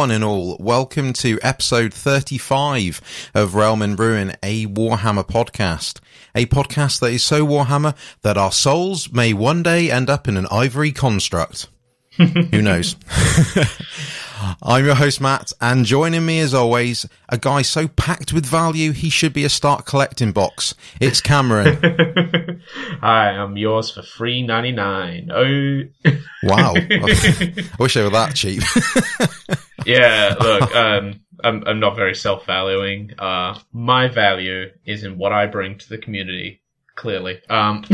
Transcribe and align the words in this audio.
One 0.00 0.10
and 0.10 0.24
all. 0.24 0.56
Welcome 0.58 1.12
to 1.12 1.38
episode 1.42 1.92
35 1.92 3.30
of 3.34 3.54
Realm 3.54 3.82
and 3.82 3.98
Ruin, 3.98 4.32
a 4.42 4.64
Warhammer 4.66 5.28
podcast. 5.28 6.00
A 6.34 6.46
podcast 6.46 7.00
that 7.00 7.12
is 7.12 7.22
so 7.22 7.46
Warhammer 7.46 7.94
that 8.22 8.38
our 8.38 8.50
souls 8.50 9.12
may 9.12 9.34
one 9.34 9.62
day 9.62 9.90
end 9.90 10.08
up 10.08 10.26
in 10.26 10.38
an 10.38 10.46
ivory 10.50 10.90
construct. 10.90 11.68
Who 12.16 12.62
knows? 12.62 12.96
I'm 14.62 14.84
your 14.84 14.94
host, 14.94 15.20
Matt, 15.20 15.52
and 15.60 15.84
joining 15.84 16.24
me 16.24 16.40
as 16.40 16.54
always, 16.54 17.06
a 17.28 17.36
guy 17.36 17.62
so 17.62 17.88
packed 17.88 18.32
with 18.32 18.46
value 18.46 18.92
he 18.92 19.10
should 19.10 19.32
be 19.32 19.44
a 19.44 19.48
start 19.48 19.84
collecting 19.84 20.32
box. 20.32 20.74
It's 21.00 21.20
Cameron. 21.20 21.78
Hi, 23.00 23.30
I'm 23.30 23.56
yours 23.56 23.90
for 23.90 24.02
free 24.02 24.42
ninety 24.42 24.72
nine. 24.72 25.30
Oh, 25.32 25.82
wow! 26.42 26.74
I 26.76 27.64
wish 27.78 27.94
they 27.94 28.02
were 28.02 28.10
that 28.10 28.34
cheap. 28.34 28.62
yeah, 29.86 30.34
look, 30.40 30.74
um, 30.74 31.20
I'm 31.44 31.62
I'm 31.66 31.80
not 31.80 31.96
very 31.96 32.14
self 32.14 32.46
valuing. 32.46 33.12
Uh, 33.18 33.58
my 33.72 34.08
value 34.08 34.70
is 34.84 35.04
in 35.04 35.18
what 35.18 35.32
I 35.32 35.46
bring 35.46 35.78
to 35.78 35.88
the 35.88 35.98
community. 35.98 36.62
Clearly, 36.96 37.40
um, 37.48 37.84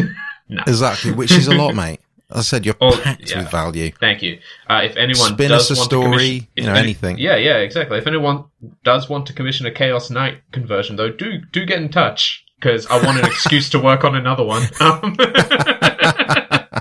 no. 0.48 0.62
exactly, 0.66 1.12
which 1.12 1.32
is 1.32 1.48
a 1.48 1.54
lot, 1.54 1.74
mate. 1.74 2.00
I 2.30 2.40
said 2.40 2.66
you're 2.66 2.74
oh, 2.80 2.98
packed 3.02 3.30
yeah. 3.30 3.38
with 3.38 3.50
value. 3.50 3.92
Thank 4.00 4.22
you. 4.22 4.40
Uh, 4.68 4.80
if 4.84 4.96
anyone 4.96 5.34
Spin 5.34 5.50
does 5.50 5.70
us 5.70 5.78
a 5.78 5.80
want 5.80 5.90
story, 5.90 6.48
you 6.56 6.64
know, 6.64 6.72
any, 6.72 6.80
anything. 6.80 7.18
Yeah, 7.18 7.36
yeah, 7.36 7.58
exactly. 7.58 7.98
If 7.98 8.06
anyone 8.08 8.44
does 8.82 9.08
want 9.08 9.26
to 9.26 9.32
commission 9.32 9.64
a 9.66 9.70
Chaos 9.70 10.10
Knight 10.10 10.38
conversion, 10.50 10.96
though, 10.96 11.10
do 11.10 11.38
do 11.52 11.64
get 11.64 11.80
in 11.80 11.88
touch 11.88 12.44
because 12.58 12.86
I 12.88 13.02
want 13.04 13.18
an 13.18 13.26
excuse 13.30 13.70
to 13.70 13.78
work 13.78 14.02
on 14.02 14.16
another 14.16 14.44
one. 14.44 14.64
Um, 14.80 15.16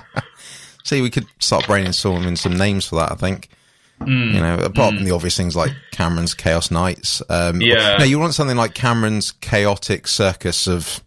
See, 0.84 1.00
we 1.00 1.10
could 1.10 1.26
start 1.38 1.64
brainstorming 1.64 2.38
some 2.38 2.56
names 2.56 2.86
for 2.86 2.96
that. 2.96 3.12
I 3.12 3.14
think. 3.14 3.48
Mm, 4.00 4.34
you 4.34 4.40
know, 4.40 4.56
apart 4.56 4.92
mm. 4.92 4.96
from 4.98 5.04
the 5.06 5.12
obvious 5.12 5.38
things 5.38 5.56
like 5.56 5.72
Cameron's 5.90 6.34
Chaos 6.34 6.70
Knights. 6.70 7.22
Um, 7.30 7.62
yeah. 7.62 7.96
No, 7.98 8.04
you 8.04 8.18
want 8.18 8.34
something 8.34 8.56
like 8.56 8.74
Cameron's 8.74 9.32
Chaotic 9.32 10.06
Circus 10.06 10.66
of 10.66 11.02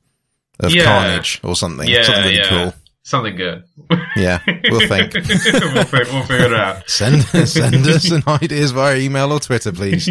of 0.59 0.71
Yeah. 0.71 0.85
Carnage 0.85 1.39
or 1.43 1.55
something. 1.55 1.87
Yeah, 1.87 2.03
something 2.03 2.23
really 2.23 2.37
yeah. 2.37 2.49
cool. 2.49 2.73
Something 3.09 3.35
good. 3.35 3.63
Yeah, 4.15 4.39
we'll 4.69 4.87
think. 4.87 5.13
we'll, 5.13 5.83
fi- 5.85 6.03
we'll 6.11 6.23
figure 6.23 6.45
it 6.45 6.53
out. 6.53 6.89
Send 6.89 7.25
us 7.33 7.53
send 7.53 7.87
us 7.87 8.03
some 8.03 8.23
ideas 8.27 8.71
via 8.71 8.97
email 8.97 9.31
or 9.31 9.39
Twitter, 9.39 9.71
please. 9.71 10.07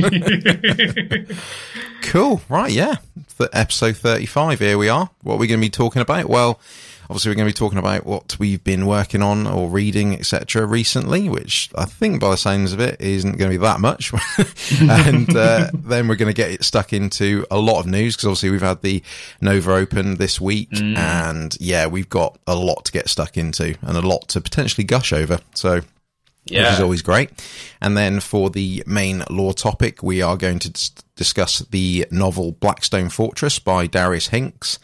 cool. 2.02 2.40
Right. 2.48 2.72
Yeah. 2.72 2.96
For 3.28 3.48
episode 3.52 3.96
thirty-five. 3.96 4.58
Here 4.58 4.76
we 4.76 4.88
are. 4.88 5.08
What 5.22 5.34
are 5.34 5.38
we 5.38 5.46
going 5.46 5.60
to 5.60 5.64
be 5.64 5.70
talking 5.70 6.02
about? 6.02 6.26
Well, 6.28 6.60
obviously 7.08 7.30
we're 7.30 7.36
going 7.36 7.48
to 7.48 7.54
be 7.54 7.58
talking 7.58 7.78
about 7.78 8.06
what 8.06 8.38
we've 8.38 8.62
been 8.62 8.86
working 8.86 9.22
on 9.22 9.46
or 9.46 9.68
reading, 9.68 10.14
etc. 10.14 10.66
Recently, 10.66 11.28
which 11.28 11.70
I 11.74 11.84
think, 11.84 12.20
by 12.20 12.30
the 12.30 12.36
sounds 12.36 12.72
of 12.72 12.80
it, 12.80 13.00
isn't 13.00 13.38
going 13.38 13.50
to 13.50 13.58
be 13.58 13.62
that 13.62 13.80
much. 13.80 14.12
and 14.80 15.34
uh, 15.34 15.70
then 15.74 16.08
we're 16.08 16.16
going 16.16 16.32
to 16.32 16.36
get 16.36 16.50
it 16.50 16.64
stuck 16.64 16.92
into 16.92 17.46
a 17.50 17.58
lot 17.58 17.80
of 17.80 17.86
news 17.86 18.16
because 18.16 18.26
obviously 18.26 18.50
we've 18.50 18.60
had 18.60 18.82
the 18.82 19.02
Nova 19.40 19.72
Open 19.72 20.16
this 20.16 20.40
week, 20.40 20.68
and 20.96 21.56
yeah, 21.60 21.86
we've 21.86 22.08
got 22.08 22.38
a 22.46 22.54
lot 22.54 22.84
to 22.86 22.92
get 22.92 23.08
stuck 23.08 23.36
into 23.36 23.76
and 23.82 23.96
a 23.96 24.06
lot 24.06 24.28
to 24.28 24.40
potentially 24.40 24.84
gush 24.84 25.12
over. 25.12 25.40
So 25.54 25.82
which 26.64 26.74
is 26.74 26.80
always 26.80 27.02
great. 27.02 27.30
And 27.80 27.96
then 27.96 28.20
for 28.20 28.50
the 28.50 28.82
main 28.86 29.24
lore 29.30 29.54
topic, 29.54 30.02
we 30.02 30.22
are 30.22 30.36
going 30.36 30.58
to 30.60 30.70
dis- 30.70 30.90
discuss 31.16 31.60
the 31.60 32.06
novel 32.10 32.52
Blackstone 32.52 33.08
Fortress 33.10 33.58
by 33.58 33.86
Darius 33.86 34.28
Hinks. 34.28 34.78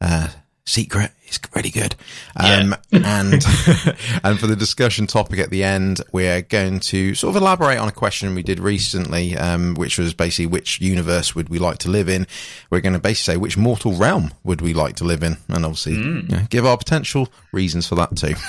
Uh, 0.00 0.28
secret 0.70 1.10
is 1.26 1.40
really 1.54 1.70
good. 1.70 1.94
Um, 2.36 2.74
and, 2.92 3.44
and 4.22 4.38
for 4.38 4.46
the 4.46 4.56
discussion 4.56 5.06
topic 5.06 5.38
at 5.38 5.50
the 5.50 5.64
end, 5.64 6.00
we're 6.12 6.42
going 6.42 6.80
to 6.80 7.14
sort 7.14 7.34
of 7.34 7.42
elaborate 7.42 7.78
on 7.78 7.88
a 7.88 7.92
question 7.92 8.34
we 8.34 8.42
did 8.42 8.60
recently, 8.60 9.36
um, 9.36 9.74
which 9.74 9.98
was 9.98 10.14
basically 10.14 10.46
which 10.46 10.80
universe 10.80 11.34
would 11.34 11.48
we 11.48 11.58
like 11.58 11.78
to 11.78 11.90
live 11.90 12.08
in? 12.08 12.26
We're 12.70 12.80
going 12.80 12.94
to 12.94 12.98
basically 12.98 13.34
say 13.34 13.36
which 13.36 13.56
mortal 13.56 13.92
realm 13.94 14.32
would 14.44 14.60
we 14.60 14.74
like 14.74 14.96
to 14.96 15.04
live 15.04 15.22
in? 15.22 15.36
And 15.48 15.64
obviously, 15.64 15.94
you 15.94 16.22
know, 16.22 16.46
give 16.48 16.66
our 16.66 16.76
potential 16.76 17.28
reasons 17.52 17.86
for 17.86 17.96
that 17.96 18.16
too. 18.16 18.34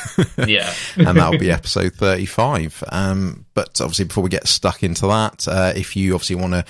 Yeah. 0.48 0.74
and 0.96 1.18
that'll 1.18 1.40
be 1.40 1.52
episode 1.52 1.94
35. 1.94 2.84
Um, 2.90 3.46
but 3.54 3.80
obviously, 3.80 4.06
before 4.06 4.24
we 4.24 4.30
get 4.30 4.48
stuck 4.48 4.84
into 4.84 5.08
that, 5.08 5.48
uh, 5.48 5.74
if 5.76 5.96
you 5.96 6.14
obviously 6.14 6.36
want 6.36 6.54
to 6.54 6.66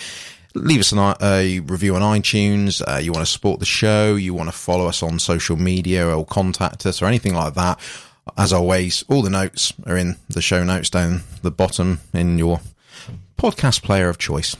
leave 0.56 0.80
us 0.80 0.92
an, 0.92 1.16
a 1.22 1.60
review 1.62 1.96
on 1.96 2.02
iTunes, 2.02 2.82
uh, 2.88 3.00
you 3.00 3.12
want 3.12 3.26
to 3.26 3.32
support 3.32 3.60
the 3.60 3.66
show, 3.66 4.16
you 4.16 4.34
want 4.34 4.50
to 4.50 4.56
follow 4.56 4.88
us 4.88 5.04
on 5.04 5.20
social 5.20 5.58
media 5.58 6.08
or 6.08 6.26
contact 6.26 6.86
us 6.86 7.02
or 7.02 7.06
anything 7.06 7.34
like 7.34 7.54
that, 7.56 7.80
as 8.38 8.54
always, 8.54 9.04
all 9.08 9.22
the 9.22 9.30
notes 9.30 9.74
are 9.86 9.98
in 9.98 10.18
the 10.30 10.42
show 10.42 10.64
notes 10.64 10.90
down 10.90 11.24
the 11.42 11.52
bottom 11.52 12.00
in 12.14 12.38
your 12.38 12.62
podcast 13.42 13.82
player 13.82 14.08
of 14.08 14.20
choice. 14.20 14.56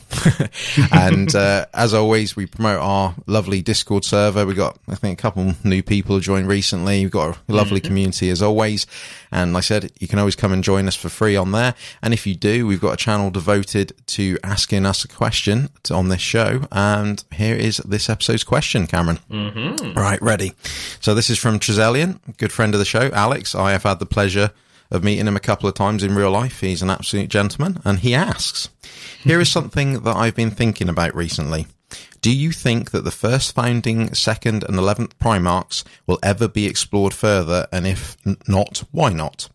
and 0.92 1.36
uh, 1.36 1.68
as 1.72 1.94
always, 1.94 2.36
we 2.36 2.48
promote 2.48 2.80
our 2.82 3.14
lovely 3.28 3.62
Discord 3.62 4.04
server. 4.04 4.44
We 4.44 4.56
got, 4.56 4.80
I 4.88 4.96
think, 4.96 5.20
a 5.20 5.22
couple 5.22 5.54
new 5.64 5.84
people 5.84 6.20
joined 6.20 6.48
recently. 6.48 7.04
We've 7.04 7.12
got 7.12 7.38
a 7.38 7.54
lovely 7.54 7.80
community 7.80 8.32
as 8.32 8.42
always. 8.42 8.88
And 9.32 9.54
like 9.54 9.62
I 9.62 9.66
said, 9.66 9.92
you 10.00 10.08
can 10.08 10.18
always 10.18 10.36
come 10.36 10.52
and 10.52 10.64
join 10.64 10.88
us 10.88 10.96
for 10.96 11.10
free 11.10 11.36
on 11.36 11.52
there. 11.52 11.76
And 12.02 12.12
if 12.12 12.26
you 12.26 12.34
do, 12.34 12.66
we've 12.66 12.82
got 12.82 12.94
a 12.94 12.98
channel 12.98 13.30
devoted 13.30 13.94
to 14.08 14.40
asking 14.44 14.88
us 14.88 15.06
a 15.06 15.08
question 15.08 15.70
to, 15.84 15.94
on 15.94 16.10
this 16.10 16.22
show. 16.22 16.64
And 16.72 17.24
here 17.32 17.56
is 17.56 17.78
this 17.78 18.10
episode's 18.10 18.44
question, 18.44 18.88
Cameron. 18.88 19.20
Mm-hmm. 19.30 19.94
Right, 19.94 20.22
ready. 20.24 20.54
So 21.02 21.14
this 21.14 21.30
is 21.30 21.38
from 21.38 21.60
Trezellian, 21.60 22.20
good 22.38 22.52
friend 22.52 22.74
of 22.74 22.80
the 22.80 22.86
show, 22.86 23.12
Alex. 23.14 23.54
I 23.54 23.74
have 23.74 23.84
had 23.84 24.00
the 24.00 24.08
pleasure 24.08 24.50
of 24.92 25.04
meeting 25.04 25.28
him 25.28 25.38
a 25.38 25.40
couple 25.40 25.68
of 25.68 25.76
times 25.76 26.04
in 26.04 26.16
real 26.16 26.32
life. 26.32 26.60
He's 26.60 26.82
an 26.82 26.90
absolute 26.90 27.30
gentleman. 27.30 27.80
And 27.84 28.00
he 28.00 28.14
asks, 28.14 28.70
here 29.24 29.40
is 29.40 29.50
something 29.50 30.04
that 30.04 30.16
I've 30.16 30.36
been 30.36 30.52
thinking 30.52 30.90
about 30.90 31.16
recently. 31.16 31.68
Do 32.22 32.32
you 32.32 32.52
think 32.52 32.92
that 32.92 33.04
the 33.04 33.12
first 33.12 33.56
founding, 33.56 34.14
second, 34.14 34.64
and 34.64 34.78
eleventh 34.78 35.18
Primarchs 35.18 35.84
will 36.06 36.20
ever 36.22 36.48
be 36.48 36.68
explored 36.68 37.14
further? 37.14 37.68
And 37.72 37.88
if 37.88 38.16
not, 38.48 38.84
why 38.92 39.12
not? 39.12 39.50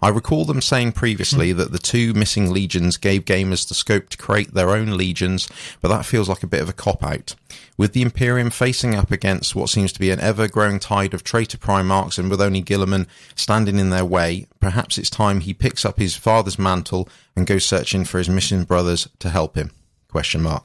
I 0.00 0.08
recall 0.08 0.44
them 0.44 0.60
saying 0.60 0.92
previously 0.92 1.52
hmm. 1.52 1.58
that 1.58 1.72
the 1.72 1.78
two 1.78 2.14
missing 2.14 2.50
legions 2.50 2.96
gave 2.96 3.24
gamers 3.24 3.68
the 3.68 3.74
scope 3.74 4.08
to 4.10 4.16
create 4.16 4.54
their 4.54 4.70
own 4.70 4.96
legions, 4.96 5.48
but 5.80 5.88
that 5.88 6.06
feels 6.06 6.28
like 6.28 6.42
a 6.42 6.48
bit 6.48 6.60
of 6.60 6.68
a 6.68 6.72
cop 6.72 7.02
out. 7.02 7.34
With 7.78 7.92
the 7.92 8.02
Imperium 8.02 8.50
facing 8.50 8.96
up 8.96 9.12
against 9.12 9.54
what 9.54 9.68
seems 9.68 9.92
to 9.92 10.00
be 10.00 10.10
an 10.10 10.18
ever 10.18 10.48
growing 10.48 10.80
tide 10.80 11.14
of 11.14 11.22
traitor 11.22 11.56
Primarchs 11.56 12.18
and 12.18 12.28
with 12.28 12.40
only 12.40 12.60
Guilliman 12.60 13.06
standing 13.36 13.78
in 13.78 13.90
their 13.90 14.04
way, 14.04 14.48
perhaps 14.58 14.98
it's 14.98 15.08
time 15.08 15.38
he 15.38 15.54
picks 15.54 15.84
up 15.84 15.96
his 15.96 16.16
father's 16.16 16.58
mantle 16.58 17.08
and 17.36 17.46
goes 17.46 17.64
searching 17.64 18.04
for 18.04 18.18
his 18.18 18.28
missing 18.28 18.64
brothers 18.64 19.08
to 19.20 19.30
help 19.30 19.54
him. 19.56 19.70
Question 20.08 20.42
mark. 20.42 20.64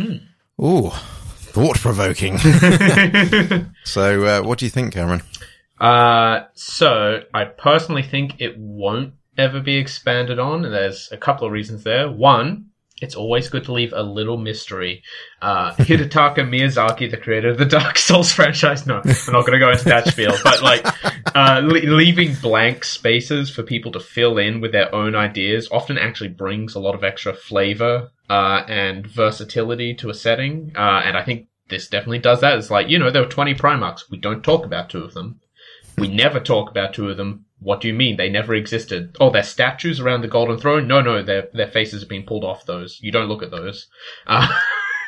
Ooh, 0.00 0.88
thought 0.88 1.76
provoking. 1.76 2.38
so, 3.84 4.24
uh, 4.24 4.40
what 4.42 4.58
do 4.58 4.64
you 4.64 4.70
think, 4.70 4.94
Cameron? 4.94 5.20
Uh, 5.78 6.44
so 6.54 7.24
I 7.34 7.44
personally 7.44 8.02
think 8.02 8.40
it 8.40 8.56
won't 8.56 9.12
ever 9.36 9.60
be 9.60 9.76
expanded 9.76 10.38
on. 10.38 10.62
There's 10.62 11.10
a 11.12 11.18
couple 11.18 11.46
of 11.46 11.52
reasons 11.52 11.84
there. 11.84 12.10
One, 12.10 12.67
it's 13.00 13.14
always 13.14 13.48
good 13.48 13.64
to 13.64 13.72
leave 13.72 13.92
a 13.92 14.02
little 14.02 14.36
mystery. 14.36 15.02
Uh, 15.40 15.72
Hidetaka 15.74 16.38
Miyazaki, 16.38 17.10
the 17.10 17.16
creator 17.16 17.50
of 17.50 17.58
the 17.58 17.64
Dark 17.64 17.98
Souls 18.08 18.32
franchise, 18.32 18.86
no, 18.86 19.00
I'm 19.04 19.32
not 19.32 19.46
going 19.46 19.52
to 19.52 19.58
go 19.58 19.70
into 19.70 19.84
that 19.84 20.08
spiel, 20.08 20.34
but 20.42 20.62
like, 20.62 20.84
uh, 21.34 21.60
le- 21.62 21.94
leaving 21.94 22.34
blank 22.34 22.84
spaces 22.84 23.50
for 23.50 23.62
people 23.62 23.92
to 23.92 24.00
fill 24.00 24.38
in 24.38 24.60
with 24.60 24.72
their 24.72 24.92
own 24.94 25.14
ideas 25.14 25.68
often 25.70 25.98
actually 25.98 26.30
brings 26.30 26.74
a 26.74 26.80
lot 26.80 26.94
of 26.94 27.04
extra 27.04 27.32
flavor, 27.32 28.10
uh, 28.30 28.64
and 28.68 29.06
versatility 29.06 29.94
to 29.94 30.10
a 30.10 30.14
setting. 30.14 30.72
Uh, 30.76 31.02
and 31.04 31.16
I 31.16 31.24
think 31.24 31.46
this 31.68 31.88
definitely 31.88 32.18
does 32.18 32.40
that. 32.40 32.58
It's 32.58 32.70
like, 32.70 32.88
you 32.88 32.98
know, 32.98 33.10
there 33.10 33.22
were 33.22 33.28
20 33.28 33.54
Primarchs. 33.54 34.10
We 34.10 34.18
don't 34.18 34.42
talk 34.42 34.64
about 34.64 34.90
two 34.90 35.02
of 35.02 35.14
them. 35.14 35.40
We 35.96 36.08
never 36.08 36.40
talk 36.40 36.70
about 36.70 36.94
two 36.94 37.08
of 37.08 37.16
them. 37.16 37.46
What 37.60 37.80
do 37.80 37.88
you 37.88 37.94
mean? 37.94 38.16
They 38.16 38.28
never 38.28 38.54
existed. 38.54 39.16
Oh, 39.20 39.30
they're 39.30 39.42
statues 39.42 40.00
around 40.00 40.20
the 40.22 40.28
Golden 40.28 40.58
Throne? 40.58 40.86
No, 40.86 41.00
no, 41.00 41.22
their 41.22 41.48
their 41.52 41.66
faces 41.68 42.02
have 42.02 42.08
been 42.08 42.24
pulled 42.24 42.44
off 42.44 42.66
those. 42.66 42.98
You 43.02 43.10
don't 43.10 43.28
look 43.28 43.42
at 43.42 43.50
those. 43.50 43.88
Uh, 44.26 44.48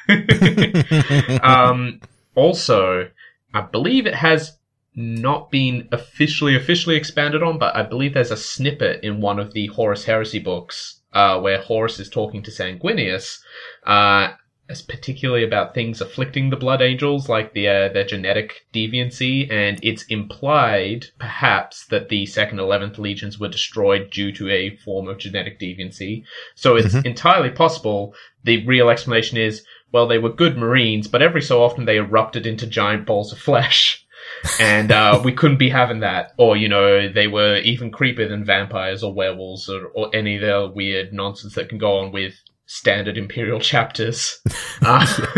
um, 1.42 2.00
also, 2.34 3.08
I 3.54 3.60
believe 3.60 4.06
it 4.06 4.14
has 4.14 4.58
not 4.94 5.50
been 5.50 5.88
officially 5.92 6.56
officially 6.56 6.96
expanded 6.96 7.42
on, 7.42 7.58
but 7.58 7.76
I 7.76 7.82
believe 7.82 8.14
there's 8.14 8.32
a 8.32 8.36
snippet 8.36 9.04
in 9.04 9.20
one 9.20 9.38
of 9.38 9.52
the 9.52 9.68
Horus 9.68 10.04
Heresy 10.04 10.40
books 10.40 11.00
uh, 11.12 11.38
where 11.40 11.60
Horus 11.60 12.00
is 12.00 12.08
talking 12.08 12.42
to 12.42 12.50
Sanguinius, 12.50 13.38
uh, 13.86 14.32
as 14.70 14.80
particularly 14.80 15.44
about 15.44 15.74
things 15.74 16.00
afflicting 16.00 16.48
the 16.48 16.56
Blood 16.56 16.80
Angels, 16.80 17.28
like 17.28 17.52
the 17.52 17.68
uh, 17.68 17.88
their 17.88 18.04
genetic 18.04 18.66
deviancy, 18.72 19.50
and 19.50 19.78
it's 19.82 20.04
implied 20.04 21.06
perhaps 21.18 21.86
that 21.86 22.08
the 22.08 22.24
second 22.26 22.60
eleventh 22.60 22.98
legions 22.98 23.38
were 23.38 23.48
destroyed 23.48 24.10
due 24.10 24.32
to 24.32 24.48
a 24.48 24.76
form 24.76 25.08
of 25.08 25.18
genetic 25.18 25.58
deviancy. 25.58 26.24
So 26.54 26.76
it's 26.76 26.94
entirely 26.94 27.50
possible. 27.50 28.14
The 28.44 28.64
real 28.66 28.88
explanation 28.88 29.36
is 29.36 29.64
well, 29.92 30.06
they 30.06 30.18
were 30.18 30.32
good 30.32 30.56
Marines, 30.56 31.08
but 31.08 31.22
every 31.22 31.42
so 31.42 31.62
often 31.62 31.84
they 31.84 31.96
erupted 31.96 32.46
into 32.46 32.66
giant 32.66 33.06
balls 33.06 33.32
of 33.32 33.38
flesh. 33.38 34.06
and 34.60 34.92
uh, 34.92 35.20
we 35.24 35.32
couldn't 35.32 35.58
be 35.58 35.68
having 35.68 36.00
that. 36.00 36.32
Or 36.38 36.56
you 36.56 36.68
know, 36.68 37.08
they 37.08 37.26
were 37.26 37.56
even 37.56 37.90
creepier 37.90 38.28
than 38.28 38.44
vampires 38.44 39.02
or 39.02 39.12
werewolves 39.12 39.68
or, 39.68 39.86
or 39.88 40.14
any 40.14 40.36
of 40.36 40.42
the 40.42 40.72
weird 40.72 41.12
nonsense 41.12 41.54
that 41.54 41.68
can 41.68 41.78
go 41.78 41.98
on 41.98 42.12
with 42.12 42.34
standard 42.72 43.18
imperial 43.18 43.58
chapters. 43.60 44.38
Uh, 44.82 45.04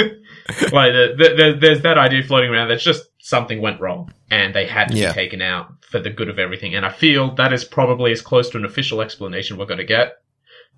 like 0.70 0.92
the, 0.92 1.14
the, 1.18 1.34
the, 1.36 1.56
there's 1.60 1.82
that 1.82 1.98
idea 1.98 2.22
floating 2.22 2.50
around 2.50 2.68
that's 2.68 2.84
just 2.84 3.04
something 3.18 3.60
went 3.60 3.80
wrong 3.80 4.12
and 4.30 4.54
they 4.54 4.66
had 4.66 4.88
to 4.88 4.96
Yeah. 4.96 5.08
be 5.08 5.14
taken 5.14 5.42
out 5.42 5.72
for 5.80 5.98
the 5.98 6.10
good 6.10 6.28
of 6.28 6.38
everything. 6.38 6.76
And 6.76 6.86
I 6.86 6.90
feel 6.92 7.34
that 7.34 7.52
is 7.52 7.64
probably 7.64 8.12
as 8.12 8.22
close 8.22 8.50
to 8.50 8.58
an 8.58 8.64
official 8.64 9.00
explanation 9.00 9.56
we're 9.58 9.66
going 9.66 9.78
to 9.78 9.84
get. 9.84 10.18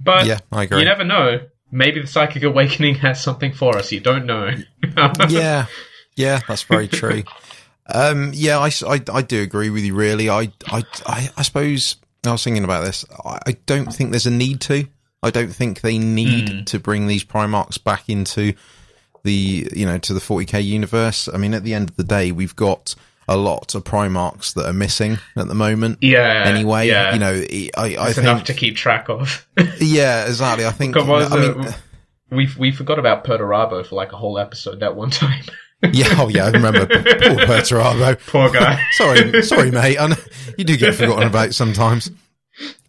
But 0.01 0.25
yeah, 0.27 0.39
I 0.51 0.63
agree. 0.63 0.79
you 0.79 0.85
never 0.87 1.05
know. 1.05 1.41
Maybe 1.71 2.01
the 2.01 2.07
psychic 2.07 2.43
awakening 2.43 2.95
has 3.07 3.21
something 3.21 3.53
for 3.53 3.77
us. 3.77 3.93
You 3.93 4.01
don't 4.01 4.25
know. 4.25 4.51
yeah, 5.29 5.67
yeah, 6.17 6.41
that's 6.49 6.63
very 6.63 6.89
true. 6.89 7.25
Um, 7.87 8.31
yeah, 8.35 8.59
I, 8.59 8.71
I, 8.89 9.03
I 9.13 9.21
do 9.23 9.43
agree 9.43 9.69
with 9.69 9.85
you. 9.85 9.95
Really, 9.95 10.31
I, 10.31 10.53
I, 10.69 10.85
I, 11.07 11.31
I 11.37 11.43
suppose 11.43 11.97
I 12.25 12.33
was 12.33 12.43
thinking 12.43 12.65
about 12.65 12.85
this. 12.85 13.05
I, 13.27 13.41
I 13.49 13.53
don't 13.67 13.93
think 13.93 14.11
there's 14.11 14.27
a 14.27 14.31
need 14.31 14.63
to. 14.63 14.87
I 15.25 15.31
don't 15.31 15.53
think 15.53 15.81
they 15.81 15.99
need 15.99 16.67
to 16.69 16.79
bring 16.79 17.07
these 17.07 17.25
Primarchs 17.25 17.83
back 17.83 18.09
into 18.09 18.55
the 19.23 19.69
you 19.75 19.87
know 19.87 19.99
to 19.99 20.15
the 20.15 20.21
40k 20.21 20.65
universe. 20.65 21.29
I 21.33 21.39
mean, 21.39 21.55
at 21.55 21.65
the 21.65 21.75
end 21.75 21.91
of 21.91 21.97
the 21.97 22.05
day, 22.05 22.31
we've 22.31 22.55
got 22.55 22.95
a 23.27 23.37
lot 23.37 23.75
of 23.75 23.85
Primarchs 23.85 24.55
that 24.55 24.67
are 24.67 24.73
missing 24.73 25.19
at 25.37 25.49
the 25.49 25.55
moment. 25.55 25.99
yeah. 26.03 26.45
Anyway, 26.47 26.89
yeah. 26.89 27.15
you 27.15 27.19
know, 27.19 27.33
I, 27.77 27.97
I 27.97 28.09
it's 28.11 28.19
enough 28.19 28.39
think, 28.39 28.47
to 28.47 28.55
keep 28.55 28.77
track 28.77 29.09
of. 29.09 29.47
yeah, 29.81 30.27
exactly. 30.27 30.67
I 30.67 30.71
think, 30.71 30.95
Come 30.95 31.11
on, 31.11 31.33
I 31.33 31.37
mean, 31.37 31.67
uh, 31.67 31.73
we 32.31 32.49
we 32.59 32.71
forgot 32.71 32.99
about 32.99 33.25
Perturabo 33.25 33.85
for 33.87 33.95
like 33.95 34.13
a 34.13 34.17
whole 34.17 34.39
episode 34.39 34.81
that 34.81 34.95
one 34.95 35.11
time. 35.11 35.45
yeah, 35.93 36.15
oh 36.19 36.29
yeah, 36.29 36.47
I 36.47 36.51
remember 36.51 36.87
Paul 36.87 37.39
Perturabo. 37.47 38.19
Poor 38.27 38.51
guy. 38.51 38.83
sorry, 38.93 39.43
sorry, 39.43 39.71
mate. 39.71 39.99
I 39.99 40.09
know, 40.09 40.17
you 40.59 40.65
do 40.65 40.77
get 40.77 40.95
forgotten 40.95 41.27
about 41.27 41.55
sometimes. 41.55 42.11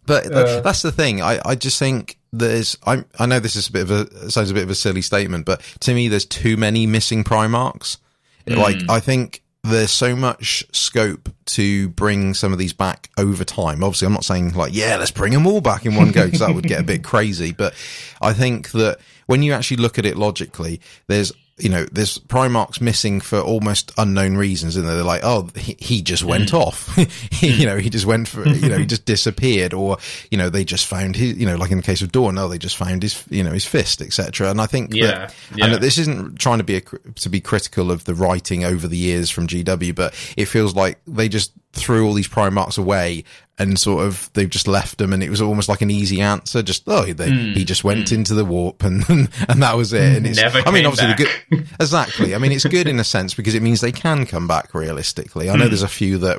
But 0.06 0.22
th- 0.22 0.32
Uh. 0.34 0.60
that's 0.60 0.82
the 0.82 0.92
thing. 0.92 1.20
I, 1.22 1.40
I 1.44 1.54
just 1.54 1.78
think 1.78 2.18
there's. 2.32 2.76
I 2.86 3.04
I 3.18 3.26
know 3.26 3.40
this 3.40 3.56
is 3.56 3.68
a 3.68 3.72
bit 3.72 3.82
of 3.82 3.90
a 3.90 4.30
sounds 4.30 4.50
a 4.50 4.54
bit 4.54 4.62
of 4.62 4.70
a 4.70 4.74
silly 4.74 5.02
statement, 5.02 5.44
but 5.46 5.60
to 5.80 5.94
me, 5.94 6.08
there's 6.08 6.24
too 6.26 6.56
many 6.56 6.86
missing 6.86 7.24
Primarchs. 7.24 7.98
Like 8.46 8.76
I 8.88 9.00
think 9.00 9.42
there's 9.64 9.90
so 9.90 10.14
much 10.14 10.64
scope 10.70 11.28
to 11.46 11.88
bring 11.88 12.32
some 12.34 12.52
of 12.52 12.58
these 12.60 12.72
back 12.72 13.10
over 13.18 13.42
time. 13.44 13.82
Obviously, 13.82 14.06
I'm 14.06 14.12
not 14.12 14.24
saying 14.24 14.52
like 14.54 14.72
yeah, 14.72 14.96
let's 14.96 15.10
bring 15.10 15.32
them 15.32 15.46
all 15.46 15.60
back 15.60 15.84
in 15.84 15.96
one 15.96 16.12
go 16.12 16.24
because 16.26 16.38
that 16.40 16.54
would 16.54 16.66
get 16.68 16.80
a 16.80 16.84
bit 16.84 17.02
crazy. 17.12 17.50
But 17.52 17.74
I 18.22 18.32
think 18.32 18.70
that 18.72 18.98
when 19.26 19.42
you 19.42 19.52
actually 19.52 19.78
look 19.78 19.98
at 19.98 20.06
it 20.06 20.16
logically, 20.16 20.80
there's 21.08 21.32
you 21.58 21.70
know, 21.70 21.86
there's 21.90 22.18
Primarchs 22.18 22.82
missing 22.82 23.20
for 23.20 23.40
almost 23.40 23.90
unknown 23.96 24.36
reasons, 24.36 24.76
and 24.76 24.86
they're 24.86 25.02
like, 25.02 25.22
oh, 25.24 25.48
he, 25.56 25.74
he 25.78 26.02
just 26.02 26.22
went 26.22 26.50
mm. 26.50 26.60
off. 26.60 26.94
He- 27.32 27.46
you 27.56 27.66
know, 27.66 27.78
he 27.78 27.88
just 27.90 28.04
went 28.06 28.28
for, 28.28 28.46
you 28.48 28.68
know, 28.68 28.78
he 28.78 28.86
just 28.86 29.04
disappeared, 29.04 29.72
or 29.72 29.96
you 30.30 30.36
know, 30.36 30.50
they 30.50 30.64
just 30.64 30.86
found 30.86 31.16
his, 31.16 31.36
you 31.36 31.46
know, 31.46 31.56
like 31.56 31.70
in 31.70 31.78
the 31.78 31.82
case 31.82 32.02
of 32.02 32.12
Dorn, 32.12 32.36
oh, 32.38 32.48
they 32.48 32.58
just 32.58 32.76
found 32.76 33.02
his, 33.02 33.22
you 33.30 33.42
know, 33.42 33.52
his 33.52 33.64
fist, 33.64 34.02
etc. 34.02 34.50
And 34.50 34.60
I 34.60 34.66
think, 34.66 34.92
Yeah, 34.92 35.06
that, 35.06 35.34
yeah. 35.54 35.64
and 35.64 35.74
that 35.74 35.80
this 35.80 35.96
isn't 35.98 36.38
trying 36.38 36.58
to 36.58 36.64
be 36.64 36.76
a, 36.76 36.80
to 36.80 37.28
be 37.28 37.40
critical 37.40 37.90
of 37.90 38.04
the 38.04 38.14
writing 38.14 38.64
over 38.64 38.86
the 38.86 38.96
years 38.96 39.30
from 39.30 39.46
GW, 39.46 39.94
but 39.94 40.14
it 40.36 40.46
feels 40.46 40.74
like 40.74 40.98
they 41.06 41.28
just 41.28 41.52
threw 41.76 42.06
all 42.06 42.14
these 42.14 42.28
Primarchs 42.28 42.78
away 42.78 43.24
and 43.58 43.78
sort 43.78 44.04
of 44.04 44.30
they've 44.34 44.50
just 44.50 44.68
left 44.68 44.98
them 44.98 45.12
and 45.14 45.22
it 45.22 45.30
was 45.30 45.40
almost 45.40 45.68
like 45.68 45.80
an 45.80 45.90
easy 45.90 46.20
answer 46.20 46.62
just 46.62 46.82
oh 46.88 47.04
they, 47.12 47.30
he 47.30 47.64
just 47.64 47.84
went 47.84 48.12
into 48.12 48.34
the 48.34 48.44
warp 48.44 48.82
and 48.84 49.02
and 49.08 49.62
that 49.62 49.74
was 49.76 49.94
it 49.94 50.16
and 50.18 50.26
it's. 50.26 50.38
Never 50.38 50.58
i 50.66 50.70
mean 50.70 50.84
obviously 50.84 51.14
good 51.50 51.66
exactly 51.80 52.34
i 52.34 52.38
mean 52.38 52.52
it's 52.52 52.66
good 52.66 52.86
in 52.86 52.98
a 53.00 53.04
sense 53.04 53.32
because 53.32 53.54
it 53.54 53.62
means 53.62 53.80
they 53.80 53.92
can 53.92 54.26
come 54.26 54.46
back 54.46 54.74
realistically 54.74 55.48
i 55.48 55.54
know 55.56 55.64
Hmm. 55.64 55.68
there's 55.70 55.82
a 55.82 55.88
few 55.88 56.18
that 56.18 56.38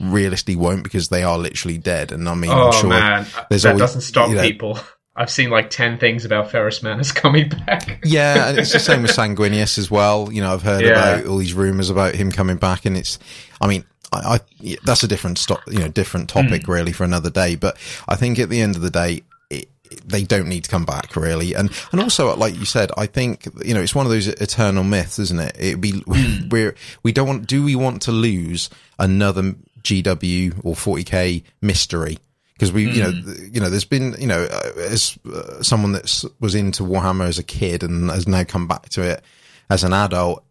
realistically 0.00 0.56
won't 0.56 0.84
because 0.84 1.08
they 1.08 1.22
are 1.22 1.38
literally 1.38 1.78
dead 1.78 2.12
and 2.12 2.28
i 2.28 2.34
mean 2.34 2.50
Oh 2.50 2.68
i'm 2.68 2.72
sure 2.72 2.88
man, 2.90 3.26
there's 3.50 3.62
that 3.64 3.70
always- 3.70 3.80
doesn't 3.80 4.00
stop 4.02 4.28
you 4.30 4.36
know- 4.36 4.42
people. 4.42 4.78
I've 5.16 5.30
seen 5.30 5.48
like 5.48 5.70
ten 5.70 5.96
things 5.96 6.24
about 6.24 6.50
Ferrus 6.50 6.82
Manus 6.82 7.12
coming 7.22 7.48
back. 7.48 8.00
Yeah, 8.04 8.48
and 8.48 8.58
it's 8.58 8.72
the 8.72 8.80
same 8.80 9.02
with 9.02 9.12
Sanguinius 9.12 9.78
as 9.78 9.88
well. 9.88 10.28
You 10.32 10.42
know, 10.42 10.52
I've 10.52 10.62
heard 10.64 10.82
Yeah. 10.82 10.88
about 11.18 11.26
all 11.26 11.36
these 11.36 11.54
rumors 11.54 11.88
about 11.88 12.16
him 12.16 12.32
coming 12.32 12.56
back, 12.56 12.84
and 12.84 12.96
it's, 12.96 13.20
I 13.60 13.68
mean, 13.68 13.84
I, 14.12 14.40
I 14.62 14.76
that's 14.84 15.02
a 15.02 15.08
different 15.08 15.38
stop, 15.38 15.60
you 15.66 15.78
know, 15.78 15.88
different 15.88 16.28
topic 16.28 16.68
really 16.68 16.92
for 16.92 17.04
another 17.04 17.30
day. 17.30 17.56
But 17.56 17.76
I 18.08 18.16
think 18.16 18.38
at 18.38 18.48
the 18.48 18.60
end 18.60 18.76
of 18.76 18.82
the 18.82 18.90
day, 18.90 19.22
it, 19.50 19.68
they 20.04 20.24
don't 20.24 20.48
need 20.48 20.64
to 20.64 20.70
come 20.70 20.84
back 20.84 21.16
really, 21.16 21.54
and 21.54 21.70
and 21.92 22.00
also 22.00 22.34
like 22.36 22.56
you 22.56 22.64
said, 22.64 22.90
I 22.96 23.06
think 23.06 23.48
you 23.64 23.74
know 23.74 23.80
it's 23.80 23.94
one 23.94 24.06
of 24.06 24.12
those 24.12 24.28
eternal 24.28 24.84
myths, 24.84 25.18
isn't 25.18 25.40
it? 25.40 25.56
It'd 25.58 25.80
be 25.80 26.02
we're 26.50 26.74
we 27.02 27.12
don't 27.12 27.28
want. 27.28 27.46
Do 27.46 27.64
we 27.64 27.74
want 27.74 28.02
to 28.02 28.12
lose 28.12 28.70
another 28.98 29.54
GW 29.82 30.60
or 30.64 30.74
40k 30.74 31.42
mystery? 31.60 32.18
because 32.54 32.72
we, 32.72 32.88
you 32.88 33.02
know, 33.02 33.12
you 33.52 33.60
know, 33.60 33.68
there's 33.68 33.84
been, 33.84 34.14
you 34.18 34.28
know, 34.28 34.44
uh, 34.44 34.70
as 34.78 35.18
uh, 35.26 35.62
someone 35.62 35.92
that 35.92 36.24
was 36.40 36.54
into 36.54 36.84
Warhammer 36.84 37.26
as 37.26 37.38
a 37.38 37.42
kid 37.42 37.82
and 37.82 38.10
has 38.10 38.28
now 38.28 38.44
come 38.44 38.68
back 38.68 38.88
to 38.90 39.02
it 39.02 39.22
as 39.68 39.82
an 39.82 39.92
adult, 39.92 40.43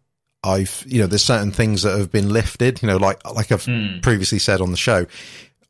I've, 0.44 0.84
you 0.86 1.00
know, 1.00 1.06
there's 1.06 1.24
certain 1.24 1.50
things 1.50 1.82
that 1.82 1.96
have 1.98 2.12
been 2.12 2.30
lifted, 2.32 2.82
you 2.82 2.88
know, 2.88 2.98
like 2.98 3.24
like 3.28 3.50
I've 3.50 3.64
previously 4.02 4.38
said 4.38 4.60
on 4.60 4.70
the 4.70 4.76
show. 4.76 5.06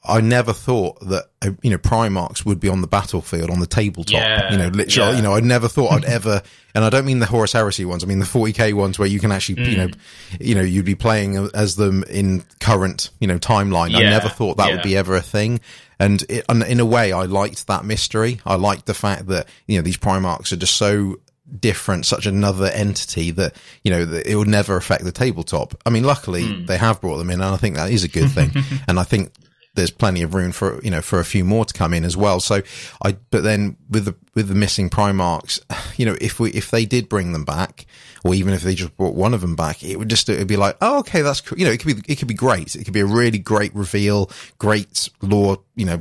I 0.06 0.20
never 0.20 0.52
thought 0.52 1.00
that 1.08 1.30
uh, 1.40 1.52
you 1.62 1.70
know 1.70 1.78
Primarchs 1.78 2.44
would 2.44 2.60
be 2.60 2.68
on 2.68 2.82
the 2.82 2.86
battlefield 2.86 3.48
on 3.48 3.60
the 3.60 3.66
tabletop. 3.66 4.12
Yeah, 4.12 4.52
you 4.52 4.58
know, 4.58 4.68
literally. 4.68 5.12
yeah. 5.12 5.16
You 5.16 5.22
know, 5.22 5.32
I 5.32 5.40
never 5.40 5.66
thought 5.66 5.92
I'd 5.92 6.04
ever, 6.18 6.42
and 6.74 6.84
I 6.84 6.90
don't 6.90 7.06
mean 7.06 7.20
the 7.20 7.26
Horus 7.26 7.52
Heresy 7.52 7.86
ones. 7.86 8.04
I 8.04 8.06
mean 8.06 8.18
the 8.18 8.26
40k 8.26 8.74
ones 8.74 8.98
where 8.98 9.08
you 9.08 9.18
can 9.18 9.32
actually, 9.32 9.62
you 9.70 9.76
know, 9.78 9.86
Mm. 9.86 9.96
you 10.40 10.54
know, 10.56 10.60
you'd 10.60 10.84
be 10.84 10.94
playing 10.94 11.36
as 11.54 11.76
them 11.76 12.04
in 12.10 12.44
current, 12.60 13.08
you 13.18 13.26
know, 13.26 13.38
timeline. 13.38 13.94
I 13.94 14.02
never 14.02 14.28
thought 14.28 14.58
that 14.58 14.70
would 14.72 14.82
be 14.82 14.94
ever 14.94 15.14
a 15.16 15.22
thing. 15.22 15.60
And, 15.98 16.22
it, 16.28 16.44
and 16.50 16.62
in 16.64 16.80
a 16.80 16.84
way, 16.84 17.12
I 17.12 17.22
liked 17.22 17.66
that 17.68 17.86
mystery. 17.86 18.40
I 18.44 18.56
liked 18.56 18.84
the 18.84 18.92
fact 18.94 19.28
that 19.28 19.48
you 19.66 19.76
know 19.78 19.82
these 19.82 19.96
Primarchs 19.96 20.52
are 20.52 20.56
just 20.56 20.76
so 20.76 21.18
different, 21.60 22.06
such 22.06 22.26
another 22.26 22.66
entity 22.66 23.30
that 23.32 23.54
you 23.82 23.90
know 23.90 24.04
that 24.04 24.26
it 24.26 24.36
would 24.36 24.48
never 24.48 24.76
affect 24.76 25.04
the 25.04 25.12
tabletop. 25.12 25.74
I 25.84 25.90
mean, 25.90 26.04
luckily 26.04 26.44
Hmm. 26.46 26.66
they 26.66 26.78
have 26.78 27.00
brought 27.00 27.18
them 27.18 27.30
in, 27.30 27.40
and 27.40 27.54
I 27.54 27.56
think 27.56 27.76
that 27.76 27.90
is 27.90 28.04
a 28.04 28.08
good 28.08 28.30
thing. 28.30 28.50
and 28.88 28.98
I 28.98 29.04
think 29.04 29.32
there's 29.76 29.90
plenty 29.90 30.22
of 30.22 30.34
room 30.34 30.52
for 30.52 30.80
you 30.84 30.90
know 30.90 31.02
for 31.02 31.18
a 31.18 31.24
few 31.24 31.44
more 31.44 31.64
to 31.64 31.74
come 31.74 31.92
in 31.92 32.04
as 32.04 32.16
well. 32.16 32.38
So 32.40 32.62
I, 33.04 33.16
but 33.30 33.42
then 33.42 33.76
with 33.90 34.04
the 34.04 34.14
with 34.34 34.48
the 34.48 34.54
missing 34.54 34.88
Primarchs, 34.88 35.60
you 35.98 36.06
know, 36.06 36.16
if 36.20 36.38
we 36.40 36.50
if 36.52 36.70
they 36.70 36.86
did 36.86 37.08
bring 37.08 37.32
them 37.32 37.44
back, 37.44 37.86
or 38.24 38.34
even 38.34 38.54
if 38.54 38.62
they 38.62 38.74
just 38.74 38.96
brought 38.96 39.14
one 39.14 39.34
of 39.34 39.40
them 39.40 39.56
back, 39.56 39.82
it 39.82 39.96
would 39.98 40.08
just 40.08 40.28
it 40.28 40.38
would 40.38 40.46
be 40.48 40.56
like, 40.56 40.76
oh, 40.80 41.00
okay, 41.00 41.22
that's 41.22 41.40
cool. 41.40 41.58
You 41.58 41.66
know, 41.66 41.72
it 41.72 41.80
could 41.80 41.96
be 41.96 42.12
it 42.12 42.16
could 42.18 42.28
be 42.28 42.34
great. 42.34 42.74
It 42.76 42.84
could 42.84 42.94
be 42.94 43.00
a 43.00 43.06
really 43.06 43.38
great 43.38 43.74
reveal, 43.74 44.30
great 44.58 45.08
lore, 45.20 45.58
you 45.74 45.84
know, 45.86 45.96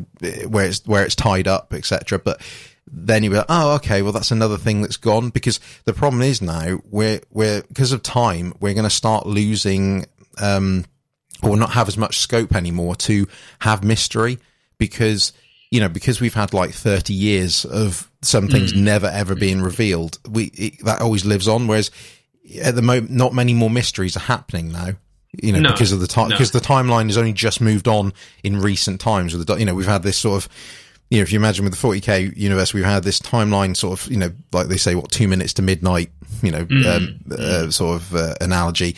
where 0.48 0.66
it's 0.68 0.86
where 0.86 1.04
it's 1.04 1.16
tied 1.16 1.48
up, 1.48 1.74
etc. 1.74 2.20
But 2.20 2.42
then 2.88 3.24
you 3.24 3.30
like, 3.32 3.46
oh, 3.50 3.76
okay, 3.76 4.02
well, 4.02 4.12
that's 4.12 4.32
another 4.32 4.58
thing 4.58 4.82
that's 4.82 4.98
gone 4.98 5.30
because 5.30 5.60
the 5.86 5.94
problem 5.94 6.22
is 6.22 6.42
now 6.42 6.80
we're 6.90 7.22
we're 7.32 7.62
because 7.64 7.92
of 7.92 8.04
time 8.04 8.54
we're 8.60 8.74
going 8.74 8.84
to 8.84 8.90
start 8.90 9.26
losing. 9.26 10.06
um 10.42 10.86
or 11.42 11.58
not 11.58 11.72
have 11.72 11.90
as 11.90 11.98
much 11.98 12.20
scope 12.20 12.56
anymore 12.56 12.96
to 12.96 13.28
have 13.60 13.84
mystery 13.84 14.40
because 14.78 15.34
you 15.72 15.82
know 15.82 15.90
because 15.90 16.22
we've 16.22 16.34
had 16.34 16.54
like 16.54 16.72
30 16.72 17.14
years 17.14 17.66
of 17.66 18.10
some 18.22 18.48
things 18.48 18.74
never 18.74 19.08
ever 19.08 19.36
being 19.36 19.62
revealed 19.62 20.20
we 20.30 20.46
it, 20.54 20.86
that 20.86 21.02
always 21.02 21.26
lives 21.26 21.50
on 21.50 21.68
whereas 21.68 21.92
at 22.62 22.76
the 22.76 22.82
moment 22.82 23.12
not 23.12 23.34
many 23.34 23.54
more 23.54 23.70
mysteries 23.70 24.16
are 24.16 24.22
happening 24.22 24.72
now 24.72 24.92
you 25.42 25.52
know 25.52 25.60
No, 25.60 25.72
because 25.74 25.92
of 25.92 26.00
the 26.00 26.08
time 26.08 26.30
no. 26.30 26.36
because 26.36 26.52
the 26.52 26.62
timeline 26.62 27.08
has 27.08 27.18
only 27.18 27.34
just 27.34 27.60
moved 27.60 27.90
on 27.90 28.14
in 28.42 28.62
recent 28.62 29.02
times 29.02 29.36
with 29.36 29.46
the 29.46 29.56
you 29.58 29.66
know 29.66 29.76
we've 29.76 29.86
had 29.86 30.04
this 30.04 30.18
sort 30.18 30.46
of 30.46 30.50
you 31.14 31.20
know, 31.20 31.24
if 31.24 31.32
you 31.32 31.38
imagine 31.38 31.64
with 31.64 31.80
the 31.80 31.88
40k 31.88 32.36
universe, 32.36 32.74
we've 32.74 32.84
had 32.84 33.04
this 33.04 33.20
timeline 33.20 33.78
sort 33.78 34.00
of, 34.00 34.12
you 34.12 34.18
know, 34.18 34.32
like 34.52 34.68
they 34.68 34.78
say, 34.78 34.96
what, 34.96 35.12
two 35.12 35.28
minutes 35.28 35.54
to 35.54 35.62
midnight, 35.62 36.10
you 36.42 36.52
know, 36.52 36.66
um, 36.88 37.20
uh, 37.32 37.70
sort 37.70 37.98
of 37.98 38.16
uh, 38.16 38.34
analogy 38.42 38.96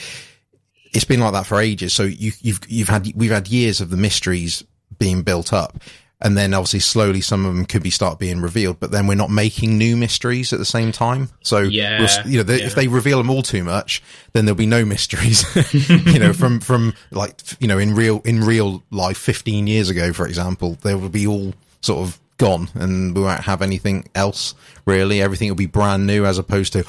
it's 0.94 1.04
been 1.04 1.20
like 1.20 1.34
that 1.34 1.46
for 1.46 1.60
ages. 1.60 1.94
So 1.94 2.04
you, 2.04 2.32
you've 2.40 2.62
you've 2.70 2.88
had 2.88 3.12
we've 3.16 3.32
had 3.32 3.50
years 3.50 3.82
of 3.82 3.90
the 3.90 3.98
mysteries 3.98 4.64
being 4.98 5.24
built 5.24 5.52
up, 5.52 5.78
and 6.22 6.38
then 6.38 6.54
obviously 6.54 6.80
slowly 6.80 7.20
some 7.20 7.46
of 7.46 7.54
them 7.54 7.66
could 7.66 7.84
be 7.84 7.90
start 7.90 8.18
being 8.18 8.40
revealed. 8.40 8.80
But 8.80 8.92
then 8.92 9.06
we're 9.06 9.16
not 9.16 9.30
making 9.30 9.78
new 9.78 9.98
mysteries 9.98 10.54
at 10.54 10.60
the 10.60 10.66
same 10.66 10.94
time. 10.94 11.30
So 11.42 11.60
Yeah, 11.60 12.00
we'll, 12.00 12.32
you 12.32 12.38
know, 12.38 12.44
the, 12.44 12.60
yeah. 12.60 12.66
if 12.66 12.76
they 12.76 12.88
reveal 12.88 13.18
them 13.18 13.30
all 13.30 13.42
too 13.42 13.66
much, 13.66 14.02
then 14.32 14.46
there'll 14.46 14.56
be 14.56 14.66
no 14.66 14.86
mysteries. 14.86 15.44
you 16.06 16.20
know, 16.20 16.32
from 16.32 16.62
from 16.62 16.94
like 17.12 17.42
you 17.60 17.68
know 17.68 17.78
in 17.78 17.94
real 17.94 18.22
in 18.24 18.42
real 18.42 18.82
life, 18.90 19.18
fifteen 19.18 19.68
years 19.68 19.90
ago, 19.90 20.14
for 20.14 20.26
example, 20.26 20.78
there 20.82 20.98
will 20.98 21.10
be 21.10 21.28
all 21.28 21.54
sort 21.86 22.08
of 22.08 22.20
gone 22.38 22.68
and 22.74 23.16
we 23.16 23.22
won't 23.22 23.42
have 23.42 23.62
anything 23.62 24.08
else 24.14 24.56
really. 24.86 25.22
Everything 25.22 25.48
will 25.50 25.56
be 25.56 25.68
brand 25.68 26.06
new 26.06 26.26
as 26.26 26.38
opposed 26.38 26.74
to 26.74 26.84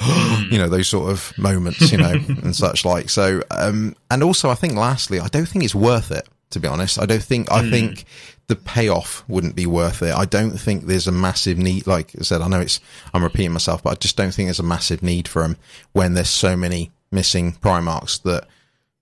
you 0.51 0.57
know 0.57 0.67
those 0.69 0.87
sort 0.89 1.09
of 1.09 1.37
moments 1.37 1.91
you 1.91 1.97
know 1.97 2.11
and 2.43 2.55
such 2.55 2.83
like. 2.83 3.09
So 3.09 3.41
um 3.51 3.95
and 4.11 4.23
also 4.23 4.49
i 4.49 4.55
think 4.55 4.75
lastly 4.75 5.19
i 5.19 5.27
don't 5.27 5.47
think 5.47 5.63
it's 5.63 5.75
worth 5.75 6.11
it 6.11 6.27
to 6.49 6.59
be 6.59 6.67
honest. 6.67 7.01
I 7.01 7.05
don't 7.05 7.23
think 7.23 7.51
i 7.51 7.69
think 7.69 8.05
the 8.47 8.55
payoff 8.55 9.23
wouldn't 9.27 9.55
be 9.55 9.65
worth 9.65 10.01
it. 10.01 10.13
I 10.13 10.25
don't 10.25 10.57
think 10.57 10.85
there's 10.85 11.07
a 11.07 11.11
massive 11.11 11.57
need 11.57 11.87
like 11.87 12.11
i 12.19 12.23
said 12.23 12.41
i 12.41 12.47
know 12.47 12.59
it's 12.59 12.79
i'm 13.13 13.23
repeating 13.23 13.53
myself 13.53 13.83
but 13.83 13.91
i 13.91 13.95
just 13.95 14.17
don't 14.17 14.33
think 14.33 14.47
there's 14.47 14.59
a 14.59 14.63
massive 14.63 15.01
need 15.03 15.27
for 15.27 15.41
them 15.43 15.57
when 15.93 16.13
there's 16.13 16.29
so 16.29 16.55
many 16.57 16.91
missing 17.11 17.53
primarchs 17.53 18.21
that 18.23 18.47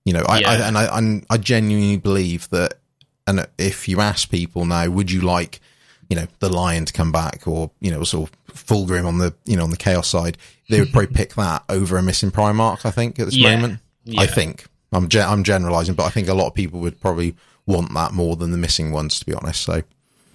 You 0.05 0.13
know, 0.13 0.25
I, 0.29 0.43
I 0.43 0.55
and 0.67 0.77
I 0.77 0.87
I'm, 0.87 1.25
I 1.29 1.37
genuinely 1.37 1.97
believe 1.97 2.47
that. 2.49 2.75
And 3.27 3.47
if 3.57 3.87
you 3.87 4.01
ask 4.01 4.29
people 4.29 4.65
now, 4.65 4.87
would 4.87 5.09
you 5.09 5.21
like, 5.21 5.59
you 6.09 6.15
know, 6.15 6.27
the 6.39 6.49
lion 6.49 6.85
to 6.85 6.93
come 6.93 7.11
back, 7.11 7.47
or 7.47 7.71
you 7.79 7.91
know, 7.91 8.03
sort 8.03 8.29
of 8.29 8.55
Fulgrim 8.55 9.05
on 9.05 9.17
the 9.17 9.33
you 9.45 9.55
know 9.57 9.63
on 9.63 9.71
the 9.71 9.77
chaos 9.77 10.07
side, 10.07 10.37
they 10.69 10.79
would 10.79 10.91
probably 10.91 11.13
pick 11.13 11.35
that 11.35 11.63
over 11.69 11.97
a 11.97 12.03
missing 12.03 12.31
Primarch. 12.31 12.85
I 12.85 12.91
think 12.91 13.19
at 13.19 13.25
this 13.25 13.35
Yeah. 13.35 13.55
moment, 13.55 13.79
I 14.17 14.27
think 14.27 14.65
I'm 14.91 15.09
ge- 15.09 15.17
I'm 15.17 15.43
generalizing, 15.43 15.95
but 15.95 16.05
I 16.05 16.09
think 16.09 16.27
a 16.27 16.33
lot 16.33 16.47
of 16.47 16.53
people 16.53 16.79
would 16.81 16.99
probably 17.01 17.35
want 17.65 17.93
that 17.93 18.13
more 18.13 18.35
than 18.35 18.51
the 18.51 18.57
missing 18.57 18.91
ones, 18.91 19.19
to 19.19 19.25
be 19.25 19.33
honest. 19.33 19.61
So, 19.63 19.81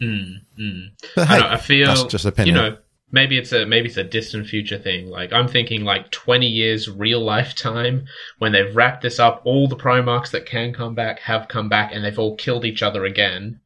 mm, 0.01 0.41
mm. 0.59 0.91
but 1.15 1.29
I, 1.29 1.35
hey, 1.35 1.41
don't 1.41 1.49
know, 1.51 1.55
I 1.55 1.57
feel 1.57 1.87
that's 1.87 2.05
just 2.05 2.25
opinion. 2.25 2.57
You 2.57 2.63
know, 2.63 2.77
maybe 3.13 3.39
it's 3.39 3.53
a 3.53 3.67
maybe 3.67 3.89
it's 3.89 3.97
a 3.97 4.05
distant 4.05 4.47
future 4.47 4.79
thing. 4.79 5.09
Like 5.09 5.33
I'm 5.33 5.49
thinking 5.49 5.85
like 5.85 6.11
20 6.11 6.47
years 6.47 6.91
real 6.91 7.21
life 7.21 7.55
time 7.55 8.07
when 8.39 8.53
they've 8.53 8.75
wrapped 8.75 9.03
this 9.03 9.19
up. 9.19 9.43
All 9.45 9.69
the 9.69 9.77
Primarchs 9.77 10.31
that 10.33 10.47
can 10.47 10.73
come 10.73 10.95
back 10.95 11.21
have 11.21 11.49
come 11.49 11.69
back, 11.69 11.93
and 11.95 12.05
they've 12.05 12.19
all 12.19 12.37
killed 12.37 12.65
each 12.65 12.83
other 12.83 13.05
again. 13.05 13.61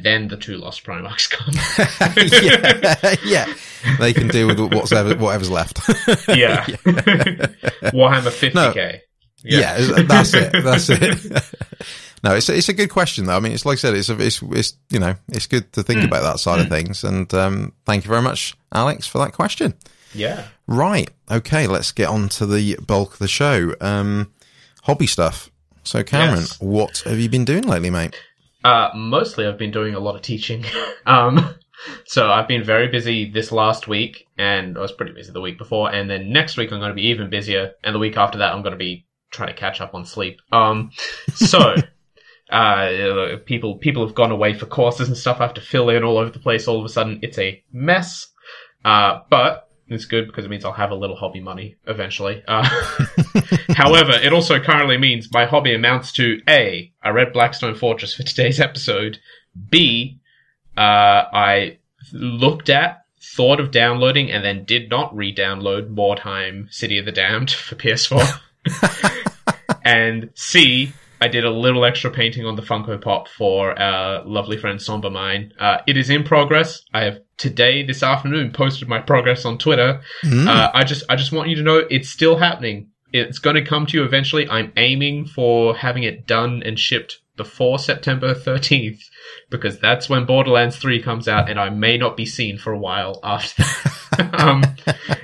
Then 0.00 0.28
the 0.28 0.36
two 0.36 0.56
lost 0.56 0.84
Primarchs 0.84 1.28
come. 1.28 1.52
yeah, 2.42 3.14
yeah, 3.24 3.54
they 3.98 4.12
can 4.14 4.28
deal 4.28 4.46
with 4.46 4.58
whatever 4.58 5.14
whatever's 5.16 5.50
left. 5.50 5.80
yeah. 6.28 6.64
Warhammer 7.92 8.30
50k. 8.30 9.00
yeah. 9.42 9.76
that's 10.04 10.32
it. 10.32 10.52
That's 10.52 10.88
it. 10.88 11.54
no, 12.24 12.34
it's 12.34 12.48
it's 12.48 12.70
a 12.70 12.72
good 12.72 12.88
question 12.88 13.26
though. 13.26 13.36
I 13.36 13.40
mean, 13.40 13.52
it's 13.52 13.66
like 13.66 13.74
I 13.74 13.80
said, 13.80 13.94
it's 13.94 14.08
a, 14.08 14.18
it's 14.18 14.40
it's 14.42 14.76
you 14.88 14.98
know, 14.98 15.14
it's 15.28 15.46
good 15.46 15.70
to 15.74 15.82
think 15.82 16.04
about 16.04 16.22
that 16.22 16.38
side 16.38 16.60
of 16.60 16.68
things. 16.68 17.04
And 17.04 17.32
um, 17.34 17.72
thank 17.84 18.04
you 18.04 18.08
very 18.08 18.22
much, 18.22 18.54
Alex, 18.72 19.06
for 19.06 19.18
that 19.18 19.32
question. 19.32 19.74
Yeah. 20.14 20.46
Right. 20.66 21.10
Okay, 21.30 21.66
let's 21.66 21.92
get 21.92 22.08
on 22.08 22.28
to 22.30 22.46
the 22.46 22.76
bulk 22.86 23.14
of 23.14 23.18
the 23.18 23.28
show. 23.28 23.74
Um, 23.80 24.32
hobby 24.84 25.06
stuff. 25.06 25.50
So, 25.84 26.04
Cameron, 26.04 26.40
Yes. 26.42 26.60
what 26.60 26.98
have 27.06 27.18
you 27.18 27.28
been 27.28 27.44
doing 27.44 27.64
lately, 27.64 27.90
mate? 27.90 28.14
Uh, 28.64 28.90
mostly 28.94 29.46
I've 29.46 29.58
been 29.58 29.70
doing 29.70 29.94
a 29.94 30.00
lot 30.00 30.16
of 30.16 30.22
teaching. 30.22 30.64
um, 31.06 31.54
so 32.04 32.30
I've 32.30 32.48
been 32.48 32.64
very 32.64 32.88
busy 32.88 33.30
this 33.30 33.52
last 33.52 33.88
week, 33.88 34.26
and 34.38 34.76
I 34.76 34.80
was 34.80 34.92
pretty 34.92 35.12
busy 35.12 35.32
the 35.32 35.40
week 35.40 35.58
before. 35.58 35.92
And 35.92 36.08
then 36.08 36.32
next 36.32 36.56
week 36.56 36.72
I'm 36.72 36.78
going 36.78 36.90
to 36.90 36.94
be 36.94 37.08
even 37.08 37.30
busier, 37.30 37.72
and 37.82 37.94
the 37.94 37.98
week 37.98 38.16
after 38.16 38.38
that 38.38 38.52
I'm 38.52 38.62
going 38.62 38.72
to 38.72 38.78
be 38.78 39.06
trying 39.30 39.48
to 39.48 39.58
catch 39.58 39.80
up 39.80 39.94
on 39.94 40.04
sleep. 40.04 40.40
Um, 40.52 40.90
so 41.34 41.74
uh, 42.50 43.36
people 43.46 43.78
people 43.78 44.06
have 44.06 44.14
gone 44.14 44.30
away 44.30 44.54
for 44.54 44.66
courses 44.66 45.08
and 45.08 45.16
stuff. 45.16 45.40
I 45.40 45.44
have 45.44 45.54
to 45.54 45.60
fill 45.60 45.88
in 45.88 46.04
all 46.04 46.18
over 46.18 46.30
the 46.30 46.38
place. 46.38 46.68
All 46.68 46.78
of 46.78 46.84
a 46.84 46.88
sudden, 46.88 47.18
it's 47.22 47.38
a 47.38 47.62
mess. 47.72 48.28
Uh, 48.84 49.20
but 49.30 49.61
it's 49.94 50.04
good 50.04 50.26
because 50.26 50.44
it 50.44 50.48
means 50.48 50.64
I'll 50.64 50.72
have 50.72 50.90
a 50.90 50.96
little 50.96 51.16
hobby 51.16 51.40
money 51.40 51.76
eventually. 51.86 52.42
Uh, 52.46 52.62
however, 53.70 54.12
it 54.12 54.32
also 54.32 54.60
currently 54.60 54.98
means 54.98 55.32
my 55.32 55.46
hobby 55.46 55.74
amounts 55.74 56.12
to 56.12 56.40
A, 56.48 56.92
I 57.02 57.10
read 57.10 57.32
Blackstone 57.32 57.74
Fortress 57.74 58.14
for 58.14 58.22
today's 58.22 58.60
episode. 58.60 59.18
B, 59.70 60.20
uh, 60.76 60.80
I 61.32 61.78
looked 62.12 62.68
at, 62.68 63.04
thought 63.20 63.60
of 63.60 63.70
downloading, 63.70 64.30
and 64.30 64.44
then 64.44 64.64
did 64.64 64.90
not 64.90 65.14
re-download 65.14 65.94
Mordheim 65.94 66.72
City 66.72 66.98
of 66.98 67.04
the 67.04 67.12
Damned 67.12 67.50
for 67.50 67.74
PS4. 67.74 68.40
and 69.84 70.30
C, 70.34 70.92
I 71.20 71.28
did 71.28 71.44
a 71.44 71.50
little 71.50 71.84
extra 71.84 72.10
painting 72.10 72.46
on 72.46 72.56
the 72.56 72.62
Funko 72.62 73.00
Pop 73.00 73.28
for 73.28 73.78
our 73.78 74.24
lovely 74.24 74.56
friend 74.56 74.82
Somber 74.82 75.10
Mine. 75.10 75.52
Uh, 75.58 75.78
it 75.86 75.96
is 75.96 76.10
in 76.10 76.24
progress. 76.24 76.82
I 76.92 77.04
have 77.04 77.20
today, 77.42 77.82
this 77.84 78.02
afternoon, 78.02 78.52
posted 78.52 78.88
my 78.88 79.00
progress 79.00 79.44
on 79.44 79.58
Twitter. 79.58 80.00
Uh, 80.24 80.70
I 80.72 80.84
just, 80.84 81.04
I 81.10 81.16
just 81.16 81.32
want 81.32 81.48
you 81.50 81.56
to 81.56 81.62
know 81.62 81.78
it's 81.90 82.08
still 82.08 82.36
happening. 82.38 82.88
It's 83.12 83.38
going 83.38 83.56
to 83.56 83.64
come 83.64 83.84
to 83.86 83.96
you 83.98 84.04
eventually. 84.04 84.48
I'm 84.48 84.72
aiming 84.76 85.26
for 85.26 85.76
having 85.76 86.04
it 86.04 86.26
done 86.26 86.62
and 86.64 86.78
shipped 86.78 87.18
before 87.36 87.78
September 87.78 88.34
13th 88.34 89.00
because 89.50 89.78
that's 89.80 90.08
when 90.08 90.24
Borderlands 90.24 90.76
3 90.76 91.02
comes 91.02 91.26
out, 91.28 91.50
and 91.50 91.58
I 91.58 91.68
may 91.70 91.98
not 91.98 92.16
be 92.16 92.24
seen 92.24 92.56
for 92.58 92.72
a 92.72 92.78
while 92.78 93.18
after. 93.24 93.62
that. 93.62 94.30
um, 94.40 94.62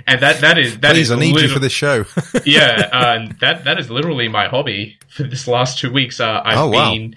and 0.07 0.21
that 0.21 0.41
that 0.41 0.57
is 0.59 0.79
that 0.81 0.93
Please, 0.95 1.11
is 1.11 1.13
I 1.13 1.19
need 1.19 1.37
you 1.39 1.49
for 1.49 1.59
this 1.59 1.73
show. 1.73 2.05
yeah, 2.45 2.89
uh, 2.93 3.33
that 3.41 3.65
that 3.65 3.79
is 3.79 3.91
literally 3.91 4.29
my 4.29 4.49
hobby 4.49 4.99
for 5.09 5.23
this 5.25 5.47
last 5.47 5.79
two 5.79 5.93
weeks. 5.93 6.21
Uh, 6.21 6.41
I've 6.45 6.59
Oh, 6.59 6.69
wow. 6.71 6.93
been 6.93 7.15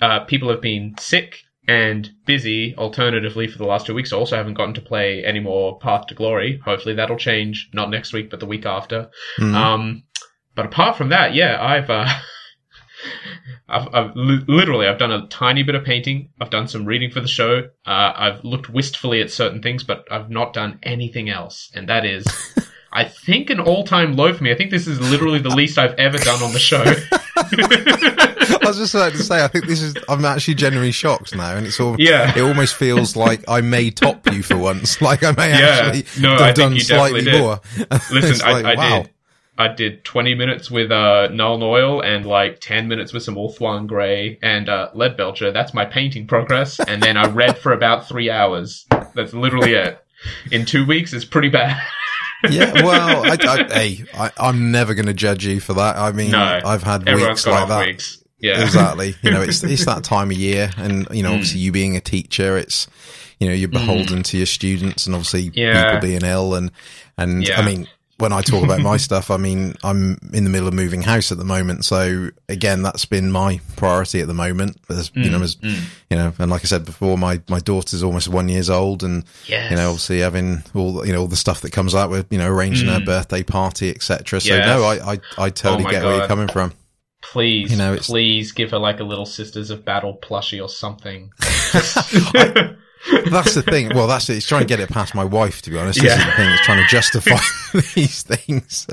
uh, 0.00 0.20
people 0.20 0.48
have 0.50 0.60
been 0.60 0.94
sick 0.98 1.44
and 1.68 2.10
busy. 2.26 2.74
Alternatively, 2.76 3.46
for 3.46 3.58
the 3.58 3.66
last 3.66 3.86
two 3.86 3.94
weeks, 3.94 4.12
I 4.12 4.16
also 4.16 4.36
haven't 4.36 4.54
gotten 4.54 4.74
to 4.74 4.80
play 4.80 5.24
any 5.24 5.38
more 5.38 5.78
Path 5.78 6.06
to 6.08 6.14
Glory. 6.14 6.58
Hopefully, 6.64 6.94
that'll 6.94 7.16
change 7.18 7.68
not 7.72 7.90
next 7.90 8.12
week, 8.12 8.30
but 8.30 8.40
the 8.40 8.46
week 8.46 8.66
after. 8.66 9.10
Mhm. 9.38 9.54
Um, 9.54 10.02
but 10.56 10.66
apart 10.66 10.96
from 10.96 11.10
that, 11.10 11.34
yeah, 11.34 11.62
I've. 11.62 11.88
Uh, 11.88 12.08
I've, 13.68 13.94
I've 13.94 14.16
li- 14.16 14.44
literally 14.48 14.86
I've 14.86 14.98
done 14.98 15.12
a 15.12 15.26
tiny 15.28 15.62
bit 15.62 15.74
of 15.74 15.84
painting. 15.84 16.30
I've 16.40 16.50
done 16.50 16.66
some 16.68 16.84
reading 16.86 17.10
for 17.10 17.20
the 17.20 17.28
show. 17.28 17.68
Uh, 17.86 18.12
I've 18.16 18.42
looked 18.42 18.70
wistfully 18.70 19.20
at 19.20 19.30
certain 19.30 19.62
things, 19.62 19.84
but 19.84 20.04
I've 20.10 20.30
not 20.30 20.52
done 20.54 20.78
anything 20.82 21.28
else, 21.28 21.70
and 21.74 21.88
that 21.88 22.04
is, 22.04 22.26
I 22.92 23.04
think, 23.04 23.50
an 23.50 23.60
all-time 23.60 24.16
low 24.16 24.32
for 24.32 24.42
me. 24.42 24.50
I 24.50 24.56
think 24.56 24.70
this 24.70 24.86
is 24.88 24.98
literally 25.12 25.38
the 25.38 25.50
least 25.50 25.78
I've 25.78 25.94
ever 25.94 26.18
done 26.18 26.42
on 26.42 26.52
the 26.54 26.58
show. 26.58 26.82
I 27.50 28.58
was 28.66 28.78
just 28.78 28.94
about 28.94 29.12
to 29.12 29.18
say, 29.22 29.42
I 29.42 29.48
think 29.48 29.66
this 29.66 29.82
is. 29.82 29.94
I'm 30.08 30.24
actually 30.24 30.54
genuinely 30.54 30.92
shocked 30.92 31.34
now, 31.34 31.56
and 31.56 31.66
it's 31.66 31.80
all. 31.80 31.96
Yeah. 31.98 32.36
It 32.36 32.40
almost 32.42 32.74
feels 32.74 33.16
like 33.16 33.44
I 33.48 33.60
may 33.60 33.90
top 33.90 34.30
you 34.32 34.42
for 34.42 34.56
once. 34.56 34.98
Like 35.08 35.22
I 35.22 35.32
may 35.32 35.50
Yeah. 35.50 35.90
actually 35.90 36.22
No, 36.22 36.36
have 36.36 36.54
done 36.54 36.78
slightly 36.80 37.24
more. 37.30 37.60
Listen, 38.10 38.46
I, 38.46 38.52
like, 38.52 38.64
I 38.64 38.74
wow. 38.74 39.02
did. 39.02 39.10
I 39.60 39.68
did 39.68 40.04
20 40.04 40.34
minutes 40.34 40.70
with 40.70 40.92
uh, 40.92 41.28
Nuln 41.32 41.62
Oil 41.62 42.00
and 42.00 42.24
like 42.26 42.60
10 42.60 42.86
minutes 42.88 43.12
with 43.12 43.22
some 43.24 43.34
Ulthuan 43.34 43.86
Grey 43.88 44.38
and 44.40 44.68
uh, 44.68 44.90
Lead 44.94 45.16
Belcher. 45.16 45.50
That's 45.50 45.74
my 45.74 45.84
painting 45.84 46.26
progress. 46.28 46.78
And 46.78 47.02
then 47.02 47.16
I 47.16 47.26
read 47.28 47.58
for 47.58 47.72
about 47.72 48.06
three 48.08 48.30
hours. 48.30 48.86
That's 49.14 49.32
literally 49.34 49.72
it. 49.74 49.98
In 50.52 50.64
two 50.64 50.86
weeks, 50.86 51.12
it's 51.12 51.24
pretty 51.24 51.48
bad. 51.48 51.80
Yeah, 52.50 52.72
well, 52.84 53.24
I, 53.24 53.36
I, 53.40 53.64
hey, 53.72 54.04
I, 54.14 54.30
I'm 54.38 54.70
never 54.70 54.94
going 54.94 55.06
to 55.06 55.14
judge 55.14 55.44
you 55.44 55.60
for 55.60 55.74
that. 55.74 55.96
I 55.96 56.12
mean, 56.12 56.30
no, 56.32 56.38
I've 56.64 56.82
had 56.82 57.04
weeks 57.04 57.46
like 57.46 57.68
that. 57.68 57.86
weeks. 57.86 58.22
Yeah. 58.40 58.62
Exactly. 58.62 59.16
You 59.22 59.32
know, 59.32 59.42
it's 59.42 59.62
it's 59.64 59.84
that 59.86 60.04
time 60.04 60.30
of 60.30 60.36
year, 60.36 60.70
and 60.76 61.08
you 61.10 61.22
know, 61.22 61.30
obviously, 61.32 61.60
you 61.60 61.72
being 61.72 61.96
a 61.96 62.00
teacher, 62.00 62.56
it's 62.56 62.86
you 63.40 63.48
know, 63.48 63.54
you're 63.54 63.68
beholden 63.68 64.22
to 64.24 64.36
your 64.36 64.46
students, 64.46 65.06
and 65.06 65.14
obviously, 65.14 65.50
Yeah. 65.54 65.94
people 65.94 66.08
being 66.08 66.22
ill, 66.24 66.54
and 66.54 66.70
and 67.16 67.46
Yeah. 67.46 67.60
I 67.60 67.66
mean. 67.66 67.88
When 68.18 68.32
I 68.32 68.42
talk 68.42 68.64
about 68.64 68.80
my 68.80 68.96
stuff, 69.08 69.30
I 69.30 69.36
mean, 69.36 69.74
I'm 69.84 70.18
in 70.32 70.44
the 70.44 70.50
middle 70.50 70.66
of 70.66 70.74
moving 70.74 71.02
house 71.02 71.30
at 71.30 71.38
the 71.38 71.44
moment. 71.44 71.84
So 71.84 72.30
again, 72.48 72.82
that's 72.82 73.04
been 73.04 73.30
my 73.30 73.60
priority 73.76 74.20
at 74.20 74.26
the 74.26 74.34
moment. 74.34 74.76
As, 74.88 75.10
you 75.14 75.30
know, 75.30 75.38
mm, 75.38 75.44
as, 75.44 75.56
mm. 75.56 75.80
you 76.10 76.16
know, 76.16 76.32
and 76.38 76.50
like 76.50 76.62
I 76.62 76.64
said 76.66 76.84
before, 76.84 77.16
my, 77.16 77.40
my 77.48 77.60
daughter's 77.60 78.02
almost 78.02 78.28
one 78.28 78.48
years 78.48 78.70
old 78.70 79.04
and, 79.04 79.24
Yes. 79.46 79.70
you 79.70 79.76
know, 79.76 79.90
obviously 79.90 80.18
having 80.20 80.64
all, 80.74 80.94
the- 80.94 81.06
you 81.06 81.12
know, 81.12 81.20
all 81.20 81.26
the 81.28 81.36
stuff 81.36 81.60
that 81.60 81.70
comes 81.72 81.94
out 81.94 82.10
with, 82.10 82.26
you 82.30 82.38
know, 82.38 82.48
arranging 82.48 82.88
her 82.88 82.98
mm. 82.98 83.06
birthday 83.06 83.42
party, 83.44 83.90
etc. 83.90 84.40
So 84.40 84.48
Yes. 84.54 84.66
no, 84.66 84.82
I, 84.82 85.12
I, 85.12 85.18
I 85.38 85.50
totally 85.50 85.84
Oh 85.86 85.90
get 85.90 86.02
where 86.04 86.16
you're 86.16 86.26
coming 86.26 86.48
from. 86.48 86.72
Please, 87.20 87.70
You 87.70 87.76
know, 87.76 87.96
please 88.00 88.52
give 88.52 88.70
her 88.70 88.78
like 88.78 89.00
a 89.00 89.04
little 89.04 89.26
Sisters 89.26 89.70
of 89.70 89.84
Battle 89.84 90.18
plushie 90.22 90.62
or 90.62 90.68
something. 90.68 91.30
That's 93.30 93.54
the 93.54 93.62
thing. 93.62 93.90
Well, 93.94 94.06
that's 94.06 94.28
it. 94.28 94.36
It's 94.38 94.46
trying 94.46 94.62
to 94.62 94.66
get 94.66 94.80
it 94.80 94.88
past 94.90 95.14
my 95.14 95.24
wife, 95.24 95.62
to 95.62 95.70
be 95.70 95.78
honest. 95.78 96.00
This 96.02 96.12
is 96.12 96.18
Yeah. 96.18 96.30
the 96.30 96.36
thing. 96.36 96.50
It's 96.50 96.64
trying 96.64 96.82
to 96.82 96.88
justify 96.88 97.38
these 97.94 98.22
things. 98.22 98.86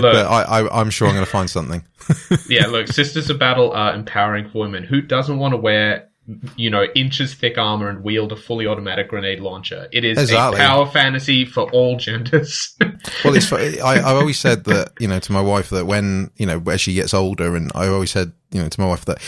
but 0.00 0.16
I, 0.16 0.42
I, 0.42 0.80
I'm 0.80 0.90
sure 0.90 1.08
I'm 1.08 1.14
going 1.14 1.24
to 1.24 1.30
find 1.30 1.48
something. 1.48 1.84
yeah, 2.48 2.66
look, 2.66 2.88
Sisters 2.88 3.30
of 3.30 3.38
Battle 3.38 3.72
are 3.72 3.94
empowering 3.94 4.48
for 4.50 4.58
women. 4.58 4.84
Who 4.84 5.00
doesn't 5.00 5.38
want 5.38 5.52
to 5.52 5.56
wear, 5.56 6.08
you 6.56 6.68
know, 6.68 6.84
inches 6.94 7.32
thick 7.34 7.56
armor 7.56 7.88
and 7.88 8.02
wield 8.04 8.32
a 8.32 8.36
fully 8.36 8.66
automatic 8.66 9.08
grenade 9.08 9.40
launcher? 9.40 9.88
It 9.92 10.04
is 10.04 10.18
Exactly. 10.18 10.60
a 10.60 10.64
power 10.66 10.86
fantasy 10.86 11.44
for 11.46 11.70
all 11.70 11.96
genders. 11.96 12.76
Well, 13.24 13.34
it's. 13.36 13.50
I, 13.52 13.96
I 13.96 14.02
always 14.14 14.38
said 14.38 14.64
that 14.64 14.92
you 14.98 15.08
know 15.08 15.18
to 15.18 15.32
my 15.32 15.40
wife 15.40 15.70
that 15.70 15.86
when 15.86 16.30
you 16.36 16.44
know 16.46 16.62
as 16.70 16.80
she 16.80 16.94
gets 16.94 17.12
older, 17.14 17.54
and 17.56 17.70
I 17.74 17.86
always 17.88 18.10
said 18.10 18.32
you 18.50 18.60
know 18.62 18.68
to 18.68 18.80
my 18.80 18.86
wife 18.86 19.04
that 19.06 19.18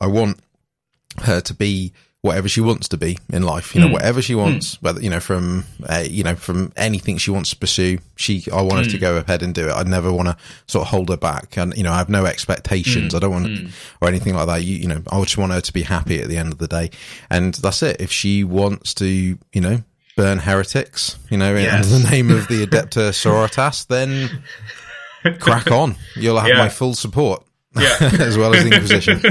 I 0.00 0.06
want 0.08 0.38
her 1.22 1.40
to 1.40 1.54
be 1.54 1.92
whatever 2.24 2.48
she 2.48 2.62
wants 2.62 2.88
to 2.88 2.96
be 2.96 3.18
in 3.30 3.42
life. 3.42 3.74
You 3.74 3.82
know, 3.82 3.88
hmm. 3.88 3.92
whatever 3.92 4.22
she 4.22 4.32
hmm. 4.32 4.38
wants, 4.38 4.80
whether 4.80 4.98
you 4.98 5.10
know 5.10 5.20
from 5.20 5.66
uh, 5.86 6.04
you 6.08 6.24
know 6.24 6.34
from 6.34 6.72
anything 6.74 7.18
she 7.18 7.30
wants 7.30 7.50
to 7.50 7.56
pursue. 7.56 7.98
She, 8.16 8.46
I 8.50 8.62
want 8.62 8.86
her 8.86 8.90
to 8.92 8.96
hmm. 8.96 9.00
go 9.02 9.16
ahead 9.18 9.42
and 9.42 9.54
do 9.54 9.68
it. 9.68 9.72
I 9.72 9.82
never 9.82 10.10
want 10.10 10.28
to 10.28 10.36
sort 10.66 10.86
of 10.86 10.90
hold 10.90 11.10
her 11.10 11.18
back, 11.18 11.58
and 11.58 11.76
you 11.76 11.82
know, 11.82 11.92
I 11.92 11.98
have 11.98 12.08
no 12.08 12.24
expectations. 12.24 13.14
I 13.14 13.18
don't 13.18 13.30
want 13.30 13.70
or 14.00 14.08
anything 14.08 14.34
like 14.34 14.46
that. 14.46 14.64
You, 14.64 14.76
you 14.76 14.88
know, 14.88 15.02
I 15.12 15.20
just 15.20 15.36
want 15.36 15.52
her 15.52 15.60
to 15.60 15.72
be 15.72 15.82
happy 15.82 16.18
at 16.22 16.28
the 16.28 16.38
end 16.38 16.50
of 16.50 16.58
the 16.58 16.66
day, 16.66 16.90
and 17.28 17.52
that's 17.52 17.82
it. 17.82 18.00
If 18.00 18.10
she 18.10 18.42
wants 18.42 18.94
to, 18.94 19.06
you 19.06 19.60
know. 19.60 19.82
Burn 20.16 20.38
heretics, 20.38 21.16
you 21.28 21.36
know, 21.36 21.56
in 21.56 21.64
Yes. 21.64 21.90
the 21.90 22.08
name 22.08 22.30
of 22.30 22.46
the 22.46 22.64
Adepta 22.64 23.10
Sororitas, 23.10 23.88
then 23.88 24.30
crack 25.40 25.72
on. 25.72 25.96
You'll 26.14 26.38
have 26.38 26.48
Yeah. 26.48 26.58
my 26.58 26.68
full 26.68 26.94
support. 26.94 27.44
Yeah. 27.76 27.96
as 28.20 28.38
well 28.38 28.54
as 28.54 28.62
the 28.64 28.72
Inquisition. 28.72 29.16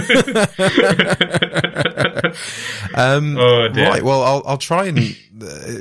um, 2.96 3.38
Oh, 3.38 3.68
dear. 3.70 3.88
right. 3.90 4.04
Well, 4.04 4.22
I'll, 4.24 4.44
I'll 4.46 4.58
try 4.58 4.86
and 4.88 5.00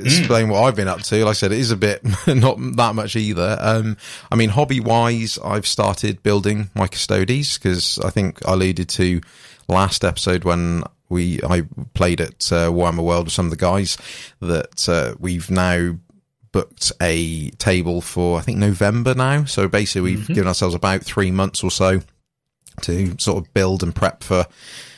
explain 0.05 0.49
what 0.49 0.63
I've 0.63 0.75
been 0.75 0.87
up 0.87 1.01
to. 1.03 1.17
Like 1.23 1.31
I 1.31 1.33
said, 1.33 1.51
it 1.51 1.59
is 1.59 1.71
a 1.71 1.77
bit 1.77 2.01
not 2.27 2.57
that 2.77 2.95
much 2.95 3.15
either. 3.15 3.57
Um, 3.59 3.97
I 4.31 4.35
mean, 4.35 4.49
hobby 4.49 4.79
wise, 4.79 5.37
I've 5.43 5.67
started 5.67 6.23
building 6.23 6.69
my 6.75 6.87
custodies 6.87 7.57
because 7.59 7.99
I 7.99 8.09
think 8.09 8.45
I 8.47 8.53
alluded 8.53 8.89
to 8.89 9.21
last 9.67 10.03
episode 10.03 10.43
when 10.43 10.83
we 11.09 11.41
I 11.43 11.63
played 11.93 12.21
at 12.21 12.51
uh, 12.51 12.69
Warhammer 12.69 13.03
World 13.03 13.25
with 13.25 13.33
some 13.33 13.45
of 13.45 13.51
the 13.51 13.57
guys 13.57 13.97
that 14.41 14.87
uh, 14.89 15.15
we've 15.19 15.49
now 15.51 15.97
booked 16.51 16.91
a 17.01 17.49
table 17.51 18.01
for 18.01 18.37
I 18.37 18.41
think 18.41 18.57
November 18.57 19.13
now. 19.13 19.45
So 19.45 19.67
basically, 19.67 20.01
we've 20.01 20.27
given 20.27 20.47
ourselves 20.47 20.75
about 20.75 21.03
three 21.03 21.31
months 21.31 21.63
or 21.63 21.71
so 21.71 22.01
to 22.81 23.15
sort 23.19 23.43
of 23.45 23.53
build 23.53 23.83
and 23.83 23.95
prep 23.95 24.23
for 24.23 24.45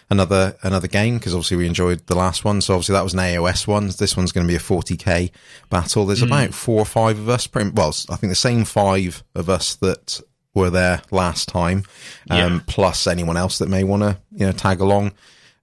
another 0.09 0.55
another 0.61 0.87
game 0.87 1.17
because 1.17 1.33
obviously 1.33 1.57
we 1.57 1.65
enjoyed 1.65 2.05
the 2.07 2.15
last 2.15 2.45
one. 2.45 2.61
So 2.61 2.73
obviously 2.75 2.93
that 2.93 3.03
was 3.03 3.13
an 3.13 3.19
AOS 3.19 3.67
one. 3.67 3.87
This 3.97 4.15
one's 4.15 4.31
going 4.31 4.45
to 4.45 4.51
be 4.51 4.55
a 4.55 4.59
40k 4.59 5.31
battle. 5.69 6.05
There's 6.05 6.21
about 6.21 6.53
four 6.53 6.79
or 6.79 6.85
five 6.85 7.17
of 7.17 7.27
us. 7.29 7.47
Pretty, 7.47 7.71
well, 7.71 7.93
I 8.09 8.15
think 8.15 8.29
the 8.31 8.35
same 8.35 8.65
five 8.65 9.23
of 9.33 9.49
us 9.49 9.75
that 9.77 10.21
were 10.53 10.69
there 10.69 11.01
last 11.11 11.49
time, 11.49 11.83
um, 12.29 12.37
Yeah. 12.37 12.59
plus 12.67 13.07
anyone 13.07 13.35
else 13.37 13.57
that 13.57 13.67
may 13.69 13.83
want 13.83 14.03
to 14.03 14.17
you 14.31 14.45
know 14.45 14.51
tag 14.51 14.79
along. 14.79 15.11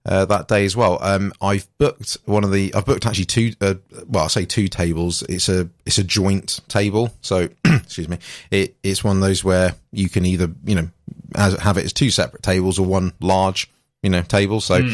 Uh, 0.05 0.25
that 0.25 0.49
day 0.49 0.65
as 0.65 0.75
well. 0.75 0.97
Um, 1.01 1.31
I've 1.41 1.65
booked 1.77 2.17
one 2.25 2.43
of 2.43 2.51
the. 2.51 2.73
I've 2.75 2.85
booked 2.85 3.05
actually 3.05 3.23
two. 3.23 3.53
Uh, 3.61 3.75
well, 4.05 4.25
I 4.25 4.27
say 4.27 4.43
two 4.43 4.67
tables. 4.67 5.23
It's 5.29 5.47
a 5.47 5.69
it's 5.85 5.97
a 5.97 6.03
joint 6.03 6.59
table. 6.67 7.13
So 7.21 7.47
excuse 7.65 8.09
me. 8.09 8.17
It 8.51 8.75
it's 8.83 9.01
one 9.01 9.15
of 9.15 9.21
those 9.21 9.45
where 9.45 9.75
you 9.93 10.09
can 10.09 10.25
either 10.25 10.51
you 10.65 10.75
know 10.75 10.89
have 11.35 11.77
it 11.77 11.85
as 11.85 11.93
two 11.93 12.09
separate 12.09 12.43
tables 12.43 12.79
or 12.79 12.85
one 12.85 13.13
large 13.19 13.69
you 14.01 14.09
know 14.09 14.21
table. 14.21 14.61
So 14.61 14.87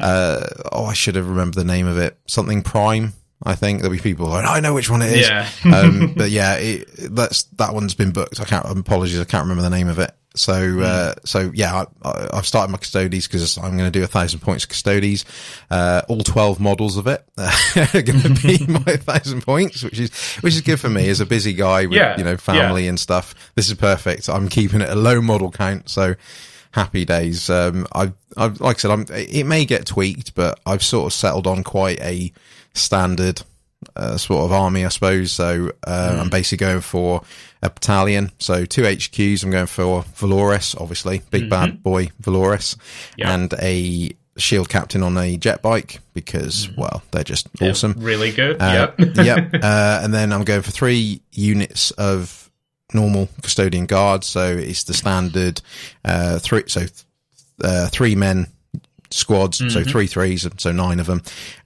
uh, 0.00 0.46
oh, 0.72 0.84
I 0.86 0.92
should 0.92 1.14
have 1.16 1.28
remembered 1.28 1.54
the 1.54 1.64
name 1.64 1.86
of 1.86 1.98
it. 1.98 2.18
Something 2.26 2.62
Prime. 2.62 3.14
I 3.42 3.54
think 3.54 3.80
there'll 3.80 3.94
be 3.94 4.02
people 4.02 4.28
like 4.28 4.46
I 4.46 4.60
know 4.60 4.74
which 4.74 4.90
one 4.90 5.02
it 5.02 5.12
is. 5.12 5.28
Yeah. 5.28 5.48
um, 5.64 6.14
but 6.16 6.30
yeah, 6.30 6.54
it, 6.54 6.88
that's 7.14 7.44
that 7.54 7.74
one's 7.74 7.94
been 7.94 8.10
booked. 8.10 8.40
I 8.40 8.44
can't. 8.44 8.66
Apologies, 8.66 9.20
I 9.20 9.24
can't 9.24 9.44
remember 9.44 9.62
the 9.62 9.70
name 9.70 9.88
of 9.88 9.98
it. 9.98 10.10
So, 10.38 10.80
uh, 10.80 11.14
so 11.24 11.50
yeah, 11.54 11.84
I, 12.02 12.08
I, 12.08 12.28
I've 12.34 12.46
started 12.46 12.70
my 12.70 12.78
custodies 12.78 13.24
because 13.28 13.56
I'm 13.58 13.76
going 13.76 13.90
to 13.90 13.98
do 13.98 14.04
a 14.04 14.06
thousand 14.06 14.40
points 14.40 14.64
of 14.64 14.70
Custodes. 14.70 15.24
Uh, 15.70 16.02
all 16.08 16.20
12 16.22 16.60
models 16.60 16.96
of 16.96 17.06
it 17.06 17.26
are 17.38 18.02
going 18.02 18.20
to 18.20 18.34
be 18.42 18.64
my 18.68 18.96
thousand 18.96 19.42
points, 19.42 19.82
which 19.82 19.98
is, 19.98 20.14
which 20.36 20.54
is 20.54 20.60
good 20.60 20.78
for 20.80 20.88
me 20.88 21.08
as 21.08 21.20
a 21.20 21.26
busy 21.26 21.52
guy 21.52 21.86
with, 21.86 21.96
Yeah, 21.96 22.16
you 22.18 22.24
know, 22.24 22.36
family 22.36 22.86
and 22.88 23.00
stuff. 23.00 23.34
This 23.54 23.68
is 23.68 23.74
perfect. 23.74 24.28
I'm 24.28 24.48
keeping 24.48 24.80
it 24.80 24.88
a 24.88 24.94
low 24.94 25.20
model 25.20 25.50
count. 25.50 25.88
So 25.88 26.14
happy 26.72 27.04
days. 27.04 27.48
Um, 27.48 27.86
I, 27.94 28.12
I, 28.36 28.46
like 28.46 28.76
I 28.76 28.78
said, 28.78 28.90
I'm, 28.90 29.06
it 29.10 29.44
may 29.46 29.64
get 29.64 29.86
tweaked, 29.86 30.34
but 30.34 30.60
I've 30.66 30.82
sort 30.82 31.06
of 31.06 31.12
settled 31.14 31.46
on 31.46 31.64
quite 31.64 32.00
a 32.00 32.32
standard, 32.74 33.42
uh, 33.96 34.16
sort 34.16 34.44
of 34.44 34.52
army, 34.52 34.84
I 34.84 34.88
suppose. 34.88 35.32
So, 35.32 35.72
uh, 35.86 36.18
I'm 36.20 36.30
basically 36.30 36.64
going 36.66 36.80
for 36.80 37.22
a 37.62 37.70
battalion. 37.70 38.30
So 38.38 38.64
two 38.64 38.82
HQs. 38.82 39.42
I'm 39.44 39.50
going 39.50 39.66
for 39.66 40.02
Valoris, 40.18 40.78
obviously, 40.80 41.22
big 41.30 41.48
bad 41.50 41.82
boy 41.82 42.06
Valoris, 42.22 42.76
Yeah. 43.16 43.32
and 43.34 43.52
a 43.60 44.10
shield 44.38 44.68
captain 44.68 45.02
on 45.02 45.16
a 45.16 45.36
jet 45.38 45.62
bike 45.62 46.00
because, 46.12 46.68
well, 46.76 47.02
they're 47.10 47.24
just 47.24 47.48
awesome. 47.62 47.94
Really 47.96 48.32
good. 48.32 48.60
Uh, 48.60 48.92
yep. 48.98 49.16
yep. 49.16 49.54
Uh, 49.62 50.00
and 50.02 50.12
then 50.12 50.32
I'm 50.32 50.44
going 50.44 50.60
for 50.62 50.70
three 50.70 51.22
units 51.32 51.90
of 51.92 52.50
normal 52.92 53.28
custodian 53.42 53.86
guards. 53.86 54.26
So 54.26 54.46
it's 54.46 54.84
the 54.84 54.92
standard 54.94 55.62
uh, 56.04 56.38
three. 56.38 56.64
So 56.66 56.84
uh, 57.64 57.88
three 57.88 58.14
men 58.14 58.46
squads. 59.10 59.58
So 59.72 59.82
three 59.84 60.06
threes. 60.06 60.46
So 60.58 60.72
nine 60.72 61.00
of 61.00 61.06
them, 61.06 61.22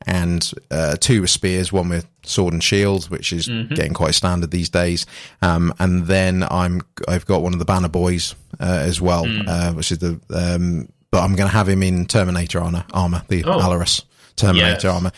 and 0.07 0.50
uh, 0.70 0.96
two 0.96 1.20
with 1.22 1.31
spears. 1.31 1.72
One 1.72 1.88
with 1.88 2.07
sword 2.24 2.53
and 2.53 2.62
shield, 2.62 3.11
which 3.11 3.33
is 3.33 3.46
getting 3.46 3.94
quite 3.94 4.14
standard 4.14 4.50
these 4.50 4.68
days. 4.68 5.07
Um, 5.42 5.72
and 5.79 6.07
then 6.07 6.44
I'm 6.50 6.83
I've 7.09 7.26
got 7.26 7.42
one 7.42 7.53
of 7.53 7.59
the 7.59 7.64
banner 7.64 7.88
boys 7.88 8.35
uh, 8.61 8.64
as 8.64 9.00
well, 9.00 9.24
uh, 9.48 9.72
which 9.72 9.92
is 9.92 9.98
the. 9.98 10.20
Um, 10.31 10.88
but 11.11 11.22
I'm 11.22 11.35
going 11.35 11.48
to 11.48 11.53
have 11.53 11.68
him 11.68 11.83
in 11.83 12.07
Terminator 12.07 12.61
armor, 12.61 12.85
armor 12.92 13.22
the 13.29 13.42
Oh. 13.44 13.59
Allarus 13.59 14.05
Terminator 14.37 14.68
Yes. 14.68 14.85
armor 14.85 15.11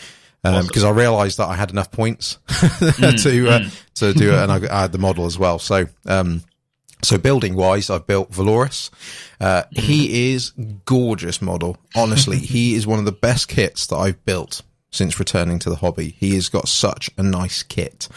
because 0.67 0.83
I 0.83 0.89
realised 0.89 1.37
that 1.37 1.47
I 1.47 1.55
had 1.55 1.69
enough 1.71 1.91
points 1.91 2.37
to 2.49 3.47
uh, 3.49 3.69
to 3.95 4.13
do 4.13 4.31
it, 4.33 4.39
and 4.39 4.51
I, 4.51 4.75
I 4.75 4.81
had 4.81 4.91
the 4.91 4.97
model 4.97 5.25
as 5.25 5.37
well. 5.39 5.59
So, 5.59 5.85
um, 6.07 6.43
so 7.03 7.17
building 7.17 7.55
wise, 7.55 7.89
I've 7.89 8.07
built 8.07 8.31
Valoris. 8.31 8.89
Uh, 9.39 9.63
he 9.71 10.33
is 10.33 10.51
gorgeous 10.85 11.41
model. 11.41 11.77
Honestly, 11.95 12.37
he 12.39 12.75
is 12.75 12.87
one 12.87 12.99
of 12.99 13.05
the 13.05 13.11
best 13.11 13.47
kits 13.47 13.87
that 13.87 13.97
I've 13.97 14.23
built 14.25 14.61
since 14.91 15.19
returning 15.19 15.59
to 15.59 15.69
the 15.69 15.75
hobby. 15.75 16.15
He 16.19 16.35
has 16.35 16.49
got 16.49 16.67
such 16.67 17.09
a 17.17 17.23
nice 17.23 17.63
kit. 17.63 18.07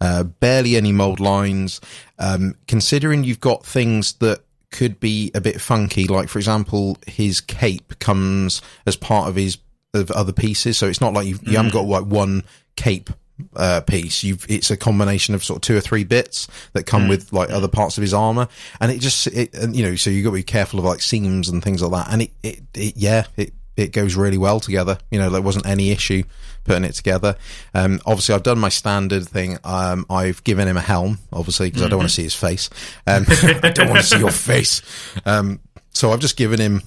Uh, 0.00 0.24
barely 0.24 0.76
any 0.76 0.92
mold 0.92 1.20
lines. 1.20 1.80
Um, 2.18 2.54
considering 2.68 3.24
you've 3.24 3.40
got 3.40 3.64
things 3.64 4.14
that 4.14 4.40
could 4.70 5.00
be 5.00 5.30
a 5.34 5.40
bit 5.40 5.60
funky, 5.60 6.06
like 6.06 6.28
for 6.28 6.38
example, 6.38 6.98
his 7.06 7.40
cape 7.40 7.98
comes 7.98 8.60
as 8.86 8.96
part 8.96 9.28
of 9.28 9.36
his 9.36 9.58
of 9.94 10.10
other 10.10 10.32
pieces, 10.32 10.76
so 10.76 10.86
it's 10.86 11.00
not 11.00 11.14
like 11.14 11.26
you, 11.26 11.38
you 11.42 11.56
haven't 11.56 11.72
got 11.72 11.86
like 11.86 12.04
one 12.04 12.44
cape 12.76 13.08
uh, 13.54 13.80
piece. 13.82 14.24
You've 14.24 14.46
it's 14.48 14.70
a 14.70 14.76
combination 14.76 15.34
of 15.34 15.44
sort 15.44 15.58
of 15.58 15.62
two 15.62 15.76
or 15.76 15.80
three 15.80 16.04
bits 16.04 16.48
that 16.72 16.84
come 16.84 17.08
with 17.08 17.32
like 17.32 17.50
other 17.50 17.68
parts 17.68 17.98
of 17.98 18.02
his 18.02 18.14
armor, 18.14 18.48
and 18.80 18.90
it 18.90 19.00
just 19.00 19.26
it, 19.28 19.54
and 19.54 19.76
you 19.76 19.84
know 19.84 19.96
so 19.96 20.10
you 20.10 20.22
got 20.22 20.30
to 20.30 20.34
be 20.34 20.42
careful 20.42 20.78
of 20.78 20.84
like 20.84 21.00
seams 21.00 21.48
and 21.48 21.62
things 21.62 21.82
like 21.82 21.92
that. 21.92 22.12
And 22.12 22.22
it, 22.22 22.30
it, 22.42 22.62
it 22.74 22.96
yeah 22.96 23.24
it 23.36 23.52
it 23.76 23.92
goes 23.92 24.14
really 24.16 24.38
well 24.38 24.60
together. 24.60 24.98
You 25.10 25.18
know 25.18 25.30
there 25.30 25.42
wasn't 25.42 25.66
any 25.66 25.90
issue 25.90 26.22
putting 26.64 26.84
it 26.84 26.92
together. 26.92 27.36
Um, 27.74 28.00
obviously 28.06 28.34
I've 28.34 28.42
done 28.42 28.58
my 28.58 28.70
standard 28.70 29.28
thing. 29.28 29.58
Um, 29.64 30.04
I've 30.10 30.42
given 30.44 30.66
him 30.66 30.76
a 30.76 30.80
helm, 30.80 31.18
obviously 31.32 31.68
because 31.68 31.82
I 31.82 31.88
don't 31.88 31.98
want 31.98 32.08
to 32.08 32.14
see 32.14 32.24
his 32.24 32.34
face. 32.34 32.70
Um, 33.06 33.24
I 33.28 33.70
don't 33.70 33.88
want 33.88 34.00
to 34.00 34.06
see 34.06 34.18
your 34.18 34.30
face. 34.32 34.82
Um, 35.24 35.60
so 35.92 36.12
I've 36.12 36.20
just 36.20 36.36
given 36.36 36.60
him 36.60 36.82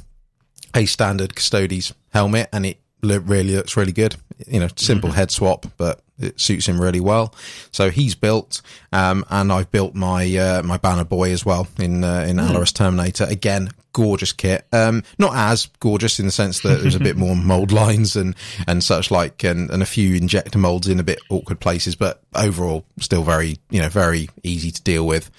a 0.76 0.86
standard 0.86 1.36
Custodes 1.36 1.94
helmet, 2.12 2.50
and 2.52 2.66
it 2.66 2.80
really 3.02 3.56
looks 3.56 3.78
really 3.78 3.92
good. 3.92 4.16
You 4.48 4.62
know, 4.62 4.70
simple 4.76 5.12
head 5.12 5.32
swap, 5.32 5.66
but 5.78 6.02
it 6.20 6.40
suits 6.40 6.68
him 6.68 6.80
really 6.80 7.00
well. 7.00 7.34
So 7.72 7.90
he's 7.90 8.16
built, 8.16 8.62
um, 8.92 9.26
and 9.30 9.52
I've 9.52 9.72
built 9.72 9.96
my 9.96 10.36
uh, 10.38 10.64
my 10.64 10.78
banner 10.78 11.04
boy 11.04 11.32
as 11.32 11.46
well 11.46 11.68
in 11.78 12.04
uh, 12.04 12.26
in 12.28 12.38
Allarus 12.38 12.74
Terminator. 12.74 13.26
Again, 13.26 13.70
gorgeous 13.94 14.32
kit. 14.32 14.66
Um, 14.72 15.04
not 15.18 15.36
as 15.36 15.68
gorgeous 15.80 16.20
in 16.20 16.26
the 16.26 16.32
sense 16.32 16.62
that 16.62 16.82
there's 16.82 16.96
a 16.96 17.00
bit 17.00 17.18
more 17.18 17.36
mold 17.36 17.72
lines 17.72 18.16
and 18.16 18.36
and 18.68 18.84
such 18.84 19.12
like, 19.12 19.44
and, 19.44 19.70
and 19.70 19.82
a 19.82 19.86
few 19.86 20.16
injector 20.16 20.58
molds 20.58 20.88
in 20.88 21.00
a 21.00 21.04
bit 21.04 21.20
awkward 21.30 21.60
places, 21.60 21.96
but 21.96 22.22
overall 22.36 22.86
still 23.00 23.24
very 23.24 23.58
you 23.70 23.82
know 23.82 23.90
very 23.90 24.30
easy 24.44 24.72
to 24.72 24.82
deal 24.84 25.06
with. 25.06 25.30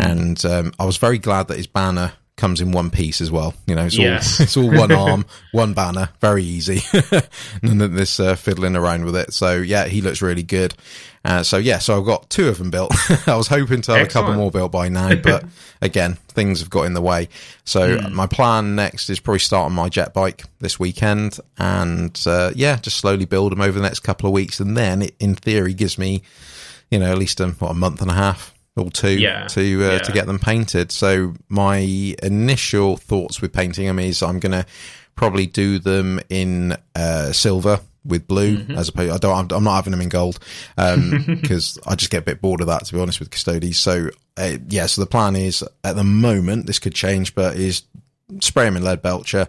And 0.00 0.44
um, 0.44 0.72
I 0.78 0.84
was 0.84 0.96
very 0.96 1.18
glad 1.18 1.48
that 1.48 1.56
his 1.56 1.66
banner 1.66 2.12
comes 2.36 2.60
in 2.60 2.72
one 2.72 2.90
piece 2.90 3.20
as 3.20 3.30
well. 3.30 3.54
You 3.66 3.74
know, 3.74 3.84
it's 3.84 3.96
Yes. 3.98 4.40
all 4.40 4.44
it's 4.44 4.56
all 4.56 4.70
one 4.70 4.90
arm, 5.10 5.26
one 5.52 5.74
banner, 5.74 6.08
very 6.20 6.42
easy. 6.42 6.80
None 7.62 7.80
of 7.80 7.92
this 7.92 8.18
uh, 8.18 8.34
fiddling 8.36 8.74
around 8.76 9.04
with 9.04 9.14
it. 9.16 9.32
So 9.32 9.52
yeah, 9.56 9.84
he 9.86 10.00
looks 10.00 10.22
really 10.22 10.42
good. 10.42 10.74
Uh, 11.24 11.42
so 11.44 11.56
yeah, 11.56 11.78
so 11.78 11.98
I've 12.00 12.06
got 12.06 12.28
two 12.30 12.48
of 12.48 12.58
them 12.58 12.70
built. 12.70 12.92
I 13.28 13.36
was 13.36 13.46
hoping 13.46 13.80
to 13.82 13.92
have 13.96 14.06
a 14.06 14.10
couple 14.10 14.34
more 14.34 14.50
built 14.50 14.72
by 14.72 14.88
now, 14.88 15.14
but 15.14 15.44
again, 15.80 16.14
things 16.28 16.58
have 16.60 16.68
got 16.70 16.82
in 16.82 16.94
the 16.94 17.00
way. 17.02 17.28
So 17.64 17.96
my 18.10 18.26
plan 18.26 18.74
next 18.74 19.08
is 19.08 19.20
probably 19.20 19.38
start 19.38 19.66
on 19.66 19.72
my 19.72 19.88
jet 19.88 20.12
bike 20.14 20.42
this 20.58 20.80
weekend, 20.80 21.38
and 21.58 22.20
uh, 22.26 22.50
yeah, 22.56 22.76
just 22.76 22.96
slowly 22.96 23.24
build 23.24 23.52
them 23.52 23.60
over 23.60 23.78
the 23.78 23.86
next 23.86 24.00
couple 24.00 24.26
of 24.26 24.32
weeks, 24.32 24.58
and 24.58 24.76
then 24.76 25.02
it, 25.02 25.14
in 25.20 25.36
theory, 25.36 25.74
gives 25.74 25.96
me, 25.96 26.22
you 26.90 26.98
know, 26.98 27.12
at 27.12 27.18
least 27.18 27.38
a, 27.38 27.46
what, 27.50 27.70
a 27.70 27.74
month 27.74 28.02
and 28.02 28.10
a 28.10 28.14
half 28.14 28.52
or 28.76 28.90
two 28.90 29.18
Yeah, 29.18 29.46
to 29.48 29.60
uh, 29.84 29.92
yeah. 29.92 29.98
to 29.98 30.12
get 30.12 30.26
them 30.26 30.38
painted. 30.38 30.90
So 30.92 31.34
my 31.48 31.78
initial 32.22 32.96
thoughts 32.96 33.40
with 33.42 33.52
painting 33.52 33.86
them 33.86 33.98
is 33.98 34.22
I'm 34.22 34.38
going 34.40 34.52
to 34.52 34.64
probably 35.14 35.46
do 35.46 35.78
them 35.78 36.20
in 36.30 36.76
uh, 36.96 37.32
silver 37.32 37.80
with 38.04 38.26
blue 38.26 38.56
Mm-hmm. 38.58 38.72
as 38.72 38.88
opposed. 38.88 39.12
I 39.12 39.18
don't. 39.18 39.52
I'm, 39.52 39.58
I'm 39.58 39.64
not 39.64 39.76
having 39.76 39.90
them 39.92 40.00
in 40.00 40.08
gold 40.08 40.38
because 40.76 41.78
I 41.86 41.94
just 41.94 42.10
get 42.10 42.18
a 42.22 42.24
bit 42.24 42.40
bored 42.40 42.60
of 42.60 42.66
that 42.68 42.84
to 42.86 42.94
be 42.94 43.00
honest 43.00 43.20
with 43.20 43.30
Custodes. 43.30 43.78
So 43.78 44.08
uh, 44.36 44.56
yeah. 44.68 44.86
So 44.86 45.00
the 45.02 45.06
plan 45.06 45.36
is 45.36 45.62
at 45.84 45.96
the 45.96 46.04
moment 46.04 46.66
this 46.66 46.78
could 46.78 46.94
change, 46.94 47.34
but 47.34 47.56
is 47.56 47.82
spray 48.40 48.64
them 48.64 48.76
in 48.76 48.82
lead 48.84 49.02
belcher. 49.02 49.48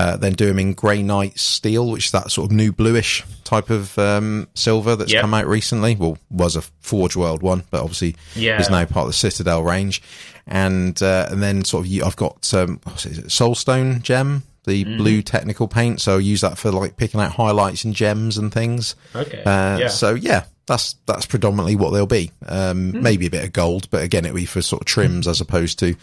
Uh, 0.00 0.16
then 0.16 0.32
do 0.32 0.46
them 0.46 0.58
in 0.58 0.72
grey 0.72 1.02
Knight 1.02 1.38
steel, 1.38 1.90
which 1.90 2.06
is 2.06 2.10
that 2.12 2.30
sort 2.30 2.50
of 2.50 2.56
new 2.56 2.72
bluish 2.72 3.22
type 3.44 3.68
of 3.70 3.98
um, 3.98 4.48
silver 4.54 4.96
that's 4.96 5.12
Yep. 5.12 5.20
come 5.20 5.34
out 5.34 5.46
recently. 5.46 5.94
Well, 5.96 6.16
was 6.30 6.56
a 6.56 6.62
Forge 6.80 7.16
World 7.16 7.42
one, 7.42 7.64
but 7.70 7.80
obviously 7.82 8.16
Yeah. 8.34 8.58
is 8.60 8.70
now 8.70 8.84
part 8.86 9.04
of 9.06 9.10
the 9.12 9.18
Citadel 9.30 9.62
range. 9.62 10.00
And 10.46 11.00
uh, 11.02 11.28
and 11.30 11.42
then 11.42 11.64
sort 11.64 11.86
of 11.86 11.92
I've 12.02 12.16
got 12.16 12.52
um, 12.54 12.80
Soulstone 13.28 14.02
gem, 14.02 14.42
the 14.64 14.84
Mm-hmm. 14.84 14.96
blue 14.98 15.22
technical 15.22 15.68
paint. 15.68 16.00
So 16.00 16.16
I 16.16 16.20
use 16.20 16.40
that 16.42 16.58
for 16.58 16.70
like 16.70 16.96
picking 16.96 17.20
out 17.20 17.32
highlights 17.32 17.84
and 17.84 17.94
gems 17.94 18.38
and 18.38 18.52
things. 18.52 18.94
Okay. 19.14 19.42
Uh, 19.44 19.78
yeah. 19.78 19.88
So 19.88 20.14
yeah, 20.14 20.44
that's 20.70 20.94
that's 21.06 21.26
predominantly 21.26 21.76
what 21.76 21.90
they'll 21.90 22.06
be. 22.06 22.30
Um, 22.46 22.92
Hmm. 22.92 23.02
Maybe 23.02 23.26
a 23.26 23.30
bit 23.30 23.44
of 23.44 23.52
gold, 23.52 23.90
but 23.90 24.02
again, 24.02 24.24
it'll 24.24 24.36
be 24.36 24.46
for 24.46 24.62
sort 24.62 24.82
of 24.82 24.86
trims 24.86 25.28
as 25.28 25.40
opposed 25.40 25.78
to 25.80 25.94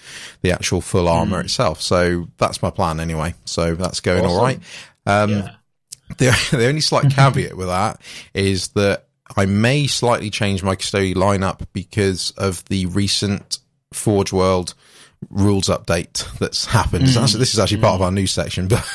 the 0.42 0.52
actual 0.52 0.82
full 0.82 1.08
armor 1.08 1.40
Hmm. 1.40 1.46
itself. 1.46 1.82
So 1.82 2.28
that's 2.38 2.62
my 2.62 2.70
plan 2.70 3.00
anyway. 3.00 3.34
So 3.46 3.76
that's 3.76 4.00
going 4.02 4.26
all 4.26 4.36
Awesome. 4.40 4.44
right. 4.46 4.60
Um, 5.06 5.30
yeah. 5.32 5.50
the, 6.18 6.48
the 6.58 6.68
only 6.68 6.82
slight 6.82 7.10
caveat 7.12 7.58
with 7.58 7.68
that 7.68 8.00
is 8.34 8.68
that 8.70 9.08
I 9.36 9.46
may 9.46 9.88
slightly 9.88 10.30
change 10.30 10.64
my 10.64 10.76
custody 10.76 11.14
lineup 11.14 11.62
because 11.74 12.32
of 12.38 12.64
the 12.66 12.86
recent 12.88 13.60
Forge 13.94 14.32
World 14.32 14.74
rules 15.30 15.68
update 15.68 16.26
that's 16.40 16.66
happened. 16.66 17.06
Mm. 17.06 17.24
Actually, 17.24 17.40
this 17.40 17.54
is 17.54 17.60
actually 17.60 17.82
part 17.82 17.96
of 17.96 18.02
our 18.04 18.12
news 18.12 18.32
section, 18.32 18.68
but, 18.70 18.86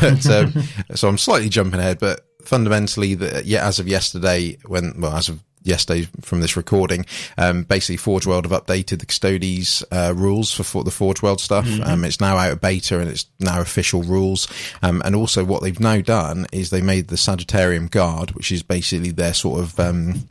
but 0.00 0.26
um, 0.26 0.52
so 0.94 1.08
I'm 1.08 1.18
slightly 1.18 1.48
jumping 1.48 1.78
ahead, 1.80 1.98
but 2.00 2.20
fundamentally, 2.44 3.14
the, 3.14 3.42
yeah, 3.44 3.66
as 3.66 3.78
of 3.78 3.88
yesterday, 3.88 4.56
when 4.66 5.00
well, 5.00 5.14
as 5.14 5.28
of 5.28 5.42
yesterday 5.64 6.08
from 6.20 6.40
this 6.40 6.56
recording. 6.56 7.06
Um, 7.38 7.64
basically, 7.64 7.96
Forge 7.96 8.26
World 8.26 8.46
have 8.46 8.64
updated 8.64 9.00
the 9.00 9.06
Custodes 9.06 9.84
uh, 9.90 10.12
rules 10.14 10.52
for, 10.52 10.64
for, 10.64 10.84
the 10.84 10.90
Forge 10.90 11.22
World 11.22 11.40
stuff. 11.40 11.66
Mm-hmm. 11.66 11.82
Um, 11.82 12.04
it's 12.04 12.20
now 12.20 12.36
out 12.36 12.52
of 12.52 12.60
beta 12.60 12.98
and 12.98 13.08
it's 13.08 13.26
now 13.40 13.60
official 13.60 14.02
rules. 14.02 14.48
Um, 14.82 15.02
and 15.04 15.14
also, 15.14 15.44
what 15.44 15.62
they've 15.62 15.78
now 15.78 16.00
done 16.00 16.46
is 16.52 16.70
they 16.70 16.82
made 16.82 17.08
the 17.08 17.16
Sagittarum 17.16 17.90
Guard, 17.90 18.32
which 18.32 18.52
is 18.52 18.62
basically 18.62 19.10
their 19.10 19.34
sort 19.34 19.60
of, 19.60 19.80
um, 19.80 20.28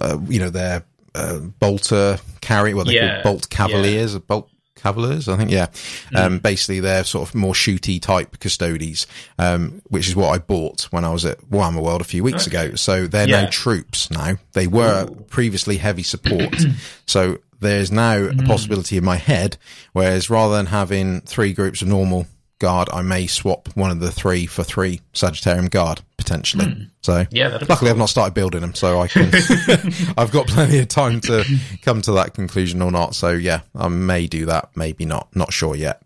uh, 0.00 0.18
you 0.28 0.40
know, 0.40 0.50
their 0.50 0.84
uh, 1.14 1.38
bolter 1.38 2.18
carry, 2.40 2.74
what 2.74 2.86
they 2.86 2.94
yeah. 2.94 3.22
call 3.22 3.32
bolt 3.32 3.50
cavaliers, 3.50 4.14
yeah. 4.14 4.20
bolt 4.20 4.48
Cavaliers, 4.82 5.28
I 5.28 5.36
think, 5.36 5.50
yeah. 5.50 5.66
Mm. 6.12 6.18
Um, 6.18 6.38
basically, 6.38 6.80
they're 6.80 7.04
sort 7.04 7.28
of 7.28 7.34
more 7.34 7.54
shooty 7.54 8.00
type 8.00 8.38
Custodes, 8.40 9.06
um, 9.38 9.82
which 9.88 10.08
is 10.08 10.16
what 10.16 10.30
I 10.30 10.38
bought 10.38 10.82
when 10.90 11.04
I 11.04 11.10
was 11.10 11.24
at 11.24 11.40
Warhammer 11.50 11.82
World 11.82 12.00
a 12.00 12.04
few 12.04 12.22
weeks 12.22 12.46
okay. 12.48 12.66
ago. 12.66 12.74
So 12.76 13.06
they're 13.06 13.28
yeah. 13.28 13.42
now 13.42 13.50
troops 13.50 14.10
now. 14.10 14.36
They 14.52 14.66
were 14.66 15.06
Ooh. 15.08 15.14
previously 15.28 15.76
heavy 15.76 16.02
support. 16.02 16.56
so 17.06 17.38
there's 17.60 17.92
now 17.92 18.16
a 18.16 18.42
possibility 18.46 18.96
in 18.96 19.04
my 19.04 19.16
head, 19.16 19.56
whereas 19.92 20.30
rather 20.30 20.56
than 20.56 20.66
having 20.66 21.20
three 21.22 21.52
groups 21.52 21.82
of 21.82 21.88
normal 21.88 22.26
guard, 22.60 22.88
I 22.92 23.02
may 23.02 23.26
swap 23.26 23.68
one 23.74 23.90
of 23.90 23.98
the 23.98 24.12
three 24.12 24.46
for 24.46 24.62
three 24.62 25.00
Sagittarum 25.12 25.68
guard 25.70 26.00
potentially. 26.16 26.66
Mm. 26.66 26.90
So 27.02 27.26
yeah, 27.30 27.48
luckily 27.48 27.76
cool. 27.76 27.88
I've 27.88 27.98
not 27.98 28.10
started 28.10 28.34
building 28.34 28.60
them, 28.60 28.74
so 28.74 29.00
I 29.00 29.08
can. 29.08 29.30
I've 30.16 30.30
got 30.30 30.46
plenty 30.46 30.78
of 30.78 30.88
time 30.88 31.20
to 31.22 31.44
come 31.82 32.02
to 32.02 32.12
that 32.12 32.34
conclusion 32.34 32.82
or 32.82 32.92
not. 32.92 33.16
So 33.16 33.30
yeah, 33.30 33.62
I 33.74 33.88
may 33.88 34.28
do 34.28 34.46
that, 34.46 34.68
maybe 34.76 35.04
not, 35.04 35.34
not 35.34 35.52
sure 35.52 35.74
yet. 35.74 36.02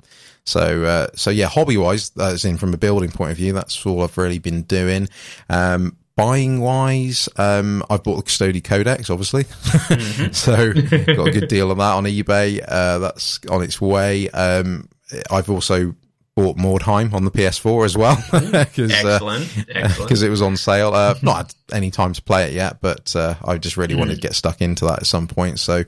So 0.47 0.85
uh, 0.85 1.09
so 1.15 1.31
yeah, 1.31 1.47
hobby 1.47 1.77
wise, 1.77 2.13
as 2.19 2.45
in 2.45 2.57
from 2.57 2.73
a 2.73 2.79
building 2.79 3.11
point 3.11 3.33
of 3.33 3.37
view, 3.37 3.53
that's 3.53 3.85
all 3.85 4.03
I've 4.03 4.17
really 4.17 4.39
been 4.39 4.63
doing. 4.63 5.09
Um, 5.51 5.97
buying 6.17 6.61
wise, 6.61 7.29
um, 7.37 7.83
I've 7.91 8.03
bought 8.03 8.17
the 8.17 8.23
Custody 8.23 8.61
Codex, 8.61 9.11
obviously. 9.11 9.45
Mm-hmm. 9.45 10.33
so 10.33 10.73
got 11.15 11.29
a 11.29 11.33
good 11.33 11.49
deal 11.49 11.71
on 11.71 11.79
that 11.79 11.93
on 11.95 12.05
eBay. 12.05 12.65
Uh, 12.67 12.99
that's 12.99 13.41
on 13.51 13.63
its 13.63 13.81
way. 13.81 14.31
Um, 14.31 14.89
I've 15.31 15.51
also 15.51 15.95
bought 16.35 16.57
Mordheim 16.57 17.13
on 17.15 17.25
the 17.25 17.31
PS4 17.31 17.85
as 17.85 17.97
well 17.97 18.17
because 18.33 20.23
uh, 20.23 20.27
it 20.27 20.31
was 20.31 20.43
on 20.43 20.57
sale. 20.57 20.93
Uh, 20.93 21.15
not 21.23 21.37
had 21.37 21.55
any 21.73 21.91
time 21.91 22.13
to 22.13 22.23
play 22.23 22.49
it 22.49 22.53
yet, 22.53 22.81
but 22.81 23.15
uh, 23.15 23.35
I 23.45 23.59
just 23.59 23.77
really 23.77 23.95
mm. 23.95 24.01
wanted 24.01 24.17
to 24.17 24.21
get 24.21 24.35
stuck 24.35 24.61
into 24.61 24.85
that 24.87 25.01
at 25.01 25.07
some 25.07 25.29
point. 25.29 25.61
So 25.61 25.85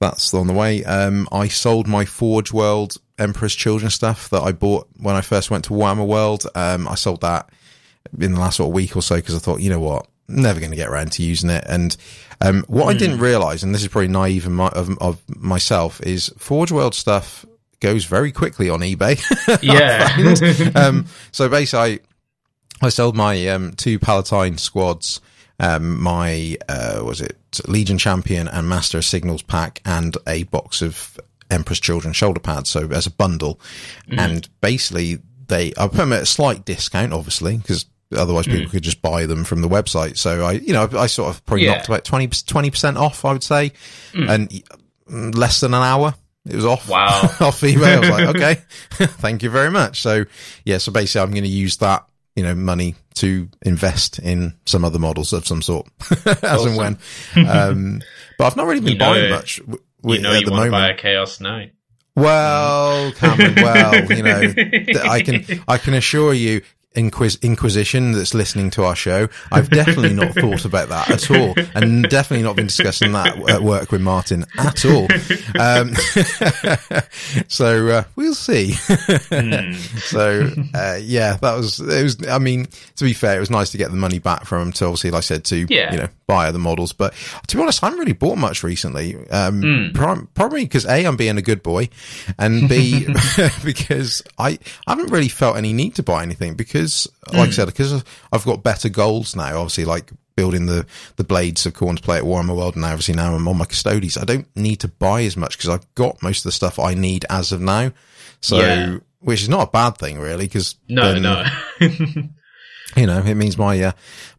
that's 0.00 0.34
on 0.34 0.46
the 0.46 0.52
way. 0.52 0.84
Um, 0.84 1.28
I 1.30 1.48
sold 1.48 1.86
my 1.86 2.04
Forge 2.04 2.52
World 2.52 2.96
Emperor's 3.18 3.54
Children 3.54 3.90
stuff 3.90 4.30
that 4.30 4.42
I 4.42 4.52
bought 4.52 4.88
when 4.98 5.14
I 5.14 5.20
first 5.20 5.50
went 5.50 5.64
to 5.66 5.70
Warhammer 5.70 6.06
World. 6.06 6.46
Um, 6.54 6.88
I 6.88 6.94
sold 6.94 7.20
that 7.20 7.50
in 8.18 8.32
the 8.32 8.40
last 8.40 8.56
sort 8.56 8.68
of 8.68 8.74
week 8.74 8.96
or 8.96 9.02
so 9.02 9.16
because 9.16 9.34
I 9.34 9.38
thought, 9.38 9.60
you 9.60 9.70
know 9.70 9.80
what, 9.80 10.06
never 10.28 10.60
going 10.60 10.70
to 10.70 10.76
get 10.76 10.88
around 10.88 11.12
to 11.12 11.22
using 11.22 11.50
it. 11.50 11.64
And 11.68 11.96
um, 12.40 12.64
what 12.68 12.86
mm. 12.86 12.90
I 12.90 12.98
didn't 12.98 13.18
realize, 13.18 13.62
and 13.62 13.74
this 13.74 13.82
is 13.82 13.88
probably 13.88 14.08
naive 14.08 14.48
my, 14.48 14.68
of, 14.68 14.96
of 14.98 15.22
myself, 15.36 16.00
is 16.02 16.32
Forge 16.36 16.72
World 16.72 16.94
stuff 16.94 17.44
goes 17.80 18.04
very 18.04 18.32
quickly 18.32 18.68
on 18.70 18.80
eBay. 18.80 19.18
yeah. 19.62 20.80
um, 20.80 21.06
so 21.32 21.48
basically, 21.48 22.00
I, 22.82 22.86
I 22.86 22.88
sold 22.88 23.16
my 23.16 23.48
um, 23.48 23.72
two 23.72 23.98
Palatine 23.98 24.58
squads, 24.58 25.20
um, 25.60 26.00
my 26.00 26.56
uh, 26.68 27.02
was 27.04 27.20
it 27.20 27.36
Legion 27.66 27.98
Champion 27.98 28.48
and 28.48 28.68
Master 28.68 29.02
Signals 29.02 29.42
pack, 29.42 29.80
and 29.84 30.16
a 30.26 30.44
box 30.44 30.82
of 30.82 31.18
Emperor's 31.50 31.80
Children 31.80 32.12
shoulder 32.12 32.40
pads. 32.40 32.70
So 32.70 32.88
as 32.90 33.06
a 33.06 33.10
bundle, 33.10 33.60
mm. 34.08 34.18
and 34.18 34.48
basically 34.60 35.18
they 35.48 35.72
I 35.76 35.88
put 35.88 35.96
them 35.96 36.12
at 36.12 36.22
a 36.22 36.26
slight 36.26 36.64
discount, 36.64 37.12
obviously, 37.12 37.56
because 37.56 37.86
otherwise 38.16 38.46
people 38.46 38.66
mm. 38.66 38.70
could 38.70 38.82
just 38.84 39.02
buy 39.02 39.26
them 39.26 39.44
from 39.44 39.60
the 39.60 39.68
website. 39.68 40.16
So 40.16 40.44
I, 40.44 40.52
you 40.52 40.72
know, 40.72 40.88
I, 40.92 41.02
I 41.02 41.06
sort 41.06 41.30
of 41.30 41.44
probably 41.44 41.64
yeah. 41.64 41.74
knocked 41.74 41.88
about 41.88 42.04
20 42.04 42.70
percent 42.70 42.96
off, 42.96 43.24
I 43.24 43.32
would 43.32 43.42
say, 43.42 43.72
mm. 44.12 44.28
and 44.28 44.48
mm, 45.10 45.34
less 45.34 45.60
than 45.60 45.74
an 45.74 45.82
hour. 45.82 46.14
It 46.48 46.56
was 46.56 46.64
off. 46.64 46.88
Wow. 46.88 47.06
off 47.40 47.60
eBay. 47.60 47.96
I 47.96 48.00
was 48.00 48.08
like, 48.08 48.26
okay, 48.36 48.54
thank 49.20 49.42
you 49.42 49.50
very 49.50 49.70
much. 49.70 50.00
So 50.00 50.24
yeah, 50.64 50.78
so 50.78 50.92
basically 50.92 51.22
I'm 51.22 51.30
going 51.32 51.44
to 51.44 51.48
use 51.48 51.76
that, 51.78 52.06
you 52.36 52.42
know, 52.42 52.54
money 52.54 52.94
to 53.16 53.48
invest 53.62 54.18
in 54.18 54.54
some 54.66 54.84
other 54.84 54.98
models 54.98 55.32
of 55.32 55.46
some 55.46 55.60
sort 55.62 55.88
as 56.10 56.44
awesome. 56.44 56.68
and 56.68 56.76
when. 57.36 57.48
Um, 57.48 58.02
but 58.38 58.46
I've 58.46 58.56
not 58.56 58.66
really 58.66 58.80
been 58.80 58.92
you 58.92 58.98
know, 58.98 59.12
buying 59.12 59.30
much 59.30 59.60
w- 59.66 59.80
you 60.04 60.20
know 60.20 60.32
at 60.32 60.40
you 60.40 60.46
the 60.46 60.52
moment. 60.52 60.72
buy 60.72 60.90
a 60.90 60.96
Chaos 60.96 61.40
Knight. 61.40 61.72
Well, 62.14 63.12
Cameron, 63.12 63.54
well, 63.56 64.12
you 64.12 64.22
know, 64.24 64.52
I 65.08 65.22
can, 65.22 65.62
I 65.68 65.78
can 65.78 65.94
assure 65.94 66.34
you, 66.34 66.62
Inquis- 66.98 67.38
Inquisition 67.42 68.12
that's 68.12 68.34
listening 68.34 68.70
to 68.70 68.84
our 68.84 68.96
show, 68.96 69.28
I've 69.52 69.70
definitely 69.70 70.14
not 70.14 70.34
thought 70.34 70.64
about 70.64 70.88
that 70.88 71.10
at 71.10 71.30
all, 71.30 71.54
and 71.74 72.04
definitely 72.08 72.42
not 72.42 72.56
been 72.56 72.66
discussing 72.66 73.12
that 73.12 73.48
at 73.48 73.62
work 73.62 73.92
with 73.92 74.00
Martin 74.00 74.44
at 74.58 74.84
all. 74.84 75.06
Um, 75.58 75.94
so 77.48 77.88
uh, 77.88 78.04
we'll 78.16 78.34
see. 78.34 78.72
mm. 78.72 79.74
So 80.08 80.50
uh, 80.74 80.98
yeah, 81.00 81.36
that 81.36 81.54
was 81.54 81.80
it. 81.80 82.02
Was 82.02 82.28
I 82.28 82.38
mean, 82.38 82.66
to 82.96 83.04
be 83.04 83.12
fair, 83.12 83.36
it 83.36 83.40
was 83.40 83.50
nice 83.50 83.70
to 83.70 83.78
get 83.78 83.90
the 83.90 83.96
money 83.96 84.18
back 84.18 84.44
from 84.46 84.62
him 84.62 84.72
to 84.72 84.86
obviously, 84.86 85.10
like 85.10 85.18
I 85.18 85.20
said, 85.20 85.44
to 85.46 85.66
yeah. 85.68 85.92
you 85.92 85.98
know 85.98 86.08
buy 86.26 86.48
other 86.48 86.58
models. 86.58 86.92
But 86.92 87.14
to 87.46 87.56
be 87.56 87.62
honest, 87.62 87.82
I 87.82 87.86
haven't 87.86 88.00
really 88.00 88.12
bought 88.12 88.38
much 88.38 88.62
recently. 88.62 89.16
Um, 89.28 89.62
mm. 89.62 89.94
prim- 89.94 90.28
probably 90.34 90.64
because 90.64 90.86
a 90.86 91.06
I'm 91.06 91.16
being 91.16 91.38
a 91.38 91.42
good 91.42 91.62
boy, 91.62 91.88
and 92.38 92.68
b 92.68 93.06
because 93.64 94.22
I, 94.38 94.58
I 94.86 94.92
haven't 94.92 95.10
really 95.10 95.28
felt 95.28 95.56
any 95.56 95.72
need 95.72 95.94
to 95.96 96.02
buy 96.02 96.22
anything 96.22 96.54
because 96.54 96.87
because, 96.88 97.38
like 97.38 97.48
mm. 97.48 97.52
I 97.52 97.54
said, 97.54 97.66
because 97.66 98.04
I've 98.32 98.44
got 98.44 98.62
better 98.62 98.88
goals 98.88 99.36
now, 99.36 99.58
obviously, 99.58 99.84
like 99.84 100.10
building 100.36 100.66
the, 100.66 100.86
the 101.16 101.24
blades 101.24 101.66
of 101.66 101.74
Khorne 101.74 101.96
to 101.96 102.02
play 102.02 102.18
at 102.18 102.24
Warhammer 102.24 102.56
World, 102.56 102.76
and 102.76 102.84
obviously 102.84 103.14
now 103.14 103.34
I'm 103.34 103.48
on 103.48 103.58
my 103.58 103.64
custodies. 103.64 104.20
I 104.20 104.24
don't 104.24 104.46
need 104.56 104.80
to 104.80 104.88
buy 104.88 105.22
as 105.22 105.36
much 105.36 105.56
because 105.56 105.70
I've 105.70 105.94
got 105.94 106.22
most 106.22 106.40
of 106.40 106.44
the 106.44 106.52
stuff 106.52 106.78
I 106.78 106.94
need 106.94 107.24
as 107.28 107.52
of 107.52 107.60
now. 107.60 107.92
So, 108.40 108.58
yeah. 108.58 108.98
which 109.20 109.42
is 109.42 109.48
not 109.48 109.68
a 109.68 109.70
bad 109.70 109.98
thing, 109.98 110.18
really, 110.18 110.46
because 110.46 110.76
no, 110.88 111.12
then, 111.12 111.22
no. 111.22 111.44
you 112.96 113.06
know, 113.06 113.18
it 113.18 113.34
means 113.34 113.58
my 113.58 113.82
uh, 113.82 113.92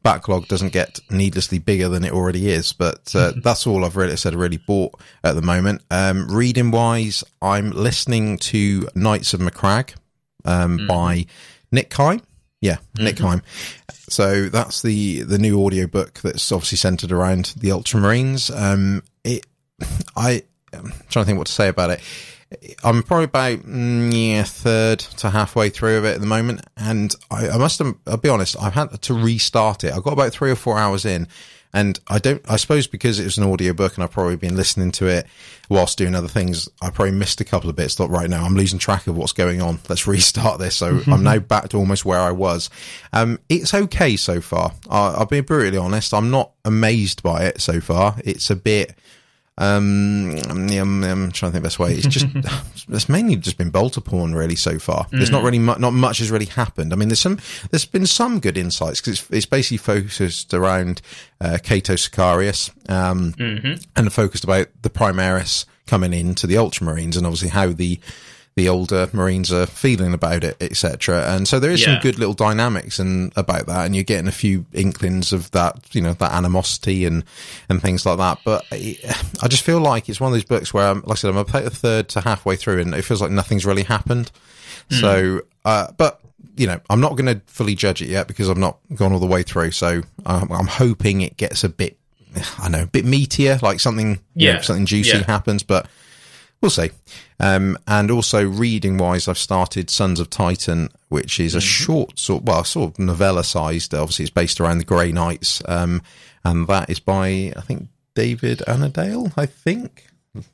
backlog 0.04 0.48
doesn't 0.48 0.74
get 0.74 1.00
needlessly 1.10 1.60
bigger 1.60 1.90
than 1.90 2.04
it 2.04 2.14
already 2.14 2.50
is. 2.50 2.74
But 2.74 3.14
uh, 3.16 3.34
that's 3.44 3.68
all 3.68 3.86
I've 3.86 3.98
really 3.98 4.16
said. 4.18 4.36
Really 4.36 4.58
bought 4.58 5.00
at 5.24 5.36
the 5.36 5.42
moment. 5.42 5.82
Um, 5.92 6.30
reading 6.30 6.72
wise, 6.72 7.24
I'm 7.42 7.72
listening 7.72 8.38
to 8.38 8.88
Knights 8.96 9.34
of 9.34 9.42
Macragge 9.42 9.96
um, 10.46 10.80
mm. 10.80 10.88
by 10.88 11.26
Nick 11.72 11.90
Kyme. 11.90 12.22
Yeah, 12.62 12.76
mm-hmm. 12.76 13.04
Nick 13.06 13.18
Kyme. 13.18 13.42
So 14.10 14.50
that's 14.50 14.82
the 14.82 15.22
the 15.22 15.38
new 15.38 15.64
audiobook 15.64 16.20
that's 16.22 16.52
obviously 16.52 16.78
centered 16.78 17.12
around 17.12 17.54
the 17.58 17.70
Ultramarines. 17.70 18.56
Um, 18.56 19.04
it, 19.24 19.46
I, 20.16 20.44
I'm 20.74 20.94
trying 21.10 21.24
to 21.24 21.26
think 21.26 21.38
what 21.38 21.48
to 21.48 21.54
say 21.54 21.68
about 21.68 21.92
it. 21.92 22.02
I'm 22.84 23.04
probably 23.04 23.26
about 23.26 23.60
mm, 23.60 24.12
yeah 24.12 24.44
third 24.44 25.00
to 25.00 25.30
halfway 25.30 25.70
through 25.70 26.00
of 26.00 26.06
it 26.06 26.16
at 26.16 26.20
the 26.20 26.28
moment, 26.28 26.62
and 26.76 27.14
I, 27.30 27.50
I 27.50 27.58
must. 27.58 27.82
I'll 27.82 28.18
be 28.18 28.30
honest. 28.30 28.56
I've 28.60 28.74
had 28.74 29.02
to 29.04 29.14
restart 29.14 29.84
it. 29.84 29.94
I 29.94 30.00
got 30.00 30.14
about 30.14 30.32
three 30.32 30.50
or 30.50 30.56
four 30.56 30.78
hours 30.80 31.06
in, 31.06 31.28
and 31.74 32.00
I 32.08 32.18
don't, 32.18 32.42
I 32.50 32.56
suppose 32.56 32.88
because 32.88 33.20
it 33.20 33.26
was 33.26 33.38
an 33.38 33.44
audiobook 33.44 33.96
and 33.96 34.04
I've 34.04 34.12
probably 34.12 34.38
been 34.38 34.56
listening 34.56 34.92
to 34.94 35.08
it 35.08 35.28
whilst 35.70 36.00
doing 36.00 36.16
other 36.16 36.28
things, 36.28 36.68
I 36.82 36.90
probably 36.90 37.14
missed 37.14 37.42
a 37.42 37.46
couple 37.46 37.70
of 37.70 37.76
bits. 37.76 37.94
Thought 37.96 38.10
right 38.10 38.30
now 38.30 38.44
I'm 38.44 38.56
losing 38.56 38.80
track 38.80 39.06
of 39.06 39.16
what's 39.16 39.34
going 39.34 39.62
on. 39.62 39.80
Let's 39.88 40.08
restart 40.08 40.60
this. 40.60 40.76
So 40.76 41.02
I'm 41.08 41.24
now 41.24 41.38
back 41.38 41.70
to 41.70 41.78
almost 41.78 42.06
where 42.06 42.20
I 42.20 42.32
was. 42.32 42.72
Um, 43.14 43.40
it's 43.50 43.74
okay 43.74 44.16
so 44.16 44.42
far. 44.42 44.74
I, 44.90 45.10
I'll 45.10 45.26
be 45.28 45.42
brutally 45.42 45.78
honest. 45.78 46.14
I'm 46.14 46.32
not 46.32 46.52
amazed 46.66 47.22
by 47.22 47.46
it 47.46 47.62
so 47.62 47.80
far. 47.80 48.16
It's 48.24 48.50
a 48.50 48.56
bit, 48.56 48.96
um, 49.60 50.38
I'm, 50.50 51.04
I'm, 51.04 51.32
trying 51.32 51.52
to 51.52 51.54
think 51.54 51.54
the 51.54 51.62
best 51.62 51.80
way. 51.80 51.94
It's 51.94 52.08
just 52.08 52.28
it's 52.90 53.10
mainly 53.10 53.36
just 53.36 53.58
been 53.58 53.70
bolter 53.70 54.00
porn 54.00 54.34
really 54.34 54.56
so 54.56 54.80
far. 54.80 55.04
Mm. 55.06 55.10
There's 55.12 55.32
not 55.32 55.42
mm. 55.42 55.46
really 55.46 55.60
mu- 55.60 55.78
not 55.78 55.92
much 55.92 56.20
has 56.20 56.32
really 56.32 56.46
happened. 56.46 56.94
I 56.94 56.96
mean, 56.96 57.10
there's 57.10 57.20
some 57.20 57.40
there's 57.70 57.86
been 57.86 58.06
some 58.06 58.40
good 58.40 58.58
insights 58.58 59.02
because 59.02 59.20
it's, 59.20 59.30
it's 59.32 59.46
basically 59.46 59.78
focused 59.78 60.54
around 60.54 61.02
uh, 61.42 61.58
Cato 61.62 61.94
Sicarius 61.94 62.72
um, 62.90 63.34
mm-hmm. 63.34 63.74
and 63.98 64.14
focused 64.14 64.46
about 64.46 64.68
the 64.82 64.90
Primaris 64.90 65.66
coming 65.86 66.14
into 66.14 66.48
the 66.48 66.56
Ultramarines 66.56 67.18
and 67.18 67.26
obviously 67.26 67.50
how 67.50 67.68
the 67.68 68.00
the 68.60 68.68
older 68.68 69.10
Marines 69.14 69.54
are 69.54 69.66
feeling 69.66 70.14
about 70.14 70.44
it, 70.44 70.62
etc. 70.62 71.34
And 71.34 71.48
so 71.48 71.62
there 71.62 71.72
is 71.72 71.80
yeah. 71.80 71.94
some 71.94 72.02
good 72.02 72.20
little 72.20 72.34
dynamics 72.34 73.00
and 73.00 73.32
about 73.38 73.68
that, 73.68 73.86
and 73.86 73.96
you're 73.96 74.04
getting 74.04 74.28
a 74.28 74.34
few 74.34 74.66
inklings 74.74 75.32
of 75.32 75.50
that, 75.52 75.96
you 75.96 76.02
know, 76.02 76.12
that 76.12 76.34
animosity 76.34 77.06
and 77.06 77.24
and 77.70 77.82
things 77.82 78.06
like 78.06 78.18
that. 78.18 78.40
But 78.44 78.66
I 78.72 79.48
just 79.48 79.64
feel 79.64 79.80
like 79.80 80.10
it's 80.10 80.20
one 80.20 80.34
of 80.34 80.34
those 80.34 80.44
books 80.44 80.74
where, 80.74 80.90
I'm, 80.90 81.02
like 81.04 81.12
I 81.12 81.16
said, 81.16 81.30
I'm 81.30 81.38
about 81.38 81.64
a 81.64 81.70
third 81.70 82.10
to 82.10 82.22
halfway 82.22 82.58
through, 82.58 82.82
and 82.82 82.94
it 82.94 83.04
feels 83.04 83.22
like 83.22 83.32
nothing's 83.32 83.66
really 83.66 83.84
happened. 83.84 84.30
Mm. 84.90 85.00
So, 85.00 85.42
uh, 85.64 85.88
but 85.96 86.20
you 86.58 86.68
know, 86.68 86.82
I'm 86.90 87.00
not 87.00 87.16
going 87.16 87.34
to 87.34 87.42
fully 87.46 87.76
judge 87.76 88.02
it 88.02 88.10
yet 88.10 88.28
because 88.28 88.50
I've 88.50 88.58
not 88.58 88.78
gone 88.94 89.14
all 89.14 89.20
the 89.20 89.26
way 89.26 89.44
through. 89.44 89.72
So 89.72 90.02
I'm, 90.26 90.52
I'm 90.52 90.68
hoping 90.68 91.22
it 91.22 91.38
gets 91.38 91.64
a 91.64 91.70
bit, 91.70 91.98
I 92.58 92.68
know, 92.68 92.84
a 92.84 92.88
bit 92.88 93.06
meatier, 93.06 93.62
like 93.62 93.80
something, 93.80 94.20
yeah, 94.36 94.56
know, 94.56 94.62
something 94.62 94.86
juicy 94.86 95.20
yeah. 95.20 95.24
happens, 95.24 95.64
but 95.64 95.88
we'll 96.62 96.70
see. 96.70 96.92
Um, 97.40 97.78
and 97.88 98.12
also 98.12 98.46
reading 98.46 98.98
wise, 98.98 99.28
I've 99.28 99.38
started 99.38 99.90
Sons 99.90 100.20
of 100.20 100.30
Titan, 100.30 100.90
which 101.10 101.40
is 101.40 101.56
a 101.56 101.60
mm-hmm. 101.60 101.66
short 101.66 102.20
sort, 102.20 102.44
well, 102.44 102.64
sort 102.64 102.92
of 102.92 103.00
novella 103.00 103.44
sized. 103.44 103.94
Obviously, 103.94 104.24
it's 104.24 104.34
based 104.34 104.60
around 104.60 104.80
the 104.80 104.86
Grey 104.86 105.12
Knights, 105.12 105.62
um, 105.68 106.02
and 106.44 106.68
that 106.68 106.90
is 106.90 107.00
by 107.00 107.54
I 107.56 107.62
think 107.62 107.88
David 108.16 108.62
Annandale. 108.68 109.32
I 109.38 109.46
think 109.46 110.08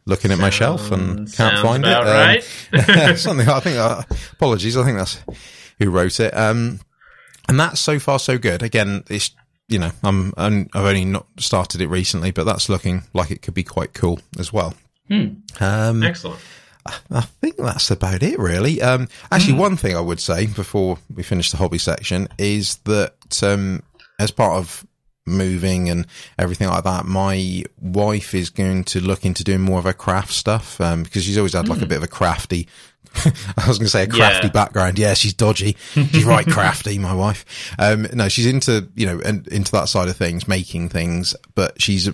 looking 0.05 0.31
at 0.31 0.37
my 0.37 0.49
shelf 0.49 0.91
and 0.91 1.31
can't 1.33 1.61
find 1.61 1.85
it. 1.85 1.91
Um, 1.91 2.05
right. 2.05 2.43
something 3.17 3.47
I 3.47 3.59
think. 3.59 3.77
Uh, 3.77 4.03
apologies. 4.33 4.77
I 4.77 4.83
think 4.83 4.97
that's 4.97 5.19
who 5.79 5.89
wrote 5.89 6.19
it. 6.19 6.35
Um, 6.35 6.79
and 7.47 7.59
that's 7.59 7.79
so 7.79 7.99
far 7.99 8.19
so 8.19 8.37
good. 8.37 8.63
Again, 8.63 9.03
it's 9.09 9.31
you 9.67 9.79
know 9.79 9.91
I'm, 10.03 10.33
I'm 10.37 10.69
I've 10.73 10.85
only 10.85 11.05
not 11.05 11.27
started 11.39 11.81
it 11.81 11.87
recently, 11.87 12.31
but 12.31 12.45
that's 12.45 12.69
looking 12.69 13.03
like 13.13 13.31
it 13.31 13.41
could 13.41 13.53
be 13.53 13.63
quite 13.63 13.93
cool 13.93 14.19
as 14.39 14.53
well. 14.53 14.73
Hmm. 15.07 15.27
Um, 15.59 16.03
Excellent. 16.03 16.39
I 17.11 17.21
think 17.21 17.57
that's 17.57 17.89
about 17.89 18.21
it, 18.21 18.37
really. 18.37 18.81
Um, 18.81 19.07
actually, 19.31 19.53
mm. 19.53 19.59
one 19.59 19.75
thing 19.77 19.95
I 19.95 20.01
would 20.01 20.19
say 20.19 20.45
before 20.45 20.99
we 21.13 21.23
finish 21.23 21.49
the 21.49 21.57
hobby 21.57 21.79
section 21.79 22.27
is 22.37 22.77
that 22.83 23.41
um, 23.41 23.81
as 24.19 24.29
part 24.29 24.53
of 24.53 24.85
moving 25.25 25.89
and 25.89 26.05
everything 26.37 26.67
like 26.67 26.83
that, 26.83 27.05
my 27.05 27.63
wife 27.81 28.35
is 28.35 28.51
going 28.51 28.83
to 28.85 28.99
look 28.99 29.25
into 29.25 29.43
doing 29.43 29.61
more 29.61 29.79
of 29.79 29.85
her 29.85 29.93
craft 29.93 30.31
stuff 30.31 30.79
um, 30.79 31.01
because 31.01 31.23
she's 31.23 31.37
always 31.39 31.53
had 31.53 31.67
like 31.67 31.79
a 31.79 31.81
hmm. 31.81 31.89
bit 31.89 31.97
of 31.97 32.03
a 32.03 32.07
crafty. 32.07 32.67
I 33.25 33.67
was 33.67 33.79
going 33.79 33.87
to 33.87 33.89
say 33.89 34.03
a 34.03 34.07
crafty 34.07 34.47
yeah. 34.47 34.53
background. 34.53 34.99
Yeah, 34.99 35.13
she's 35.13 35.33
dodgy. 35.33 35.77
She's 35.93 36.25
right 36.25 36.45
crafty, 36.45 36.99
my 36.99 37.13
wife. 37.13 37.73
Um, 37.79 38.07
no, 38.13 38.27
she's 38.27 38.45
into 38.45 38.89
you 38.93 39.05
know 39.05 39.21
and 39.23 39.47
into 39.47 39.71
that 39.71 39.87
side 39.87 40.09
of 40.09 40.17
things, 40.17 40.47
making 40.47 40.89
things, 40.89 41.33
but 41.55 41.81
she's 41.81 42.09
uh, 42.09 42.13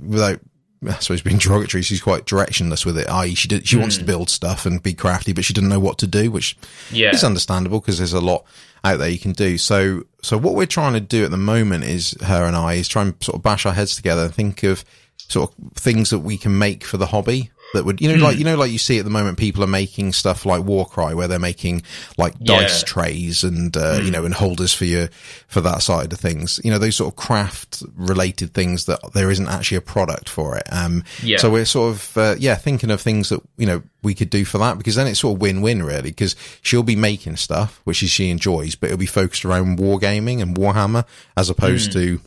without 0.00 0.40
I 0.86 0.94
suppose 0.94 1.22
being 1.22 1.38
derogatory, 1.38 1.82
she's 1.82 2.02
quite 2.02 2.26
directionless 2.26 2.84
with 2.84 2.98
it. 2.98 3.08
I.e., 3.08 3.34
she 3.34 3.48
did, 3.48 3.66
she 3.66 3.76
mm. 3.76 3.80
wants 3.80 3.96
to 3.96 4.02
hmm. 4.02 4.06
build 4.06 4.30
stuff 4.30 4.66
and 4.66 4.82
be 4.82 4.94
crafty, 4.94 5.32
but 5.32 5.44
she 5.44 5.54
doesn't 5.54 5.68
know 5.68 5.80
what 5.80 5.98
to 5.98 6.06
do, 6.06 6.30
which 6.30 6.56
yeah. 6.90 7.10
is 7.10 7.24
understandable 7.24 7.80
because 7.80 7.98
there's 7.98 8.12
a 8.12 8.20
lot 8.20 8.44
out 8.84 8.98
there 8.98 9.08
you 9.08 9.18
can 9.18 9.32
do. 9.32 9.58
So, 9.58 10.04
so 10.22 10.38
what 10.38 10.54
we're 10.54 10.66
trying 10.66 10.92
to 10.92 11.00
do 11.00 11.24
at 11.24 11.30
the 11.30 11.36
moment 11.36 11.84
is 11.84 12.16
her 12.22 12.44
and 12.44 12.56
I 12.56 12.74
is 12.74 12.88
try 12.88 13.02
and 13.02 13.14
sort 13.22 13.36
of 13.36 13.42
bash 13.42 13.66
our 13.66 13.72
heads 13.72 13.96
together 13.96 14.24
and 14.24 14.34
think 14.34 14.62
of 14.62 14.84
sort 15.16 15.50
of 15.50 15.72
things 15.74 16.10
that 16.10 16.20
we 16.20 16.36
can 16.36 16.56
make 16.58 16.84
for 16.84 16.96
the 16.98 17.06
hobby 17.06 17.50
that 17.74 17.84
would 17.84 18.00
you 18.00 18.08
know 18.08 18.22
like 18.22 18.34
hmm. 18.34 18.38
you 18.38 18.44
know 18.44 18.56
like 18.56 18.70
you 18.70 18.78
see 18.78 18.98
at 18.98 19.04
the 19.04 19.10
moment 19.10 19.38
people 19.38 19.62
are 19.62 19.68
making 19.68 20.12
stuff 20.12 20.46
like 20.46 20.64
Warcry 20.64 21.14
where 21.14 21.28
they're 21.28 21.38
making 21.38 21.82
like 22.16 22.34
yeah. 22.38 22.60
dice 22.60 22.82
trays 22.82 23.44
and 23.44 23.76
uh, 23.76 23.94
mm. 23.94 23.98
you 23.98 24.04
hmm. 24.06 24.10
know 24.12 24.24
and 24.24 24.34
holders 24.34 24.72
for 24.72 24.84
your 24.84 25.08
for 25.48 25.60
that 25.60 25.82
side 25.82 26.12
of 26.12 26.18
things 26.18 26.60
you 26.64 26.70
know 26.70 26.78
those 26.78 26.96
sort 26.96 27.12
of 27.12 27.16
craft 27.16 27.82
related 27.96 28.54
things 28.54 28.86
that 28.86 29.00
there 29.14 29.30
isn't 29.30 29.48
actually 29.48 29.76
a 29.76 29.82
product 29.82 30.28
for 30.28 30.56
it 30.56 30.64
um 30.72 31.02
yeah. 31.22 31.38
so 31.38 31.50
we're 31.50 31.64
sort 31.64 31.92
of 31.94 32.16
uh, 32.16 32.34
yeah 32.38 32.54
thinking 32.54 32.90
of 32.90 33.00
things 33.00 33.28
that 33.28 33.40
you 33.56 33.66
know 33.66 33.82
we 34.02 34.14
could 34.14 34.30
do 34.30 34.44
for 34.44 34.58
that 34.58 34.78
because 34.78 34.94
then 34.94 35.06
it's 35.06 35.20
sort 35.20 35.34
of 35.34 35.40
win-win 35.40 35.82
really 35.82 36.10
because 36.10 36.36
she'll 36.62 36.82
be 36.82 36.96
making 36.96 37.36
stuff 37.36 37.80
which 37.84 37.96
she 37.96 38.30
enjoys 38.30 38.74
but 38.74 38.86
it'll 38.86 38.98
be 38.98 39.06
focused 39.06 39.44
around 39.44 39.78
wargaming 39.78 40.40
and 40.40 40.56
Warhammer 40.56 41.04
as 41.36 41.50
opposed 41.50 41.90
mm. 41.90 41.94
to 41.94 42.20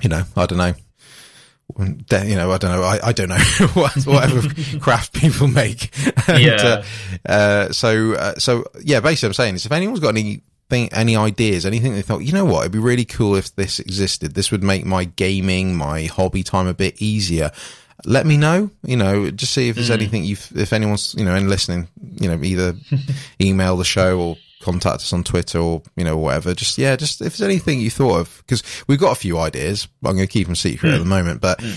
you 0.00 0.08
know 0.08 0.24
I 0.36 0.46
don't 0.46 0.58
know 0.58 0.74
you 1.78 2.36
know, 2.36 2.52
I 2.52 2.58
don't 2.58 2.70
know. 2.70 2.82
I, 2.82 3.08
I 3.08 3.12
don't 3.12 3.28
know 3.28 3.36
whatever 4.04 4.48
craft 4.80 5.12
people 5.12 5.48
make. 5.48 5.90
And, 6.28 6.42
yeah. 6.42 6.82
Uh, 7.26 7.28
uh, 7.28 7.72
so, 7.72 8.14
uh, 8.14 8.34
so 8.36 8.64
yeah, 8.82 9.00
basically 9.00 9.28
I'm 9.28 9.34
saying 9.34 9.54
is 9.56 9.66
if 9.66 9.72
anyone's 9.72 10.00
got 10.00 10.10
any 10.10 10.42
thing, 10.68 10.88
any 10.92 11.16
ideas, 11.16 11.66
anything 11.66 11.94
they 11.94 12.02
thought, 12.02 12.20
you 12.20 12.32
know 12.32 12.44
what, 12.44 12.60
it'd 12.60 12.72
be 12.72 12.78
really 12.78 13.04
cool 13.04 13.36
if 13.36 13.54
this 13.56 13.80
existed. 13.80 14.34
This 14.34 14.50
would 14.50 14.62
make 14.62 14.84
my 14.84 15.04
gaming, 15.04 15.76
my 15.76 16.04
hobby 16.04 16.42
time 16.42 16.66
a 16.66 16.74
bit 16.74 17.00
easier. 17.00 17.50
Let 18.04 18.26
me 18.26 18.36
know, 18.36 18.70
you 18.82 18.96
know, 18.96 19.30
just 19.30 19.52
see 19.52 19.68
if 19.68 19.76
there's 19.76 19.90
mm. 19.90 19.94
anything 19.94 20.24
you, 20.24 20.36
if 20.54 20.72
anyone's, 20.72 21.14
you 21.14 21.24
know, 21.24 21.34
and 21.34 21.48
listening, 21.48 21.88
you 22.20 22.28
know, 22.28 22.42
either 22.42 22.74
email 23.40 23.76
the 23.76 23.84
show 23.84 24.20
or 24.20 24.36
contact 24.66 24.96
us 24.96 25.12
on 25.12 25.24
Twitter 25.24 25.58
or 25.58 25.82
you 25.96 26.04
know 26.04 26.16
whatever. 26.16 26.54
Just 26.54 26.76
yeah, 26.76 26.96
just 26.96 27.20
if 27.20 27.36
there's 27.36 27.48
anything 27.48 27.80
you 27.80 27.90
thought 27.90 28.20
of 28.20 28.42
because 28.44 28.62
we've 28.86 28.98
got 28.98 29.12
a 29.12 29.20
few 29.20 29.38
ideas. 29.38 29.88
I'm 30.04 30.16
going 30.16 30.26
to 30.26 30.32
keep 30.32 30.46
them 30.46 30.56
secret 30.56 30.90
mm. 30.90 30.94
at 30.94 30.98
the 30.98 31.04
moment, 31.04 31.40
but. 31.40 31.58
Mm. 31.58 31.76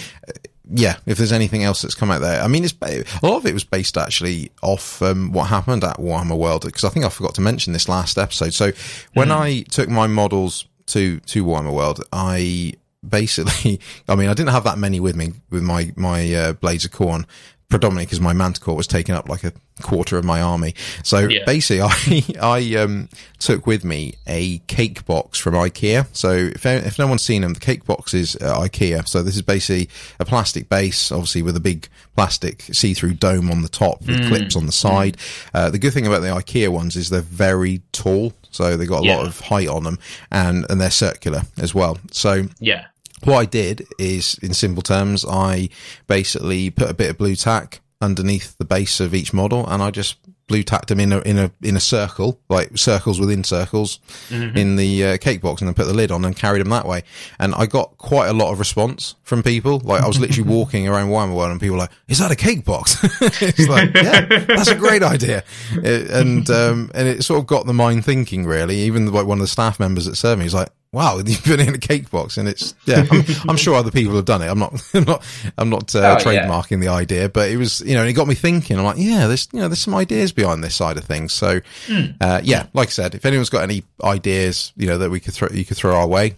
Yeah, 0.71 0.97
if 1.07 1.17
there's 1.17 1.31
anything 1.31 1.63
else 1.63 1.81
that's 1.81 1.95
come 1.95 2.11
out 2.11 2.21
there, 2.21 2.43
I 2.43 2.47
mean, 2.47 2.63
it's 2.63 2.75
a 2.83 3.03
lot 3.23 3.37
of 3.37 3.47
it 3.47 3.55
was 3.55 3.63
based 3.63 3.97
actually 3.97 4.51
off 4.61 5.01
um, 5.01 5.31
what 5.31 5.45
happened 5.45 5.83
at 5.83 5.97
Warhammer 5.97 6.37
World 6.37 6.63
because 6.63 6.83
I 6.83 6.89
think 6.89 7.07
I 7.07 7.09
forgot 7.09 7.33
to 7.35 7.41
mention 7.41 7.73
this 7.73 7.89
last 7.89 8.19
episode. 8.19 8.53
So 8.53 8.71
when 9.15 9.29
mm. 9.29 9.39
I 9.39 9.61
took 9.61 9.89
my 9.89 10.05
models 10.05 10.67
to 10.87 11.19
to 11.21 11.43
Warhammer 11.43 11.73
World, 11.73 12.03
I 12.13 12.73
basically, 13.07 13.79
I 14.07 14.13
mean, 14.13 14.29
I 14.29 14.35
didn't 14.35 14.51
have 14.51 14.65
that 14.65 14.77
many 14.77 14.99
with 14.99 15.15
me 15.15 15.33
with 15.49 15.63
my 15.63 15.91
my 15.95 16.31
uh, 16.35 16.53
Blades 16.53 16.85
of 16.85 16.91
Khorne, 16.91 17.25
predominantly 17.69 18.05
because 18.05 18.19
my 18.19 18.33
Manticore 18.33 18.75
was 18.75 18.87
taking 18.87 19.13
up 19.15 19.29
like 19.29 19.43
a 19.43 19.53
quarter 19.81 20.17
of 20.17 20.25
my 20.25 20.41
army. 20.41 20.75
So 21.03 21.19
yeah. 21.19 21.45
basically, 21.45 21.81
I 22.41 22.57
I 22.59 22.75
um, 22.81 23.09
took 23.37 23.67
with 23.67 23.85
me 23.85 24.15
a 24.27 24.57
cake 24.67 25.05
box 25.05 25.39
from 25.39 25.53
IKEA. 25.53 26.07
So 26.11 26.31
if 26.31 26.65
if 26.65 26.99
no 26.99 27.07
one's 27.07 27.21
seen 27.21 27.43
them, 27.43 27.53
the 27.53 27.59
cake 27.59 27.85
box 27.85 28.13
is 28.13 28.35
uh, 28.37 28.59
IKEA. 28.59 29.07
So 29.07 29.21
this 29.21 29.35
is 29.35 29.43
basically 29.43 29.89
a 30.19 30.25
plastic 30.25 30.67
base, 30.67 31.11
obviously 31.11 31.41
with 31.43 31.55
a 31.55 31.61
big 31.61 31.87
plastic 32.15 32.63
see-through 32.73 33.13
dome 33.13 33.49
on 33.49 33.61
the 33.61 33.69
top 33.69 34.01
with 34.01 34.19
mm. 34.19 34.27
clips 34.27 34.55
on 34.55 34.65
the 34.65 34.71
side. 34.71 35.17
Mm. 35.17 35.49
Uh, 35.53 35.69
the 35.69 35.79
good 35.79 35.93
thing 35.93 36.07
about 36.07 36.21
the 36.21 36.27
IKEA 36.27 36.69
ones 36.69 36.95
is 36.95 37.09
they're 37.09 37.21
very 37.21 37.81
tall. 37.91 38.33
So 38.51 38.75
they've 38.75 38.89
got 38.89 39.03
a 39.03 39.05
yeah. 39.05 39.17
lot 39.17 39.27
of 39.27 39.39
height 39.39 39.67
on 39.67 39.83
them 39.83 39.99
and, 40.31 40.65
and 40.71 40.81
they're 40.81 40.89
circular 40.89 41.43
as 41.59 41.75
well. 41.75 41.99
So 42.11 42.45
yeah, 42.59 42.87
what 43.23 43.37
I 43.37 43.45
did 43.45 43.87
is, 43.97 44.37
in 44.41 44.53
simple 44.53 44.83
terms, 44.83 45.25
I 45.27 45.69
basically 46.07 46.69
put 46.69 46.89
a 46.89 46.93
bit 46.93 47.09
of 47.09 47.17
blue 47.17 47.35
Tack 47.35 47.81
underneath 48.01 48.57
the 48.57 48.65
base 48.65 48.99
of 48.99 49.13
each 49.13 49.33
model, 49.33 49.67
and 49.67 49.81
I 49.81 49.91
just 49.91 50.17
blue 50.49 50.63
Tacked 50.63 50.89
them 50.89 50.99
in 50.99 51.13
a 51.13 51.19
in 51.19 51.37
a 51.37 51.51
in 51.61 51.77
a 51.77 51.79
circle, 51.79 52.41
like 52.49 52.77
circles 52.77 53.19
within 53.19 53.45
circles, 53.45 53.99
mm-hmm. 54.27 54.57
in 54.57 54.75
the 54.75 55.05
uh, 55.05 55.17
cake 55.17 55.41
box, 55.41 55.61
and 55.61 55.67
then 55.67 55.75
put 55.75 55.85
the 55.85 55.93
lid 55.93 56.11
on 56.11 56.25
and 56.25 56.35
carried 56.35 56.59
them 56.59 56.69
that 56.71 56.85
way. 56.85 57.03
And 57.39 57.55
I 57.55 57.65
got 57.65 57.97
quite 57.97 58.27
a 58.27 58.33
lot 58.33 58.51
of 58.51 58.59
response 58.59 59.15
from 59.23 59.41
people. 59.41 59.79
Like 59.79 60.01
I 60.01 60.07
was 60.07 60.19
literally 60.19 60.49
walking 60.55 60.87
around 60.87 61.09
Warhammer 61.09 61.35
World, 61.35 61.51
and 61.51 61.61
people 61.61 61.75
were 61.75 61.83
like, 61.83 61.91
"Is 62.09 62.19
that 62.19 62.31
a 62.31 62.35
cake 62.35 62.65
box?" 62.65 62.97
it's 63.21 63.69
like, 63.69 63.93
yeah, 63.93 64.25
that's 64.25 64.69
a 64.69 64.75
great 64.75 65.03
idea. 65.03 65.43
It, 65.71 66.09
and 66.09 66.49
um, 66.49 66.91
and 66.93 67.07
it 67.07 67.23
sort 67.23 67.39
of 67.39 67.47
got 67.47 67.65
the 67.65 67.73
mind 67.73 68.03
thinking. 68.03 68.45
Really, 68.45 68.79
even 68.79 69.11
like 69.11 69.27
one 69.27 69.37
of 69.37 69.43
the 69.43 69.47
staff 69.47 69.79
members 69.79 70.05
that 70.05 70.15
served 70.15 70.39
me 70.39 70.45
was 70.45 70.53
like, 70.53 70.69
wow, 70.91 71.17
you've 71.25 71.43
been 71.43 71.59
in 71.59 71.75
a 71.75 71.77
cake 71.77 72.09
box, 72.09 72.37
and 72.37 72.47
it's 72.47 72.73
yeah. 72.85 73.05
I'm, 73.11 73.23
I'm, 73.49 73.57
sure 73.57 73.75
other 73.75 73.91
people 73.91 74.15
have 74.15 74.25
done 74.25 74.41
it. 74.41 74.47
I'm 74.47 74.59
not, 74.59 74.81
I'm 74.93 75.03
not, 75.03 75.25
I'm 75.57 75.69
not 75.69 75.95
uh, 75.95 76.17
oh, 76.19 76.23
trademarking 76.23 76.71
yeah. 76.71 76.77
the 76.77 76.87
idea, 76.89 77.29
but 77.29 77.49
it 77.49 77.57
was, 77.57 77.81
you 77.81 77.95
know, 77.95 78.03
it 78.03 78.13
got 78.13 78.27
me 78.27 78.35
thinking. 78.35 78.77
I'm 78.77 78.85
like, 78.85 78.97
yeah, 78.97 79.27
there's, 79.27 79.47
you 79.53 79.59
know, 79.59 79.67
there's 79.67 79.79
some 79.81 79.95
ideas 79.95 80.31
behind 80.31 80.63
this 80.63 80.75
side 80.75 80.97
of 80.97 81.03
things. 81.03 81.33
So, 81.33 81.61
mm. 81.87 82.15
uh, 82.21 82.41
yeah, 82.43 82.67
like 82.73 82.89
I 82.89 82.91
said, 82.91 83.15
if 83.15 83.25
anyone's 83.25 83.49
got 83.49 83.63
any 83.63 83.83
ideas, 84.03 84.73
you 84.75 84.87
know, 84.87 84.97
that 84.97 85.09
we 85.09 85.19
could 85.19 85.33
throw, 85.33 85.49
you 85.49 85.65
could 85.65 85.77
throw 85.77 85.95
our 85.95 86.07
way, 86.07 86.35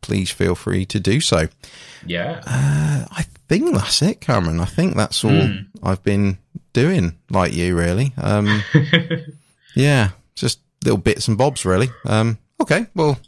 please 0.00 0.30
feel 0.30 0.54
free 0.54 0.84
to 0.86 1.00
do 1.00 1.20
so. 1.20 1.48
Yeah, 2.06 2.42
uh, 2.46 3.06
I 3.10 3.24
think 3.48 3.74
that's 3.74 4.02
it, 4.02 4.20
Cameron. 4.20 4.60
I 4.60 4.66
think 4.66 4.96
that's 4.96 5.24
all 5.24 5.30
mm. 5.30 5.66
I've 5.82 6.02
been 6.02 6.38
doing, 6.74 7.16
like 7.30 7.54
you, 7.54 7.76
really. 7.76 8.12
Um, 8.18 8.62
yeah, 9.74 10.10
just 10.34 10.60
little 10.84 10.98
bits 10.98 11.28
and 11.28 11.38
bobs, 11.38 11.64
really. 11.64 11.88
Um, 12.04 12.36
okay, 12.60 12.86
well 12.94 13.18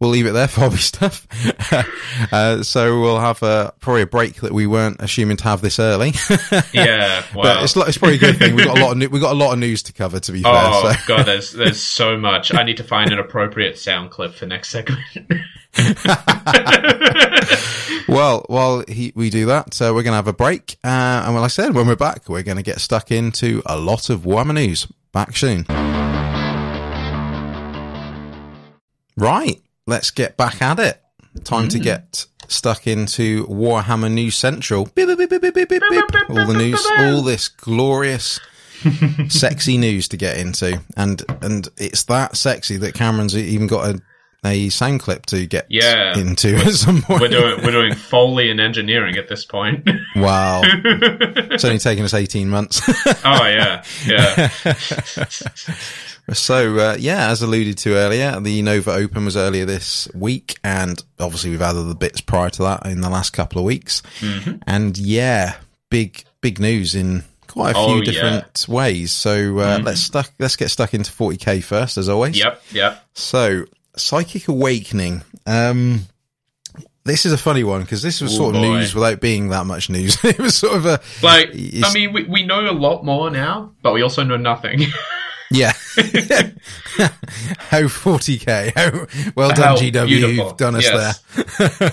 we'll 0.00 0.10
leave 0.10 0.26
it 0.26 0.32
there 0.32 0.48
for 0.48 0.62
hobby 0.62 0.78
stuff. 0.78 1.26
uh, 2.32 2.62
so 2.62 3.00
we'll 3.00 3.20
have 3.20 3.42
a, 3.42 3.72
probably 3.80 4.02
a 4.02 4.06
break 4.06 4.36
that 4.36 4.52
we 4.52 4.66
weren't 4.66 4.96
assuming 5.00 5.36
to 5.36 5.44
have 5.44 5.60
this 5.60 5.78
early. 5.78 6.12
yeah, 6.72 7.22
wow. 7.34 7.42
but 7.42 7.62
it's, 7.62 7.76
it's 7.76 7.98
probably 7.98 8.16
a 8.16 8.18
good 8.18 8.38
thing. 8.38 8.56
We 8.56 8.64
got 8.64 8.78
a 8.78 8.82
lot 8.82 9.00
of 9.00 9.12
we 9.12 9.20
got 9.20 9.32
a 9.32 9.38
lot 9.38 9.52
of 9.52 9.58
news 9.58 9.82
to 9.84 9.92
cover. 9.92 10.18
To 10.18 10.32
be 10.32 10.42
fair, 10.42 10.52
oh 10.54 10.92
so. 10.92 10.98
god, 11.06 11.26
there's 11.26 11.52
there's 11.60 11.80
so 11.80 12.16
much. 12.16 12.52
I 12.54 12.62
need 12.64 12.78
to 12.78 12.84
find 12.84 13.12
an 13.12 13.18
appropriate 13.18 13.78
sound 13.78 14.10
clip 14.10 14.34
for 14.34 14.46
next 14.46 14.70
segment. 14.70 15.00
well, 18.08 18.44
while 18.48 18.84
he, 18.88 19.12
we 19.14 19.30
do 19.30 19.46
that, 19.46 19.80
uh, 19.80 19.92
we're 19.94 20.02
going 20.02 20.06
to 20.06 20.14
have 20.14 20.26
a 20.26 20.32
break. 20.32 20.78
Uh, 20.82 21.24
and 21.26 21.34
like 21.34 21.44
I 21.44 21.48
said, 21.48 21.74
when 21.74 21.86
we're 21.86 21.94
back, 21.94 22.28
we're 22.28 22.42
going 22.42 22.56
to 22.56 22.62
get 22.62 22.80
stuck 22.80 23.12
into 23.12 23.62
a 23.66 23.78
lot 23.78 24.10
of 24.10 24.22
Warhammer 24.22 24.54
news. 24.54 24.88
Back 25.12 25.36
soon. 25.36 25.66
Right 29.16 29.60
let's 29.90 30.10
get 30.10 30.36
back 30.38 30.62
at 30.62 30.78
it. 30.78 31.02
Time 31.44 31.66
mm. 31.66 31.70
to 31.72 31.78
get 31.78 32.26
stuck 32.48 32.86
into 32.86 33.46
Warhammer 33.46 34.10
News 34.10 34.36
Central. 34.36 34.86
Beep, 34.94 35.06
beep, 35.06 35.28
beep, 35.28 35.70
all 36.28 36.46
the 36.46 36.54
news, 36.56 36.84
all 36.98 37.22
this 37.22 37.48
glorious, 37.48 38.40
sexy 39.28 39.76
news 39.76 40.08
to 40.08 40.16
get 40.16 40.38
into, 40.38 40.80
and 40.96 41.22
and 41.42 41.68
it's 41.76 42.04
that 42.04 42.36
sexy 42.36 42.76
that 42.78 42.94
Cameron's 42.94 43.36
even 43.36 43.66
got 43.66 43.94
a 43.94 44.02
a 44.44 44.70
sound 44.70 45.00
clip 45.00 45.26
to 45.26 45.46
get 45.46 45.66
yeah, 45.68 46.18
into 46.18 46.56
at 46.66 46.72
some 46.72 47.02
point. 47.02 47.20
We're 47.20 47.28
doing 47.28 47.64
we're 47.64 47.72
doing 47.72 47.94
foley 47.94 48.50
and 48.50 48.60
engineering 48.60 49.16
at 49.16 49.28
this 49.28 49.44
point. 49.44 49.88
Wow, 50.16 50.62
it's 50.64 51.64
only 51.64 51.78
taken 51.78 52.04
us 52.04 52.14
eighteen 52.14 52.48
months. 52.48 52.82
oh 53.24 53.46
yeah, 53.46 53.84
yeah. 54.04 54.48
So 56.32 56.76
uh, 56.78 56.96
yeah, 56.98 57.28
as 57.30 57.42
alluded 57.42 57.78
to 57.78 57.94
earlier, 57.94 58.38
the 58.40 58.62
Nova 58.62 58.92
Open 58.92 59.24
was 59.24 59.36
earlier 59.36 59.64
this 59.64 60.08
week, 60.14 60.56
and 60.62 61.02
obviously 61.18 61.50
we've 61.50 61.62
added 61.62 61.82
the 61.84 61.94
bits 61.94 62.20
prior 62.20 62.50
to 62.50 62.62
that 62.62 62.86
in 62.86 63.00
the 63.00 63.10
last 63.10 63.30
couple 63.32 63.58
of 63.58 63.64
weeks. 63.64 64.02
Mm-hmm. 64.20 64.56
And 64.66 64.96
yeah, 64.98 65.56
big 65.90 66.24
big 66.40 66.58
news 66.60 66.94
in 66.94 67.24
quite 67.48 67.70
a 67.72 67.74
few 67.74 67.82
Oh, 67.82 67.96
yeah. 67.96 68.04
different 68.04 68.66
ways. 68.68 69.10
So 69.12 69.58
uh, 69.58 69.80
let's 69.82 70.00
stuck 70.00 70.30
let's 70.38 70.56
get 70.56 70.68
stuck 70.70 70.94
into 70.94 71.10
40k 71.10 71.62
first, 71.64 71.98
as 71.98 72.08
always. 72.08 72.38
Yep, 72.38 72.62
yep. 72.72 73.04
So, 73.14 73.64
Psychic 73.96 74.46
Awakening. 74.48 75.22
Um, 75.46 76.02
this 77.04 77.26
is 77.26 77.32
a 77.32 77.38
funny 77.38 77.64
one 77.64 77.80
because 77.80 78.02
this 78.02 78.20
was 78.20 78.34
Oh, 78.34 78.36
sort 78.36 78.54
of 78.56 78.62
boy. 78.62 78.68
news 78.76 78.94
without 78.94 79.20
being 79.20 79.48
that 79.48 79.66
much 79.66 79.90
news. 79.90 80.16
it 80.24 80.38
was 80.38 80.54
sort 80.54 80.76
of 80.76 80.86
a 80.86 81.00
Like, 81.22 81.48
I 81.54 81.92
mean, 81.92 82.12
we, 82.12 82.24
we 82.24 82.42
know 82.44 82.70
a 82.70 82.72
lot 82.72 83.04
more 83.04 83.30
now, 83.30 83.72
but 83.82 83.94
we 83.94 84.02
also 84.02 84.22
know 84.22 84.36
nothing. 84.36 84.82
yeah. 85.50 85.72
How 87.58 87.82
40k? 87.82 88.72
How 88.74 89.30
well 89.34 89.48
done, 89.50 89.58
How 89.58 89.76
GW. 89.76 90.06
beautiful. 90.06 90.46
You've 90.48 90.56
done 90.56 90.76
us 90.76 90.84
Yes. 90.84 91.22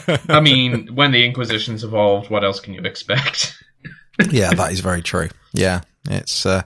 there. 0.06 0.20
I 0.30 0.40
mean, 0.40 0.88
when 0.96 1.12
the 1.12 1.26
Inquisition's 1.26 1.84
evolved, 1.84 2.30
what 2.30 2.44
else 2.44 2.60
can 2.60 2.74
you 2.74 2.82
expect? 2.82 3.62
yeah, 4.32 4.52
that 4.54 4.72
is 4.72 4.80
very 4.80 5.02
true. 5.02 5.30
Yeah, 5.54 5.82
it's 6.10 6.46
uh, 6.46 6.64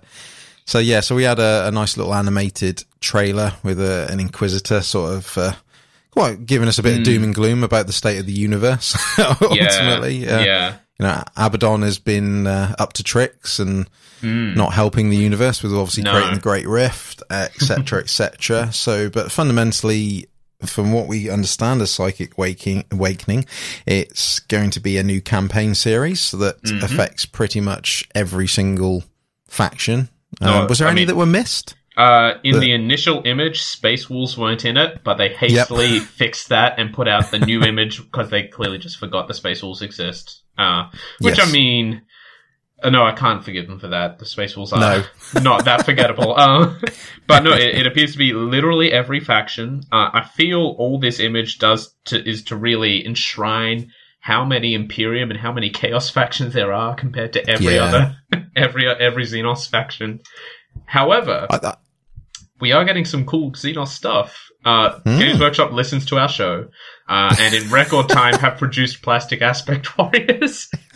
so 0.66 0.80
yeah. 0.80 1.00
So 1.02 1.16
we 1.16 1.24
had 1.24 1.40
a, 1.40 1.68
a 1.68 1.72
nice 1.72 1.98
little 1.98 2.14
animated 2.14 2.84
trailer 3.00 3.54
with 3.64 3.80
a, 3.80 4.08
an 4.12 4.20
Inquisitor 4.20 4.82
sort 4.82 5.14
of. 5.14 5.38
Uh, 5.38 5.54
Quite 6.12 6.46
giving 6.46 6.68
us 6.68 6.78
a 6.78 6.84
bit 6.84 6.98
of 6.98 7.06
doom 7.06 7.24
and 7.24 7.34
gloom 7.34 7.64
about 7.64 7.88
the 7.88 7.94
state 7.94 8.18
of 8.20 8.26
the 8.26 8.34
universe. 8.34 8.98
ultimately, 9.18 10.18
yeah, 10.26 10.36
Uh, 10.36 10.44
yeah. 10.44 10.70
you 11.00 11.06
know, 11.06 11.24
Abaddon 11.38 11.84
has 11.84 12.00
been 12.00 12.48
uh, 12.48 12.76
up 12.78 12.92
to 12.94 13.04
tricks 13.04 13.60
and 13.60 13.90
not 14.24 14.74
helping 14.74 15.10
the 15.10 15.18
universe 15.18 15.62
with 15.64 15.74
obviously 15.74 16.04
No. 16.04 16.12
creating 16.14 16.36
the 16.36 16.42
Great 16.42 16.68
Rift, 16.68 17.22
etc., 17.30 18.00
etc. 18.00 18.72
So, 18.72 19.10
but 19.10 19.32
fundamentally, 19.32 20.28
from 20.66 20.92
what 20.94 21.08
we 21.08 21.30
understand 21.30 21.82
as 21.82 21.92
Psychic 21.92 22.38
Waking, 22.38 22.84
Awakening, 22.92 23.46
it's 23.86 24.40
going 24.40 24.70
to 24.72 24.80
be 24.80 24.98
a 24.98 25.04
new 25.04 25.22
campaign 25.22 25.74
series 25.76 26.32
that 26.32 26.58
affects 26.84 27.26
pretty 27.26 27.60
much 27.62 28.08
every 28.14 28.48
single 28.48 29.04
faction. 29.48 30.10
No, 30.40 30.64
Uh, 30.64 30.68
was 30.68 30.80
there 30.80 30.88
I 30.88 30.92
any 30.92 31.02
mean- 31.02 31.08
that 31.08 31.16
were 31.16 31.26
missed? 31.26 31.76
Uh, 31.98 32.36
in 32.46 32.60
the 32.62 32.72
initial 32.72 33.22
image, 33.26 33.62
Space 33.62 34.10
Wolves 34.10 34.38
weren't 34.38 34.64
in 34.64 34.78
it, 34.78 35.02
but 35.04 35.16
they 35.16 35.28
hastily 35.30 36.00
fixed 36.20 36.48
that 36.50 36.80
and 36.80 36.94
put 36.94 37.08
out 37.08 37.30
the 37.32 37.40
new 37.40 37.62
image 37.64 37.98
because 38.02 38.30
they 38.30 38.44
clearly 38.44 38.78
just 38.78 38.98
forgot 38.98 39.28
the 39.28 39.34
Space 39.34 39.62
Wolves 39.62 39.82
exist. 39.82 40.42
Uh, 40.58 40.86
which 41.20 41.38
Yes. 41.38 41.50
I 41.50 41.52
mean, 41.52 42.02
no, 42.90 43.04
I 43.06 43.12
can't 43.14 43.44
forgive 43.44 43.68
them 43.68 43.80
for 43.80 43.90
that. 43.90 44.20
The 44.20 44.26
Space 44.26 44.56
Wolves 44.58 44.74
are 44.74 44.80
No. 44.80 45.04
not 45.42 45.66
that 45.66 45.86
forgettable. 45.86 46.34
Uh, 46.36 46.74
but 47.28 47.44
no, 47.44 47.54
it, 47.54 47.76
it 47.76 47.88
appears 47.88 48.14
to 48.14 48.18
be 48.18 48.34
literally 48.34 48.92
every 48.92 49.20
faction. 49.20 49.82
Uh, 49.92 50.10
I 50.14 50.24
feel 50.36 50.76
all 50.78 51.00
this 51.00 51.20
image 51.20 51.60
does 51.60 51.94
to, 52.06 52.28
is 52.28 52.44
to 52.46 52.56
really 52.56 53.06
enshrine 53.06 53.92
how 54.20 54.46
many 54.46 54.74
Imperium 54.74 55.32
and 55.32 55.40
how 55.40 55.52
many 55.52 55.70
Chaos 55.70 56.10
factions 56.18 56.54
there 56.54 56.74
are 56.74 56.96
compared 56.96 57.34
to 57.34 57.50
every 57.50 57.76
Yeah. 57.76 57.84
other 57.84 58.18
every 58.56 58.88
every 58.88 59.26
Xenos 59.26 59.70
faction. 59.70 60.20
However, 60.86 61.48
I, 61.50 61.76
we 62.60 62.72
are 62.72 62.86
getting 62.86 63.06
some 63.06 63.26
cool 63.26 63.52
Xenos 63.52 63.90
stuff. 63.90 64.48
Uh, 64.64 65.00
Games 65.06 65.40
Workshop 65.40 65.72
listens 65.72 66.06
to 66.08 66.18
our 66.20 66.30
show, 66.30 66.68
uh, 67.12 67.36
and 67.40 67.54
in 67.54 67.70
record 67.70 68.08
time 68.08 68.34
have 68.36 68.58
produced 68.58 69.02
plastic 69.02 69.42
aspect 69.42 69.98
warriors. 69.98 70.70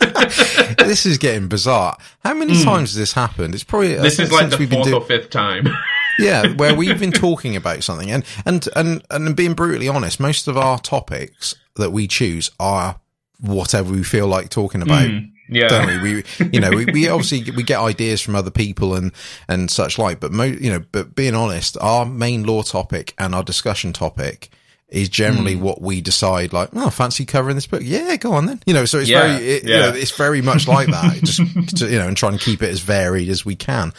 this 0.78 1.04
is 1.06 1.18
getting 1.18 1.46
bizarre. 1.48 1.96
How 2.24 2.32
many 2.34 2.62
times 2.64 2.90
has 2.90 2.96
this 2.96 3.12
happened? 3.12 3.54
It's 3.54 3.64
probably 3.64 3.96
Hmm. 3.96 4.02
this 4.02 4.18
is 4.18 4.32
like 4.32 4.50
the 4.50 4.56
fourth 4.56 4.84
doing. 4.84 4.94
or 4.94 5.02
fifth 5.02 5.30
time. 5.30 5.68
yeah, 6.18 6.54
where 6.54 6.74
we've 6.74 6.98
been 6.98 7.12
talking 7.12 7.54
about 7.56 7.82
something, 7.84 8.10
and 8.10 8.24
and 8.46 8.66
and 8.74 9.02
and 9.10 9.36
being 9.36 9.52
brutally 9.54 9.88
honest, 9.88 10.18
most 10.18 10.48
of 10.48 10.56
our 10.56 10.78
topics 10.78 11.54
that 11.76 11.92
we 11.92 12.06
choose 12.08 12.50
are 12.58 12.98
whatever 13.40 13.92
we 13.92 14.02
feel 14.02 14.26
like 14.26 14.48
talking 14.48 14.80
about. 14.80 15.10
yeah. 15.50 15.68
Don't 15.68 16.02
we? 16.02 16.14
We, 16.14 16.24
you 16.52 16.60
know, 16.60 16.70
we, 16.70 16.86
we 16.86 17.08
obviously 17.08 17.50
we 17.54 17.62
get 17.62 17.78
ideas 17.78 18.22
from 18.22 18.34
other 18.34 18.50
people 18.50 18.94
and 18.94 19.12
and 19.48 19.70
such 19.70 19.98
like, 19.98 20.20
but 20.20 20.32
mo, 20.32 20.44
you 20.44 20.70
know, 20.70 20.82
but 20.92 21.14
being 21.14 21.34
honest, 21.34 21.76
our 21.82 22.06
main 22.06 22.44
law 22.44 22.62
topic 22.62 23.12
and 23.18 23.34
our 23.34 23.42
discussion 23.42 23.92
topic 23.92 24.48
is 24.88 25.08
generally 25.08 25.54
Hmm. 25.54 25.62
what 25.62 25.82
we 25.82 26.00
decide. 26.00 26.52
Like, 26.52 26.68
oh, 26.74 26.90
fancy 26.90 27.24
covering 27.24 27.56
this 27.56 27.66
book? 27.66 27.82
Yeah, 27.84 28.14
go 28.16 28.32
on 28.34 28.46
then. 28.46 28.62
You 28.66 28.74
know, 28.74 28.84
so 28.84 28.98
it's 29.00 29.08
Yeah, 29.08 29.26
very, 29.36 29.44
it, 29.46 29.64
you 29.64 29.70
yeah. 29.74 29.80
know, 29.80 29.88
it's 29.96 30.12
very 30.16 30.42
much 30.42 30.68
like 30.68 30.86
that. 30.88 31.18
Just 31.24 31.76
to, 31.78 31.90
you 31.90 31.98
know, 31.98 32.06
and 32.06 32.16
try 32.16 32.28
and 32.28 32.38
keep 32.40 32.62
it 32.62 32.70
as 32.70 32.80
varied 32.80 33.28
as 33.28 33.44
we 33.44 33.56
can, 33.56 33.92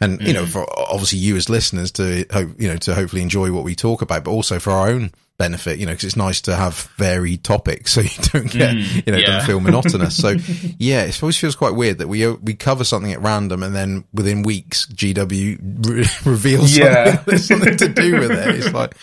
and 0.00 0.20
you 0.20 0.28
Hmm. 0.28 0.32
know, 0.34 0.46
for 0.46 0.66
obviously 0.78 1.18
you 1.20 1.36
as 1.36 1.48
listeners 1.48 1.92
to 1.92 2.26
hope, 2.32 2.60
you 2.60 2.66
know, 2.68 2.76
to 2.78 2.94
hopefully 2.94 3.22
enjoy 3.22 3.52
what 3.52 3.62
we 3.64 3.74
talk 3.76 4.02
about, 4.02 4.24
but 4.24 4.32
also 4.32 4.58
for 4.58 4.70
our 4.72 4.88
own 4.88 5.12
benefit, 5.38 5.78
you 5.78 5.86
know, 5.86 5.92
because 5.92 6.04
it's 6.04 6.16
nice 6.16 6.40
to 6.42 6.54
have 6.54 6.74
varied 6.98 7.42
topics 7.44 7.92
so 7.92 8.00
you 8.02 8.10
don't 8.32 8.50
get, 8.50 8.74
you 8.74 9.12
know, 9.12 9.12
Hmm. 9.14 9.18
yeah. 9.20 9.26
don't 9.38 9.46
feel 9.46 9.60
monotonous. 9.60 10.16
So 10.16 10.30
yeah, 10.78 11.02
it 11.04 11.22
always 11.22 11.38
feels 11.38 11.54
quite 11.54 11.74
weird 11.76 11.98
that 11.98 12.08
we 12.08 12.26
uh, 12.26 12.32
we 12.42 12.54
cover 12.54 12.82
something 12.82 13.12
at 13.12 13.20
random 13.22 13.62
and 13.62 13.74
then 13.76 14.04
within 14.12 14.42
weeks 14.42 14.86
GW 14.86 15.86
re- 15.86 16.04
reveals 16.30 16.76
Yeah. 16.76 17.04
something 17.04 17.24
there's 17.26 17.46
something 17.46 17.76
to 17.76 17.88
do 17.88 18.18
with 18.18 18.32
it. 18.32 18.48
It's 18.56 18.72
like, 18.72 18.94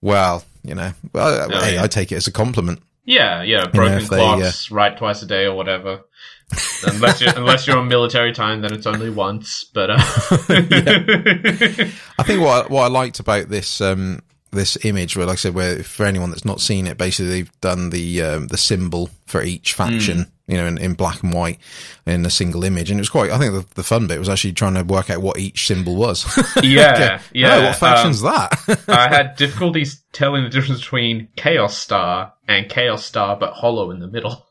well, 0.00 0.44
you 0.62 0.74
know, 0.74 0.92
well, 1.12 1.48
Oh, 1.52 1.60
hey, 1.60 1.74
yeah. 1.74 1.82
I 1.82 1.86
take 1.86 2.12
it 2.12 2.16
as 2.16 2.26
a 2.26 2.32
compliment. 2.32 2.80
Yeah, 3.04 3.42
yeah, 3.42 3.66
broken 3.66 3.98
if 3.98 4.08
they, 4.08 4.16
clocks, 4.16 4.70
right 4.70 4.96
twice 4.96 5.22
a 5.22 5.26
day 5.26 5.44
or 5.46 5.56
whatever. 5.56 6.02
unless 6.86 7.20
you're 7.20 7.34
unless 7.36 7.66
you're 7.66 7.78
on 7.78 7.88
military 7.88 8.32
time, 8.32 8.60
then 8.60 8.72
it's 8.72 8.86
only 8.86 9.10
once. 9.10 9.64
But 9.72 9.90
uh, 9.90 9.96
I 12.18 12.22
think 12.24 12.40
what 12.42 12.66
I, 12.66 12.68
what 12.68 12.82
I 12.82 12.88
liked 12.88 13.20
about 13.20 13.48
this 13.48 13.80
um, 13.80 14.20
this 14.52 14.76
image, 14.84 15.16
where 15.16 15.26
like 15.26 15.34
I 15.34 15.36
said, 15.36 15.54
where 15.54 15.82
for 15.82 16.04
anyone 16.06 16.30
that's 16.30 16.44
not 16.44 16.60
seen 16.60 16.86
it, 16.86 16.98
basically 16.98 17.30
they've 17.30 17.60
done 17.60 17.90
the 17.90 18.22
um, 18.22 18.46
the 18.48 18.58
symbol 18.58 19.10
for 19.26 19.42
each 19.42 19.72
faction, 19.74 20.30
you 20.52 20.58
know, 20.58 20.66
in, 20.66 20.76
in 20.76 20.92
black 20.92 21.22
and 21.22 21.32
white 21.32 21.58
in 22.04 22.26
a 22.26 22.30
single 22.30 22.62
image, 22.62 22.90
and 22.90 23.00
it 23.00 23.00
was 23.00 23.08
quite. 23.08 23.30
I 23.30 23.38
think 23.38 23.54
the, 23.54 23.74
the 23.74 23.82
fun 23.82 24.06
bit 24.06 24.18
was 24.18 24.28
actually 24.28 24.52
trying 24.52 24.74
to 24.74 24.82
work 24.82 25.08
out 25.08 25.22
what 25.22 25.38
each 25.38 25.66
symbol 25.66 25.96
was. 25.96 26.26
yeah, 26.62 27.22
yeah. 27.32 27.56
oh, 27.56 27.62
what 27.64 27.76
faction's 27.76 28.22
um, 28.22 28.32
that? 28.32 28.84
I 28.88 29.08
had 29.08 29.36
difficulties 29.36 30.02
telling 30.12 30.44
the 30.44 30.50
difference 30.50 30.82
between 30.82 31.28
Chaos 31.36 31.78
Star 31.78 32.34
and 32.46 32.68
Chaos 32.68 33.02
Star, 33.02 33.34
but 33.34 33.54
hollow 33.54 33.90
in 33.90 34.00
the 34.00 34.08
middle. 34.08 34.46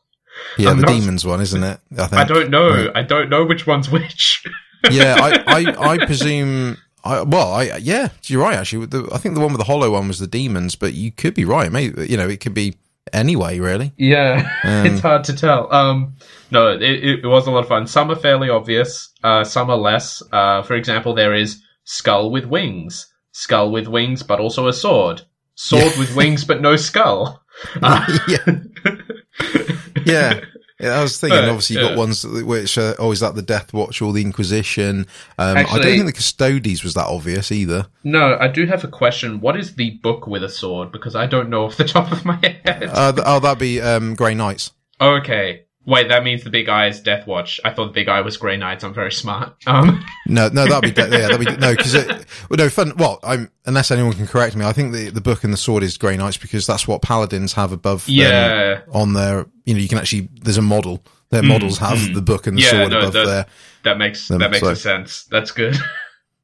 yeah, 0.58 0.70
I'm 0.70 0.78
the 0.78 0.86
not- 0.86 0.92
demons 0.92 1.24
one, 1.24 1.40
isn't 1.40 1.62
it? 1.62 1.78
I 1.96 2.06
think. 2.08 2.20
I 2.20 2.24
don't 2.24 2.50
know. 2.50 2.90
I 2.96 3.02
don't 3.02 3.30
know 3.30 3.44
which 3.44 3.68
one's 3.68 3.88
which. 3.88 4.44
yeah, 4.90 5.14
I, 5.20 5.44
I, 5.46 5.92
I 5.92 6.04
presume. 6.04 6.78
I, 7.04 7.22
well, 7.22 7.52
I 7.52 7.76
yeah, 7.76 8.08
you're 8.24 8.42
right. 8.42 8.56
Actually, 8.56 8.86
the, 8.86 9.08
I 9.12 9.18
think 9.18 9.36
the 9.36 9.40
one 9.40 9.52
with 9.52 9.58
the 9.58 9.66
hollow 9.66 9.92
one 9.92 10.08
was 10.08 10.18
the 10.18 10.26
demons, 10.26 10.74
but 10.74 10.94
you 10.94 11.12
could 11.12 11.34
be 11.34 11.44
right. 11.44 11.70
Maybe 11.70 12.08
you 12.08 12.16
know 12.16 12.28
it 12.28 12.40
could 12.40 12.54
be 12.54 12.74
anyway. 13.12 13.58
Really, 13.58 13.92
Yeah, 13.96 14.48
Um, 14.64 14.86
it's 14.86 15.00
hard 15.00 15.24
to 15.24 15.34
tell. 15.34 15.72
Um, 15.72 16.16
no, 16.50 16.72
it, 16.72 16.82
it, 16.82 17.26
was 17.26 17.46
a 17.46 17.50
lot 17.50 17.60
of 17.60 17.68
fun. 17.68 17.86
Some 17.86 18.10
are 18.10 18.16
fairly 18.16 18.50
obvious, 18.50 19.10
uh, 19.22 19.44
some 19.44 19.70
are 19.70 19.76
less. 19.76 20.22
Uh, 20.32 20.62
for 20.62 20.74
example, 20.74 21.14
there 21.14 21.34
is 21.34 21.62
skull 21.84 22.30
with 22.30 22.44
wings, 22.44 23.12
skull 23.32 23.70
with 23.70 23.88
wings, 23.88 24.22
but 24.22 24.40
also 24.40 24.68
a 24.68 24.72
sword, 24.72 25.22
sword 25.54 25.96
with 25.98 26.14
wings 26.14 26.44
but 26.44 26.60
no 26.60 26.76
skull. 26.76 27.42
Uh, 27.80 28.18
yeah, 28.28 28.58
yeah. 30.06 30.40
Yeah, 30.82 30.98
I 30.98 31.02
was 31.02 31.20
thinking. 31.20 31.38
Uh, 31.38 31.48
obviously, 31.48 31.76
you've 31.76 31.88
got 31.90 31.96
ones 31.96 32.26
which 32.26 32.76
are 32.76 32.94
always 33.00 33.22
like 33.22 33.34
the 33.34 33.42
Death 33.42 33.72
Watch 33.72 34.02
or 34.02 34.12
the 34.12 34.20
Inquisition. 34.22 35.06
Um, 35.38 35.56
I 35.58 35.62
don't 35.62 35.82
think 35.82 36.06
the 36.06 36.12
Custodes 36.12 36.82
was 36.82 36.94
that 36.94 37.06
obvious 37.06 37.52
either. 37.52 37.86
no, 38.04 38.36
I 38.40 38.48
do 38.48 38.66
have 38.66 38.84
a 38.84 38.88
question. 38.88 39.40
What 39.40 39.56
is 39.56 39.76
the 39.76 39.90
book 40.02 40.26
with 40.26 40.42
a 40.42 40.48
sword? 40.48 40.92
Because 40.92 41.14
I 41.14 41.26
don't 41.26 41.48
know 41.50 41.64
off 41.66 41.76
the 41.76 41.84
top 41.96 42.10
of 42.12 42.24
my 42.24 42.36
head. 42.42 42.90
Uh, 42.92 43.12
th- 43.12 43.24
oh, 43.26 43.40
that'd 43.40 43.58
be 43.58 43.80
um, 43.80 44.14
Grey 44.14 44.34
Knights. 44.34 44.72
okay. 45.00 45.64
Wait, 45.84 46.08
that 46.08 46.22
means 46.22 46.44
the 46.44 46.50
big 46.50 46.68
eye 46.68 46.86
is 46.86 47.00
Death 47.00 47.26
Watch. 47.26 47.60
I 47.64 47.70
thought 47.70 47.86
the 47.86 47.92
big 47.92 48.08
eye 48.08 48.20
was 48.20 48.36
Grey 48.36 48.56
Knights. 48.56 48.84
I'm 48.84 48.94
very 48.94 49.10
smart. 49.10 49.54
Um, 49.66 50.04
No, 50.28 50.48
no, 50.48 50.64
that'd 50.66 50.82
be 50.82 50.90
de- 51.02 51.08
yeah, 51.10 51.26
that'd 51.28 51.40
be 51.40 51.56
no, 51.56 51.72
because 51.74 51.94
it 51.94 52.06
well, 52.48 52.56
no 52.56 52.68
fun. 52.68 52.92
Well, 52.96 53.18
I'm 53.24 53.50
unless 53.66 53.90
anyone 53.90 54.12
can 54.12 54.26
correct 54.28 54.54
me. 54.54 54.64
I 54.64 54.72
think 54.72 54.92
the 54.92 55.10
the 55.10 55.20
book 55.20 55.42
and 55.42 55.52
the 55.52 55.56
sword 55.56 55.82
is 55.82 55.96
Grey 55.98 56.16
Knights 56.16 56.36
because 56.36 56.66
that's 56.68 56.86
what 56.86 57.02
paladins 57.02 57.54
have 57.54 57.72
above. 57.72 58.06
them 58.06 58.14
yeah. 58.14 58.80
on 58.92 59.12
their, 59.14 59.46
you 59.64 59.74
know, 59.74 59.80
you 59.80 59.88
can 59.88 59.98
actually. 59.98 60.28
There's 60.40 60.56
a 60.58 60.62
model. 60.62 61.02
Their 61.30 61.42
models 61.42 61.78
have 61.78 62.12
the 62.14 62.20
book 62.22 62.46
and 62.46 62.56
the 62.58 62.62
Mm, 62.62 62.64
Yeah, 62.64 62.70
sword 62.70 62.90
no, 62.90 62.98
above 63.00 63.12
that- 63.14 63.26
there. 63.26 63.46
That 63.84 63.98
makes 63.98 64.28
Them, 64.28 64.38
that 64.38 64.50
makes 64.52 64.60
so- 64.60 64.74
sense. 64.74 65.24
That's 65.24 65.50
good. 65.50 65.76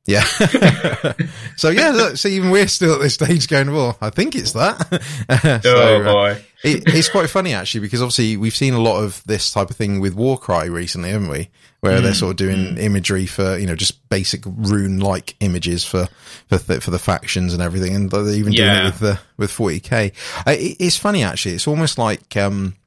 Yeah. 0.08 0.24
so 1.56 1.68
yeah, 1.68 1.90
look, 1.90 2.16
so 2.16 2.28
even 2.28 2.48
we're 2.48 2.66
still 2.66 2.94
at 2.94 3.00
this 3.00 3.12
stage 3.12 3.46
going, 3.46 3.70
well, 3.70 3.98
I 4.00 4.08
think 4.08 4.34
it's 4.34 4.52
that. 4.52 5.60
so, 5.62 5.76
oh 5.76 6.00
uh, 6.00 6.12
boy. 6.12 6.44
it, 6.64 6.82
it's 6.86 7.10
quite 7.10 7.28
funny 7.28 7.52
actually 7.52 7.80
because 7.80 8.00
obviously 8.00 8.38
we've 8.38 8.56
seen 8.56 8.72
a 8.72 8.80
lot 8.80 9.04
of 9.04 9.22
this 9.26 9.52
type 9.52 9.68
of 9.68 9.76
thing 9.76 10.00
with 10.00 10.14
Warcry 10.14 10.70
recently, 10.70 11.10
haven't 11.10 11.28
we? 11.28 11.50
Where 11.80 11.98
Mm, 11.98 12.02
they're 12.04 12.14
sort 12.14 12.30
of 12.30 12.36
doing 12.38 12.78
imagery 12.78 13.26
for 13.26 13.58
you 13.58 13.66
know 13.66 13.76
just 13.76 14.08
basic 14.08 14.42
rune-like 14.46 15.36
images 15.40 15.84
for 15.84 16.08
for 16.48 16.56
the, 16.56 16.80
for 16.80 16.90
the 16.90 16.98
factions 16.98 17.52
and 17.52 17.62
everything, 17.62 17.94
and 17.94 18.10
they're 18.10 18.30
even 18.30 18.54
doing 18.54 18.74
it 18.74 18.84
with 18.84 18.98
the 19.00 19.20
with 19.36 19.52
40k. 19.52 20.12
Uh, 20.46 20.52
it, 20.52 20.76
it's 20.80 20.96
funny 20.96 21.22
actually. 21.22 21.54
It's 21.54 21.68
almost 21.68 21.98
like 21.98 22.34
um 22.34 22.77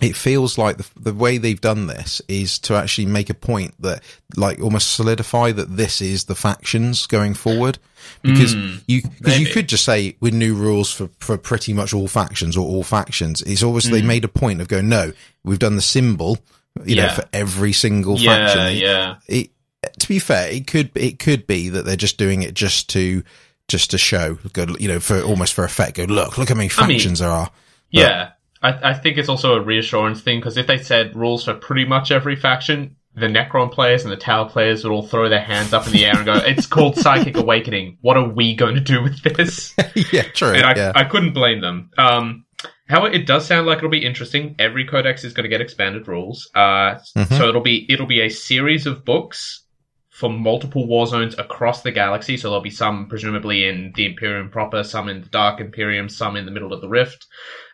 it 0.00 0.16
feels 0.16 0.58
like 0.58 0.76
the, 0.76 0.88
the 1.00 1.14
way 1.14 1.38
they've 1.38 1.60
done 1.60 1.86
this 1.86 2.22
is 2.28 2.58
to 2.60 2.74
actually 2.74 3.06
make 3.06 3.30
a 3.30 3.34
point 3.34 3.74
that 3.80 4.02
like 4.36 4.60
almost 4.60 4.92
solidify 4.92 5.52
that 5.52 5.76
this 5.76 6.00
is 6.00 6.24
the 6.24 6.34
factions 6.34 7.06
going 7.06 7.34
forward. 7.34 7.78
Because 8.22 8.54
hmm. 8.54 8.76
you 8.86 9.02
because 9.02 9.38
you 9.38 9.46
could 9.46 9.68
just 9.68 9.84
say 9.84 10.16
with 10.20 10.32
new 10.32 10.54
rules 10.54 10.92
for 10.92 11.10
for 11.18 11.36
pretty 11.36 11.72
much 11.72 11.92
all 11.92 12.08
factions 12.08 12.56
or 12.56 12.66
all 12.66 12.84
factions. 12.84 13.42
It's 13.42 13.62
always 13.62 13.90
they 13.90 14.00
hmm. 14.00 14.06
made 14.06 14.24
a 14.24 14.28
point 14.28 14.60
of 14.60 14.68
going 14.68 14.88
no 14.88 15.12
we've 15.44 15.58
done 15.58 15.76
the 15.76 15.82
symbol 15.82 16.38
you 16.84 16.96
know 16.96 17.08
for 17.10 17.24
every 17.32 17.72
single 17.72 18.18
Yeah, 18.18 18.46
faction. 18.46 18.78
Yeah. 18.78 19.16
it, 19.26 19.50
to 19.98 20.08
be 20.08 20.18
fair, 20.18 20.50
it 20.50 20.66
could 20.66 20.90
it 20.94 21.18
could 21.18 21.46
be 21.46 21.68
that 21.70 21.84
they're 21.84 21.96
just 21.96 22.18
doing 22.18 22.42
it 22.42 22.54
just 22.54 22.88
to 22.90 23.22
just 23.68 23.90
to 23.90 23.98
show, 23.98 24.38
go, 24.54 24.66
you 24.78 24.88
know, 24.88 24.98
for 24.98 25.20
almost 25.22 25.54
for 25.54 25.64
effect. 25.64 25.96
Go 25.96 26.04
look, 26.04 26.38
look 26.38 26.48
how 26.48 26.54
many 26.54 26.70
I 26.76 26.86
mean- 26.86 26.96
factions 26.96 27.18
there 27.18 27.28
are. 27.28 27.50
Yeah, 27.90 28.32
I, 28.62 28.90
I 28.90 28.94
think 28.94 29.18
it's 29.18 29.28
also 29.28 29.54
a 29.54 29.60
reassurance 29.60 30.20
thing 30.20 30.38
because 30.40 30.56
if 30.56 30.66
they 30.66 30.78
said 30.78 31.14
rules 31.16 31.44
for 31.44 31.54
pretty 31.54 31.84
much 31.84 32.10
every 32.10 32.36
faction, 32.36 32.96
the 33.14 33.26
Necron 33.26 33.72
players 33.72 34.04
and 34.04 34.12
the 34.12 34.16
Tau 34.16 34.44
players 34.44 34.84
would 34.84 34.92
all 34.92 35.02
throw 35.02 35.28
their 35.28 35.40
hands 35.40 35.72
up 35.72 35.86
in 35.86 35.92
the 35.92 36.04
air 36.04 36.16
and 36.16 36.24
go, 36.24 36.34
"It's 36.44 36.66
called 36.66 36.96
Psychic 36.96 37.36
Awakening. 37.36 37.98
What 38.00 38.16
are 38.16 38.28
we 38.28 38.54
going 38.54 38.74
to 38.76 38.80
do 38.80 39.02
with 39.02 39.22
this?" 39.22 39.74
yeah, 40.12 40.22
true. 40.22 40.52
and 40.52 40.64
I, 40.64 40.74
yeah, 40.76 40.92
I 40.94 41.04
couldn't 41.04 41.32
blame 41.34 41.60
them. 41.60 41.90
Um, 41.98 42.44
however, 42.88 43.12
it 43.12 43.26
does 43.26 43.46
sound 43.46 43.66
like 43.66 43.78
it'll 43.78 43.90
be 43.90 44.04
interesting. 44.04 44.54
Every 44.58 44.84
codex 44.86 45.24
is 45.24 45.32
going 45.32 45.44
to 45.44 45.48
get 45.50 45.60
expanded 45.60 46.06
rules. 46.08 46.48
Uh, 46.54 46.96
Mhm. 47.16 47.36
so 47.38 47.48
it'll 47.48 47.60
be 47.60 47.86
it'll 47.92 48.06
be 48.06 48.20
a 48.22 48.28
series 48.28 48.86
of 48.86 49.04
books 49.04 49.64
for 50.10 50.28
multiple 50.28 50.84
war 50.88 51.06
zones 51.06 51.38
across 51.38 51.82
the 51.82 51.92
galaxy. 51.92 52.36
So 52.36 52.48
there'll 52.50 52.60
be 52.62 52.70
some 52.70 53.06
presumably 53.08 53.68
in 53.68 53.92
the 53.94 54.04
Imperium 54.06 54.50
proper, 54.50 54.82
some 54.82 55.08
in 55.08 55.22
the 55.22 55.28
Dark 55.28 55.60
Imperium, 55.60 56.08
some 56.08 56.34
in 56.36 56.44
the 56.44 56.50
middle 56.50 56.72
of 56.72 56.80
the 56.80 56.88
Rift, 56.88 57.26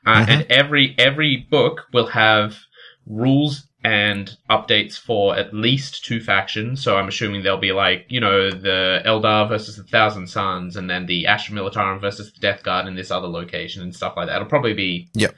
uh, 0.07 0.27
and 0.29 0.47
every 0.51 0.95
every 0.99 1.37
book 1.37 1.87
will 1.93 2.09
have 2.09 2.57
rules 3.07 3.67
and 3.85 4.37
updates 4.49 4.99
for 4.99 5.37
at 5.37 5.53
least 5.53 6.05
two 6.07 6.19
factions. 6.19 6.83
So 6.83 6.97
I'm 6.97 7.09
assuming 7.09 7.43
there'll 7.43 7.59
be 7.59 7.73
like, 7.73 8.07
you 8.09 8.19
know, 8.19 8.51
the 8.51 9.03
Eldar 9.05 9.47
versus 9.47 9.77
the 9.77 9.83
Thousand 9.85 10.27
Suns 10.29 10.77
and 10.77 10.89
then 10.89 11.05
the 11.05 11.27
Astra 11.27 11.55
Militarum 11.55 12.01
versus 12.01 12.33
the 12.33 12.41
Death 12.41 12.63
Guard 12.63 12.87
in 12.87 12.95
this 12.95 13.11
other 13.11 13.29
location 13.29 13.83
and 13.83 13.95
stuff 13.95 14.15
like 14.17 14.29
that. 14.29 14.37
It'll 14.37 14.49
probably 14.49 14.73
be 14.73 15.09
Yep. 15.13 15.35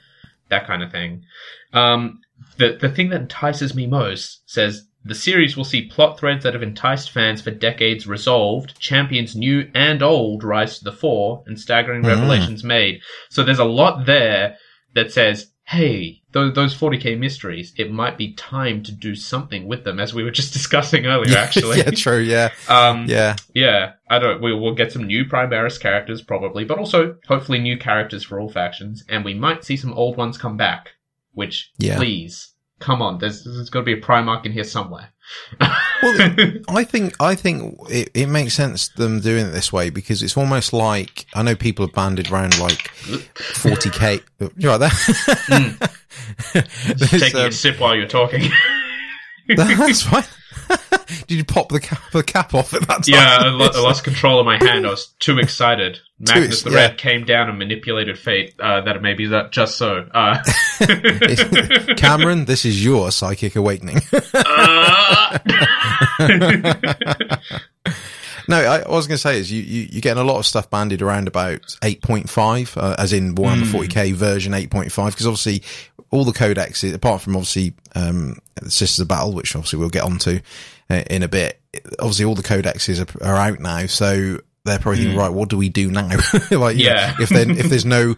that 0.47 0.65
kind 0.65 0.81
of 0.81 0.91
thing. 0.93 1.25
Um, 1.73 2.21
the, 2.57 2.77
the 2.79 2.87
thing 2.89 3.09
that 3.09 3.19
entices 3.21 3.75
me 3.75 3.85
most 3.85 4.49
says 4.49 4.86
the 5.07 5.15
series 5.15 5.55
will 5.57 5.63
see 5.65 5.87
plot 5.87 6.19
threads 6.19 6.43
that 6.43 6.53
have 6.53 6.63
enticed 6.63 7.11
fans 7.11 7.41
for 7.41 7.51
decades 7.51 8.07
resolved, 8.07 8.79
champions 8.79 9.35
new 9.35 9.69
and 9.73 10.01
old 10.03 10.43
rise 10.43 10.77
to 10.77 10.83
the 10.83 10.91
fore, 10.91 11.43
and 11.47 11.59
staggering 11.59 12.03
Mm. 12.03 12.07
revelations 12.07 12.63
made. 12.63 13.01
So 13.29 13.43
there's 13.43 13.59
a 13.59 13.65
lot 13.65 14.05
there 14.05 14.57
that 14.95 15.11
says, 15.11 15.51
hey, 15.65 16.21
those, 16.31 16.53
those 16.53 16.73
40k 16.73 17.17
mysteries, 17.19 17.73
it 17.77 17.91
might 17.91 18.17
be 18.17 18.33
time 18.33 18.81
to 18.83 18.91
do 18.91 19.15
something 19.15 19.67
with 19.67 19.83
them, 19.83 19.99
as 19.99 20.13
we 20.13 20.23
were 20.23 20.31
just 20.31 20.53
discussing 20.59 21.05
earlier, 21.05 21.37
actually. 21.37 21.77
yeah, 21.85 21.91
true. 21.91 22.19
Yeah, 22.19 22.49
um, 22.69 23.05
yeah, 23.07 23.35
yeah, 23.53 23.93
I 24.09 24.19
don't. 24.19 24.41
We 24.41 24.53
will 24.53 24.73
get 24.75 24.91
some 24.91 25.05
new 25.07 25.25
Primaris 25.25 25.79
characters 25.79 26.21
probably, 26.21 26.63
but 26.63 26.77
also 26.77 27.17
hopefully 27.27 27.59
new 27.59 27.77
characters 27.77 28.23
for 28.23 28.39
all 28.39 28.49
factions, 28.49 29.03
and 29.09 29.25
we 29.25 29.33
might 29.33 29.63
see 29.65 29.75
some 29.77 29.93
old 29.93 30.17
ones 30.17 30.37
come 30.37 30.55
back. 30.57 30.91
Which, 31.33 31.71
Yeah. 31.77 31.97
please, 31.97 32.53
come 32.79 33.01
on. 33.01 33.17
There's, 33.19 33.43
there's 33.43 33.69
got 33.69 33.79
to 33.79 33.85
be 33.85 33.93
a 33.93 34.01
Primarch 34.01 34.45
in 34.45 34.51
here 34.51 34.63
somewhere. 34.63 35.09
Well, 35.59 35.69
I 36.69 36.83
think 36.85 37.15
I 37.19 37.35
think 37.35 37.77
it, 37.89 38.09
it 38.13 38.27
makes 38.27 38.53
sense 38.53 38.87
them 38.87 39.19
doing 39.19 39.47
it 39.47 39.49
this 39.49 39.73
way 39.73 39.89
because 39.89 40.23
it's 40.23 40.37
almost 40.37 40.71
like 40.71 41.25
I 41.33 41.43
know 41.43 41.55
people 41.55 41.85
have 41.85 41.93
banded 41.93 42.31
around 42.31 42.57
like 42.59 42.87
forty 43.35 43.89
k. 43.89 44.21
You're 44.55 44.77
right 44.77 44.77
there. 44.77 44.91
There's, 46.53 47.11
Taking 47.11 47.39
um, 47.41 47.47
a 47.47 47.51
sip 47.51 47.79
while 47.79 47.95
you're 47.95 48.07
talking. 48.07 48.49
that's 49.55 50.01
fine. 50.03 50.23
Did 51.27 51.37
you 51.37 51.45
pop 51.45 51.69
the 51.69 51.79
cap, 51.79 52.01
the 52.11 52.23
cap 52.23 52.53
off 52.53 52.73
at 52.73 52.81
that 52.81 53.03
time? 53.03 53.03
yeah, 53.05 53.37
I, 53.41 53.47
lo- 53.49 53.69
I 53.73 53.79
lost 53.81 54.03
control 54.03 54.39
of 54.39 54.45
my 54.45 54.57
hand. 54.57 54.85
I 54.85 54.89
was 54.89 55.07
too 55.19 55.39
excited. 55.39 55.99
Magnus 56.19 56.63
the 56.63 56.71
yeah. 56.71 56.77
Red 56.77 56.97
came 56.97 57.25
down 57.25 57.47
and 57.49 57.59
manipulated 57.59 58.17
fate. 58.17 58.55
Uh, 58.59 58.81
that 58.81 59.01
maybe 59.01 59.27
that 59.27 59.51
just 59.51 59.77
so. 59.77 60.07
Uh, 60.13 60.43
Cameron, 61.95 62.45
this 62.45 62.65
is 62.65 62.83
your 62.83 63.11
psychic 63.11 63.55
awakening. 63.55 63.97
uh, 64.33 65.37
no, 68.47 68.57
I, 68.57 68.79
I 68.79 68.89
was 68.89 69.07
going 69.07 69.15
to 69.15 69.17
say 69.17 69.39
is 69.39 69.51
you, 69.51 69.61
you, 69.61 69.87
you're 69.91 70.01
getting 70.01 70.21
a 70.21 70.25
lot 70.25 70.39
of 70.39 70.45
stuff 70.45 70.69
bandied 70.69 71.01
around 71.01 71.27
about 71.27 71.61
8.5, 71.81 72.77
uh, 72.77 72.95
as 72.97 73.13
in 73.13 73.35
Warhammer 73.35 73.65
40k 73.65 74.13
version 74.13 74.53
8.5, 74.53 75.07
because 75.07 75.27
obviously 75.27 75.63
all 76.11 76.23
the 76.25 76.31
codexes, 76.31 76.93
apart 76.93 77.21
from 77.21 77.35
obviously, 77.35 77.73
um, 77.95 78.37
Sisters 78.67 78.99
of 78.99 79.07
Battle, 79.07 79.33
which 79.33 79.55
obviously 79.55 79.79
we'll 79.79 79.89
get 79.89 80.03
onto 80.03 80.39
uh, 80.89 81.03
in 81.09 81.23
a 81.23 81.27
bit, 81.27 81.59
obviously 81.99 82.25
all 82.25 82.35
the 82.35 82.43
codexes 82.43 82.99
are, 83.21 83.25
are 83.25 83.35
out 83.35 83.59
now, 83.59 83.85
so 83.87 84.39
they're 84.63 84.79
probably 84.79 85.01
thinking, 85.01 85.17
right, 85.17 85.29
what 85.31 85.49
do 85.49 85.57
we 85.57 85.69
do 85.69 85.89
now? 85.91 86.09
like, 86.51 86.77
Yeah. 86.77 87.15
if 87.19 87.29
then, 87.29 87.51
if 87.51 87.67
there's 87.69 87.85
no 87.99 88.15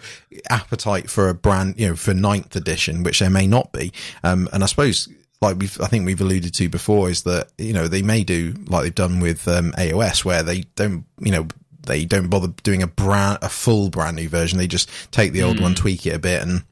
appetite 0.49 1.09
for 1.09 1.29
a 1.29 1.33
brand, 1.33 1.75
you 1.79 1.87
know, 1.89 1.95
for 1.95 2.13
ninth 2.13 2.55
edition, 2.55 3.03
which 3.03 3.19
there 3.19 3.29
may 3.29 3.47
not 3.47 3.71
be, 3.71 3.91
um, 4.23 4.49
and 4.53 4.63
I 4.63 4.67
suppose, 4.67 5.07
like 5.41 5.57
we've, 5.57 5.79
I 5.81 5.87
think 5.87 6.05
we've 6.05 6.19
alluded 6.21 6.53
to 6.55 6.69
before 6.69 7.09
is 7.09 7.23
that, 7.23 7.49
you 7.57 7.71
know, 7.73 7.87
they 7.87 8.01
may 8.01 8.23
do 8.23 8.53
like 8.67 8.83
they've 8.83 8.95
done 8.95 9.19
with, 9.19 9.47
um, 9.47 9.71
AOS 9.77 10.25
where 10.25 10.43
they 10.43 10.61
don't, 10.75 11.05
you 11.21 11.31
know, 11.31 11.47
they 11.85 12.03
don't 12.05 12.29
bother 12.29 12.49
doing 12.63 12.83
a 12.83 12.87
brand, 12.87 13.39
a 13.41 13.49
full 13.49 13.89
brand 13.89 14.15
new 14.17 14.27
version. 14.27 14.57
They 14.57 14.67
just 14.67 14.89
take 15.11 15.31
the 15.31 15.43
old 15.43 15.59
one, 15.61 15.75
tweak 15.75 16.05
it 16.05 16.13
a 16.15 16.19
bit 16.19 16.41
and, 16.41 16.63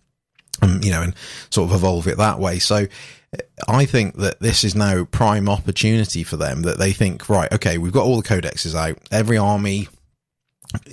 um, 0.61 0.79
you 0.83 0.91
know, 0.91 1.01
and 1.01 1.13
sort 1.49 1.69
of 1.69 1.75
evolve 1.75 2.07
it 2.07 2.17
that 2.17 2.39
way. 2.39 2.59
So 2.59 2.87
I 3.67 3.85
think 3.85 4.15
that 4.17 4.39
this 4.39 4.63
is 4.63 4.75
now 4.75 5.03
prime 5.05 5.49
opportunity 5.49 6.23
for 6.23 6.37
them 6.37 6.61
that 6.63 6.77
they 6.79 6.91
think, 6.93 7.27
right, 7.29 7.51
okay, 7.53 7.77
we've 7.77 7.91
got 7.93 8.03
all 8.05 8.21
the 8.21 8.27
codexes 8.27 8.73
out. 8.75 8.97
Every 9.11 9.37
army 9.37 9.87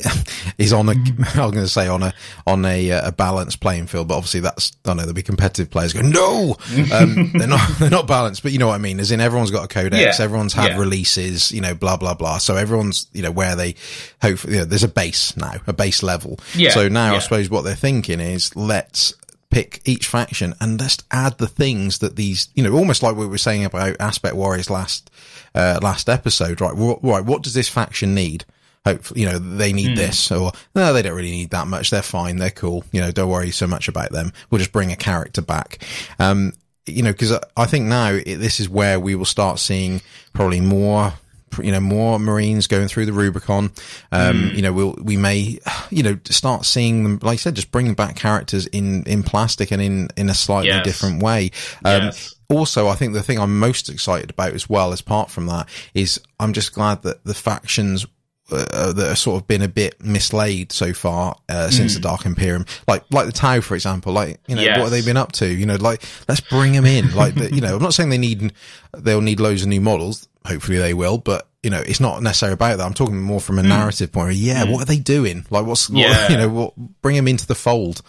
is 0.59 0.73
on 0.73 0.89
a, 0.89 0.93
I'm 0.93 1.51
going 1.51 1.55
to 1.55 1.69
say 1.69 1.89
on 1.89 2.03
a, 2.03 2.12
on 2.47 2.65
a, 2.65 2.91
uh, 2.93 3.09
a 3.09 3.12
balanced 3.12 3.61
playing 3.61 3.87
field, 3.87 4.09
but 4.09 4.17
obviously 4.17 4.41
that's, 4.41 4.73
I 4.85 4.89
don't 4.89 4.97
know, 4.97 5.03
there'll 5.03 5.15
be 5.15 5.23
competitive 5.23 5.71
players 5.71 5.93
going, 5.93 6.11
no, 6.11 6.57
um, 6.93 7.33
they're 7.35 7.49
not, 7.49 7.69
they're 7.79 7.91
not 7.91 8.07
balanced, 8.07 8.43
but 8.43 8.53
you 8.53 8.59
know 8.59 8.69
what 8.69 8.75
I 8.75 8.79
mean? 8.79 9.01
As 9.01 9.11
in 9.11 9.21
everyone's 9.21 9.51
got 9.51 9.65
a 9.65 9.69
codex, 9.69 10.19
Yeah. 10.19 10.25
everyone's 10.25 10.53
had 10.53 10.73
Yeah. 10.73 10.79
releases, 10.79 11.51
you 11.53 11.61
know, 11.61 11.75
blah, 11.75 11.97
blah, 11.97 12.15
blah. 12.15 12.39
So 12.39 12.57
everyone's, 12.57 13.07
you 13.12 13.23
know, 13.23 13.31
where 13.33 13.57
they 13.57 13.75
hopefully, 14.23 14.55
you 14.55 14.59
know, 14.61 14.65
there's 14.65 14.85
a 14.85 14.89
base 14.89 15.37
now, 15.37 15.55
a 15.67 15.73
base 15.73 16.03
level. 16.03 16.39
Yeah, 16.55 16.71
So 16.71 16.89
now 16.89 17.15
I 17.17 17.19
suppose 17.19 17.51
what 17.51 17.62
they're 17.62 17.75
thinking 17.75 18.21
is 18.21 18.55
let's 18.57 19.15
pick 19.55 19.81
each 19.85 20.09
faction 20.09 20.53
and 20.61 20.81
just 20.81 21.05
add 21.13 21.39
the 21.39 21.47
things 21.47 21.99
that 21.99 22.17
these, 22.17 22.49
you 22.55 22.63
know, 22.65 22.73
almost 22.73 23.03
like 23.05 23.15
we 23.15 23.27
were 23.27 23.39
saying 23.39 23.65
about 23.65 23.95
Aspect 24.01 24.35
Warriors 24.35 24.69
last, 24.69 25.11
uh, 25.55 25.79
last 25.81 26.09
episode, 26.09 26.61
right? 26.61 26.73
Right. 26.75 27.25
What 27.25 27.43
does 27.45 27.55
this 27.55 27.69
faction 27.69 28.15
need? 28.17 28.45
Hopefully, 28.85 29.21
you 29.21 29.27
know, 29.29 29.39
they 29.39 29.73
need 29.73 29.91
Hmm. 29.91 29.95
this 29.95 30.31
or 30.33 30.51
no, 30.75 30.93
they 30.93 31.03
don't 31.03 31.15
really 31.15 31.31
need 31.31 31.51
that 31.51 31.69
much. 31.69 31.91
They're 31.91 32.03
fine. 32.03 32.37
They're 32.39 32.51
cool. 32.51 32.85
You 32.93 33.01
know, 33.01 33.13
don't 33.13 33.31
worry 33.31 33.53
so 33.53 33.67
much 33.69 33.87
about 33.89 34.11
them. 34.11 34.33
We'll 34.51 34.59
just 34.59 34.73
bring 34.73 34.91
a 34.93 34.97
character 34.97 35.41
back. 35.41 35.79
Um, 36.19 36.53
you 36.87 37.03
know, 37.03 37.15
cause 37.15 37.31
I- 37.33 37.41
I 37.57 37.65
think 37.67 37.87
now 37.87 38.09
it, 38.11 38.37
this 38.37 38.59
is 38.61 38.69
where 38.69 38.99
we 39.01 39.15
will 39.15 39.25
start 39.25 39.59
seeing 39.61 40.03
probably 40.35 40.61
more, 40.61 41.15
you 41.63 41.73
know, 41.73 41.81
more 41.81 42.19
Marines 42.19 42.67
going 42.67 42.89
through 42.89 43.07
the 43.07 43.13
Rubicon. 43.13 43.73
Um, 44.13 44.51
Hmm. 44.51 44.55
you 44.57 44.63
know, 44.63 44.73
we'll, 44.73 44.95
we 45.03 45.17
may, 45.17 45.59
you 45.91 46.03
know, 46.03 46.19
start 46.25 46.65
seeing 46.65 47.03
them, 47.03 47.19
like 47.23 47.35
I 47.35 47.37
said, 47.37 47.55
just 47.55 47.71
bringing 47.71 47.95
back 47.95 48.17
characters 48.17 48.67
in, 48.67 49.03
in 49.05 49.23
plastic 49.23 49.71
and 49.71 49.81
in, 49.83 50.09
in 50.17 50.29
a 50.31 50.35
slightly 50.35 50.69
Yes. 50.69 50.85
different 50.85 51.23
way. 51.23 51.51
Um, 51.85 52.05
Yes. 52.05 52.35
also, 52.49 52.89
I 52.89 52.95
think 52.95 53.13
the 53.15 53.23
thing 53.23 53.39
I'm 53.39 53.59
most 53.59 53.89
excited 53.89 54.31
about 54.31 54.53
as 54.53 54.69
well, 54.69 54.93
as 54.93 55.01
apart 55.01 55.31
from 55.31 55.47
that, 55.47 55.69
is 55.95 56.21
I'm 56.41 56.53
just 56.53 56.73
glad 56.75 57.03
that 57.03 57.25
the 57.25 57.35
factions 57.35 58.07
uh, 58.51 58.93
that 58.93 59.09
have 59.09 59.19
sort 59.19 59.41
of 59.41 59.49
been 59.49 59.63
a 59.63 59.69
bit 59.69 59.99
mislaid 60.05 60.71
so 60.71 60.93
far 60.93 61.35
uh, 61.49 61.71
since 61.71 61.95
the 61.95 62.01
Dark 62.01 62.27
Imperium, 62.27 62.67
like 62.87 63.03
like 63.11 63.25
the 63.25 63.33
Tau, 63.33 63.63
for 63.63 63.75
example. 63.75 64.13
Like 64.13 64.39
you 64.47 64.55
know, 64.55 64.61
Yes. 64.61 64.77
what 64.77 64.83
have 64.85 64.91
they 64.91 65.01
been 65.01 65.17
up 65.17 65.33
to? 65.33 65.47
You 65.49 65.65
know, 65.65 65.77
like 65.77 66.03
let's 66.29 66.43
bring 66.43 66.73
them 66.73 66.85
in. 66.85 67.15
Like 67.15 67.35
the, 67.37 67.51
you 67.55 67.63
know, 67.63 67.75
I'm 67.77 67.83
not 67.83 67.95
saying 67.95 68.11
they 68.11 68.19
need 68.19 68.53
they'll 68.93 69.23
need 69.23 69.41
loads 69.41 69.63
of 69.63 69.69
new 69.69 69.81
models. 69.81 70.29
Hopefully 70.47 70.79
they 70.79 70.95
will, 70.95 71.19
but 71.19 71.49
you 71.63 71.71
know, 71.71 71.81
it's 71.81 72.01
not 72.01 72.23
necessarily 72.23 72.55
about 72.55 72.77
that. 72.77 72.85
I'm 72.85 72.93
talking 72.93 73.21
more 73.21 73.41
from 73.41 73.59
a 73.59 73.63
narrative 73.63 74.13
point. 74.13 74.31
Of, 74.33 74.37
yeah, 74.37 74.65
what 74.65 74.83
are 74.83 74.85
they 74.85 74.99
doing? 74.99 75.47
Like 75.49 75.65
what's 75.65 75.89
what, 75.89 76.31
you 76.31 76.37
know, 76.37 76.49
what, 76.51 76.75
bring 77.01 77.17
them 77.17 77.27
into 77.29 77.47
the 77.47 77.55
fold. 77.55 78.03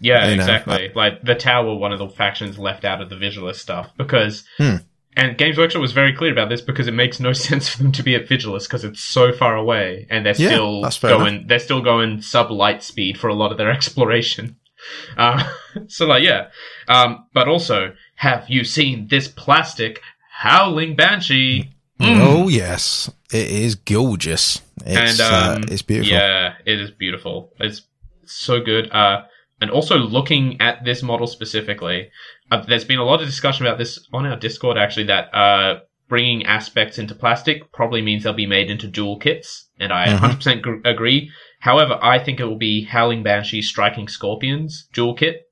Yeah, 0.00 0.28
You 0.28 0.36
know, 0.36 0.42
exactly. 0.42 0.90
like 0.94 1.22
the 1.22 1.34
Tau, 1.34 1.74
one 1.74 1.92
of 1.92 1.98
the 1.98 2.08
factions 2.08 2.58
left 2.58 2.84
out 2.84 3.00
of 3.02 3.10
the 3.10 3.16
Vigilus 3.16 3.56
stuff 3.56 3.90
because, 3.96 4.44
Hmm. 4.56 4.76
and 5.16 5.36
Games 5.38 5.56
Workshop 5.58 5.80
was 5.82 5.92
very 5.92 6.12
clear 6.14 6.32
about 6.32 6.48
this 6.48 6.62
because 6.62 6.88
it 6.88 6.94
makes 6.94 7.20
no 7.20 7.32
sense 7.48 7.68
for 7.68 7.82
them 7.82 7.92
to 7.92 8.02
be 8.02 8.14
at 8.14 8.26
Vigilus 8.26 8.64
because 8.64 8.82
it's 8.84 9.00
so 9.00 9.32
far 9.32 9.54
away 9.54 10.06
and 10.10 10.24
they're 10.24 10.34
Yeah, 10.36 10.48
still 10.48 10.82
going. 11.02 11.46
They're 11.46 11.58
still 11.58 11.82
going 11.82 12.22
sub 12.22 12.50
light 12.50 12.82
speed 12.82 13.18
for 13.18 13.28
a 13.28 13.34
lot 13.34 13.52
of 13.52 13.58
their 13.58 13.70
exploration. 13.78 14.56
Uh, 15.16 15.48
so 15.88 16.06
like, 16.06 16.22
yeah. 16.24 16.48
Um, 16.88 17.26
but 17.34 17.46
also, 17.48 17.92
have 18.16 18.46
you 18.48 18.64
seen 18.64 19.08
this 19.08 19.28
plastic 19.28 20.00
howling 20.30 20.96
banshee? 20.96 21.70
Oh 22.00 22.48
yes, 22.48 23.10
it 23.32 23.48
is 23.50 23.76
gorgeous. 23.76 24.60
It's 24.84 25.20
and 25.20 25.56
um, 25.56 25.62
uh, 25.62 25.66
it's 25.72 25.82
beautiful. 25.82 26.12
Yeah, 26.14 26.54
it 26.66 26.80
is 26.80 26.90
beautiful. 26.90 27.52
It's 27.60 27.82
so 28.26 28.60
good. 28.60 28.90
Uh, 28.90 29.22
and 29.60 29.70
also 29.70 29.96
looking 29.96 30.60
at 30.60 30.84
this 30.84 31.02
model 31.02 31.26
specifically, 31.26 32.10
uh, 32.50 32.62
there's 32.66 32.84
been 32.84 32.98
a 32.98 33.04
lot 33.04 33.20
of 33.20 33.26
discussion 33.26 33.64
about 33.64 33.78
this 33.78 33.98
on 34.12 34.26
our 34.26 34.36
Discord 34.36 34.76
actually 34.76 35.06
that 35.06 35.32
uh, 35.34 35.80
bringing 36.08 36.44
aspects 36.46 36.98
into 36.98 37.14
plastic 37.14 37.72
probably 37.72 38.02
means 38.02 38.24
they'll 38.24 38.32
be 38.34 38.46
made 38.46 38.70
into 38.70 38.86
dual 38.88 39.18
kits, 39.18 39.68
and 39.78 39.92
I 39.92 40.08
Mhm. 40.08 40.18
100% 40.18 40.62
gr- 40.62 40.80
agree. 40.84 41.30
However, 41.60 41.98
I 42.02 42.18
think 42.18 42.40
it 42.40 42.44
will 42.44 42.58
be 42.58 42.82
Howling 42.84 43.22
Banshee 43.22 43.62
Striking 43.62 44.08
Scorpions 44.08 44.88
dual 44.92 45.14
kit 45.14 45.42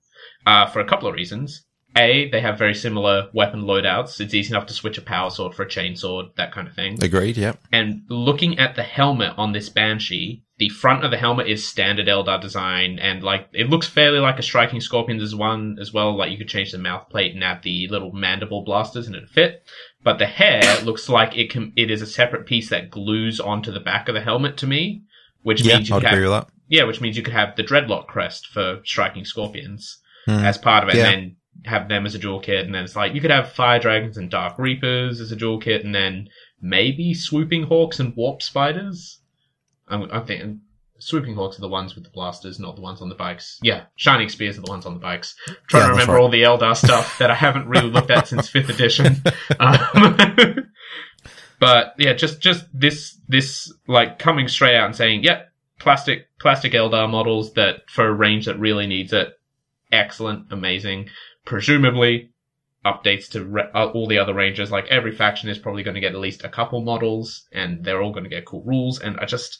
uh, 0.44 0.66
for 0.66 0.80
a 0.80 0.84
couple 0.84 1.08
of 1.08 1.14
reasons. 1.14 1.64
A, 1.96 2.30
they 2.30 2.40
have 2.40 2.58
very 2.58 2.74
similar 2.74 3.28
weapon 3.34 3.62
loadouts. 3.62 4.20
It's 4.20 4.34
easy 4.34 4.52
enough 4.54 4.66
to 4.66 4.72
switch 4.74 4.98
a 4.98 5.02
power 5.02 5.30
sword 5.30 5.54
for 5.54 5.62
a 5.64 5.68
chain 5.68 5.94
sword, 5.96 6.26
that 6.36 6.52
kind 6.52 6.66
of 6.66 6.74
thing. 6.74 7.02
Agreed. 7.02 7.36
yeah. 7.36 7.52
And 7.72 8.02
looking 8.08 8.58
at 8.58 8.74
the 8.76 8.82
helmet 8.82 9.34
on 9.36 9.52
this 9.52 9.68
Banshee, 9.68 10.42
the 10.58 10.68
front 10.68 11.04
of 11.04 11.10
the 11.10 11.16
helmet 11.16 11.48
is 11.48 11.66
standard 11.66 12.06
Eldar 12.06 12.40
design, 12.40 12.98
and 12.98 13.22
like 13.22 13.48
it 13.52 13.68
looks 13.68 13.88
fairly 13.88 14.20
like 14.20 14.38
a 14.38 14.42
Striking 14.42 14.80
Scorpions 14.80 15.22
as 15.22 15.34
one 15.34 15.76
as 15.80 15.92
well. 15.92 16.16
Like 16.16 16.30
you 16.30 16.38
could 16.38 16.48
change 16.48 16.72
the 16.72 16.78
mouth 16.78 17.08
plate 17.10 17.34
and 17.34 17.42
add 17.42 17.62
the 17.62 17.88
little 17.88 18.12
mandible 18.12 18.64
blasters, 18.64 19.06
and 19.06 19.16
it'd 19.16 19.28
fit. 19.28 19.62
But 20.04 20.18
the 20.18 20.26
hair 20.26 20.62
looks 20.84 21.08
like 21.08 21.36
it 21.36 21.50
can. 21.50 21.72
It 21.76 21.90
is 21.90 22.00
a 22.00 22.06
separate 22.06 22.46
piece 22.46 22.70
that 22.70 22.90
glues 22.90 23.40
onto 23.40 23.72
the 23.72 23.80
back 23.80 24.08
of 24.08 24.14
the 24.14 24.20
helmet 24.20 24.56
to 24.58 24.66
me, 24.66 25.02
which 25.42 25.62
Yeah, 25.62 25.76
means 25.78 25.88
you 25.88 25.96
I'd 25.96 26.02
could 26.04 26.22
have, 26.30 26.46
yeah, 26.68 26.84
which 26.84 27.00
means 27.00 27.16
you 27.16 27.22
could 27.22 27.34
have 27.34 27.56
the 27.56 27.64
dreadlock 27.64 28.06
crest 28.06 28.46
for 28.46 28.80
Striking 28.84 29.24
Scorpions 29.24 29.98
Hmm. 30.26 30.30
as 30.44 30.56
part 30.56 30.84
of 30.84 30.90
it, 30.90 30.96
Yeah. 30.98 31.10
and 31.10 31.12
then 31.22 31.36
have 31.64 31.88
them 31.88 32.06
as 32.06 32.14
a 32.14 32.18
dual 32.18 32.40
kit, 32.40 32.64
and 32.64 32.74
then 32.74 32.84
it's 32.84 32.96
like 32.96 33.14
you 33.14 33.20
could 33.20 33.30
have 33.30 33.52
Fire 33.52 33.78
Dragons 33.78 34.16
and 34.16 34.30
Dark 34.30 34.58
Reapers 34.58 35.20
as 35.20 35.32
a 35.32 35.36
dual 35.36 35.58
kit, 35.58 35.84
and 35.84 35.94
then 35.94 36.28
maybe 36.60 37.14
Swooping 37.14 37.64
Hawks 37.64 38.00
and 38.00 38.14
Warp 38.16 38.42
Spiders. 38.42 39.20
I'm, 39.88 40.10
I'm 40.10 40.26
thinking 40.26 40.60
Swooping 40.98 41.34
Hawks 41.34 41.58
are 41.58 41.62
the 41.62 41.68
ones 41.68 41.94
with 41.96 42.04
the 42.04 42.10
blasters, 42.10 42.60
not 42.60 42.76
the 42.76 42.82
ones 42.82 43.02
on 43.02 43.08
the 43.08 43.16
bikes. 43.16 43.58
Yeah, 43.60 43.84
Shining 43.96 44.28
Spears 44.28 44.56
are 44.56 44.62
the 44.62 44.70
ones 44.70 44.86
on 44.86 44.94
the 44.94 45.00
bikes. 45.00 45.34
trying 45.66 45.82
Yeah, 45.82 45.86
to 45.86 45.92
remember 45.92 46.12
right. 46.14 46.22
all 46.22 46.28
the 46.28 46.42
Eldar 46.42 46.76
stuff 46.76 47.18
that 47.18 47.30
I 47.30 47.34
haven't 47.34 47.66
really 47.66 47.90
looked 47.90 48.10
at 48.10 48.28
since 48.28 48.48
fifth 48.48 48.70
edition. 48.70 49.22
Um, 49.60 50.70
but 51.60 51.94
yeah, 51.98 52.14
just 52.14 52.40
just 52.40 52.64
this 52.72 53.18
this 53.28 53.72
like 53.86 54.18
coming 54.18 54.48
straight 54.48 54.76
out 54.76 54.86
and 54.86 54.96
saying, 54.96 55.22
yep, 55.24 55.52
plastic 55.78 56.28
plastic 56.40 56.72
Eldar 56.72 57.10
models 57.10 57.52
that 57.54 57.90
for 57.90 58.06
a 58.06 58.12
range 58.12 58.46
that 58.46 58.58
really 58.58 58.86
needs 58.86 59.12
it, 59.12 59.38
excellent, 59.90 60.46
amazing. 60.50 61.10
Presumably, 61.44 62.30
updates 62.84 63.28
to 63.30 63.44
re- 63.44 63.70
uh, 63.74 63.86
all 63.86 64.06
the 64.06 64.18
other 64.18 64.34
rangers. 64.34 64.70
Like 64.70 64.86
every 64.88 65.12
faction 65.12 65.48
is 65.48 65.58
probably 65.58 65.82
going 65.82 65.94
to 65.94 66.00
get 66.00 66.12
at 66.12 66.20
least 66.20 66.44
a 66.44 66.48
couple 66.48 66.80
models, 66.82 67.46
and 67.52 67.84
they're 67.84 68.02
all 68.02 68.12
going 68.12 68.24
to 68.24 68.30
get 68.30 68.44
cool 68.44 68.62
rules. 68.64 69.00
And 69.00 69.18
I 69.20 69.24
just, 69.24 69.58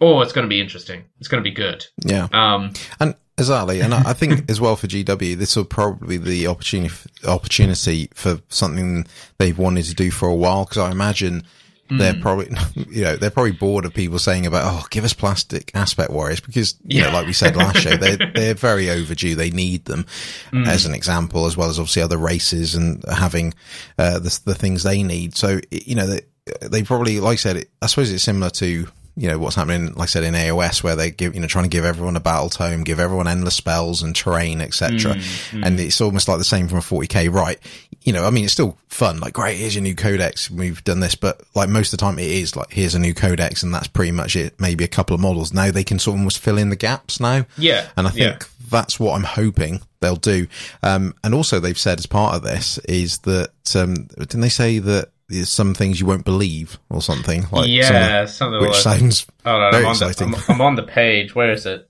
oh, 0.00 0.20
it's 0.20 0.32
going 0.32 0.44
to 0.44 0.48
be 0.48 0.60
interesting. 0.60 1.04
It's 1.18 1.28
going 1.28 1.42
to 1.42 1.48
be 1.48 1.54
good. 1.54 1.86
Yeah. 2.04 2.28
Um, 2.32 2.72
And 3.00 3.14
exactly, 3.38 3.80
and 3.80 3.94
I 3.94 4.10
I 4.10 4.12
think 4.12 4.44
as 4.50 4.60
well 4.60 4.76
for 4.76 4.86
GW, 4.86 5.36
this 5.36 5.56
will 5.56 5.64
probably 5.64 6.18
be 6.18 6.30
the 6.30 6.46
opportunity 6.46 6.94
opportunity 7.26 8.08
for 8.14 8.40
something 8.48 9.06
they've 9.38 9.58
wanted 9.58 9.84
to 9.86 9.94
do 9.94 10.10
for 10.10 10.28
a 10.28 10.34
while. 10.34 10.64
Because 10.64 10.78
I 10.78 10.90
imagine 10.90 11.44
they're 11.88 12.14
Mm. 12.14 12.20
probably, 12.22 12.48
you 12.90 13.04
know, 13.04 13.16
they're 13.16 13.30
probably 13.30 13.52
bored 13.52 13.84
of 13.84 13.94
people 13.94 14.18
saying 14.18 14.46
about, 14.46 14.62
oh, 14.64 14.86
give 14.90 15.04
us 15.04 15.12
plastic 15.12 15.70
aspect 15.74 16.10
warriors 16.10 16.40
because, 16.40 16.74
you 16.84 16.98
Yeah. 17.00 17.06
know, 17.08 17.12
like 17.18 17.26
we 17.26 17.32
said 17.32 17.56
last 17.56 17.78
show, 17.78 17.96
they're 17.96 18.16
they're 18.34 18.54
very 18.54 18.90
overdue. 18.90 19.34
They 19.34 19.50
need 19.50 19.84
them 19.84 20.06
Mm. 20.52 20.66
as 20.66 20.86
an 20.86 20.94
example, 20.94 21.46
as 21.46 21.56
well 21.56 21.70
as 21.70 21.78
obviously 21.78 22.02
other 22.02 22.18
races 22.18 22.74
and 22.74 23.04
having 23.08 23.54
uh, 23.98 24.18
the 24.18 24.38
the 24.44 24.54
things 24.54 24.82
they 24.82 25.02
need. 25.02 25.36
So 25.36 25.60
you 25.70 25.94
know, 25.94 26.06
they 26.06 26.20
they 26.62 26.82
probably, 26.84 27.18
like 27.18 27.34
I 27.34 27.36
said, 27.36 27.66
I 27.82 27.86
suppose 27.86 28.12
it's 28.12 28.22
similar 28.22 28.50
to 28.50 28.86
you 29.16 29.28
know 29.28 29.38
what's 29.38 29.56
happening, 29.56 29.86
like 29.94 30.02
I 30.02 30.06
said 30.06 30.24
in 30.24 30.34
AOS, 30.34 30.82
where 30.82 30.94
they 30.96 31.10
give 31.10 31.34
you 31.34 31.40
know 31.40 31.46
trying 31.46 31.64
to 31.64 31.70
give 31.70 31.84
everyone 31.84 32.16
a 32.16 32.20
battle 32.20 32.50
tome, 32.50 32.84
give 32.84 33.00
everyone 33.00 33.26
endless 33.28 33.54
spells 33.54 34.02
and 34.02 34.14
terrain, 34.14 34.60
etc. 34.60 35.14
Mm, 35.14 35.64
And 35.66 35.80
it's 35.80 36.00
almost 36.00 36.28
like 36.28 36.38
the 36.38 36.44
same 36.44 36.68
from 36.68 36.78
a 36.78 36.82
40k, 36.82 37.32
right? 37.32 37.58
You 38.02 38.12
know, 38.12 38.24
I 38.24 38.30
mean, 38.30 38.44
it's 38.44 38.52
still 38.52 38.76
fun. 38.88 39.18
Like, 39.18 39.32
great, 39.32 39.56
here's 39.58 39.74
your 39.74 39.82
new 39.82 39.94
codex. 39.94 40.50
We've 40.50 40.82
done 40.84 41.00
this, 41.00 41.14
but 41.14 41.40
like 41.54 41.68
most 41.68 41.92
of 41.92 41.98
the 41.98 42.04
time, 42.04 42.18
it 42.18 42.28
is 42.28 42.54
like 42.56 42.70
here's 42.70 42.94
a 42.94 42.98
new 42.98 43.14
codex, 43.14 43.62
and 43.62 43.72
that's 43.74 43.88
pretty 43.88 44.12
much 44.12 44.36
it. 44.36 44.60
Maybe 44.60 44.84
a 44.84 44.88
couple 44.88 45.14
of 45.14 45.20
models. 45.20 45.52
Now 45.52 45.70
they 45.70 45.84
can 45.84 45.98
sort 45.98 46.14
of 46.16 46.20
almost 46.20 46.38
fill 46.38 46.58
in 46.58 46.68
the 46.68 46.76
gaps 46.76 47.18
now. 47.18 47.46
yeah, 47.56 47.88
And 47.96 48.06
I 48.06 48.10
yeah. 48.12 48.30
think 48.32 48.48
that's 48.68 48.98
what 49.00 49.14
I'm 49.14 49.22
hoping 49.24 49.80
they'll 50.00 50.16
do. 50.16 50.46
Um, 50.82 51.14
and 51.24 51.34
also 51.34 51.58
they've 51.60 51.78
said 51.78 51.98
as 51.98 52.06
part 52.06 52.34
of 52.34 52.42
this 52.42 52.78
is 52.78 53.18
that, 53.20 53.50
um, 53.74 53.94
didn't 54.18 54.40
they 54.40 54.48
say 54.48 54.78
that 54.80 55.08
there's 55.28 55.48
some 55.48 55.74
things 55.74 56.00
you 56.00 56.06
won't 56.06 56.24
believe 56.24 56.78
or 56.88 57.02
something? 57.02 57.44
Like 57.50 57.68
yeah, 57.68 58.26
something 58.26 58.60
some, 58.60 58.68
which 58.68 58.84
like 58.86 58.98
sounds, 59.00 59.26
Hold 59.44 59.62
on, 59.62 59.72
very 59.72 59.84
I'm, 59.84 59.90
on 59.90 59.98
the, 59.98 60.08
exciting. 60.08 60.34
I'm, 60.34 60.42
I'm 60.48 60.60
on 60.60 60.74
the 60.76 60.82
page. 60.82 61.34
Where 61.34 61.52
is 61.52 61.66
it? 61.66 61.88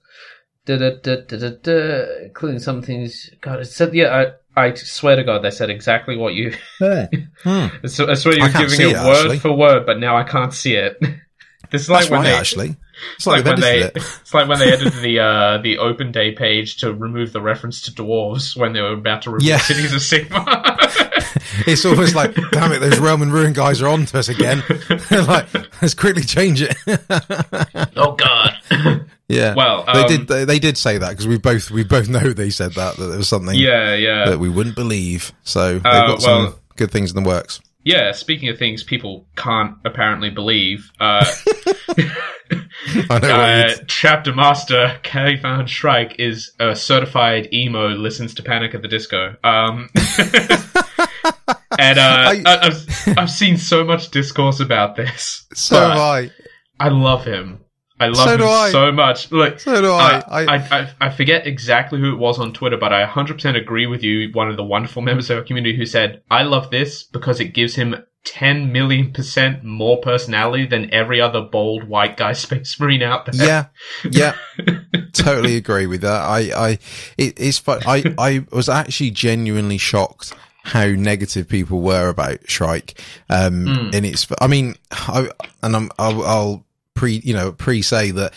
Da, 0.64 0.76
da, 0.78 0.90
da, 1.02 1.16
da, 1.28 1.36
da, 1.38 1.50
da, 1.62 2.24
including 2.24 2.58
some 2.58 2.82
things. 2.82 3.30
God, 3.40 3.60
it 3.60 3.66
said, 3.66 3.94
yeah, 3.94 4.32
I, 4.56 4.60
I 4.68 4.74
swear 4.74 5.14
to 5.16 5.22
God, 5.22 5.42
they 5.42 5.50
said 5.50 5.70
exactly 5.70 6.16
what 6.16 6.34
you. 6.34 6.54
Hmm. 7.42 7.66
So 7.86 8.10
I 8.10 8.14
swear 8.14 8.34
you 8.34 8.42
I 8.42 8.46
were 8.46 8.52
giving 8.66 8.80
it 8.80 8.92
it, 8.92 8.96
word 8.96 9.16
actually. 9.16 9.38
for 9.38 9.52
word, 9.52 9.86
but 9.86 10.00
now 10.00 10.16
I 10.16 10.24
can't 10.24 10.52
see 10.52 10.74
it. 10.74 10.98
this 11.70 11.82
is 11.82 11.90
like 11.90 12.00
that's 12.00 12.10
when 12.10 12.20
right, 12.22 12.30
they. 12.30 12.36
actually. 12.36 12.76
It's 13.16 13.26
like, 13.26 13.44
when 13.44 13.60
they, 13.60 13.82
edited 13.82 13.96
it. 13.98 14.02
it's 14.22 14.34
like 14.34 14.48
when 14.48 14.58
they 14.58 14.72
edited 14.72 14.94
the 15.02 15.20
uh, 15.20 15.58
the 15.58 15.78
open 15.78 16.10
day 16.10 16.32
page 16.32 16.78
to 16.78 16.92
remove 16.92 17.32
the 17.32 17.40
reference 17.42 17.82
to 17.82 17.92
dwarves 17.92 18.56
when 18.56 18.72
they 18.72 18.80
were 18.80 18.94
about 18.94 19.22
to 19.22 19.30
remove 19.30 19.42
Yeah. 19.42 19.58
cities 19.58 19.92
of 19.92 20.00
Sigmar. 20.00 21.12
It's 21.66 21.84
almost 21.84 22.14
like, 22.14 22.34
damn 22.52 22.72
it, 22.72 22.80
those 22.80 22.98
Realm 22.98 23.22
and 23.22 23.32
Ruin 23.32 23.52
guys 23.52 23.80
are 23.82 23.88
on 23.88 24.06
to 24.06 24.18
us 24.18 24.28
again. 24.28 24.62
like, 25.10 25.52
let's 25.82 25.94
quickly 25.94 26.22
change 26.22 26.62
it. 26.62 26.76
oh 27.96 28.12
God! 28.12 28.54
yeah. 29.28 29.54
Well, 29.54 29.84
they 29.84 30.02
um, 30.02 30.08
did, 30.08 30.28
they, 30.28 30.44
they 30.44 30.58
did 30.58 30.76
say 30.76 30.98
that 30.98 31.10
because 31.10 31.26
we 31.26 31.38
both, 31.38 31.70
we 31.70 31.84
both 31.84 32.08
know 32.08 32.32
they 32.32 32.50
said 32.50 32.72
that, 32.74 32.96
that 32.96 33.06
there 33.06 33.18
was 33.18 33.28
something 33.28 33.54
yeah, 33.54 33.94
yeah. 33.94 34.30
that 34.30 34.38
we 34.38 34.48
wouldn't 34.48 34.76
believe. 34.76 35.32
So 35.42 35.74
they've 35.74 35.86
Uh, 35.86 36.06
got 36.06 36.22
some 36.22 36.54
good 36.76 36.90
things 36.90 37.12
in 37.14 37.22
the 37.22 37.28
works. 37.28 37.60
Yeah, 37.86 38.10
speaking 38.10 38.48
of 38.48 38.58
things 38.58 38.82
people 38.82 39.28
can't 39.36 39.76
apparently 39.84 40.28
believe, 40.28 40.90
uh, 40.98 41.24
uh, 43.10 43.74
Chapter 43.86 44.34
Master 44.34 44.98
Kayvaan 45.04 45.68
Shrike 45.68 46.16
is 46.18 46.50
a 46.58 46.74
certified 46.74 47.48
emo, 47.52 47.90
listens 47.90 48.34
to 48.34 48.42
Panic 48.42 48.74
at 48.74 48.82
the 48.82 48.88
Disco. 48.88 49.36
Um, 49.44 49.88
and 51.78 51.98
uh, 52.00 52.34
I- 52.44 52.58
have 52.62 53.18
I've 53.18 53.30
seen 53.30 53.56
so 53.56 53.84
much 53.84 54.10
discourse 54.10 54.58
about 54.58 54.96
this. 54.96 55.46
So 55.54 55.78
I. 55.78 56.32
I 56.80 56.88
love 56.88 57.24
him. 57.24 57.60
I 57.98 58.06
love 58.08 58.16
So 58.28 58.34
him 58.34 58.42
I. 58.42 58.70
so 58.70 58.92
much. 58.92 59.32
Look, 59.32 59.58
So 59.60 59.80
do 59.80 59.90
I. 59.92 60.14
uh, 60.14 60.22
I, 60.28 60.44
I, 60.44 60.56
I, 60.80 60.90
I 61.00 61.10
forget 61.10 61.46
exactly 61.46 61.98
who 61.98 62.12
it 62.12 62.18
was 62.18 62.38
on 62.38 62.52
Twitter, 62.52 62.76
but 62.76 62.92
I 62.92 63.06
100% 63.06 63.56
agree 63.56 63.86
with 63.86 64.02
you, 64.02 64.30
one 64.32 64.48
of 64.50 64.56
the 64.56 64.64
wonderful 64.64 65.02
members 65.08 65.30
of 65.30 65.38
our 65.38 65.44
community 65.44 65.76
who 65.76 65.86
said, 65.86 66.22
I 66.30 66.42
love 66.42 66.70
this 66.70 67.02
because 67.04 67.40
it 67.40 67.54
gives 67.54 67.74
him 67.76 67.94
10 68.24 68.72
million 68.72 69.12
percent 69.12 69.62
more 69.62 69.98
personality 70.00 70.66
than 70.66 70.92
every 70.92 71.20
other 71.20 71.40
bold 71.40 71.84
white 71.84 72.16
guy 72.16 72.32
space 72.34 72.78
marine 72.80 73.02
out 73.02 73.24
there. 73.26 73.46
yeah, 73.46 73.66
yeah, 74.10 74.34
totally 75.12 75.56
agree 75.56 75.86
with 75.86 76.00
that. 76.02 76.22
I, 76.22 76.38
I, 76.56 76.70
it, 77.16 77.34
it's 77.38 77.58
fun. 77.58 77.80
I, 77.86 78.14
I 78.18 78.44
was 78.52 78.68
actually 78.68 79.10
genuinely 79.12 79.78
shocked 79.78 80.34
how 80.64 80.86
negative 80.86 81.48
people 81.48 81.80
were 81.80 82.08
about 82.08 82.38
Shrike. 82.50 83.00
Um, 83.30 83.66
Mm. 83.66 83.94
and 83.94 84.04
it's, 84.04 84.26
I 84.40 84.48
mean, 84.48 84.74
I, 84.90 85.30
and 85.62 85.76
I'm, 85.76 85.90
I'll, 85.98 86.22
I'll 86.24 86.65
pre, 86.96 87.20
you 87.24 87.34
know, 87.34 87.52
pre 87.52 87.82
say 87.82 88.10
that 88.10 88.34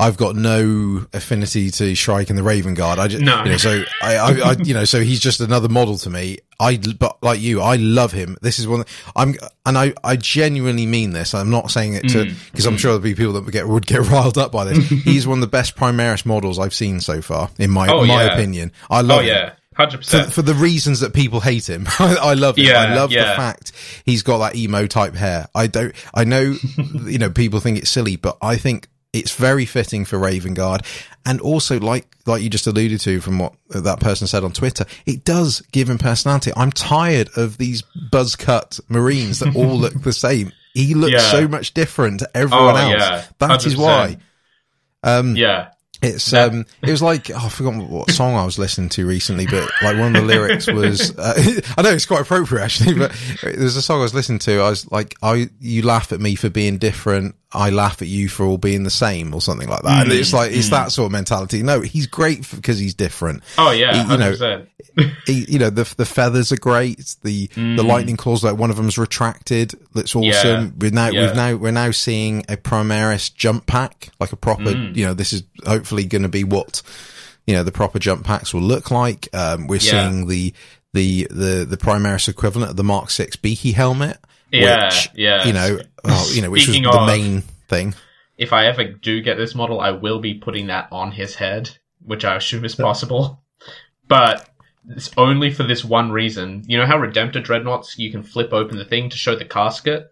I've 0.00 0.16
got 0.16 0.36
no 0.36 1.06
affinity 1.12 1.70
to 1.72 1.94
Shrike 1.94 2.30
and 2.30 2.38
the 2.38 2.42
Raven 2.42 2.74
Guard. 2.74 2.98
I 2.98 3.08
just, 3.08 3.22
No. 3.22 3.42
you 3.44 3.50
know, 3.50 3.56
so 3.58 3.82
I, 4.00 4.16
I, 4.16 4.30
I, 4.50 4.52
you 4.62 4.72
know, 4.74 4.84
so 4.84 5.00
he's 5.00 5.20
just 5.20 5.40
another 5.40 5.68
model 5.68 5.98
to 5.98 6.10
me. 6.10 6.38
I, 6.58 6.76
but 6.76 7.22
like 7.22 7.40
you, 7.40 7.60
I 7.60 7.76
love 7.76 8.12
him. 8.12 8.36
This 8.40 8.58
is 8.58 8.66
one 8.66 8.84
I'm, 9.16 9.34
and 9.66 9.76
I, 9.76 9.92
I 10.02 10.16
genuinely 10.16 10.86
mean 10.86 11.10
this. 11.10 11.34
I'm 11.34 11.50
not 11.50 11.70
saying 11.70 11.94
it 11.94 12.08
to, 12.10 12.24
Mm. 12.24 12.34
because 12.52 12.66
I'm 12.66 12.78
sure 12.78 12.92
there'll 12.92 13.02
be 13.02 13.14
people 13.14 13.32
that 13.34 13.44
would 13.44 13.52
get, 13.52 13.68
would 13.68 13.86
get 13.86 14.00
riled 14.10 14.38
up 14.38 14.50
by 14.52 14.64
this. 14.64 14.78
he's 14.88 15.26
one 15.26 15.38
of 15.38 15.40
the 15.42 15.46
best 15.48 15.76
Primaris 15.76 16.24
models 16.24 16.58
I've 16.58 16.74
seen 16.74 17.00
so 17.00 17.20
far, 17.20 17.50
in 17.58 17.70
my, 17.70 17.88
Oh, 17.88 18.04
my 18.06 18.24
yeah. 18.24 18.32
opinion. 18.34 18.72
I 18.90 19.02
love 19.02 19.18
Oh, 19.18 19.22
him 19.22 19.28
yeah. 19.28 19.52
100%. 19.78 20.24
for, 20.26 20.30
for 20.30 20.42
the 20.42 20.54
reasons 20.54 21.00
that 21.00 21.14
people 21.14 21.40
hate 21.40 21.68
him. 21.68 21.86
I, 21.98 22.16
I 22.20 22.34
love 22.34 22.58
it. 22.58 22.64
Yeah, 22.66 22.78
I 22.80 22.94
love 22.94 23.10
yeah. 23.12 23.30
the 23.30 23.36
fact 23.36 23.72
he's 24.04 24.22
got 24.22 24.38
that 24.38 24.56
emo 24.56 24.86
type 24.86 25.14
hair. 25.14 25.48
I 25.54 25.66
don't, 25.66 25.94
I 26.14 26.24
know, 26.24 26.56
you 27.04 27.18
know, 27.18 27.30
people 27.30 27.60
think 27.60 27.78
it's 27.78 27.90
silly, 27.90 28.16
but 28.16 28.36
I 28.42 28.56
think 28.56 28.88
it's 29.12 29.34
very 29.34 29.66
fitting 29.66 30.04
for 30.04 30.18
Raven 30.18 30.54
Guard. 30.54 30.82
And 31.24 31.40
also, 31.40 31.78
like, 31.78 32.06
like 32.26 32.42
you 32.42 32.50
just 32.50 32.66
alluded 32.66 33.00
to 33.00 33.20
from 33.20 33.38
what 33.38 33.54
that 33.70 34.00
person 34.00 34.26
said 34.26 34.42
on 34.44 34.52
Twitter, 34.52 34.84
it 35.06 35.24
does 35.24 35.60
give 35.72 35.88
him 35.88 35.98
personality. 35.98 36.50
I'm 36.56 36.72
tired 36.72 37.28
of 37.36 37.58
these 37.58 37.82
buzz 38.10 38.34
cut 38.36 38.80
Marines 38.88 39.38
that 39.40 39.54
all 39.54 39.78
look 39.78 39.94
the 40.02 40.12
same. 40.12 40.52
He 40.74 40.94
looks 40.94 41.12
Yeah. 41.12 41.30
so 41.30 41.46
much 41.46 41.74
different 41.74 42.20
to 42.20 42.30
everyone 42.36 42.74
Oh, 42.74 42.92
else. 42.96 43.28
That 43.38 43.66
is 43.66 43.76
why. 43.76 44.16
Um, 45.02 45.36
yeah. 45.36 45.68
It's 46.02 46.30
That- 46.32 46.50
um, 46.52 46.66
it 46.82 46.90
was 46.90 47.00
like 47.02 47.30
oh, 47.30 47.36
I 47.44 47.48
forgot 47.48 47.76
what 47.76 48.10
song 48.10 48.34
I 48.34 48.44
was 48.44 48.58
listening 48.58 48.88
to 48.90 49.06
recently, 49.06 49.46
but 49.46 49.70
like 49.82 49.96
one 49.98 50.14
of 50.16 50.22
the 50.22 50.28
lyrics 50.28 50.66
was 50.66 51.16
uh, 51.18 51.34
I 51.78 51.82
know 51.82 51.90
it's 51.90 52.06
quite 52.06 52.22
appropriate 52.22 52.62
actually, 52.64 52.94
but 52.98 53.12
there's 53.42 53.76
a 53.76 53.82
song 53.82 54.00
I 54.00 54.02
was 54.02 54.14
listening 54.14 54.40
to. 54.40 54.58
I 54.60 54.68
was 54.70 54.90
like, 54.90 55.14
I 55.22 55.48
you 55.60 55.82
laugh 55.82 56.12
at 56.12 56.20
me 56.20 56.34
for 56.34 56.50
being 56.50 56.78
different, 56.78 57.36
I 57.52 57.70
laugh 57.70 58.02
at 58.02 58.08
you 58.08 58.28
for 58.28 58.44
all 58.44 58.58
being 58.58 58.82
the 58.82 58.90
same, 58.90 59.32
or 59.32 59.40
something 59.40 59.68
like 59.68 59.82
that. 59.82 60.02
and 60.04 60.12
it's 60.12 60.32
like 60.32 60.52
it's 60.52 60.70
that 60.70 60.90
sort 60.90 61.06
of 61.06 61.12
mentality. 61.12 61.62
No, 61.62 61.80
he's 61.80 62.06
great 62.08 62.50
because 62.50 62.78
he's 62.78 62.94
different. 62.94 63.42
Oh 63.56 63.70
yeah, 63.70 64.04
You- 64.04 64.10
you 64.12 64.18
know. 64.18 64.66
He, 65.24 65.46
you 65.48 65.58
know 65.58 65.70
the 65.70 65.84
the 65.96 66.04
feathers 66.04 66.52
are 66.52 66.56
great. 66.58 67.16
The 67.22 67.46
the 67.54 67.82
lightning 67.82 68.16
claws, 68.18 68.44
like 68.44 68.58
one 68.58 68.68
of 68.70 68.76
them's 68.76 68.98
retracted. 68.98 69.72
That's 69.94 70.14
awesome. 70.14 70.24
Yeah. 70.24 70.68
We're 70.78 70.90
now 70.90 71.08
Yeah. 71.08 71.26
we've 71.28 71.36
now 71.36 71.54
we're 71.56 71.70
now 71.72 71.92
seeing 71.92 72.40
a 72.48 72.58
Primaris 72.58 73.34
jump 73.34 73.64
pack, 73.66 74.10
like 74.20 74.32
a 74.32 74.36
proper. 74.36 74.64
Mm. 74.64 74.94
You 74.94 75.06
know, 75.06 75.14
this 75.14 75.32
is 75.32 75.44
hopefully 75.64 75.91
going 76.04 76.22
to 76.22 76.28
be 76.28 76.44
what 76.44 76.82
you 77.46 77.54
know 77.54 77.62
the 77.62 77.72
proper 77.72 77.98
jump 77.98 78.24
packs 78.24 78.52
will 78.54 78.60
look 78.62 78.90
like. 78.90 79.28
Um, 79.34 79.66
we're 79.66 79.76
Yeah. 79.76 80.08
seeing 80.10 80.26
the 80.28 80.52
the 80.92 81.26
the 81.30 81.66
the 81.68 81.76
Primaris 81.76 82.28
equivalent 82.28 82.70
of 82.70 82.76
the 82.76 82.84
Mark 82.84 83.10
Six 83.10 83.36
beaky 83.36 83.72
helmet. 83.72 84.18
Yeah, 84.50 84.86
which, 84.86 85.08
yeah. 85.14 85.44
You 85.46 85.52
know, 85.52 85.78
well, 86.04 86.32
you 86.32 86.42
know, 86.42 86.50
which 86.50 86.66
was 86.68 86.76
the 86.76 86.90
of- 86.90 87.06
main 87.06 87.40
thing. 87.68 87.94
If 88.38 88.52
I 88.52 88.66
ever 88.66 88.84
do 88.84 89.22
get 89.22 89.36
this 89.36 89.54
model, 89.54 89.80
I 89.80 89.90
will 89.92 90.18
be 90.18 90.34
putting 90.34 90.66
that 90.66 90.88
on 90.90 91.12
his 91.12 91.34
head, 91.36 91.70
which 92.04 92.24
I 92.24 92.36
assume 92.36 92.64
is 92.64 92.74
possible. 92.74 93.42
But 94.08 94.48
it's 94.88 95.10
only 95.16 95.52
for 95.52 95.62
this 95.62 95.84
one 95.84 96.10
reason. 96.10 96.64
You 96.66 96.78
know 96.78 96.86
how 96.86 96.98
Redemptor 96.98 97.42
Dreadnoughts, 97.44 97.98
you 97.98 98.10
can 98.10 98.22
flip 98.22 98.52
open 98.52 98.76
the 98.78 98.84
thing 98.84 99.08
to 99.10 99.16
show 99.16 99.36
the 99.36 99.44
casket? 99.44 100.11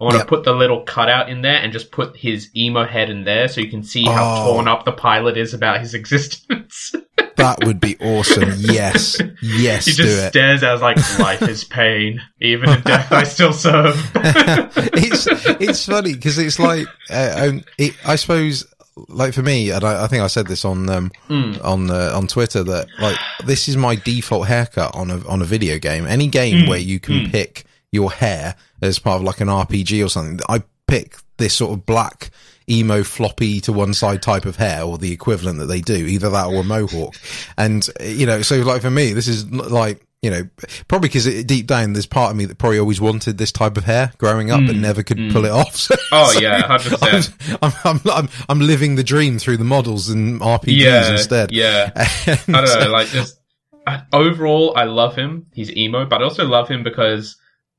I 0.00 0.04
want 0.04 0.14
Yep. 0.16 0.22
to 0.24 0.28
put 0.28 0.44
the 0.44 0.52
little 0.52 0.80
cutout 0.82 1.28
in 1.30 1.40
there 1.42 1.56
and 1.56 1.72
just 1.72 1.90
put 1.90 2.16
his 2.16 2.50
emo 2.54 2.84
head 2.84 3.08
in 3.08 3.24
there 3.24 3.48
so 3.48 3.60
you 3.62 3.70
can 3.70 3.82
see 3.82 4.04
how 4.04 4.42
Oh. 4.44 4.52
torn 4.52 4.68
up 4.68 4.84
the 4.84 4.92
pilot 4.92 5.36
is 5.38 5.54
about 5.54 5.80
his 5.80 5.94
existence. 6.00 6.92
That 7.36 7.64
would 7.64 7.80
be 7.80 7.96
awesome. 8.00 8.52
Yes, 8.58 9.18
yes, 9.42 9.84
he 9.86 9.92
do 9.92 10.02
just 10.04 10.18
it. 10.24 10.28
stares 10.30 10.62
as 10.62 10.80
like, 10.80 10.96
life 11.18 11.42
is 11.42 11.64
pain. 11.64 12.20
Even 12.40 12.70
in 12.70 12.80
death, 12.82 13.10
I 13.12 13.24
still 13.24 13.52
serve. 13.52 13.94
it's 14.14 15.26
it's 15.60 15.84
funny 15.86 16.14
because 16.14 16.38
it's 16.38 16.58
like 16.58 16.86
uh, 17.10 17.46
um, 17.48 17.64
it, 17.78 17.94
I 18.06 18.16
suppose 18.16 18.66
like 19.08 19.34
for 19.34 19.42
me, 19.42 19.70
and 19.70 19.84
I, 19.84 20.04
I 20.04 20.06
think 20.06 20.22
I 20.22 20.26
said 20.28 20.46
this 20.46 20.64
on 20.64 20.88
um, 20.88 21.10
Mm. 21.28 21.62
on 21.64 21.90
uh, 21.90 22.12
on 22.14 22.26
Twitter 22.26 22.62
that 22.64 22.88
like 23.00 23.16
this 23.44 23.68
is 23.68 23.76
my 23.76 23.96
default 23.96 24.48
haircut 24.48 24.94
on 24.94 25.10
a 25.10 25.26
on 25.28 25.42
a 25.42 25.44
video 25.44 25.78
game. 25.78 26.06
Any 26.06 26.28
game 26.28 26.64
Mm. 26.64 26.68
where 26.68 26.78
you 26.78 26.98
can 27.00 27.30
pick 27.30 27.64
your 27.92 28.10
hair 28.12 28.56
as 28.82 28.98
part 28.98 29.16
of 29.16 29.22
like 29.22 29.40
an 29.40 29.48
RPG 29.48 30.04
or 30.04 30.08
something, 30.08 30.40
I 30.48 30.62
pick 30.86 31.16
this 31.38 31.54
sort 31.54 31.72
of 31.72 31.86
black 31.86 32.30
emo 32.68 33.02
floppy 33.02 33.60
to 33.60 33.72
one 33.72 33.94
side 33.94 34.22
type 34.22 34.44
of 34.44 34.56
hair 34.56 34.82
or 34.82 34.98
the 34.98 35.12
equivalent 35.12 35.58
that 35.58 35.66
they 35.66 35.80
do, 35.80 35.94
either 35.94 36.30
that 36.30 36.46
or 36.46 36.60
a 36.60 36.64
mohawk. 36.64 37.14
And 37.56 37.88
you 38.00 38.26
know, 38.26 38.42
so 38.42 38.56
like 38.58 38.82
for 38.82 38.90
me, 38.90 39.12
this 39.12 39.28
is 39.28 39.50
like. 39.50 40.02
You 40.22 40.30
know, 40.30 40.48
probably 40.88 41.08
because 41.08 41.44
deep 41.44 41.68
down 41.68 41.92
there's 41.92 42.06
part 42.06 42.32
of 42.32 42.36
me 42.36 42.46
that 42.46 42.58
probably 42.58 42.80
always 42.80 43.00
wanted 43.00 43.38
this 43.38 43.52
type 43.52 43.76
of 43.76 43.84
hair 43.84 44.10
growing 44.18 44.50
up, 44.50 44.60
but 44.66 44.74
mm. 44.74 44.80
never 44.80 45.04
could 45.04 45.18
mm. 45.18 45.30
pull 45.30 45.44
it 45.44 45.52
off. 45.52 45.76
So, 45.76 45.94
Oh, 46.10 46.32
so 46.32 46.40
yeah, 46.40 46.62
100%. 46.62 47.58
I'm, 47.62 47.72
I'm, 47.84 48.00
I'm, 48.10 48.28
I'm 48.48 48.58
living 48.58 48.96
the 48.96 49.04
dream 49.04 49.38
through 49.38 49.58
the 49.58 49.64
models 49.64 50.08
and 50.08 50.40
RPGs 50.40 50.78
yeah, 50.78 51.12
instead. 51.12 51.52
Yeah. 51.52 51.90
And 52.48 52.56
I 52.56 52.64
don't 52.64 52.80
know, 52.80 52.90
like 52.90 53.08
just 53.08 53.38
I- 53.86 54.02
overall, 54.12 54.72
I 54.74 54.84
love 54.84 55.14
him. 55.14 55.46
He's 55.52 55.70
emo, 55.76 56.06
but 56.06 56.22
I 56.22 56.24
also 56.24 56.46
love 56.46 56.66
him 56.66 56.82
because 56.82 57.36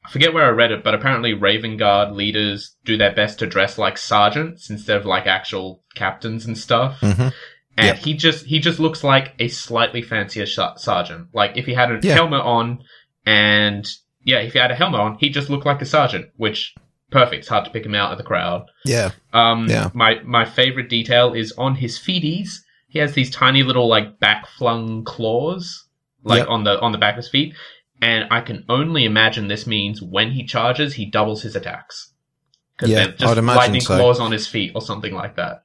I 0.08 0.10
forget 0.10 0.34
where 0.34 0.46
I 0.46 0.50
read 0.50 0.72
it, 0.72 0.84
but 0.84 0.94
apparently 0.96 1.34
Raven 1.34 1.76
Guard 1.78 2.14
leaders 2.14 2.76
do 2.86 2.96
their 2.98 3.14
best 3.14 3.40
to 3.40 3.46
dress 3.46 3.78
like 3.78 3.98
sergeants 3.98 4.70
instead 4.70 4.96
of 4.98 5.06
like 5.06 5.28
actual 5.28 5.84
captains 5.96 6.46
and 6.46 6.58
stuff. 6.58 7.00
Mhm. 7.02 7.34
And 7.78 7.88
Yep. 7.88 7.98
he 7.98 8.14
just 8.14 8.46
he 8.46 8.60
just 8.60 8.80
looks 8.80 9.04
like 9.04 9.36
a 9.40 9.50
slightly 9.50 10.02
fancier 10.02 10.46
sh- 10.46 10.60
sergeant. 10.78 11.28
Like 11.34 11.58
if 11.58 11.66
he 11.66 11.74
had 11.74 11.92
a 11.92 12.00
Yeah. 12.02 12.14
helmet 12.16 12.42
on, 12.42 12.80
and 13.26 13.86
yeah, 14.24 14.40
if 14.40 14.54
he 14.54 14.60
had 14.60 14.72
a 14.72 14.76
helmet 14.76 15.00
on, 15.00 15.18
he 15.20 15.30
just 15.30 15.50
looked 15.50 15.66
like 15.66 15.82
a 15.82 15.86
sergeant. 15.86 16.28
Which 16.38 16.74
perfect. 17.12 17.40
It's 17.42 17.48
hard 17.50 17.66
to 17.66 17.72
pick 17.72 17.86
him 17.86 17.96
out 17.96 18.12
of 18.12 18.18
the 18.18 18.24
crowd. 18.24 18.64
yeah, 18.86 19.12
Um, 19.34 19.68
Yeah. 19.70 19.90
my 19.94 20.20
my 20.24 20.46
favorite 20.46 20.90
detail 20.90 21.34
is 21.34 21.52
on 21.58 21.76
his 21.76 22.00
feeties. 22.00 22.62
He 22.88 23.00
has 23.00 23.14
these 23.14 23.30
tiny 23.30 23.64
little 23.64 23.88
like 23.88 24.20
back 24.20 24.48
flung 24.48 25.04
claws, 25.04 25.86
like 26.24 26.40
Yep. 26.40 26.50
on 26.50 26.64
the 26.64 26.80
on 26.80 26.92
the 26.94 26.98
back 26.98 27.14
of 27.14 27.18
his 27.18 27.30
feet, 27.30 27.54
and 28.02 28.26
I 28.32 28.42
can 28.42 28.66
only 28.70 29.06
imagine 29.06 29.48
this 29.48 29.66
means 29.68 30.02
when 30.02 30.32
he 30.32 30.46
charges, 30.46 30.94
he 30.94 31.06
doubles 31.06 31.42
his 31.42 31.56
attacks. 31.56 32.12
Because 32.78 32.92
Yeah, 32.92 33.08
just 33.08 33.24
I'd 33.24 33.38
imagine 33.38 33.58
lightning 33.58 33.82
so. 33.82 33.96
claws 33.96 34.20
on 34.20 34.32
his 34.32 34.48
feet 34.48 34.74
or 34.76 34.82
something 34.82 35.14
like 35.14 35.36
that. 35.38 35.64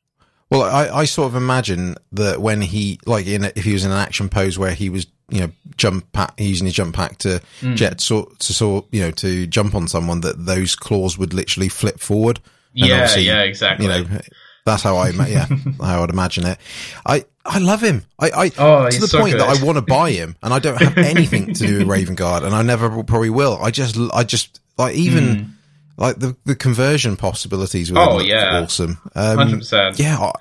Well, 0.50 0.62
I, 0.62 0.88
I 1.00 1.04
sort 1.04 1.28
of 1.28 1.34
imagine 1.34 1.96
that 2.12 2.40
when 2.40 2.60
he, 2.60 2.98
like, 3.06 3.26
in 3.26 3.44
a, 3.44 3.52
if 3.56 3.64
he 3.64 3.72
was 3.72 3.84
in 3.84 3.90
an 3.90 3.96
action 3.96 4.28
pose 4.28 4.58
where 4.58 4.72
he 4.74 4.90
was, 4.90 5.06
you 5.30 5.40
know, 5.40 5.50
jump 5.76 6.12
pack, 6.12 6.34
using 6.38 6.66
his 6.66 6.74
jump 6.74 6.94
pack 6.94 7.16
to 7.18 7.40
Mm. 7.62 7.76
jet 7.76 8.00
sort 8.02 8.38
to 8.40 8.52
sort, 8.52 8.86
you 8.92 9.00
know, 9.00 9.10
to 9.12 9.46
jump 9.46 9.74
on 9.74 9.88
someone, 9.88 10.20
that 10.20 10.44
those 10.44 10.76
claws 10.76 11.16
would 11.16 11.32
literally 11.32 11.68
flip 11.70 12.00
forward. 12.00 12.40
And 12.74 12.86
yeah, 12.86 13.16
yeah, 13.16 13.42
exactly. 13.42 13.86
You 13.86 13.92
know, 14.04 14.20
that's 14.66 14.82
how 14.82 14.96
I, 14.96 15.10
yeah, 15.26 15.46
how 15.80 15.98
I 15.98 16.00
would 16.00 16.10
imagine 16.10 16.46
it. 16.46 16.58
I, 17.06 17.24
I 17.44 17.58
love 17.58 17.82
him. 17.82 18.04
I, 18.18 18.30
I 18.30 18.50
Oh, 18.58 18.88
to 18.88 19.00
the 19.00 19.08
so 19.08 19.20
point 19.20 19.38
that. 19.38 19.48
I 19.48 19.64
want 19.64 19.76
to 19.76 19.82
buy 19.82 20.10
him, 20.12 20.36
and 20.42 20.54
I 20.54 20.58
don't 20.60 20.80
have 20.80 20.96
anything 20.96 21.54
to 21.54 21.66
do 21.66 21.78
with 21.78 21.88
Raven 21.88 22.14
Guard, 22.14 22.44
and 22.44 22.54
I 22.54 22.62
never 22.62 23.02
probably 23.02 23.30
will. 23.30 23.58
I 23.60 23.70
just, 23.70 23.96
I 24.14 24.22
just 24.24 24.60
like 24.78 24.94
even 24.94 25.54
like 25.96 26.18
the 26.18 26.36
the 26.44 26.54
conversion 26.54 27.16
possibilities. 27.16 27.90
With 27.90 28.00
Hmm. 28.00 28.08
Oh, 28.08 28.20
yeah. 28.20 28.60
awesome. 28.62 28.98
Um, 29.14 29.36
Hundred 29.38 29.58
percent. 29.58 29.98
yeah, 29.98 30.18
I- 30.18 30.32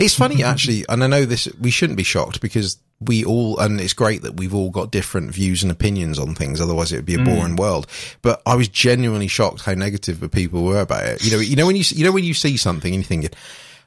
it's 0.00 0.14
funny 0.16 0.42
actually, 0.42 0.84
and 0.88 1.04
I 1.04 1.06
know 1.06 1.24
this. 1.24 1.46
We 1.60 1.70
shouldn't 1.70 1.96
be 1.96 2.02
shocked 2.02 2.40
because 2.40 2.78
we 3.00 3.24
all, 3.24 3.58
and 3.60 3.80
it's 3.80 3.92
great 3.92 4.22
that 4.22 4.36
we've 4.36 4.54
all 4.54 4.70
got 4.70 4.90
different 4.90 5.32
views 5.32 5.62
and 5.62 5.70
opinions 5.70 6.18
on 6.18 6.34
things. 6.34 6.60
Otherwise, 6.60 6.90
it 6.92 6.96
would 6.96 7.04
be 7.06 7.14
a 7.14 7.18
Mm. 7.18 7.24
boring 7.26 7.56
world. 7.56 7.86
But 8.20 8.42
I 8.44 8.56
was 8.56 8.66
genuinely 8.68 9.28
shocked 9.28 9.62
how 9.62 9.72
negative 9.74 10.18
the 10.20 10.28
people 10.28 10.64
were 10.64 10.80
about 10.80 11.04
it. 11.06 11.24
You 11.24 11.30
know, 11.32 11.38
you 11.38 11.54
know 11.54 11.66
when 11.66 11.76
you 11.76 11.84
you 11.88 12.04
know 12.04 12.12
when 12.12 12.24
you 12.24 12.34
see 12.34 12.56
something 12.56 12.92
and 12.92 13.02
you 13.04 13.06
think, 13.06 13.32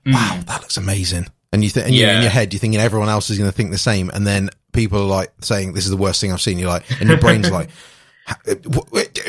"Wow, 0.05 0.39
that 0.47 0.61
looks 0.61 0.77
amazing," 0.77 1.27
and 1.53 1.63
you 1.63 1.69
think, 1.69 1.85
and 1.87 1.95
Mm. 1.95 1.99
Yeah. 1.99 2.15
in 2.17 2.21
your 2.23 2.31
head, 2.31 2.51
you're 2.53 2.59
thinking 2.59 2.81
everyone 2.81 3.07
else 3.07 3.29
is 3.29 3.37
going 3.37 3.49
to 3.49 3.55
think 3.55 3.71
the 3.71 3.77
same, 3.77 4.09
and 4.13 4.27
then 4.27 4.49
people 4.73 4.99
are 5.03 5.05
like 5.05 5.31
saying, 5.41 5.71
"This 5.73 5.85
is 5.85 5.91
the 5.91 5.97
worst 5.97 6.19
thing 6.19 6.33
I've 6.33 6.41
seen." 6.41 6.59
You're 6.59 6.67
like, 6.69 6.83
and 6.99 7.07
your 7.07 7.17
brain's 7.19 7.49
like, 7.51 7.69
uh, 8.27 8.55
what, 8.65 8.91
what, 8.91 9.19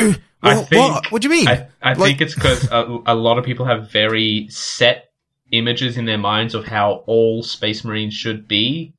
what, 0.41 0.69
think- 0.69 0.71
what? 0.93 1.13
What 1.13 1.23
do 1.23 1.29
you 1.29 1.35
mean? 1.35 1.47
I, 1.49 1.69
I 1.83 1.93
Like- 1.93 1.99
think 2.19 2.21
it's 2.23 2.35
because 2.35 2.65
a, 2.73 2.99
a 3.07 3.15
lot 3.15 3.39
of 3.39 3.45
people 3.45 3.67
have 3.67 3.91
very 3.91 4.49
set 4.51 5.11
images 5.53 5.97
in 5.97 6.05
their 6.07 6.19
minds 6.19 6.55
of 6.55 6.65
how 6.67 7.05
all 7.07 7.43
Space 7.45 7.85
Marines 7.85 8.15
should 8.15 8.49
be. 8.49 8.95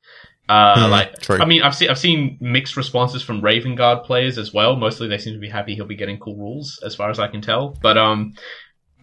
Uh, 0.48 0.84
Hmm, 0.86 0.90
like, 0.92 1.20
true. 1.20 1.38
I 1.40 1.44
mean, 1.44 1.62
I've 1.62 1.74
seen 1.74 1.90
I've 1.90 1.98
seen 1.98 2.38
mixed 2.40 2.76
responses 2.76 3.20
from 3.22 3.40
Raven 3.40 3.74
Guard 3.74 4.04
players 4.04 4.38
as 4.38 4.54
well. 4.54 4.76
Mostly, 4.76 5.08
they 5.08 5.18
seem 5.18 5.34
to 5.34 5.40
be 5.40 5.48
happy 5.48 5.74
he'll 5.74 5.86
be 5.86 5.96
getting 5.96 6.18
cool 6.18 6.36
rules, 6.36 6.80
as 6.86 6.94
far 6.94 7.10
as 7.10 7.18
I 7.18 7.26
can 7.26 7.40
tell. 7.42 7.76
But 7.82 7.98
um, 7.98 8.34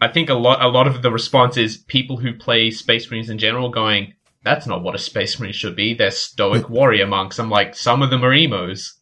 I 0.00 0.08
think 0.08 0.28
a 0.30 0.34
lot 0.34 0.62
a 0.62 0.68
lot 0.68 0.86
of 0.86 1.02
the 1.02 1.10
response 1.10 1.56
is 1.56 1.76
people 1.76 2.16
who 2.16 2.34
play 2.34 2.70
Space 2.70 3.10
Marines 3.10 3.30
in 3.30 3.38
general 3.38 3.70
going, 3.70 4.14
"That's 4.42 4.66
not 4.66 4.82
what 4.82 4.94
a 4.94 4.98
Space 4.98 5.38
Marine 5.40 5.52
should 5.52 5.76
be. 5.76 5.94
They're 5.94 6.10
stoic 6.10 6.68
warrior 6.68 7.06
monks." 7.06 7.38
I'm 7.38 7.50
like, 7.50 7.74
some 7.74 8.02
of 8.02 8.10
them 8.10 8.24
are 8.24 8.32
emos. 8.32 8.94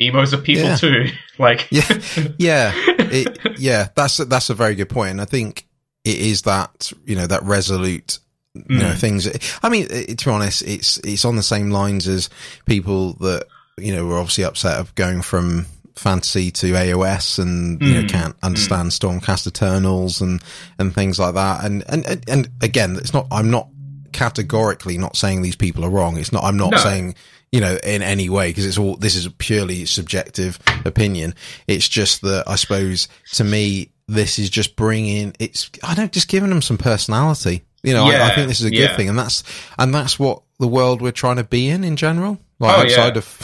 Emos 0.00 0.32
are 0.34 0.38
people 0.38 0.64
Yeah. 0.64 0.76
too. 0.76 1.06
like, 1.38 1.66
Yeah, 1.70 1.88
yeah, 2.38 2.72
it, 2.76 3.58
yeah. 3.58 3.88
That's 3.94 4.18
that's 4.18 4.50
a 4.50 4.54
very 4.54 4.74
good 4.74 4.88
point, 4.88 5.12
and 5.12 5.20
I 5.20 5.24
think 5.24 5.66
it 6.04 6.18
is 6.18 6.42
that 6.42 6.92
you 7.04 7.16
know 7.16 7.26
that 7.26 7.42
resolute. 7.44 8.18
You 8.54 8.78
know 8.78 8.90
Mm. 8.92 8.98
things. 8.98 9.28
I 9.62 9.68
mean, 9.68 9.86
to 9.88 10.24
be 10.24 10.30
honest, 10.30 10.62
it's 10.62 10.98
it's 10.98 11.24
on 11.24 11.36
the 11.36 11.42
same 11.44 11.70
lines 11.70 12.08
as 12.08 12.28
people 12.66 13.12
that 13.20 13.44
you 13.78 13.94
know 13.94 14.04
were 14.06 14.18
obviously 14.18 14.42
upset 14.44 14.78
of 14.80 14.92
going 14.96 15.22
from 15.22 15.66
fantasy 15.98 16.50
to 16.52 16.72
AOS 16.74 17.38
and 17.38 17.80
you 17.82 17.94
know 17.94 18.02
Mm. 18.02 18.08
can't 18.08 18.36
understand 18.42 18.90
Stormcast 18.90 19.46
Eternals 19.46 20.20
and 20.20 20.42
and 20.78 20.94
things 20.94 21.18
like 21.18 21.34
that. 21.34 21.64
And 21.64 21.84
and 21.88 22.24
and, 22.28 22.48
again, 22.60 22.96
it's 22.96 23.12
not. 23.12 23.26
I'm 23.30 23.50
not 23.50 23.68
categorically 24.12 24.98
not 24.98 25.16
saying 25.16 25.42
these 25.42 25.56
people 25.56 25.84
are 25.84 25.90
wrong. 25.90 26.16
It's 26.18 26.32
not. 26.32 26.44
I'm 26.44 26.56
not 26.56 26.72
No. 26.72 26.78
saying 26.78 27.14
you 27.52 27.60
know 27.60 27.78
in 27.82 28.02
any 28.02 28.28
way 28.28 28.48
because 28.50 28.66
it's 28.66 28.78
all. 28.78 28.96
This 28.96 29.14
is 29.16 29.26
a 29.26 29.30
purely 29.30 29.84
subjective 29.86 30.58
opinion. 30.84 31.34
It's 31.66 31.88
just 31.88 32.22
that 32.22 32.44
I 32.46 32.56
suppose 32.56 33.08
to 33.34 33.44
me 33.44 33.90
this 34.06 34.38
is 34.38 34.50
just 34.50 34.76
bringing. 34.76 35.34
It's 35.38 35.70
I 35.82 35.94
don't 35.94 36.12
just 36.12 36.28
giving 36.28 36.50
them 36.50 36.62
some 36.62 36.78
personality. 36.78 37.62
You 37.82 37.94
know, 37.94 38.06
I, 38.06 38.30
I 38.30 38.34
think 38.34 38.48
this 38.48 38.58
is 38.60 38.66
a 38.66 38.70
good 38.70 38.78
yeah. 38.90 38.96
thing, 38.96 39.08
and 39.08 39.18
that's 39.18 39.44
and 39.78 39.94
that's 39.94 40.18
what 40.18 40.42
the 40.58 40.66
world 40.66 41.00
we're 41.00 41.12
trying 41.12 41.36
to 41.36 41.44
be 41.44 41.68
in 41.68 41.84
in 41.84 41.94
general. 41.96 42.38
Like 42.60 42.76
Oh, 42.76 42.80
outside 42.82 43.14
yeah. 43.14 43.18
of 43.18 43.24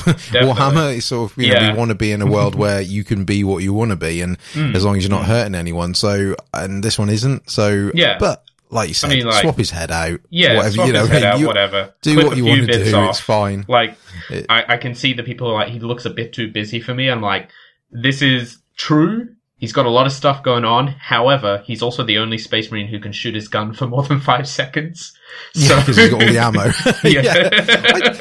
Warhammer, 0.56 0.96
it's 0.96 1.06
sort 1.06 1.30
of 1.30 1.38
you 1.38 1.52
know 1.52 1.60
Yeah. 1.60 1.72
we 1.72 1.78
want 1.78 1.90
to 1.90 1.94
be 1.94 2.10
in 2.10 2.20
a 2.20 2.26
world 2.26 2.54
where 2.56 2.80
you 2.80 3.04
can 3.04 3.24
be 3.24 3.44
what 3.44 3.62
you 3.62 3.72
want 3.72 3.90
to 3.90 3.96
be, 3.96 4.20
and 4.20 4.38
Mm. 4.54 4.74
as 4.74 4.84
long 4.84 4.96
as 4.96 5.04
you're 5.04 5.10
not 5.10 5.24
hurting 5.26 5.54
anyone. 5.54 5.94
So, 5.94 6.34
and 6.52 6.82
this 6.82 6.98
one 6.98 7.08
isn't. 7.10 7.48
So, 7.48 7.90
Yeah. 7.94 8.16
But 8.18 8.42
like 8.70 8.88
you 8.88 8.94
said, 8.94 9.10
mean, 9.10 9.26
like- 9.26 9.42
swap 9.42 9.56
his 9.56 9.70
head 9.70 9.92
out. 9.92 10.18
Yeah, 10.30 10.56
whatever 10.56 10.86
you 10.86 10.92
know. 10.92 11.04
out, 11.06 11.38
you 11.38 11.46
whatever. 11.46 11.94
do 12.02 12.14
Clip 12.14 12.26
what 12.26 12.36
you 12.36 12.44
want 12.44 12.66
to 12.66 12.84
do. 12.84 12.96
off. 12.96 13.10
It's 13.10 13.20
fine. 13.20 13.64
Like, 13.68 13.96
It- 14.30 14.46
I, 14.48 14.64
I 14.70 14.76
can 14.78 14.94
see 14.96 15.12
that 15.12 15.24
people 15.26 15.48
are 15.48 15.54
like, 15.54 15.68
he 15.68 15.78
looks 15.78 16.04
a 16.06 16.10
bit 16.10 16.32
too 16.32 16.50
busy 16.50 16.80
for 16.80 16.92
me. 16.92 17.08
I'm 17.08 17.20
like, 17.22 17.50
this 17.92 18.20
is 18.20 18.58
true, 18.76 19.28
He's 19.57 19.72
got 19.72 19.86
a 19.86 19.90
lot 19.90 20.05
of 20.07 20.12
stuff 20.12 20.42
going 20.42 20.64
on. 20.64 20.88
However, 20.88 21.62
he's 21.64 21.80
also 21.80 22.02
the 22.05 22.18
only 22.18 22.38
Space 22.38 22.70
Marine 22.70 22.88
who 22.88 22.98
can 22.98 23.12
shoot 23.12 23.34
his 23.34 23.48
gun 23.48 23.72
for 23.72 23.86
more 23.86 24.02
than 24.02 24.20
five 24.20 24.48
seconds. 24.48 25.16
Yeah, 25.55 25.78
because 25.80 25.96
he's 25.96 26.11
got 26.11 26.20
all 26.22 26.28
the 26.28 26.38
ammo. 26.38 26.70
Yeah. 27.05 27.48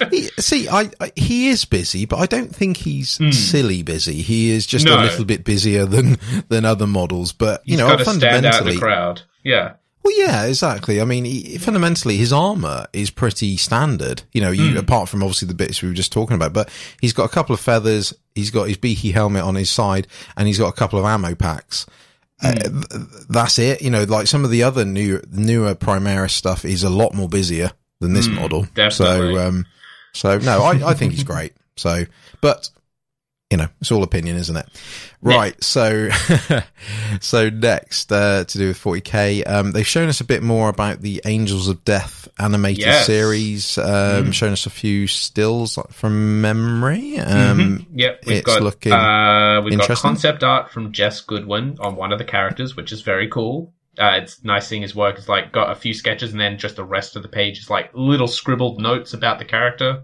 I, 0.04 0.08
he, 0.12 0.22
see, 0.40 0.70
I, 0.70 0.90
I 1.02 1.12
he 1.16 1.50
is 1.50 1.66
busy, 1.66 2.06
but 2.06 2.18
I 2.20 2.28
don't 2.28 2.56
think 2.56 2.78
he's 2.78 3.20
silly 3.36 3.82
busy. 3.84 4.22
He 4.22 4.52
is 4.52 4.66
just 4.68 4.88
a 4.88 4.96
Hmm. 4.96 5.02
Little 5.04 5.26
bit 5.26 5.44
busier 5.44 5.86
than 5.86 6.18
than 6.50 6.66
other 6.66 6.88
models. 6.88 7.34
But 7.34 7.62
you 7.66 7.72
He's 7.74 7.80
know, 7.80 7.88
got 7.90 7.98
to 7.98 8.06
stand 8.06 8.24
out 8.24 8.36
in 8.36 8.44
fundamentally, 8.44 8.74
the 8.76 8.80
crowd. 8.80 9.22
Yeah. 9.44 9.74
Well, 10.04 10.14
yeah, 10.20 10.44
exactly. 10.46 11.00
I 11.00 11.06
mean, 11.06 11.24
he, 11.26 11.58
fundamentally, 11.58 12.18
his 12.18 12.34
armor 12.34 12.88
is 12.92 13.10
pretty 13.10 13.56
standard. 13.58 14.24
You 14.34 14.42
know, 14.42 14.52
you, 14.52 14.72
Hmm. 14.72 14.78
apart 14.78 15.08
from 15.10 15.24
obviously 15.24 15.48
the 15.48 15.54
bits 15.54 15.82
we 15.82 15.88
were 15.88 15.94
just 15.96 16.12
talking 16.12 16.36
about, 16.36 16.52
but 16.54 16.70
he's 17.00 17.14
got 17.14 17.24
a 17.24 17.30
couple 17.30 17.54
of 17.54 17.60
feathers. 17.62 18.14
He's 18.36 18.52
got 18.52 18.68
his 18.68 18.78
beaky 18.78 19.12
helmet 19.12 19.44
on 19.44 19.56
his 19.56 19.70
side, 19.70 20.08
and 20.36 20.48
he's 20.48 20.58
got 20.60 20.68
a 20.68 20.74
couple 20.74 21.00
of 21.00 21.06
ammo 21.06 21.36
packs. 21.36 21.86
Uh, 22.42 22.52
Hmm. 22.52 22.82
th- 22.82 23.04
that's 23.30 23.58
it. 23.60 23.82
You 23.82 23.90
know, 23.92 24.04
like 24.04 24.28
some 24.28 24.44
of 24.44 24.52
the 24.52 24.64
other 24.64 24.84
new 24.84 25.22
newer 25.32 25.74
Primaris 25.76 26.32
stuff 26.32 26.66
is 26.66 26.84
a 26.84 26.90
lot 26.90 27.14
more 27.14 27.30
busier 27.30 27.72
than 28.02 28.14
this 28.14 28.28
model. 28.28 28.64
Hmm, 28.64 28.74
definitely. 28.74 29.36
So, 29.36 29.48
um, 29.48 29.66
so 30.12 30.38
no, 30.40 30.64
I, 30.64 30.90
I 30.90 30.94
think 30.96 31.14
he's 31.14 31.24
great. 31.24 31.54
So, 31.76 32.06
but 32.40 32.70
you 33.54 33.58
know, 33.58 33.68
it's 33.80 33.92
all 33.92 34.02
opinion, 34.02 34.36
isn't 34.38 34.58
it? 34.58 34.66
Right. 35.22 35.64
So, 35.64 36.10
so 37.22 37.52
next, 37.52 38.12
uh, 38.12 38.46
to 38.46 38.58
do 38.58 38.70
with 38.70 38.80
40k, 38.80 39.48
um, 39.48 39.74
they've 39.74 39.86
shown 39.86 40.10
us 40.10 40.22
a 40.22 40.24
bit 40.24 40.42
more 40.42 40.70
about 40.70 41.02
the 41.02 41.22
Angels 41.24 41.68
of 41.68 41.86
Death 41.86 42.28
animated 42.40 42.80
Yes. 42.80 43.06
series, 43.06 43.78
um, 43.78 44.32
shown 44.32 44.54
us 44.54 44.66
a 44.66 44.72
few 44.72 45.06
stills 45.06 45.78
from 45.92 46.42
memory. 46.42 47.20
Um, 47.20 47.86
Yep, 47.94 48.24
we've 48.26 48.38
it's 48.38 48.46
got 48.48 48.64
looking 48.64 48.92
uh, 48.92 49.62
we've 49.64 49.78
got 49.78 49.98
concept 50.00 50.44
art 50.44 50.72
from 50.72 50.92
Jes 50.92 51.22
Goodwin 51.22 51.78
on 51.80 51.96
one 51.96 52.12
of 52.12 52.18
the 52.18 52.26
characters, 52.26 52.76
which 52.76 52.92
is 52.92 53.02
very 53.04 53.28
cool. 53.28 53.72
Uh, 54.00 54.18
it's 54.20 54.44
nice 54.44 54.68
seeing 54.68 54.82
his 54.82 54.96
work. 54.96 55.20
It's 55.20 55.30
like 55.30 55.52
got 55.52 55.72
a 55.72 55.76
few 55.76 55.94
sketches, 55.94 56.32
and 56.32 56.42
then 56.42 56.58
just 56.58 56.76
the 56.76 56.84
rest 56.84 57.16
of 57.16 57.22
the 57.22 57.30
page 57.30 57.60
is 57.60 57.70
like 57.70 57.92
little 57.94 58.26
scribbled 58.28 58.82
notes 58.82 59.14
about 59.14 59.38
the 59.38 59.46
character. 59.46 60.02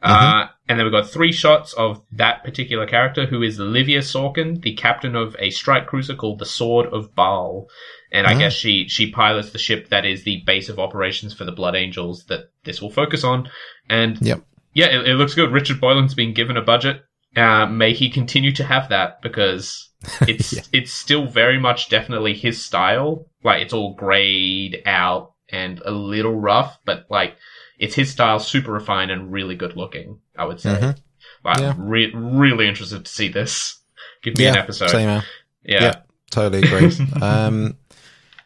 Uh, 0.00 0.46
and 0.68 0.78
then 0.78 0.84
we've 0.84 0.92
got 0.92 1.08
three 1.08 1.32
shots 1.32 1.72
of 1.74 2.02
that 2.12 2.44
particular 2.44 2.86
character, 2.86 3.26
who 3.26 3.42
is 3.42 3.58
Livia 3.58 4.00
Sorkin, 4.00 4.60
the 4.62 4.74
captain 4.74 5.16
of 5.16 5.34
a 5.38 5.50
strike 5.50 5.86
cruiser 5.86 6.14
called 6.14 6.38
the 6.38 6.44
Sword 6.46 6.86
of 6.92 7.14
Baal. 7.14 7.66
And 8.12 8.26
I 8.26 8.34
Ah. 8.34 8.38
guess 8.38 8.52
she 8.54 8.88
she 8.88 9.10
pilots 9.10 9.50
the 9.50 9.58
ship 9.58 9.88
that 9.88 10.04
is 10.06 10.24
the 10.24 10.42
base 10.46 10.68
of 10.68 10.78
operations 10.78 11.34
for 11.34 11.44
the 11.44 11.52
Blood 11.52 11.74
Angels 11.76 12.24
that 12.26 12.50
this 12.64 12.80
will 12.82 12.90
focus 12.90 13.24
on. 13.24 13.48
And 13.90 14.18
Yep. 14.20 14.42
yeah, 14.74 14.86
it, 14.86 15.08
it 15.08 15.14
looks 15.16 15.34
good. 15.34 15.52
Richard 15.52 15.80
Boylan's 15.80 16.14
been 16.14 16.32
given 16.34 16.56
a 16.56 16.62
budget. 16.62 17.02
Uh, 17.36 17.66
may 17.66 17.92
he 17.92 18.08
continue 18.10 18.52
to 18.52 18.64
have 18.64 18.88
that 18.88 19.20
because 19.22 19.90
it's 20.22 20.52
Yeah. 20.54 20.62
it's 20.72 20.92
still 20.92 21.26
very 21.26 21.58
much 21.58 21.88
definitely 21.90 22.34
his 22.34 22.64
style. 22.64 23.26
Like 23.44 23.62
it's 23.62 23.74
all 23.74 23.94
grayed 23.94 24.82
out 24.86 25.32
and 25.50 25.80
a 25.84 25.90
little 25.90 26.34
rough, 26.34 26.78
but 26.84 27.04
like 27.10 27.36
it's 27.78 27.94
his 27.94 28.10
style, 28.10 28.38
super 28.40 28.72
refined 28.72 29.10
and 29.10 29.32
really 29.32 29.54
good 29.54 29.76
looking. 29.76 30.18
I 30.36 30.44
would 30.44 30.60
say. 30.60 30.70
Mhm. 30.74 30.96
Like, 31.44 31.58
Yeah. 31.58 31.70
I'm 31.70 31.88
re- 31.88 32.12
really 32.14 32.66
interested 32.68 33.04
to 33.04 33.10
see 33.12 33.28
this. 33.28 33.78
Give 34.22 34.36
me 34.36 34.44
yeah, 34.44 34.52
an 34.52 34.56
episode. 34.58 34.90
same 34.90 35.08
here. 35.08 35.24
Yeah. 35.64 35.82
Yeah. 35.82 35.94
Totally 36.30 36.62
agree. 36.66 36.92
um, 37.22 37.76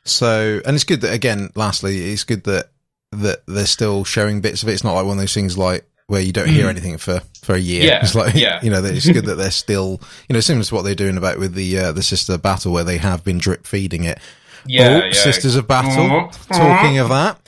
so, 0.05 0.61
and 0.65 0.75
it's 0.75 0.85
good 0.85 1.01
that 1.03 1.13
again, 1.15 1.51
lastly, 1.55 2.13
it's 2.13 2.25
good 2.25 2.45
that 2.45 2.71
that 3.13 3.43
they're 3.47 3.67
still 3.67 4.05
showing 4.05 4.41
bits 4.41 4.63
of 4.63 4.69
it. 4.69 4.73
It's 4.73 4.85
not 4.85 4.95
like 4.95 5.05
one 5.05 5.17
of 5.19 5.23
those 5.23 5.35
things 5.35 5.57
like 5.59 5.87
where 6.07 6.21
you 6.23 6.33
don't 6.33 6.49
hear 6.49 6.69
anything 6.69 6.97
for 6.99 7.21
for 7.43 7.55
a 7.55 7.59
year. 7.59 7.83
Mm. 7.83 7.87
Yeah, 7.87 8.01
It's 8.03 8.15
like 8.15 8.35
yeah. 8.35 8.61
you 8.63 8.71
know, 8.71 8.83
it's 8.85 9.09
good 9.09 9.27
that 9.27 9.37
they're 9.37 9.51
still 9.67 10.01
you 10.29 10.35
know 10.35 10.41
similar 10.41 10.65
to 10.65 10.75
what 10.75 10.83
they're 10.83 10.95
doing 10.95 11.17
about 11.17 11.39
with 11.39 11.55
the 11.55 11.79
uh, 11.79 11.93
the 11.93 12.03
sister 12.03 12.37
battle 12.39 12.73
where 12.73 12.85
they 12.85 12.99
have 12.99 13.23
been 13.25 13.39
drip 13.39 13.67
feeding 13.67 14.05
it. 14.05 14.19
Yeah, 14.67 15.01
oh, 15.03 15.07
yeah. 15.07 15.13
Sisters 15.13 15.57
of 15.57 15.67
Battle. 15.67 16.05
Mhm. 16.31 16.49
Talking 16.57 16.99
of 16.99 17.09
that. 17.09 17.39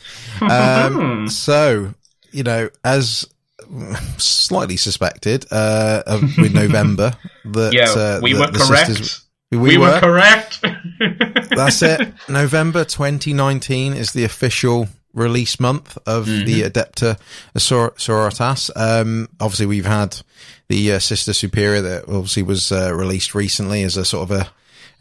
Um, 0.43 1.28
so 1.28 1.95
you 2.32 2.43
know, 2.43 2.68
as 2.85 3.26
slightly 4.18 4.76
suspected, 4.76 5.47
uh, 5.51 6.03
with 6.39 6.53
November 6.55 7.14
that 7.45 7.72
Yeah, 7.72 7.91
uh, 7.91 8.20
we 8.22 8.35
were 8.35 8.51
the 8.51 8.59
correct. 8.59 8.87
sisters- 8.89 9.20
we, 9.51 9.78
were, 9.78 10.01
correct. 10.01 10.62
that's 11.51 11.80
it. 11.82 12.12
November 12.28 12.85
2019 12.85 13.93
is 13.95 14.11
the 14.12 14.24
official 14.24 14.89
release 15.12 15.61
month 15.61 15.97
of 16.07 16.26
the 16.26 16.62
Adepta 16.62 17.16
Sor- 17.57 17.93
Sororitas. 17.93 18.70
Um, 18.74 19.28
obviously, 19.39 19.66
we've 19.66 19.87
had 19.87 20.16
the 20.68 20.95
uh, 20.95 20.99
Sister 20.99 21.32
Superior 21.32 21.82
that 21.82 22.09
obviously 22.09 22.43
was 22.43 22.72
uh, 22.72 22.93
released 22.95 23.32
recently 23.37 23.85
as 23.85 23.97
a 23.97 24.05
sort 24.05 24.28
of 24.28 24.41
a 24.41 24.49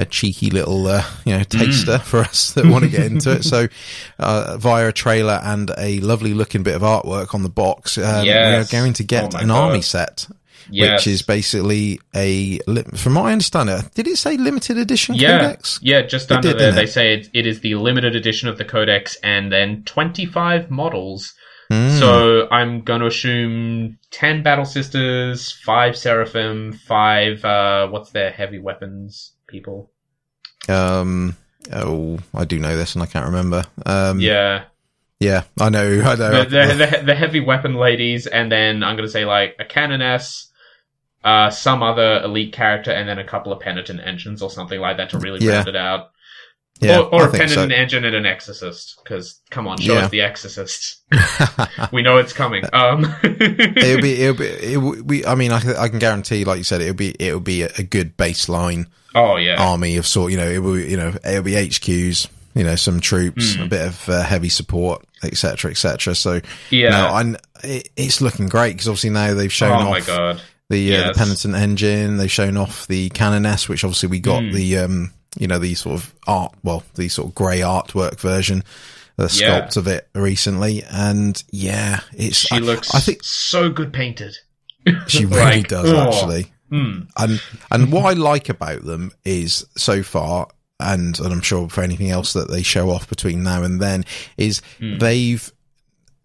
a 0.03 0.05
cheeky 0.05 0.49
little, 0.51 0.85
uh, 0.87 1.03
you 1.25 1.35
know, 1.37 1.43
taster 1.43 1.97
for 1.99 2.19
us 2.19 2.51
that 2.53 2.65
want 2.65 2.83
to 2.83 2.89
get 2.89 3.05
into 3.11 3.31
it. 3.31 3.43
So, 3.43 3.67
uh, 4.19 4.57
via 4.57 4.89
a 4.89 4.91
trailer 4.93 5.39
and 5.43 5.71
a 5.77 5.99
lovely 6.01 6.33
looking 6.33 6.61
bit 6.63 6.75
of 6.75 6.81
artwork 6.83 7.33
on 7.33 7.43
the 7.43 7.49
box, 7.49 7.97
um, 7.97 8.25
Yes. 8.25 8.69
we 8.69 8.77
are 8.77 8.81
going 8.81 8.93
to 8.93 9.03
get 9.03 9.33
Oh 9.35 9.39
an 9.39 9.47
God. 9.47 9.69
army 9.69 9.81
set, 9.81 10.27
Yes. 10.69 10.99
which 11.05 11.07
is 11.07 11.21
basically 11.23 11.99
a, 12.15 12.59
from 12.95 13.13
my 13.13 13.31
understanding, 13.33 13.81
did 13.95 14.07
it 14.07 14.17
say 14.17 14.37
limited 14.37 14.77
edition 14.77 15.15
yeah, 15.15 15.39
codex? 15.39 15.79
yeah, 15.81 16.01
just 16.03 16.31
It 16.31 16.35
under 16.35 16.49
did, 16.51 16.59
there, 16.59 16.71
they 16.71 16.83
it? 16.83 16.89
say 16.91 17.13
it, 17.15 17.29
it 17.33 17.45
is 17.47 17.59
the 17.61 17.75
limited 17.75 18.15
edition 18.15 18.47
of 18.49 18.57
the 18.57 18.65
Codex, 18.65 19.17
and 19.23 19.51
then 19.51 19.83
twenty-five 19.85 20.69
models. 20.71 21.33
Mm. 21.71 21.97
So 21.99 22.47
I'm 22.51 22.81
going 22.81 22.99
to 23.01 23.07
assume 23.07 23.97
ten 24.11 24.43
Battle 24.43 24.65
Sisters, 24.65 25.51
five 25.51 25.95
Seraphim, 25.97 26.73
five 26.73 27.43
uh, 27.45 27.87
what's 27.87 28.11
their 28.11 28.31
heavy 28.31 28.59
weapons 28.59 29.33
people? 29.47 29.91
Um. 30.69 31.35
Oh, 31.71 32.19
I 32.33 32.45
do 32.45 32.59
know 32.59 32.75
this, 32.75 32.93
and 32.95 33.03
I 33.03 33.05
can't 33.05 33.25
remember. 33.25 33.63
Um. 33.85 34.19
yeah, 34.19 34.65
Yeah, 35.19 35.43
I 35.59 35.69
know. 35.69 36.01
I 36.05 36.15
know. 36.15 36.43
the, 36.43 36.49
the, 36.49 36.97
the, 36.99 37.03
the 37.05 37.15
heavy 37.15 37.39
weapon 37.39 37.75
ladies, 37.75 38.27
and 38.27 38.51
then 38.51 38.83
I'm 38.83 38.95
going 38.95 39.07
to 39.07 39.11
say 39.11 39.25
like 39.25 39.55
a 39.59 39.65
Canoness. 39.65 40.47
Uh, 41.23 41.49
some 41.49 41.81
other 41.81 42.21
elite 42.21 42.51
character, 42.51 42.91
and 42.91 43.07
then 43.07 43.17
a 43.17 43.23
couple 43.23 43.53
of 43.53 43.61
penitent 43.61 44.01
engines 44.03 44.41
or 44.41 44.49
something 44.49 44.81
like 44.81 44.97
that 44.97 45.09
to 45.11 45.19
really 45.19 45.39
Yeah. 45.45 45.53
round 45.55 45.67
it 45.69 45.75
out. 45.77 46.11
Yeah, 46.79 46.99
or 46.99 47.13
or 47.13 47.27
a 47.27 47.31
so. 47.31 47.37
penitent 47.37 47.71
engine 47.71 48.03
and 48.05 48.15
an 48.15 48.25
exorcist. 48.25 48.99
Because 49.03 49.39
come 49.49 49.67
on, 49.67 49.77
show 49.77 49.93
Yeah. 49.93 50.05
us 50.05 50.11
the 50.11 50.21
exorcist. 50.21 50.97
we 51.91 52.01
know 52.01 52.17
it's 52.17 52.33
coming. 52.33 52.63
Um, 52.73 53.05
it'll 53.23 54.01
be. 54.01 54.13
It'll 54.21 54.35
be. 54.37 54.45
It, 54.45 54.77
will- 54.77 55.03
we. 55.03 55.25
I 55.25 55.35
mean, 55.35 55.51
I, 55.51 55.59
can- 55.59 55.75
I 55.77 55.87
can 55.87 55.99
guarantee, 55.99 56.43
like 56.45 56.57
you 56.57 56.63
said, 56.63 56.81
it'll 56.81 56.93
be. 56.95 57.15
It'll 57.19 57.39
be 57.39 57.61
a, 57.63 57.83
good 57.83 58.17
baseline 58.17 58.87
oh 59.15 59.35
yeah, 59.37 59.55
army 59.61 59.97
of 59.97 60.07
sort. 60.07 60.31
You 60.31 60.37
know, 60.37 60.49
it 60.49 60.59
will. 60.59 60.77
You 60.79 60.97
know, 60.97 61.13
it'll 61.25 61.43
be 61.43 61.53
HQs. 61.53 62.27
You 62.55 62.63
know, 62.63 62.75
some 62.75 62.99
troops, 62.99 63.55
Hmm. 63.55 63.63
a 63.63 63.67
bit 63.67 63.87
of 63.87 64.09
uh, 64.09 64.21
heavy 64.21 64.49
support, 64.49 65.03
etc., 65.23 65.71
etc. 65.71 66.13
So, 66.13 66.39
yeah. 66.69 66.89
no. 67.23 67.35
It, 67.63 67.89
it's 67.95 68.21
looking 68.21 68.47
great 68.47 68.73
because 68.73 68.87
obviously 68.87 69.09
now 69.09 69.33
they've 69.33 69.51
shown 69.51 69.71
oh 69.71 69.75
off 69.75 69.89
my 69.89 70.01
god. 70.01 70.41
the, 70.69 70.93
uh, 70.95 70.97
Yes. 70.99 71.07
the 71.17 71.23
penitent 71.23 71.55
engine. 71.55 72.17
They've 72.17 72.29
shown 72.31 72.55
off 72.57 72.85
the 72.85 73.09
Canoness, 73.09 73.67
which 73.67 73.83
obviously 73.83 74.09
we 74.09 74.19
got 74.19 74.43
Hmm. 74.43 74.51
the 74.51 74.77
um, 74.77 75.11
you 75.37 75.47
know, 75.47 75.59
the 75.59 75.73
sort 75.75 75.95
of 75.95 76.13
art, 76.27 76.53
well, 76.63 76.83
the 76.95 77.07
sort 77.09 77.29
of 77.29 77.35
grey 77.35 77.59
artwork 77.59 78.19
version, 78.19 78.63
the 79.17 79.31
Yeah. 79.33 79.61
sculpt 79.61 79.77
of 79.77 79.87
it 79.87 80.07
recently, 80.15 80.83
and 80.89 81.41
yeah, 81.51 82.01
it's. 82.13 82.37
She 82.37 82.55
I, 82.55 82.59
looks 82.59 82.93
I 82.93 82.99
think 82.99 83.23
so 83.23 83.69
good 83.69 83.93
painted. 83.93 84.35
she 85.07 85.25
really 85.25 85.39
like, 85.61 85.67
does 85.67 85.89
oh. 85.91 86.07
actually. 86.07 86.51
Hmm. 86.69 87.01
And 87.17 87.41
and 87.71 87.91
what 87.91 88.05
I 88.05 88.13
like 88.13 88.49
about 88.49 88.83
them 88.83 89.11
is 89.23 89.65
so 89.77 90.01
far, 90.03 90.47
and 90.79 91.19
and 91.19 91.31
I'm 91.33 91.41
sure 91.41 91.69
for 91.69 91.83
anything 91.83 92.09
else 92.09 92.33
that 92.33 92.49
they 92.49 92.63
show 92.63 92.89
off 92.89 93.07
between 93.07 93.43
now 93.43 93.63
and 93.63 93.79
then, 93.81 94.05
is 94.37 94.61
Hmm. 94.79 94.97
they've 94.97 95.51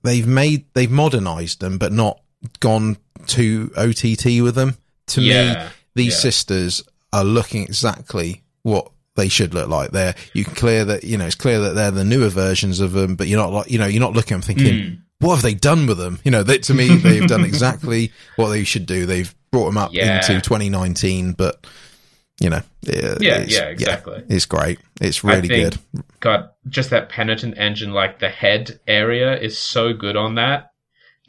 they've 0.03 0.27
made 0.27 0.65
they've 0.75 0.91
modernized 0.91 1.61
them, 1.61 1.77
but 1.77 1.93
not 1.93 2.21
gone 2.61 2.97
to 3.27 3.71
OTT 3.77 4.41
with 4.43 4.55
them. 4.55 4.77
To 5.09 5.21
me, 5.21 5.55
these 5.95 6.15
Yeah. 6.15 6.19
sisters 6.21 6.83
are 7.13 7.25
looking 7.25 7.65
exactly 7.65 8.43
what 8.63 8.91
they 9.19 9.29
should 9.29 9.53
look 9.53 9.69
like. 9.69 9.91
They're 9.91 10.15
you 10.33 10.45
can 10.47 10.55
clear 10.55 10.85
that 10.87 11.05
you 11.05 11.19
know 11.19 11.27
it's 11.27 11.35
clear 11.35 11.61
that 11.61 11.75
they're 11.75 11.91
the 11.91 12.05
newer 12.05 12.31
versions 12.31 12.81
of 12.81 12.93
them, 12.93 13.15
but 13.17 13.27
you're 13.29 13.39
not 13.41 13.53
like 13.53 13.71
you 13.71 13.79
know 13.79 13.87
you're 13.87 14.01
not 14.01 14.15
looking 14.15 14.41
thinking. 14.41 14.83
Hmm. 14.89 14.95
What 15.21 15.35
have 15.35 15.43
they 15.43 15.55
done 15.55 15.87
with 15.89 15.99
them? 15.99 16.21
You 16.25 16.31
know, 16.31 16.43
they, 16.45 16.59
to 16.59 16.73
me, 16.75 16.89
they've 16.97 17.27
done 17.27 17.45
exactly 17.45 18.13
what 18.37 18.49
they 18.51 18.63
should 18.65 18.87
do. 18.87 19.05
They've 19.05 19.35
brought 19.51 19.67
them 19.67 19.77
up 19.77 19.93
Yeah. 19.93 20.17
into 20.17 20.41
2019, 20.41 21.33
but 21.33 21.67
you 22.41 22.49
know, 22.51 22.63
Yeah, 22.83 23.17
yeah, 23.21 23.65
exactly. 23.65 24.23
it's 24.29 24.47
great. 24.47 24.79
It's 25.01 25.25
really 25.25 25.49
think- 25.49 25.75
good. 25.93 26.03
God, 26.21 26.51
just 26.69 26.91
that 26.91 27.09
penitent 27.09 27.59
engine, 27.59 27.93
like 27.93 28.21
the 28.21 28.29
head 28.29 28.79
area, 28.87 29.37
is 29.37 29.59
so 29.59 29.93
good 29.93 30.17
on 30.17 30.37
that. 30.37 30.71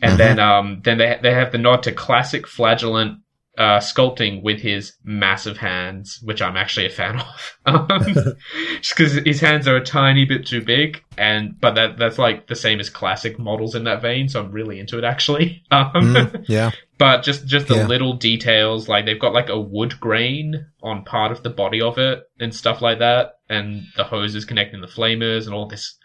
And 0.04 0.14
Mhm. 0.14 0.18
then, 0.18 0.40
um, 0.40 0.82
then 0.84 0.98
they 1.00 1.18
they 1.24 1.34
have 1.34 1.52
the 1.52 1.58
nod 1.58 1.82
to 1.84 1.92
classic 1.92 2.48
flagellant 2.48 3.20
uh, 3.60 3.78
sculpting 3.80 4.42
with 4.42 4.62
his 4.62 4.94
massive 5.04 5.58
hands, 5.58 6.20
which 6.24 6.42
I'm 6.42 6.56
actually 6.58 6.86
a 6.86 6.90
fan 6.90 7.20
of. 7.20 7.58
Um, 7.66 7.90
just 8.82 8.96
because 8.98 9.14
his 9.26 9.42
hands 9.42 9.68
are 9.68 9.76
a 9.76 9.84
tiny 9.84 10.24
bit 10.26 10.48
too 10.48 10.62
big, 10.64 11.04
and 11.18 11.60
but 11.60 11.76
that 11.76 11.98
that's 11.98 12.18
like 12.18 12.48
the 12.48 12.56
same 12.56 12.80
as 12.80 12.90
classic 12.90 13.38
models 13.38 13.76
in 13.76 13.84
that 13.84 14.02
vein. 14.02 14.30
So 14.30 14.40
I'm 14.42 14.52
really 14.52 14.80
into 14.80 14.98
it 14.98 15.04
actually. 15.04 15.62
Um, 15.72 15.92
Mm, 15.94 16.46
yeah. 16.48 16.72
but 16.98 17.22
just 17.24 17.46
just 17.46 17.68
the 17.68 17.76
Yeah. 17.76 17.88
little 17.88 18.14
details, 18.14 18.88
like 18.88 19.06
they've 19.06 19.20
got 19.20 19.34
like 19.34 19.50
a 19.50 19.60
wood 19.60 20.00
grain 20.00 20.66
on 20.82 21.04
part 21.04 21.32
of 21.34 21.44
the 21.44 21.50
body 21.50 21.82
of 21.82 21.98
it 21.98 22.24
and 22.40 22.56
stuff 22.56 22.82
like 22.82 23.00
that, 23.00 23.34
and 23.50 23.84
the 23.98 24.06
hoses 24.06 24.46
connecting 24.46 24.80
the 24.82 24.88
flamers 24.88 25.46
and 25.48 25.54
all 25.54 25.68
this, 25.68 25.98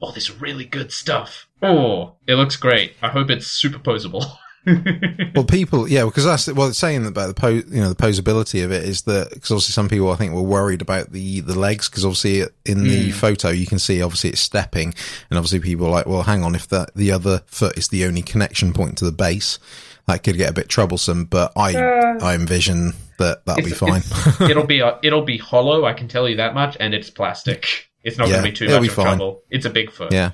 all 0.00 0.12
this 0.12 0.30
really 0.40 0.66
good 0.66 0.92
stuff. 0.92 1.48
Oh, 1.62 2.16
it 2.26 2.34
looks 2.34 2.56
great. 2.56 2.92
I 3.02 3.08
hope 3.08 3.30
it's 3.30 3.48
superposable. 3.64 4.24
Well, 5.34 5.44
people, 5.44 5.88
yeah, 5.88 6.04
because 6.04 6.24
that's 6.24 6.46
well, 6.52 6.68
it's 6.68 6.78
saying 6.78 7.06
about 7.06 7.34
the 7.34 7.64
you 7.68 7.80
know, 7.80 7.88
the 7.90 7.94
posability 7.94 8.64
of 8.64 8.72
it 8.72 8.84
is 8.84 9.02
that 9.02 9.30
because 9.30 9.50
obviously 9.50 9.72
some 9.72 9.88
people 9.88 10.10
I 10.10 10.16
think 10.16 10.34
were 10.34 10.42
worried 10.42 10.82
about 10.82 11.12
the 11.12 11.40
the 11.40 11.58
legs 11.58 11.88
because 11.88 12.04
obviously 12.04 12.42
in 12.66 12.84
the 12.84 13.12
photo 13.12 13.50
you 13.50 13.66
can 13.66 13.78
see 13.78 14.02
obviously 14.02 14.30
it's 14.30 14.40
stepping, 14.40 14.94
and 15.30 15.38
obviously 15.38 15.60
people 15.60 15.86
are 15.86 15.90
like, 15.90 16.06
well, 16.06 16.22
hang 16.22 16.42
on, 16.42 16.54
if 16.54 16.68
that 16.68 16.94
the 16.94 17.12
other 17.12 17.42
foot 17.46 17.78
is 17.78 17.88
the 17.88 18.04
only 18.04 18.22
connection 18.22 18.72
point 18.72 18.98
to 18.98 19.04
the 19.04 19.12
base, 19.12 19.58
that 20.06 20.22
could 20.24 20.36
get 20.36 20.50
a 20.50 20.54
bit 20.54 20.68
troublesome. 20.68 21.26
But 21.26 21.52
I 21.56 21.76
I 22.20 22.34
envision 22.34 22.94
that 23.18 23.44
that'll 23.46 23.64
be 23.64 23.70
fine. 23.70 24.02
it'll 24.50 24.66
be 24.66 24.82
uh, 24.82 24.98
it'll 25.02 25.22
be 25.24 25.38
hollow. 25.38 25.84
I 25.84 25.92
can 25.92 26.08
tell 26.08 26.28
you 26.28 26.36
that 26.36 26.54
much, 26.54 26.76
and 26.80 26.94
it's 26.94 27.10
plastic. 27.10 27.88
It's 28.02 28.18
not 28.18 28.28
Yeah, 28.28 28.40
going 28.42 28.54
to 28.54 28.64
be 28.64 28.68
too 28.68 28.74
much 28.74 28.82
be 28.82 28.88
trouble. 28.88 29.42
It's 29.50 29.66
a 29.66 29.70
big 29.70 29.90
foot. 29.90 30.12
yeah, 30.12 30.30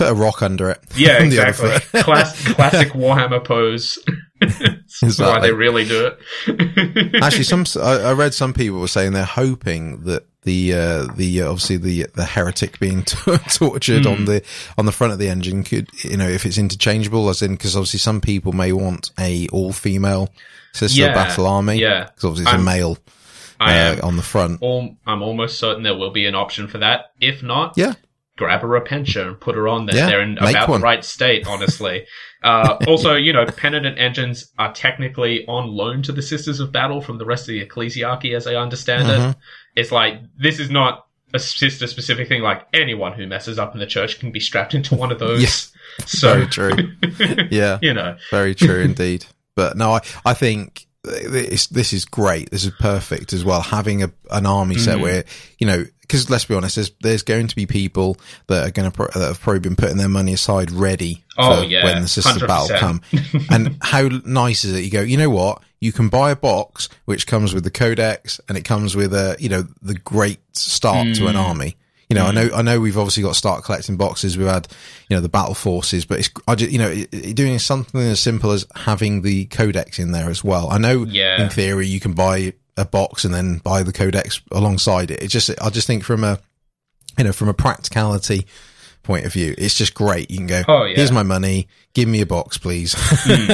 put 0.00 0.10
a 0.10 0.14
rock 0.14 0.42
under 0.42 0.70
it. 0.70 0.80
Yeah, 0.96 1.22
exactly. 1.22 1.70
Class, 2.02 2.52
classic 2.54 2.88
Warhammer 2.92 3.44
pose. 3.44 3.98
That's 4.40 5.18
why 5.18 5.40
they 5.40 5.52
really 5.52 5.84
do 5.84 6.06
it. 6.46 7.22
Actually, 7.22 7.44
some 7.44 7.64
I, 7.82 8.08
I 8.08 8.12
read 8.12 8.32
some 8.34 8.52
people 8.54 8.80
were 8.80 8.88
saying 8.88 9.12
they're 9.12 9.24
hoping 9.24 10.04
that 10.04 10.24
the 10.42 10.72
uh, 10.72 11.04
the 11.14 11.42
uh, 11.42 11.50
obviously 11.50 11.76
the 11.76 12.06
the 12.14 12.24
heretic 12.24 12.78
being 12.78 13.02
t- 13.02 13.36
tortured 13.52 14.04
Hmm. 14.06 14.12
on 14.12 14.24
the 14.24 14.42
on 14.78 14.86
the 14.86 14.92
front 14.92 15.12
of 15.12 15.18
the 15.18 15.28
engine 15.28 15.62
could 15.62 15.88
you 16.02 16.16
know 16.16 16.26
if 16.28 16.46
it's 16.46 16.56
interchangeable 16.56 17.28
as 17.28 17.42
in 17.42 17.52
because 17.52 17.76
obviously 17.76 17.98
some 17.98 18.22
people 18.22 18.52
may 18.52 18.72
want 18.72 19.10
a 19.18 19.46
all 19.48 19.72
female 19.74 20.30
sister 20.72 21.02
Yeah, 21.02 21.12
battle 21.12 21.46
army 21.46 21.74
yeah. 21.76 22.04
because 22.04 22.24
obviously 22.24 22.44
it's 22.44 22.52
I'm- 22.52 22.60
a 22.62 22.64
male 22.64 22.96
uh, 23.60 23.96
on 24.02 24.16
the 24.16 24.22
front 24.22 24.62
I'm 24.62 25.22
almost 25.22 25.58
certain 25.58 25.82
there 25.82 25.94
will 25.94 26.10
be 26.12 26.24
an 26.24 26.34
option 26.34 26.66
for 26.68 26.78
that. 26.78 27.12
If 27.20 27.42
not, 27.42 27.74
yeah 27.76 27.92
grab 28.40 28.62
her 28.62 28.74
a 28.76 28.80
Repentia 28.80 29.26
and 29.28 29.38
put 29.40 29.54
her 29.54 29.68
on 29.68 29.86
there. 29.86 29.96
Yeah, 29.96 30.06
They're 30.06 30.22
in 30.22 30.38
about 30.38 30.68
one. 30.68 30.80
the 30.80 30.84
right 30.84 31.04
state, 31.04 31.46
honestly. 31.46 32.06
uh, 32.42 32.78
also, 32.88 33.14
you 33.14 33.32
know, 33.32 33.44
penitent 33.46 33.98
engines 33.98 34.50
are 34.58 34.72
technically 34.72 35.46
on 35.46 35.68
loan 35.68 36.02
to 36.02 36.12
the 36.12 36.22
Sisters 36.22 36.58
of 36.60 36.72
Battle 36.72 37.00
from 37.00 37.18
the 37.18 37.24
rest 37.24 37.42
of 37.42 37.48
the 37.48 37.64
Ecclesiarchy, 37.64 38.34
as 38.34 38.46
I 38.46 38.54
understand 38.54 39.06
Mhm. 39.08 39.30
it. 39.30 39.36
It's 39.76 39.92
like, 39.92 40.14
this 40.38 40.58
is 40.58 40.70
not 40.70 41.06
a 41.32 41.38
sister 41.38 41.86
specific 41.86 42.28
thing. 42.28 42.42
Like, 42.42 42.66
anyone 42.72 43.12
who 43.12 43.26
messes 43.26 43.58
up 43.58 43.74
in 43.74 43.78
the 43.80 43.86
church 43.86 44.18
can 44.18 44.32
be 44.32 44.40
strapped 44.40 44.74
into 44.74 44.94
one 44.96 45.12
of 45.12 45.18
those. 45.20 45.42
Yes. 45.42 45.72
So, 46.06 46.34
very 46.34 46.46
true 46.46 46.76
yeah 47.50 47.78
you 47.82 47.92
know, 47.92 48.16
Very 48.30 48.54
true 48.54 48.80
indeed. 48.80 49.26
But 49.54 49.76
no, 49.76 49.92
I, 49.92 50.00
I 50.24 50.34
think 50.34 50.86
this, 51.02 51.66
this 51.66 51.92
is 51.92 52.04
great. 52.04 52.50
This 52.50 52.64
is 52.64 52.72
perfect 52.80 53.32
as 53.32 53.44
well. 53.44 53.60
Having 53.60 54.04
a, 54.04 54.12
an 54.30 54.46
army 54.46 54.76
set 54.78 54.98
Mm. 54.98 55.02
where, 55.02 55.24
you 55.58 55.66
know, 55.66 55.84
because 56.10 56.28
let's 56.28 56.44
be 56.44 56.54
honest, 56.56 56.74
there's, 56.74 56.90
there's 57.00 57.22
going 57.22 57.46
to 57.46 57.54
be 57.54 57.66
people 57.66 58.16
that 58.48 58.66
are 58.66 58.70
going 58.72 58.90
to, 58.90 58.96
pro- 58.96 59.06
that 59.14 59.26
have 59.28 59.40
probably 59.40 59.60
been 59.60 59.76
putting 59.76 59.96
their 59.96 60.08
money 60.08 60.32
aside 60.32 60.72
ready 60.72 61.22
Oh, 61.38 61.60
for 61.62 61.64
yeah, 61.68 61.84
when 61.84 62.02
the 62.02 62.08
Sisters 62.08 62.42
of 62.42 62.48
Battle 62.48 62.68
100%. 62.76 62.78
come. 62.80 63.00
and 63.50 63.76
how 63.80 64.08
nice 64.24 64.64
is 64.64 64.74
it? 64.74 64.80
You 64.82 64.90
go, 64.90 65.02
you 65.02 65.16
know 65.16 65.30
what? 65.30 65.62
You 65.78 65.92
can 65.92 66.08
buy 66.08 66.32
a 66.32 66.36
box 66.36 66.88
which 67.04 67.28
comes 67.28 67.54
with 67.54 67.62
the 67.62 67.70
codex 67.70 68.40
and 68.48 68.58
it 68.58 68.64
comes 68.64 68.96
with 68.96 69.14
a, 69.14 69.36
you 69.38 69.48
know, 69.48 69.64
the 69.82 69.94
great 69.94 70.40
start 70.56 71.14
to 71.14 71.26
an 71.28 71.36
Mm. 71.36 71.44
army. 71.48 71.76
You 72.10 72.16
know, 72.16 72.26
I 72.26 72.32
know, 72.32 72.50
I 72.52 72.62
know 72.62 72.80
we've 72.80 72.98
obviously 72.98 73.22
got 73.22 73.28
to 73.34 73.38
start 73.38 73.62
collecting 73.62 73.96
boxes. 73.96 74.36
We've 74.36 74.48
had, 74.48 74.66
you 75.08 75.16
know, 75.16 75.20
the 75.20 75.28
battle 75.28 75.54
forces, 75.54 76.04
but 76.04 76.18
it's, 76.18 76.28
I 76.48 76.56
just, 76.56 76.72
you 76.72 76.78
know, 76.80 77.04
doing 77.34 77.60
something 77.60 78.00
as 78.00 78.18
simple 78.18 78.50
as 78.50 78.66
having 78.74 79.22
the 79.22 79.44
codex 79.44 80.00
in 80.00 80.10
there 80.10 80.28
as 80.28 80.42
well. 80.42 80.70
I 80.70 80.78
know 80.78 81.04
Yeah. 81.04 81.40
in 81.40 81.50
theory 81.50 81.86
you 81.86 82.00
can 82.00 82.14
buy 82.14 82.54
a 82.80 82.84
box 82.84 83.24
and 83.24 83.32
then 83.34 83.58
buy 83.58 83.82
the 83.82 83.92
codex 83.92 84.40
alongside 84.50 85.10
it. 85.10 85.22
It's 85.22 85.32
just, 85.32 85.50
I 85.62 85.70
just 85.70 85.86
think 85.86 86.02
from 86.04 86.24
a, 86.24 86.38
you 87.18 87.24
know, 87.24 87.32
from 87.32 87.48
a 87.48 87.54
practicality 87.54 88.46
point 89.02 89.26
of 89.26 89.32
view, 89.32 89.54
it's 89.58 89.74
just 89.76 89.94
great. 89.94 90.30
You 90.30 90.38
can 90.38 90.46
go, 90.46 90.62
Oh, 90.68 90.84
yeah. 90.84 90.96
here's 90.96 91.12
my 91.12 91.22
money. 91.22 91.68
Give 91.94 92.08
me 92.08 92.20
a 92.20 92.26
box, 92.26 92.58
please. 92.58 92.94
Hmm. 92.98 93.52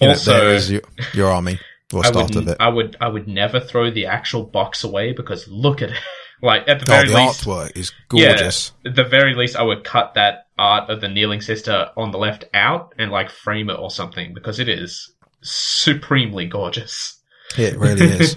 You 0.00 0.08
know, 0.08 0.08
Also- 0.10 0.32
there 0.32 0.54
is 0.54 0.70
your, 0.70 0.82
your 1.12 1.28
army 1.30 1.58
I 1.94 2.02
start 2.08 2.34
would, 2.34 2.36
of 2.36 2.48
it. 2.48 2.56
I 2.60 2.68
would, 2.68 2.96
I 3.00 3.08
would 3.08 3.28
never 3.28 3.60
throw 3.60 3.90
the 3.90 4.06
actual 4.06 4.42
box 4.44 4.82
away 4.84 5.12
because 5.12 5.46
look 5.48 5.80
at 5.82 5.90
it. 5.90 5.96
Like, 6.42 6.68
at 6.68 6.78
the 6.78 6.84
Oh, 6.92 6.96
very 6.96 7.08
the 7.08 7.14
least, 7.14 7.44
artwork 7.46 7.74
is 7.74 7.90
gorgeous. 8.08 8.72
Yeah, 8.84 8.90
at 8.90 8.96
the 8.96 9.04
very 9.04 9.34
least, 9.34 9.56
I 9.56 9.62
would 9.62 9.82
cut 9.82 10.12
that 10.14 10.48
art 10.58 10.90
of 10.90 11.00
the 11.00 11.08
kneeling 11.08 11.40
sister 11.40 11.90
on 11.96 12.10
the 12.10 12.18
left 12.18 12.44
out 12.52 12.92
and 12.98 13.10
like 13.10 13.30
frame 13.30 13.70
it 13.70 13.78
or 13.78 13.90
something 13.90 14.34
because 14.34 14.58
it 14.58 14.68
is 14.68 15.10
supremely 15.42 16.46
gorgeous. 16.46 17.13
It 17.56 17.76
really 17.78 18.06
is. 18.06 18.36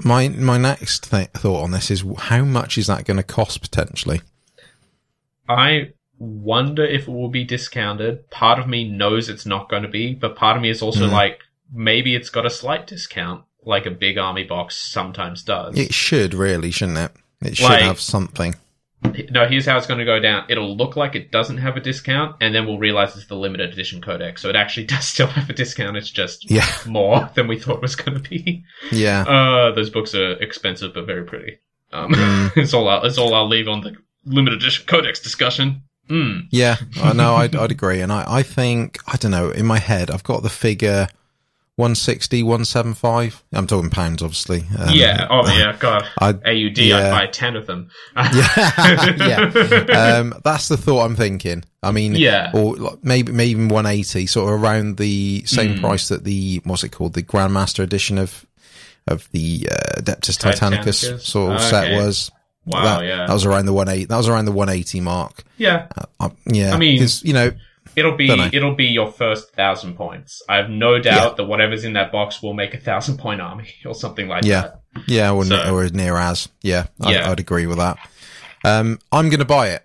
my 0.04 0.28
my 0.28 0.58
next 0.58 1.10
th- 1.10 1.28
thought 1.28 1.62
on 1.62 1.70
this 1.70 1.90
is 1.90 2.04
how 2.18 2.42
much 2.44 2.76
is 2.78 2.86
that 2.88 3.04
going 3.04 3.16
to 3.18 3.22
cost 3.22 3.60
potentially? 3.60 4.20
I 5.48 5.92
wonder 6.18 6.84
if 6.84 7.02
it 7.08 7.10
will 7.10 7.28
be 7.28 7.44
discounted. 7.44 8.30
Part 8.30 8.58
of 8.58 8.66
me 8.66 8.88
knows 8.88 9.28
it's 9.28 9.46
not 9.46 9.68
going 9.68 9.82
to 9.82 9.88
be, 9.88 10.14
but 10.14 10.34
part 10.36 10.56
of 10.56 10.62
me 10.62 10.70
is 10.70 10.82
also 10.82 11.06
Mm. 11.08 11.12
like 11.12 11.40
maybe 11.72 12.14
it's 12.14 12.30
got 12.30 12.46
a 12.46 12.50
slight 12.50 12.86
discount, 12.86 13.44
like 13.64 13.86
a 13.86 13.90
big 13.90 14.18
army 14.18 14.44
box 14.44 14.76
sometimes 14.76 15.42
does. 15.42 15.76
It 15.78 15.92
should 15.94 16.34
really, 16.34 16.70
shouldn't 16.70 16.98
it? 16.98 17.12
It 17.42 17.56
should 17.56 17.64
Like- 17.66 17.82
have 17.82 18.00
something. 18.00 18.54
No, 19.30 19.46
here's 19.46 19.66
how 19.66 19.76
it's 19.76 19.86
going 19.86 19.98
to 20.00 20.04
go 20.04 20.18
down. 20.18 20.46
It'll 20.48 20.76
look 20.76 20.96
like 20.96 21.14
it 21.14 21.30
doesn't 21.30 21.58
have 21.58 21.76
a 21.76 21.80
discount, 21.80 22.36
and 22.40 22.54
then 22.54 22.66
we'll 22.66 22.78
realize 22.78 23.14
it's 23.16 23.26
the 23.26 23.36
limited 23.36 23.70
edition 23.72 24.00
codex. 24.00 24.42
So 24.42 24.48
it 24.48 24.56
actually 24.56 24.86
does 24.94 25.06
still 25.06 25.26
have 25.28 25.48
a 25.48 25.52
discount. 25.52 25.96
It's 25.96 26.10
just 26.10 26.50
Yeah, 26.50 26.66
more 26.86 27.30
than 27.34 27.46
we 27.46 27.58
thought 27.58 27.76
it 27.76 27.82
was 27.82 27.94
going 27.96 28.20
to 28.22 28.28
be. 28.28 28.64
yeah. 28.90 29.22
Uh, 29.22 29.72
those 29.74 29.90
books 29.90 30.14
are 30.14 30.32
expensive 30.42 30.94
but 30.94 31.06
very 31.06 31.24
pretty. 31.24 31.58
Um, 31.92 32.12
Mm. 32.12 32.52
it's 32.56 32.74
all 32.74 32.88
I'll, 32.88 33.04
it's 33.04 33.18
all 33.18 33.32
I'll 33.34 33.48
leave 33.48 33.68
on 33.68 33.82
the 33.82 33.94
limited 34.24 34.60
edition 34.62 34.86
codex 34.86 35.20
discussion. 35.20 35.82
Mm. 36.10 36.46
Yeah, 36.50 36.76
I 37.02 37.12
know. 37.12 37.34
I'd, 37.36 37.54
I'd 37.54 37.70
agree. 37.72 38.00
And 38.00 38.12
I, 38.12 38.24
I 38.26 38.42
think, 38.42 38.98
I 39.06 39.16
don't 39.16 39.30
know, 39.32 39.50
in 39.50 39.66
my 39.66 39.78
head, 39.78 40.10
I've 40.10 40.24
got 40.24 40.42
the 40.42 40.48
figure 40.48 41.06
160, 41.76 42.42
175. 42.42 43.44
I'm 43.52 43.66
talking 43.66 43.90
pounds, 43.90 44.22
obviously. 44.22 44.64
Um, 44.78 44.90
yeah. 44.94 45.26
Oh 45.30 45.46
yeah. 45.46 45.76
God. 45.78 46.06
I, 46.18 46.30
AUD. 46.30 46.78
yeah. 46.78 46.96
I'd 46.96 47.10
buy 47.10 47.26
ten 47.26 47.54
of 47.56 47.66
them. 47.66 47.90
yeah, 48.16 49.14
yeah. 49.18 50.16
Um, 50.18 50.34
that's 50.44 50.68
the 50.68 50.76
thought 50.76 51.04
I'm 51.04 51.16
thinking. 51.16 51.64
I 51.82 51.92
mean, 51.92 52.14
Yeah. 52.14 52.50
or 52.54 52.76
like, 52.76 53.04
maybe 53.04 53.32
maybe 53.32 53.50
even 53.50 53.68
180, 53.68 54.26
sort 54.26 54.52
of 54.52 54.60
around 54.62 54.96
the 54.96 55.42
same 55.46 55.74
Mm. 55.76 55.80
price 55.80 56.08
that 56.08 56.24
the 56.24 56.60
what's 56.64 56.82
it 56.82 56.92
called, 56.92 57.12
the 57.12 57.22
Grandmaster 57.22 57.80
edition 57.84 58.16
of 58.18 58.46
of 59.06 59.28
the 59.32 59.68
uh, 59.70 60.00
Adeptus 60.00 60.38
Titanicus, 60.38 61.04
Titanicus? 61.04 61.20
sort 61.20 61.52
of 61.56 61.60
set 61.60 61.92
was. 61.92 62.30
Wow. 62.64 62.82
that, 62.98 63.04
yeah. 63.06 63.26
that 63.26 63.32
was 63.32 63.44
around 63.46 63.66
the 63.66 63.72
180. 63.72 64.06
That 64.06 64.16
was 64.16 64.28
around 64.28 64.46
the 64.46 64.50
180 64.52 65.00
mark. 65.00 65.44
yeah. 65.56 65.86
Uh, 66.18 66.30
yeah, 66.46 66.74
I 66.74 66.78
mean- 66.78 67.06
you 67.22 67.32
know, 67.32 67.52
It'll 67.96 68.16
be 68.16 68.30
it'll 68.52 68.74
be 68.74 68.86
your 68.86 69.10
first 69.10 69.52
thousand 69.54 69.94
points. 69.96 70.42
I 70.48 70.56
have 70.56 70.68
no 70.70 70.98
doubt 71.00 71.38
that 71.38 71.44
whatever's 71.44 71.84
in 71.84 71.94
that 71.94 72.12
box 72.12 72.42
will 72.42 72.54
make 72.54 72.74
a 72.74 72.78
thousand 72.80 73.18
point 73.18 73.40
army 73.40 73.72
or 73.86 73.94
something 73.94 74.28
like 74.28 74.44
Yeah. 74.44 74.60
that. 74.62 74.80
Yeah, 75.06 75.32
or, 75.32 75.44
So- 75.44 75.74
or 75.74 75.88
near 75.88 76.16
as. 76.16 76.48
Yeah, 76.62 76.86
I, 77.00 77.12
Yeah. 77.12 77.30
I'd 77.30 77.40
agree 77.40 77.66
with 77.66 77.78
that. 77.78 77.98
Um, 78.64 78.98
I'm 79.12 79.28
going 79.28 79.40
to 79.40 79.44
buy 79.46 79.70
it, 79.70 79.82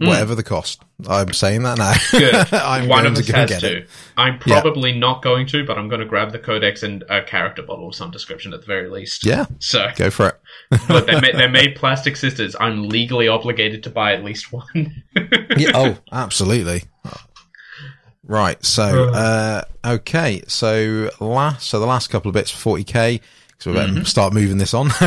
Mm. 0.00 0.06
whatever 0.08 0.34
the 0.36 0.42
cost. 0.44 0.82
I'm 1.08 1.32
saying 1.32 1.62
that 1.64 1.78
now. 1.78 1.92
Good. 2.12 2.34
I'm 2.54 2.88
One 2.88 3.02
going 3.02 3.12
of 3.12 3.18
us 3.18 3.26
to 3.26 3.32
has 3.36 3.48
get 3.50 3.60
to. 3.60 3.76
it. 3.78 3.88
I'm 4.16 4.38
probably 4.38 4.92
not 4.96 5.22
going 5.22 5.46
to, 5.48 5.64
but 5.64 5.76
I'm 5.78 5.88
going 5.88 6.00
to 6.00 6.06
grab 6.06 6.30
the 6.32 6.38
codex 6.38 6.82
and 6.84 7.02
a 7.08 7.22
character 7.22 7.62
bottle 7.62 7.88
of 7.88 7.94
some 7.96 8.10
description 8.12 8.52
at 8.54 8.60
the 8.60 8.66
very 8.66 8.88
least. 8.90 9.24
Yeah, 9.26 9.46
So, 9.60 9.88
go 9.96 10.10
for 10.10 10.28
it. 10.28 10.40
look, 10.88 11.06
they 11.06 11.20
made, 11.20 11.34
they 11.36 11.48
made 11.48 11.74
plastic 11.76 12.16
sisters. 12.16 12.54
I'm 12.60 12.88
legally 12.88 13.26
obligated 13.28 13.82
to 13.84 13.90
buy 13.90 14.12
at 14.14 14.22
least 14.24 14.52
one. 14.52 15.02
yeah, 15.56 15.70
oh, 15.74 15.96
absolutely. 16.12 16.84
Right. 18.28 18.62
So, 18.64 19.08
uh, 19.08 19.62
okay. 19.84 20.44
So 20.46 21.10
last, 21.18 21.66
so 21.66 21.80
the 21.80 21.86
last 21.86 22.08
couple 22.10 22.28
of 22.28 22.34
bits, 22.34 22.52
40k. 22.52 23.20
So 23.58 23.72
we 23.72 23.76
better 23.76 24.04
start 24.04 24.32
moving 24.34 24.58
this 24.58 24.72
on. 24.72 24.90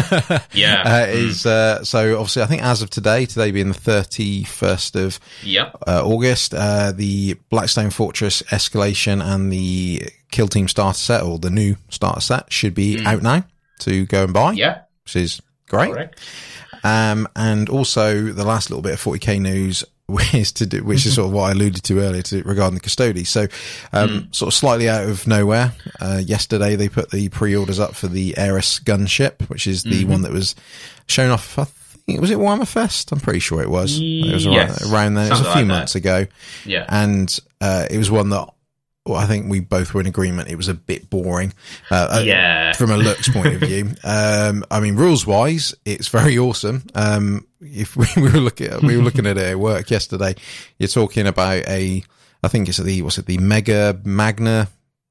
Yeah. 0.53 0.83
Uh, 0.85 1.05
is, 1.07 1.45
uh, 1.45 1.85
so 1.85 2.15
obviously 2.17 2.41
I 2.41 2.47
think 2.47 2.61
as 2.63 2.81
of 2.81 2.89
today, 2.89 3.25
today 3.25 3.51
being 3.51 3.69
the 3.69 3.73
31st 3.73 5.05
of 5.05 5.19
yep. 5.43 5.77
uh, 5.87 6.05
August, 6.05 6.53
uh, 6.53 6.91
the 6.91 7.35
Blackstone 7.49 7.91
Fortress 7.91 8.41
escalation 8.49 9.23
and 9.23 9.51
the 9.53 10.03
Kill 10.31 10.49
Team 10.49 10.67
starter 10.67 10.97
set 10.97 11.23
or 11.23 11.39
the 11.39 11.49
new 11.49 11.77
starter 11.89 12.19
set 12.19 12.51
should 12.51 12.73
be 12.73 12.99
out 13.05 13.21
now 13.21 13.45
to 13.79 14.05
go 14.07 14.25
and 14.25 14.33
buy, 14.33 14.51
Yeah. 14.51 14.81
which 15.05 15.15
is 15.15 15.41
great. 15.69 15.93
Correct. 15.93 16.19
Um, 16.83 17.29
and 17.35 17.69
also 17.69 18.33
the 18.33 18.43
last 18.43 18.69
little 18.69 18.81
bit 18.81 18.93
of 18.93 19.01
40k 19.01 19.39
news 19.39 19.85
is 20.33 20.51
to 20.53 20.65
do, 20.65 20.83
which 20.83 21.05
is 21.05 21.15
sort 21.15 21.27
of 21.27 21.33
what 21.33 21.43
I 21.43 21.51
alluded 21.51 21.83
to 21.83 21.99
earlier 21.99 22.21
to 22.23 22.43
regarding 22.43 22.75
the 22.75 22.81
Custodes. 22.81 23.29
So, 23.29 23.47
um, 23.93 24.09
Mm. 24.09 24.35
sort 24.35 24.47
of 24.47 24.53
slightly 24.53 24.89
out 24.89 25.07
of 25.07 25.25
nowhere, 25.27 25.73
uh, 25.99 26.21
yesterday 26.23 26.75
they 26.75 26.89
put 26.89 27.11
the 27.11 27.29
pre-orders 27.29 27.79
up 27.79 27.95
for 27.95 28.07
the 28.07 28.37
Ares 28.37 28.79
gunship, 28.83 29.47
which 29.49 29.67
is 29.67 29.83
the 29.83 30.01
Mm-hmm. 30.01 30.11
one 30.11 30.21
that 30.23 30.31
was 30.31 30.55
shown 31.07 31.31
off. 31.31 31.57
I 31.59 31.65
think 32.05 32.21
was 32.21 32.31
it 32.31 32.37
Warhammer 32.39 32.67
Fest? 32.67 33.11
I'm 33.11 33.19
pretty 33.19 33.39
sure 33.39 33.61
it 33.61 33.69
was. 33.69 33.99
It 34.01 34.33
was 34.33 34.45
around, 34.45 34.55
Yes. 34.55 34.91
around 34.91 35.13
then. 35.15 35.27
It 35.27 35.31
was 35.31 35.39
a 35.41 35.43
few 35.43 35.51
like 35.51 35.61
that. 35.61 35.67
months 35.67 35.95
ago, 35.95 36.25
Yeah. 36.65 36.85
and 36.89 37.39
uh, 37.61 37.85
it 37.89 37.97
was 37.97 38.09
one 38.09 38.29
that. 38.29 38.49
Well, 39.05 39.17
I 39.17 39.25
think 39.25 39.49
we 39.49 39.61
both 39.61 39.93
were 39.95 40.01
in 40.01 40.05
agreement. 40.07 40.49
It 40.49 40.57
was 40.57 40.67
a 40.67 40.75
bit 40.75 41.09
boring, 41.09 41.53
uh, 41.89 42.07
uh, 42.19 42.23
Yeah. 42.23 42.73
from 42.73 42.91
a 42.91 42.97
looks 42.97 43.29
point 43.29 43.47
of 43.55 43.61
view. 43.61 43.91
Um, 44.03 44.63
I 44.69 44.79
mean, 44.79 44.95
rules 44.95 45.25
wise, 45.25 45.73
it's 45.85 46.07
very 46.09 46.37
awesome. 46.37 46.83
Um, 46.93 47.47
if 47.61 47.95
we 47.97 48.05
were 48.21 48.29
looking, 48.39 48.67
at, 48.67 48.83
we 48.83 48.95
were 48.97 49.03
looking 49.03 49.25
at 49.25 49.37
it 49.37 49.43
at 49.43 49.59
work 49.59 49.89
yesterday. 49.89 50.35
You're 50.77 50.87
talking 50.87 51.25
about 51.25 51.67
a, 51.67 52.03
I 52.43 52.47
think 52.47 52.69
it's 52.69 52.77
the 52.77 53.01
what's 53.01 53.17
it, 53.17 53.25
the 53.25 53.39
Mega 53.39 53.99
Magna, 54.03 54.67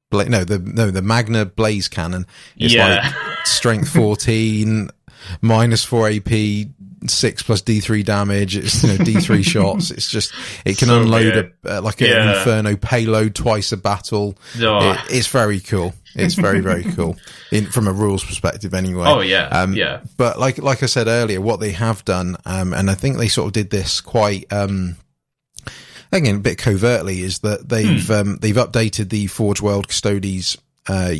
Bla- 0.09 0.29
no, 0.29 0.43
the 0.45 0.59
no 0.59 0.89
the 0.91 1.01
Magna 1.01 1.45
Blaze 1.45 1.87
Cannon. 1.89 2.25
It's 2.57 2.73
Yeah. 2.73 2.87
like 2.87 3.45
strength 3.47 3.89
14, 3.89 4.89
minus 5.41 5.83
four 5.83 6.09
AP. 6.09 6.67
Six 7.07 7.41
plus 7.41 7.61
D 7.61 7.79
three 7.79 8.03
damage. 8.03 8.55
It's 8.55 8.83
you 8.83 8.89
know 8.95 9.03
D 9.03 9.15
three 9.19 9.41
shots. 9.53 9.89
It's 9.89 10.09
just 10.09 10.31
it 10.65 10.77
can 10.77 10.89
So 10.89 11.01
unload 11.01 11.51
a 11.65 11.77
uh, 11.77 11.81
like 11.81 11.99
an 12.01 12.07
Yeah. 12.07 12.37
inferno 12.37 12.75
payload 12.75 13.33
twice 13.33 13.71
a 13.71 13.77
battle. 13.77 14.37
Oh. 14.59 14.91
It, 14.91 14.99
it's 15.09 15.27
very 15.27 15.59
cool. 15.59 15.93
It's 16.13 16.35
very 16.35 16.59
very 16.59 16.83
cool 16.83 17.17
in 17.51 17.65
from 17.65 17.87
a 17.87 17.91
rules 17.93 18.23
perspective 18.23 18.73
anyway. 18.73 19.05
Oh 19.07 19.21
yeah, 19.21 19.47
Um, 19.47 19.73
yeah. 19.73 20.01
But 20.17 20.37
like 20.39 20.57
like 20.59 20.83
I 20.83 20.85
said 20.85 21.07
earlier, 21.07 21.41
what 21.41 21.59
they 21.59 21.71
have 21.71 22.05
done, 22.05 22.37
um, 22.45 22.73
and 22.73 22.91
I 22.91 22.93
think 22.95 23.17
they 23.17 23.29
sort 23.29 23.47
of 23.47 23.53
did 23.53 23.69
this 23.71 23.99
quite 24.01 24.51
um, 24.53 24.97
again 26.11 26.35
a 26.35 26.39
bit 26.39 26.57
covertly, 26.57 27.21
is 27.21 27.39
that 27.39 27.67
they've 27.67 28.05
Hmm. 28.07 28.13
um, 28.13 28.37
they've 28.41 28.55
updated 28.55 29.09
the 29.09 29.27
Forge 29.27 29.61
World 29.61 29.87
Custodes. 29.87 30.57
Uh, 30.87 31.13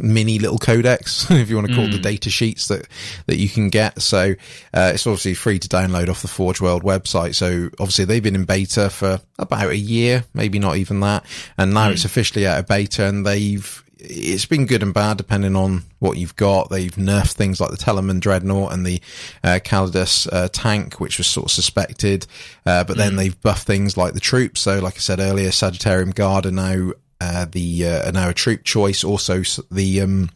mini 0.00 0.38
little 0.38 0.58
codex 0.58 1.30
if 1.30 1.48
you 1.48 1.56
want 1.56 1.68
to 1.68 1.74
call 1.74 1.84
Hmm. 1.86 1.92
the 1.92 1.98
data 1.98 2.30
sheets 2.30 2.66
that 2.68 2.86
that 3.26 3.36
you 3.36 3.48
can 3.48 3.68
get 3.70 4.02
so 4.02 4.34
uh, 4.74 4.90
it's 4.92 5.06
obviously 5.06 5.34
free 5.34 5.58
to 5.58 5.68
download 5.68 6.08
off 6.08 6.20
the 6.22 6.28
forge 6.28 6.60
world 6.60 6.82
website 6.82 7.34
so 7.34 7.70
obviously 7.78 8.04
they've 8.04 8.22
been 8.22 8.34
in 8.34 8.44
beta 8.44 8.90
for 8.90 9.20
about 9.38 9.70
a 9.70 9.76
year 9.76 10.24
maybe 10.34 10.58
not 10.58 10.76
even 10.76 11.00
that 11.00 11.24
and 11.56 11.72
now 11.72 11.90
it's 11.90 12.04
officially 12.04 12.46
out 12.46 12.58
of 12.58 12.66
beta 12.66 13.06
and 13.06 13.24
they've 13.24 13.84
it's 14.00 14.46
been 14.46 14.66
good 14.66 14.82
and 14.84 14.94
bad 14.94 15.16
depending 15.16 15.56
on 15.56 15.82
what 15.98 16.16
you've 16.18 16.36
got. 16.36 16.70
They've 16.70 16.94
nerfed 16.94 17.32
things 17.32 17.60
like 17.60 17.72
the 17.72 17.76
Telemon 17.76 18.20
Dreadnought 18.20 18.72
and 18.72 18.86
the 18.86 19.00
uh, 19.42 19.58
Caladius 19.64 20.28
uh, 20.32 20.48
tank, 20.52 21.00
which 21.00 21.18
was 21.18 21.26
sort 21.26 21.46
of 21.46 21.50
suspected. 21.50 22.24
Uh, 22.64 22.84
but 22.84 22.96
then 22.96 23.16
they've 23.16 23.40
buffed 23.42 23.66
things 23.66 23.96
like 23.96 24.14
the 24.14 24.20
troops. 24.20 24.60
So, 24.60 24.78
like 24.78 24.94
I 24.94 24.98
said 24.98 25.18
earlier, 25.18 25.48
Sagittarum 25.48 26.14
Guard 26.14 26.46
are 26.46 26.52
now 26.52 26.92
uh, 27.20 27.46
the 27.50 27.86
uh, 27.86 28.10
now 28.10 28.28
a 28.30 28.34
troop 28.34 28.64
choice. 28.64 29.04
Also, 29.04 29.42
the 29.70 30.00
um, 30.00 30.30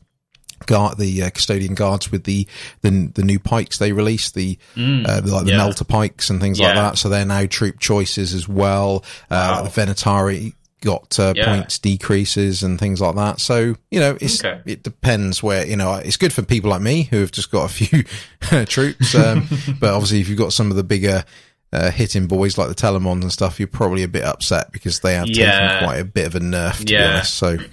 guard, 0.67 0.99
the 0.99 1.23
uh, 1.25 1.31
custodian 1.31 1.75
guards 1.75 2.11
with 2.13 2.25
the, 2.25 2.47
the 2.83 3.09
the 3.15 3.23
new 3.23 3.39
pikes 3.39 3.79
they 3.79 3.93
released, 3.93 4.35
the, 4.35 4.59
uh, 4.77 5.21
the 5.21 5.33
like 5.33 5.45
the 5.45 5.51
yeah. 5.53 5.57
melter 5.57 5.85
pikes 5.85 6.31
and 6.31 6.41
things 6.41 6.59
like 6.61 6.75
that. 6.75 6.99
So 6.99 7.09
they're 7.09 7.25
now 7.25 7.47
troop 7.47 7.79
choices 7.81 8.35
as 8.35 8.49
well. 8.49 9.05
Uh, 9.31 9.61
Wow. 9.61 9.63
the 9.63 9.71
Venatari 9.71 10.55
got 10.81 11.17
uh, 11.21 11.33
Yeah. 11.37 11.45
points 11.45 11.79
decreases 11.79 12.65
and 12.65 12.77
things 12.79 13.01
like 13.01 13.15
that. 13.15 13.41
So 13.41 13.77
you 13.91 14.01
know, 14.01 14.19
it's 14.21 14.45
Okay. 14.45 14.61
it 14.65 14.83
depends 14.83 15.43
where 15.43 15.65
you 15.67 15.77
know 15.77 15.95
it's 15.95 16.17
good 16.17 16.33
for 16.33 16.43
people 16.43 16.71
like 16.71 16.83
me 16.83 17.05
who 17.05 17.21
have 17.21 17.31
just 17.33 17.51
got 17.53 17.65
a 17.71 17.73
few 17.73 18.03
troops. 18.67 19.15
Um, 19.15 19.49
but 19.81 19.91
obviously, 19.95 20.21
if 20.21 20.29
you've 20.29 20.39
got 20.39 20.53
some 20.53 20.71
of 20.71 20.77
the 20.77 20.83
bigger 20.85 21.25
uh, 21.73 21.91
hitting 21.91 22.27
boys 22.27 22.59
like 22.59 22.69
the 22.69 22.75
Telemons 22.75 23.23
and 23.23 23.33
stuff, 23.33 23.59
you're 23.59 23.67
probably 23.67 24.03
a 24.03 24.09
bit 24.09 24.25
upset 24.25 24.73
because 24.73 25.01
they 25.01 25.15
have 25.15 25.29
Yeah. 25.29 25.69
taken 25.71 25.85
quite 25.87 26.01
a 26.01 26.05
bit 26.05 26.27
of 26.27 26.35
a 26.35 26.41
nerf 26.41 26.79
to 26.81 26.85
be 26.85 26.97
honest. 26.97 27.35
So. 27.35 27.57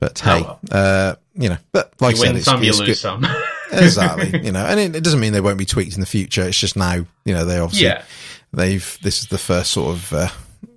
But 0.00 0.22
Oh, 0.24 0.30
hey, 0.36 0.42
well. 0.42 0.60
uh, 0.70 1.14
you 1.34 1.48
know, 1.48 1.56
but 1.72 1.92
like 2.00 2.14
You 2.16 2.22
I 2.22 2.26
said, 2.26 2.36
it's, 2.36 2.44
some, 2.44 2.62
you 2.62 2.68
it's 2.70 2.78
lose 2.78 3.00
some. 3.00 3.26
exactly, 3.72 4.40
you 4.44 4.52
know, 4.52 4.64
and 4.64 4.78
it, 4.78 4.94
it 4.94 5.02
doesn't 5.02 5.18
mean 5.18 5.32
they 5.32 5.40
won't 5.40 5.58
be 5.58 5.64
tweaked 5.64 5.94
in 5.94 6.00
the 6.00 6.06
future. 6.06 6.42
It's 6.46 6.58
just 6.58 6.76
now, 6.76 6.94
you 7.24 7.34
know, 7.34 7.44
they 7.44 7.58
obviously 7.58 7.88
yeah. 7.88 8.04
they've 8.52 8.96
this 9.02 9.22
is 9.22 9.26
the 9.26 9.38
first 9.38 9.72
sort 9.72 9.96
of 9.96 10.12
uh, 10.12 10.28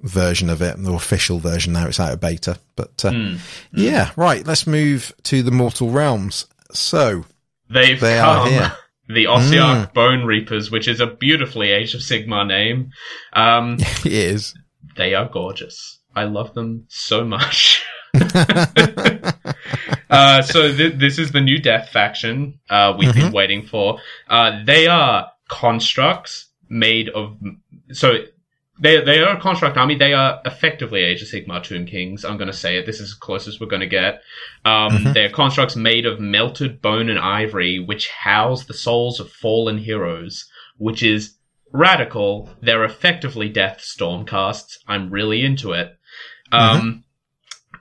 version 0.02 0.50
of 0.50 0.64
it, 0.64 0.76
the 0.82 0.92
official 0.94 1.38
version. 1.38 1.72
Now 1.74 1.86
it's 1.86 2.00
out 2.00 2.14
of 2.14 2.20
beta, 2.20 2.58
but 2.76 3.06
uh, 3.06 3.12
Hmm. 3.12 3.36
yeah, 3.74 4.10
right. 4.16 4.44
Let's 4.46 4.66
move 4.66 5.14
to 5.26 5.44
the 5.44 5.52
Mortal 5.52 5.92
Realms. 5.92 6.48
So 6.72 7.26
They've 7.70 8.00
They 8.00 8.18
are 8.20 8.48
here. 8.50 8.74
The 9.14 9.26
Ossiarch 9.26 9.94
Bonereapers, 9.94 10.72
which 10.72 10.88
is 10.88 11.00
a 11.00 11.08
beautifully 11.08 11.72
Age 11.72 11.94
of 11.94 12.02
Sigmar 12.02 12.48
name. 12.48 12.92
Um, 13.34 13.78
it 13.80 14.06
is. 14.14 14.54
they 14.96 15.14
are 15.14 15.30
gorgeous. 15.30 16.00
I 16.16 16.24
love 16.24 16.54
them 16.54 16.86
so 16.90 17.24
much. 17.24 17.84
uh, 20.10 20.42
so 20.42 20.76
th- 20.76 20.96
this 20.96 21.18
is 21.18 21.32
the 21.32 21.42
new 21.42 21.58
Death 21.60 21.90
faction 21.90 22.60
uh, 22.70 22.94
we've 22.98 23.14
been 23.14 23.32
waiting 23.32 23.66
for. 23.66 24.00
Uh, 24.28 24.64
they 24.66 24.88
are 24.88 25.32
constructs 25.48 26.48
made 26.70 27.10
of 27.10 27.38
so 27.92 28.14
they 28.82 29.00
they 29.04 29.20
are 29.20 29.38
a 29.38 29.40
construct 29.40 29.78
army. 29.78 29.96
They 29.96 30.14
are 30.14 30.42
effectively 30.44 31.02
Age 31.04 31.22
of 31.22 31.28
Sigmar 31.28 31.64
Tomb 31.64 31.86
Kings. 31.86 32.26
I'm 32.26 32.38
going 32.38 32.52
to 32.52 32.54
say 32.54 32.78
it. 32.78 32.86
This 32.88 33.00
is 33.00 33.12
as 33.12 33.14
close 33.14 33.48
as 33.48 33.60
we're 33.60 33.68
going 33.68 33.82
to 33.82 33.88
get. 33.88 34.24
Um, 34.66 35.14
They're 35.14 35.30
constructs 35.30 35.76
made 35.76 36.08
of 36.08 36.20
melted 36.20 36.82
bone 36.82 37.10
and 37.10 37.20
ivory, 37.20 37.80
which 37.80 38.10
house 38.10 38.66
the 38.66 38.74
souls 38.74 39.20
of 39.20 39.32
fallen 39.32 39.78
heroes, 39.78 40.50
which 40.78 41.04
is 41.04 41.36
radical. 41.72 42.50
They're 42.62 42.84
effectively 42.84 43.50
Death 43.50 43.82
Storm 43.82 44.26
casts. 44.26 44.80
I'm 44.88 45.12
really 45.12 45.46
into 45.46 45.74
it. 45.74 45.96
Um, 46.52 47.04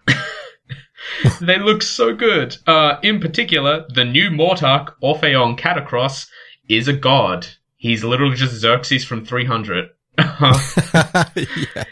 they 1.40 1.58
look 1.58 1.82
so 1.82 2.14
good. 2.14 2.58
Uh, 2.66 2.98
in 3.02 3.20
particular, 3.20 3.86
the 3.88 4.04
new 4.04 4.28
Mortarch, 4.30 4.92
Orpheon 5.02 5.56
Katakros, 5.56 6.28
is 6.68 6.88
a 6.88 6.92
god. 6.92 7.46
He's 7.76 8.04
literally 8.04 8.36
just 8.36 8.54
Xerxes 8.54 9.04
from 9.04 9.24
300. 9.24 9.88
yeah. 10.18 11.84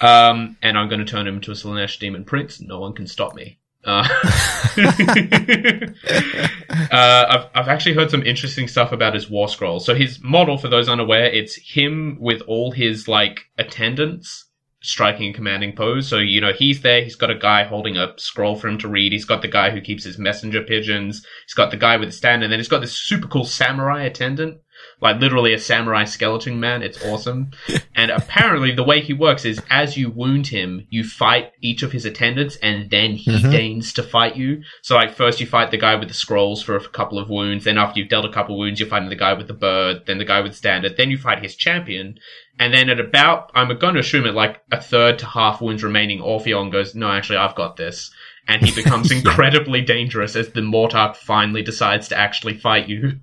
um, 0.00 0.56
and 0.62 0.78
I'm 0.78 0.88
going 0.88 1.00
to 1.00 1.04
turn 1.04 1.26
him 1.26 1.36
into 1.36 1.50
a 1.50 1.54
Slaanesh 1.54 1.98
Demon 1.98 2.24
Prince. 2.24 2.60
No 2.60 2.80
one 2.80 2.94
can 2.94 3.06
stop 3.06 3.34
me. 3.34 3.58
Uh, 3.84 4.08
uh, 6.90 7.24
I've, 7.28 7.46
I've 7.54 7.68
actually 7.68 7.94
heard 7.94 8.10
some 8.10 8.22
interesting 8.22 8.66
stuff 8.66 8.92
about 8.92 9.14
his 9.14 9.28
war 9.28 9.48
scroll. 9.48 9.80
So 9.80 9.94
his 9.94 10.22
model, 10.22 10.56
for 10.56 10.68
those 10.68 10.88
unaware, 10.88 11.26
it's 11.26 11.56
him 11.56 12.16
with 12.18 12.40
all 12.42 12.70
his 12.70 13.08
like 13.08 13.40
attendants 13.58 14.46
striking 14.84 15.30
a 15.30 15.32
commanding 15.32 15.74
pose. 15.74 16.06
So 16.06 16.18
you 16.18 16.40
know 16.40 16.52
he's 16.52 16.82
there. 16.82 17.02
He's 17.02 17.16
got 17.16 17.30
a 17.30 17.34
guy 17.34 17.64
holding 17.64 17.96
a 17.96 18.12
scroll 18.16 18.54
for 18.56 18.68
him 18.68 18.78
to 18.78 18.88
read. 18.88 19.12
He's 19.12 19.24
got 19.24 19.42
the 19.42 19.48
guy 19.48 19.70
who 19.70 19.80
keeps 19.80 20.04
his 20.04 20.18
messenger 20.18 20.62
pigeons. 20.62 21.24
He's 21.46 21.54
got 21.54 21.70
the 21.70 21.76
guy 21.76 21.96
with 21.96 22.08
the 22.10 22.12
stand, 22.12 22.42
and 22.42 22.52
then 22.52 22.60
he's 22.60 22.68
got 22.68 22.80
this 22.80 22.96
super 22.96 23.26
cool 23.26 23.44
samurai 23.44 24.04
attendant. 24.04 24.60
Like 25.00 25.20
literally 25.20 25.54
a 25.54 25.58
samurai 25.58 26.04
skeleton 26.04 26.60
man. 26.60 26.82
It's 26.82 27.04
awesome. 27.04 27.50
and 27.94 28.10
apparently 28.10 28.72
the 28.72 28.84
way 28.84 29.00
he 29.00 29.12
works 29.12 29.44
is 29.44 29.60
as 29.70 29.96
you 29.96 30.10
wound 30.10 30.46
him, 30.46 30.86
you 30.90 31.04
fight 31.04 31.52
each 31.60 31.82
of 31.82 31.92
his 31.92 32.04
attendants 32.04 32.56
and 32.56 32.90
then 32.90 33.12
he 33.12 33.30
mm-hmm. 33.30 33.50
deigns 33.50 33.92
to 33.94 34.02
fight 34.02 34.36
you. 34.36 34.62
So 34.82 34.94
like 34.96 35.14
first 35.14 35.40
you 35.40 35.46
fight 35.46 35.70
the 35.70 35.76
guy 35.76 35.94
with 35.96 36.08
the 36.08 36.14
scrolls 36.14 36.62
for 36.62 36.76
a 36.76 36.88
couple 36.88 37.18
of 37.18 37.28
wounds, 37.28 37.64
then 37.64 37.78
after 37.78 38.00
you've 38.00 38.08
dealt 38.08 38.24
a 38.24 38.32
couple 38.32 38.54
of 38.54 38.58
wounds, 38.58 38.80
you're 38.80 38.88
fighting 38.88 39.08
the 39.08 39.16
guy 39.16 39.34
with 39.34 39.48
the 39.48 39.54
bird, 39.54 40.06
then 40.06 40.18
the 40.18 40.24
guy 40.24 40.40
with 40.40 40.56
standard, 40.56 40.96
then 40.96 41.10
you 41.10 41.18
fight 41.18 41.42
his 41.42 41.56
champion. 41.56 42.18
And 42.58 42.72
then 42.72 42.88
at 42.88 43.00
about, 43.00 43.50
I'm 43.54 43.76
going 43.78 43.94
to 43.94 44.00
assume 44.00 44.26
at 44.26 44.34
like 44.34 44.60
a 44.70 44.80
third 44.80 45.18
to 45.20 45.26
half 45.26 45.60
wounds 45.60 45.82
remaining, 45.82 46.20
Orpheon 46.20 46.70
goes, 46.70 46.94
no, 46.94 47.10
actually 47.10 47.38
I've 47.38 47.56
got 47.56 47.76
this. 47.76 48.10
And 48.46 48.64
he 48.64 48.74
becomes 48.74 49.10
incredibly 49.24 49.80
dangerous 49.80 50.36
as 50.36 50.50
the 50.50 50.60
Mortarch 50.60 51.16
finally 51.16 51.62
decides 51.62 52.08
to 52.08 52.18
actually 52.18 52.56
fight 52.58 52.88
you, 52.88 53.20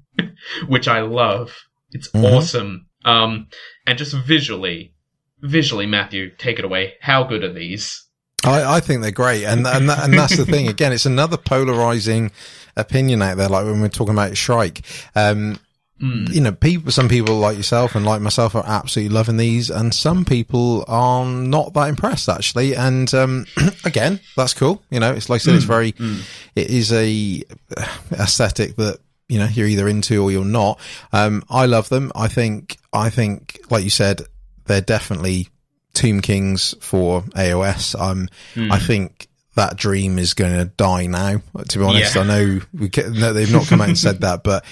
which 0.67 0.87
I 0.87 1.01
love. 1.01 1.55
It's 1.91 2.07
Mhm. 2.09 2.23
awesome. 2.31 2.85
Um, 3.05 3.47
and 3.87 3.97
just 3.97 4.13
visually, 4.15 4.93
visually, 5.41 5.85
Matthew, 5.85 6.29
take 6.37 6.59
it 6.59 6.65
away. 6.65 6.93
How 7.01 7.23
good 7.23 7.43
are 7.43 7.53
these? 7.53 8.03
I, 8.43 8.77
I 8.77 8.79
think 8.79 9.01
they're 9.01 9.11
great, 9.11 9.43
and 9.45 9.65
and 9.67 9.89
that, 9.89 10.03
and 10.03 10.13
that's 10.13 10.37
the 10.37 10.45
thing. 10.45 10.67
Again, 10.75 10.91
it's 10.93 11.05
another 11.05 11.37
polarizing 11.37 12.31
opinion 12.75 13.21
out 13.21 13.37
there. 13.37 13.49
Like 13.49 13.65
when 13.65 13.81
we're 13.81 13.89
talking 13.89 14.13
about 14.13 14.37
Shrike, 14.37 14.81
um, 15.15 15.59
Mm. 16.01 16.33
you 16.33 16.41
know, 16.41 16.51
people, 16.51 16.91
some 16.91 17.07
people 17.07 17.35
like 17.37 17.55
yourself 17.57 17.93
and 17.93 18.03
like 18.03 18.21
myself 18.21 18.55
are 18.55 18.63
absolutely 18.65 19.13
loving 19.13 19.37
these, 19.37 19.69
and 19.69 19.93
some 19.93 20.25
people 20.25 20.83
are 20.87 21.23
not 21.23 21.75
that 21.75 21.89
impressed 21.89 22.27
actually. 22.27 22.75
And 22.75 23.13
um, 23.13 23.45
again, 23.85 24.19
that's 24.35 24.55
cool. 24.55 24.81
You 24.89 24.99
know, 24.99 25.11
it's 25.13 25.29
like 25.29 25.41
I 25.41 25.43
said, 25.43 25.53
it's 25.53 25.63
very, 25.65 25.93
it 26.55 26.71
is 26.71 26.91
a 26.91 27.43
uh, 27.77 27.87
aesthetic 28.13 28.77
that 28.77 28.97
you 29.31 29.39
know 29.39 29.45
you're 29.45 29.67
either 29.67 29.87
into 29.87 30.21
or 30.21 30.29
you're 30.31 30.43
not. 30.45 30.79
Um, 31.13 31.43
I 31.49 31.65
love 31.65 31.87
them. 31.89 32.11
I 32.15 32.27
think, 32.27 32.77
I 32.91 33.09
think, 33.09 33.59
like 33.69 33.83
you 33.83 33.89
said, 33.89 34.21
they're 34.65 34.81
definitely 34.81 35.47
Tomb 35.93 36.21
Kings 36.21 36.75
for 36.81 37.21
AOS. 37.21 37.99
Um, 37.99 38.27
I 38.71 38.77
think 38.77 39.27
that 39.55 39.75
dream 39.75 40.17
is 40.17 40.33
going 40.33 40.53
to 40.57 40.65
die 40.65 41.07
now. 41.07 41.41
To 41.69 41.77
be 41.79 41.83
honest, 41.83 42.15
Yeah. 42.15 42.21
I 42.21 42.25
know 42.25 42.59
we 42.73 42.89
can, 42.89 43.13
no, 43.13 43.33
they've 43.33 43.51
not 43.51 43.65
come 43.67 43.81
out 43.81 43.89
and 43.89 43.97
said 43.97 44.21
that, 44.21 44.43
but 44.43 44.63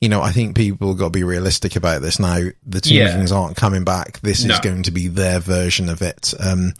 you 0.00 0.08
know, 0.08 0.22
I 0.22 0.30
think 0.30 0.56
people 0.56 0.94
got 0.94 1.06
to 1.06 1.10
be 1.10 1.24
realistic 1.24 1.74
about 1.74 2.02
this 2.02 2.20
now. 2.20 2.38
The 2.64 2.80
Tomb 2.80 2.96
Yeah. 2.98 3.12
Kings 3.16 3.32
aren't 3.32 3.56
coming 3.56 3.82
back. 3.82 4.20
This 4.20 4.44
No. 4.44 4.54
is 4.54 4.60
going 4.60 4.84
to 4.84 4.92
be 4.92 5.08
their 5.08 5.40
version 5.40 5.88
of 5.88 6.02
it. 6.02 6.34
Um, 6.38 6.72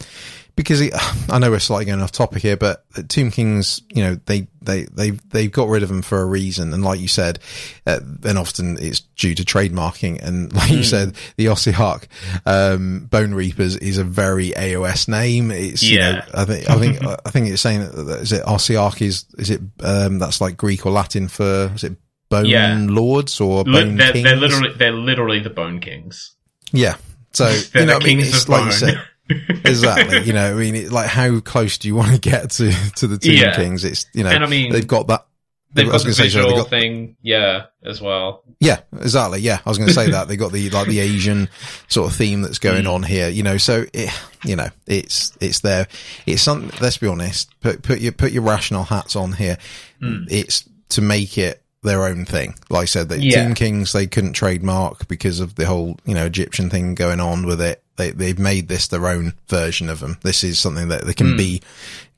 because 0.59 0.81
it, 0.81 0.91
I 1.29 1.39
know 1.39 1.49
we're 1.51 1.59
slightly 1.59 1.85
going 1.85 2.01
off 2.01 2.11
topic 2.11 2.41
here, 2.41 2.57
but 2.57 2.83
Tomb 3.07 3.31
Kings, 3.31 3.81
you 3.95 4.03
know, 4.03 4.15
they, 4.25 4.49
they, 4.61 4.83
they, 4.91 5.11
they've 5.11 5.49
got 5.51 5.69
rid 5.69 5.83
of 5.83 5.89
them 5.89 6.01
for 6.01 6.19
a 6.21 6.25
reason. 6.25 6.73
And 6.73 6.83
like 6.83 6.99
you 6.99 7.07
said, 7.07 7.39
uh, 7.87 8.01
and 8.25 8.37
often 8.37 8.77
it's 8.77 8.99
due 8.99 9.33
to 9.35 9.43
trademarking. 9.43 10.21
And 10.21 10.51
like 10.59 10.69
you 10.69 10.83
said, 10.83 11.15
the 11.37 11.45
Ossiarch, 11.45 12.07
um, 12.45 13.07
Bonereapers 13.09 13.77
is 13.77 13.97
a 13.97 14.03
very 14.03 14.49
AOS 14.51 15.07
name. 15.07 15.49
It's, 15.51 15.81
you 15.81 15.99
know, 15.99 16.09
Yeah. 16.11 16.25
I 16.33 16.43
think, 16.43 16.69
I 16.69 16.77
think, 16.77 17.03
I 17.25 17.29
think 17.29 17.47
it's 17.47 17.61
saying 17.61 17.79
that, 17.79 18.19
is 18.19 18.33
it 18.33 18.43
Ossiarch 18.43 19.01
is, 19.01 19.25
is 19.37 19.49
it, 19.49 19.61
um, 19.81 20.19
that's 20.19 20.41
like 20.41 20.57
Greek 20.57 20.85
or 20.85 20.91
Latin 20.91 21.29
for, 21.29 21.71
is 21.73 21.85
it 21.85 21.95
Bone 22.29 22.45
Yeah. 22.47 22.77
Lords 22.89 23.39
or 23.39 23.63
Bone 23.63 23.95
they're, 23.95 24.11
Kings? 24.11 24.23
they're 24.25 24.35
literally 24.35 24.73
they're 24.77 24.91
literally 24.91 25.39
the 25.39 25.49
Bone 25.49 25.79
Kings. 25.79 26.35
yeah. 26.73 26.97
So, 27.31 27.45
They're 27.73 27.81
you 27.83 27.87
know, 27.87 27.99
the 27.99 28.05
I 28.05 28.07
mean, 28.07 28.17
kings 28.19 28.33
it's 28.33 28.43
of 28.43 28.49
like 28.49 28.59
you 28.61 28.65
bone. 28.65 28.73
said, 28.73 29.01
exactly. 29.29 30.21
You 30.23 30.33
know, 30.33 30.51
I 30.51 30.53
mean, 30.55 30.75
it, 30.75 30.91
like 30.91 31.07
how 31.07 31.39
close 31.39 31.77
do 31.77 31.87
you 31.87 31.95
want 31.95 32.13
to 32.13 32.19
get 32.19 32.51
to 32.51 32.71
to 32.97 33.07
the 33.07 33.17
Tomb 33.17 33.33
Yeah. 33.35 33.55
Kings? 33.55 33.83
It's 33.83 34.05
you 34.13 34.23
know, 34.23 34.29
And 34.29 34.43
I 34.43 34.47
mean, 34.47 34.71
they've 34.71 34.85
got 34.87 35.07
that. 35.07 35.25
They've 35.71 35.85
got 35.85 35.99
the 35.99 36.05
gonna 36.05 36.13
say, 36.15 36.23
visual 36.23 36.55
got- 36.55 36.69
thing, 36.71 37.15
yeah, 37.21 37.65
as 37.85 38.01
well. 38.01 38.43
Yeah, 38.59 38.79
exactly. 38.99 39.39
Yeah, 39.41 39.59
I 39.63 39.69
was 39.69 39.77
going 39.77 39.87
to 39.87 39.93
say 39.93 40.09
that 40.11 40.27
they 40.27 40.35
got 40.35 40.51
the 40.51 40.69
like 40.71 40.87
the 40.87 40.99
Asian 40.99 41.47
sort 41.87 42.09
of 42.09 42.15
theme 42.17 42.41
that's 42.41 42.57
going 42.57 42.85
Mm. 42.85 42.93
on 42.95 43.03
here. 43.03 43.29
You 43.29 43.43
know, 43.43 43.57
so 43.57 43.85
it, 43.93 44.09
you 44.43 44.55
know, 44.55 44.69
it's 44.87 45.37
it's 45.39 45.59
there. 45.59 45.87
It's 46.25 46.41
something. 46.41 46.71
Let's 46.81 46.97
be 46.97 47.05
honest. 47.07 47.51
Put 47.61 47.83
put 47.83 47.99
your 47.99 48.13
put 48.13 48.31
your 48.31 48.41
rational 48.43 48.83
hats 48.83 49.15
on 49.15 49.33
here. 49.33 49.57
Mm. 50.01 50.25
It's 50.31 50.67
to 50.89 51.01
make 51.01 51.37
it 51.37 51.61
their 51.83 52.03
own 52.05 52.25
thing. 52.25 52.55
Like 52.69 52.83
I 52.83 52.85
said, 52.85 53.09
the 53.09 53.19
Yeah. 53.21 53.43
Tomb 53.45 53.53
Kings 53.55 53.93
they 53.93 54.07
couldn't 54.07 54.33
trademark 54.33 55.07
because 55.07 55.39
of 55.39 55.55
the 55.55 55.65
whole 55.65 55.97
you 56.05 56.13
know 56.15 56.25
Egyptian 56.25 56.69
thing 56.69 56.95
going 56.95 57.19
on 57.19 57.45
with 57.45 57.61
it. 57.61 57.81
They 57.95 58.11
they've 58.11 58.39
made 58.39 58.67
this 58.67 58.87
their 58.87 59.07
own 59.07 59.33
version 59.47 59.89
of 59.89 59.99
them. 59.99 60.17
This 60.23 60.43
is 60.43 60.59
something 60.59 60.89
that 60.89 61.01
they 61.05 61.11
Hmm. 61.13 61.17
can 61.29 61.37
be 61.37 61.61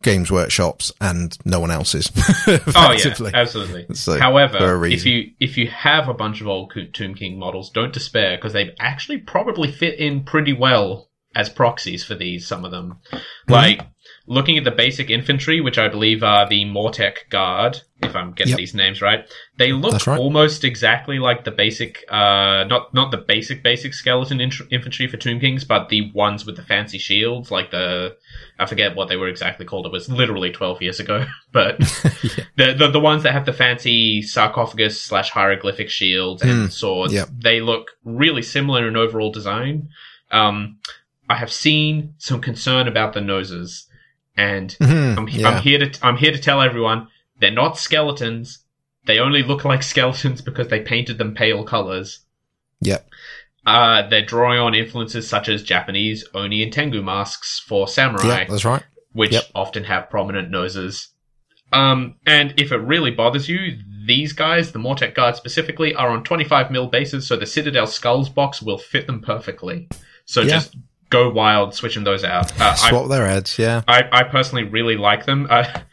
Games 0.04 0.32
Workshops 0.32 0.92
and 1.00 1.38
no 1.46 1.60
one 1.60 1.70
else's. 1.72 2.10
Oh 2.76 2.92
yeah, 2.98 3.14
absolutely. 3.36 3.96
So, 3.96 4.18
However, 4.20 4.84
if 4.86 5.06
you 5.06 5.32
if 5.40 5.58
you 5.58 5.68
have 5.68 6.08
a 6.10 6.14
bunch 6.16 6.42
of 6.42 6.48
old 6.48 6.74
Tomb 6.94 7.14
King 7.14 7.38
models, 7.38 7.70
don't 7.70 7.94
despair 7.94 8.38
because 8.38 8.54
they 8.54 8.74
actually 8.80 9.20
probably 9.20 9.72
fit 9.72 10.00
in 10.00 10.24
pretty 10.24 10.54
well 10.54 11.10
as 11.36 11.50
proxies 11.50 12.04
for 12.04 12.16
these. 12.16 12.48
Some 12.48 12.66
of 12.66 12.72
them, 12.72 12.96
Mm-hmm. 13.14 13.52
like 13.52 13.82
looking 14.28 14.58
at 14.58 14.64
the 14.64 14.72
basic 14.72 15.10
infantry, 15.10 15.62
which 15.62 15.78
I 15.78 15.88
believe 15.88 16.24
are 16.24 16.48
the 16.50 16.66
Mortek 16.66 17.30
Guard, 17.30 17.82
if 18.04 18.16
I'm 18.16 18.32
getting 18.34 18.52
Yep. 18.52 18.58
these 18.58 18.74
names 18.74 19.02
right, 19.02 19.26
they 19.58 19.72
look 19.74 20.06
right. 20.08 20.20
almost 20.20 20.64
exactly 20.64 21.20
like 21.20 21.44
the 21.44 21.52
basic, 21.52 22.04
uh, 22.10 22.64
not 22.68 22.94
not 22.94 23.12
the 23.12 23.18
basic 23.18 23.64
basic 23.64 23.94
skeleton 23.94 24.42
int- 24.42 24.62
infantry 24.72 25.08
for 25.08 25.18
Tomb 25.18 25.40
Kings, 25.40 25.64
but 25.64 25.90
the 25.90 26.12
ones 26.12 26.46
with 26.46 26.56
the 26.56 26.64
fancy 26.64 26.98
shields, 26.98 27.52
like 27.52 27.72
the 27.72 28.16
I 28.60 28.66
forget 28.66 28.96
what 28.96 29.08
they 29.10 29.16
were 29.18 29.28
exactly 29.28 29.66
called. 29.66 29.86
It 29.86 29.92
was 29.92 30.10
literally 30.10 30.52
12 30.52 30.82
years 30.82 31.00
ago, 31.00 31.26
but 31.52 31.78
the, 32.58 32.74
the 32.74 32.90
the 32.92 33.00
ones 33.00 33.24
that 33.24 33.34
have 33.34 33.46
the 33.46 33.54
fancy 33.54 34.22
sarcophagus 34.22 35.02
slash 35.02 35.30
hieroglyphic 35.30 35.90
shields 35.90 36.42
and 36.42 36.52
Mm, 36.52 36.72
swords, 36.72 37.14
yep. 37.14 37.30
they 37.32 37.62
look 37.62 37.92
really 38.04 38.42
similar 38.42 38.88
in 38.88 38.96
overall 38.98 39.32
design. 39.32 39.90
Um, 40.32 40.78
I 41.30 41.36
have 41.36 41.52
seen 41.52 42.16
some 42.18 42.42
concern 42.42 42.88
about 42.88 43.14
the 43.14 43.22
noses, 43.22 43.88
and 44.36 44.70
Mhm, 44.82 45.18
I'm, 45.18 45.28
yeah. 45.30 45.48
I'm 45.50 45.62
here 45.62 45.80
to 45.80 46.06
I'm 46.06 46.18
here 46.18 46.32
to 46.32 46.40
tell 46.40 46.62
everyone 46.62 47.08
they're 47.42 47.52
not 47.52 47.78
skeletons. 47.78 48.60
They 49.06 49.20
only 49.20 49.44
look 49.44 49.66
like 49.66 49.84
skeletons 49.84 50.42
because 50.48 50.70
they 50.70 50.80
painted 50.80 51.18
them 51.18 51.34
pale 51.36 51.64
colors. 51.66 52.20
Yep. 52.82 53.10
Uh, 53.66 54.08
they're 54.08 54.26
drawing 54.26 54.60
on 54.60 54.74
influences 54.74 55.28
such 55.28 55.48
as 55.50 55.62
Japanese 55.62 56.26
Oni 56.34 56.64
and 56.64 56.72
Tengu 56.74 57.02
masks 57.04 57.60
for 57.68 57.88
samurai 57.88 58.40
Yeah, 58.42 58.46
that's 58.50 58.66
right. 58.66 58.84
which 59.12 59.34
Yep. 59.34 59.44
often 59.54 59.84
have 59.84 60.10
prominent 60.10 60.50
noses. 60.50 61.10
Um, 61.74 62.16
and 62.26 62.54
if 62.60 62.72
it 62.72 62.78
really 62.78 63.12
bothers 63.12 63.48
you, 63.48 63.78
these 64.06 64.34
guys, 64.34 64.72
the 64.72 64.80
Mortek 64.80 65.14
Guard 65.14 65.36
specifically, 65.36 65.94
are 65.94 66.10
on 66.10 66.24
25 66.24 66.72
mil 66.72 66.88
bases, 66.88 67.28
so 67.28 67.36
the 67.38 67.46
Citadel 67.46 67.86
Skulls 67.88 68.30
box 68.30 68.62
will 68.62 68.78
fit 68.80 69.06
them 69.08 69.22
perfectly. 69.22 69.88
So 70.26 70.42
Yeah. 70.42 70.48
just 70.50 70.76
go 71.12 71.30
wild, 71.30 71.76
switching 71.76 72.04
those 72.04 72.24
out. 72.24 72.52
Uh, 72.60 72.76
I, 72.82 72.90
Swap 72.90 73.10
their 73.10 73.28
heads, 73.28 73.60
yeah. 73.60 73.84
I, 73.88 74.04
I 74.12 74.24
personally 74.24 74.64
really 74.64 74.98
like 74.98 75.26
them. 75.26 75.48
I, 75.52 75.84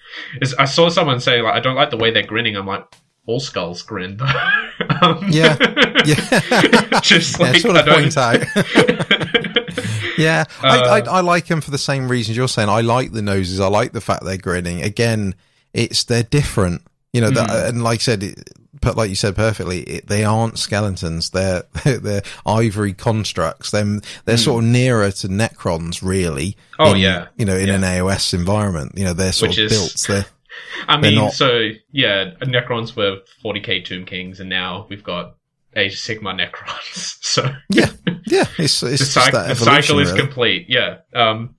is- 0.41 0.55
I 0.55 0.65
saw 0.65 0.89
someone 0.89 1.21
say, 1.21 1.43
like, 1.43 1.55
I 1.55 1.61
don't 1.61 1.77
like 1.77 1.91
the 1.91 1.97
way 1.97 2.11
they're 2.11 2.23
grinning. 2.27 2.57
I'm 2.57 2.67
like, 2.67 2.85
all 3.27 3.41
skulls 3.41 3.83
grin. 3.83 4.17
though." 4.17 4.27
um, 5.03 5.25
Yeah. 5.31 5.57
Yeah. 6.07 7.01
just 7.03 7.39
yeah, 7.39 7.51
like, 7.51 7.61
sort 7.61 7.77
I 7.77 7.81
of 7.81 7.87
don't- 7.87 8.03
point 8.03 8.17
out. 8.17 8.41
yeah, 10.19 10.45
I, 10.63 10.79
Uh, 10.79 11.03
I, 11.07 11.19
I 11.19 11.21
like 11.21 11.47
them 11.47 11.61
for 11.61 11.71
the 11.71 11.79
same 11.79 12.09
reasons 12.09 12.37
you're 12.37 12.49
saying. 12.49 12.69
I 12.69 12.81
like 12.81 13.13
the 13.13 13.23
noses. 13.23 13.61
I 13.61 13.69
like 13.69 13.93
the 13.93 14.01
fact 14.01 14.25
they're 14.25 14.37
grinning. 14.39 14.83
Again, 14.83 15.35
it's 15.75 16.05
they're 16.05 16.23
different. 16.23 16.83
You 17.13 17.21
know, 17.23 17.29
Hmm. 17.29 17.35
that, 17.35 17.69
and 17.69 17.83
like 17.83 18.01
I 18.01 18.03
said, 18.03 18.23
it, 18.23 18.51
but 18.81 18.97
like 18.97 19.11
you 19.11 19.17
said 19.17 19.35
perfectly, 19.37 19.81
it, 19.83 20.07
they 20.07 20.25
aren't 20.25 20.59
skeletons. 20.59 21.31
They're 21.31 21.63
they're 21.85 22.23
ivory 22.47 22.93
constructs. 22.93 23.71
Them 23.71 24.03
they're 24.25 24.37
sort 24.37 24.65
of 24.65 24.71
nearer 24.71 25.11
to 25.13 25.29
Necrons, 25.29 26.03
really. 26.03 26.57
Oh, 26.79 26.93
in, 26.95 26.99
yeah. 27.01 27.27
you 27.37 27.45
know, 27.45 27.57
in 27.57 27.69
Yeah. 27.69 27.75
an 27.75 27.83
AOS 27.83 28.35
environment. 28.35 28.93
You 28.97 29.05
know, 29.05 29.13
they're 29.13 29.33
sort 29.33 29.51
Which 29.51 29.59
of 29.59 29.65
is- 29.67 29.73
built. 29.73 30.07
They're 30.09 30.27
I 30.89 31.01
mean, 31.01 31.15
not- 31.15 31.33
so 31.33 31.71
yeah, 31.93 32.33
Necrons 32.43 32.97
were 32.97 33.19
40k 33.45 33.85
Tomb 33.85 34.05
Kings, 34.07 34.41
and 34.41 34.49
now 34.51 34.87
we've 34.89 35.05
got 35.05 35.37
Age 35.77 35.93
of 35.95 35.99
Sigmar 36.01 36.35
Necrons. 36.39 37.17
So 37.29 37.45
yeah, 37.69 37.91
yeah. 38.27 38.47
It's 38.59 38.83
it's 38.83 38.83
the, 38.83 38.89
just 38.97 39.17
cyc- 39.17 39.33
that 39.33 39.49
the 39.49 39.55
cycle 39.55 39.99
is 40.01 40.11
really. 40.13 40.21
complete. 40.23 40.67
Yeah. 40.69 40.99
Um, 41.15 41.57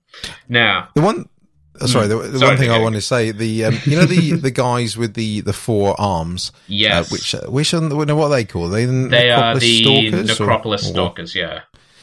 now, 0.48 0.88
The 0.96 1.00
one, 1.00 1.28
sorry, 1.86 2.06
the, 2.08 2.16
the. 2.18 2.38
Sorry, 2.38 2.50
one 2.50 2.58
thing 2.58 2.70
I 2.70 2.78
want 2.78 2.94
to 2.96 3.00
say, 3.00 3.30
the 3.30 3.64
um, 3.66 3.78
you 3.84 3.96
know 3.96 4.04
the 4.04 4.32
the 4.32 4.50
guys 4.50 4.96
with 4.96 5.14
the 5.14 5.40
the 5.40 5.52
four 5.52 6.00
arms, 6.00 6.52
yes, 6.66 7.06
uh, 7.10 7.14
which 7.14 7.34
uh, 7.34 7.40
which 7.48 7.72
are, 7.74 7.88
what 7.88 8.10
are 8.10 8.28
they 8.30 8.44
called? 8.44 8.72
They, 8.72 8.84
the 8.84 9.08
they 9.08 9.30
are 9.30 9.58
the 9.58 9.82
stalkers, 9.82 10.40
or- 10.40 10.44
Necropolis 10.44 10.84
or- 10.86 10.92
Stalkers. 10.92 11.34
Yeah. 11.34 11.60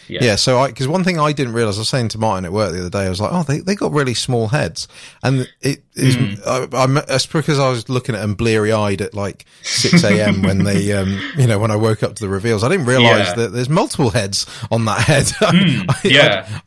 Yeah. 0.10 0.24
Yeah, 0.24 0.36
so 0.36 0.60
I 0.60 0.68
because 0.68 0.88
one 0.88 1.03
thing 1.03 1.20
I 1.20 1.32
didn't 1.34 1.53
realize, 1.53 1.78
I 1.78 1.82
was 1.82 1.89
saying 1.89 2.10
to 2.10 2.18
Martin 2.18 2.45
at 2.45 2.53
work 2.53 2.72
the 2.72 2.80
other 2.80 2.89
day, 2.89 3.05
I 3.05 3.10
was 3.10 3.20
like, 3.20 3.32
oh, 3.34 3.43
they 3.43 3.60
they 3.60 3.76
got 3.76 3.91
really 3.91 4.14
small 4.14 4.47
heads, 4.47 4.88
and 5.24 5.47
it 5.62 5.84
is 5.95 6.16
Hmm. 6.16 6.34
I, 6.45 6.68
I'm 6.74 6.93
that's 6.95 7.26
because 7.26 7.60
I 7.60 7.70
was 7.70 7.89
looking 7.89 8.16
at 8.16 8.22
them 8.22 8.36
bleary 8.36 8.72
eyed 8.72 9.01
at 9.01 9.14
like 9.14 9.45
six 9.64 10.03
a.m. 10.03 10.41
when 10.43 10.64
they 10.64 10.91
um 10.97 11.20
you 11.38 11.47
know 11.47 11.60
when 11.60 11.72
I 11.72 11.76
woke 11.76 12.03
up 12.03 12.16
to 12.16 12.22
the 12.24 12.30
reveals, 12.30 12.64
I 12.64 12.70
didn't 12.70 12.86
realize 12.86 13.28
Yeah. 13.28 13.34
that 13.36 13.47
there's 13.53 13.70
multiple 13.70 14.12
heads 14.12 14.45
on 14.72 14.86
that 14.86 14.99
head. 15.01 15.28
Hmm, 15.39 15.89
I- 15.89 16.01
yeah. 16.03 16.60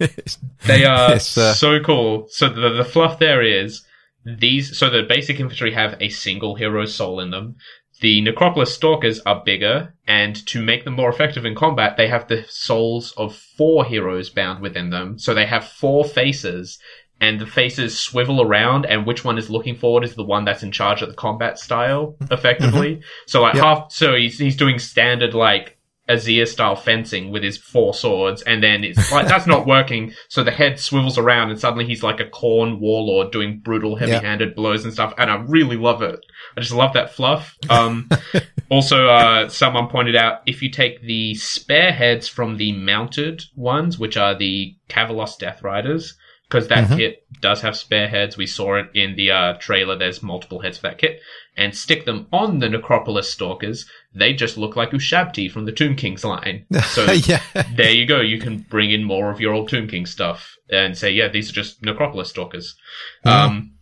It's- 0.00 0.38
They 0.66 0.84
are 0.84 1.12
uh, 1.14 1.18
so 1.18 1.80
cool. 1.80 2.26
So 2.30 2.48
the, 2.48 2.70
the 2.70 2.84
fluff 2.84 3.18
there 3.18 3.42
is 3.42 3.84
these. 4.24 4.76
So 4.78 4.90
the 4.90 5.02
basic 5.02 5.40
infantry 5.40 5.72
have 5.72 5.96
a 6.00 6.08
single 6.08 6.54
hero 6.54 6.84
soul 6.86 7.20
in 7.20 7.30
them. 7.30 7.56
The 8.00 8.20
Necropolis 8.20 8.74
Stalkers 8.74 9.20
are 9.20 9.42
bigger, 9.44 9.94
and 10.06 10.34
to 10.48 10.62
make 10.62 10.84
them 10.84 10.94
more 10.94 11.08
effective 11.08 11.46
in 11.46 11.54
combat, 11.54 11.96
they 11.96 12.08
have 12.08 12.28
the 12.28 12.44
souls 12.48 13.12
of 13.16 13.34
four 13.34 13.84
heroes 13.84 14.28
bound 14.28 14.60
within 14.60 14.90
them. 14.90 15.18
So 15.18 15.32
they 15.32 15.46
have 15.46 15.66
four 15.66 16.04
faces, 16.04 16.78
and 17.20 17.40
the 17.40 17.46
faces 17.46 17.98
swivel 17.98 18.42
around, 18.42 18.84
and 18.84 19.06
which 19.06 19.24
one 19.24 19.38
is 19.38 19.48
looking 19.48 19.76
forward 19.76 20.04
is 20.04 20.14
the 20.14 20.24
one 20.24 20.44
that's 20.44 20.62
in 20.62 20.72
charge 20.72 21.00
of 21.00 21.08
the 21.08 21.14
combat 21.14 21.58
style, 21.58 22.16
mm-hmm. 22.20 22.34
effectively. 22.34 22.96
Mm-hmm. 22.96 23.26
So 23.26 23.40
like 23.40 23.54
Yep. 23.54 23.64
half. 23.64 23.92
So 23.92 24.14
he's 24.14 24.38
he's 24.38 24.56
doing 24.56 24.78
standard 24.78 25.32
like 25.32 25.75
Azir 26.08 26.46
style 26.46 26.76
fencing 26.76 27.30
with 27.32 27.42
his 27.42 27.58
four 27.58 27.92
swords, 27.92 28.42
and 28.42 28.62
then 28.62 28.84
it's 28.84 29.10
like 29.10 29.26
that's 29.26 29.46
not 29.46 29.66
working. 29.66 30.12
So 30.28 30.44
the 30.44 30.50
head 30.52 30.78
swivels 30.78 31.18
around, 31.18 31.50
and 31.50 31.58
suddenly 31.58 31.84
he's 31.84 32.02
like 32.02 32.20
a 32.20 32.26
Khorne 32.26 32.78
warlord 32.78 33.32
doing 33.32 33.58
brutal, 33.58 33.96
heavy-handed 33.96 34.54
blows 34.54 34.84
and 34.84 34.92
stuff. 34.92 35.14
And 35.18 35.30
I 35.30 35.36
really 35.36 35.76
love 35.76 36.02
it. 36.02 36.20
I 36.56 36.60
just 36.60 36.72
love 36.74 36.92
that 36.94 37.12
fluff. 37.14 37.56
Um, 37.68 38.08
also, 38.68 39.08
uh, 39.08 39.48
someone 39.48 39.88
pointed 39.88 40.14
out 40.16 40.42
if 40.46 40.62
you 40.62 40.70
take 40.70 41.02
the 41.02 41.34
spare 41.34 41.92
heads 41.92 42.28
from 42.28 42.56
the 42.56 42.72
mounted 42.72 43.42
ones, 43.56 43.98
which 43.98 44.16
are 44.16 44.34
the 44.36 44.76
Kavalos 44.88 45.38
Death 45.38 45.62
Riders, 45.62 46.16
because 46.48 46.68
that 46.68 46.88
Mhm. 46.88 46.96
kit 46.96 47.22
does 47.40 47.62
have 47.62 47.76
spare 47.76 48.06
heads. 48.08 48.36
We 48.36 48.46
saw 48.46 48.76
it 48.76 48.86
in 48.94 49.16
the 49.16 49.32
uh, 49.32 49.52
trailer. 49.54 49.96
There's 49.98 50.22
multiple 50.22 50.60
heads 50.60 50.78
for 50.78 50.82
that 50.88 50.98
kit, 50.98 51.20
and 51.56 51.74
stick 51.74 52.04
them 52.04 52.26
on 52.32 52.58
the 52.58 52.68
Necropolis 52.68 53.30
Stalkers. 53.30 53.86
They 54.14 54.32
just 54.32 54.56
look 54.56 54.76
like 54.76 54.90
Ushabti 54.90 55.50
from 55.50 55.64
the 55.64 55.72
Tomb 55.72 55.96
Kings 55.96 56.24
line. 56.24 56.66
So 56.86 57.10
yeah, 57.12 57.42
there 57.74 57.90
you 57.90 58.06
go. 58.06 58.20
You 58.20 58.38
can 58.38 58.58
bring 58.58 58.90
in 58.90 59.04
more 59.04 59.30
of 59.30 59.40
your 59.40 59.52
old 59.52 59.68
Tomb 59.68 59.88
King 59.88 60.06
stuff 60.06 60.56
and 60.70 60.96
say, 60.96 61.10
yeah, 61.10 61.28
these 61.28 61.50
are 61.50 61.54
just 61.54 61.82
Necropolis 61.82 62.30
Stalkers. 62.30 62.74
Um, 63.24 63.75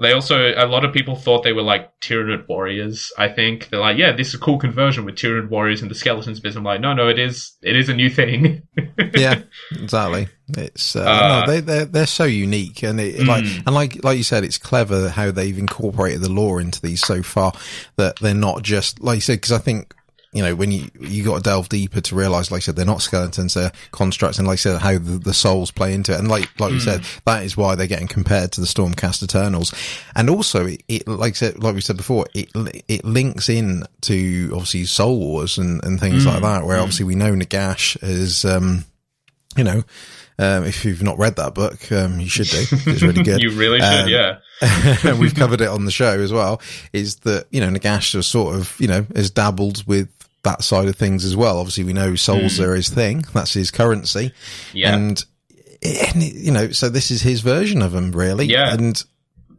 They 0.00 0.12
also 0.12 0.52
a 0.56 0.66
lot 0.66 0.84
of 0.84 0.92
people 0.92 1.16
thought 1.16 1.42
they 1.42 1.52
were 1.52 1.62
like 1.62 1.98
Tyranid 2.00 2.48
warriors. 2.48 3.12
I 3.18 3.28
think 3.28 3.68
they're 3.68 3.80
like, 3.80 3.98
yeah, 3.98 4.12
this 4.12 4.28
is 4.28 4.34
a 4.34 4.38
cool 4.38 4.58
conversion 4.58 5.04
with 5.04 5.16
Tyranid 5.16 5.48
warriors 5.48 5.82
and 5.82 5.90
the 5.90 5.94
skeletons 5.94 6.40
bit. 6.40 6.56
I'm 6.56 6.64
like, 6.64 6.80
no, 6.80 6.94
no, 6.94 7.08
it 7.08 7.18
is 7.18 7.56
it 7.62 7.76
is 7.76 7.88
a 7.88 7.94
new 7.94 8.08
thing. 8.08 8.62
yeah, 9.14 9.40
exactly. 9.72 10.28
It's 10.56 10.94
uh, 10.96 11.02
Uh, 11.02 11.40
no, 11.46 11.52
they 11.52 11.60
they're 11.60 11.84
they're 11.84 12.06
so 12.06 12.24
unique 12.24 12.82
and 12.82 13.00
it, 13.00 13.26
like 13.26 13.44
and 13.44 13.74
like 13.74 14.02
like 14.04 14.16
you 14.16 14.24
said, 14.24 14.44
it's 14.44 14.58
clever 14.58 15.08
how 15.08 15.30
they've 15.30 15.58
incorporated 15.58 16.20
the 16.20 16.30
lore 16.30 16.60
into 16.60 16.80
these 16.80 17.00
so 17.00 17.22
far 17.22 17.52
that 17.96 18.16
they're 18.20 18.34
not 18.34 18.62
just 18.62 19.00
like 19.00 19.16
you 19.16 19.20
said 19.20 19.38
because 19.38 19.52
I 19.52 19.58
think. 19.58 19.94
You 20.32 20.42
know, 20.42 20.54
when 20.54 20.70
you 20.70 20.88
you 21.00 21.24
got 21.24 21.36
to 21.36 21.42
delve 21.42 21.70
deeper 21.70 22.02
to 22.02 22.14
realize, 22.14 22.50
like 22.50 22.58
I 22.58 22.60
said, 22.60 22.76
they're 22.76 22.84
not 22.84 23.00
skeletons, 23.00 23.54
they're 23.54 23.72
constructs, 23.92 24.38
and 24.38 24.46
like 24.46 24.54
I 24.54 24.56
said, 24.56 24.80
how 24.80 24.92
the, 24.92 25.18
the 25.18 25.32
souls 25.32 25.70
play 25.70 25.94
into 25.94 26.12
it, 26.12 26.18
and 26.18 26.28
like 26.28 26.48
like 26.60 26.72
we 26.72 26.80
said, 26.80 27.02
that 27.24 27.44
is 27.44 27.56
why 27.56 27.74
they're 27.74 27.86
getting 27.86 28.08
compared 28.08 28.52
to 28.52 28.60
the 28.60 28.66
Stormcast 28.66 29.22
Eternals, 29.22 29.72
and 30.14 30.28
also 30.28 30.66
it, 30.66 30.82
it 30.86 31.08
like 31.08 31.30
I 31.30 31.34
said, 31.34 31.62
like 31.62 31.74
we 31.74 31.80
said 31.80 31.96
before, 31.96 32.26
it 32.34 32.50
it 32.88 33.04
links 33.06 33.48
in 33.48 33.84
to 34.02 34.50
obviously 34.52 34.84
Soul 34.84 35.18
Wars 35.18 35.56
and 35.56 35.82
and 35.82 35.98
things 35.98 36.26
like 36.26 36.42
that, 36.42 36.66
where 36.66 36.78
obviously 36.78 37.06
we 37.06 37.14
know 37.14 37.32
Nagash 37.32 37.96
is 38.02 38.44
um 38.44 38.84
you 39.56 39.64
know, 39.64 39.82
um, 40.38 40.64
if 40.64 40.84
you've 40.84 41.02
not 41.02 41.18
read 41.18 41.36
that 41.36 41.54
book, 41.54 41.90
um, 41.90 42.20
you 42.20 42.28
should 42.28 42.46
do. 42.46 42.64
It's 42.86 43.02
really 43.02 43.24
good. 43.24 43.40
you 43.42 43.50
really 43.52 43.80
should, 43.80 44.02
Um, 44.02 44.08
yeah. 44.08 44.38
and 45.04 45.18
we've 45.18 45.34
covered 45.34 45.60
it 45.60 45.68
on 45.68 45.84
the 45.84 45.90
show 45.90 46.20
as 46.20 46.32
well. 46.32 46.60
Is 46.92 47.16
that 47.20 47.46
you 47.50 47.60
know 47.60 47.68
Nagash 47.68 48.12
has 48.14 48.26
sort 48.26 48.54
of 48.56 48.76
you 48.78 48.86
know 48.88 49.06
has 49.16 49.30
dabbled 49.30 49.84
with 49.86 50.08
that 50.42 50.62
side 50.62 50.88
of 50.88 50.96
things 50.96 51.24
as 51.24 51.36
well. 51.36 51.58
Obviously, 51.58 51.84
we 51.84 51.92
know 51.92 52.14
souls 52.14 52.60
are 52.60 52.74
his 52.74 52.88
thing. 52.88 53.24
That's 53.34 53.52
his 53.54 53.70
currency, 53.70 54.32
Yeah. 54.72 54.94
and, 54.94 55.24
and 55.82 56.22
you 56.22 56.52
know, 56.52 56.70
so 56.70 56.88
this 56.88 57.10
is 57.10 57.22
his 57.22 57.40
version 57.40 57.82
of 57.82 57.94
him, 57.94 58.12
really. 58.12 58.46
Yeah. 58.46 58.72
and. 58.74 59.02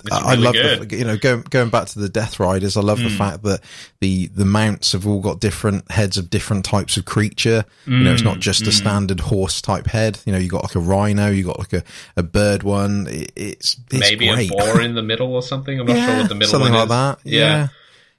I 0.10 0.31
really 0.31 0.43
love 0.43 0.53
good. 0.53 0.89
the, 0.89 0.95
you 0.97 1.03
know 1.03 1.18
going 1.18 1.41
going 1.49 1.69
back 1.69 1.88
to 1.88 1.99
the 1.99 2.07
Death 2.07 2.39
Riders. 2.39 2.77
I 2.77 2.81
love 2.81 2.99
the 2.99 3.10
fact 3.10 3.43
that 3.43 3.60
the 3.99 4.27
the 4.27 4.45
mounts 4.45 4.93
have 4.93 5.06
all 5.06 5.19
got 5.19 5.41
different 5.41 5.91
heads 5.91 6.15
of 6.18 6.30
different 6.30 6.64
types 6.64 6.95
of 6.95 7.03
creature. 7.03 7.65
You 7.85 7.97
know, 7.99 8.14
it's 8.14 8.22
not 8.22 8.39
just 8.39 8.65
a 8.65 8.72
standard 8.72 9.19
horse 9.19 9.61
type 9.61 9.88
head. 9.88 10.18
You 10.26 10.31
know, 10.31 10.38
you 10.39 10.47
got 10.47 10.64
like 10.64 10.76
a 10.76 10.80
rhino, 10.80 11.27
you 11.30 11.43
got 11.43 11.60
like 11.60 11.73
a, 11.73 11.84
a 12.15 12.23
bird 12.23 12.64
one. 12.64 13.07
It, 13.10 13.34
it's 13.35 13.76
it's 13.91 13.99
Maybe 13.99 14.30
great. 14.30 14.49
a 14.49 14.56
boar 14.56 14.80
in 14.80 14.95
the 14.95 15.03
middle 15.03 15.35
or 15.35 15.41
something. 15.43 15.77
I'm 15.77 15.85
not 15.85 15.97
sure 15.97 16.18
what 16.22 16.30
the 16.30 16.35
middle 16.35 16.49
something 16.51 16.72
one 16.72 16.88
like 16.88 17.18
is. 17.18 17.23
that. 17.26 17.30
Yeah. 17.30 17.68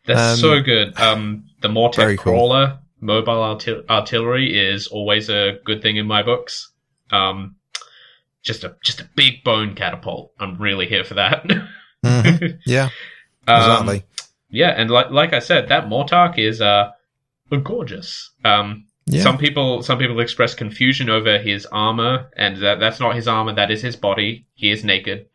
That's 0.04 0.32
Um, 0.32 0.36
so 0.36 0.60
good. 0.60 1.00
Um, 1.00 1.44
the 1.60 1.68
Mortek 1.68 1.96
very 1.96 2.16
cool. 2.16 2.32
crawler, 2.32 2.78
mobile 3.00 3.34
artil- 3.34 3.88
artillery 3.88 4.58
is 4.58 4.86
always 4.88 5.28
a 5.30 5.58
good 5.64 5.82
thing 5.82 5.96
in 5.96 6.06
my 6.06 6.22
books. 6.22 6.70
Um, 7.10 7.56
just 8.42 8.64
a 8.64 8.76
just 8.82 9.00
a 9.00 9.08
big 9.16 9.44
bone 9.44 9.74
catapult. 9.74 10.32
I'm 10.40 10.56
really 10.56 10.86
here 10.86 11.04
for 11.04 11.14
that. 11.14 11.46
Mhm. 12.04 12.58
Yeah, 12.64 12.88
Um, 13.46 13.60
exactly. 13.60 14.04
yeah, 14.48 14.70
and 14.70 14.90
like 14.90 15.10
like 15.10 15.34
I 15.34 15.38
said, 15.40 15.68
that 15.68 15.84
Mortarch 15.88 16.38
is 16.38 16.62
uh 16.62 16.92
gorgeous. 17.62 18.30
Um, 18.44 18.86
Yeah. 19.06 19.22
some 19.22 19.36
people 19.36 19.82
some 19.82 19.98
people 19.98 20.18
express 20.20 20.54
confusion 20.54 21.10
over 21.10 21.38
his 21.38 21.66
armor, 21.66 22.30
and 22.36 22.56
that 22.62 22.80
that's 22.80 23.00
not 23.00 23.14
his 23.16 23.28
armor. 23.28 23.52
That 23.54 23.70
is 23.70 23.82
his 23.82 23.96
body. 23.96 24.46
He 24.54 24.70
is 24.70 24.82
naked. 24.84 25.26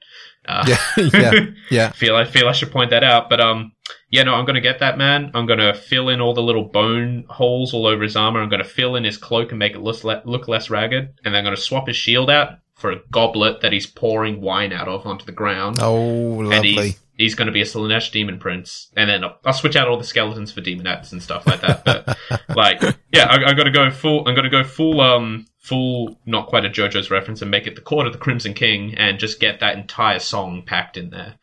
Uh, 0.48 0.66
yeah, 0.68 1.10
yeah, 1.14 1.46
yeah. 1.70 1.90
feel 1.94 2.16
I 2.16 2.26
feel 2.26 2.48
I 2.48 2.52
should 2.52 2.72
point 2.72 2.92
that 2.92 3.04
out. 3.04 3.30
But 3.30 3.40
um, 3.40 3.72
yeah, 4.10 4.24
no, 4.24 4.36
I'm 4.36 4.46
gonna 4.46 4.62
get 4.62 4.80
that 4.80 4.98
man. 4.98 5.32
I'm 5.34 5.46
gonna 5.46 5.74
fill 5.74 6.10
in 6.10 6.22
all 6.22 6.34
the 6.34 6.42
little 6.42 6.64
bone 6.66 7.26
holes 7.30 7.74
all 7.74 7.88
over 7.88 8.04
his 8.04 8.16
armor. 8.16 8.42
I'm 8.42 8.50
gonna 8.50 8.64
fill 8.64 8.96
in 8.96 9.04
his 9.04 9.18
cloak 9.18 9.52
and 9.52 9.60
make 9.60 9.74
it 9.74 9.82
look 9.82 10.04
le- 10.04 10.22
look 10.26 10.48
less 10.48 10.70
ragged. 10.70 11.14
And 11.24 11.34
then 11.34 11.36
I'm 11.36 11.44
gonna 11.44 11.58
swap 11.58 11.88
his 11.88 11.96
shield 11.96 12.30
out 12.30 12.60
for 12.76 12.92
a 12.92 13.00
goblet 13.12 13.62
that 13.62 13.72
he's 13.72 13.88
pouring 13.88 14.42
wine 14.42 14.74
out 14.74 14.88
of 14.88 15.06
onto 15.06 15.26
the 15.26 15.32
ground. 15.32 15.78
Oh, 15.82 15.96
lovely. 15.96 16.56
and 16.56 16.66
he's 16.66 17.00
he's 17.18 17.36
gonna 17.36 17.52
be 17.52 17.62
a 17.62 17.66
Slaanesh 17.66 18.12
demon 18.12 18.40
prince. 18.40 18.92
And 18.96 19.10
then 19.10 19.24
I'll, 19.24 19.38
I'll 19.46 19.54
switch 19.54 19.76
out 19.76 19.88
all 19.88 19.98
the 19.98 20.04
skeletons 20.04 20.52
for 20.52 20.62
demonettes 20.62 21.12
and 21.12 21.22
stuff 21.22 21.48
like 21.48 21.62
that. 21.62 21.84
But 21.86 22.18
like, 22.56 22.82
yeah, 23.12 23.26
I, 23.26 23.44
I'm 23.46 23.56
gonna 23.56 23.72
go 23.72 23.90
full. 23.90 24.28
I'm 24.28 24.36
gonna 24.36 24.50
go 24.50 24.64
full. 24.64 25.02
Um, 25.02 25.46
full. 25.68 26.18
Not 26.26 26.48
quite 26.48 26.66
a 26.66 26.70
JoJo's 26.70 27.10
reference, 27.12 27.42
and 27.42 27.50
make 27.52 27.68
it 27.68 27.76
the 27.76 27.82
Court 27.82 28.08
of 28.08 28.14
the 28.14 28.20
Crimson 28.20 28.54
King, 28.54 28.96
and 28.96 29.20
just 29.20 29.40
get 29.40 29.60
that 29.60 29.78
entire 29.78 30.20
song 30.20 30.64
packed 30.66 30.98
in 30.98 31.10
there. 31.10 31.36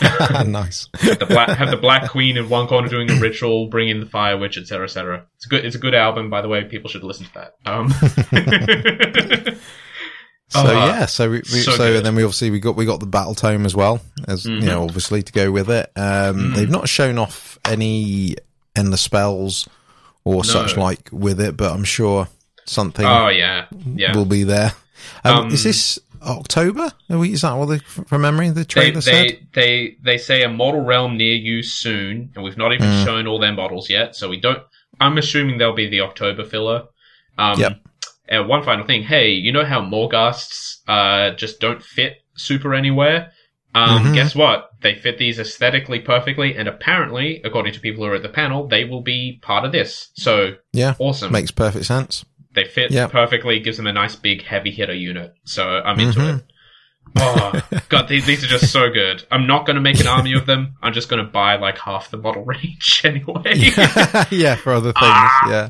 nice. 0.46 0.88
the 0.92 1.26
black 1.28 1.50
have 1.58 1.70
the 1.70 1.76
Black 1.76 2.10
Queen 2.10 2.36
in 2.36 2.48
one 2.48 2.66
corner 2.68 2.88
doing 2.88 3.10
a 3.10 3.14
ritual, 3.20 3.68
bring 3.68 3.88
in 3.88 4.00
the 4.00 4.06
Fire 4.06 4.36
Witch, 4.38 4.56
etc., 4.58 4.84
etc. 4.84 5.26
It's 5.36 5.46
a 5.46 5.48
good. 5.48 5.64
It's 5.64 5.76
a 5.76 5.78
good 5.80 5.94
album, 5.94 6.30
by 6.30 6.42
the 6.42 6.48
way. 6.48 6.64
People 6.64 6.90
should 6.90 7.04
listen 7.04 7.26
to 7.26 7.34
that. 7.34 7.54
Um, 7.64 7.88
So 10.48 10.60
Uh, 10.60 10.72
yeah, 10.86 11.06
so 11.06 11.30
we, 11.30 11.36
we 11.38 11.42
so 11.60 11.70
so, 11.72 11.96
and 11.96 12.04
then 12.04 12.14
we 12.14 12.22
obviously 12.24 12.50
we 12.50 12.60
got 12.60 12.76
we 12.76 12.84
got 12.84 13.00
the 13.00 13.06
battle 13.06 13.34
tome 13.34 13.64
as 13.64 13.74
well 13.74 14.02
as 14.28 14.44
you 14.44 14.56
Mm-hmm. 14.56 14.66
know 14.66 14.82
obviously 14.84 15.22
to 15.22 15.32
go 15.32 15.50
with 15.50 15.70
it. 15.70 15.90
Um, 15.96 16.52
They've 16.52 16.68
not 16.68 16.90
shown 16.90 17.16
off 17.16 17.58
any 17.64 18.36
endless 18.76 19.00
spells 19.00 19.66
or 20.24 20.44
such 20.44 20.76
like 20.76 21.08
with 21.10 21.40
it, 21.40 21.56
but 21.56 21.72
I'm 21.72 21.84
sure 21.84 22.28
something 22.66 23.04
oh 23.06 23.28
yeah, 23.28 23.66
yeah. 23.94 24.16
will 24.16 24.24
be 24.24 24.44
there. 24.44 24.72
Um, 25.24 25.36
Um, 25.46 25.50
is 25.52 25.64
this 25.64 25.98
October? 26.22 26.90
Are 27.10 27.18
we, 27.18 27.32
is 27.32 27.42
that 27.42 27.54
what 27.54 27.66
the 27.66 27.78
from 27.80 28.22
memory 28.22 28.50
the 28.50 28.64
They, 28.64 28.92
said? 29.00 29.02
they 29.02 29.40
they 29.52 29.96
they 30.02 30.18
say 30.18 30.42
a 30.44 30.48
Mortal 30.48 30.82
Realm 30.84 31.16
near 31.16 31.34
you 31.34 31.62
soon, 31.62 32.30
and 32.34 32.44
we've 32.44 32.56
not 32.56 32.72
even 32.72 32.86
Mm. 32.86 33.04
shown 33.04 33.26
all 33.26 33.38
their 33.40 33.52
models 33.52 33.90
yet. 33.90 34.14
So 34.16 34.28
we 34.28 34.38
don't. 34.40 34.62
I'm 35.00 35.18
assuming 35.18 35.58
they'll 35.58 35.74
be 35.74 35.88
the 35.88 36.00
October 36.02 36.44
filler. 36.44 36.84
Um, 37.38 37.58
Yep. 37.58 37.80
And 38.28 38.48
one 38.48 38.62
final 38.62 38.86
thing. 38.86 39.02
Hey, 39.02 39.30
you 39.30 39.52
know 39.52 39.64
how 39.64 39.80
Morghasts 39.82 40.80
uh, 40.88 41.30
just 41.32 41.60
don't 41.60 41.82
fit 41.82 42.22
super 42.36 42.72
anywhere? 42.74 43.32
Um, 43.74 44.04
Mhm. 44.04 44.14
Guess 44.14 44.34
what? 44.34 44.70
They 44.80 44.94
fit 44.94 45.18
these 45.18 45.38
aesthetically 45.38 45.98
perfectly, 45.98 46.56
and 46.56 46.68
apparently, 46.68 47.40
according 47.44 47.72
to 47.74 47.80
people 47.80 48.04
who 48.04 48.10
are 48.10 48.14
at 48.14 48.22
the 48.22 48.28
panel, 48.28 48.68
they 48.68 48.84
will 48.84 49.00
be 49.02 49.38
part 49.42 49.64
of 49.64 49.72
this. 49.72 50.10
So 50.14 50.54
Yeah, 50.72 50.94
awesome. 50.98 51.32
makes 51.32 51.50
perfect 51.50 51.86
sense. 51.86 52.24
They 52.54 52.64
fit 52.64 52.90
Yep. 52.90 53.10
perfectly, 53.12 53.60
gives 53.60 53.76
them 53.78 53.86
a 53.86 53.92
nice 53.92 54.14
big 54.16 54.44
heavy 54.44 54.70
hitter 54.70 54.94
unit. 54.94 55.34
So 55.44 55.66
I'm 55.84 55.98
into 55.98 56.18
Mhm. 56.20 56.38
it. 56.38 56.44
Oh 57.18 57.60
god, 57.88 58.08
these, 58.08 58.24
these 58.26 58.44
are 58.44 58.46
just 58.46 58.70
so 58.72 58.88
good. 58.90 59.24
I'm 59.30 59.46
not 59.46 59.66
going 59.66 59.74
to 59.74 59.82
make 59.82 59.98
an 60.00 60.06
army 60.06 60.34
of 60.34 60.46
them. 60.46 60.76
I'm 60.82 60.92
just 60.92 61.08
going 61.08 61.24
to 61.24 61.30
buy 61.30 61.56
like 61.56 61.78
half 61.78 62.10
the 62.10 62.16
model 62.16 62.44
range 62.46 63.02
anyway. 63.04 63.42
yeah, 64.30 64.54
for 64.54 64.72
other 64.72 64.92
things. 64.92 64.96
Ah. 65.02 65.48
Yeah, 65.50 65.68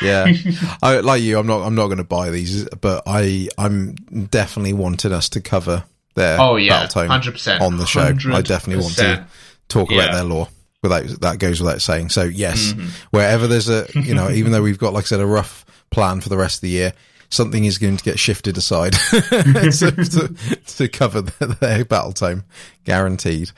yeah. 0.00 0.32
I, 0.82 1.00
like 1.00 1.22
you, 1.22 1.38
I'm 1.38 1.46
not. 1.46 1.62
I'm 1.62 1.74
not 1.74 1.86
going 1.86 1.98
to 1.98 2.04
buy 2.04 2.30
these, 2.30 2.66
but 2.80 3.02
I, 3.06 3.48
I'm 3.58 3.94
definitely 4.30 4.72
wanting 4.74 5.12
us 5.12 5.28
to 5.30 5.40
cover 5.40 5.84
their 6.14 6.40
oh 6.40 6.56
yeah, 6.56 6.86
hundred 6.92 7.32
percent 7.32 7.62
on 7.62 7.76
the 7.76 7.86
show. 7.86 8.02
I 8.32 8.40
definitely 8.42 8.82
want 8.82 8.96
to 8.96 9.26
talk 9.68 9.90
about 9.90 10.06
Yeah. 10.08 10.14
their 10.14 10.24
lore. 10.24 10.48
Without 10.82 11.04
that 11.20 11.38
goes 11.38 11.60
without 11.60 11.82
saying. 11.82 12.08
So 12.08 12.22
yes, 12.22 12.72
Mm-hmm. 12.72 12.88
wherever 13.10 13.46
there's 13.46 13.68
a, 13.68 13.86
you 13.94 14.14
know, 14.14 14.30
even 14.30 14.52
though 14.52 14.62
we've 14.62 14.78
got, 14.78 14.94
like 14.94 15.04
I 15.04 15.06
said, 15.08 15.20
a 15.20 15.26
rough 15.26 15.66
plan 15.90 16.20
for 16.20 16.28
the 16.28 16.36
rest 16.36 16.56
of 16.56 16.60
the 16.62 16.70
year, 16.70 16.92
something 17.28 17.64
is 17.64 17.78
going 17.78 17.96
to 17.96 18.04
get 18.04 18.18
shifted 18.18 18.56
aside 18.56 18.92
to, 19.10 19.70
to, 19.70 20.56
to 20.66 20.88
cover 20.88 21.22
their, 21.22 21.48
their 21.48 21.84
battle 21.84 22.12
time, 22.12 22.44
guaranteed. 22.84 23.50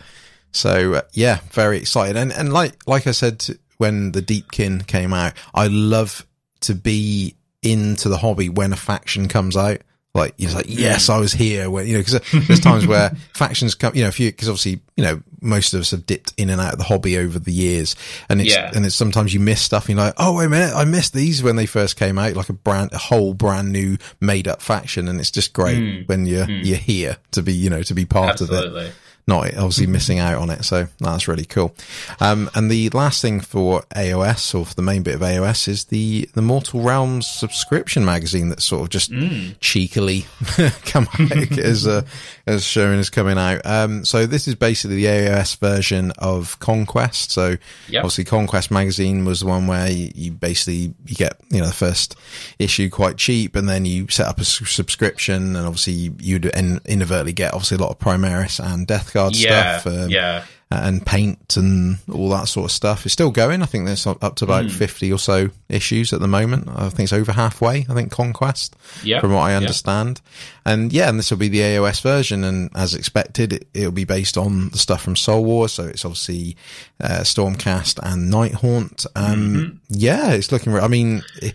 So 0.53 0.95
uh, 0.95 1.03
yeah, 1.13 1.41
very 1.51 1.79
excited. 1.79 2.17
And 2.17 2.33
and 2.33 2.53
like 2.53 2.87
like 2.87 3.07
I 3.07 3.13
said 3.13 3.45
when 3.79 4.13
the 4.13 4.23
Deepkin 4.23 4.87
came 4.87 5.13
out, 5.13 5.33
I 5.55 5.67
love 5.69 6.27
to 6.61 6.75
be 6.75 7.35
into 7.63 8.09
the 8.09 8.19
hobby 8.19 8.49
when 8.49 8.73
a 8.73 8.77
faction 8.77 9.29
comes 9.29 9.57
out. 9.57 9.79
Like 10.15 10.35
he's 10.37 10.55
like, 10.55 10.67
yes, 10.69 11.09
I 11.09 11.19
was 11.19 11.33
here 11.33 11.71
when 11.71 11.87
you 11.87 11.95
know 11.95 12.01
because 12.01 12.47
there's 12.47 12.61
times 12.61 12.87
where 12.87 13.11
factions 13.35 13.75
come, 13.75 13.95
you 13.95 14.03
know, 14.03 14.09
if 14.09 14.21
you 14.21 14.31
because 14.31 14.49
obviously 14.49 14.81
you 14.97 15.05
know 15.05 15.23
most 15.43 15.75
of 15.75 15.81
us 15.81 15.91
have 15.91 16.07
dipped 16.07 16.33
in 16.37 16.51
and 16.51 16.61
out 16.61 16.73
of 16.73 16.79
the 16.79 16.85
hobby 16.85 17.19
over 17.19 17.39
the 17.39 17.53
years, 17.53 17.97
and 18.29 18.41
it's 18.41 18.55
Yeah. 18.55 18.71
and 18.75 18.87
it's 18.87 18.95
sometimes 18.95 19.35
you 19.35 19.41
miss 19.41 19.61
stuff. 19.61 19.89
And 19.89 19.97
you're 19.97 20.07
like, 20.07 20.15
oh 20.19 20.37
wait 20.37 20.47
a 20.47 20.49
minute, 20.49 20.75
I 20.75 20.85
missed 20.85 21.13
these 21.13 21.43
when 21.43 21.57
they 21.57 21.67
first 21.67 21.97
came 21.97 22.19
out, 22.19 22.35
like 22.35 22.49
a 22.49 22.55
brand, 22.55 22.93
a 22.93 22.99
whole 22.99 23.35
brand 23.35 23.73
new 23.73 23.99
made 24.21 24.49
up 24.49 24.63
faction, 24.63 25.09
and 25.09 25.21
it's 25.21 25.31
just 25.31 25.53
great 25.53 25.79
hmm. 25.79 26.03
when 26.07 26.27
you're 26.27 26.47
hmm. 26.47 26.61
you're 26.63 26.77
here 26.77 27.17
to 27.33 27.43
be 27.43 27.53
you 27.53 27.71
know 27.71 27.83
to 27.83 27.95
be 27.95 28.05
part 28.05 28.41
of 28.41 28.51
it 28.51 28.55
Absolutely. 28.55 28.93
Not 29.27 29.55
obviously 29.55 29.87
missing 29.87 30.19
out 30.19 30.39
on 30.39 30.51
it. 30.51 30.65
So 30.65 30.89
that's 30.99 31.29
really 31.29 31.45
cool. 31.45 31.75
Um, 32.21 32.51
and 32.57 32.69
the 32.71 32.89
last 32.91 33.23
thing 33.23 33.39
for 33.41 33.83
AOS 33.95 34.53
or 34.55 34.67
for 34.67 34.75
the 34.75 34.83
main 34.83 35.03
bit 35.05 35.15
of 35.15 35.21
AOS 35.21 35.69
is 35.69 35.85
the, 35.85 36.29
the 36.35 36.43
Mortal 36.43 36.81
Realms 36.81 37.29
subscription 37.29 38.05
magazine 38.05 38.49
that's 38.49 38.65
sort 38.65 38.83
of 38.83 38.89
just 38.91 39.13
cheekily 39.61 40.27
come 40.87 41.07
out 41.21 41.59
as, 41.59 41.87
uh, 41.87 42.03
as 42.47 42.65
shown 42.65 42.99
is 42.99 43.11
coming 43.11 43.39
out. 43.39 43.61
Um, 43.65 44.05
so 44.05 44.27
this 44.27 44.49
is 44.49 44.57
basically 44.57 44.97
the 44.97 45.05
AOS 45.05 45.57
version 45.59 46.13
of 46.19 46.59
Conquest. 46.59 47.31
So 47.31 47.57
Yep. 47.89 48.05
obviously 48.05 48.25
Conquest 48.25 48.71
magazine 48.71 49.25
was 49.25 49.41
the 49.41 49.47
one 49.47 49.67
where 49.67 49.89
you, 49.91 50.11
you 50.15 50.33
basically, 50.33 50.95
you 51.07 51.15
get, 51.15 51.37
you 51.51 51.61
know, 51.61 51.67
the 51.67 51.73
first 51.73 52.17
issue 52.59 52.89
quite 52.91 53.19
cheap 53.19 53.55
and 53.55 53.69
then 53.69 53.85
you 53.85 54.09
set 54.09 54.27
up 54.27 54.41
a 54.41 54.45
subscription 54.45 55.55
and 55.57 55.67
obviously 55.67 55.93
you- 55.93 56.17
you'd 56.21 56.47
in, 56.47 56.81
inadvertently 56.85 57.33
get 57.33 57.53
obviously 57.55 57.77
a 57.77 57.81
lot 57.81 57.91
of 57.91 57.99
Primaris 57.99 58.59
and 58.65 58.87
Death 58.87 59.12
Guard 59.13 59.37
Yeah, 59.37 59.79
stuff. 59.79 59.93
Um, 59.93 60.09
yeah. 60.11 60.45
and 60.71 61.05
paint 61.05 61.57
and 61.59 61.99
all 62.11 62.31
that 62.31 62.49
sort 62.49 62.65
of 62.65 62.71
stuff. 62.73 63.05
It's 63.05 63.13
still 63.13 63.31
going. 63.31 63.61
I 63.63 63.67
think 63.67 63.85
there's 63.85 64.07
up 64.07 64.37
to 64.37 64.45
about 64.47 64.71
50 64.71 65.13
or 65.13 65.19
so 65.19 65.51
issues 65.69 66.15
at 66.15 66.21
the 66.21 66.27
moment. 66.29 66.67
I 66.75 66.89
think 66.89 67.01
it's 67.05 67.13
over 67.13 67.31
halfway, 67.33 67.81
I 67.91 67.95
think, 67.95 68.11
Conquest, 68.11 68.75
Yeah, 69.05 69.21
from 69.21 69.33
what 69.35 69.43
I 69.43 69.55
understand. 69.55 70.23
And 70.65 70.91
yeah, 70.91 71.11
and 71.11 71.19
this 71.19 71.31
will 71.31 71.37
be 71.39 71.49
the 71.49 71.61
AOS 71.61 72.01
version. 72.03 72.43
And 72.43 72.71
as 72.75 72.95
expected, 72.95 73.53
it, 73.53 73.69
it'll 73.75 73.93
be 73.93 74.05
based 74.05 74.39
on 74.39 74.71
the 74.71 74.79
stuff 74.79 75.03
from 75.03 75.15
Soul 75.15 75.45
Wars. 75.45 75.75
So 75.75 75.85
it's 75.85 76.07
obviously 76.07 76.57
uh, 77.03 77.21
Stormcast 77.21 77.99
and 78.03 78.33
Nighthaunt. 78.33 79.07
Um, 79.15 79.81
Yeah, 79.91 80.33
it's 80.33 80.51
looking, 80.53 80.73
re- 80.73 80.81
I 80.81 80.89
mean, 80.89 81.23
it- 81.43 81.55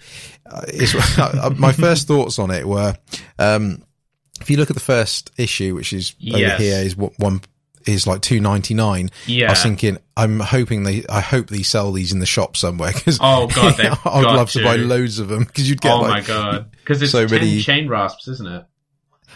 it's, 0.69 0.93
my 1.59 1.71
first 1.73 2.07
thoughts 2.07 2.39
on 2.39 2.51
it 2.51 2.65
were, 2.67 2.95
um, 3.39 3.81
if 4.41 4.49
you 4.49 4.57
look 4.57 4.69
at 4.69 4.75
the 4.75 4.81
first 4.81 5.31
issue, 5.37 5.75
which 5.75 5.93
is 5.93 6.15
over 6.29 6.37
Yes. 6.39 6.59
here, 6.59 6.77
is 6.79 6.95
what 6.95 7.13
one 7.19 7.41
is 7.85 8.05
like 8.05 8.21
two 8.21 8.39
ninety 8.41 8.73
nine. 8.73 9.09
Yeah. 9.27 9.47
I 9.47 9.51
was 9.51 9.63
thinking, 9.63 9.97
I'm 10.17 10.39
hoping 10.39 10.83
they, 10.83 11.05
I 11.09 11.21
hope 11.21 11.47
they 11.47 11.63
sell 11.63 11.91
these 11.91 12.11
in 12.11 12.19
the 12.19 12.25
shop 12.25 12.57
somewhere 12.57 12.91
because 12.93 13.17
Oh, 13.21 13.47
God, 13.47 13.79
I'd 14.05 14.23
love 14.23 14.51
to. 14.51 14.63
buy 14.63 14.75
loads 14.75 15.19
of 15.19 15.29
them 15.29 15.45
because 15.45 15.69
you'd 15.69 15.79
get 15.81 15.91
oh 15.93 16.01
like, 16.01 16.09
my 16.09 16.21
god, 16.27 16.71
because 16.71 17.01
it's 17.01 17.11
so 17.13 17.25
ten 17.27 17.39
many- 17.39 17.61
chain 17.61 17.87
rasps, 17.87 18.27
isn't 18.27 18.47
it? 18.47 18.65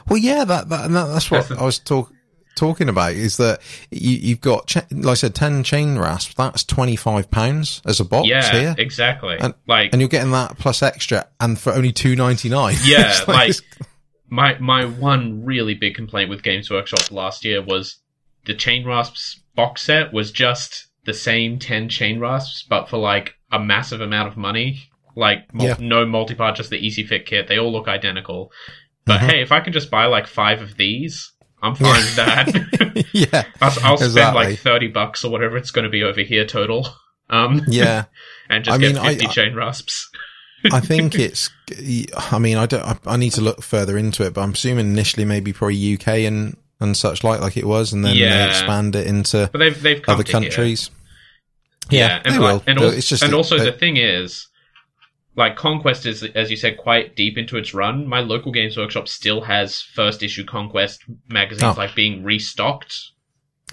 well, 0.10 0.18
yeah, 0.18 0.44
that, 0.44 0.68
that, 0.70 0.86
and 0.86 0.96
that 0.96 1.06
that's 1.08 1.30
what 1.32 1.48
That's 1.48 1.62
I 1.62 1.64
was 1.66 1.80
talk, 1.80 2.12
talking 2.56 2.90
about 2.90 3.14
is 3.14 3.38
that 3.38 3.62
you, 3.92 4.18
you've 4.18 4.42
got, 4.42 4.76
like 4.92 5.06
I 5.06 5.14
said, 5.14 5.34
ten 5.36 5.64
chain 5.64 5.98
rasp. 5.98 6.36
That's 6.36 6.64
twenty 6.66 6.96
five 6.98 7.32
pounds 7.32 7.82
as 7.86 8.00
a 8.02 8.06
box 8.06 8.28
Yeah, 8.28 8.52
here. 8.52 8.76
exactly. 8.78 9.38
And- 9.40 9.54
like, 9.68 9.92
and 9.94 10.02
you're 10.02 10.10
getting 10.10 10.32
that 10.32 10.58
plus 10.58 10.82
extra, 10.84 11.28
and 11.40 11.58
for 11.58 11.72
only 11.72 11.94
two 11.94 12.16
ninety 12.18 12.50
nine. 12.50 12.76
yeah, 12.84 13.18
like 13.28 13.56
my 14.32 14.58
my 14.58 14.86
one 14.86 15.46
really 15.46 15.76
big 15.76 15.94
complaint 15.94 16.30
with 16.32 16.42
Games 16.42 16.72
Workshop 16.72 17.12
last 17.12 17.46
year 17.46 17.62
was 17.62 17.98
the 18.46 18.56
Chain 18.56 18.88
Rasps 18.88 19.42
box 19.56 19.84
set 19.84 20.12
was 20.12 20.32
just 20.32 20.88
the 21.06 21.14
same 21.14 21.60
ten 21.60 21.90
Chain 21.90 22.20
Rasps, 22.20 22.64
but 22.68 22.90
for 22.90 22.98
like 22.98 23.36
a 23.52 23.60
massive 23.60 24.02
amount 24.02 24.28
of 24.30 24.38
money. 24.38 24.90
Like 25.16 25.54
mul- 25.54 25.68
Yeah. 25.68 25.76
no 25.80 26.06
multi-part, 26.06 26.56
just 26.56 26.70
the 26.70 26.78
Easy 26.84 27.04
Fit 27.06 27.26
kit. 27.26 27.48
They 27.48 27.60
all 27.60 27.72
look 27.72 27.88
identical. 27.90 28.52
But 29.06 29.20
Mhm. 29.20 29.30
hey, 29.30 29.42
if 29.42 29.52
I 29.52 29.60
can 29.60 29.74
just 29.74 29.92
buy 29.92 30.06
like 30.06 30.26
five 30.28 30.62
of 30.62 30.78
these, 30.78 31.34
I'm 31.62 31.76
fine 31.76 31.96
with 31.96 32.16
that. 32.16 33.06
yeah, 33.14 33.44
I'll, 33.62 33.74
I'll 33.84 33.98
spend 33.98 34.10
Exactly. 34.12 34.44
like 34.46 34.60
thirty 34.60 34.88
bucks 34.88 35.26
or 35.26 35.32
whatever 35.32 35.58
it's 35.58 35.72
going 35.72 35.84
to 35.84 35.90
be 35.92 36.04
over 36.04 36.22
here 36.22 36.46
total. 36.46 36.88
Um, 37.30 37.62
yeah. 37.68 38.06
and 38.50 38.64
just 38.64 38.76
I 38.76 38.78
get 38.80 38.94
mean, 38.96 39.04
fifty 39.04 39.26
I- 39.26 39.30
chain 39.30 39.56
rasps. 39.56 40.10
I 40.72 40.80
think 40.80 41.16
it's. 41.16 41.50
I 42.32 42.38
mean, 42.40 42.58
I 42.58 42.66
don't. 42.66 42.84
I, 42.84 42.98
I 43.06 43.18
need 43.18 43.32
to 43.34 43.42
look 43.42 43.62
further 43.64 43.98
into 43.98 44.24
it, 44.26 44.34
but 44.34 44.42
I'm 44.42 44.52
assuming 44.52 44.88
initially 44.88 45.26
maybe 45.26 45.54
probably 45.54 45.94
UK 45.96 46.08
and 46.28 46.58
and 46.80 46.96
such 46.98 47.24
like 47.24 47.42
like 47.42 47.58
it 47.58 47.66
was, 47.66 47.94
and 47.94 48.04
then 48.06 48.16
Yeah. 48.16 48.46
they 48.46 48.50
expand 48.50 48.96
it 48.96 49.08
into 49.08 49.50
But 49.52 49.60
they've 49.60 49.82
they've 49.82 50.02
other 50.08 50.24
here. 50.24 50.32
countries. 50.32 50.90
Yeah, 51.90 52.22
and, 52.24 52.36
they 52.36 52.40
like- 52.40 52.54
will. 52.54 52.64
and, 52.68 52.80
also, 52.80 52.96
it's 52.98 53.08
just 53.10 53.24
and 53.24 53.34
also 53.34 53.58
the 53.60 53.72
thing 53.72 53.98
is, 53.98 54.48
like 55.36 55.56
Conquest 55.56 56.06
is, 56.06 56.24
as 56.24 56.50
you 56.50 56.58
said, 56.58 56.78
quite 56.78 57.16
deep 57.16 57.38
into 57.38 57.58
its 57.58 57.74
run. 57.74 58.08
My 58.08 58.20
local 58.22 58.52
Games 58.52 58.78
Workshop 58.78 59.08
still 59.08 59.42
has 59.42 59.82
first 59.82 60.24
issue 60.24 60.46
Conquest 60.46 61.02
magazines 61.28 61.64
Oh. 61.78 61.80
like 61.82 61.96
being 61.96 62.24
restocked 62.24 63.12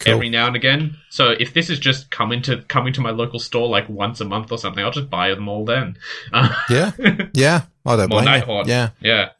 Cool. 0.00 0.14
every 0.14 0.28
now 0.28 0.46
and 0.46 0.54
again. 0.56 0.96
So 1.10 1.30
if 1.38 1.54
this 1.54 1.70
is 1.70 1.78
just 1.78 2.10
coming 2.10 2.40
to 2.42 2.62
coming 2.62 2.92
to 2.94 3.00
my 3.00 3.10
local 3.10 3.38
store 3.40 3.68
like 3.68 3.88
once 3.88 4.20
a 4.20 4.24
month 4.24 4.52
or 4.52 4.58
something, 4.58 4.82
I'll 4.84 4.90
just 4.92 5.10
buy 5.10 5.30
them 5.30 5.48
all 5.48 5.64
then. 5.64 5.96
Uh, 6.32 6.54
yeah, 6.70 6.92
yeah. 7.34 7.62
I 7.86 7.96
don't 7.96 8.08
More 8.10 8.22
blame. 8.22 8.42
Nighthaunt. 8.42 8.66
Yeah, 8.66 8.90
yeah. 9.00 9.30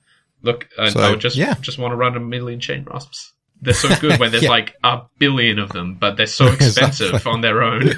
Look, 0.43 0.69
and 0.79 0.93
So, 0.93 1.01
I 1.01 1.11
would 1.11 1.21
just 1.21 1.37
yeah. 1.37 1.55
just 1.61 1.79
want 1.79 1.93
to 1.93 1.97
run 1.97 2.17
a 2.17 2.21
million 2.21 2.61
chain 2.61 2.85
rasps. 2.91 3.33
They're 3.61 3.75
so 3.75 3.89
good 4.01 4.21
when 4.21 4.31
there's 4.31 4.45
Yeah. 4.45 4.51
like 4.51 4.75
a 4.85 5.03
billion 5.19 5.59
of 5.59 5.71
them, 5.71 5.95
but 5.97 6.17
they're 6.17 6.27
so 6.27 6.47
expensive 6.53 7.09
Exactly. 7.09 7.33
on 7.33 7.41
their 7.41 7.63
own. 7.63 7.91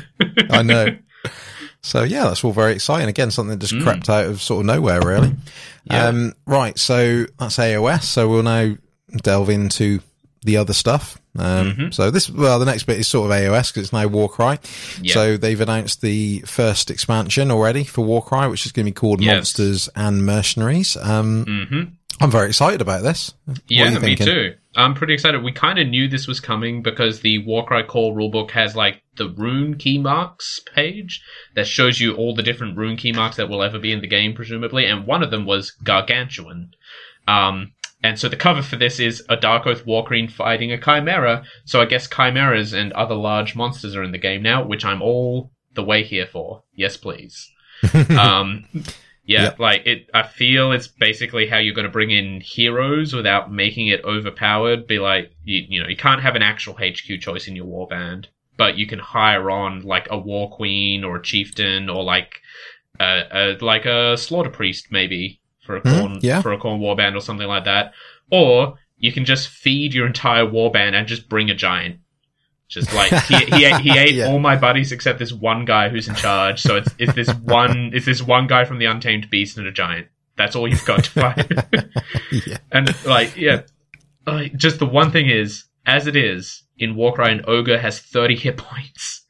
I 0.51 0.63
know. 0.63 0.97
So 1.83 2.03
yeah, 2.03 2.25
that's 2.25 2.43
all 2.45 2.53
very 2.53 2.73
exciting. 2.75 3.09
Again, 3.09 3.31
something 3.31 3.59
that 3.59 3.67
just 3.67 3.75
Mm. 3.75 3.83
crept 3.85 4.09
out 4.11 4.27
of 4.27 4.43
sort 4.43 4.61
of 4.61 4.67
nowhere, 4.67 5.01
really. 5.01 5.35
Yeah. 5.85 6.07
Um, 6.09 6.35
right. 6.47 6.79
So 6.79 7.27
that's 7.39 7.57
AOS. 7.59 8.03
So 8.05 8.29
we'll 8.29 8.43
now 8.43 8.77
delve 9.23 9.49
into 9.51 10.01
the 10.45 10.57
other 10.57 10.73
stuff. 10.73 11.19
Um, 11.39 11.75
Mhm. 11.77 11.95
so 11.95 12.11
this, 12.11 12.29
well, 12.31 12.59
the 12.59 12.65
next 12.65 12.85
bit 12.85 12.99
is 12.99 13.07
sort 13.07 13.31
of 13.31 13.37
AOS 13.37 13.69
because 13.71 13.85
it's 13.85 13.93
now 13.93 14.07
Warcry. 14.07 14.59
Yeah. 15.03 15.15
So 15.15 15.37
they've 15.37 15.61
announced 15.61 16.01
the 16.01 16.41
first 16.47 16.91
expansion 16.91 17.51
already 17.51 17.85
for 17.85 18.05
Warcry, 18.05 18.49
which 18.49 18.67
is 18.67 18.73
going 18.73 18.87
to 18.87 18.91
be 18.91 18.95
called 18.95 19.21
Yes. 19.21 19.35
Monsters 19.35 19.89
and 19.95 20.25
Mercenaries. 20.25 20.97
Um, 20.97 21.45
hmm 21.45 21.83
I'm 22.23 22.31
very 22.31 22.49
excited 22.49 22.83
about 22.83 23.03
this. 23.03 23.33
What 23.47 23.59
Yeah, 23.69 23.99
me 23.99 24.15
too. 24.15 24.55
I'm 24.77 24.93
pretty 24.93 25.15
excited. 25.15 25.43
We 25.43 25.53
kind 25.53 25.79
of 25.79 25.89
knew 25.89 26.07
this 26.07 26.27
was 26.27 26.39
coming 26.39 26.83
because 26.83 27.21
the 27.21 27.39
Warcry 27.47 27.83
Core 27.85 28.15
rulebook 28.15 28.51
has 28.51 28.77
like 28.77 29.01
the 29.17 29.31
rune 29.31 29.77
key 29.79 29.97
marks 29.99 30.61
page 30.75 31.23
that 31.55 31.67
shows 31.67 31.99
you 31.99 32.13
all 32.15 32.35
the 32.35 32.43
different 32.43 32.77
rune 32.77 32.99
key 32.99 33.13
marks 33.13 33.37
that 33.37 33.49
will 33.49 33.63
ever 33.63 33.79
be 33.79 33.91
in 33.91 34.03
the 34.03 34.07
game, 34.07 34.35
presumably, 34.35 34.85
and 34.85 35.07
one 35.07 35.23
of 35.23 35.31
them 35.31 35.47
was 35.47 35.71
Gargantuan. 35.83 36.73
Um, 37.27 37.73
and 38.03 38.19
so 38.19 38.29
the 38.29 38.37
cover 38.37 38.63
for 38.63 38.77
this 38.77 38.99
is 38.99 39.23
a 39.29 39.37
Darkoath 39.37 39.85
Warqueen 39.85 40.31
fighting 40.31 40.73
a 40.73 40.79
Chimera. 40.81 41.45
So 41.65 41.81
I 41.81 41.85
guess 41.87 42.09
Chimeras 42.09 42.73
and 42.73 42.93
other 42.95 43.15
large 43.15 43.55
monsters 43.55 43.95
are 43.95 44.03
in 44.03 44.13
the 44.13 44.19
game 44.19 44.43
now, 44.43 44.65
which 44.65 44.85
I'm 44.85 45.03
all 45.03 45.53
the 45.75 45.83
way 45.85 46.03
here 46.03 46.27
for. 46.27 46.65
Yes, 46.75 46.97
please. 46.97 47.51
um, 48.19 48.65
yeah, 49.25 49.45
Yep. 49.45 49.59
like 49.59 49.87
it. 49.87 50.09
I 50.15 50.23
feel 50.23 50.73
it's 50.73 50.89
basically 50.89 51.47
how 51.47 51.59
you're 51.59 51.75
going 51.75 51.87
to 51.87 51.93
bring 51.93 52.11
in 52.11 52.41
heroes 52.41 53.15
without 53.15 53.53
making 53.53 53.89
it 53.89 54.05
overpowered. 54.05 54.87
Be 54.87 54.99
like, 54.99 55.33
you, 55.45 55.65
you 55.69 55.83
know, 55.83 55.89
you 55.89 55.97
can't 55.97 56.23
have 56.23 56.37
an 56.37 56.43
actual 56.43 56.75
HQ 56.75 57.21
choice 57.21 57.47
in 57.49 57.55
your 57.55 57.67
warband, 57.67 58.27
but 58.57 58.77
you 58.77 58.87
can 58.87 58.99
hire 58.99 59.51
on 59.51 59.83
like 59.83 60.09
a 60.11 60.19
war 60.19 60.51
queen 60.51 61.05
or 61.05 61.17
a 61.17 61.23
chieftain 61.23 61.89
or 61.89 62.03
like 62.03 62.41
a, 62.99 63.23
a 63.33 63.65
like 63.65 63.87
a 63.87 64.17
slaughter 64.17 64.51
priest 64.51 64.89
maybe 64.91 65.40
for 65.71 65.77
a 65.77 65.81
Mhm, 65.83 66.01
Khorne 66.01 66.19
yeah. 66.23 66.43
for 66.43 66.53
a 66.53 66.59
corn 66.59 66.81
warband 66.81 67.17
or 67.17 67.21
something 67.21 67.47
like 67.47 67.65
that. 67.65 67.93
Or 68.31 68.79
you 68.99 69.13
can 69.13 69.25
just 69.25 69.49
feed 69.49 69.95
your 69.95 70.07
entire 70.07 70.45
warband 70.45 70.95
and 70.95 71.07
just 71.07 71.29
bring 71.29 71.51
a 71.51 71.55
giant. 71.55 71.99
Just 72.69 72.93
like 72.95 73.13
he 73.25 73.37
he 73.57 73.65
ate, 73.65 73.81
he 73.81 73.91
ate 73.99 74.15
Yeah. 74.15 74.27
all 74.29 74.39
my 74.39 74.57
buddies 74.57 74.93
except 74.93 75.19
this 75.19 75.33
one 75.33 75.65
guy 75.65 75.89
who's 75.89 76.09
in 76.09 76.15
charge. 76.15 76.61
So 76.61 76.77
it's 76.77 76.93
it's 76.99 77.15
this 77.15 77.29
one 77.31 77.91
it's 77.95 78.07
this 78.07 78.23
one 78.23 78.47
guy 78.47 78.65
from 78.65 78.79
the 78.79 78.87
Untamed 78.87 79.31
Beast 79.31 79.59
and 79.59 79.67
a 79.67 79.73
giant. 79.73 80.09
That's 80.37 80.55
all 80.57 80.69
you've 80.69 80.85
got 80.85 81.05
to 81.05 81.11
fight. 81.11 81.51
yeah. 82.47 82.59
and 82.73 82.95
like 83.05 83.37
yeah, 83.37 83.63
like, 84.27 84.55
just 84.57 84.79
the 84.79 84.87
one 84.87 85.11
thing 85.11 85.29
is, 85.29 85.65
as 85.87 86.07
it 86.07 86.17
is 86.17 86.63
in 86.79 86.95
Warcry, 86.95 87.31
an 87.33 87.45
ogre 87.47 87.79
has 87.79 87.99
thirty 88.01 88.37
hit 88.37 88.57
points. 88.57 89.25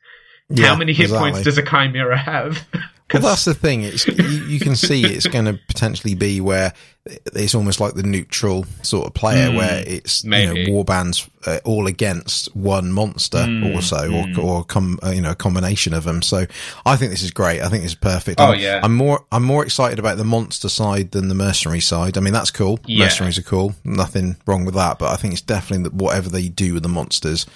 How 0.58 0.76
many 0.76 0.92
hit 0.92 1.04
exactly. 1.04 1.30
points 1.30 1.44
does 1.44 1.58
a 1.58 1.62
chimera 1.62 2.18
have? 2.18 2.66
Well, 3.12 3.22
that's 3.22 3.44
the 3.44 3.54
thing. 3.54 3.82
It's 3.82 4.06
you, 4.06 4.14
you 4.24 4.60
can 4.60 4.76
see 4.76 5.04
it's 5.14 5.26
going 5.26 5.46
to 5.46 5.54
potentially 5.68 6.14
be 6.14 6.40
where 6.40 6.72
it's 7.06 7.54
almost 7.54 7.80
like 7.80 7.94
the 7.94 8.02
neutral 8.02 8.66
sort 8.82 9.06
of 9.06 9.14
player, 9.14 9.48
Mm, 9.50 9.56
where 9.56 9.82
it's 9.86 10.22
maybe. 10.22 10.60
you 10.60 10.66
know 10.68 10.72
warbands 10.84 11.28
uh, 11.46 11.58
all 11.64 11.86
against 11.86 12.54
one 12.54 12.92
monster 12.92 13.38
Mm, 13.38 13.74
or 13.76 13.80
so, 13.82 13.96
mm. 13.96 14.38
or 14.38 14.40
or 14.42 14.64
com, 14.64 14.98
uh, 15.02 15.10
you 15.10 15.20
know 15.22 15.30
a 15.30 15.34
combination 15.34 15.94
of 15.94 16.04
them. 16.04 16.20
So 16.22 16.46
I 16.86 16.96
think 16.96 17.10
this 17.10 17.22
is 17.22 17.30
great. 17.30 17.62
I 17.62 17.68
think 17.68 17.82
this 17.82 17.92
is 17.92 17.98
perfect. 17.98 18.38
Oh, 18.40 18.52
I'm, 18.52 18.60
yeah. 18.60 18.80
I'm 18.82 18.94
more 18.94 19.24
I'm 19.32 19.42
more 19.44 19.64
excited 19.64 19.98
about 19.98 20.18
the 20.18 20.24
monster 20.24 20.68
side 20.68 21.10
than 21.12 21.28
the 21.28 21.34
mercenary 21.34 21.80
side. 21.80 22.16
I 22.18 22.20
mean 22.20 22.34
that's 22.34 22.50
cool. 22.50 22.78
Yeah. 22.86 23.06
Mercenaries 23.06 23.38
are 23.38 23.42
cool. 23.42 23.74
Nothing 23.82 24.36
wrong 24.46 24.64
with 24.66 24.74
that. 24.74 24.98
But 24.98 25.10
I 25.12 25.16
think 25.16 25.32
it's 25.32 25.42
definitely 25.42 25.84
that 25.84 25.94
whatever 25.94 26.28
they 26.28 26.48
do 26.48 26.74
with 26.74 26.82
the 26.82 26.88
monsters 26.90 27.46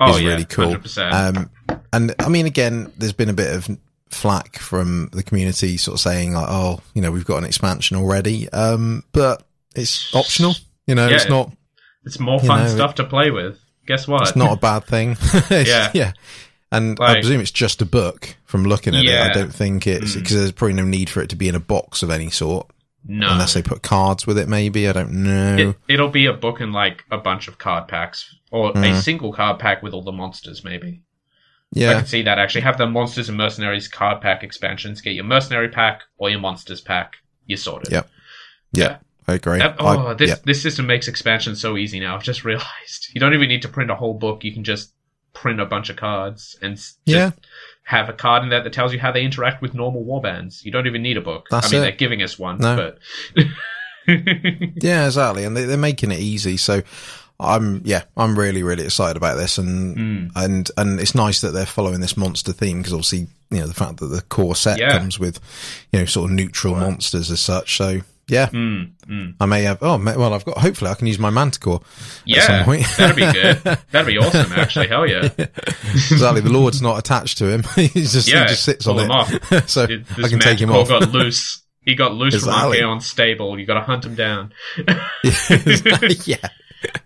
Oh, 0.00 0.14
is 0.14 0.22
yeah, 0.22 0.28
really 0.30 0.44
cool. 0.44 0.76
100%. 0.76 1.12
Um, 1.12 1.50
and 1.92 2.14
I 2.20 2.28
mean, 2.28 2.46
again, 2.46 2.92
there's 2.96 3.12
been 3.12 3.28
a 3.28 3.34
bit 3.34 3.54
of 3.54 3.68
flack 4.14 4.58
from 4.58 5.08
the 5.12 5.22
community, 5.22 5.76
sort 5.76 5.94
of 5.96 6.00
saying 6.00 6.32
like, 6.32 6.46
"Oh, 6.48 6.80
you 6.94 7.02
know, 7.02 7.10
we've 7.10 7.24
got 7.24 7.38
an 7.38 7.44
expansion 7.44 7.96
already," 7.96 8.48
um, 8.50 9.04
but 9.12 9.42
it's 9.74 10.14
optional. 10.14 10.54
You 10.86 10.94
know, 10.94 11.08
Yeah, 11.08 11.16
it's 11.16 11.28
not. 11.28 11.50
It's 12.04 12.18
more 12.18 12.40
fun 12.40 12.64
know, 12.64 12.68
stuff 12.68 12.96
to 12.96 13.04
play 13.04 13.30
with. 13.30 13.58
Guess 13.86 14.08
what? 14.08 14.22
It's 14.22 14.36
not 14.36 14.52
a 14.52 14.60
bad 14.60 14.84
thing. 14.84 15.16
Yeah. 15.50 15.90
yeah. 15.94 16.12
And 16.70 16.96
I 17.00 17.14
presume 17.14 17.40
it's 17.40 17.50
just 17.50 17.82
a 17.82 17.84
book 17.86 18.34
from 18.44 18.64
looking 18.64 18.94
at 18.94 19.04
it. 19.04 19.14
I 19.20 19.32
don't 19.32 19.54
think 19.54 19.86
it's 19.86 20.12
Mm. 20.12 20.20
because 20.20 20.36
there's 20.36 20.52
probably 20.52 20.72
no 20.74 20.84
need 20.84 21.10
for 21.10 21.20
it 21.22 21.28
to 21.30 21.36
be 21.36 21.48
in 21.48 21.54
a 21.54 21.60
box 21.60 22.02
of 22.02 22.10
any 22.10 22.30
sort, 22.30 22.66
no. 23.06 23.30
unless 23.30 23.52
they 23.52 23.60
put 23.62 23.82
cards 23.82 24.26
with 24.26 24.38
it. 24.38 24.48
Maybe 24.48 24.88
I 24.88 24.92
don't 24.92 25.12
know. 25.12 25.56
It, 25.56 25.76
it'll 25.94 26.08
be 26.08 26.26
a 26.26 26.32
book 26.32 26.60
and 26.60 26.72
like 26.72 27.04
a 27.10 27.18
bunch 27.18 27.46
of 27.46 27.58
card 27.58 27.88
packs, 27.88 28.34
or 28.50 28.70
a 28.70 28.72
Mm. 28.72 29.00
single 29.02 29.32
card 29.34 29.58
pack 29.58 29.82
with 29.82 29.92
all 29.92 30.02
the 30.02 30.12
monsters. 30.12 30.64
Maybe 30.64 31.02
I 31.74 31.78
yeah, 31.80 31.92
can 31.94 32.06
see 32.06 32.22
that 32.22 32.38
actually. 32.38 32.60
Have 32.62 32.76
the 32.78 32.86
monsters 32.86 33.28
and 33.28 33.38
mercenaries 33.38 33.88
card 33.88 34.20
pack 34.20 34.42
expansions. 34.42 35.00
Get 35.00 35.14
your 35.14 35.24
mercenary 35.24 35.68
pack 35.70 36.02
or 36.18 36.28
your 36.30 36.40
monsters 36.40 36.80
pack. 36.80 37.14
You're 37.46 37.56
sorted. 37.56 37.90
Yep. 37.92 38.08
yeah, 38.72 38.98
I 39.26 39.34
agree. 39.34 39.58
That- 39.58 39.76
oh, 39.78 39.86
I- 39.86 40.10
oh, 40.10 40.14
this 40.14 40.30
yeah. 40.30 40.36
this 40.44 40.62
system 40.62 40.86
makes 40.86 41.08
expansion 41.08 41.56
so 41.56 41.76
easy 41.76 41.98
now. 42.00 42.14
I've 42.14 42.22
just 42.22 42.44
realized 42.50 43.08
you 43.14 43.20
don't 43.20 43.34
even 43.34 43.48
need 43.48 43.62
to 43.62 43.68
print 43.68 43.90
a 43.90 43.94
whole 43.94 44.14
book. 44.14 44.44
You 44.44 44.52
can 44.52 44.64
just 44.64 44.92
print 45.32 45.60
a 45.60 45.66
bunch 45.66 45.88
of 45.88 45.96
cards 45.96 46.56
and 46.60 46.76
just 46.76 46.98
Yeah. 47.06 47.30
have 47.84 48.10
a 48.10 48.12
card 48.12 48.42
in 48.42 48.50
there 48.50 48.62
that 48.62 48.72
tells 48.74 48.92
you 48.92 48.98
how 49.00 49.10
they 49.12 49.24
interact 49.24 49.62
with 49.62 49.72
normal 49.74 50.04
warbands. 50.04 50.62
You 50.62 50.70
don't 50.72 50.86
even 50.86 51.02
need 51.02 51.16
a 51.16 51.22
book. 51.22 51.46
That's 51.50 51.68
I 51.68 51.70
mean, 51.70 51.78
it. 51.78 51.84
they're 51.86 51.96
giving 51.96 52.22
us 52.22 52.38
one, 52.38 52.58
No. 52.58 52.76
but 52.76 52.98
Yeah, 54.06 55.06
exactly. 55.06 55.44
And 55.44 55.56
they, 55.56 55.64
they're 55.64 55.76
making 55.78 56.10
it 56.10 56.18
easy. 56.20 56.56
So 56.56 56.82
I'm 57.42 57.82
yeah, 57.84 58.02
I'm 58.16 58.38
really 58.38 58.62
really 58.62 58.84
excited 58.84 59.16
about 59.16 59.36
this, 59.36 59.58
and 59.58 59.96
Mm. 59.96 60.30
and 60.36 60.70
and 60.76 61.00
it's 61.00 61.14
nice 61.14 61.40
that 61.42 61.50
they're 61.50 61.66
following 61.66 62.00
this 62.00 62.16
monster 62.16 62.52
theme 62.52 62.78
because 62.78 62.92
obviously 62.92 63.26
you 63.50 63.60
know 63.60 63.66
the 63.66 63.74
fact 63.74 63.98
that 63.98 64.06
the 64.06 64.22
core 64.22 64.56
set 64.56 64.78
Yeah. 64.78 64.98
comes 64.98 65.18
with 65.18 65.38
you 65.92 65.98
know 66.00 66.04
sort 66.06 66.30
of 66.30 66.36
neutral 66.36 66.74
monsters 66.74 67.30
as 67.30 67.40
such. 67.40 67.76
So 67.76 68.00
yeah, 68.28 68.46
Mm, 68.46 68.92
mm. 69.06 69.34
I 69.40 69.46
may 69.46 69.62
have. 69.64 69.78
Oh 69.82 69.98
well, 69.98 70.32
I've 70.32 70.44
got. 70.44 70.56
Hopefully, 70.58 70.90
I 70.90 70.94
can 70.94 71.06
use 71.08 71.18
my 71.18 71.28
Manticore. 71.30 71.80
some 71.82 72.22
Yeah, 72.24 72.64
point. 72.64 72.86
that'd 72.96 73.16
be 73.16 73.30
good. 73.30 73.56
That'd 73.90 74.06
be 74.06 74.16
awesome, 74.16 74.52
actually. 74.52 74.86
Hell 74.86 75.06
yeah. 75.08 75.28
exactly. 75.36 76.40
The 76.40 76.50
Lord's 76.52 76.80
not 76.80 76.98
attached 76.98 77.38
to 77.38 77.48
him. 77.48 77.64
He's 77.74 78.12
just 78.12 78.28
Yeah, 78.28 78.42
he 78.44 78.48
just 78.50 78.62
sits 78.64 78.86
on 78.86 78.98
him 79.00 79.10
it. 79.10 79.10
off. 79.10 79.68
so 79.68 79.86
This 79.86 80.06
I 80.24 80.28
can 80.28 80.38
take 80.38 80.60
him 80.60 80.70
off. 80.70 80.88
got 80.88 81.10
loose. 81.10 81.62
He 81.84 81.96
got 81.96 82.14
loose 82.14 82.34
Exactly. 82.34 82.78
from 82.78 82.98
Archaon 83.00 83.02
stable. 83.02 83.58
You 83.58 83.66
got 83.66 83.74
to 83.74 83.80
hunt 83.80 84.04
him 84.04 84.14
down. 84.14 84.52
yeah. 86.26 86.36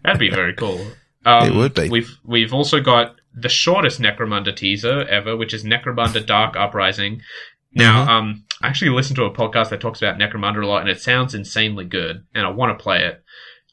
That'd 0.03 0.19
be 0.21 0.31
very 0.31 0.55
cool. 0.55 0.87
Um, 1.25 1.49
It 1.49 1.55
would 1.55 1.75
be. 1.75 1.89
We've 1.89 2.17
we've 2.25 2.53
also 2.55 2.81
got 2.81 3.17
the 3.35 3.49
shortest 3.49 4.01
Necromunda 4.01 4.55
teaser 4.55 5.07
ever, 5.09 5.37
which 5.37 5.53
is 5.53 5.65
Necromunda 5.65 6.25
Dark 6.25 6.57
Uprising. 6.57 7.21
Now, 7.75 8.05
Mhm. 8.05 8.09
um, 8.09 8.45
I 8.63 8.69
actually 8.69 8.91
listened 8.93 9.17
to 9.17 9.25
a 9.25 9.31
podcast 9.35 9.69
that 9.71 9.81
talks 9.81 10.01
about 10.01 10.19
Necromunda 10.19 10.63
a 10.63 10.67
lot, 10.67 10.81
and 10.81 10.89
it 10.89 11.01
sounds 11.01 11.35
insanely 11.35 11.85
good, 11.85 12.25
and 12.35 12.47
I 12.47 12.51
want 12.51 12.77
to 12.79 12.83
play 12.83 13.05
it. 13.05 13.23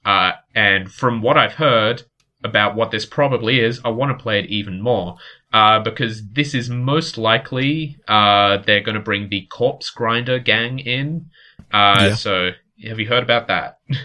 Uh, 0.03 0.33
and 0.53 0.91
from 0.91 1.21
what 1.21 1.37
I've 1.37 1.53
heard 1.53 2.03
about 2.43 2.75
what 2.75 2.91
this 2.91 3.05
probably 3.05 3.61
is, 3.61 3.79
I 3.85 3.89
want 3.89 4.17
to 4.17 4.21
play 4.21 4.39
it 4.39 4.47
even 4.47 4.81
more. 4.81 5.15
Uh, 5.53 5.79
because 5.79 6.27
this 6.31 6.53
is 6.53 6.69
most 6.69 7.17
likely, 7.17 7.95
uh, 8.09 8.57
they're 8.57 8.81
going 8.81 8.95
to 8.95 9.01
bring 9.01 9.29
the 9.29 9.45
Corpse 9.49 9.89
Grinder 9.91 10.39
gang 10.39 10.79
in. 10.79 11.27
Uh, 11.71 12.07
Yeah. 12.09 12.13
so 12.15 12.51
have 12.85 12.99
you 12.99 13.07
heard 13.07 13.23
about 13.23 13.47
that? 13.47 13.77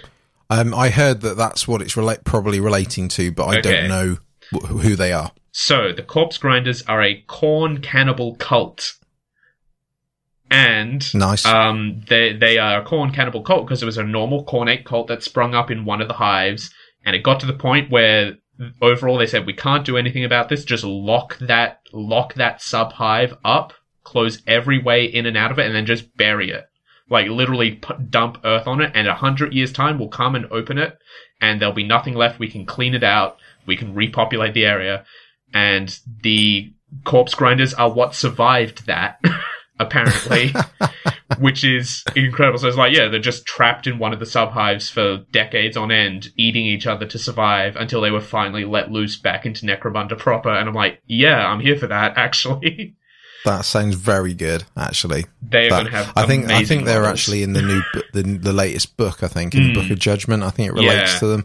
Um, 0.51 0.75
I 0.75 0.91
heard 0.91 1.21
that 1.21 1.37
that's 1.37 1.69
what 1.69 1.83
it's 1.83 1.97
relate 1.97 2.25
probably 2.25 2.59
relating 2.61 3.09
to, 3.09 3.31
but 3.33 3.45
I 3.47 3.59
Okay. 3.59 3.63
don't 3.63 3.89
know 3.89 4.17
wh- 4.53 4.67
who 4.81 4.97
they 4.97 5.13
are. 5.13 5.33
So, 5.53 5.93
the 5.93 6.03
Corpse 6.03 6.39
Grinders 6.39 6.83
are 6.83 7.03
a 7.03 7.23
Khorne 7.29 7.83
cannibal 7.83 8.35
cult. 8.37 8.95
And 10.51 11.15
Nice. 11.15 11.45
um, 11.45 12.01
they 12.09 12.33
they 12.33 12.57
are 12.57 12.81
a 12.81 12.85
Khorne 12.85 13.13
cannibal 13.13 13.43
cult 13.43 13.67
because 13.67 13.83
it 13.83 13.87
was 13.87 13.99
a 13.99 14.05
normal 14.05 14.47
Khornate 14.47 14.85
cult 14.85 15.09
that 15.09 15.23
sprung 15.23 15.55
up 15.55 15.71
in 15.71 15.85
one 15.85 16.01
of 16.01 16.09
the 16.09 16.15
hives, 16.15 16.71
and 17.05 17.15
it 17.15 17.23
got 17.23 17.41
to 17.41 17.47
the 17.47 17.53
point 17.53 17.91
where 17.91 18.37
overall 18.81 19.19
they 19.19 19.27
said 19.27 19.45
we 19.47 19.53
can't 19.53 19.85
do 19.85 19.99
anything 19.99 20.25
about 20.25 20.49
this. 20.49 20.65
Just 20.65 20.85
lock 20.85 21.37
that 21.41 21.81
lock 21.93 22.33
that 22.35 22.63
sub 22.63 22.95
hive 22.95 23.37
up, 23.45 23.75
close 24.05 24.41
every 24.47 24.79
way 24.83 25.05
in 25.05 25.27
and 25.27 25.37
out 25.37 25.51
of 25.51 25.59
it, 25.59 25.67
and 25.67 25.75
then 25.75 25.85
just 25.85 26.17
bury 26.17 26.51
it. 26.51 26.65
Like 27.11 27.29
literally 27.29 27.73
p- 27.73 27.95
dump 28.11 28.39
earth 28.45 28.67
on 28.67 28.81
it, 28.81 28.93
and 28.95 29.09
a 29.09 29.15
hundred 29.15 29.55
years 29.55 29.73
time 29.73 29.99
we'll 29.99 30.09
come 30.09 30.35
and 30.35 30.47
open 30.51 30.79
it, 30.79 30.99
and 31.41 31.61
there'll 31.61 31.75
be 31.75 31.87
nothing 31.87 32.15
left. 32.15 32.39
We 32.39 32.51
can 32.51 32.67
clean 32.67 32.95
it 32.95 33.05
out. 33.05 33.39
We 33.67 33.77
can 33.77 33.95
repopulate 33.95 34.55
the 34.55 34.67
area, 34.67 35.05
and 35.53 35.99
the 36.23 36.73
corpse 37.05 37.35
grinders 37.35 37.75
are 37.75 37.91
what 37.91 38.15
survived 38.15 38.87
that. 38.87 39.21
apparently, 39.81 40.53
which 41.39 41.65
is 41.65 42.05
incredible. 42.17 42.59
So 42.59 42.69
it's 42.69 42.77
like, 42.77 42.95
yeah, 42.95 43.09
they're 43.09 43.21
just 43.21 43.47
trapped 43.47 43.87
in 43.87 43.99
one 43.99 44.13
of 44.13 44.21
the 44.21 44.27
sub 44.27 44.51
hives 44.51 44.91
for 44.91 45.25
decades 45.33 45.77
on 45.77 45.91
end, 45.91 46.29
eating 46.37 46.67
each 46.67 46.87
other 46.87 47.07
to 47.07 47.19
survive 47.19 47.77
until 47.77 48.01
they 48.01 48.11
were 48.11 48.21
finally 48.21 48.65
let 48.65 48.91
loose 48.91 49.17
back 49.19 49.47
into 49.47 49.67
Necromunda 49.67 50.19
proper. 50.19 50.51
And 50.51 50.69
I'm 50.69 50.75
like, 50.75 51.01
yeah, 51.07 51.47
I'm 51.47 51.61
here 51.61 51.77
for 51.77 51.87
that. 51.87 52.13
Actually, 52.17 52.97
that 53.45 53.65
sounds 53.65 53.95
very 53.95 54.35
good. 54.35 54.65
Actually, 54.77 55.27
they 55.43 55.67
are 55.67 55.71
going 55.71 55.85
to 55.87 55.91
have. 55.93 56.13
I 56.17 56.27
think 56.27 56.51
I 56.51 56.65
think 56.65 56.85
they're 56.85 57.01
models. 57.03 57.21
actually 57.21 57.43
in 57.43 57.53
the 57.53 57.63
new 57.63 57.83
the 58.13 58.23
the 58.23 58.53
latest 58.53 58.97
book. 58.97 59.23
I 59.23 59.29
think 59.29 59.55
in 59.55 59.63
the 59.63 59.69
Mm. 59.71 59.75
Book 59.83 59.91
of 59.91 59.99
Judgment. 59.99 60.43
I 60.43 60.51
think 60.51 60.69
it 60.69 60.73
relates 60.75 61.15
Yeah. 61.15 61.19
to 61.21 61.27
them. 61.29 61.45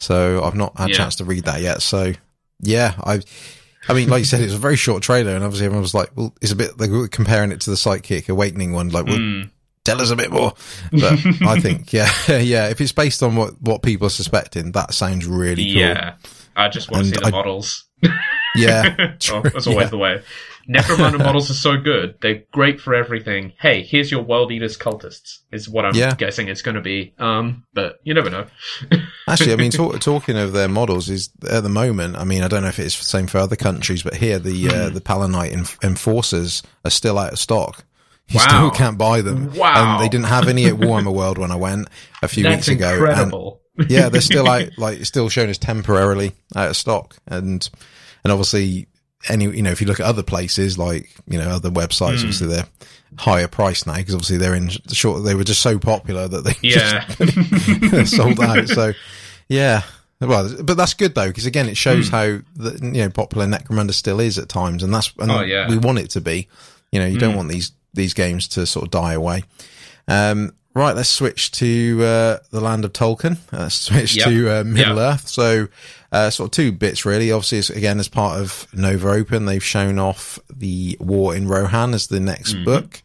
So 0.00 0.42
I've 0.44 0.54
not 0.54 0.76
had 0.78 0.88
a 0.88 0.92
Yeah. 0.92 0.96
chance 0.98 1.16
to 1.16 1.24
read 1.24 1.44
that 1.44 1.60
yet. 1.60 1.82
So 1.82 2.12
yeah, 2.60 2.94
I. 3.02 3.20
I 3.86 3.92
mean, 3.92 4.08
like 4.08 4.20
you 4.20 4.24
said, 4.24 4.40
it 4.40 4.44
was 4.44 4.54
a 4.54 4.58
very 4.58 4.76
short 4.76 5.02
trailer, 5.02 5.34
and 5.34 5.44
obviously 5.44 5.66
everyone 5.66 5.82
was 5.82 5.92
like, 5.92 6.10
"Well, 6.16 6.34
it's 6.40 6.52
a 6.52 6.56
bit 6.56 6.80
like 6.80 6.88
we're 6.88 7.06
comparing 7.06 7.52
it 7.52 7.60
to 7.62 7.70
the 7.70 7.76
Psychic 7.76 8.30
Awakening 8.30 8.72
one." 8.72 8.88
Like, 8.88 9.04
well, 9.04 9.18
Mm. 9.18 9.50
tell 9.84 10.00
us 10.00 10.08
a 10.10 10.16
bit 10.16 10.32
more. 10.32 10.54
But 10.90 11.12
I 11.42 11.60
think, 11.60 11.92
yeah, 11.92 12.10
yeah, 12.38 12.68
if 12.68 12.80
it's 12.80 12.92
based 12.92 13.22
on 13.22 13.36
what 13.36 13.60
what 13.60 13.82
people 13.82 14.06
are 14.06 14.10
suspecting, 14.10 14.72
that 14.72 14.94
sounds 14.94 15.26
really 15.26 15.64
cool. 15.74 15.82
Yeah, 15.82 16.14
I 16.56 16.68
just 16.70 16.90
want 16.90 17.04
to 17.04 17.10
see 17.10 17.20
the 17.20 17.26
I- 17.26 17.30
models. 17.30 17.84
Yeah, 18.56 18.94
oh, 19.32 19.42
that's 19.42 19.66
always 19.66 19.84
Yeah. 19.84 19.86
the 19.90 19.98
way. 19.98 20.22
Necromunda 20.68 21.18
models 21.24 21.50
are 21.50 21.54
so 21.54 21.76
good. 21.76 22.16
They're 22.20 22.42
great 22.52 22.80
for 22.80 22.94
everything. 22.94 23.52
Hey, 23.60 23.82
here's 23.82 24.10
your 24.10 24.22
World 24.22 24.50
Eaters 24.52 24.76
cultists, 24.78 25.38
is 25.52 25.68
what 25.68 25.84
I'm 25.84 25.94
Yeah. 25.94 26.14
guessing 26.14 26.48
it's 26.48 26.62
going 26.62 26.74
to 26.76 26.80
be. 26.80 27.14
Um, 27.18 27.64
but 27.74 27.96
you 28.04 28.14
never 28.14 28.30
know. 28.30 28.46
Actually, 29.28 29.52
I 29.52 29.56
mean, 29.56 29.70
talk, 29.70 29.98
talking 30.00 30.36
of 30.36 30.52
their 30.52 30.68
models, 30.68 31.08
is 31.10 31.30
at 31.50 31.62
the 31.62 31.68
moment. 31.68 32.16
I 32.16 32.24
mean, 32.24 32.42
I 32.42 32.48
don't 32.48 32.62
know 32.62 32.68
if 32.68 32.78
it's 32.78 32.98
the 32.98 33.04
same 33.04 33.26
for 33.26 33.38
other 33.38 33.56
countries, 33.56 34.02
but 34.02 34.14
here 34.14 34.38
the 34.38 34.68
uh, 34.68 34.88
Hmm. 34.88 34.94
the 34.94 35.00
Palanite 35.00 35.52
enf- 35.52 35.82
enforcers 35.84 36.62
are 36.84 36.90
still 36.90 37.18
out 37.18 37.32
of 37.32 37.38
stock. 37.38 37.84
You 38.28 38.38
Wow. 38.38 38.46
still 38.48 38.70
can't 38.70 38.96
buy 38.98 39.20
them. 39.20 39.52
Wow. 39.54 39.96
And 39.96 40.02
they 40.04 40.08
didn't 40.08 40.26
have 40.28 40.48
any 40.48 40.64
at 40.66 40.74
Warhammer 40.74 41.12
World 41.12 41.36
when 41.36 41.50
I 41.50 41.56
went 41.56 41.88
a 42.22 42.28
few 42.28 42.42
That's 42.44 42.66
weeks 42.66 42.68
ago. 42.68 42.92
incredible. 42.94 43.60
yeah, 43.88 44.08
they're 44.08 44.20
still 44.22 44.48
out, 44.48 44.68
like 44.78 45.04
still 45.04 45.28
shown 45.28 45.48
as 45.50 45.58
temporarily 45.58 46.32
out 46.56 46.70
of 46.70 46.76
stock, 46.76 47.16
and 47.26 47.68
and 48.24 48.32
obviously 48.32 48.86
any 49.28 49.44
you 49.46 49.62
know 49.62 49.70
if 49.70 49.80
you 49.80 49.86
look 49.86 50.00
at 50.00 50.06
other 50.06 50.22
places 50.22 50.78
like 50.78 51.10
you 51.28 51.38
know 51.38 51.48
other 51.50 51.70
websites, 51.70 52.18
Hmm. 52.20 52.26
obviously 52.26 52.46
they're 52.48 52.66
higher 53.18 53.46
price 53.48 53.86
now 53.86 53.96
because 53.96 54.14
obviously 54.14 54.38
they're 54.38 54.54
in 54.54 54.68
short. 54.68 55.24
They 55.24 55.34
were 55.34 55.44
just 55.44 55.60
so 55.62 55.78
popular 55.78 56.26
that 56.28 56.44
they 56.44 56.54
yeah. 56.62 57.04
just 57.18 58.16
sold 58.16 58.40
out. 58.40 58.68
So 58.68 58.92
yeah. 59.48 59.82
Well, 60.20 60.48
but 60.62 60.76
that's 60.76 60.94
good 60.94 61.14
though, 61.14 61.28
because 61.28 61.44
again, 61.46 61.68
it 61.68 61.76
shows 61.76 62.08
Hmm. 62.08 62.14
how 62.14 62.38
the, 62.56 62.78
you 62.82 63.02
know 63.02 63.10
popular 63.10 63.46
Necromunda 63.46 63.92
still 63.92 64.20
is 64.20 64.38
at 64.38 64.48
times, 64.48 64.82
and 64.82 64.94
that's 64.94 65.12
and 65.18 65.30
Oh, 65.30 65.40
yeah. 65.42 65.68
we 65.68 65.76
want 65.76 65.98
it 65.98 66.10
to 66.10 66.20
be. 66.20 66.48
You 66.92 67.00
know, 67.00 67.06
you 67.06 67.18
don't 67.18 67.34
Mm. 67.34 67.36
want 67.36 67.48
these 67.50 67.72
these 67.92 68.14
games 68.14 68.48
to 68.48 68.66
sort 68.66 68.84
of 68.86 68.90
die 68.90 69.12
away. 69.14 69.44
Um, 70.08 70.52
right, 70.74 70.94
let's 70.96 71.08
switch 71.08 71.50
to 71.52 72.00
uh, 72.02 72.38
the 72.50 72.60
land 72.60 72.84
of 72.84 72.92
Tolkien. 72.92 73.36
Uh, 73.52 73.58
Let's 73.62 73.74
switch 73.76 74.16
Yep. 74.16 74.26
to 74.28 74.50
uh, 74.60 74.64
Middle 74.64 74.96
Yep. 74.96 75.14
Earth. 75.14 75.28
So, 75.28 75.68
uh, 76.14 76.30
sort 76.30 76.46
of 76.48 76.50
two 76.52 76.72
bits 76.72 77.04
really. 77.04 77.30
Obviously, 77.32 77.58
it's, 77.58 77.70
again, 77.70 77.98
as 78.00 78.08
part 78.08 78.40
of 78.40 78.66
Nova 78.72 79.08
Open, 79.10 79.44
they've 79.46 79.62
shown 79.64 79.98
off 79.98 80.38
the 80.54 80.96
War 81.00 81.34
in 81.34 81.46
Rohan 81.48 81.92
as 81.94 82.06
the 82.06 82.20
next 82.20 82.54
Mm-hmm. 82.54 82.64
book. 82.64 83.02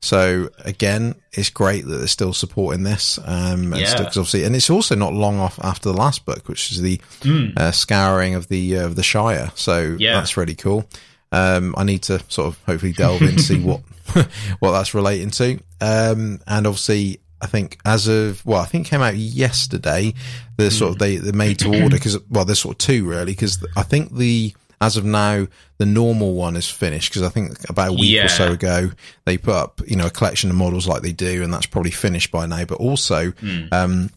So 0.00 0.50
again, 0.66 1.14
it's 1.32 1.48
great 1.48 1.86
that 1.86 1.96
they're 1.96 2.06
still 2.06 2.34
supporting 2.34 2.82
this. 2.82 3.18
Um, 3.24 3.72
and 3.72 3.80
Yeah. 3.80 3.88
still- 3.88 4.06
obviously, 4.06 4.44
and 4.44 4.54
it's 4.54 4.68
also 4.68 4.94
not 4.94 5.14
long 5.14 5.38
off 5.38 5.58
after 5.62 5.88
the 5.90 5.96
last 5.96 6.26
book, 6.26 6.46
which 6.48 6.70
is 6.72 6.80
the 6.82 7.00
Mm. 7.22 7.58
uh, 7.58 7.72
scouring 7.72 8.34
of 8.34 8.48
the 8.48 8.78
uh, 8.78 8.84
of 8.84 8.96
the 8.96 9.02
Shire. 9.02 9.50
So 9.54 9.96
Yeah. 9.98 10.14
that's 10.14 10.36
really 10.36 10.54
cool. 10.54 10.86
Um, 11.32 11.74
I 11.78 11.84
need 11.84 12.02
to 12.02 12.20
sort 12.28 12.48
of 12.48 12.58
hopefully 12.66 12.92
delve 12.92 13.22
in 13.22 13.38
see 13.38 13.58
what 13.68 13.80
what 14.60 14.72
that's 14.72 14.92
relating 14.94 15.30
to. 15.30 15.58
Um, 15.80 16.38
and 16.46 16.66
obviously, 16.66 17.18
I 17.44 17.46
think 17.46 17.78
as 17.84 18.08
of 18.08 18.44
well, 18.46 18.60
I 18.60 18.64
think 18.64 18.86
it 18.86 18.90
came 18.90 19.02
out 19.02 19.16
yesterday. 19.16 20.14
The 20.56 20.70
sort 20.70 20.92
of 20.92 20.98
they 20.98 21.16
they 21.16 21.32
made 21.32 21.58
to 21.60 21.68
order 21.68 21.96
because 21.96 22.18
well, 22.30 22.44
there's 22.44 22.60
sort 22.60 22.74
of 22.74 22.78
two 22.78 23.06
really 23.06 23.32
because 23.32 23.64
I 23.76 23.82
think 23.82 24.14
the 24.16 24.54
as 24.80 24.96
of 24.96 25.04
now 25.04 25.46
the 25.78 25.86
normal 25.86 26.34
one 26.34 26.56
is 26.56 26.68
finished 26.68 27.10
because 27.10 27.22
I 27.22 27.28
think 27.28 27.68
about 27.68 27.90
a 27.90 27.92
week 27.92 28.24
or 28.24 28.28
so 28.28 28.52
ago 28.52 28.90
they 29.24 29.38
put 29.38 29.54
up 29.54 29.80
you 29.86 29.96
know 29.96 30.06
a 30.06 30.10
collection 30.10 30.50
of 30.50 30.56
models 30.56 30.88
like 30.88 31.02
they 31.02 31.12
do 31.12 31.42
and 31.42 31.52
that's 31.52 31.66
probably 31.66 31.90
finished 31.90 32.30
by 32.30 32.46
now. 32.46 32.64
But 32.64 32.78
also, 32.78 33.32
um, 33.72 34.10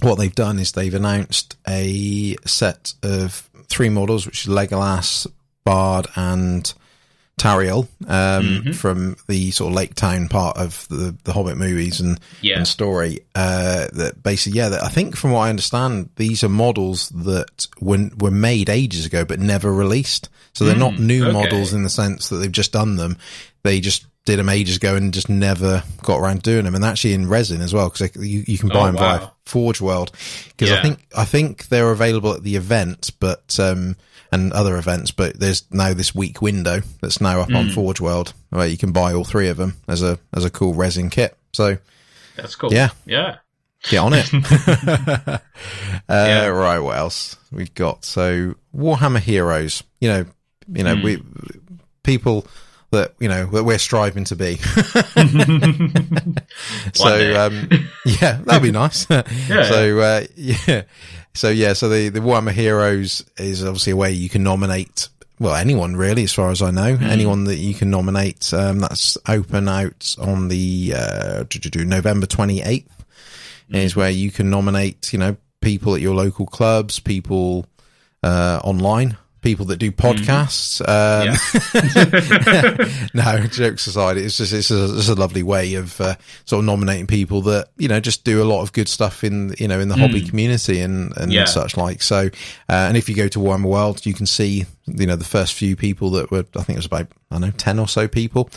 what 0.00 0.16
they've 0.16 0.34
done 0.34 0.58
is 0.58 0.72
they've 0.72 0.94
announced 0.94 1.56
a 1.68 2.36
set 2.44 2.94
of 3.02 3.48
three 3.68 3.88
models, 3.88 4.26
which 4.26 4.46
is 4.46 4.52
Legolas, 4.52 5.26
Bard, 5.64 6.08
and 6.16 6.72
Tauriel 7.38 7.88
um, 8.08 8.72
from 8.72 9.16
the 9.28 9.50
sort 9.50 9.70
of 9.70 9.76
Lake 9.76 9.94
Town 9.94 10.28
part 10.28 10.56
of 10.56 10.86
the 10.88 11.14
the 11.24 11.32
Hobbit 11.32 11.56
movies 11.56 12.00
and, 12.00 12.18
Yeah. 12.40 12.58
and 12.58 12.66
story. 12.68 13.20
Uh, 13.34 13.88
that 13.92 14.22
basically, 14.22 14.58
yeah, 14.58 14.68
that 14.70 14.82
I 14.82 14.88
think 14.88 15.16
from 15.16 15.32
what 15.32 15.40
I 15.40 15.50
understand, 15.50 16.10
these 16.16 16.44
are 16.44 16.48
models 16.48 17.08
that 17.10 17.66
were 17.80 18.08
were 18.18 18.30
made 18.30 18.70
ages 18.70 19.04
ago 19.04 19.24
but 19.24 19.40
never 19.40 19.72
released. 19.72 20.28
So 20.52 20.64
they're 20.64 20.76
not 20.76 20.98
new 21.00 21.24
okay. 21.24 21.32
models 21.32 21.72
in 21.74 21.82
the 21.82 21.90
sense 21.90 22.28
that 22.28 22.36
they've 22.36 22.52
just 22.52 22.72
done 22.72 22.96
them. 22.96 23.16
They 23.64 23.80
just 23.80 24.06
did 24.24 24.38
them 24.38 24.48
ages 24.48 24.76
ago 24.76 24.94
and 24.96 25.12
just 25.12 25.28
never 25.28 25.82
got 26.02 26.18
around 26.20 26.36
to 26.44 26.50
doing 26.52 26.64
them. 26.64 26.74
And 26.76 26.84
actually 26.84 27.12
in 27.14 27.28
resin 27.28 27.60
as 27.60 27.74
well 27.74 27.90
because 27.90 28.14
you, 28.16 28.44
you 28.46 28.56
can 28.56 28.68
buy 28.70 28.82
Oh, 28.82 28.86
them 28.86 28.96
via. 28.96 29.28
Forge 29.44 29.80
World 29.82 30.12
because 30.48 30.70
I 30.72 30.80
think 30.80 31.00
I 31.14 31.24
think 31.26 31.66
they're 31.66 31.90
available 31.90 32.32
at 32.32 32.42
the 32.44 32.56
event, 32.56 33.10
but 33.20 33.58
um, 33.60 33.96
and 34.34 34.52
other 34.52 34.76
events. 34.76 35.12
But 35.12 35.38
there's 35.38 35.62
now 35.70 35.94
this 35.94 36.14
week 36.14 36.42
window 36.42 36.80
that's 37.00 37.20
now 37.20 37.40
up 37.40 37.48
Hmm. 37.48 37.56
on 37.56 37.70
Forge 37.70 38.00
World 38.00 38.34
where 38.50 38.66
you 38.66 38.76
can 38.76 38.92
buy 38.92 39.12
all 39.12 39.24
three 39.24 39.48
of 39.48 39.56
them 39.56 39.76
as 39.88 40.02
a 40.02 40.18
as 40.34 40.44
a 40.44 40.50
cool 40.50 40.74
resin 40.74 41.10
kit. 41.10 41.36
So 41.52 41.78
That's 42.36 42.56
cool. 42.56 42.72
Yeah. 42.72 42.90
Yeah. 43.06 43.36
get 43.84 43.98
on 43.98 44.12
it. 44.14 44.28
uh, 45.28 45.38
Yeah. 46.08 46.46
Right, 46.46 46.78
what 46.80 46.96
else 46.96 47.36
we've 47.52 47.72
got? 47.74 48.04
So 48.04 48.54
Warhammer 48.76 49.20
Heroes. 49.20 49.82
You 50.00 50.08
know, 50.08 50.26
you 50.72 50.82
know, 50.84 50.96
Hmm. 50.96 51.02
we 51.02 51.22
people 52.02 52.46
that 52.90 53.14
you 53.18 53.28
know 53.28 53.46
that 53.46 53.64
we're 53.64 53.78
striving 53.78 54.24
to 54.24 54.36
be. 54.36 54.56
so 56.94 57.46
um, 57.46 57.68
yeah, 58.04 58.40
that'd 58.44 58.62
be 58.62 58.72
nice. 58.72 59.06
So 59.06 60.00
uh, 60.00 60.24
yeah, 60.36 60.82
so 61.34 61.50
yeah, 61.50 61.72
so 61.72 61.88
the 61.88 62.08
the 62.08 62.20
Warhammer 62.20 62.52
Heroes 62.52 63.24
is 63.36 63.64
obviously 63.64 63.92
a 63.92 63.96
way 63.96 64.12
you 64.12 64.28
can 64.28 64.42
nominate. 64.42 65.08
Well, 65.40 65.54
anyone 65.54 65.96
really, 65.96 66.24
as 66.24 66.32
far 66.32 66.50
as 66.50 66.62
I 66.62 66.70
know, 66.70 66.96
anyone 67.02 67.44
that 67.44 67.56
you 67.56 67.74
can 67.74 67.90
nominate. 67.90 68.54
Um, 68.54 68.78
that's 68.78 69.18
open 69.28 69.68
out 69.68 70.14
on 70.20 70.48
the 70.48 70.94
uh, 70.96 71.44
November 71.74 72.26
twenty 72.26 72.62
eighth. 72.62 72.90
Is 73.70 73.96
where 73.96 74.10
you 74.10 74.30
can 74.30 74.50
nominate, 74.50 75.12
you 75.12 75.18
know, 75.18 75.36
people 75.60 75.94
at 75.94 76.00
your 76.02 76.14
local 76.14 76.46
clubs, 76.46 77.00
people 77.00 77.66
uh, 78.22 78.60
online, 78.62 79.16
people 79.44 79.66
that 79.66 79.76
do 79.76 79.92
podcasts. 79.92 80.80
Um, 80.88 81.36
no, 83.14 83.46
jokes 83.46 83.86
aside, 83.86 84.16
it's 84.16 84.36
just 84.38 84.52
it's 84.52 84.70
a, 84.70 84.84
it's 84.96 85.08
a 85.08 85.14
lovely 85.14 85.42
way 85.44 85.74
of 85.74 86.00
uh, 86.00 86.16
sort 86.44 86.60
of 86.60 86.64
nominating 86.64 87.06
people 87.06 87.42
that 87.42 87.68
you 87.76 87.86
know 87.86 88.00
just 88.00 88.24
do 88.24 88.42
a 88.42 88.44
lot 88.44 88.62
of 88.62 88.72
good 88.72 88.88
stuff 88.88 89.22
in 89.22 89.54
you 89.58 89.68
know 89.68 89.78
in 89.78 89.88
the 89.88 89.96
hobby 89.96 90.20
community 90.20 90.80
and 90.80 91.16
and 91.16 91.32
Yeah. 91.32 91.44
such 91.44 91.76
like. 91.76 92.02
So, 92.02 92.26
uh, 92.68 92.72
and 92.72 92.96
if 92.96 93.08
you 93.08 93.14
go 93.14 93.28
to 93.28 93.38
Warhammer 93.38 93.66
World, 93.68 94.04
you 94.06 94.14
can 94.14 94.26
see 94.26 94.66
you 94.86 95.06
know 95.06 95.16
the 95.16 95.24
first 95.24 95.52
few 95.54 95.76
people 95.76 96.10
that 96.10 96.30
were 96.30 96.44
I 96.56 96.62
think 96.62 96.70
it 96.70 96.76
was 96.76 96.86
about 96.86 97.06
I 97.30 97.34
don't 97.34 97.40
know 97.42 97.50
ten 97.52 97.78
or 97.78 97.86
so 97.86 98.08
people. 98.08 98.50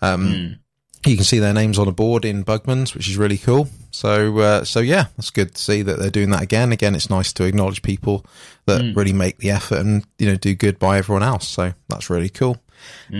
Um, 0.00 0.58
You 1.06 1.16
can 1.16 1.24
see 1.24 1.38
their 1.38 1.54
names 1.54 1.78
on 1.78 1.88
a 1.88 1.92
board 1.92 2.24
in 2.24 2.44
Bugman's, 2.44 2.94
which 2.94 3.08
is 3.08 3.16
really 3.16 3.38
cool. 3.38 3.68
So, 3.90 4.38
uh, 4.38 4.64
so 4.64 4.80
yeah, 4.80 5.06
that's 5.16 5.30
good 5.30 5.54
to 5.54 5.60
see 5.60 5.82
that 5.82 5.98
they're 5.98 6.10
doing 6.10 6.30
that 6.30 6.42
again. 6.42 6.72
Again, 6.72 6.94
it's 6.94 7.10
nice 7.10 7.32
to 7.34 7.44
acknowledge 7.44 7.82
people 7.82 8.24
that 8.66 8.80
really 8.96 9.12
make 9.12 9.38
the 9.38 9.50
effort 9.50 9.78
and 9.78 10.04
you 10.18 10.26
know 10.26 10.36
do 10.36 10.54
good 10.54 10.78
by 10.78 10.98
everyone 10.98 11.22
else. 11.22 11.46
So 11.46 11.72
that's 11.88 12.10
really 12.10 12.28
cool 12.30 12.56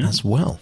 as 0.08 0.24
well. 0.24 0.60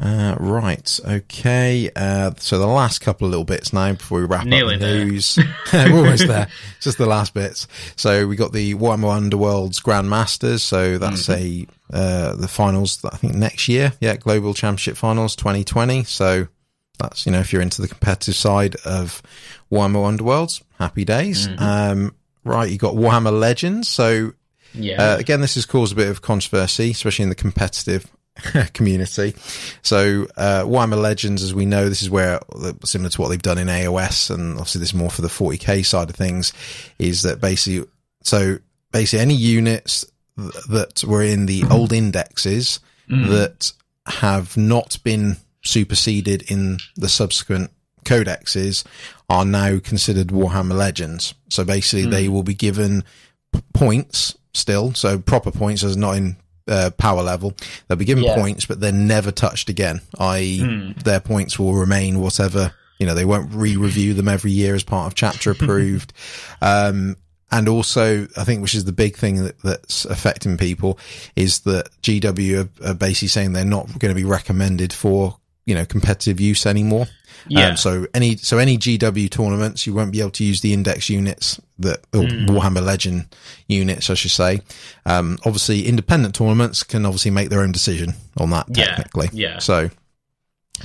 Uh, 0.00 0.36
right. 0.38 1.00
Okay. 1.04 1.90
Uh, 1.96 2.30
so 2.38 2.58
the 2.58 2.66
last 2.66 3.00
couple 3.00 3.26
of 3.26 3.30
little 3.30 3.44
bits 3.44 3.72
now 3.72 3.92
before 3.92 4.20
we 4.20 4.26
wrap 4.26 4.46
Nearly 4.46 4.74
up 4.74 4.80
the 4.80 4.86
there. 4.86 5.04
news. 5.04 5.38
We're 5.72 5.96
almost 5.96 6.26
there. 6.28 6.48
Just 6.80 6.98
the 6.98 7.06
last 7.06 7.34
bits. 7.34 7.66
So 7.96 8.26
we 8.26 8.36
got 8.36 8.52
the 8.52 8.74
Warhammer 8.74 9.14
Underworld's 9.16 9.80
Grand 9.80 10.08
Masters. 10.08 10.62
So 10.62 10.98
that's 10.98 11.26
Mm-hmm. 11.28 11.70
a, 11.94 11.98
uh, 11.98 12.34
the 12.36 12.48
finals, 12.48 13.04
I 13.04 13.16
think 13.16 13.34
next 13.34 13.68
year. 13.68 13.92
Yeah. 14.00 14.16
Global 14.16 14.54
Championship 14.54 14.96
Finals 14.96 15.34
2020. 15.36 16.04
So 16.04 16.46
that's, 16.98 17.26
you 17.26 17.32
know, 17.32 17.40
if 17.40 17.52
you're 17.52 17.62
into 17.62 17.82
the 17.82 17.88
competitive 17.88 18.36
side 18.36 18.76
of 18.84 19.22
Warhammer 19.72 20.16
Underworlds, 20.16 20.62
happy 20.78 21.04
days. 21.04 21.48
Mm-hmm. 21.48 21.62
Um, 21.62 22.14
right. 22.44 22.70
You 22.70 22.78
got 22.78 22.94
Warhammer 22.94 23.36
Legends. 23.36 23.88
So 23.88 24.32
yeah. 24.74 25.14
uh, 25.14 25.16
again, 25.18 25.40
this 25.40 25.56
has 25.56 25.66
caused 25.66 25.92
a 25.92 25.96
bit 25.96 26.08
of 26.08 26.22
controversy, 26.22 26.90
especially 26.92 27.24
in 27.24 27.28
the 27.30 27.34
competitive 27.34 28.06
community. 28.74 29.34
So, 29.82 30.26
uh, 30.36 30.62
Warhammer 30.64 31.00
Legends, 31.00 31.42
as 31.42 31.54
we 31.54 31.66
know, 31.66 31.88
this 31.88 32.02
is 32.02 32.10
where, 32.10 32.40
uh, 32.54 32.72
similar 32.84 33.10
to 33.10 33.20
what 33.20 33.28
they've 33.28 33.42
done 33.42 33.58
in 33.58 33.68
AOS, 33.68 34.30
and 34.30 34.52
obviously 34.52 34.80
this 34.80 34.90
is 34.90 34.94
more 34.94 35.10
for 35.10 35.22
the 35.22 35.28
40k 35.28 35.84
side 35.84 36.10
of 36.10 36.16
things, 36.16 36.52
is 36.98 37.22
that 37.22 37.40
basically, 37.40 37.88
so 38.22 38.58
basically 38.92 39.22
any 39.22 39.34
units 39.34 40.04
th- 40.36 40.52
that 40.70 41.04
were 41.04 41.22
in 41.22 41.46
the 41.46 41.64
old 41.70 41.92
indexes 41.92 42.80
mm. 43.08 43.28
that 43.28 43.72
have 44.06 44.56
not 44.56 44.98
been 45.04 45.36
superseded 45.62 46.50
in 46.50 46.78
the 46.96 47.08
subsequent 47.08 47.70
codexes 48.04 48.84
are 49.28 49.44
now 49.44 49.78
considered 49.78 50.28
Warhammer 50.28 50.76
Legends. 50.76 51.34
So 51.50 51.64
basically, 51.64 52.06
mm. 52.06 52.10
they 52.10 52.28
will 52.28 52.42
be 52.42 52.54
given 52.54 53.04
p- 53.52 53.60
points 53.74 54.36
still, 54.54 54.94
so 54.94 55.18
proper 55.18 55.50
points 55.50 55.84
as 55.84 55.96
not 55.96 56.16
in 56.16 56.36
uh, 56.68 56.90
power 56.98 57.22
level. 57.22 57.54
They'll 57.88 57.96
be 57.98 58.04
given 58.04 58.24
Yeah. 58.24 58.34
points, 58.36 58.66
but 58.66 58.80
they're 58.80 58.92
never 58.92 59.30
touched 59.32 59.68
again. 59.68 60.00
I.e., 60.18 60.94
their 61.04 61.20
points 61.20 61.58
will 61.58 61.74
remain 61.74 62.20
whatever. 62.20 62.72
You 62.98 63.06
know, 63.06 63.14
they 63.14 63.24
won't 63.24 63.52
re-review 63.54 64.14
them 64.14 64.28
every 64.28 64.50
year 64.50 64.74
as 64.74 64.82
part 64.82 65.06
of 65.06 65.14
chapter 65.14 65.50
approved. 65.52 66.12
um, 66.60 67.16
and 67.50 67.66
also, 67.66 68.28
I 68.36 68.44
think, 68.44 68.60
which 68.60 68.74
is 68.74 68.84
the 68.84 68.92
big 68.92 69.16
thing 69.16 69.42
that, 69.42 69.58
that's 69.62 70.04
affecting 70.04 70.58
people, 70.58 70.98
is 71.34 71.60
that 71.60 71.88
GW 72.02 72.68
are, 72.84 72.90
are 72.90 72.94
basically 72.94 73.28
saying 73.28 73.54
they're 73.54 73.64
not 73.64 73.86
going 73.98 74.14
to 74.14 74.20
be 74.20 74.24
recommended 74.24 74.92
for 74.92 75.38
you 75.64 75.74
know 75.74 75.86
competitive 75.86 76.40
use 76.40 76.66
anymore. 76.66 77.06
Yeah. 77.46 77.68
Um, 77.68 77.76
so 77.76 78.06
any 78.14 78.36
so 78.36 78.58
any 78.58 78.76
GW 78.76 79.30
tournaments, 79.30 79.86
you 79.86 79.94
won't 79.94 80.12
be 80.12 80.20
able 80.20 80.30
to 80.32 80.44
use 80.44 80.60
the 80.60 80.72
index 80.72 81.08
units 81.08 81.60
that 81.78 82.00
or 82.12 82.22
Warhammer 82.22 82.84
Legend 82.84 83.26
units, 83.68 84.10
I 84.10 84.14
should 84.14 84.30
say. 84.32 84.60
Um, 85.06 85.38
obviously, 85.46 85.86
independent 85.86 86.34
tournaments 86.34 86.82
can 86.82 87.06
obviously 87.06 87.30
make 87.30 87.48
their 87.50 87.60
own 87.60 87.72
decision 87.72 88.14
on 88.36 88.50
that 88.50 88.66
Yeah, 88.68 88.96
technically. 88.96 89.28
yeah. 89.32 89.58
So 89.58 89.90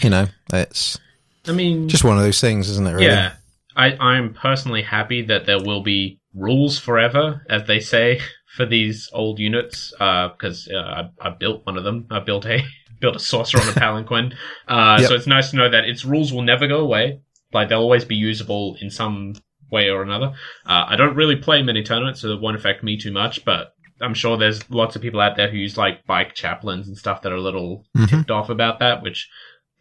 you 0.02 0.10
know, 0.10 0.28
it's 0.54 1.00
I 1.48 1.52
mean, 1.52 1.90
just 1.90 2.04
one 2.04 2.18
of 2.18 2.24
those 2.24 2.40
things, 2.42 2.70
isn't 2.70 2.88
it? 2.88 2.94
Really? 2.94 3.06
yeah. 3.06 3.34
I, 3.76 3.96
I'm 4.00 4.34
personally 4.36 4.84
happy 4.84 5.24
that 5.24 5.46
there 5.48 5.60
will 5.60 5.82
be 5.82 6.20
rules 6.36 6.78
forever, 6.78 7.44
as 7.50 7.66
they 7.66 7.80
say, 7.80 8.20
for 8.56 8.66
these 8.68 9.10
old 9.14 9.40
units. 9.40 9.92
Because 9.98 10.70
uh, 10.72 11.10
I, 11.20 11.28
I 11.28 11.30
built 11.32 11.66
one 11.66 11.78
of 11.78 11.84
them. 11.84 12.06
I 12.12 12.20
built 12.20 12.46
a 12.46 12.64
built 13.04 13.16
a 13.16 13.20
sorcerer 13.20 13.62
on 13.62 13.70
a 13.70 13.74
palanquin. 13.74 14.34
Uh, 14.68 14.98
Yep. 15.02 15.08
So 15.10 15.16
it's 15.16 15.28
nice 15.28 15.52
to 15.52 15.58
know 15.58 15.70
that 15.70 15.84
its 15.86 16.04
rules 16.06 16.32
will 16.34 16.42
never 16.42 16.66
go 16.68 16.80
away. 16.80 17.20
Like 17.54 17.70
they'll 17.70 17.80
always 17.88 18.06
be 18.06 18.16
usable 18.16 18.76
in 18.82 18.90
some 18.90 19.36
way 19.70 19.90
or 19.90 20.02
another. 20.02 20.34
Uh, 20.66 20.86
I 20.88 20.96
don't 20.96 21.16
really 21.16 21.36
play 21.36 21.62
many 21.62 21.84
tournaments, 21.84 22.22
so 22.22 22.30
it 22.32 22.42
won't 22.42 22.56
affect 22.56 22.84
me 22.84 22.98
too 22.98 23.12
much. 23.12 23.44
But 23.46 23.76
I'm 24.02 24.14
sure 24.14 24.38
there's 24.38 24.68
lots 24.72 24.96
of 24.96 25.02
people 25.02 25.22
out 25.22 25.36
there 25.38 25.50
who 25.52 25.58
use 25.58 25.78
like 25.78 26.06
bike 26.08 26.34
chaplains 26.34 26.88
and 26.88 26.98
stuff 26.98 27.22
that 27.22 27.32
are 27.32 27.36
a 27.36 27.42
little 27.50 27.86
Mhm. 27.96 28.10
tipped 28.10 28.32
off 28.32 28.50
about 28.50 28.80
that, 28.80 29.04
which 29.04 29.30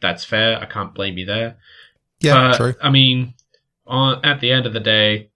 that's 0.01 0.25
fair. 0.25 0.59
I 0.61 0.67
can't 0.67 0.95
blame 0.95 1.17
you 1.19 1.25
there. 1.27 1.57
Yeah, 2.21 2.51
But, 2.51 2.57
true. 2.57 2.75
I 2.83 2.91
mean, 2.91 3.35
on, 3.87 4.25
at 4.25 4.41
the 4.41 4.51
end 4.53 4.67
of 4.67 4.73
the 4.73 4.81
day, 4.81 5.31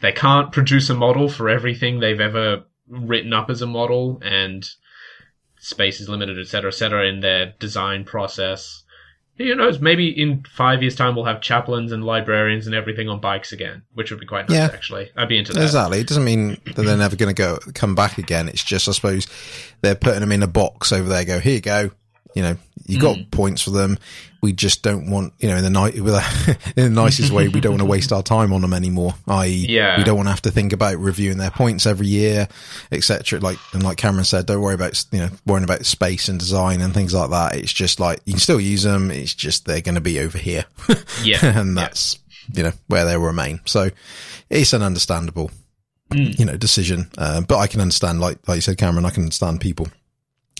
they 0.00 0.12
can't 0.12 0.50
produce 0.52 0.88
a 0.90 0.94
model 0.94 1.28
for 1.28 1.48
everything 1.48 2.00
they've 2.00 2.20
ever 2.20 2.64
written 2.88 3.32
up 3.34 3.50
as 3.50 3.60
a 3.62 3.66
model, 3.66 4.18
and 4.22 4.66
space 5.60 6.00
is 6.00 6.08
limited, 6.08 6.38
etc., 6.38 6.68
etc., 6.68 7.06
in 7.08 7.20
their 7.20 7.54
design 7.58 8.04
process. 8.04 8.84
Who 9.36 9.54
knows? 9.54 9.78
Maybe 9.78 10.08
in 10.08 10.42
five 10.48 10.82
years' 10.82 10.96
time, 10.96 11.14
we'll 11.14 11.24
have 11.26 11.40
chaplains 11.40 11.92
and 11.92 12.02
librarians 12.04 12.66
and 12.66 12.74
everything 12.74 13.08
on 13.08 13.20
bikes 13.20 13.52
again, 13.52 13.82
which 13.94 14.10
would 14.10 14.18
be 14.18 14.26
quite 14.26 14.48
nice. 14.48 14.58
Yeah. 14.58 14.64
Actually, 14.74 15.10
I'd 15.16 15.28
be 15.28 15.38
into 15.38 15.52
that. 15.52 15.62
Exactly. 15.62 16.00
It 16.00 16.08
doesn't 16.08 16.24
mean 16.24 16.60
that 16.74 16.82
they're 16.82 16.96
never 16.96 17.14
going 17.14 17.32
to 17.32 17.40
go 17.40 17.58
come 17.72 17.94
back 17.94 18.18
again. 18.18 18.48
It's 18.48 18.64
just, 18.64 18.88
I 18.88 18.92
suppose, 18.92 19.28
they're 19.80 19.94
putting 19.94 20.20
them 20.20 20.32
in 20.32 20.42
a 20.42 20.48
box 20.48 20.90
over 20.90 21.08
there. 21.08 21.24
Go 21.24 21.38
here, 21.38 21.54
you 21.54 21.60
go. 21.60 21.90
You 22.34 22.42
know, 22.42 22.56
you 22.86 23.00
got 23.00 23.16
Hmm. 23.16 23.22
points 23.30 23.62
for 23.62 23.70
them. 23.70 23.98
We 24.40 24.52
just 24.52 24.82
don't 24.82 25.10
want, 25.10 25.32
you 25.38 25.48
know, 25.48 25.56
in 25.56 25.64
the 25.64 25.70
night 25.70 25.94
with 26.00 26.14
a, 26.14 26.56
in 26.76 26.94
the 26.94 27.02
nicest 27.02 27.32
way, 27.32 27.48
we 27.48 27.60
don't 27.60 27.72
want 27.72 27.80
to 27.82 27.86
waste 27.88 28.12
our 28.12 28.22
time 28.22 28.52
on 28.52 28.60
them 28.60 28.72
anymore. 28.72 29.14
I.e., 29.26 29.66
Yeah. 29.68 29.98
we 29.98 30.04
don't 30.04 30.16
want 30.16 30.26
to 30.26 30.30
have 30.30 30.42
to 30.42 30.50
think 30.50 30.72
about 30.72 30.96
reviewing 30.98 31.38
their 31.38 31.50
points 31.50 31.86
every 31.86 32.06
year, 32.06 32.46
etc. 32.92 33.40
Like 33.40 33.58
and 33.72 33.82
like 33.82 33.96
Cameron 33.96 34.24
said, 34.24 34.46
don't 34.46 34.60
worry 34.60 34.74
about 34.74 35.04
you 35.12 35.18
know 35.20 35.28
worrying 35.46 35.64
about 35.64 35.84
space 35.86 36.28
and 36.28 36.38
design 36.38 36.80
and 36.80 36.94
things 36.94 37.12
like 37.14 37.30
that. 37.30 37.56
It's 37.56 37.72
just 37.72 37.98
like 38.00 38.20
you 38.26 38.34
can 38.34 38.40
still 38.40 38.60
use 38.60 38.84
them. 38.84 39.10
It's 39.10 39.34
just 39.34 39.64
they're 39.66 39.80
going 39.80 39.96
to 39.96 40.00
be 40.00 40.20
over 40.20 40.38
here. 40.38 40.64
Yeah, 41.22 41.38
and 41.60 41.76
that's 41.76 42.18
you 42.54 42.62
know 42.62 42.72
where 42.86 43.04
they 43.04 43.16
remain. 43.18 43.60
So 43.64 43.90
it's 44.50 44.72
an 44.72 44.82
understandable 44.82 45.50
you 46.14 46.44
know 46.46 46.56
decision, 46.56 47.10
uh, 47.18 47.40
but 47.42 47.58
I 47.58 47.66
can 47.66 47.80
understand 47.80 48.20
like 48.20 48.38
like 48.48 48.56
you 48.56 48.60
said, 48.62 48.78
Cameron. 48.78 49.04
I 49.04 49.10
can 49.10 49.24
understand 49.24 49.60
people 49.60 49.88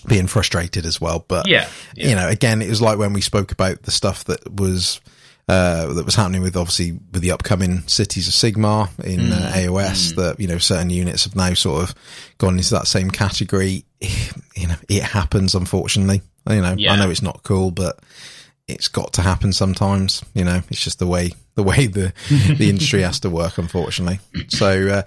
being 0.07 0.27
frustrated 0.27 0.85
as 0.85 0.99
well. 1.01 1.25
But 1.27 1.47
Yeah, 1.47 1.67
yeah. 1.95 2.09
you 2.09 2.15
know, 2.15 2.27
again, 2.27 2.61
it 2.61 2.69
was 2.69 2.81
like 2.81 2.97
when 2.97 3.13
we 3.13 3.21
spoke 3.21 3.51
about 3.51 3.83
the 3.83 3.91
stuff 3.91 4.23
that 4.25 4.51
was. 4.59 4.99
Uh, 5.47 5.91
that 5.93 6.05
was 6.05 6.13
happening 6.13 6.43
with 6.43 6.55
obviously 6.55 6.91
with 7.11 7.23
the 7.23 7.31
upcoming 7.31 7.81
cities 7.87 8.27
of 8.27 8.35
Sigmar 8.35 8.87
in 9.03 9.31
uh, 9.31 9.51
AOS 9.55 10.13
that, 10.15 10.39
you 10.39 10.45
know, 10.47 10.59
certain 10.59 10.91
units 10.91 11.23
have 11.23 11.35
now 11.35 11.55
sort 11.55 11.81
of 11.89 11.95
gone 12.37 12.55
into 12.57 12.69
that 12.75 12.85
same 12.85 13.09
category. 13.09 13.83
You 14.55 14.67
know, 14.67 14.75
it 14.87 15.01
happens, 15.01 15.55
unfortunately. 15.55 16.21
You 16.47 16.61
know, 16.61 16.75
Yeah. 16.77 16.93
I 16.93 16.97
know 16.97 17.09
it's 17.09 17.23
not 17.23 17.41
cool, 17.41 17.71
but 17.71 17.97
it's 18.67 18.87
got 18.89 19.13
to 19.13 19.23
happen 19.23 19.51
sometimes. 19.51 20.21
You 20.35 20.43
know, 20.43 20.61
it's 20.69 20.83
just 20.83 20.99
the 20.99 21.07
way 21.07 21.31
the 21.55 21.63
way 21.63 21.87
the 21.87 22.13
the 22.57 22.69
industry 22.69 23.01
has 23.01 23.19
to 23.21 23.31
work, 23.31 23.57
unfortunately. 23.57 24.19
So, 24.49 24.87
uh, 24.89 25.01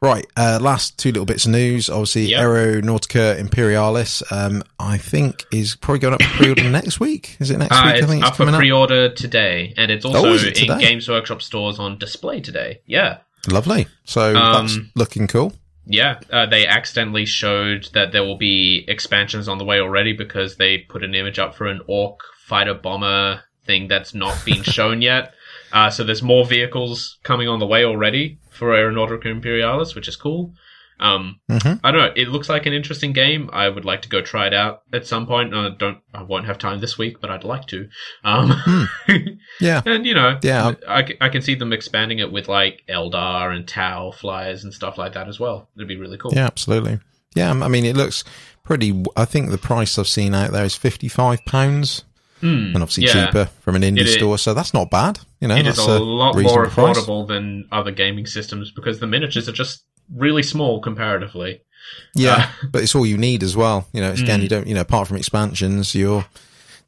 right, 0.00 0.26
uh, 0.36 0.58
last 0.60 0.98
two 0.98 1.10
little 1.10 1.24
bits 1.26 1.44
of 1.46 1.52
news. 1.52 1.88
Obviously, 1.90 2.26
Yep. 2.26 2.40
Aeronautica 2.40 3.38
Imperialis, 3.38 4.22
um, 4.30 4.62
I 4.78 4.98
think 4.98 5.44
is 5.52 5.76
probably 5.76 5.98
going 6.00 6.14
up 6.14 6.22
for 6.22 6.36
pre-order 6.36 6.64
next 6.70 7.00
week. 7.00 7.36
Is 7.40 7.50
it 7.50 7.58
next 7.58 7.72
Uh, 7.76 7.82
week? 7.84 7.94
I 7.94 7.98
it's 7.98 8.06
think 8.06 8.24
up 8.24 8.32
for 8.36 8.38
coming 8.44 8.54
up. 8.54 8.58
pre-order 8.60 9.08
today, 9.08 9.74
and 9.76 9.90
it's 9.90 10.04
Oh, 10.04 10.10
also 10.10 10.32
is 10.32 10.44
it 10.44 10.62
in? 10.62 10.78
Games 10.78 11.08
Workshop 11.08 11.42
stores 11.42 11.78
on 11.78 11.98
display 11.98 12.40
today. 12.40 12.80
Yeah. 12.86 13.18
Lovely. 13.50 13.86
So 14.04 14.36
Um, 14.36 14.66
that's 14.66 14.78
looking 14.94 15.26
cool. 15.26 15.52
Yeah, 15.90 16.20
uh, 16.30 16.44
they 16.44 16.66
accidentally 16.66 17.24
showed 17.24 17.88
that 17.94 18.12
there 18.12 18.22
will 18.22 18.36
be 18.36 18.84
expansions 18.88 19.48
on 19.48 19.56
the 19.56 19.64
way 19.64 19.80
already 19.80 20.12
because 20.12 20.56
they 20.56 20.78
put 20.78 21.02
an 21.02 21.14
image 21.14 21.38
up 21.38 21.54
for 21.56 21.66
an 21.66 21.80
orc 21.86 22.20
fighter 22.46 22.74
bomber 22.74 23.40
thing 23.66 23.88
that's 23.88 24.12
not 24.14 24.36
been 24.44 24.62
shown 24.76 25.00
yet. 25.00 25.32
Uh, 25.72 25.88
so 25.88 26.04
there's 26.04 26.22
more 26.22 26.44
vehicles 26.44 27.16
coming 27.22 27.48
on 27.48 27.58
the 27.58 27.66
way 27.66 27.84
already 27.84 28.38
for 28.58 28.68
Aeronautica 28.70 29.26
Imperialis, 29.26 29.94
which 29.94 30.08
is 30.08 30.16
cool. 30.16 30.52
Um, 31.00 31.38
Mhm. 31.48 31.78
I 31.84 31.92
don't 31.92 32.00
know. 32.00 32.12
It 32.16 32.26
looks 32.28 32.48
like 32.48 32.66
an 32.66 32.72
interesting 32.72 33.12
game. 33.12 33.48
I 33.52 33.68
would 33.68 33.84
like 33.84 34.02
to 34.02 34.08
go 34.08 34.20
try 34.20 34.48
it 34.48 34.52
out 34.54 34.82
at 34.92 35.06
some 35.06 35.26
point. 35.28 35.54
I 35.54 35.68
don't. 35.68 35.98
I 36.12 36.22
won't 36.24 36.46
have 36.46 36.58
time 36.58 36.80
this 36.80 36.98
week, 36.98 37.20
but 37.20 37.30
I'd 37.30 37.44
like 37.44 37.66
to. 37.68 37.88
Um, 38.24 38.88
Yeah. 39.60 39.80
and 39.86 40.04
you 40.04 40.14
know, 40.14 40.38
Yeah. 40.42 40.72
I, 40.88 41.06
I 41.20 41.28
can 41.28 41.40
see 41.42 41.54
them 41.54 41.72
expanding 41.72 42.18
it 42.18 42.32
with 42.32 42.48
like 42.48 42.82
Eldar 42.88 43.54
and 43.54 43.66
Tau 43.66 44.10
flyers 44.10 44.64
and 44.64 44.74
stuff 44.74 44.98
like 44.98 45.12
that 45.12 45.28
as 45.28 45.38
well. 45.38 45.68
It'd 45.76 45.86
be 45.86 45.96
really 45.96 46.18
cool. 46.18 46.32
Yeah, 46.34 46.46
absolutely. 46.46 46.98
Yeah, 47.36 47.50
I 47.52 47.68
mean, 47.68 47.84
it 47.84 47.96
looks 47.96 48.24
pretty. 48.64 49.04
I 49.16 49.24
think 49.24 49.50
the 49.50 49.58
price 49.58 49.98
I've 50.00 50.08
seen 50.08 50.34
out 50.34 50.50
there 50.50 50.64
is 50.64 50.74
fifty-five 50.74 51.44
pounds, 51.44 52.04
Hmm. 52.40 52.72
and 52.74 52.76
obviously 52.76 53.04
Yeah. 53.06 53.26
cheaper 53.26 53.46
from 53.60 53.74
an 53.76 53.82
indie 53.82 54.00
It 54.00 54.06
is- 54.08 54.14
store. 54.14 54.38
So 54.38 54.54
that's 54.54 54.72
not 54.74 54.90
bad. 54.90 55.20
You 55.40 55.48
know, 55.48 55.56
It 55.56 55.66
is 55.66 55.76
that's 55.76 55.88
a 55.88 55.98
lot 55.98 56.36
more 56.36 56.66
price. 56.68 56.96
affordable 56.98 57.26
than 57.26 57.66
other 57.72 57.90
gaming 57.90 58.26
systems 58.26 58.70
because 58.70 58.98
the 59.00 59.06
miniatures 59.06 59.48
are 59.48 59.52
just 59.52 59.82
really 60.14 60.42
small 60.42 60.80
comparatively. 60.80 61.60
Yeah, 62.14 62.50
but 62.70 62.82
it's 62.82 62.94
all 62.94 63.06
you 63.06 63.16
need 63.18 63.42
as 63.42 63.56
well. 63.56 63.86
You 63.92 64.00
know, 64.02 64.12
again, 64.12 64.40
Mm. 64.40 64.42
you 64.42 64.48
don't. 64.48 64.66
You 64.66 64.74
know, 64.74 64.82
apart 64.82 65.08
from 65.08 65.16
expansions, 65.16 65.94
you're 65.94 66.26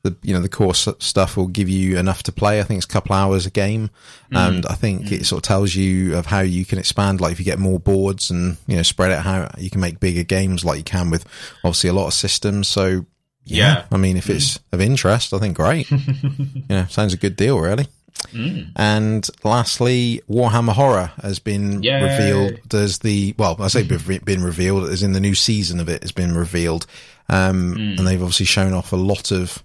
the 0.02 0.16
you 0.22 0.32
know 0.32 0.40
the 0.40 0.48
core 0.48 0.74
stuff 0.74 1.36
will 1.36 1.46
give 1.48 1.68
you 1.68 1.98
enough 1.98 2.22
to 2.24 2.32
play. 2.32 2.58
I 2.58 2.62
think 2.62 2.78
it's 2.78 2.86
a 2.86 2.88
couple 2.88 3.14
hours 3.14 3.44
a 3.46 3.50
game, 3.50 3.90
and 4.32 4.64
I 4.66 4.74
think 4.74 5.12
it 5.12 5.26
sort 5.26 5.44
of 5.44 5.48
tells 5.48 5.74
you 5.74 6.16
of 6.16 6.26
how 6.26 6.40
you 6.40 6.64
can 6.64 6.78
expand. 6.78 7.20
Like 7.20 7.32
if 7.32 7.38
you 7.38 7.44
get 7.44 7.58
more 7.58 7.78
boards 7.78 8.30
and 8.30 8.56
you 8.66 8.76
know 8.76 8.82
spread 8.82 9.10
out 9.12 9.24
how 9.24 9.50
you 9.58 9.68
can 9.70 9.80
make 9.80 10.00
bigger 10.00 10.22
games, 10.22 10.64
like 10.64 10.78
you 10.78 10.84
can 10.84 11.10
with 11.10 11.24
obviously 11.64 11.90
a 11.90 11.92
lot 11.94 12.06
of 12.06 12.14
systems. 12.14 12.66
So 12.68 13.04
yeah, 13.44 13.74
Yeah. 13.74 13.84
I 13.92 13.96
mean, 13.96 14.16
if 14.16 14.28
it's 14.30 14.58
of 14.72 14.80
interest, 14.80 15.32
I 15.34 15.38
think 15.38 15.56
great. 15.56 15.90
yeah, 16.70 16.86
sounds 16.86 17.12
a 17.14 17.16
good 17.16 17.36
deal, 17.36 17.58
really. 17.58 17.86
Mm. 18.32 18.72
And 18.76 19.28
lastly, 19.44 20.20
Warhammer 20.28 20.72
Horror 20.72 21.10
has 21.22 21.38
been 21.38 21.82
Yay. 21.82 22.02
revealed 22.02 22.74
as 22.74 22.98
the 22.98 23.34
well, 23.38 23.56
I 23.60 23.68
say 23.68 23.82
been 23.82 24.42
revealed 24.44 24.88
as 24.90 25.02
in 25.02 25.12
the 25.12 25.20
new 25.20 25.34
season 25.34 25.80
of 25.80 25.88
it 25.88 26.02
has 26.02 26.12
been 26.12 26.34
revealed, 26.34 26.86
um, 27.28 27.72
Hmm. 27.74 27.80
and 27.98 28.06
they've 28.06 28.20
obviously 28.22 28.46
shown 28.46 28.72
off 28.74 28.92
a 28.92 28.96
lot 28.96 29.30
of 29.32 29.62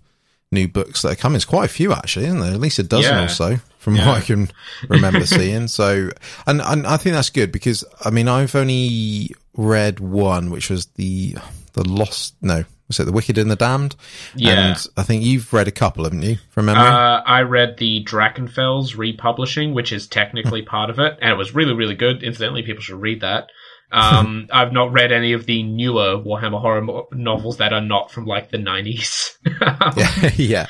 new 0.51 0.67
books 0.69 1.01
that 1.01 1.11
are 1.11 1.15
coming. 1.15 1.35
It's 1.35 1.43
quite 1.45 1.65
a 1.65 1.73
few 1.73 1.91
actually, 1.91 2.25
isn't 2.27 2.39
there? 2.39 2.53
At 2.53 2.59
least 2.61 2.79
a 2.79 2.83
dozen 2.83 3.15
Yeah. 3.15 3.25
or 3.25 3.27
so 3.29 3.59
from 3.77 3.95
Yeah. 3.97 4.07
what 4.07 4.17
I 4.19 4.21
can 4.21 4.49
remember 4.87 5.25
seeing. 5.25 5.67
So, 5.67 6.11
and, 6.47 6.61
and 6.61 6.87
I 6.87 6.95
think 6.97 7.13
that's 7.15 7.31
good 7.31 7.51
because 7.51 7.83
I 8.05 8.09
mean 8.09 8.27
I've 8.29 8.55
only 8.55 9.31
read 9.57 9.99
one, 9.99 10.49
which 10.49 10.69
was 10.69 10.85
the 10.95 11.35
the 11.73 11.83
Lost. 11.87 12.35
No, 12.41 12.63
was 12.87 12.99
it 12.99 13.05
the 13.05 13.11
Wicked 13.11 13.37
and 13.37 13.49
the 13.49 13.55
Damned? 13.55 13.95
Yeah. 14.35 14.69
And 14.73 14.87
I 14.97 15.03
think 15.03 15.23
you've 15.23 15.51
read 15.53 15.67
a 15.67 15.71
couple, 15.71 16.03
haven't 16.03 16.21
you? 16.21 16.37
From 16.49 16.65
memory. 16.67 16.83
Uh, 16.85 17.21
I 17.25 17.41
read 17.41 17.77
the 17.77 18.03
Drachenfels 18.03 18.95
republishing, 18.97 19.73
which 19.73 19.91
is 19.91 20.07
technically 20.07 20.61
part 20.75 20.89
of 20.89 20.99
it, 20.99 21.17
and 21.21 21.31
it 21.31 21.35
was 21.37 21.55
really, 21.55 21.73
really 21.73 21.95
good. 21.95 22.21
Incidentally, 22.23 22.63
people 22.63 22.81
should 22.83 23.01
read 23.01 23.21
that. 23.21 23.49
Um, 23.91 24.47
I've 24.53 24.73
not 24.73 24.91
read 24.91 25.11
any 25.11 25.33
of 25.33 25.45
the 25.45 25.63
newer 25.63 26.17
Warhammer 26.17 26.59
horror 26.61 26.81
mo- 26.81 27.07
novels 27.11 27.57
that 27.57 27.73
are 27.73 27.81
not 27.81 28.11
from 28.11 28.25
like 28.25 28.49
the 28.51 28.57
nineties. 28.57 29.37
yeah, 29.95 30.29
yeah. 30.35 30.65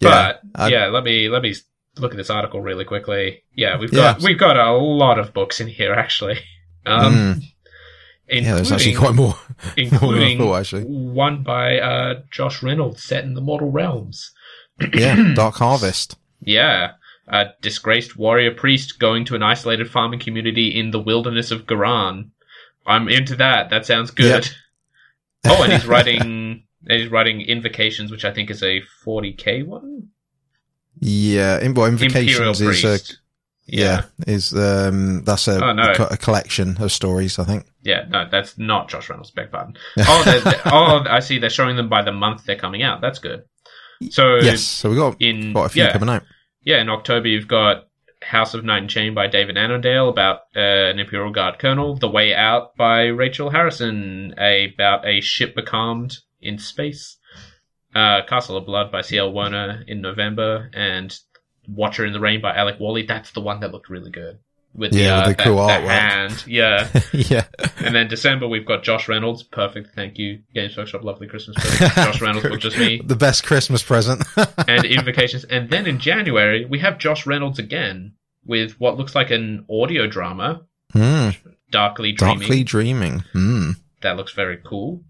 But 0.00 0.40
I- 0.54 0.68
yeah, 0.68 0.86
let 0.86 1.04
me 1.04 1.28
let 1.28 1.42
me 1.42 1.54
look 1.98 2.12
at 2.12 2.16
this 2.16 2.30
article 2.30 2.60
really 2.60 2.84
quickly. 2.84 3.42
Yeah, 3.54 3.78
we've 3.78 3.92
Yeah. 3.92 4.14
got 4.14 4.22
we've 4.22 4.38
got 4.38 4.56
a 4.56 4.72
lot 4.72 5.18
of 5.18 5.32
books 5.34 5.60
in 5.60 5.66
here 5.68 5.92
actually. 5.92 6.38
Um, 6.86 7.12
Mm. 7.12 7.42
Yeah, 8.30 8.54
there's 8.54 8.72
actually 8.72 8.94
quite 8.94 9.14
more, 9.14 9.34
more 9.34 9.72
including 9.76 10.38
thought, 10.38 10.60
actually. 10.60 10.84
one 10.84 11.42
by 11.42 11.78
uh, 11.78 12.22
Josh 12.30 12.62
Reynolds 12.62 13.02
set 13.02 13.24
in 13.24 13.34
the 13.34 13.40
Mortal 13.40 13.70
Realms. 13.70 14.32
Yeah, 14.94 15.34
Dark 15.34 15.56
Harvest. 15.56 16.16
Yeah. 16.40 16.92
A 17.28 17.48
disgraced 17.60 18.16
warrior 18.16 18.50
priest 18.50 18.98
going 18.98 19.26
to 19.26 19.34
an 19.34 19.42
isolated 19.42 19.90
farming 19.90 20.20
community 20.20 20.68
in 20.68 20.90
the 20.90 20.98
wilderness 20.98 21.50
of 21.50 21.66
Garan. 21.66 22.30
I'm 22.86 23.08
into 23.08 23.36
that. 23.36 23.68
That 23.68 23.84
sounds 23.84 24.10
good. 24.10 24.48
oh, 25.46 25.62
and 25.62 25.72
he's 25.72 25.86
writing 25.86 26.64
and 26.86 26.98
he's 27.00 27.10
writing 27.10 27.42
Invocations, 27.42 28.10
which 28.10 28.24
I 28.24 28.32
think 28.32 28.50
is 28.50 28.62
a 28.62 28.80
40k 29.04 29.66
one. 29.66 30.08
Yeah, 30.98 31.58
in, 31.60 31.74
well, 31.74 31.86
Imperial 31.86 32.14
Invocations 32.48 32.60
is 32.60 32.84
a, 32.84 33.14
Yeah, 33.66 34.04
is 34.26 34.52
um 34.52 35.22
that's 35.24 35.46
a, 35.46 35.64
Oh, 35.64 35.72
no. 35.72 35.92
a, 35.96 36.14
a 36.14 36.16
collection 36.16 36.76
of 36.82 36.90
stories. 36.90 37.38
I 37.38 37.44
think. 37.44 37.66
Yeah, 37.82 38.04
no, 38.08 38.26
that's 38.30 38.58
not 38.58 38.88
Josh 38.88 39.08
Reynolds. 39.08 39.30
Beg 39.30 39.50
pardon. 39.52 39.74
Oh, 39.98 40.52
oh, 40.66 41.04
I 41.08 41.20
see. 41.20 41.38
They're 41.38 41.50
showing 41.50 41.76
them 41.76 41.88
by 41.88 42.02
the 42.02 42.12
month 42.12 42.44
they're 42.44 42.56
coming 42.56 42.82
out. 42.82 43.00
That's 43.00 43.18
good. 43.20 43.44
So 44.10 44.36
yes, 44.36 44.62
so 44.62 44.90
we 44.90 44.96
got 44.96 45.20
in 45.20 45.52
quite 45.52 45.66
a 45.66 45.68
few 45.68 45.82
yeah, 45.84 45.92
coming 45.92 46.08
out. 46.08 46.22
yeah, 46.62 46.80
in 46.80 46.88
October 46.88 47.28
you've 47.28 47.46
got 47.48 47.84
House 48.22 48.54
of 48.54 48.64
Night 48.64 48.78
and 48.78 48.90
Chain 48.90 49.14
by 49.14 49.26
David 49.28 49.56
Annandale 49.56 50.08
about 50.08 50.40
uh, 50.56 50.60
an 50.90 50.98
Imperial 50.98 51.30
Guard 51.32 51.58
colonel. 51.58 51.96
The 51.96 52.08
Way 52.08 52.34
Out 52.34 52.76
by 52.76 53.04
Rachel 53.04 53.50
Harrison 53.50 54.32
about 54.38 55.06
a 55.06 55.20
ship 55.20 55.54
becalmed 55.54 56.18
in 56.40 56.58
space. 56.58 57.18
Uh, 57.94 58.22
Castle 58.26 58.56
of 58.56 58.66
Blood 58.66 58.90
by 58.92 59.00
C.L. 59.02 59.32
Werner 59.32 59.82
in 59.86 60.00
November, 60.00 60.70
and 60.74 61.16
Watcher 61.68 62.04
in 62.06 62.12
the 62.12 62.20
Rain 62.20 62.40
by 62.40 62.54
Alec 62.54 62.78
Worley. 62.80 63.02
That's 63.06 63.30
the 63.32 63.40
one 63.40 63.60
that 63.60 63.72
looked 63.72 63.88
really 63.88 64.10
good. 64.10 64.38
With 64.72 64.92
the, 64.92 65.00
Yeah, 65.00 65.18
uh, 65.24 65.28
with 65.28 65.36
the 65.36 65.42
that- 65.42 65.48
cool 65.48 65.66
that 65.66 65.82
artwork. 65.82 65.88
hand. 65.88 66.44
Yeah. 66.46 66.88
yeah, 67.12 67.44
And 67.78 67.92
then 67.94 68.06
December 68.06 68.46
we've 68.46 68.64
got 68.66 68.84
Josh 68.84 69.08
Reynolds. 69.08 69.42
Perfect, 69.42 69.94
thank 69.96 70.16
you. 70.16 70.40
Games 70.54 70.76
Workshop, 70.76 71.02
lovely 71.02 71.26
Christmas 71.26 71.56
present. 71.58 71.92
Josh 71.94 72.20
Reynolds 72.20 72.48
book, 72.48 72.60
just 72.60 72.78
me. 72.78 73.00
the 73.04 73.16
best 73.16 73.42
Christmas 73.44 73.82
present. 73.82 74.22
And 74.68 74.84
Invocations. 74.84 75.42
And 75.44 75.68
then 75.70 75.86
in 75.88 75.98
January 75.98 76.64
we 76.66 76.78
have 76.78 76.98
Josh 76.98 77.26
Reynolds 77.26 77.58
again 77.58 78.14
with 78.44 78.78
what 78.78 78.96
looks 78.96 79.14
like 79.16 79.30
an 79.32 79.66
audio 79.68 80.06
drama, 80.06 80.62
Hmm, 80.92 81.30
Darkly 81.70 82.12
Dreaming. 82.12 82.38
Darkly 82.38 82.64
Dreaming. 82.64 83.20
Hmm. 83.32 83.70
That 84.02 84.16
looks 84.16 84.32
very 84.32 84.58
cool. 84.64 85.02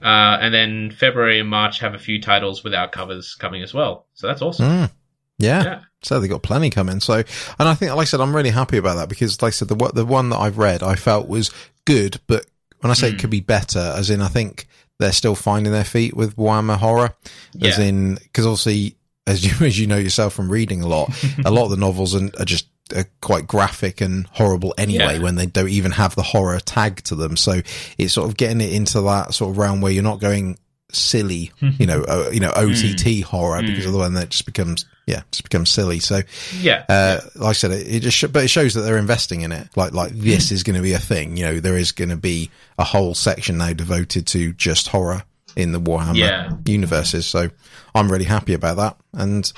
Uh, 0.00 0.38
and 0.40 0.54
then 0.54 0.90
February 0.92 1.40
and 1.40 1.48
March 1.48 1.80
have 1.80 1.94
a 1.94 1.98
few 1.98 2.20
titles 2.22 2.62
without 2.62 2.92
covers 2.92 3.34
coming 3.34 3.62
as 3.64 3.74
well. 3.74 4.06
So 4.14 4.28
that's 4.28 4.42
awesome. 4.42 4.66
Mm. 4.66 4.90
Yeah. 5.38 5.62
Yeah. 5.64 5.80
So 6.02 6.20
they 6.20 6.28
got 6.28 6.42
plenty 6.42 6.70
coming. 6.70 7.00
So, 7.00 7.14
and 7.58 7.68
I 7.68 7.74
think, 7.74 7.90
like 7.92 8.02
I 8.02 8.04
said, 8.04 8.20
I'm 8.20 8.34
really 8.34 8.50
happy 8.50 8.76
about 8.76 8.96
that 8.96 9.08
because, 9.08 9.40
like 9.42 9.48
I 9.48 9.50
said, 9.50 9.68
the 9.68 9.74
one- 9.74 9.90
the 9.94 10.04
one 10.06 10.28
that 10.30 10.38
I've 10.38 10.58
read, 10.58 10.82
I 10.82 10.94
felt 10.94 11.28
was 11.28 11.50
good, 11.84 12.20
but 12.26 12.46
when 12.80 12.90
I 12.90 12.94
say 12.94 13.10
Mm. 13.10 13.14
it 13.14 13.18
could 13.20 13.30
be 13.30 13.40
better, 13.40 13.94
as 13.96 14.08
in, 14.10 14.20
I 14.22 14.28
think 14.28 14.68
they're 15.00 15.12
still 15.12 15.34
finding 15.34 15.72
their 15.72 15.84
feet 15.84 16.16
with 16.16 16.36
Warhammer 16.36 16.76
Horror, 16.76 17.14
as 17.60 17.78
Yeah. 17.78 17.84
in, 17.84 18.14
because 18.14 18.46
obviously, 18.46 18.96
as 19.26 19.44
you 19.44 19.52
as 19.66 19.78
you 19.78 19.86
know 19.86 19.96
yourself 19.98 20.34
from 20.34 20.50
reading 20.50 20.82
a 20.82 20.86
lot, 20.86 21.10
a 21.44 21.50
lot 21.50 21.64
of 21.64 21.70
the 21.70 21.76
novels 21.76 22.14
are, 22.14 22.30
are 22.38 22.44
just 22.44 22.66
are 22.96 23.06
quite 23.20 23.46
graphic 23.46 24.00
and 24.00 24.26
horrible 24.32 24.72
anyway 24.78 25.16
Yeah. 25.16 25.18
when 25.18 25.34
they 25.34 25.44
don't 25.44 25.68
even 25.68 25.90
have 25.90 26.14
the 26.14 26.22
horror 26.22 26.58
tag 26.60 27.02
to 27.04 27.14
them. 27.14 27.36
So 27.36 27.60
it's 27.98 28.14
sort 28.14 28.30
of 28.30 28.36
getting 28.38 28.62
it 28.62 28.72
into 28.72 29.02
that 29.02 29.34
sort 29.34 29.50
of 29.50 29.58
realm 29.58 29.80
where 29.82 29.92
you're 29.92 30.02
not 30.02 30.20
going 30.20 30.56
silly, 30.90 31.52
you 31.60 31.84
know, 31.86 32.02
uh, 32.04 32.30
you 32.32 32.40
know, 32.40 32.50
OTT 32.56 33.20
horror 33.22 33.60
because 33.62 33.84
Mm. 33.84 33.88
otherwise 33.88 34.12
that 34.12 34.30
just 34.30 34.46
becomes, 34.46 34.86
yeah, 35.06 35.20
just 35.30 35.42
becomes 35.42 35.70
silly. 35.70 35.98
So, 35.98 36.22
Yeah. 36.60 36.84
uh, 36.88 37.20
like 37.34 37.50
I 37.50 37.52
said, 37.52 37.72
it, 37.72 37.86
it 37.86 38.00
just, 38.00 38.16
sh- 38.16 38.24
but 38.32 38.42
it 38.44 38.48
shows 38.48 38.72
that 38.74 38.80
they're 38.82 38.96
investing 38.96 39.42
in 39.42 39.52
it. 39.52 39.68
Like, 39.76 39.92
like 39.92 40.12
this 40.12 40.50
is 40.50 40.62
going 40.62 40.76
to 40.76 40.82
be 40.82 40.94
a 40.94 40.98
thing. 40.98 41.36
You 41.36 41.44
know, 41.44 41.60
there 41.60 41.76
is 41.76 41.92
going 41.92 42.08
to 42.08 42.16
be 42.16 42.50
a 42.78 42.84
whole 42.84 43.14
section 43.14 43.58
now 43.58 43.74
devoted 43.74 44.26
to 44.28 44.52
just 44.54 44.88
horror 44.88 45.24
in 45.56 45.72
the 45.72 45.80
Warhammer 45.80 46.16
Yeah. 46.16 46.52
universes. 46.64 47.26
So 47.26 47.50
I'm 47.94 48.10
really 48.10 48.24
happy 48.24 48.54
about 48.54 48.78
that. 48.78 48.96
And 49.12 49.52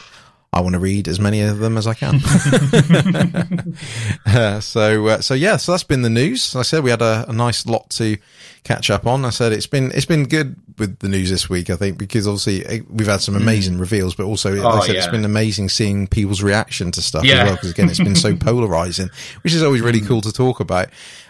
I 0.53 0.63
want 0.63 0.73
to 0.73 0.81
read 0.81 1.07
as 1.07 1.21
many 1.21 1.43
of 1.43 1.61
them 1.61 1.79
as 1.79 1.87
I 1.87 1.95
can. 1.95 2.17
uh, 4.27 4.61
so, 4.61 5.07
uh, 5.07 5.21
so 5.21 5.35
yeah, 5.35 5.57
so 5.57 5.73
that's 5.73 5.85
been 5.85 6.03
the 6.03 6.11
news. 6.11 6.55
Like 6.55 6.61
I 6.61 6.65
said 6.65 6.83
we 6.83 6.91
had 6.91 7.03
a, 7.03 7.25
a 7.29 7.33
nice 7.33 7.67
lot 7.67 7.89
to 7.91 8.17
catch 8.65 8.91
up 8.91 9.07
on. 9.07 9.25
I 9.25 9.31
said 9.31 9.53
it's 9.53 9.67
been 9.67 9.91
it's 9.93 10.07
been 10.07 10.25
good 10.25 10.57
with 10.79 10.99
the 11.01 11.09
news 11.09 11.31
this 11.31 11.49
week. 11.51 11.71
I 11.71 11.77
think 11.77 11.99
because 11.99 12.27
obviously 12.27 12.65
eh, 12.67 12.81
we've 12.89 13.07
had 13.07 13.21
some 13.21 13.37
amazing 13.37 13.79
reveals, 13.79 14.15
but 14.15 14.25
also 14.25 14.55
like 14.55 14.65
I 14.75 14.79
Oh, 14.79 14.81
said 14.83 14.97
it's 14.97 15.07
yeah. 15.07 15.11
been 15.13 15.25
amazing 15.25 15.69
seeing 15.69 16.07
people's 16.07 16.43
reaction 16.43 16.91
to 16.93 17.03
stuff 17.03 17.25
Yeah. 17.25 17.43
as 17.43 17.45
well. 17.47 17.55
Because 17.57 17.71
again, 17.71 17.89
it's 17.89 17.99
been 17.99 18.17
so 18.17 18.35
polarizing, 18.49 19.11
which 19.43 19.53
is 19.55 19.63
always 19.63 19.81
really 19.83 20.01
cool 20.01 20.21
to 20.23 20.33
talk 20.33 20.61
about. 20.61 20.89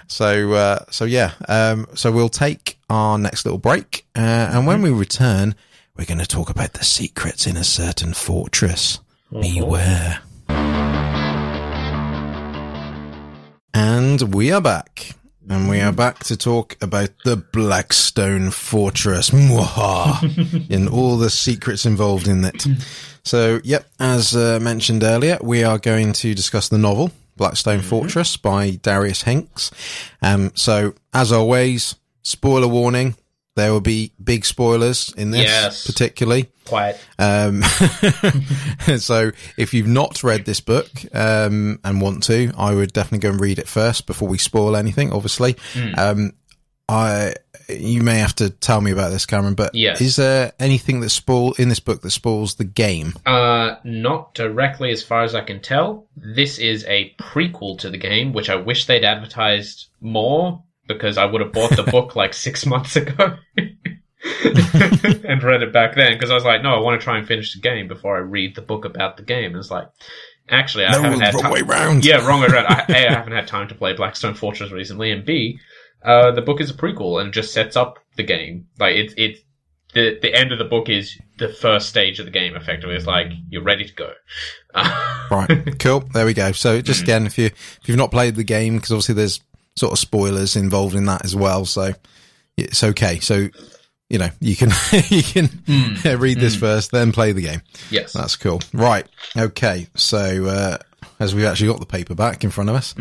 So, 0.09 0.53
uh, 0.55 0.85
so 0.91 1.05
yeah, 1.05 1.33
um, 1.49 1.87
so 1.95 2.11
we'll 2.11 2.29
take 2.29 2.79
our 2.91 3.17
next 3.17 3.45
little 3.45 3.59
break, 3.59 4.05
uh, 4.17 4.19
and 4.19 4.67
when 4.67 4.83
we 4.83 4.91
return, 4.91 5.55
we're 5.97 6.05
going 6.07 6.19
to 6.19 6.27
talk 6.27 6.51
about 6.51 6.73
the 6.73 6.85
secrets 6.85 7.47
in 7.47 7.57
a 7.57 7.63
certain 7.63 8.13
fortress. 8.13 8.99
Beware. 9.31 10.19
And 13.73 14.35
we 14.35 14.51
are 14.51 14.61
back. 14.61 15.13
And 15.51 15.69
we 15.69 15.81
are 15.81 15.91
back 15.91 16.21
to 16.27 16.37
talk 16.37 16.77
about 16.81 17.11
the 17.25 17.35
Blackstone 17.35 18.53
Fortress. 18.53 19.31
Mwaha, 19.31 20.71
and 20.71 20.89
all 20.93 21.17
the 21.17 21.29
secrets 21.29 21.85
involved 21.85 22.29
in 22.29 22.45
it. 22.45 22.65
So, 23.25 23.59
yep, 23.65 23.85
as 23.99 24.37
uh, 24.37 24.61
mentioned 24.63 25.03
earlier, 25.03 25.39
we 25.43 25.65
are 25.65 25.77
going 25.77 26.13
to 26.13 26.37
discuss 26.37 26.69
the 26.69 26.79
novel 26.79 27.11
Blackstone 27.37 27.81
Fortress 27.81 28.37
by 28.37 28.79
Darius 28.83 29.23
Hinks. 29.23 29.73
Um, 30.23 30.53
so, 30.55 30.95
as 31.13 31.33
always, 31.33 31.97
spoiler 32.23 32.69
warning. 32.69 33.17
There 33.57 33.73
will 33.73 33.81
be 33.81 34.13
big 34.23 34.45
spoilers 34.45 35.13
in 35.17 35.33
this, 35.33 35.43
Yes. 35.43 35.85
particularly. 35.87 36.49
Quiet. 36.67 36.99
Um, 37.19 37.63
so 38.99 39.33
if 39.57 39.75
you've 39.75 39.89
not 39.89 40.23
read 40.23 40.45
this 40.45 40.61
book, 40.61 40.89
um, 41.13 41.81
and 41.85 42.01
want 42.01 42.23
to, 42.25 42.53
I 42.57 42.75
would 42.75 42.93
definitely 42.93 43.19
go 43.19 43.31
and 43.31 43.41
read 43.41 43.59
it 43.59 43.67
first 43.69 44.07
before 44.07 44.29
we 44.29 44.39
spoil 44.39 44.77
anything, 44.77 45.13
obviously. 45.13 45.57
Um, 45.97 46.33
I 46.89 47.35
you 47.69 48.03
may 48.03 48.19
have 48.19 48.35
to 48.37 48.51
tell 48.51 48.81
me 48.81 48.91
about 48.91 49.11
this, 49.11 49.27
Cameron. 49.27 49.55
But 49.55 49.75
Yes. 49.77 50.01
is 50.01 50.17
there 50.17 50.53
anything 50.59 51.01
that 51.01 51.11
spoil 51.11 51.53
in 51.53 51.69
this 51.69 51.79
book 51.79 52.03
that 52.03 52.11
spoils 52.11 52.55
the 52.57 52.65
game? 52.65 53.15
Uh, 53.25 53.77
not 53.85 54.35
directly 54.35 54.91
as 54.91 55.03
far 55.05 55.23
as 55.23 55.37
I 55.37 55.43
can 55.43 55.61
tell. 55.61 56.09
This 56.17 56.59
is 56.59 56.85
a 56.87 57.15
prequel 57.21 57.79
to 57.79 57.91
the 57.91 57.97
game, 57.99 58.33
which 58.33 58.51
I 58.51 58.57
wish 58.57 58.87
they'd 58.87 59.05
advertised 59.05 59.87
more 60.01 60.65
because 60.95 61.19
I 61.19 61.25
would 61.27 61.41
have 61.41 61.53
bought 61.53 61.77
the 61.77 61.83
book 61.85 62.17
like 62.17 62.35
six 62.35 62.67
months 62.75 62.97
ago 62.97 63.37
and 64.45 65.43
read 65.43 65.63
it 65.63 65.73
back 65.73 65.95
then 65.95 66.13
because 66.15 66.31
I 66.31 66.35
was 66.35 66.45
like, 66.45 66.63
no, 66.63 66.75
I 66.75 66.81
want 66.81 67.01
to 67.01 67.05
try 67.05 67.19
and 67.19 67.27
finish 67.27 67.55
the 67.55 67.61
game 67.61 67.89
before 67.89 68.17
I 68.17 68.21
read 68.21 68.55
the 68.55 68.63
book 68.63 68.85
about 68.85 69.17
the 69.17 69.23
game. 69.23 69.53
And 69.53 69.57
it's 69.57 69.71
like, 69.71 69.89
actually, 70.49 70.85
I 70.85 70.93
No, 70.93 71.03
haven't 71.03 71.21
had 71.21 71.35
wrong 71.35 71.43
time. 71.45 71.53
way 71.53 71.63
round. 71.63 72.05
Yeah, 72.05 72.27
wrong 72.27 72.41
way 72.41 72.49
around. 72.49 72.67
I, 72.67 72.85
a, 72.89 73.09
I 73.09 73.13
haven't 73.13 73.33
had 73.33 73.47
time 73.47 73.69
to 73.69 73.75
play 73.75 73.93
Blackstone 73.95 74.35
Fortress 74.35 74.71
recently, 74.73 75.11
and 75.11 75.25
B, 75.25 75.59
uh, 76.05 76.33
the 76.33 76.43
book 76.43 76.61
is 76.61 76.71
a 76.71 76.75
prequel 76.75 77.21
and 77.21 77.33
just 77.33 77.53
sets 77.53 77.77
up 77.77 77.99
the 78.17 78.23
game. 78.23 78.67
Like 78.79 78.97
it's 78.97 79.15
it's 79.17 79.41
the 79.95 80.19
the 80.23 80.35
end 80.35 80.53
of 80.53 80.59
the 80.59 80.65
book 80.65 80.89
is 80.89 81.19
the 81.39 81.49
first 81.49 81.89
stage 81.89 82.19
of 82.21 82.27
the 82.27 82.33
game. 82.33 82.57
Effectively, 82.57 82.95
it's 82.97 83.07
like 83.07 83.29
you're 83.49 83.63
ready 83.63 83.85
to 83.85 83.95
go. 83.95 84.13
Right, 85.31 85.79
cool. 85.79 86.01
There 86.13 86.27
we 86.27 86.35
go. 86.35 86.51
So 86.51 86.81
just 86.81 87.03
again, 87.03 87.25
if 87.25 87.39
you 87.39 87.47
if 87.47 87.81
you've 87.87 87.97
not 87.97 88.11
played 88.11 88.35
the 88.35 88.43
game, 88.43 88.75
because 88.75 88.91
obviously 88.91 89.15
there's 89.15 89.39
sort 89.81 89.93
of 89.93 89.99
spoilers 89.99 90.57
involved 90.57 90.95
in 90.95 91.07
that 91.07 91.25
as 91.25 91.35
well, 91.35 91.65
so 91.65 91.93
it's 92.57 92.85
okay. 92.85 93.19
So 93.21 93.49
you 94.09 94.19
know 94.19 94.29
you 94.41 94.55
can 94.57 94.71
you 95.09 95.23
can 95.23 95.47
Hmm. 95.67 96.17
read 96.21 96.39
this 96.39 96.57
first, 96.57 96.91
then 96.93 97.13
play 97.13 97.33
the 97.33 97.43
game. 97.43 97.63
yes. 97.91 98.13
That's 98.13 98.37
cool. 98.37 98.61
Right. 98.73 99.07
Okay. 99.37 99.87
So, 99.95 100.45
uh, 100.47 100.79
as 101.19 101.35
we've 101.35 101.45
actually 101.45 101.69
got 101.69 101.81
the 101.81 101.87
paperback 101.87 102.45
in 102.45 102.51
front 102.51 102.71
of 102.71 102.77
us, 102.77 102.95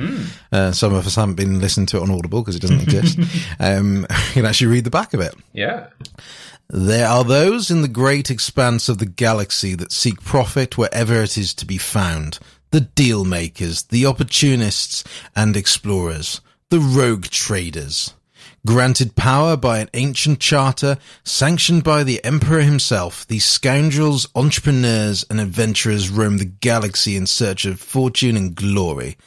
uh, 0.51 0.72
some 0.72 0.93
of 0.93 1.06
us 1.07 1.15
haven't 1.15 1.35
been 1.35 1.60
listening 1.60 1.85
to 1.88 1.97
it 1.97 2.01
on 2.03 2.11
Audible 2.11 2.41
because 2.41 2.56
it 2.56 2.61
doesn't 2.61 2.81
exist. 2.81 3.18
um, 3.60 4.01
you 4.10 4.34
can 4.34 4.45
actually 4.45 4.68
read 4.68 4.84
the 4.85 4.89
back 4.89 5.14
of 5.14 5.19
it. 5.22 5.34
yeah. 5.53 5.88
There 6.72 7.07
are 7.07 7.23
those 7.23 7.72
in 7.72 7.81
the 7.81 7.88
great 7.88 8.30
expanse 8.30 8.89
of 8.89 8.99
the 8.99 9.07
galaxy 9.07 9.73
that 9.76 9.91
seek 9.91 10.22
profit 10.23 10.77
wherever 10.77 11.22
it 11.23 11.35
is 11.38 11.53
to 11.56 11.65
be 11.65 11.80
found. 11.80 12.38
The 12.72 12.81
deal 12.81 13.26
makers, 13.26 13.84
the 13.84 14.06
opportunists 14.06 15.03
and 15.35 15.57
explorers, 15.57 16.41
the 16.69 16.79
rogue 16.79 17.25
traders. 17.25 18.13
Granted 18.67 19.15
power 19.15 19.57
by 19.57 19.79
an 19.79 19.89
ancient 19.95 20.39
charter, 20.39 20.97
sanctioned 21.23 21.83
by 21.83 22.03
the 22.03 22.23
Emperor 22.23 22.61
himself, 22.61 23.25
these 23.25 23.45
scoundrels, 23.45 24.27
entrepreneurs, 24.35 25.25
and 25.31 25.39
adventurers 25.39 26.09
roam 26.09 26.37
the 26.37 26.45
galaxy 26.45 27.15
in 27.15 27.25
search 27.25 27.65
of 27.65 27.79
fortune 27.79 28.37
and 28.37 28.53
glory. 28.53 29.17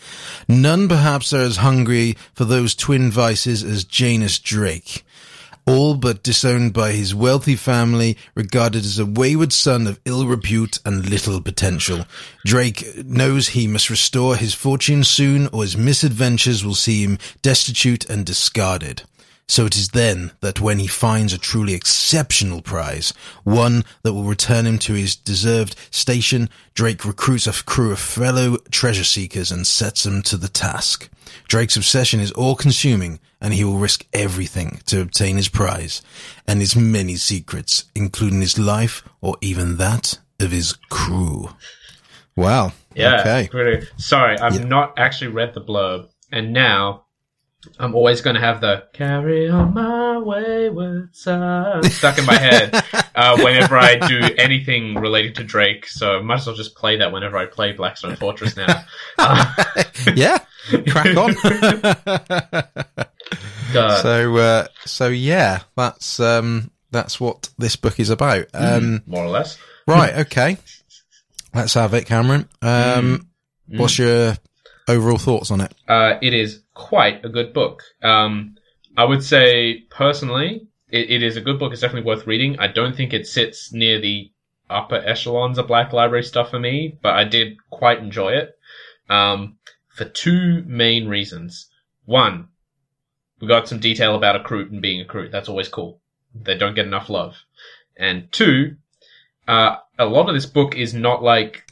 None 0.46 0.86
perhaps 0.86 1.32
are 1.32 1.40
as 1.40 1.56
hungry 1.56 2.16
for 2.32 2.44
those 2.44 2.76
twin 2.76 3.10
vices 3.10 3.64
as 3.64 3.82
Janus 3.82 4.38
Drake 4.38 5.04
all 5.66 5.94
but 5.94 6.22
disowned 6.22 6.72
by 6.72 6.92
his 6.92 7.14
wealthy 7.14 7.56
family, 7.56 8.16
regarded 8.34 8.84
as 8.84 8.98
a 8.98 9.06
wayward 9.06 9.52
son 9.52 9.86
of 9.86 10.00
ill 10.04 10.26
repute 10.26 10.78
and 10.84 11.08
little 11.08 11.40
potential. 11.40 12.04
Drake 12.44 13.04
knows 13.04 13.48
he 13.48 13.66
must 13.66 13.90
restore 13.90 14.36
his 14.36 14.54
fortune 14.54 15.04
soon, 15.04 15.48
or 15.48 15.62
his 15.62 15.76
misadventures 15.76 16.64
will 16.64 16.74
see 16.74 17.02
him 17.02 17.18
destitute 17.42 18.08
and 18.08 18.26
discarded. 18.26 19.02
So 19.48 19.66
it 19.66 19.76
is 19.76 19.88
then 19.88 20.32
that 20.40 20.60
when 20.60 20.78
he 20.78 20.86
finds 20.86 21.32
a 21.32 21.38
truly 21.38 21.74
exceptional 21.74 22.62
prize, 22.62 23.12
one 23.44 23.84
that 24.02 24.14
will 24.14 24.24
return 24.24 24.66
him 24.66 24.78
to 24.78 24.94
his 24.94 25.14
deserved 25.14 25.76
station, 25.90 26.48
Drake 26.74 27.04
recruits 27.04 27.46
a 27.46 27.52
crew 27.52 27.92
of 27.92 27.98
fellow 27.98 28.56
treasure 28.70 29.04
seekers 29.04 29.50
and 29.50 29.66
sets 29.66 30.04
them 30.04 30.22
to 30.22 30.36
the 30.36 30.48
task. 30.48 31.10
Drake's 31.48 31.76
obsession 31.76 32.20
is 32.20 32.32
all 32.32 32.54
consuming, 32.56 33.20
and 33.40 33.52
he 33.54 33.64
will 33.64 33.78
risk 33.78 34.06
everything 34.12 34.80
to 34.86 35.00
obtain 35.00 35.36
his 35.36 35.48
prize 35.48 36.02
and 36.46 36.60
his 36.60 36.76
many 36.76 37.16
secrets, 37.16 37.84
including 37.94 38.40
his 38.40 38.58
life 38.58 39.02
or 39.20 39.36
even 39.40 39.76
that 39.76 40.18
of 40.40 40.50
his 40.50 40.72
crew. 40.90 41.50
Wow. 42.36 42.72
Yeah. 42.94 43.20
Okay. 43.20 43.48
Pretty, 43.50 43.86
sorry, 43.96 44.38
I've 44.38 44.66
not 44.66 44.94
actually 44.98 45.32
read 45.32 45.54
the 45.54 45.60
blurb, 45.60 46.08
and 46.30 46.52
now 46.52 47.04
I'm 47.78 47.94
always 47.94 48.20
going 48.20 48.34
to 48.34 48.40
have 48.40 48.60
the 48.60 48.84
"Carry 48.92 49.48
on 49.48 49.74
my 49.74 50.18
wayward 50.18 51.14
son" 51.14 51.82
stuck 51.84 52.18
in 52.18 52.26
my 52.26 52.34
head 52.34 52.74
uh, 53.14 53.40
whenever 53.40 53.76
I 53.76 53.96
do 53.96 54.20
anything 54.36 54.94
related 54.96 55.36
to 55.36 55.44
Drake. 55.44 55.86
So 55.86 56.18
I 56.18 56.22
might 56.22 56.40
as 56.40 56.46
well 56.46 56.56
just 56.56 56.74
play 56.74 56.96
that 56.96 57.12
whenever 57.12 57.36
I 57.36 57.46
play 57.46 57.72
Blackstone 57.72 58.16
Fortress 58.16 58.56
now. 58.56 58.84
Uh, 59.18 59.52
Yeah. 60.16 60.38
Crack 60.88 61.16
on. 61.16 61.34
so, 63.72 64.36
uh, 64.36 64.66
so 64.84 65.08
yeah, 65.08 65.60
that's, 65.76 66.20
um, 66.20 66.70
that's 66.90 67.20
what 67.20 67.50
this 67.58 67.76
book 67.76 67.98
is 67.98 68.10
about. 68.10 68.46
Um, 68.54 69.02
more 69.06 69.24
or 69.24 69.30
less. 69.30 69.58
right. 69.86 70.14
Okay. 70.26 70.58
Let's 71.54 71.74
have 71.74 71.94
it, 71.94 72.06
Cameron. 72.06 72.48
Um, 72.62 73.28
what's 73.68 73.98
your 73.98 74.36
overall 74.88 75.18
thoughts 75.18 75.50
on 75.50 75.60
it? 75.60 75.74
Uh, 75.88 76.14
it 76.22 76.34
is 76.34 76.62
quite 76.74 77.24
a 77.24 77.28
good 77.28 77.52
book. 77.52 77.82
Um, 78.02 78.56
I 78.96 79.04
would 79.04 79.22
say 79.22 79.84
personally, 79.90 80.66
it, 80.90 81.10
it 81.10 81.22
is 81.22 81.36
a 81.36 81.40
good 81.40 81.58
book. 81.58 81.72
It's 81.72 81.80
definitely 81.80 82.06
worth 82.06 82.26
reading. 82.26 82.58
I 82.58 82.68
don't 82.68 82.96
think 82.96 83.12
it 83.12 83.26
sits 83.26 83.72
near 83.72 84.00
the 84.00 84.30
upper 84.70 84.96
echelons 84.96 85.58
of 85.58 85.66
Black 85.66 85.92
Library 85.92 86.24
stuff 86.24 86.50
for 86.50 86.58
me, 86.58 86.98
but 87.02 87.14
I 87.14 87.24
did 87.24 87.56
quite 87.70 87.98
enjoy 87.98 88.32
it. 88.32 88.56
Um, 89.10 89.56
for 89.94 90.04
two 90.04 90.62
main 90.66 91.08
reasons. 91.08 91.68
One, 92.04 92.48
we 93.40 93.48
got 93.48 93.68
some 93.68 93.78
detail 93.80 94.14
about 94.14 94.36
a 94.36 94.40
crew 94.40 94.68
and 94.70 94.82
being 94.82 95.00
a 95.00 95.04
crew. 95.04 95.28
That's 95.28 95.48
always 95.48 95.68
cool. 95.68 96.00
They 96.34 96.56
don't 96.56 96.74
get 96.74 96.86
enough 96.86 97.10
love. 97.10 97.36
And 97.96 98.30
two, 98.32 98.76
uh, 99.46 99.76
a 99.98 100.06
lot 100.06 100.28
of 100.28 100.34
this 100.34 100.46
book 100.46 100.76
is 100.76 100.94
not 100.94 101.22
like 101.22 101.64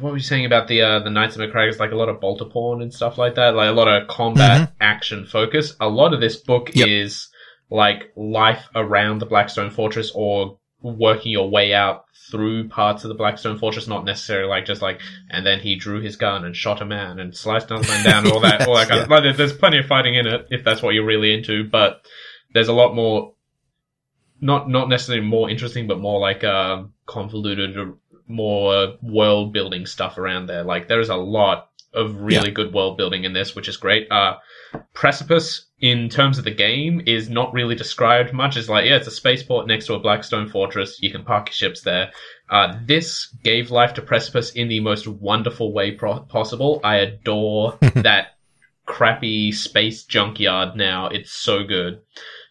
what 0.00 0.10
were 0.10 0.16
you 0.16 0.22
saying 0.22 0.44
about 0.44 0.66
the 0.66 0.82
uh, 0.82 0.98
the 1.00 1.10
Knights 1.10 1.36
of 1.36 1.42
Macragge? 1.42 1.78
Like 1.78 1.92
a 1.92 1.96
lot 1.96 2.08
of 2.08 2.20
bolter 2.20 2.44
porn 2.46 2.82
and 2.82 2.92
stuff 2.92 3.16
like 3.16 3.36
that. 3.36 3.54
Like 3.54 3.68
a 3.68 3.72
lot 3.72 3.86
of 3.88 4.08
combat 4.08 4.72
action 4.80 5.24
focus. 5.24 5.76
A 5.80 5.88
lot 5.88 6.14
of 6.14 6.20
this 6.20 6.36
book 6.36 6.70
Yep. 6.74 6.88
is 6.88 7.28
like 7.70 8.10
life 8.16 8.64
around 8.74 9.18
the 9.20 9.26
Blackstone 9.26 9.70
Fortress 9.70 10.10
or 10.14 10.58
working 10.82 11.32
your 11.32 11.50
way 11.50 11.74
out 11.74 12.04
through 12.30 12.68
parts 12.68 13.04
of 13.04 13.08
the 13.08 13.14
Blackstone 13.14 13.58
Fortress. 13.58 13.88
Not 13.88 14.04
necessarily 14.04 14.48
like 14.48 14.64
just 14.64 14.82
like 14.82 15.00
and 15.30 15.44
then 15.44 15.60
he 15.60 15.76
drew 15.76 16.00
his 16.00 16.16
gun 16.16 16.44
and 16.44 16.54
shot 16.56 16.80
a 16.80 16.84
man 16.84 17.18
and 17.18 17.36
sliced 17.36 17.70
another 17.70 17.88
man 17.88 18.04
down. 18.04 18.24
and 18.24 18.32
All 18.32 18.40
that. 18.40 18.66
All 18.66 18.74
that 18.74 18.88
kind 18.88 19.00
of, 19.00 19.08
like, 19.24 19.36
there's 19.36 19.52
plenty 19.52 19.78
of 19.78 19.86
fighting 19.86 20.14
in 20.14 20.26
it 20.26 20.46
if 20.50 20.64
that's 20.64 20.82
what 20.82 20.94
you're 20.94 21.04
really 21.04 21.34
into. 21.34 21.64
But 21.64 22.02
there's 22.52 22.68
a 22.68 22.74
lot 22.74 22.94
more. 22.94 23.34
Not 24.40 24.68
not 24.70 24.88
necessarily 24.88 25.26
more 25.26 25.50
interesting, 25.50 25.88
but 25.88 25.98
more 25.98 26.20
like 26.20 26.44
um, 26.44 26.92
convoluted 27.06 27.76
more 28.28 28.96
world 29.02 29.52
building 29.52 29.86
stuff 29.86 30.18
around 30.18 30.46
there. 30.46 30.62
Like 30.62 30.86
there 30.86 31.00
is 31.00 31.08
a 31.08 31.16
lot 31.16 31.70
of 31.92 32.20
really 32.20 32.50
good 32.50 32.72
world 32.72 32.96
building 32.96 33.24
in 33.24 33.32
this, 33.32 33.56
which 33.56 33.68
is 33.68 33.76
great. 33.76 34.10
Uh, 34.10 34.36
Precipice, 34.92 35.66
in 35.80 36.08
terms 36.08 36.38
of 36.38 36.44
the 36.44 36.50
game, 36.50 37.02
is 37.06 37.30
not 37.30 37.52
really 37.52 37.74
described 37.74 38.32
much. 38.32 38.56
It's 38.56 38.68
like, 38.68 38.86
yeah, 38.86 38.96
it's 38.96 39.06
a 39.06 39.12
spaceport 39.12 39.66
next 39.66 39.86
to 39.86 39.94
a 39.94 40.00
Blackstone 40.00 40.48
fortress. 40.48 41.00
You 41.00 41.10
can 41.10 41.24
park 41.24 41.48
your 41.48 41.54
ships 41.54 41.82
there. 41.82 42.10
Uh, 42.50 42.76
this 42.84 43.28
gave 43.44 43.70
life 43.70 43.94
to 43.94 44.02
Precipice 44.02 44.50
in 44.50 44.68
the 44.68 44.80
most 44.80 45.06
wonderful 45.06 45.72
way 45.72 45.92
pro- 45.92 46.20
possible. 46.20 46.80
I 46.82 46.96
adore 46.96 47.78
that 47.94 48.38
crappy 48.86 49.52
space 49.52 50.04
junkyard 50.04 50.74
now. 50.74 51.08
It's 51.08 51.30
so 51.30 51.62
good. 51.62 52.00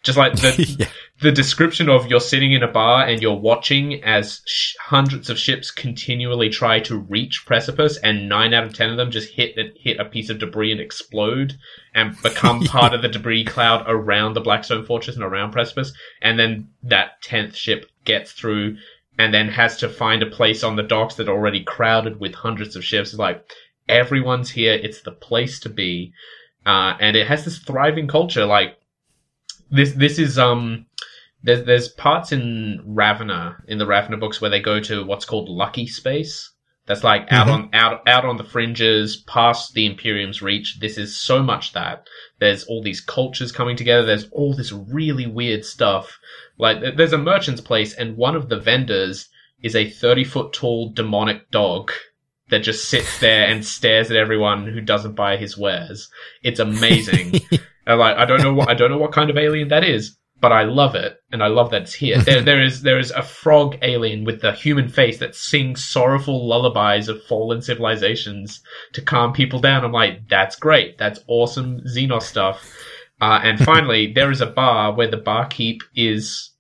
Just 0.04 0.18
like 0.18 0.34
the, 0.34 0.76
Yeah. 0.80 0.88
The 1.20 1.32
description 1.32 1.90
of 1.90 2.08
you're 2.08 2.20
sitting 2.20 2.52
in 2.52 2.62
a 2.62 2.68
bar 2.68 3.08
and 3.08 3.22
you're 3.22 3.36
watching 3.36 4.04
as 4.04 4.42
sh- 4.46 4.76
hundreds 4.80 5.30
of 5.32 5.40
ships 5.40 5.72
continually 5.72 6.50
try 6.50 6.80
to 6.82 7.00
reach 7.00 7.44
precipice 7.46 7.98
and 7.98 8.30
nine 8.30 8.54
out 8.54 8.64
of 8.64 8.74
ten 8.74 8.92
of 8.92 8.98
them 8.98 9.10
just 9.10 9.34
hit 9.34 9.58
hit 9.80 10.00
a 10.00 10.06
piece 10.06 10.30
of 10.30 10.38
debris 10.38 10.72
and 10.72 10.80
explode 10.80 11.58
and 11.96 12.22
become 12.22 12.62
part 12.66 12.94
of 12.94 13.02
the 13.02 13.08
debris 13.08 13.44
cloud 13.46 13.84
around 13.88 14.34
the 14.34 14.42
blackstone 14.42 14.86
fortress 14.86 15.16
and 15.16 15.26
around 15.26 15.52
precipice. 15.52 15.92
And 16.22 16.38
then 16.38 16.70
that 16.84 17.22
10th 17.24 17.56
ship 17.56 17.90
gets 18.06 18.32
through 18.32 18.78
and 19.18 19.34
then 19.34 19.48
has 19.50 19.78
to 19.78 19.90
find 19.90 20.22
a 20.22 20.28
place 20.30 20.64
on 20.64 20.76
the 20.76 20.84
docks 20.84 21.16
that 21.16 21.28
are 21.28 21.36
already 21.36 21.64
crowded 21.64 22.20
with 22.20 22.36
hundreds 22.36 22.76
of 22.76 22.86
ships. 22.86 23.10
It's 23.10 23.20
like 23.20 23.44
everyone's 23.90 24.52
here. 24.52 24.74
It's 24.74 25.02
the 25.02 25.12
place 25.12 25.60
to 25.62 25.70
be. 25.70 26.14
Uh, 26.66 26.96
and 27.00 27.16
it 27.16 27.28
has 27.28 27.44
this 27.44 27.58
thriving 27.58 28.08
culture. 28.08 28.46
Like 28.46 28.78
this 29.72 29.94
this 29.94 30.20
is 30.20 30.38
um 30.38 30.86
there's 31.48 31.66
there's 31.66 31.88
parts 31.88 32.34
in 32.34 32.84
Ravenor 32.86 33.64
in 33.70 33.78
the 33.78 33.88
Ravenor 33.88 34.18
books 34.18 34.42
where 34.42 34.52
they 34.52 34.60
go 34.60 34.82
to 34.82 35.06
what's 35.06 35.24
called 35.24 35.48
Lucky 35.48 35.88
Space. 35.88 36.52
That's 36.88 37.06
like 37.06 37.32
out 37.32 37.48
mm-hmm. 37.48 37.54
on 37.54 37.70
out 37.74 38.08
out 38.08 38.26
on 38.26 38.36
the 38.36 38.44
fringes, 38.44 39.16
past 39.16 39.74
the 39.74 39.86
Imperium's 39.86 40.42
reach. 40.42 40.78
This 40.82 40.98
is 40.98 41.16
so 41.16 41.42
much 41.42 41.72
that 41.72 42.06
there's 42.40 42.66
all 42.66 42.84
these 42.84 43.00
cultures 43.00 43.54
coming 43.54 43.78
together. 43.78 44.06
There's 44.06 44.30
all 44.32 44.54
this 44.54 44.74
really 44.74 45.26
weird 45.26 45.64
stuff. 45.64 46.20
Like 46.58 46.98
there's 46.98 47.14
a 47.14 47.18
merchant's 47.18 47.62
place, 47.62 47.94
and 47.94 48.18
one 48.18 48.36
of 48.36 48.50
the 48.50 48.60
vendors 48.60 49.30
is 49.64 49.76
a 49.76 49.90
thirty 49.90 50.26
foot 50.26 50.52
tall 50.52 50.92
demonic 50.92 51.50
dog 51.50 51.92
that 52.50 52.60
just 52.60 52.90
sits 52.90 53.20
there 53.20 53.48
and 53.48 53.66
stares 53.66 54.12
at 54.12 54.18
everyone 54.18 54.68
who 54.68 54.82
doesn't 54.82 55.16
buy 55.16 55.38
his 55.38 55.58
wares. 55.58 56.10
It's 56.44 56.60
amazing. 56.60 57.40
Like 57.96 58.18
I 58.18 58.26
don't 58.26 58.42
know 58.42 58.54
what 58.54 58.68
I 58.68 58.74
don't 58.74 58.92
know 58.92 58.98
what 58.98 59.14
kind 59.14 59.30
of 59.30 59.38
alien 59.38 59.70
that 59.70 59.86
is, 59.86 60.17
but 60.40 60.52
I 60.52 60.64
love 60.64 60.96
it, 60.96 61.18
and 61.32 61.44
I 61.44 61.48
love 61.48 61.72
that 61.72 61.84
it's 61.84 61.94
here. 61.94 62.20
there, 62.20 62.42
there 62.42 62.64
is 62.64 62.82
there 62.82 63.00
is 63.00 63.12
a 63.12 63.24
frog 63.24 63.78
alien 63.82 64.24
with 64.24 64.44
a 64.44 64.52
human 64.54 64.88
face 64.88 65.18
that 65.20 65.36
sings 65.36 65.84
sorrowful 65.84 66.48
lullabies 66.48 67.08
of 67.08 67.24
fallen 67.24 67.62
civilizations 67.62 68.62
to 68.94 69.02
calm 69.02 69.34
people 69.34 69.60
down. 69.60 69.84
I'm 69.84 69.92
like, 69.92 70.28
that's 70.30 70.56
great, 70.56 70.98
that's 70.98 71.20
awesome 71.28 71.82
Xenos 71.82 72.24
stuff. 72.24 72.70
Uh, 73.20 73.40
and 73.44 73.60
finally, 73.66 74.14
there 74.14 74.32
is 74.32 74.42
a 74.42 74.46
bar 74.46 74.94
where 74.94 75.10
the 75.10 75.18
barkeep 75.18 75.82
is 75.96 76.52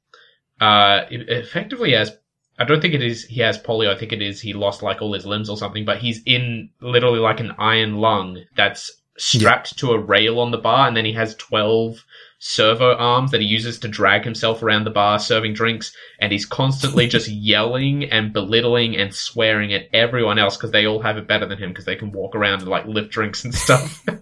uh, 0.60 1.02
effectively 1.10 1.94
has. 1.94 2.12
I 2.60 2.64
don't 2.64 2.82
think 2.82 2.96
it 2.96 3.04
is 3.04 3.26
he 3.26 3.42
has 3.42 3.60
polio. 3.60 3.94
I 3.94 4.00
think 4.00 4.12
it 4.12 4.22
is 4.24 4.42
he 4.42 4.54
lost 4.54 4.82
like 4.82 5.02
all 5.02 5.14
his 5.14 5.28
limbs 5.28 5.50
or 5.50 5.58
something. 5.58 5.86
But 5.86 6.00
he's 6.00 6.22
in 6.26 6.72
literally 6.82 7.20
like 7.20 7.40
an 7.40 7.54
iron 7.60 7.98
lung 7.98 8.44
that's 8.56 8.92
strapped 9.20 9.78
to 9.78 9.92
a 9.92 10.00
rail 10.00 10.40
on 10.40 10.50
the 10.50 10.58
bar, 10.58 10.88
and 10.88 10.98
then 10.98 11.06
he 11.06 11.14
has 11.14 11.36
twelve 11.36 12.04
servo 12.40 12.94
arms 12.96 13.32
that 13.32 13.42
he 13.42 13.48
uses 13.48 13.80
to 13.80 13.88
drag 13.88 14.24
himself 14.24 14.62
around 14.62 14.84
the 14.84 14.92
bar 14.92 15.18
serving 15.18 15.54
drinks 15.54 15.96
and 16.20 16.32
he's 16.32 16.46
constantly 16.46 17.08
just 17.16 17.28
yelling 17.28 18.04
and 18.06 18.34
belittling 18.34 18.96
and 18.96 19.14
swearing 19.14 19.74
at 19.74 19.88
everyone 19.94 20.38
else 20.38 20.56
because 20.56 20.72
they 20.72 20.86
all 20.86 21.02
have 21.02 21.18
it 21.18 21.28
better 21.28 21.48
than 21.48 21.58
him 21.58 21.70
because 21.70 21.86
they 21.86 21.96
can 21.96 22.12
walk 22.12 22.36
around 22.36 22.62
and 22.62 22.70
like 22.70 22.86
lift 22.86 23.10
drinks 23.10 23.44
and 23.44 23.54
stuff. 23.54 24.04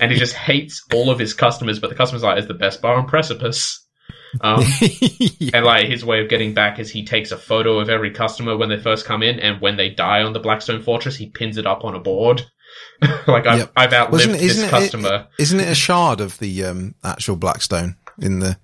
And 0.00 0.12
he 0.12 0.18
just 0.18 0.34
hates 0.34 0.84
all 0.94 1.10
of 1.10 1.18
his 1.18 1.34
customers 1.34 1.78
but 1.78 1.90
the 1.90 1.96
customers 1.96 2.24
are 2.24 2.34
like 2.34 2.40
is 2.40 2.48
the 2.48 2.54
best 2.54 2.80
bar 2.80 2.96
on 2.96 3.06
precipice. 3.06 3.84
Um, 4.40 4.62
yeah. 5.38 5.50
and 5.54 5.64
like 5.64 5.88
his 5.88 6.04
way 6.04 6.20
of 6.20 6.28
getting 6.28 6.54
back 6.54 6.78
is 6.78 6.90
he 6.90 7.04
takes 7.04 7.32
a 7.32 7.38
photo 7.38 7.78
of 7.78 7.88
every 7.88 8.10
customer 8.10 8.56
when 8.56 8.68
they 8.68 8.78
first 8.78 9.06
come 9.06 9.22
in 9.22 9.40
and 9.40 9.60
when 9.60 9.76
they 9.76 9.88
die 9.90 10.22
on 10.22 10.32
the 10.32 10.40
blackstone 10.40 10.82
fortress 10.82 11.16
he 11.16 11.30
pins 11.30 11.56
it 11.56 11.66
up 11.66 11.84
on 11.84 11.94
a 11.94 12.00
board 12.00 12.44
like 13.26 13.46
I've, 13.46 13.58
Yep. 13.60 13.72
I've 13.76 13.92
outlived 13.92 14.12
Wasn't 14.26 14.38
this 14.40 14.58
it- 14.62 14.70
customer 14.70 15.26
Isn't 15.38 15.60
it 15.60 15.68
a 15.68 15.74
shard 15.74 16.20
of 16.20 16.38
the 16.38 16.64
um, 16.64 16.94
actual 17.04 17.36
Blackstone 17.36 17.96
in 18.20 18.40
the 18.40 18.56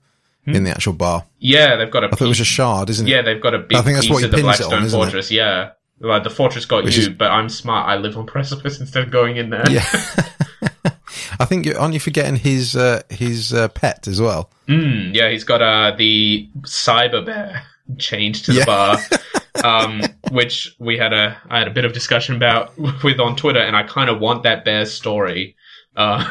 Hmm? 0.47 0.55
in 0.57 0.65
the 0.65 0.71
actual 0.73 0.93
bar? 0.93 1.25
yeah 1.39 1.75
they've 1.77 1.91
got 1.91 2.05
a 2.05 2.09
I 2.09 2.11
thought 2.11 2.27
it 2.27 2.29
was 2.29 2.41
a 2.41 2.45
shard, 2.45 2.91
isn't 2.91 3.09
it? 3.09 3.11
Yeah, 3.11 3.23
they've 3.23 3.41
got 3.41 3.55
a 3.55 3.61
big 3.61 3.79
I 3.79 3.81
think 3.83 3.95
that's 3.97 4.07
piece 4.09 4.15
what 4.15 4.25
of 4.25 4.31
the 4.31 4.37
it 4.37 4.41
on, 4.41 4.45
Blackstone 4.45 4.83
isn't 4.85 5.15
it? 5.17 5.31
Yeah, 5.31 5.71
like 6.01 6.23
the 6.23 6.29
fortress 6.29 6.67
got 6.67 6.85
Which 6.85 6.97
you, 6.99 7.05
is- 7.05 7.09
but 7.09 7.31
I'm 7.31 7.49
smart. 7.49 7.89
I 7.89 7.97
live 7.97 8.19
on 8.19 8.27
precipice 8.27 8.79
instead 8.81 9.05
of 9.05 9.11
going 9.11 9.39
in 9.39 9.49
there. 9.49 9.65
Yeah. 9.71 9.87
I 11.41 11.47
think 11.47 11.65
you 11.67 11.77
aren't 11.77 11.95
you 11.95 12.01
forgetting 12.01 12.37
his 12.37 12.77
uh, 12.77 13.03
his 13.09 13.53
uh, 13.55 13.69
pet 13.69 14.07
as 14.07 14.21
well? 14.21 14.51
Mm, 14.69 15.15
yeah, 15.15 15.31
he's 15.31 15.45
got 15.45 15.63
uh, 15.63 15.95
the 15.97 16.49
cyber 16.61 17.25
bear 17.25 17.63
chained 17.99 18.37
to 18.45 18.53
the 18.53 18.59
Yeah. 18.59 18.65
bar, 18.65 18.99
um, 19.65 20.03
which 20.31 20.75
we 20.79 20.97
had 20.99 21.13
a 21.13 21.37
I 21.49 21.59
had 21.59 21.69
a 21.69 21.73
bit 21.73 21.85
of 21.85 21.93
discussion 21.93 22.37
about 22.37 22.77
with 23.05 23.21
on 23.21 23.37
Twitter, 23.37 23.61
and 23.61 23.77
I 23.77 23.83
kind 23.85 24.11
of 24.11 24.21
want 24.21 24.43
that 24.45 24.65
bear's 24.65 24.93
story. 24.93 25.57
Uh, 25.97 26.29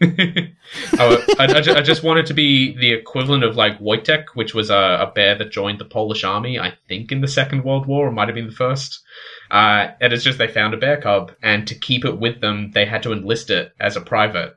I, 0.02 0.50
I, 1.38 1.44
I 1.76 1.82
just 1.82 2.02
wanted 2.02 2.26
to 2.26 2.34
be 2.34 2.76
the 2.76 2.92
equivalent 2.92 3.44
of 3.44 3.56
like 3.56 3.78
Wojtek, 3.78 4.24
which 4.34 4.54
was 4.54 4.70
a, 4.70 4.98
a 5.08 5.12
bear 5.14 5.36
that 5.36 5.52
joined 5.52 5.78
the 5.78 5.84
Polish 5.84 6.24
army, 6.24 6.58
I 6.58 6.74
think, 6.88 7.12
in 7.12 7.20
the 7.20 7.28
Second 7.28 7.64
World 7.64 7.86
War, 7.86 8.08
or 8.08 8.12
might 8.12 8.28
have 8.28 8.34
been 8.34 8.48
the 8.48 8.52
first. 8.52 9.00
Uh, 9.50 9.88
and 10.00 10.12
it's 10.12 10.24
just 10.24 10.38
they 10.38 10.48
found 10.48 10.74
a 10.74 10.78
bear 10.78 11.00
cub, 11.00 11.32
and 11.42 11.66
to 11.68 11.74
keep 11.74 12.04
it 12.04 12.18
with 12.18 12.40
them, 12.40 12.72
they 12.74 12.84
had 12.86 13.02
to 13.04 13.12
enlist 13.12 13.50
it 13.50 13.72
as 13.80 13.96
a 13.96 14.00
private, 14.00 14.56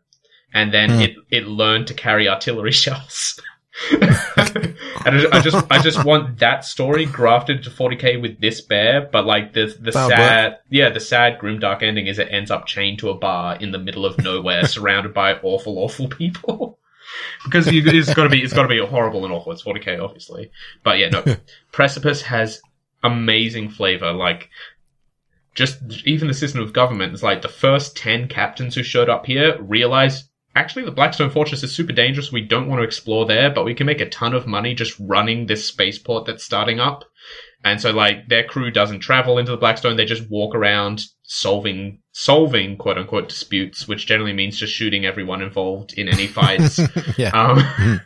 and 0.53 0.73
then 0.73 0.89
Hmm. 0.89 1.01
it 1.01 1.15
it 1.29 1.45
learned 1.47 1.87
to 1.87 1.93
carry 1.93 2.27
artillery 2.27 2.71
shells. 2.71 3.39
and 3.91 4.75
I 5.05 5.37
I 5.37 5.41
just 5.41 5.71
I 5.71 5.81
just 5.81 6.03
want 6.03 6.39
that 6.39 6.65
story 6.65 7.05
grafted 7.05 7.63
to 7.63 7.69
40k 7.69 8.21
with 8.21 8.39
this 8.39 8.61
bear, 8.61 9.07
but 9.11 9.25
like 9.25 9.53
the 9.53 9.67
the 9.79 9.91
That'll 9.91 10.09
sad 10.09 10.59
yeah 10.69 10.89
the 10.89 10.99
sad 10.99 11.37
grim 11.39 11.59
dark 11.59 11.83
ending 11.83 12.07
is 12.07 12.17
it 12.17 12.27
ends 12.31 12.49
up 12.49 12.65
chained 12.65 12.99
to 12.99 13.09
a 13.09 13.15
bar 13.15 13.55
in 13.57 13.71
the 13.71 13.77
middle 13.77 14.05
of 14.05 14.17
nowhere, 14.17 14.67
surrounded 14.67 15.13
by 15.13 15.33
awful 15.43 15.77
awful 15.77 16.07
people. 16.07 16.79
because 17.45 17.71
you, 17.71 17.81
it's 17.85 18.13
got 18.13 18.23
to 18.23 18.29
be 18.29 18.41
it's 18.41 18.53
got 18.53 18.63
to 18.63 18.67
be 18.67 18.83
horrible 18.85 19.23
and 19.23 19.33
awful. 19.33 19.51
It's 19.51 19.63
40k 19.63 20.03
obviously, 20.03 20.51
but 20.83 20.97
yeah 20.97 21.09
no. 21.09 21.23
Precipice 21.71 22.21
has 22.23 22.61
amazing 23.03 23.69
flavor. 23.69 24.11
Like 24.11 24.49
just 25.53 25.81
even 26.05 26.27
the 26.27 26.33
system 26.33 26.61
of 26.61 26.73
government 26.73 27.13
is 27.13 27.23
like 27.23 27.41
the 27.41 27.47
first 27.47 27.97
10 27.97 28.27
captains 28.27 28.75
who 28.75 28.83
showed 28.83 29.09
up 29.09 29.25
here 29.25 29.59
realized 29.61 30.26
actually 30.57 30.85
the 30.85 30.91
Blackstone 30.91 31.29
Fortress 31.29 31.63
is 31.63 31.73
super 31.73 31.93
dangerous. 31.93 32.31
We 32.31 32.41
don't 32.41 32.67
want 32.67 32.79
to 32.79 32.83
explore 32.83 33.25
there, 33.25 33.49
but 33.49 33.63
we 33.63 33.75
can 33.75 33.85
make 33.85 34.01
a 34.01 34.09
ton 34.09 34.33
of 34.33 34.47
money 34.47 34.73
just 34.73 34.99
running 34.99 35.45
this 35.45 35.65
spaceport 35.65 36.25
that's 36.25 36.43
starting 36.43 36.79
up. 36.79 37.05
And 37.63 37.79
so 37.79 37.91
like 37.91 38.27
their 38.27 38.43
crew 38.43 38.71
doesn't 38.71 38.99
travel 38.99 39.37
into 39.37 39.51
the 39.51 39.57
Blackstone, 39.57 39.97
they 39.97 40.05
just 40.05 40.29
walk 40.29 40.55
around 40.55 41.03
solving 41.23 42.01
solving 42.11 42.77
quote 42.77 42.97
unquote 42.97 43.29
disputes, 43.29 43.87
which 43.87 44.07
generally 44.07 44.33
means 44.33 44.57
just 44.57 44.73
shooting 44.73 45.05
everyone 45.05 45.41
involved 45.41 45.93
in 45.93 46.07
any 46.07 46.27
fights. 46.27 46.79
yeah. 47.17 47.29
Um, 47.29 48.01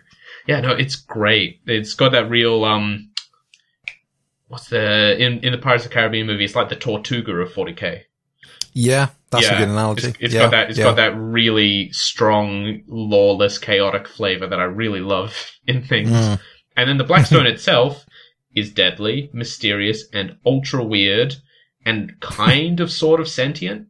yeah, 0.48 0.60
no, 0.60 0.72
it's 0.72 0.96
great. 0.96 1.62
It's 1.66 1.94
got 1.94 2.12
that 2.12 2.30
real 2.30 2.66
um, 2.66 3.12
what's 4.48 4.68
the 4.68 5.18
in 5.18 5.40
in 5.40 5.52
the 5.54 5.58
Pirates 5.58 5.86
of 5.86 5.92
the 5.92 5.96
Caribbean 5.96 6.28
movie? 6.28 6.46
It's 6.46 6.56
like 6.56 6.70
the 6.70 6.76
Tortuga 6.76 7.34
of 7.34 7.52
40k. 7.54 8.02
Yeah, 8.74 9.10
that's 9.30 9.46
yeah, 9.46 9.56
a 9.56 9.58
good 9.60 9.70
analogy. 9.70 10.08
It's, 10.08 10.18
it's 10.20 10.34
yeah, 10.34 10.42
got 10.42 10.52
that. 10.52 10.70
It's 10.70 10.80
yeah. 10.80 10.86
got 10.86 10.96
that 10.98 11.16
really 11.18 11.92
strong, 11.92 12.82
lawless, 12.88 13.58
chaotic 13.58 14.08
flavor 14.08 14.48
that 14.48 14.60
I 14.60 14.64
really 14.64 15.00
love 15.00 15.36
in 15.68 15.84
things. 15.84 16.10
Mm. 16.10 16.40
And 16.78 16.90
then 16.90 16.98
the 16.98 17.04
Blackstone 17.04 17.46
itself 17.48 18.06
is 18.54 18.72
deadly, 18.72 19.30
mysterious, 19.34 20.06
and 20.14 20.38
ultra 20.46 20.84
weird, 20.84 21.36
and 21.86 22.20
kind 22.20 22.80
of 22.80 22.92
sort 22.92 23.20
of 23.20 23.28
sentient, 23.28 23.88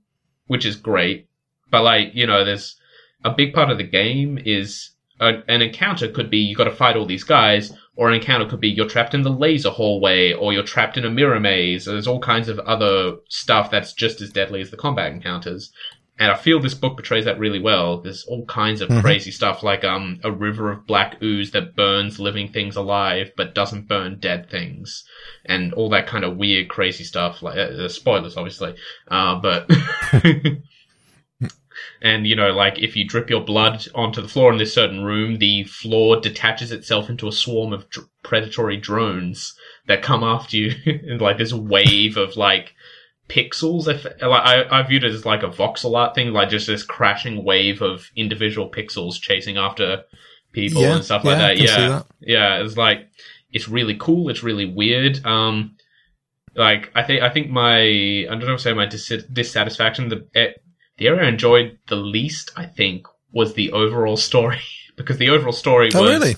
which 0.47 0.65
is 0.65 0.75
great. 0.75 1.27
But 1.69 1.83
like, 1.83 2.11
you 2.13 2.27
know, 2.27 2.45
there's 2.45 2.75
a 3.23 3.31
big 3.31 3.53
part 3.53 3.69
of 3.69 3.77
the 3.77 3.83
game 3.83 4.39
is 4.43 4.91
a, 5.19 5.41
an 5.47 5.61
encounter 5.61 6.07
could 6.07 6.29
be 6.29 6.39
you 6.39 6.55
got 6.55 6.65
to 6.65 6.71
fight 6.71 6.97
all 6.97 7.05
these 7.05 7.23
guys, 7.23 7.71
or 7.95 8.07
an 8.09 8.15
encounter 8.15 8.45
could 8.47 8.61
be 8.61 8.69
you're 8.69 8.87
trapped 8.87 9.13
in 9.13 9.21
the 9.23 9.29
laser 9.29 9.69
hallway, 9.69 10.33
or 10.33 10.53
you're 10.53 10.63
trapped 10.63 10.97
in 10.97 11.05
a 11.05 11.09
mirror 11.09 11.39
maze. 11.39 11.85
There's 11.85 12.07
all 12.07 12.19
kinds 12.19 12.47
of 12.49 12.59
other 12.59 13.17
stuff 13.29 13.69
that's 13.69 13.93
just 13.93 14.21
as 14.21 14.29
deadly 14.31 14.61
as 14.61 14.71
the 14.71 14.77
combat 14.77 15.11
encounters. 15.11 15.71
And 16.19 16.31
I 16.31 16.35
feel 16.35 16.59
this 16.59 16.75
book 16.75 16.97
portrays 16.97 17.25
that 17.25 17.39
really 17.39 17.59
well. 17.59 17.99
There's 17.99 18.25
all 18.25 18.45
kinds 18.45 18.81
of 18.81 18.89
Mhm. 18.89 19.01
crazy 19.01 19.31
stuff 19.31 19.63
like 19.63 19.83
um 19.83 20.19
a 20.23 20.31
river 20.31 20.71
of 20.71 20.85
black 20.85 21.17
ooze 21.23 21.49
that 21.51 21.75
burns 21.75 22.19
living 22.19 22.49
things 22.49 22.75
alive 22.75 23.31
but 23.35 23.55
doesn't 23.55 23.87
burn 23.87 24.19
dead 24.19 24.49
things, 24.49 25.03
and 25.45 25.73
all 25.73 25.89
that 25.89 26.05
kind 26.07 26.23
of 26.23 26.37
weird, 26.37 26.69
crazy 26.69 27.03
stuff. 27.03 27.41
Like 27.41 27.57
uh, 27.57 27.85
uh, 27.85 27.87
spoilers, 27.89 28.37
obviously, 28.37 28.75
uh, 29.09 29.35
but. 29.35 29.69
And 32.01 32.25
you 32.25 32.35
know, 32.35 32.51
like 32.51 32.79
if 32.79 32.95
you 32.95 33.05
drip 33.05 33.29
your 33.29 33.41
blood 33.41 33.85
onto 33.93 34.21
the 34.21 34.27
floor 34.27 34.51
in 34.51 34.57
this 34.57 34.73
certain 34.73 35.03
room, 35.03 35.37
the 35.37 35.65
floor 35.65 36.19
detaches 36.19 36.71
itself 36.71 37.09
into 37.09 37.27
a 37.27 37.31
swarm 37.31 37.73
of 37.73 37.89
dr- 37.89 38.07
predatory 38.23 38.77
drones 38.77 39.53
that 39.87 40.01
come 40.01 40.23
after 40.23 40.57
you, 40.57 40.73
in 40.85 41.19
like 41.19 41.37
this 41.37 41.53
wave 41.53 42.17
of 42.17 42.37
like 42.37 42.73
pixels. 43.29 43.87
If 43.87 44.05
like 44.05 44.21
I, 44.21 44.79
I 44.79 44.83
viewed 44.83 45.03
it 45.03 45.13
as 45.13 45.25
like 45.25 45.43
a 45.43 45.49
voxel 45.49 45.95
art 45.95 46.15
thing, 46.15 46.31
like 46.31 46.49
just 46.49 46.67
this 46.67 46.83
crashing 46.83 47.43
wave 47.43 47.81
of 47.81 48.09
individual 48.15 48.69
pixels 48.69 49.21
chasing 49.21 49.57
after 49.57 50.03
people 50.51 50.81
yeah, 50.81 50.95
and 50.95 51.05
stuff 51.05 51.23
like 51.23 51.37
that. 51.37 51.57
Yeah, 51.57 51.89
that. 51.89 52.05
yeah, 52.19 52.63
it's 52.63 52.77
like 52.77 53.09
it's 53.51 53.67
really 53.67 53.95
cool. 53.99 54.29
It's 54.29 54.43
really 54.43 54.65
weird. 54.65 55.23
Um, 55.25 55.75
like 56.55 56.91
I 56.95 57.03
think 57.03 57.21
I 57.21 57.29
think 57.29 57.49
my 57.49 57.79
I 57.79 58.25
don't 58.27 58.45
know 58.45 58.57
say 58.57 58.73
my 58.73 58.85
dis- 58.85 59.23
dissatisfaction 59.31 60.09
the 60.09 60.27
eh, 60.35 60.51
the 61.01 61.07
area 61.07 61.25
I 61.25 61.29
enjoyed 61.29 61.77
the 61.87 61.95
least 61.95 62.51
I 62.55 62.65
think 62.65 63.07
was 63.31 63.53
the 63.53 63.71
overall 63.71 64.17
story 64.17 64.61
because 64.95 65.17
the 65.17 65.29
overall 65.29 65.51
story 65.53 65.89
Oh, 65.93 66.01
was 66.01 66.09
really? 66.11 66.35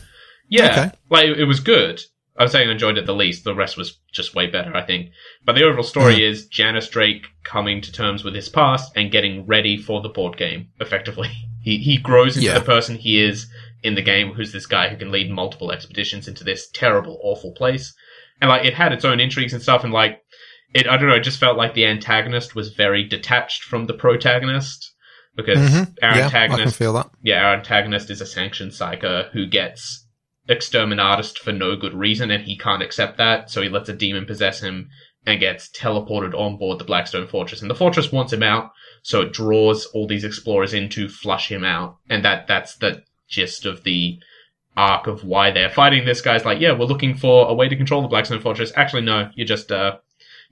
yeah 0.50 0.72
Okay. 0.72 0.92
like 1.10 1.38
it 1.38 1.46
was 1.46 1.60
good. 1.60 2.02
I 2.40 2.44
was 2.44 2.52
saying 2.52 2.68
I 2.68 2.72
enjoyed 2.72 2.98
it 2.98 3.06
the 3.06 3.14
least. 3.14 3.44
The 3.44 3.54
rest 3.54 3.78
was 3.78 4.00
just 4.12 4.34
way 4.34 4.48
better, 4.48 4.76
I 4.76 4.82
think. 4.82 5.12
But 5.46 5.54
the 5.54 5.66
overall 5.66 5.84
story 5.84 6.26
is 6.26 6.48
Janus 6.48 6.90
Drake 6.90 7.28
coming 7.44 7.80
to 7.82 7.92
terms 7.92 8.24
with 8.24 8.34
his 8.34 8.50
past 8.50 8.92
and 8.96 9.12
getting 9.12 9.46
ready 9.46 9.78
for 9.78 10.02
the 10.02 10.10
board 10.10 10.36
game. 10.36 10.70
Effectively, 10.80 11.30
he 11.62 11.78
he 11.78 11.98
grows 11.98 12.36
into 12.36 12.48
Yeah. 12.48 12.58
the 12.58 12.66
person 12.66 12.96
he 12.96 13.22
is 13.22 13.46
in 13.84 13.94
the 13.94 14.02
game, 14.02 14.34
who's 14.34 14.52
this 14.52 14.66
guy 14.66 14.88
who 14.90 14.98
can 14.98 15.12
lead 15.12 15.30
multiple 15.30 15.72
expeditions 15.72 16.28
into 16.28 16.44
this 16.44 16.70
terrible, 16.72 17.20
awful 17.22 17.52
place. 17.52 17.94
And 18.42 18.50
like 18.50 18.66
it 18.66 18.74
had 18.74 18.94
its 18.94 19.06
own 19.06 19.20
intrigues 19.20 19.54
and 19.54 19.62
stuff, 19.62 19.84
and 19.84 19.94
like 19.94 20.23
it, 20.74 20.88
I 20.88 20.98
don't 20.98 21.08
know, 21.10 21.16
it 21.16 21.24
just 21.24 21.40
felt 21.40 21.58
like 21.58 21.74
the 21.74 21.86
antagonist 21.86 22.56
was 22.56 22.74
very 22.74 23.04
detached 23.04 23.64
from 23.64 23.86
the 23.86 23.94
protagonist 23.94 24.92
because 25.36 25.60
Mhm. 25.60 25.96
our 26.02 26.18
yeah, 26.18 26.26
antagonist 26.26 26.76
feel 26.78 26.94
that. 26.94 27.10
yeah, 27.22 27.44
our 27.46 27.54
antagonist 27.56 28.10
is 28.10 28.22
a 28.22 28.26
sanctioned 28.26 28.72
psyker 28.72 29.30
who 29.32 29.46
gets 29.48 30.08
exterminatist 30.48 31.40
for 31.40 31.52
no 31.52 31.76
good 31.76 31.94
reason, 31.94 32.30
and 32.32 32.44
he 32.44 32.58
can't 32.58 32.84
accept 32.84 33.18
that, 33.18 33.50
so 33.50 33.62
he 33.62 33.70
lets 33.70 33.90
a 33.90 33.94
demon 33.94 34.26
possess 34.26 34.62
him 34.62 34.90
and 35.26 35.40
gets 35.40 35.70
teleported 35.70 36.34
on 36.38 36.58
board 36.58 36.80
the 36.80 36.84
Blackstone 36.84 37.28
Fortress. 37.28 37.62
And 37.62 37.72
the 37.72 37.76
fortress 37.76 38.12
wants 38.12 38.34
him 38.34 38.44
out, 38.44 38.72
so 39.04 39.22
it 39.22 39.32
draws 39.34 39.86
all 39.88 40.06
these 40.06 40.26
explorers 40.26 40.74
in 40.74 40.90
to 40.90 41.08
flush 41.08 41.50
him 41.50 41.64
out. 41.64 41.98
And 42.10 42.26
that 42.26 42.48
that's 42.48 42.76
the 42.76 43.04
gist 43.30 43.66
of 43.66 43.84
the 43.84 44.20
arc 44.76 45.08
of 45.08 45.24
why 45.24 45.50
they're 45.52 45.70
fighting 45.70 46.04
this 46.06 46.20
guy's 46.22 46.46
like, 46.46 46.60
yeah, 46.60 46.74
we're 46.74 46.86
looking 46.86 47.16
for 47.16 47.48
a 47.48 47.54
way 47.54 47.70
to 47.70 47.76
control 47.78 48.02
the 48.02 48.08
Blackstone 48.10 48.42
Fortress. 48.42 48.74
Actually, 48.76 49.04
no, 49.04 49.30
you're 49.36 49.48
just 49.48 49.72
uh 49.72 49.98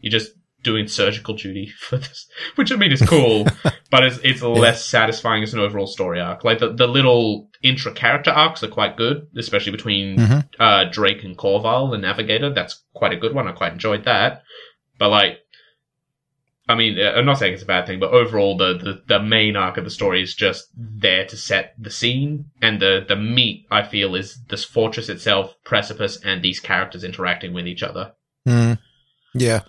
you 0.02 0.10
just 0.12 0.32
doing 0.64 0.88
surgical 0.88 1.34
duty 1.34 1.68
for 1.80 1.98
this, 1.98 2.28
which 2.56 2.72
I 2.72 2.76
mean 2.76 2.92
is 2.92 3.02
cool, 3.02 3.46
but 3.92 4.04
it's 4.04 4.20
it's 4.24 4.42
less 4.42 4.86
satisfying 4.86 5.42
as 5.44 5.54
an 5.54 5.60
overall 5.60 5.88
story 5.88 6.20
arc. 6.20 6.44
Like 6.44 6.60
the 6.60 6.74
the 6.74 6.88
little 6.88 7.50
intra 7.64 7.92
character 7.94 8.32
arcs 8.32 8.64
are 8.64 8.68
quite 8.68 8.98
good, 8.98 9.28
especially 9.38 9.72
between 9.72 10.18
Mhm. 10.18 10.46
uh, 10.60 10.86
Drake 10.92 11.24
and 11.24 11.38
Corval, 11.38 11.92
the 11.92 11.98
Navigator. 11.98 12.52
That's 12.54 12.84
quite 12.94 13.14
a 13.14 13.18
good 13.18 13.34
one. 13.34 13.48
I 13.48 13.52
quite 13.54 13.74
enjoyed 13.74 14.06
that. 14.06 14.44
But 15.00 15.10
like, 15.10 15.40
I 16.70 16.76
mean, 16.76 17.00
uh, 17.00 17.14
I'm 17.18 17.26
not 17.26 17.40
saying 17.40 17.54
it's 17.56 17.64
a 17.64 17.66
bad 17.66 17.88
thing, 17.88 18.00
but 18.00 18.12
overall, 18.12 18.56
the, 18.56 18.78
the, 18.78 19.02
the 19.08 19.20
main 19.20 19.56
arc 19.56 19.78
of 19.78 19.84
the 19.84 19.90
story 19.90 20.22
is 20.22 20.36
just 20.36 20.68
there 20.78 21.26
to 21.26 21.36
set 21.36 21.74
the 21.80 21.90
scene, 21.90 22.46
and 22.62 22.80
the 22.80 23.04
the 23.08 23.16
meat 23.16 23.66
I 23.72 23.82
feel 23.84 24.14
is 24.16 24.40
this 24.48 24.64
fortress 24.64 25.10
itself, 25.10 25.56
precipice, 25.66 26.20
and 26.24 26.42
these 26.44 26.60
characters 26.60 27.04
interacting 27.04 27.54
with 27.54 27.68
each 27.68 27.82
other. 27.84 28.14
Mm. 28.48 28.78
Yeah. 29.34 29.62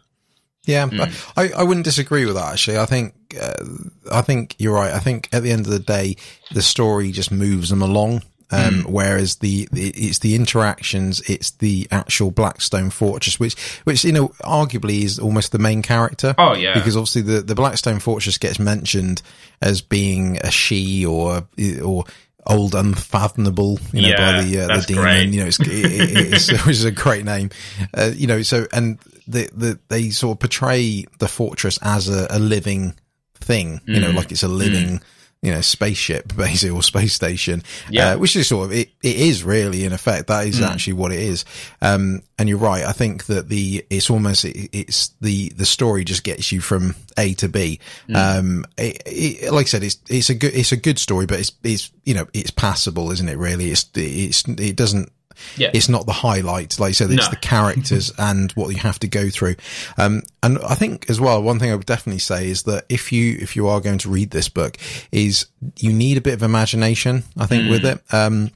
Yeah, 0.64 0.86
Mm. 0.88 1.32
I, 1.36 1.50
I 1.60 1.62
wouldn't 1.64 1.84
disagree 1.84 2.24
with 2.24 2.36
that. 2.36 2.52
Actually, 2.52 2.78
I 2.78 2.86
think 2.86 3.14
uh, 3.40 3.64
I 4.10 4.22
think 4.22 4.54
you're 4.58 4.74
right. 4.74 4.92
I 4.92 5.00
think 5.00 5.28
at 5.32 5.42
the 5.42 5.50
end 5.50 5.66
of 5.66 5.72
the 5.72 5.78
day, 5.80 6.16
the 6.52 6.62
story 6.62 7.10
just 7.12 7.30
moves 7.32 7.68
them 7.70 7.82
along. 7.82 8.22
Um, 8.54 8.84
whereas 8.86 9.36
the, 9.36 9.66
the 9.72 9.88
it's 9.88 10.18
the 10.18 10.34
interactions, 10.34 11.22
it's 11.22 11.52
the 11.52 11.88
actual 11.90 12.30
Blackstone 12.30 12.90
Fortress, 12.90 13.40
which 13.40 13.58
which 13.84 14.04
you 14.04 14.12
know 14.12 14.28
arguably 14.44 15.02
is 15.04 15.18
almost 15.18 15.52
the 15.52 15.58
main 15.58 15.80
character. 15.80 16.34
Oh 16.36 16.54
yeah, 16.54 16.74
because 16.74 16.94
obviously 16.94 17.22
the, 17.22 17.40
the 17.40 17.54
Blackstone 17.54 17.98
Fortress 17.98 18.36
gets 18.36 18.58
mentioned 18.58 19.22
as 19.62 19.80
being 19.80 20.36
a 20.42 20.50
she 20.50 21.06
or 21.06 21.46
or 21.82 22.04
old 22.46 22.74
unfathomable, 22.74 23.78
you 23.92 24.02
know, 24.02 24.08
Yeah, 24.08 24.16
by 24.16 24.42
the 24.42 24.60
uh, 24.60 24.76
the 24.80 24.84
demon. 24.86 25.02
great. 25.02 25.28
You 25.30 25.40
know, 25.40 25.46
it's, 25.46 25.60
it, 25.60 25.68
it- 25.68 26.32
it's 26.34 26.50
which 26.66 26.76
is 26.76 26.84
a 26.84 26.90
great 26.90 27.24
name. 27.24 27.48
Uh, 27.94 28.10
you 28.14 28.26
know, 28.26 28.42
so 28.42 28.66
and 28.72 28.98
the, 29.26 29.48
the 29.54 29.78
they 29.88 30.10
sort 30.10 30.36
of 30.36 30.40
portray 30.40 31.04
the 31.18 31.28
fortress 31.28 31.78
as 31.82 32.08
a, 32.08 32.26
a 32.30 32.38
living 32.38 32.94
thing. 33.36 33.80
You 33.86 34.00
know, 34.00 34.10
Mm. 34.10 34.14
like 34.14 34.32
it's 34.32 34.42
a 34.42 34.48
living. 34.48 35.00
You 35.44 35.50
know, 35.50 35.60
spaceship 35.60 36.36
basically 36.36 36.70
or 36.70 36.84
space 36.84 37.14
station, 37.14 37.64
Yeah. 37.90 38.10
uh, 38.12 38.18
which 38.18 38.36
is 38.36 38.46
sort 38.46 38.66
of 38.66 38.72
it. 38.72 38.90
It 39.02 39.16
is 39.16 39.42
really 39.42 39.84
in 39.84 39.92
effect 39.92 40.28
that 40.28 40.46
is 40.46 40.60
Mm. 40.60 40.68
actually 40.68 40.92
what 40.92 41.10
it 41.10 41.18
is. 41.18 41.44
Um, 41.80 42.22
and 42.38 42.48
you're 42.48 42.58
right. 42.58 42.84
I 42.84 42.92
think 42.92 43.26
that 43.26 43.48
the 43.48 43.84
it's 43.90 44.08
almost 44.08 44.44
it, 44.44 44.68
it's 44.72 45.10
the 45.20 45.48
the 45.56 45.66
story 45.66 46.04
just 46.04 46.22
gets 46.22 46.52
you 46.52 46.60
from 46.60 46.94
A 47.18 47.34
to 47.34 47.48
B. 47.48 47.80
Mm. 48.08 48.38
Um, 48.38 48.64
it, 48.78 49.02
it, 49.04 49.52
like 49.52 49.66
I 49.66 49.68
said, 49.68 49.82
it's 49.82 49.96
it's 50.08 50.30
a 50.30 50.34
good 50.36 50.54
it's 50.54 50.70
a 50.70 50.76
good 50.76 51.00
story, 51.00 51.26
but 51.26 51.40
it's 51.40 51.50
it's 51.64 51.90
you 52.04 52.14
know 52.14 52.28
it's 52.32 52.52
passable, 52.52 53.10
isn't 53.10 53.28
it? 53.28 53.36
Really, 53.36 53.72
it's 53.72 53.90
it's 53.96 54.44
it 54.46 54.76
doesn't. 54.76 55.10
Yeah. 55.56 55.70
It's 55.74 55.88
not 55.88 56.06
the 56.06 56.12
highlight, 56.12 56.78
like 56.78 56.90
I 56.90 56.92
said, 56.92 57.10
it's 57.10 57.26
No. 57.26 57.30
the 57.30 57.36
characters 57.36 58.12
and 58.18 58.52
what 58.52 58.68
you 58.68 58.76
have 58.76 58.98
to 59.00 59.08
go 59.08 59.28
through. 59.30 59.56
Um, 59.98 60.22
and 60.42 60.58
I 60.60 60.74
think 60.74 61.08
as 61.10 61.20
well, 61.20 61.42
one 61.42 61.58
thing 61.58 61.70
I 61.70 61.74
would 61.74 61.86
definitely 61.86 62.20
say 62.20 62.48
is 62.48 62.64
that 62.64 62.84
if 62.88 63.12
you, 63.12 63.36
if 63.40 63.56
you 63.56 63.68
are 63.68 63.80
going 63.80 63.98
to 63.98 64.08
read 64.10 64.30
this 64.30 64.48
book 64.48 64.76
is 65.10 65.46
you 65.78 65.92
need 65.92 66.16
a 66.16 66.20
bit 66.20 66.34
of 66.34 66.42
imagination, 66.42 67.24
I 67.36 67.46
think, 67.46 67.70
with 67.70 67.84
it. 67.84 68.00
Um, 68.12 68.50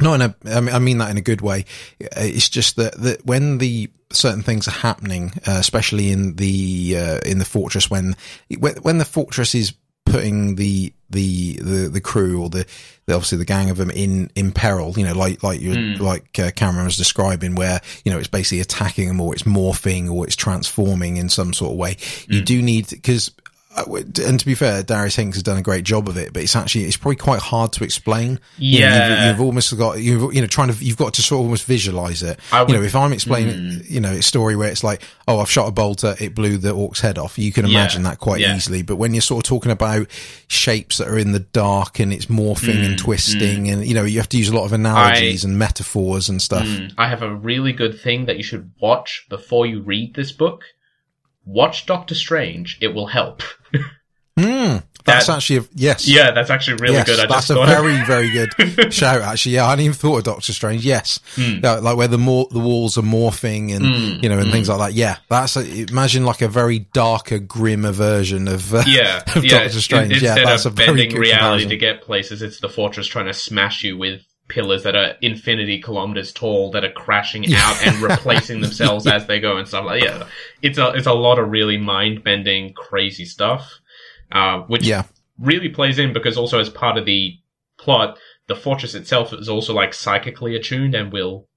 not 0.00 0.14
in 0.14 0.22
a, 0.22 0.34
I 0.56 0.60
mean, 0.60 0.74
I 0.74 0.78
mean 0.78 0.98
that 0.98 1.10
in 1.10 1.18
a 1.18 1.22
good 1.22 1.42
way. 1.42 1.66
Uh, 2.02 2.06
It's 2.20 2.48
just 2.48 2.76
that, 2.76 2.94
that 3.02 3.26
when 3.26 3.58
the 3.58 3.90
certain 4.12 4.42
things 4.42 4.66
are 4.66 4.70
happening, 4.72 5.32
uh, 5.46 5.52
especially 5.60 6.10
in 6.10 6.36
the, 6.36 6.96
uh, 6.96 7.18
in 7.26 7.38
the 7.38 7.44
fortress, 7.44 7.90
when, 7.90 8.16
when, 8.58 8.76
when 8.76 8.98
the 8.98 9.04
fortress 9.04 9.54
is 9.54 9.74
putting 10.10 10.56
the, 10.56 10.92
the, 11.08 11.56
the, 11.56 11.88
the 11.88 12.00
crew 12.00 12.42
or 12.42 12.50
the, 12.50 12.66
the, 13.06 13.14
obviously 13.14 13.38
the 13.38 13.44
gang 13.44 13.70
of 13.70 13.76
them 13.76 13.90
in, 13.90 14.30
in 14.34 14.52
peril, 14.52 14.92
you 14.96 15.04
know, 15.04 15.14
like, 15.14 15.42
like 15.42 15.60
you, 15.60 15.74
like 15.96 16.38
uh, 16.38 16.50
Cameron 16.50 16.84
was 16.84 16.96
describing 16.96 17.54
where, 17.54 17.80
you 18.04 18.12
know, 18.12 18.18
it's 18.18 18.28
basically 18.28 18.60
attacking 18.60 19.08
them 19.08 19.20
or 19.20 19.32
it's 19.34 19.44
morphing 19.44 20.10
or 20.10 20.26
it's 20.26 20.36
transforming 20.36 21.16
in 21.16 21.28
some 21.28 21.52
sort 21.52 21.72
of 21.72 21.78
way. 21.78 21.96
You 22.28 22.42
do 22.42 22.60
need, 22.62 22.88
because 22.88 23.32
Uh, 23.72 23.84
and 24.26 24.40
to 24.40 24.44
be 24.44 24.56
fair, 24.56 24.82
Darius 24.82 25.14
Hinks 25.14 25.36
has 25.36 25.44
done 25.44 25.56
a 25.56 25.62
great 25.62 25.84
job 25.84 26.08
of 26.08 26.16
it, 26.16 26.32
but 26.32 26.42
it's 26.42 26.56
actually 26.56 26.86
it's 26.86 26.96
probably 26.96 27.16
quite 27.16 27.40
hard 27.40 27.72
to 27.74 27.84
explain. 27.84 28.40
You 28.58 28.80
know, 28.80 28.86
Yeah. 28.86 29.08
you've, 29.08 29.28
you've 29.28 29.46
almost 29.46 29.78
got 29.78 30.00
you've 30.00 30.34
you 30.34 30.40
know 30.40 30.48
trying 30.48 30.72
to 30.72 30.84
you've 30.84 30.96
got 30.96 31.14
to 31.14 31.22
sort 31.22 31.38
of 31.38 31.44
almost 31.44 31.66
visualize 31.66 32.24
it. 32.24 32.40
I 32.50 32.62
you 32.62 32.72
know, 32.72 32.80
would- 32.80 32.86
if 32.86 32.96
I'm 32.96 33.12
explaining 33.12 33.54
hmm. 33.54 33.80
you 33.84 34.00
know 34.00 34.10
a 34.10 34.22
story 34.22 34.56
where 34.56 34.68
it's 34.68 34.82
like, 34.82 35.02
oh, 35.28 35.38
I've 35.38 35.50
shot 35.50 35.68
a 35.68 35.70
bolter, 35.70 36.16
it 36.18 36.34
blew 36.34 36.58
the 36.58 36.72
orc's 36.72 37.00
head 37.00 37.16
off. 37.16 37.38
You 37.38 37.52
can 37.52 37.64
imagine 37.64 38.02
that 38.02 38.18
quite 38.18 38.40
Yeah. 38.40 38.56
easily. 38.56 38.82
But 38.82 38.96
when 38.96 39.14
you're 39.14 39.20
sort 39.20 39.44
of 39.44 39.48
talking 39.48 39.70
about 39.70 40.08
shapes 40.48 40.98
that 40.98 41.06
are 41.06 41.18
in 41.18 41.30
the 41.30 41.38
dark 41.38 42.00
and 42.00 42.12
it's 42.12 42.26
morphing 42.26 42.84
and 42.84 42.94
hmm. 42.94 42.96
twisting, 42.96 43.66
hmm. 43.66 43.72
and 43.72 43.86
you 43.86 43.94
know, 43.94 44.02
you 44.02 44.18
have 44.18 44.28
to 44.30 44.36
use 44.36 44.48
a 44.48 44.54
lot 44.54 44.64
of 44.64 44.72
analogies 44.72 45.44
and 45.44 45.56
metaphors 45.56 46.28
and 46.28 46.42
stuff. 46.42 46.66
Mm, 46.66 46.92
I 46.98 47.06
have 47.06 47.22
a 47.22 47.32
really 47.32 47.72
good 47.72 48.00
thing 48.00 48.26
that 48.26 48.36
you 48.36 48.42
should 48.42 48.72
watch 48.80 49.26
before 49.28 49.64
you 49.64 49.80
read 49.80 50.14
this 50.14 50.32
book. 50.32 50.64
Watch 51.44 51.86
Doctor 51.86 52.16
Strange. 52.16 52.76
It 52.80 52.94
will 52.94 53.06
help. 53.06 53.42
Mm, 54.38 54.82
that's 55.04 55.26
That- 55.26 55.36
actually 55.36 55.56
a, 55.58 55.64
yes. 55.74 56.08
yeah, 56.08 56.30
that's 56.30 56.50
actually 56.50 56.76
really 56.80 56.94
yes, 56.94 57.06
good. 57.06 57.18
I 57.20 57.26
that's 57.26 57.48
just 57.48 57.50
a 57.50 57.54
thought 57.54 57.68
very, 57.68 58.02
very 58.06 58.30
good 58.30 58.92
shout. 58.94 59.20
Actually, 59.20 59.56
yeah, 59.56 59.66
I 59.66 59.70
hadn't 59.70 59.84
even 59.86 59.94
thought 59.94 60.18
of 60.18 60.24
Doctor 60.24 60.52
Strange. 60.52 60.84
Yes, 60.84 61.18
Hmm. 61.34 61.58
Yeah, 61.62 61.72
like 61.74 61.96
where 61.96 62.08
the 62.08 62.16
more 62.16 62.46
the 62.50 62.58
walls 62.60 62.96
are 62.96 63.02
morphing 63.02 63.74
and 63.74 64.22
you 64.22 64.28
know 64.28 64.38
and 64.38 64.50
things 64.50 64.68
like 64.68 64.78
that. 64.78 64.92
Yeah, 64.94 65.16
that's 65.28 65.56
a, 65.56 65.82
imagine 65.90 66.24
like 66.24 66.40
a 66.42 66.48
very 66.48 66.80
darker, 66.94 67.38
grimmer 67.38 67.92
version 67.92 68.48
of 68.48 68.72
uh, 68.72 68.84
yeah, 68.86 69.22
of 69.36 69.44
yeah. 69.44 69.64
Doctor 69.64 69.80
Strange. 69.80 70.12
in- 70.12 70.22
yeah, 70.22 70.30
Instead 70.30 70.46
that's 70.46 70.64
a 70.64 70.70
bending 70.70 71.10
good 71.10 71.18
reality 71.18 71.64
comparison. 71.64 71.68
to 71.70 71.76
get 71.76 72.02
places, 72.02 72.40
it's 72.40 72.60
the 72.60 72.68
fortress 72.68 73.06
trying 73.06 73.26
to 73.26 73.34
smash 73.34 73.82
you 73.82 73.98
with 73.98 74.22
pillars 74.50 74.82
that 74.82 74.94
are 74.94 75.14
infinity 75.22 75.80
kilometers 75.80 76.32
tall 76.32 76.70
that 76.72 76.84
are 76.84 76.92
crashing 76.92 77.44
out 77.54 77.86
and 77.86 77.96
replacing 78.02 78.60
themselves 78.66 79.06
as 79.06 79.26
they 79.26 79.40
go 79.40 79.56
and 79.56 79.66
stuff 79.66 79.86
like 79.86 80.02
yeah. 80.02 80.26
It's 80.60 80.76
a 80.76 80.90
it's 80.90 81.06
a 81.06 81.14
lot 81.14 81.38
of 81.38 81.48
really 81.50 81.78
mind 81.78 82.22
bending 82.22 82.74
crazy 82.74 83.24
stuff 83.24 83.80
uh, 84.32 84.60
which 84.62 84.86
Yeah, 84.86 85.04
really 85.38 85.68
plays 85.68 85.98
in 85.98 86.12
because 86.12 86.36
also 86.36 86.60
as 86.60 86.68
part 86.68 86.98
of 86.98 87.06
the 87.06 87.38
plot 87.78 88.18
the 88.48 88.56
fortress 88.56 88.94
itself 88.94 89.32
is 89.32 89.48
also 89.48 89.72
like 89.72 89.94
psychically 89.94 90.56
attuned 90.56 90.94
and 90.94 91.12
will 91.12 91.48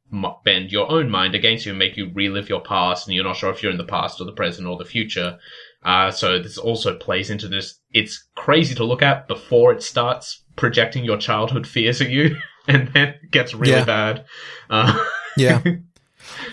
bend 0.46 0.72
your 0.72 0.92
own 0.92 1.10
mind 1.10 1.34
against 1.34 1.66
you 1.66 1.72
and 1.72 1.80
make 1.80 1.98
you 1.98 2.12
relive 2.14 2.50
your 2.50 2.62
past 2.62 3.08
and 3.08 3.16
you're 3.16 3.24
not 3.24 3.36
sure 3.36 3.50
if 3.50 3.64
you're 3.64 3.72
in 3.72 3.80
the 3.80 3.84
past 3.84 4.22
or 4.22 4.26
the 4.26 4.32
present 4.32 4.68
or 4.68 4.78
the 4.78 4.86
future. 4.86 5.40
Uh, 5.84 6.12
so 6.12 6.40
this 6.40 6.58
also 6.58 6.96
plays 6.96 7.30
into 7.30 7.48
this. 7.48 7.80
It's 7.92 8.28
crazy 8.36 8.76
to 8.76 8.84
look 8.84 9.02
at 9.02 9.28
before 9.28 9.74
it 9.74 9.82
starts 9.82 10.44
projecting 10.56 11.04
your 11.04 11.18
childhood 11.18 11.66
fears 11.66 12.00
at 12.00 12.10
you 12.10 12.38
and 12.68 12.88
then 12.94 13.10
it 13.10 13.32
gets 13.32 13.54
really 13.54 13.74
Yeah. 13.74 13.86
bad 13.86 14.26
uh, 14.70 15.06
yeah. 15.38 15.62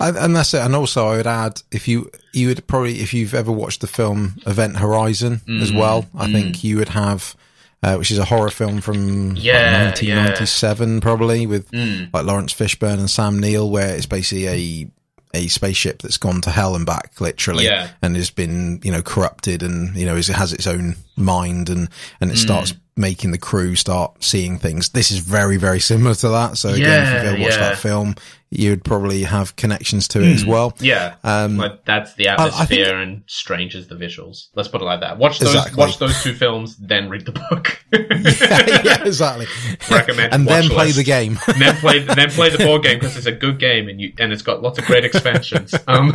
And 0.00 0.16
and 0.16 0.36
that's 0.36 0.52
it. 0.54 0.58
And 0.60 0.74
also, 0.74 1.06
I 1.08 1.16
would 1.16 1.26
add, 1.26 1.62
if 1.70 1.86
you 1.88 2.10
you 2.32 2.48
would 2.48 2.66
probably, 2.66 3.00
if 3.00 3.14
you've 3.14 3.34
ever 3.34 3.52
watched 3.52 3.80
the 3.80 3.86
film 3.86 4.36
Event 4.46 4.76
Horizon 4.78 5.40
Mm, 5.46 5.62
as 5.62 5.72
well, 5.72 6.06
I 6.16 6.30
think 6.30 6.64
you 6.64 6.76
would 6.78 6.88
have, 6.90 7.34
uh, 7.82 7.96
which 7.96 8.10
is 8.10 8.18
a 8.18 8.24
horror 8.24 8.50
film 8.50 8.80
from 8.80 9.30
like, 9.34 9.44
Yeah, 9.44 9.84
1997, 9.84 11.00
probably 11.00 11.46
with 11.46 11.70
mm, 11.70 12.08
like 12.12 12.24
Laurence 12.24 12.52
Fishburne 12.52 12.98
and 12.98 13.10
Sam 13.10 13.38
Neill, 13.38 13.70
where 13.70 13.94
it's 13.94 14.06
basically 14.06 14.46
a 14.48 14.90
a 15.32 15.46
spaceship 15.46 16.02
that's 16.02 16.18
gone 16.18 16.40
to 16.40 16.50
hell 16.50 16.74
and 16.74 16.84
back, 16.84 17.20
literally, 17.20 17.64
Yeah. 17.64 17.88
and 18.02 18.16
has 18.16 18.30
been 18.30 18.80
you 18.82 18.90
know 18.90 19.02
corrupted, 19.02 19.62
and 19.62 19.94
you 19.96 20.04
know 20.06 20.16
is- 20.16 20.28
it 20.28 20.34
has 20.36 20.52
its 20.52 20.66
own 20.66 20.96
mind, 21.16 21.68
and 21.70 21.88
and 22.20 22.30
it 22.30 22.34
Mm. 22.36 22.42
starts 22.42 22.74
making 23.00 23.32
the 23.32 23.38
crew 23.38 23.74
start 23.74 24.22
seeing 24.22 24.58
things. 24.58 24.90
This 24.90 25.10
is 25.10 25.18
very 25.18 25.56
very 25.56 25.80
similar 25.80 26.14
to 26.16 26.28
that. 26.28 26.58
So 26.58 26.68
again, 26.70 27.02
if 27.06 27.12
you've 27.14 27.32
ever 27.32 27.42
watched 27.42 27.58
yeah. 27.58 27.68
that 27.70 27.78
film, 27.78 28.14
you'd 28.50 28.84
probably 28.84 29.22
have 29.22 29.54
connections 29.56 30.08
to 30.08 30.20
it 30.20 30.32
as 30.32 30.44
well. 30.44 30.74
yeah 30.80 31.14
Um, 31.22 31.56
Like 31.56 31.84
that's 31.84 32.14
the 32.14 32.28
I 32.30 32.36
think- 32.36 32.52
atmosphere 32.52 32.96
and 32.98 33.22
strange 33.26 33.74
as 33.76 33.86
the 33.88 33.94
visuals. 33.94 34.48
Let's 34.54 34.68
put 34.68 34.82
it 34.82 34.84
like 34.84 35.00
that. 35.00 35.18
Watch 35.18 35.38
those 35.38 35.54
Exactly. 35.54 35.76
watch 35.78 35.98
those 35.98 36.22
two 36.22 36.34
films, 36.34 36.76
then 36.76 37.08
read 37.08 37.24
the 37.26 37.32
book. 37.32 37.80
yeah, 38.84 39.04
exactly. 39.04 39.46
Recommend 39.90 40.34
and 40.34 40.46
then 40.46 40.64
play 40.68 40.86
list. 40.86 40.96
the 40.98 41.04
game. 41.04 41.38
then 41.58 41.76
play 41.76 42.00
then 42.00 42.30
play 42.30 42.50
the 42.50 42.58
board 42.58 42.82
game 42.82 42.98
because 42.98 43.16
it's 43.16 43.26
a 43.26 43.32
good 43.32 43.58
game 43.58 43.88
and 43.88 44.00
you 44.00 44.12
and 44.18 44.32
it's 44.32 44.42
got 44.42 44.62
lots 44.62 44.78
of 44.78 44.84
great 44.84 45.04
expansions. 45.04 45.74
Um, 45.86 46.12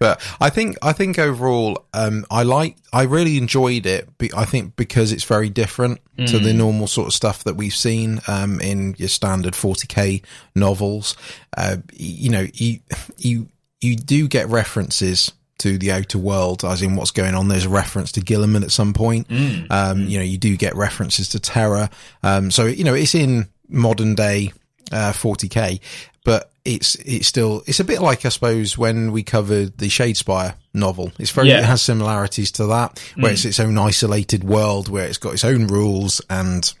But 0.00 0.20
I 0.40 0.48
think 0.48 0.78
I 0.82 0.92
think 0.92 1.18
overall, 1.18 1.84
um, 1.92 2.24
I 2.30 2.42
like 2.42 2.78
I 2.92 3.02
really 3.02 3.36
enjoyed 3.36 3.84
it. 3.84 4.08
I 4.34 4.46
think 4.46 4.74
because 4.74 5.12
it's 5.12 5.24
very 5.24 5.50
different 5.50 6.00
to 6.26 6.38
the 6.38 6.52
normal 6.52 6.86
sort 6.86 7.06
of 7.06 7.14
stuff 7.14 7.44
that 7.44 7.56
we've 7.56 7.74
seen 7.74 8.20
um, 8.26 8.60
in 8.60 8.94
your 8.98 9.08
standard 9.08 9.54
40k 9.54 10.22
novels. 10.54 11.16
Uh, 11.56 11.76
you 11.92 12.30
know, 12.30 12.46
you 12.54 12.80
you 13.18 13.48
you 13.80 13.94
do 13.94 14.26
get 14.26 14.48
references 14.48 15.32
to 15.58 15.76
the 15.76 15.92
outer 15.92 16.18
world, 16.18 16.64
as 16.64 16.80
in 16.80 16.96
what's 16.96 17.10
going 17.10 17.34
on. 17.34 17.48
There's 17.48 17.66
a 17.66 17.70
reference 17.70 18.12
to 18.12 18.20
Guilliman 18.22 18.62
at 18.62 18.70
some 18.70 18.94
point. 18.94 19.30
Um, 19.70 20.06
you 20.06 20.16
know, 20.18 20.24
you 20.24 20.38
do 20.38 20.56
get 20.56 20.74
references 20.74 21.28
to 21.30 21.40
Terra. 21.40 21.90
Um, 22.22 22.50
so 22.50 22.64
you 22.64 22.84
know, 22.84 22.94
it's 22.94 23.14
in 23.14 23.48
modern 23.68 24.14
day 24.14 24.52
uh, 24.92 25.12
40k, 25.12 25.80
but 26.24 26.50
it's 26.64 26.94
it's 26.96 27.26
still 27.26 27.62
it's 27.66 27.80
a 27.80 27.84
bit 27.84 28.00
like 28.02 28.24
I 28.26 28.28
suppose 28.28 28.76
when 28.76 29.12
we 29.12 29.22
covered 29.22 29.78
the 29.78 29.86
Shadespire 29.88 30.54
novel. 30.74 31.12
It's 31.18 31.30
very 31.30 31.48
Yeah. 31.48 31.58
it 31.60 31.64
has 31.64 31.82
similarities 31.82 32.50
to 32.52 32.66
that, 32.66 33.02
where 33.16 33.32
it's 33.32 33.44
its 33.44 33.58
own 33.60 33.78
isolated 33.78 34.44
world, 34.44 34.88
where 34.88 35.06
it's 35.06 35.18
got 35.18 35.32
its 35.34 35.44
own 35.44 35.66
rules 35.66 36.20
and 36.28 36.72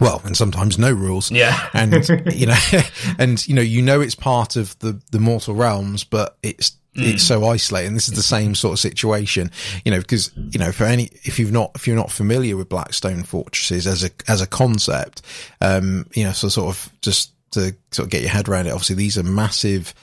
well, 0.00 0.20
and 0.24 0.36
sometimes 0.36 0.78
no 0.78 0.90
rules. 0.92 1.30
yeah. 1.30 1.68
And 1.74 1.92
you 2.34 2.46
know, 2.46 2.58
and 3.18 3.46
you 3.46 3.54
know, 3.54 3.62
you 3.62 3.82
know, 3.82 4.00
it's 4.00 4.14
part 4.16 4.56
of 4.56 4.76
the 4.80 5.00
the 5.12 5.20
mortal 5.20 5.54
realms, 5.54 6.02
but 6.04 6.36
it's 6.42 6.72
it's 6.96 7.24
so 7.24 7.44
isolating. 7.46 7.94
This 7.94 8.08
is 8.08 8.14
the 8.14 8.22
same 8.22 8.54
sort 8.54 8.72
of 8.74 8.78
situation, 8.78 9.50
you 9.84 9.90
know, 9.90 9.98
because 9.98 10.30
you 10.36 10.60
know, 10.60 10.70
for 10.72 10.84
any 10.84 11.10
if 11.24 11.38
you've 11.40 11.50
not 11.52 11.72
if 11.74 11.86
you're 11.88 11.96
not 11.96 12.10
familiar 12.10 12.56
with 12.56 12.68
Blackstone 12.68 13.22
fortresses 13.24 13.86
as 13.88 14.02
a 14.04 14.10
as 14.28 14.40
a 14.40 14.46
concept, 14.46 15.20
um, 15.60 16.06
you 16.14 16.22
know, 16.24 16.32
so 16.32 16.48
sort 16.48 16.74
of 16.74 16.90
just 17.02 17.32
to 17.54 17.74
sort 17.90 18.06
of 18.06 18.10
get 18.10 18.22
your 18.22 18.30
head 18.30 18.48
around 18.48 18.66
it. 18.66 18.70
Obviously, 18.70 18.96
these 18.96 19.18
are 19.18 19.22
massive 19.22 19.94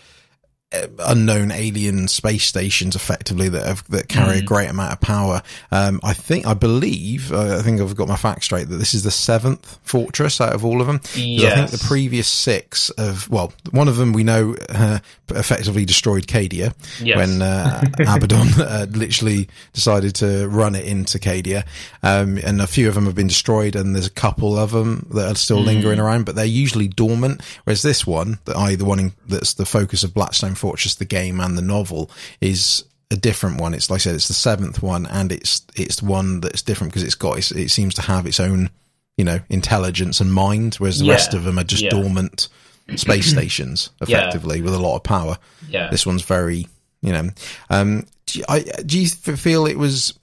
unknown 1.00 1.52
alien 1.52 2.08
space 2.08 2.46
stations 2.46 2.96
effectively 2.96 3.50
that 3.50 3.66
have, 3.66 3.90
that 3.90 4.08
carry 4.08 4.40
a 4.40 4.42
great 4.42 4.70
amount 4.70 4.94
of 4.94 5.02
power. 5.02 5.42
Um, 5.72 6.00
I 6.04 6.14
think, 6.14 6.48
I 6.48 6.54
believe, 6.54 7.32
uh, 7.32 7.58
I 7.58 7.62
think 7.62 7.82
I've 7.82 7.96
got 7.96 8.08
my 8.08 8.16
facts 8.16 8.46
straight 8.46 8.70
that 8.70 8.78
this 8.78 8.94
is 8.94 9.04
the 9.04 9.12
seventh 9.12 9.80
fortress 9.84 10.40
out 10.40 10.54
of 10.54 10.64
all 10.64 10.80
of 10.82 10.88
them. 10.88 11.00
'Cause 11.00 11.16
I 11.16 11.56
think 11.56 11.72
the 11.72 11.86
previous 11.88 12.28
six 12.28 12.90
of, 12.92 13.30
well, 13.30 13.54
one 13.72 13.88
of 13.88 13.98
them 13.98 14.14
we 14.14 14.24
know, 14.24 14.56
uh, 14.70 15.00
effectively 15.30 15.86
destroyed 15.86 16.28
Cadia 16.28 16.74
Yes. 17.02 17.18
when, 17.18 17.42
uh, 17.42 17.82
Abaddon, 18.00 18.48
uh, 18.62 18.86
literally 18.92 19.48
decided 19.74 20.16
to 20.16 20.48
run 20.48 20.76
it 20.76 20.86
into 20.86 21.20
Cadia. 21.20 21.64
Um, 22.04 22.38
and 22.44 22.62
a 22.62 22.68
few 22.68 22.88
of 22.88 22.96
them 22.96 23.06
have 23.06 23.16
been 23.16 23.28
destroyed 23.28 23.76
and 23.76 23.96
there's 23.96 24.08
a 24.08 24.10
couple 24.12 24.58
of 24.58 24.72
them 24.72 25.06
that 25.14 25.32
are 25.32 25.36
still 25.36 25.62
lingering 25.62 26.00
around, 26.00 26.26
but 26.26 26.36
they're 26.36 26.46
usually 26.46 26.88
dormant. 26.88 27.42
Whereas 27.66 27.82
this 27.82 28.06
one, 28.08 28.40
that 28.46 28.56
I, 28.56 28.76
the 28.76 28.86
one 28.86 29.00
in, 29.00 29.14
that's 29.28 29.54
the 29.54 29.66
focus 29.66 30.04
of 30.04 30.14
Blackstone 30.14 30.56
Fortress, 30.62 30.96
the 30.96 31.06
game 31.06 31.40
and 31.40 31.58
the 31.58 31.62
novel 31.62 32.10
is 32.40 32.86
a 33.12 33.16
different 33.18 33.60
one. 33.60 33.74
It's 33.74 33.90
like 33.90 33.98
I 33.98 34.04
said, 34.04 34.16
it's 34.16 34.28
the 34.30 34.34
seventh 34.34 34.82
one 34.82 35.06
and 35.06 35.32
it's, 35.32 35.66
it's 35.76 36.02
one 36.02 36.40
that's 36.40 36.62
different 36.62 36.94
because 36.94 37.04
it's 37.04 37.16
got, 37.16 37.38
it's, 37.38 37.52
it 37.52 37.70
seems 37.70 37.94
to 37.96 38.02
have 38.04 38.26
its 38.26 38.40
own, 38.40 38.70
you 39.18 39.26
know, 39.26 39.40
intelligence 39.50 40.22
and 40.22 40.32
mind, 40.34 40.76
whereas 40.76 41.00
the 41.00 41.06
Yeah. 41.06 41.14
rest 41.14 41.34
of 41.34 41.44
them 41.44 41.60
are 41.60 41.66
just 41.66 41.84
Yeah. 41.84 41.90
dormant 41.90 42.48
space 42.96 43.30
stations 43.38 43.90
effectively 44.00 44.62
with 44.62 44.74
a 44.74 44.80
lot 44.80 44.96
of 44.96 45.04
power. 45.04 45.38
Yeah. 45.68 45.90
This 45.90 46.06
one's 46.06 46.22
very, 46.22 46.68
you 47.02 47.12
know, 47.12 47.30
um, 47.70 48.06
do 48.28 48.40
you, 48.40 48.46
I, 48.48 48.60
do 48.86 48.98
you 49.00 49.08
feel 49.10 49.66
it 49.66 49.78
was, 49.78 50.14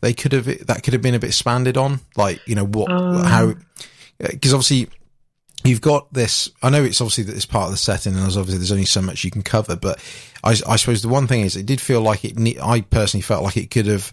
they 0.00 0.12
could 0.12 0.32
have, 0.32 0.46
that 0.66 0.82
could 0.82 0.94
have 0.94 1.02
been 1.02 1.14
a 1.14 1.18
bit 1.20 1.28
expanded 1.28 1.76
on? 1.76 2.00
Like, 2.16 2.40
you 2.46 2.54
know, 2.56 2.66
what, 2.66 2.90
Um. 2.90 3.24
how, 3.24 3.54
because 4.18 4.52
obviously 4.52 4.88
you've 5.66 5.80
got 5.80 6.12
this, 6.12 6.50
I 6.62 6.70
know 6.70 6.82
it's 6.82 7.00
obviously 7.00 7.24
that 7.24 7.36
it's 7.36 7.46
part 7.46 7.66
of 7.66 7.70
the 7.72 7.76
setting 7.76 8.14
and 8.14 8.22
there's 8.22 8.36
obviously 8.36 8.58
there's 8.58 8.72
only 8.72 8.84
so 8.84 9.02
much 9.02 9.24
you 9.24 9.30
can 9.30 9.42
cover, 9.42 9.76
but 9.76 9.98
I, 10.44 10.50
I 10.66 10.76
suppose 10.76 11.02
the 11.02 11.08
one 11.08 11.26
thing 11.26 11.42
is 11.42 11.56
it 11.56 11.66
did 11.66 11.80
feel 11.80 12.00
like 12.00 12.24
it, 12.24 12.38
ne- 12.38 12.58
I 12.60 12.82
personally 12.82 13.22
felt 13.22 13.44
like 13.44 13.56
it 13.56 13.70
could 13.70 13.86
have, 13.86 14.12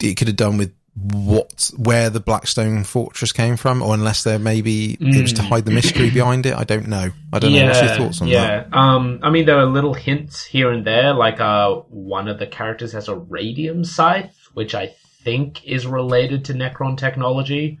it 0.00 0.16
could 0.16 0.28
have 0.28 0.36
done 0.36 0.56
with 0.58 0.74
what, 0.94 1.70
where 1.76 2.10
the 2.10 2.20
Blackstone 2.20 2.84
Fortress 2.84 3.32
came 3.32 3.56
from, 3.56 3.82
or 3.82 3.94
unless 3.94 4.24
there 4.24 4.38
maybe 4.38 4.94
it 5.00 5.22
was 5.22 5.32
to 5.34 5.42
hide 5.42 5.64
the 5.64 5.70
mystery 5.70 6.10
behind 6.14 6.46
it. 6.46 6.54
I 6.54 6.64
don't 6.64 6.88
know. 6.88 7.10
I 7.32 7.38
don't 7.38 7.52
know. 7.52 7.66
What's 7.66 7.80
your 7.80 7.96
thoughts 7.96 8.20
on 8.20 8.28
yeah. 8.28 8.46
that? 8.46 8.68
Yeah, 8.72 8.94
um, 8.94 9.20
I 9.22 9.30
mean, 9.30 9.46
there 9.46 9.58
are 9.58 9.66
little 9.66 9.94
hints 9.94 10.44
here 10.44 10.70
and 10.70 10.84
there. 10.84 11.14
Like, 11.14 11.40
uh, 11.40 11.76
one 11.88 12.28
of 12.28 12.38
the 12.38 12.46
characters 12.46 12.92
has 12.92 13.08
a 13.08 13.14
radium 13.14 13.84
scythe, 13.84 14.36
which 14.52 14.74
I 14.74 14.88
think 15.22 15.64
is 15.64 15.86
related 15.86 16.46
to 16.46 16.54
Necron 16.54 16.98
technology. 16.98 17.78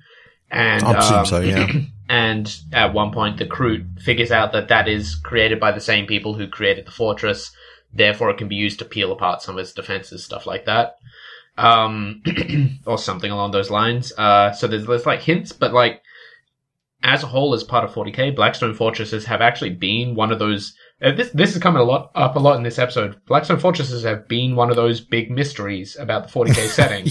And 0.50 0.82
I 0.82 1.18
um, 1.18 1.26
so, 1.26 1.40
yeah. 1.40 1.66
and 2.10 2.52
at 2.72 2.92
one 2.92 3.12
point, 3.12 3.38
the 3.38 3.46
crew 3.46 3.84
figures 4.00 4.32
out 4.32 4.50
that 4.50 4.66
that 4.66 4.88
is 4.88 5.14
created 5.14 5.60
by 5.60 5.70
the 5.70 5.80
same 5.80 6.06
people 6.06 6.34
who 6.34 6.48
created 6.48 6.84
the 6.84 6.90
fortress. 6.90 7.52
Therefore, 7.94 8.30
it 8.30 8.36
can 8.36 8.48
be 8.48 8.56
used 8.56 8.80
to 8.80 8.84
peel 8.84 9.12
apart 9.12 9.42
some 9.42 9.54
of 9.54 9.60
its 9.60 9.72
defenses, 9.72 10.24
stuff 10.24 10.44
like 10.44 10.64
that, 10.64 10.96
um, 11.56 12.20
or 12.84 12.98
something 12.98 13.30
along 13.30 13.52
those 13.52 13.70
lines. 13.70 14.12
Uh, 14.18 14.50
so 14.50 14.66
there's 14.66 14.86
there's 14.86 15.06
like 15.06 15.22
hints, 15.22 15.52
but 15.52 15.72
like 15.72 16.02
as 17.04 17.22
a 17.22 17.28
whole, 17.28 17.54
as 17.54 17.62
part 17.62 17.84
of 17.84 17.94
40k, 17.94 18.34
Blackstone 18.34 18.74
fortresses 18.74 19.26
have 19.26 19.40
actually 19.40 19.70
been 19.70 20.16
one 20.16 20.32
of 20.32 20.40
those. 20.40 20.74
Uh, 21.02 21.12
this 21.12 21.30
this 21.30 21.56
is 21.56 21.62
coming 21.62 21.80
a 21.80 21.84
lot 21.84 22.10
up 22.14 22.36
a 22.36 22.38
lot 22.38 22.56
in 22.56 22.62
this 22.62 22.78
episode. 22.78 23.16
Blackstone 23.26 23.58
fortresses 23.58 24.04
have 24.04 24.28
been 24.28 24.54
one 24.54 24.68
of 24.70 24.76
those 24.76 25.00
big 25.00 25.30
mysteries 25.30 25.96
about 25.98 26.26
the 26.26 26.32
40k 26.32 26.66
setting. 26.68 27.06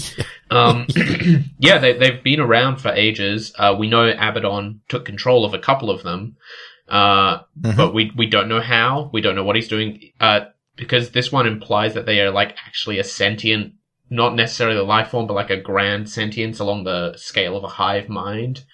Um, 0.50 0.86
yeah, 1.58 1.78
they 1.78 1.94
they've 1.98 2.22
been 2.22 2.40
around 2.40 2.76
for 2.76 2.90
ages. 2.90 3.52
Uh, 3.58 3.74
we 3.78 3.88
know 3.88 4.08
Abaddon 4.08 4.80
took 4.88 5.04
control 5.04 5.44
of 5.44 5.54
a 5.54 5.58
couple 5.58 5.90
of 5.90 6.02
them, 6.04 6.36
uh, 6.88 7.38
Mhm. 7.60 7.76
but 7.76 7.92
we 7.94 8.12
we 8.16 8.26
don't 8.26 8.48
know 8.48 8.60
how. 8.60 9.10
We 9.12 9.20
don't 9.20 9.34
know 9.34 9.44
what 9.44 9.56
he's 9.56 9.68
doing. 9.68 10.00
Uh, 10.20 10.40
because 10.76 11.10
this 11.10 11.30
one 11.32 11.46
implies 11.46 11.94
that 11.94 12.06
they 12.06 12.20
are 12.20 12.30
like 12.30 12.54
actually 12.66 12.98
a 13.00 13.04
sentient, 13.04 13.74
not 14.08 14.34
necessarily 14.34 14.78
a 14.78 14.82
life 14.84 15.08
form, 15.08 15.26
but 15.26 15.34
like 15.34 15.50
a 15.50 15.60
grand 15.60 16.08
sentience 16.08 16.58
along 16.58 16.84
the 16.84 17.14
scale 17.16 17.56
of 17.56 17.64
a 17.64 17.68
hive 17.68 18.08
mind. 18.08 18.64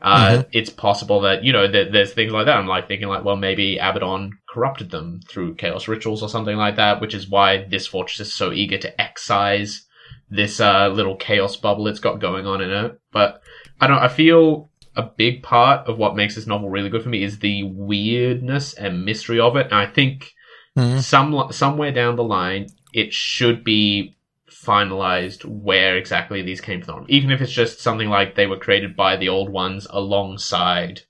Uh, 0.00 0.42
it's 0.50 0.70
possible 0.70 1.20
that, 1.20 1.44
you 1.44 1.52
know, 1.52 1.70
that 1.70 1.92
there's 1.92 2.12
things 2.12 2.32
like 2.32 2.46
that. 2.46 2.56
I'm 2.56 2.66
like 2.66 2.88
thinking 2.88 3.06
like, 3.06 3.22
well, 3.24 3.36
maybe 3.36 3.76
Abaddon 3.78 4.32
corrupted 4.52 4.90
them 4.90 5.20
through 5.28 5.54
chaos 5.54 5.88
rituals 5.88 6.22
or 6.22 6.28
something 6.28 6.56
like 6.56 6.76
that, 6.76 7.00
which 7.00 7.14
is 7.14 7.28
why 7.28 7.64
this 7.64 7.86
fortress 7.86 8.20
is 8.20 8.34
so 8.34 8.52
eager 8.52 8.76
to 8.76 9.00
excise 9.00 9.86
this, 10.28 10.60
uh, 10.60 10.88
little 10.88 11.16
chaos 11.16 11.56
bubble 11.56 11.88
it's 11.88 12.00
got 12.00 12.20
going 12.20 12.46
on 12.46 12.60
in 12.60 12.70
it. 12.70 13.00
But 13.12 13.42
I 13.80 13.86
don't, 13.86 13.98
I 13.98 14.08
feel 14.08 14.70
a 14.94 15.02
big 15.02 15.42
part 15.42 15.86
of 15.86 15.96
what 15.96 16.16
makes 16.16 16.34
this 16.34 16.46
novel 16.46 16.68
really 16.68 16.90
good 16.90 17.02
for 17.02 17.08
me 17.08 17.22
is 17.22 17.38
the 17.38 17.62
weirdness 17.64 18.74
and 18.74 19.06
mystery 19.06 19.40
of 19.40 19.56
it. 19.56 19.66
And 19.66 19.74
I 19.74 19.86
think 19.86 20.32
Mhm. 20.76 21.00
some, 21.00 21.52
somewhere 21.52 21.92
down 21.92 22.16
the 22.16 22.24
line, 22.24 22.66
it 22.92 23.12
should 23.12 23.64
be 23.64 24.14
finalized 24.50 25.44
where 25.44 25.96
exactly 25.96 26.42
these 26.42 26.60
came 26.60 26.82
from. 26.82 27.06
Even 27.08 27.30
if 27.30 27.40
it's 27.40 27.52
just 27.52 27.80
something 27.80 28.08
like 28.08 28.34
they 28.34 28.46
were 28.46 28.58
created 28.58 28.96
by 28.96 29.16
the 29.16 29.28
old 29.28 29.48
ones 29.48 29.86
alongside, 29.90 31.00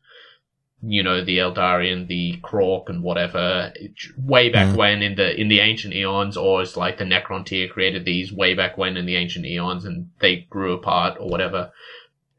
you 0.84 1.02
know, 1.02 1.24
the 1.24 1.38
Eldarian, 1.38 2.08
the 2.08 2.38
Krork, 2.42 2.88
and 2.88 3.02
whatever, 3.02 3.72
way 4.16 4.48
back 4.48 4.68
Mhm. 4.68 4.76
when 4.76 5.02
in 5.02 5.14
the 5.14 5.40
in 5.40 5.48
the 5.48 5.60
ancient 5.60 5.94
eons, 5.94 6.36
or 6.36 6.60
it's 6.62 6.76
like 6.76 6.98
the 6.98 7.04
Necrontyr 7.04 7.70
created 7.70 8.04
these 8.04 8.32
way 8.32 8.54
back 8.54 8.76
when 8.76 8.96
in 8.96 9.06
the 9.06 9.16
ancient 9.16 9.46
eons, 9.46 9.84
and 9.84 10.08
they 10.20 10.46
grew 10.50 10.72
apart 10.72 11.16
or 11.20 11.28
whatever. 11.28 11.70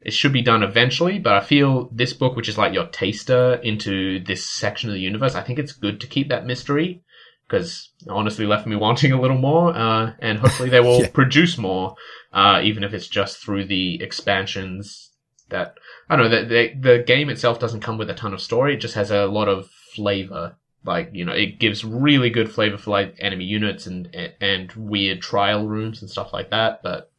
It 0.02 0.12
should 0.12 0.34
be 0.34 0.42
done 0.42 0.62
eventually, 0.62 1.18
but 1.18 1.32
I 1.32 1.40
feel 1.40 1.88
this 1.90 2.12
book, 2.12 2.36
which 2.36 2.48
is 2.50 2.58
like 2.58 2.74
your 2.74 2.86
taster 2.88 3.54
into 3.62 4.20
this 4.20 4.44
section 4.44 4.90
of 4.90 4.94
the 4.94 5.00
universe, 5.00 5.34
I 5.34 5.40
think 5.40 5.58
it's 5.58 5.72
good 5.72 5.98
to 6.02 6.06
keep 6.06 6.28
that 6.28 6.44
mystery 6.44 7.00
because 7.48 7.90
honestly 8.08 8.44
left 8.46 8.66
me 8.66 8.76
wanting 8.86 9.12
a 9.12 9.20
little 9.20 9.38
more, 9.38 9.74
uh, 9.74 10.12
and 10.18 10.38
hopefully 10.38 10.68
they 10.68 10.80
will 10.88 11.00
Yeah. 11.00 11.08
produce 11.08 11.56
more, 11.56 11.94
uh, 12.34 12.60
even 12.62 12.84
if 12.84 12.92
it's 12.92 13.08
just 13.08 13.38
through 13.42 13.64
the 13.64 14.02
expansions 14.02 15.10
that, 15.48 15.74
I 16.08 16.16
don't 16.16 16.30
know, 16.30 16.40
the, 16.42 16.46
the, 16.46 16.96
the 16.96 17.02
game 17.04 17.28
itself 17.30 17.58
doesn't 17.58 17.80
come 17.80 17.96
with 17.98 18.10
a 18.10 18.14
ton 18.14 18.34
of 18.34 18.40
story, 18.42 18.74
it 18.74 18.78
just 18.80 18.94
has 18.94 19.10
a 19.10 19.26
lot 19.26 19.48
of 19.48 19.68
flavor. 19.94 20.56
Like, 20.84 21.10
you 21.14 21.24
know, 21.24 21.32
it 21.32 21.58
gives 21.58 21.82
really 21.84 22.28
good 22.28 22.50
flavor 22.52 22.76
for 22.76 22.90
like 22.90 23.16
enemy 23.18 23.44
units 23.44 23.86
and, 23.86 24.14
and 24.40 24.70
weird 24.72 25.22
trial 25.22 25.66
rooms 25.66 26.02
and 26.02 26.10
stuff 26.10 26.32
like 26.34 26.50
that, 26.50 26.82
but 26.82 27.10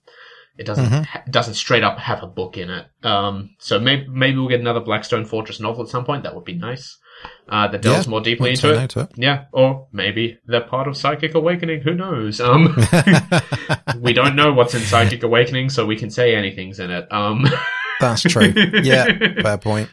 it 0.57 0.65
doesn't 0.65 0.85
Mhm. 0.85 1.05
ha- 1.05 1.23
doesn't 1.29 1.55
straight 1.55 1.83
up 1.83 1.97
have 1.97 2.21
a 2.23 2.27
book 2.27 2.57
in 2.57 2.69
it. 2.69 2.85
Um, 3.03 3.55
so 3.57 3.77
maybe 3.79 4.07
maybe 4.07 4.37
we'll 4.37 4.47
get 4.47 4.59
another 4.61 4.79
Blackstone 4.79 5.25
Fortress 5.25 5.59
novel 5.59 5.83
at 5.83 5.89
some 5.89 6.05
point. 6.05 6.23
That 6.23 6.33
would 6.35 6.45
be 6.45 6.53
nice. 6.53 6.97
Uh, 7.49 7.67
that 7.69 7.81
delves 7.81 8.05
Yeah, 8.05 8.09
more 8.11 8.21
deeply 8.21 8.51
into 8.51 8.71
it. 8.81 8.95
it. 8.95 9.09
Yeah, 9.17 9.45
or 9.51 9.87
maybe 9.91 10.37
they're 10.45 10.61
part 10.61 10.87
of 10.87 10.95
Psychic 10.95 11.33
Awakening. 11.33 11.81
Who 11.81 11.93
knows? 11.95 12.39
Um, 12.39 12.73
we 13.99 14.13
don't 14.13 14.35
know 14.35 14.53
what's 14.53 14.75
in 14.75 14.81
Psychic 14.81 15.23
Awakening, 15.23 15.69
so 15.71 15.85
we 15.85 15.95
can 15.97 16.09
say 16.09 16.35
anything's 16.35 16.79
in 16.79 16.91
it. 16.91 17.11
Um, 17.11 17.45
That's 17.99 18.23
true. 18.23 18.53
Yeah, 18.83 19.05
fair 19.41 19.57
point. 19.57 19.89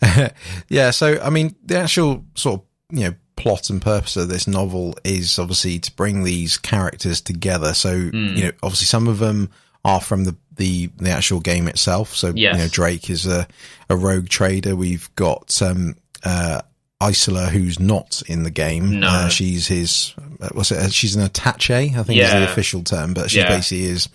yeah, 0.68 0.90
so 0.90 1.20
I 1.22 1.30
mean, 1.30 1.54
the 1.64 1.78
actual 1.78 2.24
sort 2.34 2.60
of 2.60 2.66
you 2.98 3.04
know 3.08 3.14
plot 3.36 3.70
and 3.70 3.80
purpose 3.80 4.16
of 4.16 4.28
this 4.28 4.46
novel 4.46 4.94
is 5.04 5.38
obviously 5.38 5.78
to 5.80 5.92
bring 5.92 6.22
these 6.24 6.56
characters 6.58 7.20
together. 7.20 7.74
So 7.74 7.98
Hmm. 7.98 8.36
you 8.36 8.44
know, 8.44 8.52
obviously 8.62 8.86
some 8.86 9.08
of 9.08 9.18
them 9.18 9.50
are 9.84 10.00
from 10.00 10.24
the 10.24 10.36
the, 10.54 10.90
the 10.98 11.10
actual 11.10 11.40
game 11.40 11.66
itself. 11.66 12.14
So 12.14 12.32
Yes. 12.36 12.54
you 12.56 12.62
know, 12.62 12.68
Drake 12.68 13.08
is 13.10 13.26
a 13.26 13.46
a 13.88 13.96
rogue 13.96 14.28
trader. 14.28 14.76
We've 14.76 15.08
got 15.16 15.60
um 15.62 15.96
uh 16.24 16.60
Isola, 17.02 17.46
who's 17.46 17.80
not 17.80 18.22
in 18.28 18.44
the 18.44 18.50
game. 18.50 19.00
No. 19.00 19.08
Uh, 19.08 19.28
she's 19.28 19.66
his, 19.66 20.14
uh, 20.40 20.50
what's 20.52 20.70
it? 20.70 20.78
uh, 20.78 20.88
She's 20.88 21.16
an 21.16 21.22
attache, 21.24 21.92
I 21.96 22.02
think 22.04 22.20
is 22.20 22.30
the 22.30 22.44
official 22.44 22.84
term, 22.84 23.12
but 23.12 23.28
she 23.28 23.38
Yeah. 23.38 23.48
basically 23.48 23.86
is 23.86 24.08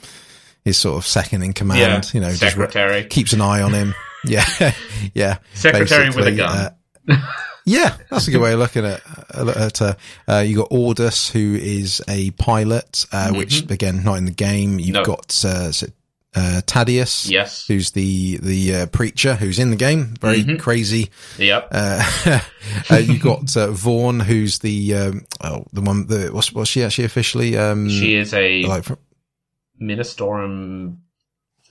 his 0.68 0.77
sort 0.77 0.98
of 0.98 1.07
second 1.07 1.44
in 1.44 1.53
command. 1.53 1.80
yeah, 1.80 2.02
You 2.14 2.19
know, 2.19 2.31
just 2.34 2.57
re- 2.57 3.07
keeps 3.10 3.31
an 3.34 3.41
eye 3.41 3.61
on 3.61 3.73
him. 3.73 3.95
Yeah, 4.26 4.44
yeah. 5.14 5.38
secretary 5.53 6.10
with 6.10 6.27
a 6.27 6.31
gun. 6.35 6.72
uh, 7.07 7.15
yeah, 7.65 7.95
that's 8.10 8.27
a 8.27 8.31
good 8.31 8.41
way 8.41 8.53
of 8.53 8.60
looking 8.60 8.84
at 8.84 9.02
at. 9.34 9.81
Uh, 9.81 9.94
uh, 10.27 10.39
you 10.39 10.57
got 10.57 10.69
Ordus, 10.69 11.31
who 11.31 11.56
is 11.56 12.02
a 12.10 12.31
pilot, 12.31 13.06
uh, 13.14 13.31
which 13.31 13.69
again 13.69 14.03
not 14.03 14.15
in 14.18 14.26
the 14.26 14.31
game. 14.31 14.80
You've 14.80 14.95
No. 14.95 15.03
got 15.06 15.45
uh, 15.45 15.72
uh, 16.35 16.61
yes. 16.76 17.65
who's 17.68 17.91
the 17.91 18.38
the 18.38 18.76
uh, 18.76 18.85
preacher, 18.88 19.35
who's 19.35 19.60
in 19.60 19.69
the 19.69 19.76
game. 19.77 20.15
Very 20.19 20.44
Mhm. 20.44 20.60
crazy. 20.60 21.10
Yep. 21.38 21.69
Uh, 21.72 22.39
uh, 22.89 22.95
you 22.98 23.19
got 23.19 23.56
uh, 23.56 23.68
Vorne, 23.72 24.22
who's 24.22 24.60
the 24.60 24.94
um, 24.95 25.26
oh 25.41 25.65
the 25.73 25.81
one 25.81 26.07
the 26.07 26.30
what's 26.34 26.52
what's 26.52 26.69
she 26.72 26.84
actually 26.84 27.06
officially? 27.06 27.56
Um, 27.57 27.88
she 27.89 28.15
is 28.15 28.34
a 28.34 28.64
like 28.64 28.84
from- 28.84 28.98
Ministorum 29.81 30.97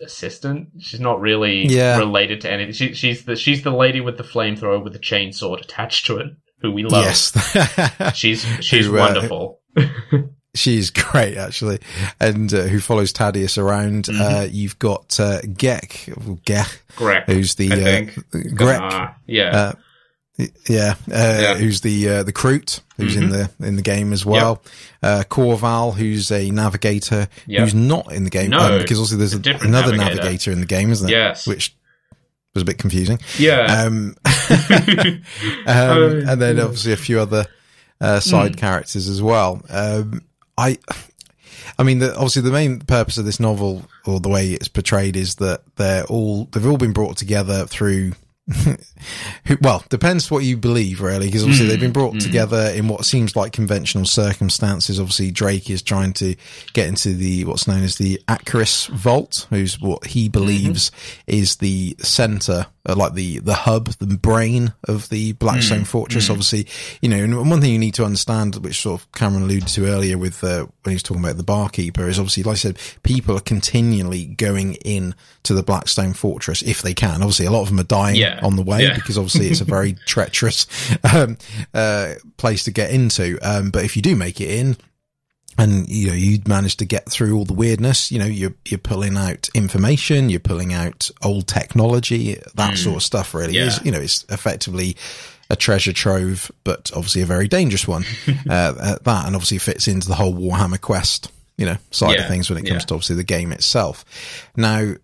assistant. 0.00 0.68
She's 0.80 1.00
not 1.00 1.20
really 1.20 1.66
Yeah. 1.66 1.98
related 1.98 2.42
to 2.42 2.50
anything. 2.50 2.72
She, 2.74 2.94
she's 2.94 3.24
the 3.24 3.36
she's 3.36 3.62
the 3.62 3.70
lady 3.70 4.00
with 4.00 4.16
the 4.18 4.24
flamethrower 4.24 4.82
with 4.82 4.92
the 4.92 4.98
chainsaw 4.98 5.58
attached 5.60 6.06
to 6.06 6.18
it, 6.18 6.32
who 6.60 6.70
we 6.72 6.84
love. 6.84 7.04
yes, 7.04 8.14
She's 8.16 8.44
she's 8.60 8.86
Who, 8.86 8.96
uh, 8.96 9.00
wonderful. 9.00 9.60
she's 10.54 10.90
great 10.90 11.36
actually, 11.38 11.78
and 12.20 12.52
uh, 12.52 12.62
who 12.64 12.78
follows 12.80 13.12
Taddeus 13.12 13.56
around. 13.58 14.04
Mm-hmm. 14.04 14.20
Uh, 14.22 14.46
you've 14.50 14.78
got 14.78 15.18
uh, 15.18 15.40
Gek, 15.42 16.14
Gek, 16.44 16.78
Greg. 16.96 17.24
who's 17.24 17.54
the 17.54 17.72
I 17.72 17.74
uh, 17.74 17.78
think. 17.78 18.54
Grek, 18.54 18.80
Uh, 18.80 19.08
yeah. 19.26 19.50
uh, 19.56 19.72
yeah, 20.68 20.94
Yeah. 21.08 21.54
who's 21.54 21.80
the 21.80 22.08
uh, 22.08 22.22
the 22.22 22.32
Kroot, 22.34 22.80
who's 22.96 23.16
in 23.16 23.28
the 23.30 23.50
in 23.60 23.76
the 23.76 23.82
game 23.82 24.12
as 24.12 24.24
well. 24.26 24.62
Uh, 25.02 25.22
Corval, 25.28 25.94
who's 25.94 26.30
a 26.32 26.50
navigator, 26.50 27.28
Yep. 27.46 27.60
who's 27.60 27.74
not 27.74 28.12
in 28.12 28.24
the 28.24 28.30
game 28.30 28.50
No, 28.50 28.58
um, 28.58 28.78
because 28.78 28.98
also 28.98 29.16
there's 29.16 29.34
a 29.34 29.36
another 29.62 29.96
navigator. 29.96 30.14
navigator. 30.22 30.50
in 30.52 30.60
the 30.60 30.66
game, 30.66 30.90
isn't 30.90 31.06
there? 31.06 31.16
Yes. 31.28 31.46
which 31.46 31.74
was 32.54 32.62
a 32.62 32.64
bit 32.66 32.78
confusing. 32.78 33.18
yeah. 33.38 33.82
Um, 33.84 34.16
um, 35.66 36.28
and 36.28 36.40
then 36.40 36.58
obviously 36.60 36.92
a 36.92 36.96
few 36.96 37.20
other 37.20 37.46
uh, 38.00 38.20
side 38.20 38.52
Hmm. 38.54 38.58
characters 38.60 39.08
as 39.08 39.22
well. 39.22 39.62
Um, 39.68 40.22
I, 40.58 40.78
I 41.78 41.82
mean, 41.82 41.98
the, 41.98 42.14
obviously 42.14 42.42
the 42.42 42.50
main 42.50 42.80
purpose 42.80 43.18
of 43.18 43.24
this 43.24 43.40
novel, 43.40 43.82
or 44.06 44.20
the 44.20 44.28
way 44.28 44.52
it's 44.52 44.68
portrayed, 44.68 45.16
is 45.16 45.36
that 45.36 45.62
they're 45.76 46.04
all 46.04 46.44
they've 46.52 46.66
all 46.66 46.78
been 46.78 46.92
brought 46.92 47.16
together 47.16 47.66
through. 47.66 48.12
Well, 49.60 49.82
depends 49.88 50.30
what 50.30 50.44
you 50.44 50.56
believe, 50.56 51.00
really, 51.00 51.26
because 51.26 51.42
obviously 51.42 51.66
they've 51.66 51.80
been 51.80 51.90
mm, 51.90 51.94
brought 51.94 52.14
mm. 52.14 52.22
together 52.22 52.70
in 52.74 52.86
what 52.86 53.04
seems 53.04 53.34
like 53.34 53.52
conventional 53.52 54.04
circumstances. 54.04 55.00
Obviously, 55.00 55.32
Drake 55.32 55.68
is 55.68 55.82
trying 55.82 56.12
to 56.14 56.36
get 56.72 56.86
into 56.86 57.14
the 57.14 57.44
what's 57.44 57.66
known 57.66 57.82
as 57.82 57.96
the 57.96 58.22
Acaris 58.28 58.88
Vault, 58.88 59.46
who's 59.50 59.80
what 59.80 60.06
he 60.06 60.26
mm-hmm. 60.26 60.32
believes 60.32 60.92
is 61.26 61.56
the 61.56 61.96
center, 61.98 62.66
uh, 62.88 62.94
like 62.94 63.14
the 63.14 63.38
the 63.40 63.54
hub, 63.54 63.86
the 63.98 64.16
brain 64.16 64.72
of 64.84 65.08
the 65.08 65.32
Blackstone 65.32 65.84
Fortress. 65.84 66.30
Obviously, 66.30 66.66
you 67.00 67.08
know, 67.08 67.16
and 67.16 67.50
one 67.50 67.60
thing 67.60 67.72
you 67.72 67.78
need 67.78 67.94
to 67.94 68.04
understand, 68.04 68.54
which 68.56 68.80
sort 68.80 69.00
of 69.00 69.12
Cameron 69.12 69.44
alluded 69.44 69.68
to 69.68 69.86
earlier 69.86 70.16
with 70.18 70.42
uh, 70.44 70.66
when 70.82 70.90
he 70.92 70.94
was 70.94 71.02
talking 71.02 71.22
about 71.24 71.36
the 71.36 71.42
barkeeper, 71.44 72.08
is 72.08 72.18
obviously, 72.18 72.42
like 72.44 72.52
I 72.52 72.56
said, 72.56 72.78
people 73.02 73.36
are 73.36 73.40
continually 73.40 74.26
going 74.26 74.74
in 74.76 75.14
to 75.42 75.54
the 75.54 75.62
Blackstone 75.62 76.12
Fortress 76.12 76.62
if 76.62 76.82
they 76.82 76.94
can. 76.94 77.22
Obviously, 77.22 77.46
a 77.46 77.50
lot 77.50 77.62
of 77.62 77.68
them 77.68 77.80
are 77.80 77.84
dying 77.84 78.16
Yeah. 78.16 78.40
on 78.42 78.56
the 78.56 78.62
way 78.62 78.82
Yeah. 78.82 78.94
because 78.94 79.16
obviously 79.18 79.48
it's 79.48 79.60
a 79.60 79.64
very 79.64 79.92
treacherous 80.06 80.66
um, 81.12 81.36
uh, 81.74 82.14
place 82.36 82.64
to 82.64 82.70
get 82.70 82.90
into. 82.90 83.38
Um, 83.42 83.70
but 83.70 83.84
if 83.84 83.96
you 83.96 84.02
do 84.02 84.16
make 84.16 84.40
it 84.40 84.50
in, 84.50 84.76
and 85.58 85.88
you 85.88 86.08
know 86.08 86.14
you 86.14 86.38
manage 86.46 86.76
to 86.78 86.84
get 86.84 87.08
through 87.08 87.36
all 87.36 87.44
the 87.44 87.54
weirdness, 87.54 88.10
you 88.12 88.18
know 88.18 88.26
you're 88.26 88.54
you're 88.66 88.78
pulling 88.78 89.16
out 89.16 89.48
information, 89.54 90.28
you're 90.30 90.40
pulling 90.40 90.72
out 90.74 91.10
old 91.22 91.46
technology, 91.48 92.36
that 92.54 92.76
sort 92.76 92.96
of 92.96 93.02
stuff. 93.02 93.34
Really, 93.34 93.54
Yeah. 93.54 93.66
is 93.66 93.84
you 93.84 93.90
know 93.92 94.00
it's 94.00 94.24
effectively 94.28 94.96
a 95.48 95.56
treasure 95.56 95.92
trove, 95.92 96.50
but 96.64 96.90
obviously 96.94 97.22
a 97.22 97.26
very 97.26 97.46
dangerous 97.48 97.86
one. 97.86 98.04
uh, 98.50 98.74
at 98.82 99.04
that, 99.04 99.26
and 99.26 99.36
obviously 99.36 99.58
fits 99.58 99.86
into 99.88 100.08
the 100.08 100.14
whole 100.16 100.34
Warhammer 100.34 100.80
Quest, 100.80 101.30
you 101.56 101.64
know, 101.66 101.76
side 101.92 102.18
of 102.18 102.26
things 102.26 102.50
when 102.50 102.58
it 102.58 102.62
comes 102.68 102.82
Yeah. 102.82 102.86
to 102.86 102.94
obviously 102.94 103.16
the 103.16 103.22
game 103.24 103.52
itself. 103.52 104.04
Now, 104.56 104.94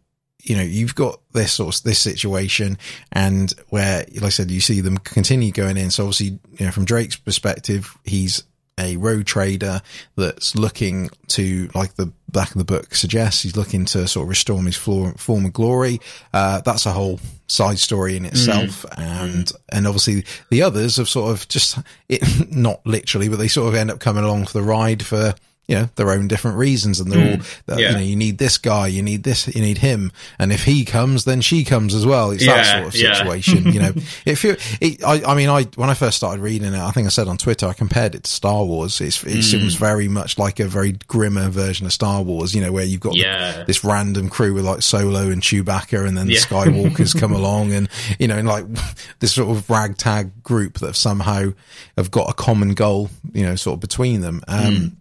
you 0.42 0.56
know, 0.56 0.62
you've 0.62 0.96
got 0.96 1.20
this 1.32 1.52
sort 1.52 1.76
of, 1.76 1.82
this 1.84 2.00
situation 2.00 2.76
and 3.12 3.54
where, 3.68 4.04
like 4.14 4.24
I 4.24 4.28
said, 4.30 4.50
you 4.50 4.60
see 4.60 4.80
them 4.80 4.98
continue 4.98 5.52
going 5.52 5.76
in. 5.76 5.92
So 5.92 6.02
obviously, 6.02 6.40
you 6.58 6.66
know, 6.66 6.72
from 6.72 6.84
Drake's 6.84 7.14
perspective, 7.14 7.96
he's 8.04 8.42
a 8.78 8.96
rogue 8.96 9.26
trader 9.26 9.80
that's 10.16 10.54
looking 10.54 11.10
to, 11.28 11.68
like 11.74 11.94
the 11.94 12.10
back 12.30 12.50
of 12.50 12.58
the 12.58 12.64
book 12.64 12.94
suggests, 12.94 13.42
he's 13.42 13.56
looking 13.56 13.84
to 13.86 14.08
sort 14.08 14.24
of 14.24 14.28
restore 14.30 14.62
his 14.62 14.76
floor, 14.76 15.12
former 15.16 15.50
glory. 15.50 16.00
Uh, 16.32 16.60
that's 16.62 16.86
a 16.86 16.92
whole 16.92 17.20
side 17.48 17.78
story 17.78 18.16
in 18.16 18.24
itself. 18.24 18.84
And, 18.96 19.52
and 19.70 19.86
obviously 19.86 20.24
the 20.50 20.62
others 20.62 20.96
have 20.96 21.08
sort 21.08 21.32
of 21.32 21.46
just, 21.48 21.78
it, 22.08 22.50
not 22.50 22.84
literally, 22.86 23.28
but 23.28 23.36
they 23.36 23.48
sort 23.48 23.68
of 23.68 23.74
end 23.74 23.90
up 23.90 24.00
coming 24.00 24.24
along 24.24 24.46
for 24.46 24.54
the 24.54 24.62
ride 24.62 25.04
for, 25.04 25.34
you 25.68 25.76
know, 25.76 25.88
their 25.94 26.10
own 26.10 26.26
different 26.28 26.56
reasons. 26.58 26.98
And 27.00 27.10
they're 27.10 27.32
all, 27.38 27.44
that, 27.66 27.78
Yeah. 27.78 27.90
you 27.90 27.94
know, 27.94 28.00
you 28.02 28.16
need 28.16 28.38
this 28.38 28.58
guy, 28.58 28.88
you 28.88 29.00
need 29.02 29.22
this, 29.22 29.46
you 29.54 29.62
need 29.62 29.78
him. 29.78 30.10
And 30.38 30.52
if 30.52 30.64
he 30.64 30.84
comes, 30.84 31.24
then 31.24 31.40
she 31.40 31.64
comes 31.64 31.94
as 31.94 32.04
well. 32.04 32.32
It's 32.32 32.44
that 32.46 32.66
sort 32.82 32.88
of 32.88 32.94
yeah. 33.00 33.14
situation, 33.14 33.72
you 33.72 33.80
know. 33.80 33.92
if 34.26 34.42
you 34.44 34.56
it, 34.80 35.02
I, 35.04 35.22
I 35.24 35.34
mean, 35.36 35.48
I, 35.48 35.62
when 35.76 35.88
I 35.88 35.94
first 35.94 36.16
started 36.16 36.42
reading 36.42 36.74
it, 36.74 36.78
I 36.80 36.90
think 36.90 37.06
I 37.06 37.10
said 37.10 37.28
on 37.28 37.38
Twitter, 37.38 37.66
I 37.66 37.72
compared 37.74 38.14
it 38.16 38.24
to 38.24 38.30
Star 38.30 38.64
Wars. 38.64 39.00
It's, 39.00 39.22
it 39.24 39.28
Mm. 39.38 39.42
seems 39.42 39.74
very 39.76 40.08
much 40.08 40.36
like 40.36 40.58
a 40.60 40.66
very 40.66 40.92
grimmer 41.06 41.48
version 41.48 41.86
of 41.86 41.92
Star 41.92 42.22
Wars, 42.22 42.54
you 42.54 42.60
know, 42.60 42.72
where 42.72 42.84
you've 42.84 43.00
got 43.00 43.12
the- 43.14 43.64
this 43.66 43.84
random 43.84 44.28
crew 44.28 44.52
with 44.54 44.64
like 44.64 44.82
Solo 44.82 45.28
and 45.30 45.40
Chewbacca 45.42 46.06
and 46.06 46.18
then 46.18 46.26
the 46.26 46.34
Skywalkers 46.34 47.18
come 47.18 47.32
along 47.42 47.72
and, 47.72 47.88
you 48.18 48.26
know, 48.28 48.36
and 48.36 48.48
like 48.48 48.64
this 49.20 49.32
sort 49.34 49.56
of 49.56 49.70
ragtag 49.70 50.42
group 50.42 50.80
that 50.80 50.86
have 50.86 50.96
somehow 50.96 51.52
have 51.96 52.10
got 52.10 52.28
a 52.28 52.34
common 52.34 52.74
goal, 52.74 53.10
you 53.32 53.44
know, 53.44 53.54
sort 53.56 53.74
of 53.74 53.80
between 53.80 54.20
them. 54.22 54.42
Um, 54.48 54.96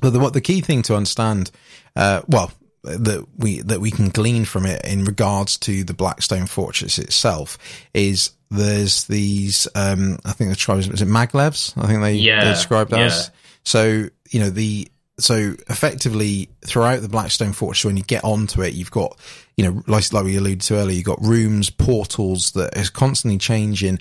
but 0.00 0.10
the, 0.10 0.18
what 0.18 0.32
the 0.32 0.40
key 0.40 0.60
thing 0.60 0.82
to 0.82 0.94
understand, 0.96 1.50
uh, 1.96 2.22
well, 2.28 2.52
that 2.82 3.26
we 3.36 3.60
that 3.62 3.80
we 3.80 3.90
can 3.90 4.08
glean 4.08 4.44
from 4.44 4.64
it 4.64 4.84
in 4.84 5.04
regards 5.04 5.56
to 5.58 5.84
the 5.84 5.94
Blackstone 5.94 6.46
Fortress 6.46 6.98
itself 6.98 7.58
is 7.92 8.30
there's 8.50 9.04
these 9.04 9.68
um 9.74 10.18
I 10.24 10.32
think 10.32 10.50
the 10.50 10.56
tribes 10.56 10.88
is 10.88 11.02
it 11.02 11.08
maglevs 11.08 11.74
I 11.76 11.86
think 11.86 12.00
they 12.00 12.14
Yeah, 12.14 12.44
described 12.44 12.92
yeah. 12.92 13.00
as 13.06 13.30
so 13.64 14.08
you 14.30 14.40
know 14.40 14.48
the 14.48 14.88
so 15.18 15.54
effectively 15.68 16.48
throughout 16.64 17.02
the 17.02 17.08
Blackstone 17.08 17.52
Fortress 17.52 17.84
when 17.84 17.96
you 17.96 18.02
get 18.04 18.24
onto 18.24 18.62
it 18.62 18.74
you've 18.74 18.90
got 18.90 19.18
you 19.56 19.64
know 19.64 19.82
like 19.86 20.12
like 20.12 20.24
we 20.24 20.36
alluded 20.36 20.60
to 20.62 20.76
earlier 20.76 20.96
you've 20.96 21.04
got 21.04 21.20
rooms 21.20 21.70
portals 21.70 22.52
that 22.52 22.76
is 22.76 22.90
constantly 22.90 23.38
changing. 23.38 23.98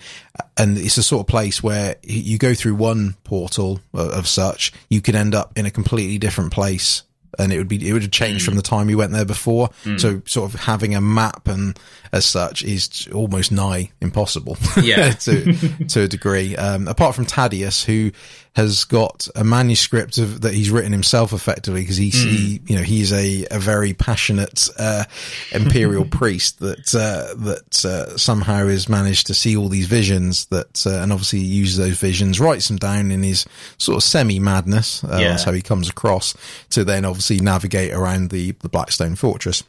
And 0.57 0.77
it's 0.77 0.97
a 0.97 1.03
sort 1.03 1.21
of 1.21 1.27
place 1.27 1.61
where 1.63 1.95
you 2.03 2.37
go 2.37 2.53
through 2.53 2.75
one 2.75 3.15
portal 3.23 3.79
of, 3.93 4.09
of 4.09 4.27
such 4.27 4.71
you 4.89 5.01
could 5.01 5.15
end 5.15 5.33
up 5.33 5.57
in 5.57 5.65
a 5.65 5.71
completely 5.71 6.17
different 6.17 6.51
place. 6.51 7.03
And 7.39 7.51
it 7.51 7.57
would 7.57 7.67
be 7.67 7.87
it 7.87 7.93
would 7.93 8.01
have 8.03 8.11
changed 8.11 8.45
hmm. 8.45 8.51
from 8.51 8.55
the 8.55 8.61
time 8.61 8.89
you 8.89 8.97
went 8.97 9.11
there 9.11 9.25
before. 9.25 9.69
Hmm. 9.83 9.97
So 9.97 10.21
sort 10.25 10.53
of 10.53 10.59
having 10.61 10.95
a 10.95 11.01
map 11.01 11.47
and 11.47 11.77
as 12.11 12.25
such 12.25 12.63
is 12.63 13.07
almost 13.13 13.51
nigh 13.51 13.91
impossible. 14.01 14.57
Yeah. 14.81 15.11
to 15.11 15.53
to 15.87 16.01
a 16.01 16.07
degree. 16.07 16.55
Um, 16.55 16.87
apart 16.87 17.15
from 17.15 17.25
Taddeus, 17.25 17.83
who 17.83 18.11
has 18.55 18.85
got 18.85 19.27
a 19.35 19.43
manuscript 19.43 20.17
of, 20.17 20.41
that 20.41 20.51
he's 20.51 20.71
written 20.71 20.91
himself 20.91 21.31
effectively 21.31 21.81
because 21.81 21.97
he's 21.97 22.15
he, 22.23 22.59
you 22.65 22.75
know 22.75 22.81
he's 22.81 23.13
a, 23.13 23.45
a 23.51 23.59
very 23.59 23.93
passionate 23.93 24.67
uh, 24.79 25.03
imperial 25.51 26.05
priest 26.09 26.59
that 26.59 26.95
uh, 26.95 27.35
that 27.43 27.85
uh, 27.85 28.17
somehow 28.17 28.65
has 28.67 28.89
managed 28.89 29.27
to 29.27 29.35
see 29.35 29.55
all 29.55 29.69
these 29.69 29.85
visions 29.85 30.45
that 30.47 30.85
uh, 30.87 31.01
and 31.03 31.11
obviously 31.13 31.39
uses 31.39 31.77
those 31.77 31.99
visions 31.99 32.39
writes 32.39 32.67
them 32.67 32.77
down 32.77 33.11
in 33.11 33.21
his 33.21 33.45
sort 33.77 33.95
of 33.97 34.03
semi 34.03 34.39
madness. 34.39 35.03
Uh, 35.03 35.17
Yeah. 35.19 35.29
That's 35.29 35.43
how 35.43 35.51
he 35.51 35.61
comes 35.61 35.87
across 35.89 36.33
to 36.71 36.83
then 36.83 37.05
obviously 37.05 37.39
navigate 37.39 37.91
around 37.93 38.31
the 38.31 38.51
the 38.61 38.69
Blackstone 38.69 39.15
Fortress. 39.15 39.63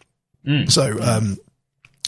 So, 0.69 0.97
um, 1.03 1.37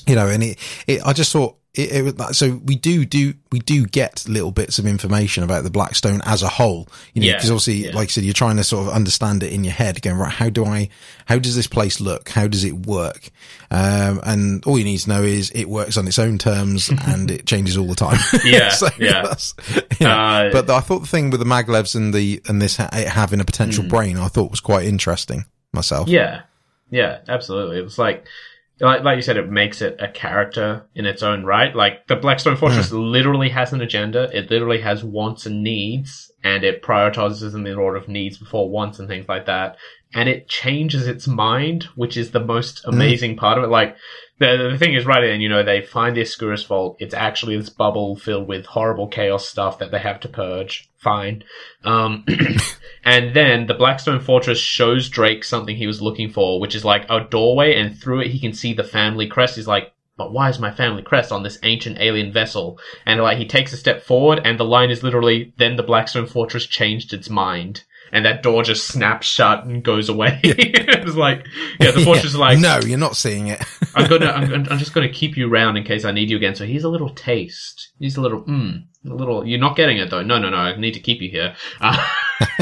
you 0.07 0.15
know, 0.15 0.27
and 0.29 0.43
it, 0.43 0.59
it 0.87 1.01
I 1.07 1.13
just 1.13 1.33
thought 1.33 1.57
it, 1.75 1.93
it 1.93 2.03
was 2.03 2.19
like- 2.19 2.35
so 2.35 2.61
we 2.65 2.75
do 2.75 3.05
do 3.05 3.33
we 3.53 3.61
do 3.61 3.87
get 3.87 4.25
little 4.29 4.51
bits 4.51 4.81
of 4.81 4.87
information 4.87 5.45
about 5.45 5.63
the 5.63 5.71
Blackstone 5.71 6.21
as 6.25 6.43
a 6.43 6.49
whole, 6.49 6.89
you 7.15 7.21
know, 7.23 7.29
Yeah, 7.29 7.35
because 7.35 7.51
obviously, 7.51 7.87
yeah. 7.87 7.95
like 7.95 8.09
I 8.09 8.11
said, 8.11 8.25
you're 8.25 8.33
trying 8.35 8.57
to 8.57 8.65
sort 8.65 8.89
of 8.89 8.93
understand 8.93 9.43
it 9.45 9.53
in 9.53 9.63
your 9.63 9.73
head, 9.73 10.03
going 10.03 10.17
right, 10.17 10.33
how 10.33 10.51
do 10.51 10.65
I, 10.65 10.89
how 11.27 11.39
does 11.39 11.55
this 11.55 11.69
place 11.69 12.01
look, 12.01 12.29
how 12.29 12.49
does 12.49 12.65
it 12.65 12.87
work, 12.87 13.31
um, 13.71 14.21
and 14.25 14.65
all 14.67 14.79
you 14.79 14.85
need 14.85 14.99
to 14.99 15.09
know 15.09 15.23
is 15.23 15.51
it 15.51 15.67
works 15.69 15.97
on 15.97 16.09
its 16.09 16.19
own 16.19 16.39
terms 16.39 16.91
and 17.07 17.31
it 17.31 17.47
changes 17.47 17.77
all 17.77 17.87
the 17.87 17.95
time. 17.95 18.19
Yeah, 18.45 18.69
so 18.71 18.89
yeah. 18.99 19.23
that's- 19.23 19.55
you 20.01 20.07
know, 20.07 20.11
Uh, 20.13 20.51
but 20.53 20.69
I 20.71 20.81
thought 20.81 21.01
the 21.01 21.07
thing 21.07 21.31
with 21.31 21.39
the 21.41 21.47
maglevs 21.47 21.95
and 21.95 22.13
the 22.13 22.41
and 22.49 22.61
this 22.61 22.79
ha- 22.79 22.89
it 22.93 23.07
having 23.07 23.39
a 23.41 23.45
potential 23.45 23.85
brain, 23.85 24.17
I 24.17 24.27
thought 24.29 24.51
was 24.51 24.61
quite 24.61 24.87
interesting 24.87 25.45
myself. 25.73 26.09
Yeah, 26.09 26.43
yeah, 26.91 27.19
absolutely. 27.29 27.79
It 27.79 27.85
was 27.85 27.99
like, 27.99 28.27
like, 28.81 29.03
like 29.03 29.17
you 29.17 29.23
said, 29.23 29.37
it 29.37 29.51
makes 29.51 29.83
it 29.83 29.97
a 30.01 30.09
character 30.09 30.87
in 30.95 31.05
its 31.05 31.23
own 31.23 31.45
right. 31.45 31.75
Like 31.75 32.07
the 32.07 32.17
Blackstone 32.17 32.57
Fortress 32.57 32.91
hmm. 32.91 32.97
literally 32.97 33.51
has 33.51 33.73
an 33.73 33.81
agenda. 33.81 34.31
It 34.37 34.51
literally 34.51 34.81
has 34.81 35.05
wants 35.05 35.47
and 35.47 35.63
needs, 35.63 36.33
and 36.43 36.65
it 36.65 36.83
prioritizes 36.83 37.53
them 37.53 37.67
in 37.67 37.75
the 37.75 37.79
order 37.79 37.99
of 37.99 38.09
needs 38.09 38.39
before 38.39 38.71
wants 38.71 38.99
and 38.99 39.09
things 39.09 39.29
like 39.29 39.47
that. 39.47 39.77
And 40.15 40.29
it 40.29 40.49
changes 40.49 41.07
its 41.07 41.29
mind, 41.29 41.85
which 41.95 42.17
is 42.17 42.31
the 42.31 42.41
most 42.41 42.83
hmm. 42.85 42.95
amazing 42.95 43.37
part 43.37 43.59
of 43.59 43.65
it. 43.65 43.69
Like 43.69 43.97
the 44.41 44.71
the 44.73 44.79
thing 44.79 44.95
is, 44.95 45.05
right, 45.05 45.23
and 45.23 45.43
you 45.43 45.49
know, 45.49 45.63
they 45.63 45.83
find 45.83 46.17
the 46.17 46.23
Ascuris 46.23 46.67
Vault. 46.67 46.97
It's 46.99 47.15
actually 47.15 47.59
this 47.59 47.69
bubble 47.69 48.17
filled 48.17 48.49
with 48.49 48.65
horrible 48.65 49.07
chaos 49.07 49.47
stuff 49.47 49.79
that 49.79 49.91
they 49.91 49.99
have 49.99 50.19
to 50.21 50.29
purge. 50.29 50.91
Fine. 50.97 51.45
Um, 51.85 52.25
and 53.05 53.37
then 53.37 53.67
the 53.67 53.75
Blackstone 53.75 54.19
Fortress 54.19 54.59
shows 54.59 55.11
Drake 55.11 55.45
something 55.45 55.77
he 55.77 55.87
was 55.87 56.01
looking 56.01 56.31
for, 56.31 56.59
which 56.59 56.75
is 56.75 56.85
like 56.87 57.05
a 57.11 57.21
doorway, 57.21 57.79
and 57.79 57.97
through 57.97 58.23
it 58.23 58.31
he 58.31 58.41
can 58.41 58.55
see 58.55 58.73
the 58.73 58.83
family 58.83 59.27
crest. 59.27 59.57
He's 59.57 59.69
like, 59.69 59.93
but 60.17 60.33
why 60.33 60.49
is 60.49 60.59
my 60.59 60.71
family 60.71 61.03
crest 61.03 61.33
on 61.33 61.43
this 61.43 61.59
ancient 61.63 61.99
alien 62.01 62.33
vessel? 62.33 62.79
And 63.05 63.21
like 63.21 63.37
he 63.37 63.47
takes 63.47 63.75
a 63.75 63.77
step 63.77 64.03
forward, 64.03 64.41
and 64.43 64.59
the 64.59 64.65
line 64.65 64.91
is 64.91 65.03
literally, 65.03 65.53
then 65.59 65.77
the 65.77 65.83
Blackstone 65.83 66.27
Fortress 66.27 66.67
changed 66.67 67.13
its 67.13 67.29
mind. 67.29 67.85
And 68.13 68.25
that 68.25 68.43
door 68.43 68.63
just 68.63 68.89
snaps 68.89 69.27
shut 69.27 69.65
and 69.65 69.83
goes 69.83 70.09
away. 70.09 70.41
it's 70.43 71.15
like, 71.15 71.47
yeah, 71.81 71.93
the 71.93 72.05
fortress 72.05 72.33
is 72.33 72.37
like, 72.37 72.59
no, 72.59 72.81
you're 72.81 72.99
not 72.99 73.17
seeing 73.17 73.49
it. 73.49 73.63
I'm 73.95 74.09
gonna, 74.09 74.27
I'm, 74.31 74.67
I'm 74.69 74.79
just 74.79 74.93
gonna 74.93 75.09
keep 75.09 75.37
you 75.37 75.53
around 75.53 75.77
in 75.77 75.85
case 75.85 76.05
I 76.05 76.11
need 76.11 76.31
you 76.31 76.37
again. 76.37 76.55
So 76.55 76.67
here's 76.67 76.85
a 76.85 76.89
little 76.89 77.11
taste. 77.11 77.93
Here's 78.01 78.17
a 78.17 78.21
little, 78.21 78.43
mm, 78.43 78.85
a 79.05 79.15
little. 79.15 79.47
You're 79.47 79.59
not 79.61 79.77
getting 79.77 79.99
it 79.99 80.11
though. 80.11 80.23
No, 80.23 80.39
no, 80.39 80.51
no. 80.51 80.57
I 80.57 80.77
need 80.77 80.95
to 80.95 81.01
keep 81.01 81.21
you 81.23 81.31
here. 81.31 81.55
Uh, 81.81 81.97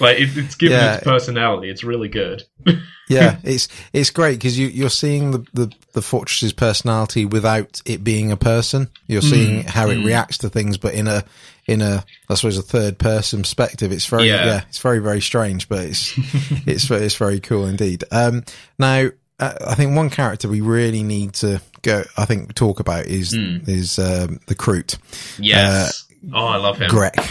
like 0.00 0.18
it, 0.20 0.36
it's 0.36 0.54
given 0.54 0.78
Yeah. 0.78 0.94
its 0.96 1.04
personality. 1.04 1.70
It's 1.70 1.84
really 1.84 2.08
good. 2.08 2.42
yeah, 3.08 3.38
it's 3.42 3.68
it's 3.92 4.10
great 4.10 4.38
because 4.38 4.58
you 4.58 4.68
you're 4.68 4.90
seeing 4.90 5.30
the, 5.30 5.44
the 5.54 5.72
the 5.92 6.00
fortress's 6.02 6.52
personality 6.52 7.24
without 7.24 7.80
it 7.86 8.04
being 8.04 8.30
a 8.32 8.36
person. 8.36 8.88
You're 9.06 9.22
seeing 9.22 9.64
how 9.64 9.88
it 9.88 10.04
reacts 10.04 10.38
to 10.38 10.48
things, 10.50 10.76
but 10.78 10.94
in 10.94 11.06
a 11.08 11.24
in 11.66 11.80
a 11.82 12.04
I 12.28 12.34
suppose 12.34 12.58
a 12.58 12.62
third 12.62 12.98
person 12.98 13.42
perspective. 13.42 13.92
It's 13.92 14.06
very 14.06 14.28
Yeah. 14.28 14.44
yeah, 14.46 14.62
it's 14.68 14.78
very 14.78 14.98
very 14.98 15.20
strange, 15.20 15.68
but 15.68 15.80
it's 15.86 16.12
it's 16.66 16.90
it's 16.90 17.16
very 17.16 17.40
cool 17.40 17.66
indeed. 17.66 18.04
Um, 18.10 18.44
now 18.78 19.08
uh, 19.40 19.54
I 19.66 19.74
think 19.74 19.94
one 19.96 20.10
character 20.10 20.48
we 20.48 20.60
really 20.60 21.02
need 21.02 21.32
to 21.34 21.60
go. 21.82 22.04
I 22.16 22.24
think 22.24 22.54
talk 22.54 22.80
about 22.80 23.06
is 23.06 23.32
is 23.34 23.98
um, 23.98 24.40
the 24.46 24.54
Kroot. 24.54 24.98
Yes. 25.38 26.06
oh, 26.32 26.46
I 26.46 26.56
love 26.56 26.78
him. 26.78 26.90
Greg. 26.90 27.14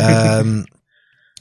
Um, 0.00 0.64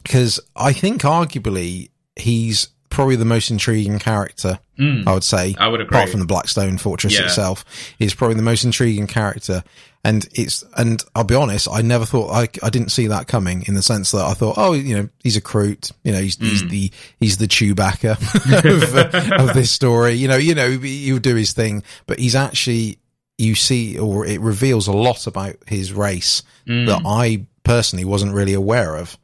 because 0.03 0.41
I 0.53 0.73
think 0.73 1.01
arguably 1.03 1.91
he's 2.17 2.67
probably 2.89 3.15
the 3.15 3.25
most 3.25 3.51
intriguing 3.51 3.99
character. 3.99 4.59
I 4.79 5.13
would 5.13 5.23
say, 5.23 5.55
I 5.57 5.67
would 5.67 5.81
agree. 5.81 5.97
apart 5.97 6.09
from 6.11 6.19
the 6.19 6.25
Blackstone 6.27 6.77
Fortress 6.77 7.13
Yeah. 7.15 7.25
itself, 7.25 7.65
is 7.99 8.13
probably 8.13 8.35
the 8.35 8.43
most 8.43 8.63
intriguing 8.63 9.07
character. 9.07 9.63
And 10.03 10.27
it's 10.33 10.63
and 10.77 11.03
I'll 11.15 11.23
be 11.23 11.33
honest, 11.35 11.67
I 11.71 11.81
never 11.81 12.05
thought 12.05 12.29
I 12.31 12.47
I 12.63 12.69
didn't 12.69 12.89
see 12.91 13.07
that 13.07 13.27
coming 13.27 13.63
in 13.67 13.73
the 13.73 13.81
sense 13.81 14.11
that 14.11 14.23
I 14.23 14.33
thought, 14.35 14.55
oh, 14.57 14.73
you 14.73 14.95
know, 14.95 15.09
he's 15.23 15.35
a 15.35 15.41
Kroot, 15.41 15.91
you 16.03 16.11
know, 16.11 16.21
he's 16.21 16.37
he's 16.37 16.63
Mm. 16.63 16.69
the 16.69 16.91
he's 17.19 17.37
the 17.37 17.47
Chewbacca 17.47 18.11
of, 19.41 19.47
of 19.49 19.53
this 19.55 19.71
story, 19.71 20.13
you 20.13 20.27
know, 20.27 20.37
you 20.37 20.53
know, 20.55 20.69
he'll 20.77 21.17
do 21.19 21.35
his 21.35 21.53
thing, 21.53 21.83
but 22.05 22.19
he's 22.19 22.35
actually 22.35 22.99
you 23.39 23.53
see 23.55 23.97
or 23.97 24.25
it 24.25 24.39
reveals 24.41 24.87
a 24.87 24.93
lot 24.93 25.25
about 25.27 25.55
his 25.65 25.91
race 25.91 26.43
Mm. 26.67 26.85
that 26.87 27.01
I 27.05 27.45
personally 27.63 28.05
wasn't 28.05 28.33
really 28.33 28.53
aware 28.53 28.95
of. 28.95 29.17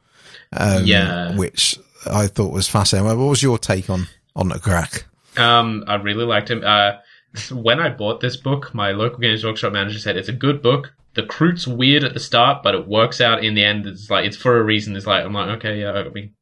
Um, 0.52 0.84
Yeah. 0.84 1.34
which 1.36 1.76
I 2.06 2.26
thought 2.26 2.52
was 2.52 2.68
fascinating. 2.68 3.18
What 3.18 3.28
was 3.28 3.42
your 3.42 3.58
take 3.58 3.90
on 3.90 4.08
on 4.36 4.50
Grek? 4.50 5.04
Um, 5.36 5.84
I 5.86 5.96
really 5.96 6.24
liked 6.24 6.50
him. 6.50 6.62
Uh, 6.64 6.92
when 7.52 7.80
I 7.80 7.88
bought 7.88 8.20
this 8.20 8.36
book, 8.36 8.74
my 8.74 8.92
local 8.92 9.18
games 9.18 9.44
workshop 9.44 9.72
manager 9.72 9.98
said 9.98 10.16
it's 10.16 10.28
a 10.28 10.32
good 10.32 10.62
book. 10.62 10.94
The 11.14 11.22
Kroot's 11.22 11.66
weird 11.66 12.04
at 12.04 12.14
the 12.14 12.20
start, 12.20 12.62
but 12.62 12.74
it 12.74 12.88
works 12.88 13.20
out 13.20 13.44
in 13.44 13.54
the 13.54 13.64
end. 13.64 13.86
It's 13.86 14.10
like 14.10 14.26
it's 14.26 14.36
for 14.36 14.58
a 14.58 14.62
reason. 14.62 14.96
It's 14.96 15.06
like 15.06 15.24
I'm 15.24 15.32
like, 15.32 15.48
okay, 15.58 15.80
yeah, 15.80 15.92
I 15.92 16.08
mean, 16.08 16.32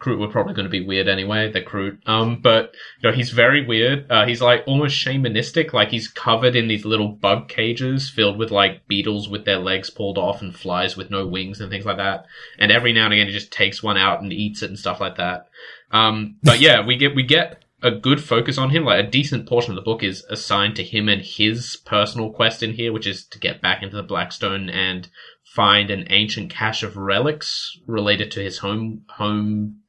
Kroot 0.00 0.18
were 0.18 0.28
probably 0.28 0.54
going 0.54 0.64
to 0.64 0.70
be 0.70 0.84
weird 0.84 1.08
anyway. 1.08 1.52
The 1.52 1.60
Kroot, 1.60 1.98
um, 2.06 2.40
but 2.40 2.74
you 3.00 3.08
know, 3.08 3.14
he's 3.14 3.30
very 3.30 3.66
weird. 3.66 4.10
Uh, 4.10 4.26
he's 4.26 4.40
like 4.40 4.64
almost 4.66 4.96
shamanistic. 4.96 5.72
Like 5.72 5.90
he's 5.90 6.08
covered 6.08 6.56
in 6.56 6.68
these 6.68 6.84
little 6.84 7.08
bug 7.08 7.48
cages 7.48 8.08
filled 8.08 8.38
with 8.38 8.50
like 8.50 8.86
beetles 8.88 9.28
with 9.28 9.44
their 9.44 9.58
legs 9.58 9.90
pulled 9.90 10.18
off 10.18 10.40
and 10.40 10.56
flies 10.56 10.96
with 10.96 11.10
no 11.10 11.26
wings 11.26 11.60
and 11.60 11.70
things 11.70 11.84
like 11.84 11.98
that. 11.98 12.24
And 12.58 12.72
every 12.72 12.92
now 12.92 13.04
and 13.04 13.12
again, 13.12 13.26
he 13.26 13.32
just 13.32 13.52
takes 13.52 13.82
one 13.82 13.98
out 13.98 14.22
and 14.22 14.32
eats 14.32 14.62
it 14.62 14.70
and 14.70 14.78
stuff 14.78 15.00
like 15.00 15.16
that. 15.16 15.48
Um, 15.90 16.36
but 16.42 16.60
yeah, 16.60 16.84
we 16.84 16.96
get 16.96 17.14
we 17.14 17.22
get 17.22 17.62
a 17.82 17.90
good 17.90 18.22
focus 18.22 18.58
on 18.58 18.70
him. 18.70 18.84
Like 18.84 19.04
a 19.04 19.10
decent 19.10 19.48
portion 19.48 19.72
of 19.72 19.76
the 19.76 19.82
book 19.82 20.02
is 20.02 20.24
assigned 20.30 20.76
to 20.76 20.84
him 20.84 21.08
and 21.08 21.22
his 21.22 21.76
personal 21.84 22.30
quest 22.30 22.62
in 22.62 22.74
here, 22.74 22.92
which 22.92 23.06
is 23.06 23.24
to 23.26 23.38
get 23.38 23.60
back 23.60 23.82
into 23.82 23.96
the 23.96 24.02
Blackstone 24.02 24.68
and 24.68 25.08
find 25.44 25.90
an 25.90 26.06
ancient 26.10 26.50
cache 26.50 26.82
of 26.82 26.96
relics 26.96 27.76
related 27.86 28.30
to 28.32 28.40
his 28.40 28.58
home 28.58 29.02
home. 29.10 29.79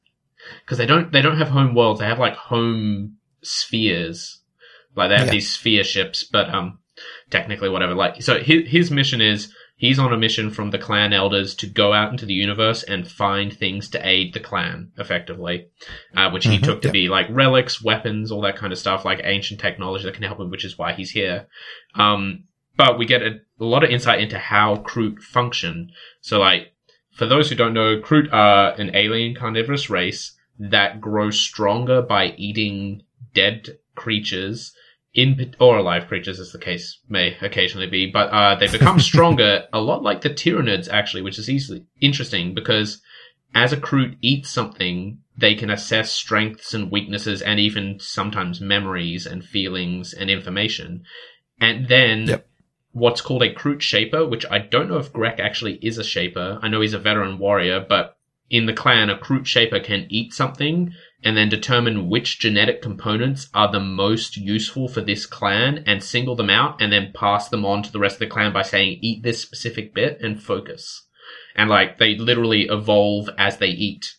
Because 0.64 0.78
they 0.78 0.86
don't 0.86 1.12
they 1.12 1.22
don't 1.22 1.38
have 1.38 1.48
home 1.48 1.74
worlds. 1.74 2.00
They 2.00 2.06
have 2.06 2.18
like 2.18 2.34
home 2.34 3.16
spheres. 3.42 4.40
Like 4.96 5.08
they 5.10 5.16
have 5.16 5.26
Yeah. 5.26 5.32
these 5.32 5.50
sphere 5.50 5.84
ships, 5.84 6.24
but 6.24 6.52
um, 6.52 6.78
technically 7.30 7.68
whatever. 7.68 7.94
Like 7.94 8.22
so, 8.22 8.38
his 8.40 8.68
his 8.68 8.90
mission 8.90 9.20
is 9.20 9.52
he's 9.76 9.98
on 9.98 10.12
a 10.12 10.16
mission 10.16 10.50
from 10.50 10.70
the 10.70 10.78
clan 10.78 11.12
elders 11.12 11.54
to 11.56 11.66
go 11.66 11.92
out 11.92 12.12
into 12.12 12.26
the 12.26 12.34
universe 12.34 12.82
and 12.82 13.08
find 13.10 13.52
things 13.52 13.88
to 13.90 14.06
aid 14.06 14.32
the 14.34 14.40
clan 14.40 14.92
effectively, 14.98 15.66
uh, 16.14 16.30
which 16.30 16.44
he 16.46 16.58
Mhm, 16.58 16.62
took 16.64 16.82
to 16.82 16.88
yep. 16.88 16.92
be 16.92 17.08
like 17.08 17.26
relics, 17.30 17.82
weapons, 17.82 18.30
all 18.30 18.42
that 18.42 18.56
kind 18.56 18.72
of 18.72 18.78
stuff, 18.78 19.04
like 19.04 19.20
ancient 19.24 19.60
technology 19.60 20.04
that 20.04 20.14
can 20.14 20.22
help 20.24 20.38
him, 20.38 20.50
which 20.50 20.64
is 20.64 20.78
why 20.78 20.92
he's 20.92 21.10
here. 21.10 21.46
Um, 21.94 22.44
but 22.76 22.98
we 22.98 23.06
get 23.06 23.22
a, 23.22 23.40
a 23.60 23.64
lot 23.64 23.82
of 23.84 23.90
insight 23.90 24.20
into 24.20 24.38
how 24.38 24.76
Kroot 24.76 25.20
function. 25.20 25.90
So, 26.20 26.38
like, 26.40 26.71
for 27.14 27.26
those 27.26 27.48
who 27.48 27.56
don't 27.56 27.74
know, 27.74 28.00
Kroot 28.00 28.32
are 28.32 28.72
an 28.72 28.94
alien 28.94 29.34
carnivorous 29.34 29.90
race 29.90 30.32
that 30.58 31.00
grows 31.00 31.38
stronger 31.38 32.02
by 32.02 32.34
eating 32.36 33.02
dead 33.34 33.78
creatures 33.94 34.72
in 35.14 35.54
or 35.60 35.76
alive 35.76 36.06
creatures, 36.06 36.40
as 36.40 36.52
the 36.52 36.58
case 36.58 36.98
may 37.08 37.36
occasionally 37.42 37.86
be. 37.86 38.10
But 38.10 38.30
uh, 38.30 38.54
they 38.54 38.68
become 38.68 38.98
stronger, 39.10 39.66
a 39.72 39.80
lot 39.80 40.02
like 40.02 40.22
the 40.22 40.30
Tyranids, 40.30 40.88
actually, 40.88 41.22
which 41.22 41.38
is 41.38 41.50
easily 41.50 41.84
interesting 42.00 42.54
because 42.54 43.02
as 43.54 43.72
a 43.72 43.76
Kroot 43.76 44.16
eats 44.22 44.50
something, 44.50 45.18
they 45.36 45.54
can 45.54 45.70
assess 45.70 46.12
strengths 46.12 46.72
and 46.72 46.90
weaknesses, 46.90 47.42
and 47.42 47.60
even 47.60 47.98
sometimes 48.00 48.60
memories 48.60 49.26
and 49.26 49.44
feelings 49.44 50.14
and 50.14 50.30
information. 50.30 51.04
And 51.60 51.88
then 51.88 52.26
Yep. 52.26 52.48
What's 52.92 53.20
called 53.20 53.42
a 53.42 53.52
Kroot 53.52 53.80
Shaper, 53.80 54.26
which 54.26 54.46
I 54.50 54.58
don't 54.58 54.88
know 54.88 54.98
if 54.98 55.12
Grek 55.12 55.40
actually 55.40 55.74
is 55.82 55.98
a 55.98 56.04
Shaper. 56.04 56.58
I 56.62 56.68
know 56.68 56.80
he's 56.80 56.94
a 56.94 56.98
veteran 56.98 57.38
warrior, 57.38 57.80
but 57.80 58.16
in 58.50 58.66
the 58.66 58.74
clan, 58.74 59.08
a 59.08 59.16
Kroot 59.16 59.46
Shaper 59.46 59.80
can 59.80 60.06
eat 60.10 60.34
something 60.34 60.92
and 61.24 61.36
then 61.36 61.48
determine 61.48 62.10
which 62.10 62.38
genetic 62.38 62.82
components 62.82 63.48
are 63.54 63.70
the 63.72 63.80
most 63.80 64.36
useful 64.36 64.88
for 64.88 65.00
this 65.00 65.24
clan 65.24 65.84
and 65.86 66.02
single 66.02 66.36
them 66.36 66.50
out 66.50 66.80
and 66.82 66.92
then 66.92 67.12
pass 67.14 67.48
them 67.48 67.64
on 67.64 67.82
to 67.82 67.90
the 67.90 67.98
rest 67.98 68.16
of 68.16 68.20
the 68.20 68.26
clan 68.26 68.52
by 68.52 68.62
saying, 68.62 68.98
eat 69.00 69.22
this 69.22 69.40
specific 69.40 69.94
bit 69.94 70.20
and 70.20 70.42
focus. 70.42 71.06
And 71.56 71.70
like, 71.70 71.98
they 71.98 72.16
literally 72.16 72.66
evolve 72.68 73.30
as 73.38 73.56
they 73.56 73.68
eat. 73.68 74.16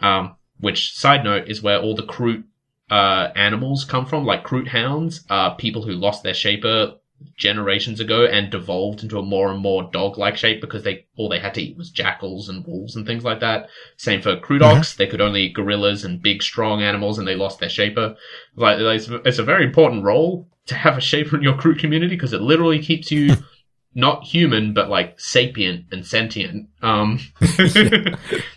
Um, 0.00 0.36
which 0.58 0.94
side 0.94 1.22
note 1.22 1.48
is 1.48 1.62
where 1.62 1.78
all 1.78 1.94
the 1.94 2.02
Kroot, 2.02 2.42
uh, 2.90 3.28
animals 3.36 3.84
come 3.84 4.06
from, 4.06 4.24
like 4.24 4.44
Kroot 4.44 4.68
hounds, 4.68 5.24
people 5.58 5.82
who 5.82 5.92
lost 5.92 6.22
their 6.22 6.34
shaper 6.34 6.94
generations 7.36 8.00
ago 8.00 8.24
and 8.24 8.50
devolved 8.50 9.02
into 9.02 9.18
a 9.18 9.22
more 9.22 9.50
and 9.50 9.60
more 9.60 9.88
dog-like 9.92 10.36
shape 10.36 10.60
because 10.60 10.82
they 10.82 11.06
all 11.16 11.28
they 11.28 11.38
had 11.38 11.54
to 11.54 11.62
eat 11.62 11.76
was 11.76 11.90
jackals 11.90 12.48
and 12.48 12.66
wolves 12.66 12.96
and 12.96 13.06
things 13.06 13.24
like 13.24 13.40
that. 13.40 13.68
Same 13.96 14.20
for 14.22 14.36
Krootox; 14.36 14.96
they 14.96 15.06
could 15.06 15.20
only 15.20 15.42
eat 15.42 15.54
gorillas 15.54 16.04
and 16.04 16.22
big, 16.22 16.42
strong 16.42 16.82
animals, 16.82 17.18
and 17.18 17.26
they 17.26 17.36
lost 17.36 17.60
their 17.60 17.68
shaper. 17.68 18.16
Like 18.54 18.78
it's, 18.78 19.08
it's 19.08 19.38
a 19.38 19.44
very 19.44 19.64
important 19.64 20.04
role 20.04 20.48
to 20.66 20.74
have 20.74 20.98
a 20.98 21.00
shaper 21.00 21.36
in 21.36 21.42
your 21.42 21.54
Kroot 21.54 21.78
community 21.78 22.14
because 22.14 22.32
it 22.32 22.40
literally 22.40 22.80
keeps 22.80 23.10
you 23.10 23.36
not 23.94 24.24
human 24.24 24.74
but 24.74 24.90
like 24.90 25.18
sapient 25.18 25.86
and 25.90 26.06
sentient. 26.06 26.68
Um, 26.82 27.20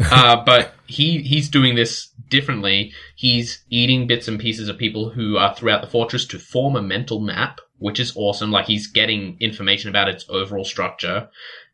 uh, 0.00 0.42
but 0.44 0.74
he 0.86 1.22
he's 1.22 1.48
doing 1.48 1.74
this 1.74 2.08
differently. 2.28 2.92
He's 3.16 3.64
eating 3.70 4.06
bits 4.06 4.28
and 4.28 4.40
pieces 4.40 4.68
of 4.68 4.78
people 4.78 5.10
who 5.10 5.36
are 5.36 5.54
throughout 5.54 5.82
the 5.82 5.90
fortress 5.90 6.24
to 6.26 6.38
form 6.38 6.76
a 6.76 6.82
mental 6.82 7.20
map, 7.20 7.60
which 7.78 8.00
is 8.00 8.16
awesome. 8.16 8.50
Like 8.50 8.66
he's 8.66 8.86
getting 8.86 9.36
information 9.40 9.90
about 9.90 10.08
its 10.08 10.24
overall 10.28 10.64
structure. 10.64 11.28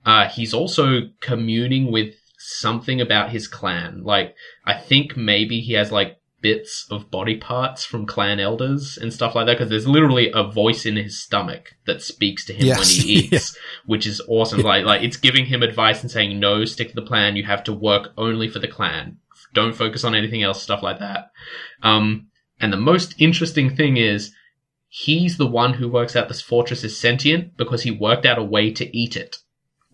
Uh, 0.05 0.29
he's 0.29 0.55
also 0.55 1.03
communing 1.21 1.91
with 1.91 2.15
something 2.39 3.01
about 3.01 3.31
his 3.31 3.49
clan. 3.49 4.03
Like 4.05 4.35
I 4.65 4.75
think 4.75 5.17
maybe 5.17 5.61
he 5.61 5.75
has 5.75 5.93
like 5.93 6.19
bits 6.41 6.87
of 6.91 7.11
body 7.11 7.37
parts 7.37 7.85
from 7.85 8.07
clan 8.07 8.39
elders 8.39 8.99
and 8.99 9.13
stuff 9.13 9.35
like 9.35 9.47
that 9.47 9.55
because 9.55 9.71
there's 9.71 9.89
literally 9.89 10.31
a 10.35 10.45
voice 10.45 10.85
in 10.85 10.97
his 10.97 11.21
stomach 11.21 11.75
that 11.87 12.03
speaks 12.03 12.45
to 12.45 12.53
him 12.53 12.69
when 12.69 12.87
he 12.87 13.13
eats 13.33 13.57
which 13.87 14.07
is 14.07 14.21
awesome. 14.29 14.61
Like 14.61 14.85
like 14.85 15.03
it's 15.03 15.17
giving 15.17 15.47
him 15.47 15.63
advice 15.63 16.03
and 16.03 16.11
saying 16.11 16.39
no 16.39 16.65
stick 16.65 16.91
to 16.91 16.95
the 16.95 17.03
plan. 17.03 17.37
You 17.37 17.45
have 17.45 17.65
to 17.65 17.73
work 17.73 18.13
only 18.17 18.49
for 18.49 18.59
the 18.59 18.69
clan. 18.69 19.19
Don't 19.55 19.75
focus 19.75 20.05
on 20.05 20.15
anything 20.15 20.43
else 20.43 20.63
stuff 20.63 20.83
like 20.83 20.99
that. 20.99 21.31
Um 21.83 22.29
and 22.61 22.73
the 22.73 22.79
most 22.79 23.15
interesting 23.19 23.75
thing 23.75 23.97
is 23.97 24.33
he's 24.89 25.37
the 25.37 25.47
one 25.47 25.75
who 25.75 25.89
works 25.89 26.17
out 26.17 26.29
this 26.29 26.41
fortress 26.41 26.85
is 26.85 26.99
sentient 26.99 27.57
because 27.57 27.83
he 27.83 27.91
worked 27.91 28.27
out 28.27 28.39
a 28.39 28.45
way 28.45 28.71
to 28.73 28.97
eat 28.97 29.17
it 29.17 29.39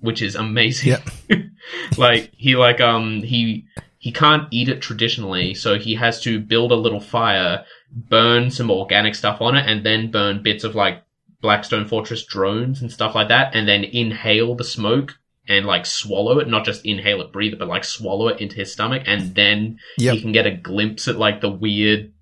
which 0.01 0.21
is 0.21 0.35
amazing. 0.35 0.97
Like 1.97 2.33
he 2.37 2.57
like 2.57 2.81
um 2.81 3.23
he 3.23 3.67
he 4.03 4.11
can't 4.11 4.49
eat 4.51 4.69
it 4.69 4.83
traditionally, 4.83 5.55
so 5.55 5.79
he 5.79 5.95
has 5.95 6.21
to 6.23 6.41
build 6.41 6.73
a 6.73 6.75
little 6.75 6.99
fire, 6.99 7.65
burn 7.93 8.51
some 8.51 8.69
organic 8.69 9.15
stuff 9.15 9.41
on 9.41 9.57
it, 9.57 9.65
and 9.65 9.87
then 9.87 10.11
burn 10.11 10.43
bits 10.43 10.65
of 10.65 10.75
like 10.75 11.05
Blackstone 11.41 11.87
Fortress 11.87 12.25
drones 12.25 12.83
and 12.83 12.91
stuff 12.91 13.15
like 13.15 13.29
that, 13.29 13.55
and 13.55 13.69
then 13.69 13.85
inhale 13.85 14.57
the 14.57 14.65
smoke 14.65 15.21
and 15.47 15.67
like 15.67 15.87
swallow 15.87 16.41
it, 16.41 16.49
not 16.49 16.65
just 16.65 16.85
inhale 16.85 17.21
it, 17.21 17.33
breathe 17.33 17.53
it, 17.53 17.61
but 17.61 17.69
like 17.69 17.85
swallow 17.85 18.27
it 18.27 18.41
into 18.41 18.57
his 18.57 18.73
stomach, 18.73 19.05
and 19.07 19.37
then 19.37 19.79
Yep. 19.99 20.15
he 20.15 20.21
can 20.21 20.33
get 20.33 20.47
a 20.49 20.51
glimpse 20.51 21.07
at 21.07 21.17
like 21.17 21.41
the 21.41 21.49
weird 21.49 22.13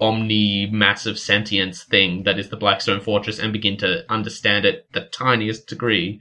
omni 0.00 0.66
massive 0.72 1.20
sentience 1.20 1.84
thing 1.84 2.24
that 2.24 2.36
is 2.36 2.48
the 2.48 2.56
Blackstone 2.56 3.00
Fortress 3.00 3.38
and 3.38 3.52
begin 3.52 3.76
to 3.76 4.04
understand 4.10 4.64
it 4.64 4.88
the 4.92 5.02
tiniest 5.02 5.68
degree. 5.68 6.20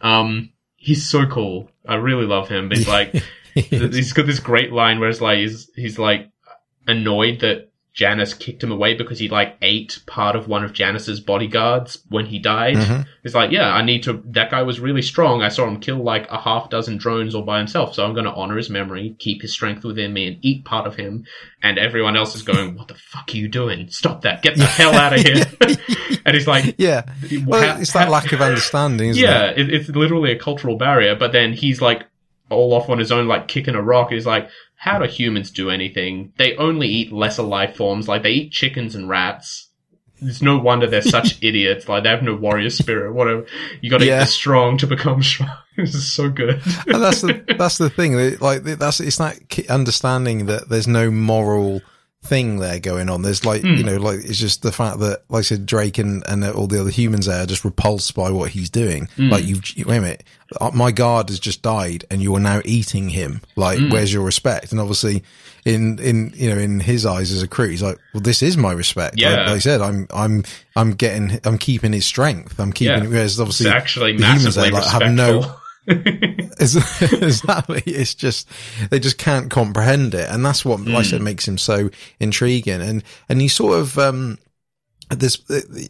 Um, 0.00 0.50
he's 0.74 1.08
so 1.08 1.24
cool. 1.26 1.70
I 1.86 1.94
really 1.94 2.26
love 2.26 2.48
him. 2.48 2.68
He's 2.72 2.88
like, 2.88 3.14
he's 3.70 4.12
got 4.12 4.26
this 4.26 4.40
great 4.40 4.72
line 4.72 5.00
where 5.00 5.08
it's 5.08 5.20
like 5.20 5.38
he's 5.38 5.70
he's 5.74 5.98
like 5.98 6.30
annoyed 6.86 7.40
that 7.40 7.70
Janus 7.92 8.34
kicked 8.34 8.62
him 8.62 8.70
away 8.70 8.94
because 8.94 9.18
he 9.18 9.28
like 9.28 9.56
ate 9.62 10.00
part 10.06 10.36
of 10.36 10.46
one 10.46 10.62
of 10.62 10.72
Janus's 10.72 11.20
bodyguards 11.20 11.98
when 12.08 12.24
he 12.24 12.38
died. 12.38 12.76
Mm-hmm. 12.76 13.02
It's 13.24 13.34
like, 13.34 13.50
yeah, 13.50 13.74
I 13.74 13.82
need 13.82 14.04
to. 14.04 14.22
That 14.26 14.50
guy 14.50 14.62
was 14.62 14.78
really 14.78 15.02
strong. 15.02 15.42
I 15.42 15.48
saw 15.48 15.66
him 15.66 15.80
kill 15.80 16.02
like 16.02 16.30
a 16.30 16.38
half 16.38 16.70
dozen 16.70 16.98
drones 16.98 17.34
all 17.34 17.42
by 17.42 17.58
himself, 17.58 17.94
so 17.94 18.04
I'm 18.04 18.14
going 18.14 18.26
to 18.26 18.32
honor 18.32 18.56
his 18.56 18.70
memory, 18.70 19.16
keep 19.18 19.42
his 19.42 19.52
strength 19.52 19.84
within 19.84 20.12
me, 20.12 20.28
and 20.28 20.38
eat 20.40 20.64
part 20.64 20.86
of 20.86 20.94
him. 20.94 21.26
And 21.62 21.78
everyone 21.78 22.16
else 22.16 22.36
is 22.36 22.42
going, 22.42 22.76
"What 22.76 22.88
the 22.88 22.94
fuck 22.94 23.30
are 23.34 23.36
you 23.36 23.48
doing? 23.48 23.90
Stop 23.90 24.22
that! 24.22 24.42
Get 24.42 24.56
the 24.56 24.66
hell 24.66 24.94
out 24.94 25.12
of 25.12 25.20
here!" 25.20 25.44
and 26.24 26.34
he's 26.34 26.46
like, 26.46 26.74
Yeah. 26.78 27.02
Well, 27.44 27.80
it's 27.80 27.92
that 27.92 28.08
lack 28.08 28.32
of 28.32 28.40
understanding, 28.40 29.10
isn't 29.10 29.22
yeah, 29.22 29.50
it? 29.50 29.58
it, 29.58 29.74
it's 29.74 29.88
literally 29.88 30.30
a 30.30 30.38
cultural 30.38 30.76
barrier. 30.76 31.16
But 31.16 31.32
then 31.32 31.52
he's 31.52 31.82
like 31.82 32.04
all 32.50 32.72
off 32.74 32.88
on 32.90 32.98
his 32.98 33.12
own, 33.12 33.26
like 33.28 33.48
kicking 33.48 33.74
a 33.74 33.82
rock. 33.82 34.10
He's 34.10 34.26
like, 34.26 34.48
how 34.74 34.98
do 34.98 35.06
humans 35.06 35.50
do 35.50 35.70
anything? 35.70 36.32
They 36.36 36.56
only 36.56 36.88
eat 36.88 37.12
lesser 37.12 37.42
life 37.42 37.76
forms. 37.76 38.08
Like 38.08 38.22
they 38.22 38.30
eat 38.32 38.52
chickens 38.52 38.94
and 38.94 39.08
rats. 39.08 39.68
It's 40.22 40.42
no 40.42 40.58
wonder 40.58 40.86
they're 40.86 41.00
such 41.18 41.42
idiots. 41.42 41.88
Like 41.88 42.02
they 42.02 42.08
have 42.10 42.22
no 42.22 42.34
warrior 42.34 42.70
spirit. 42.70 43.12
Whatever. 43.14 43.46
You 43.80 43.90
got 43.90 43.98
to 43.98 44.06
Yeah. 44.06 44.20
the 44.20 44.26
strong 44.26 44.76
to 44.78 44.86
become 44.86 45.22
strong. 45.32 45.50
this 45.76 45.94
is 45.94 46.10
so 46.12 46.28
good. 46.28 46.60
and 46.86 47.02
that's 47.02 47.22
the 47.22 47.42
that's 47.58 47.78
the 47.78 47.88
thing. 47.90 48.38
Like 48.38 48.62
that's 48.64 49.00
it's 49.00 49.18
that 49.18 49.38
understanding 49.70 50.46
that 50.46 50.68
there's 50.68 50.88
no 50.88 51.10
moral 51.10 51.80
thing 52.22 52.58
there 52.58 52.78
going 52.78 53.08
on. 53.08 53.22
There's 53.22 53.44
like 53.46 53.62
you 53.62 53.76
hmm. 53.76 53.86
know 53.86 53.96
like 53.96 54.18
it's 54.18 54.38
just 54.38 54.62
the 54.62 54.72
fact 54.72 54.98
that 54.98 55.22
like 55.30 55.40
I 55.40 55.42
said 55.42 55.64
Drake 55.64 55.98
and 55.98 56.22
and 56.28 56.44
all 56.44 56.66
the 56.66 56.80
other 56.80 56.90
humans 56.90 57.26
there 57.26 57.42
are 57.42 57.46
just 57.46 57.64
repulsed 57.64 58.14
by 58.14 58.30
what 58.30 58.50
he's 58.50 58.68
doing. 58.68 59.08
Hmm. 59.16 59.30
Like 59.30 59.44
you 59.44 59.60
wait 59.86 59.96
a 59.96 60.00
minute, 60.00 60.24
uh, 60.60 60.70
my 60.74 60.90
guard 60.90 61.30
has 61.30 61.40
just 61.40 61.62
died 61.62 62.04
and 62.10 62.22
you 62.22 62.34
are 62.36 62.40
now 62.40 62.60
eating 62.64 63.08
him. 63.08 63.40
Like 63.56 63.78
hmm. 63.78 63.90
where's 63.90 64.12
your 64.12 64.24
respect? 64.24 64.72
And 64.72 64.80
obviously. 64.80 65.22
In, 65.66 65.98
in, 65.98 66.32
you 66.34 66.48
know, 66.48 66.56
in 66.56 66.80
his 66.80 67.04
eyes 67.04 67.30
as 67.30 67.42
a 67.42 67.46
Kroot, 67.46 67.68
he's 67.68 67.82
like, 67.82 67.98
well, 68.14 68.22
this 68.22 68.42
is 68.42 68.56
my 68.56 68.72
respect. 68.72 69.16
Like- 69.16 69.20
Yeah. 69.20 69.36
Like, 69.42 69.48
I 69.48 69.58
said, 69.58 69.82
I'm, 69.82 70.06
I'm, 70.08 70.42
I'm 70.74 70.92
getting, 70.92 71.38
I'm 71.44 71.58
keeping 71.58 71.92
his 71.92 72.06
strength. 72.06 72.58
I'm 72.58 72.72
keeping, 72.72 73.04
Yeah. 73.04 73.10
whereas 73.10 73.32
It's 73.32 73.40
obviously 73.40 73.68
actually 73.68 74.16
the 74.16 74.24
humans 74.24 74.54
there, 74.54 74.70
like, 74.70 74.84
have 74.86 75.12
no, 75.12 75.54
exactly. 76.60 77.82
It's 77.86 78.14
just 78.14 78.48
they 78.90 78.98
just 78.98 79.18
can't 79.18 79.50
comprehend 79.50 80.14
it, 80.14 80.28
and 80.28 80.44
that's 80.44 80.64
what, 80.64 80.80
like 80.80 80.94
I 80.94 81.02
said, 81.02 81.18
hmm. 81.18 81.24
makes 81.24 81.46
him 81.46 81.58
so 81.58 81.90
intriguing. 82.18 82.80
And 82.80 83.02
and 83.28 83.42
you 83.42 83.48
sort 83.48 83.78
of 83.78 83.98
um, 83.98 84.38
this 85.10 85.42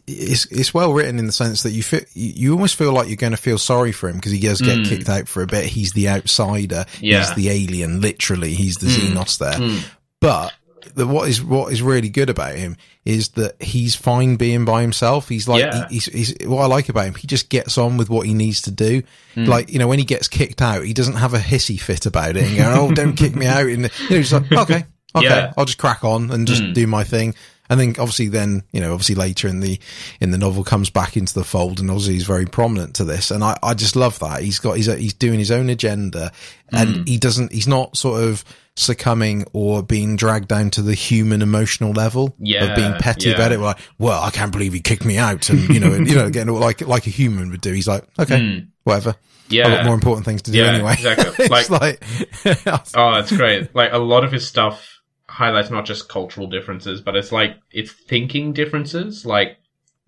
it's 0.07 0.45
it's 0.47 0.73
well 0.73 0.93
written 0.93 1.19
in 1.19 1.25
the 1.25 1.31
sense 1.31 1.63
that 1.63 1.71
you 1.71 1.83
feel 1.83 2.01
you 2.13 2.53
almost 2.53 2.75
feel 2.75 2.93
like 2.93 3.07
you're 3.07 3.17
going 3.17 3.31
to 3.31 3.37
feel 3.37 3.57
sorry 3.57 3.91
for 3.91 4.09
him 4.09 4.15
because 4.15 4.31
he 4.31 4.39
does 4.39 4.61
get 4.61 4.77
hmm. 4.77 4.83
kicked 4.83 5.09
out 5.09 5.27
for 5.27 5.43
a 5.43 5.47
bit. 5.47 5.65
He's 5.65 5.93
the 5.93 6.09
outsider. 6.09 6.85
Yeah. 6.99 7.19
He's 7.19 7.33
the 7.35 7.49
alien. 7.49 8.01
Literally, 8.01 8.53
he's 8.53 8.77
the 8.77 8.87
hmm. 8.87 9.17
Xenos 9.17 9.37
there. 9.37 9.81
But 10.19 10.53
the, 10.95 11.07
what 11.07 11.29
is 11.29 11.43
what 11.43 11.71
is 11.71 11.81
really 11.81 12.09
good 12.09 12.29
about 12.29 12.55
him 12.55 12.77
is 13.03 13.29
that 13.29 13.61
he's 13.61 13.95
fine 13.95 14.35
being 14.35 14.63
by 14.63 14.81
himself. 14.81 15.27
He's 15.27 15.47
like 15.47 15.61
Yeah. 15.61 15.87
he, 15.87 15.95
he's, 15.95 16.05
he's 16.05 16.47
what 16.47 16.61
I 16.61 16.65
like 16.67 16.89
about 16.89 17.05
him. 17.05 17.15
He 17.15 17.27
just 17.27 17.49
gets 17.49 17.77
on 17.77 17.97
with 17.97 18.09
what 18.09 18.27
he 18.27 18.33
needs 18.33 18.61
to 18.63 18.71
do. 18.71 19.01
Hmm. 19.33 19.45
Like 19.45 19.71
you 19.71 19.79
know, 19.79 19.87
when 19.87 19.99
he 19.99 20.05
gets 20.05 20.27
kicked 20.27 20.61
out, 20.61 20.83
he 20.85 20.93
doesn't 20.93 21.15
have 21.15 21.33
a 21.33 21.39
hissy 21.39 21.79
fit 21.79 22.05
about 22.05 22.37
it 22.37 22.43
and 22.43 22.57
go, 22.57 22.75
"Oh, 22.77 22.91
don't 22.93 23.15
kick 23.15 23.35
me 23.35 23.47
out." 23.47 23.65
And 23.65 23.83
you 23.83 24.09
know, 24.09 24.15
he's 24.17 24.33
like, 24.33 24.51
"Okay, 24.51 24.85
okay, 25.15 25.25
Yeah. 25.25 25.53
I'll 25.57 25.65
just 25.65 25.79
crack 25.79 26.03
on 26.03 26.29
and 26.31 26.47
just 26.47 26.63
hmm. 26.63 26.73
do 26.73 26.85
my 26.87 27.03
thing." 27.03 27.33
And 27.71 27.79
then 27.79 27.89
obviously 27.91 28.27
then, 28.27 28.63
you 28.73 28.81
know, 28.81 28.91
obviously 28.91 29.15
later 29.15 29.47
in 29.47 29.61
the, 29.61 29.79
in 30.19 30.31
the 30.31 30.37
novel 30.37 30.65
comes 30.65 30.89
back 30.89 31.15
into 31.15 31.33
the 31.33 31.45
fold 31.45 31.79
and 31.79 31.89
obviously 31.89 32.15
he's 32.15 32.25
very 32.27 32.45
prominent 32.45 32.95
to 32.95 33.05
this. 33.05 33.31
And 33.31 33.43
I, 33.45 33.57
I 33.63 33.73
just 33.73 33.95
love 33.95 34.19
that. 34.19 34.41
He's 34.41 34.59
got, 34.59 34.73
he's, 34.75 34.87
he's 34.87 35.13
doing 35.13 35.39
his 35.39 35.51
own 35.51 35.69
agenda 35.69 36.33
and 36.73 36.89
mm. 36.89 37.07
he 37.07 37.17
doesn't, 37.17 37.53
he's 37.53 37.69
not 37.69 37.95
sort 37.95 38.23
of 38.23 38.43
succumbing 38.75 39.45
or 39.53 39.81
being 39.81 40.17
dragged 40.17 40.49
down 40.49 40.69
to 40.71 40.81
the 40.81 40.93
human 40.93 41.41
emotional 41.41 41.93
level 41.93 42.35
Yeah, 42.39 42.65
of 42.65 42.75
being 42.75 42.93
petty 42.99 43.29
yeah. 43.29 43.35
about 43.35 43.53
it. 43.53 43.59
Like, 43.59 43.77
well, 43.97 44.21
I 44.21 44.31
can't 44.31 44.51
believe 44.51 44.73
he 44.73 44.81
kicked 44.81 45.05
me 45.05 45.17
out. 45.17 45.49
And, 45.49 45.69
you 45.69 45.79
know, 45.79 45.93
and, 45.93 46.07
you 46.09 46.15
know, 46.15 46.29
getting 46.31 46.53
like, 46.53 46.81
like 46.81 47.07
a 47.07 47.09
human 47.09 47.51
would 47.51 47.61
do. 47.61 47.71
He's 47.71 47.87
like, 47.87 48.03
okay, 48.19 48.37
mm. 48.37 48.67
whatever. 48.83 49.11
I've 49.11 49.51
Yeah. 49.53 49.69
got 49.77 49.85
more 49.85 49.95
important 49.95 50.25
things 50.25 50.41
to 50.43 50.51
do 50.51 50.57
Yeah, 50.59 50.73
anyway. 50.73 50.93
exactly. 50.93 51.45
it's 51.45 51.69
like, 51.69 52.03
Oh, 52.95 53.13
it's 53.19 53.31
great. 53.35 53.73
Like 53.73 53.93
a 53.93 53.97
lot 53.97 54.23
of 54.25 54.31
his 54.31 54.47
stuff 54.47 55.00
highlights 55.31 55.69
not 55.71 55.85
just 55.85 56.09
cultural 56.09 56.47
differences, 56.47 57.01
but 57.01 57.15
it's 57.15 57.31
like 57.31 57.55
it's 57.71 57.91
thinking 57.91 58.53
differences. 58.53 59.25
Like 59.25 59.57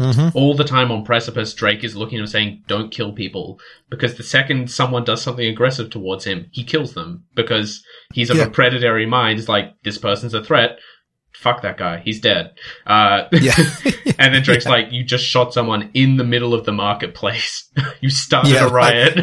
Mhm. 0.01 0.31
all 0.33 0.55
the 0.55 0.63
time 0.63 0.91
on 0.91 1.05
Precipice, 1.05 1.53
Drake 1.53 1.83
is 1.83 1.95
looking 1.95 2.19
and 2.19 2.27
saying, 2.29 2.63
"Don't 2.67 2.91
kill 2.91 3.11
people," 3.13 3.59
because 3.89 4.15
the 4.15 4.23
second 4.23 4.69
someone 4.69 5.03
does 5.03 5.21
something 5.21 5.45
aggressive 5.47 5.89
towards 5.89 6.25
him, 6.25 6.47
he 6.51 6.63
kills 6.63 6.93
them 6.93 7.23
because 7.35 7.83
he's 8.13 8.29
of 8.29 8.37
Yeah. 8.37 8.45
a 8.45 8.49
predatory 8.49 9.05
mind. 9.05 9.39
It's 9.39 9.47
like 9.47 9.73
this 9.83 9.97
person's 9.97 10.33
a 10.33 10.43
threat. 10.43 10.79
Fuck 11.35 11.61
that 11.61 11.77
guy. 11.77 12.01
He's 12.03 12.19
dead. 12.19 12.51
Uh, 12.87 13.23
yeah. 13.33 13.55
and 14.19 14.33
then 14.33 14.41
Drake's 14.47 14.65
like, 14.65 14.91
"You 14.91 15.03
just 15.03 15.25
shot 15.25 15.53
someone 15.53 15.89
in 15.93 16.17
the 16.17 16.23
middle 16.23 16.53
of 16.53 16.65
the 16.65 16.71
marketplace. 16.71 17.69
you 18.01 18.09
started 18.09 18.51
Yeah, 18.51 18.67
a 18.67 18.69
riot." 18.69 19.19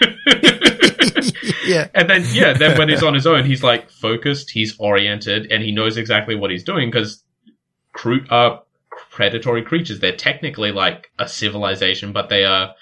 yeah. 1.66 1.88
And 1.94 2.08
then, 2.08 2.24
yeah, 2.32 2.52
then 2.52 2.78
when 2.78 2.88
he's 2.88 3.02
on 3.04 3.14
his 3.14 3.26
own, 3.26 3.44
he's 3.44 3.62
like 3.62 3.90
focused, 3.90 4.50
he's 4.50 4.76
oriented, 4.78 5.50
and 5.50 5.62
he 5.62 5.72
knows 5.72 5.96
exactly 5.96 6.34
what 6.34 6.50
he's 6.50 6.64
doing 6.64 6.90
because 6.90 7.22
cru- 7.92 8.26
uh, 8.30 8.58
predatory 9.10 9.62
creatures, 9.62 10.00
they're 10.00 10.16
technically 10.16 10.72
like 10.72 11.10
a 11.18 11.28
civilization, 11.28 12.12
but 12.12 12.28
they 12.28 12.44
are 12.44 12.74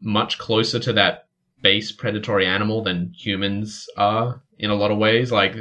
much 0.00 0.38
closer 0.38 0.78
to 0.78 0.92
that 0.94 1.26
base 1.62 1.92
predatory 1.92 2.46
animal 2.46 2.82
than 2.82 3.12
humans 3.16 3.86
are 3.96 4.42
in 4.58 4.70
a 4.70 4.74
lot 4.74 4.90
of 4.90 4.98
ways. 4.98 5.30
Like, 5.30 5.56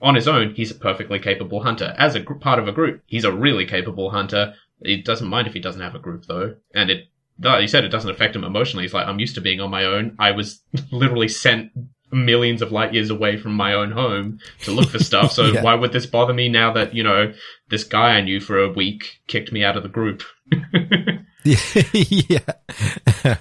on 0.00 0.14
his 0.14 0.28
own, 0.28 0.54
he's 0.54 0.70
a 0.70 0.76
perfectly 0.76 1.18
capable 1.18 1.62
hunter. 1.62 1.94
As 1.98 2.14
a 2.14 2.20
gr- 2.20 2.34
part 2.34 2.58
of 2.58 2.68
a 2.68 2.72
group, 2.72 3.02
he's 3.06 3.24
a 3.24 3.32
really 3.32 3.66
capable 3.66 4.10
hunter. 4.10 4.54
He 4.82 5.02
doesn't 5.02 5.28
mind 5.28 5.46
if 5.46 5.54
he 5.54 5.60
doesn't 5.60 5.82
have 5.82 5.94
a 5.94 6.00
group, 6.00 6.26
though. 6.26 6.56
And 6.74 6.90
it, 6.90 7.08
you 7.42 7.68
said, 7.68 7.84
it 7.84 7.88
doesn't 7.88 8.10
affect 8.10 8.36
him 8.36 8.44
emotionally. 8.44 8.84
He's 8.84 8.94
like, 8.94 9.06
I'm 9.06 9.18
used 9.18 9.34
to 9.36 9.40
being 9.40 9.60
on 9.60 9.70
my 9.70 9.84
own. 9.84 10.16
I 10.18 10.32
was 10.32 10.60
literally 10.90 11.28
sent 11.28 11.70
millions 12.12 12.60
of 12.60 12.72
light 12.72 12.92
years 12.92 13.08
away 13.08 13.36
from 13.36 13.54
my 13.54 13.72
own 13.74 13.92
home 13.92 14.38
to 14.62 14.72
look 14.72 14.90
for 14.90 14.98
stuff. 14.98 15.32
So 15.32 15.44
Yeah. 15.52 15.62
why 15.62 15.74
would 15.74 15.92
this 15.92 16.06
bother 16.06 16.34
me 16.34 16.48
now 16.48 16.72
that, 16.72 16.94
you 16.94 17.02
know, 17.02 17.32
this 17.68 17.84
guy 17.84 18.16
I 18.16 18.20
knew 18.20 18.40
for 18.40 18.58
a 18.58 18.68
week 18.68 19.20
kicked 19.28 19.52
me 19.52 19.62
out 19.64 19.76
of 19.76 19.82
the 19.82 19.88
group? 19.88 20.22
yeah. 21.44 22.38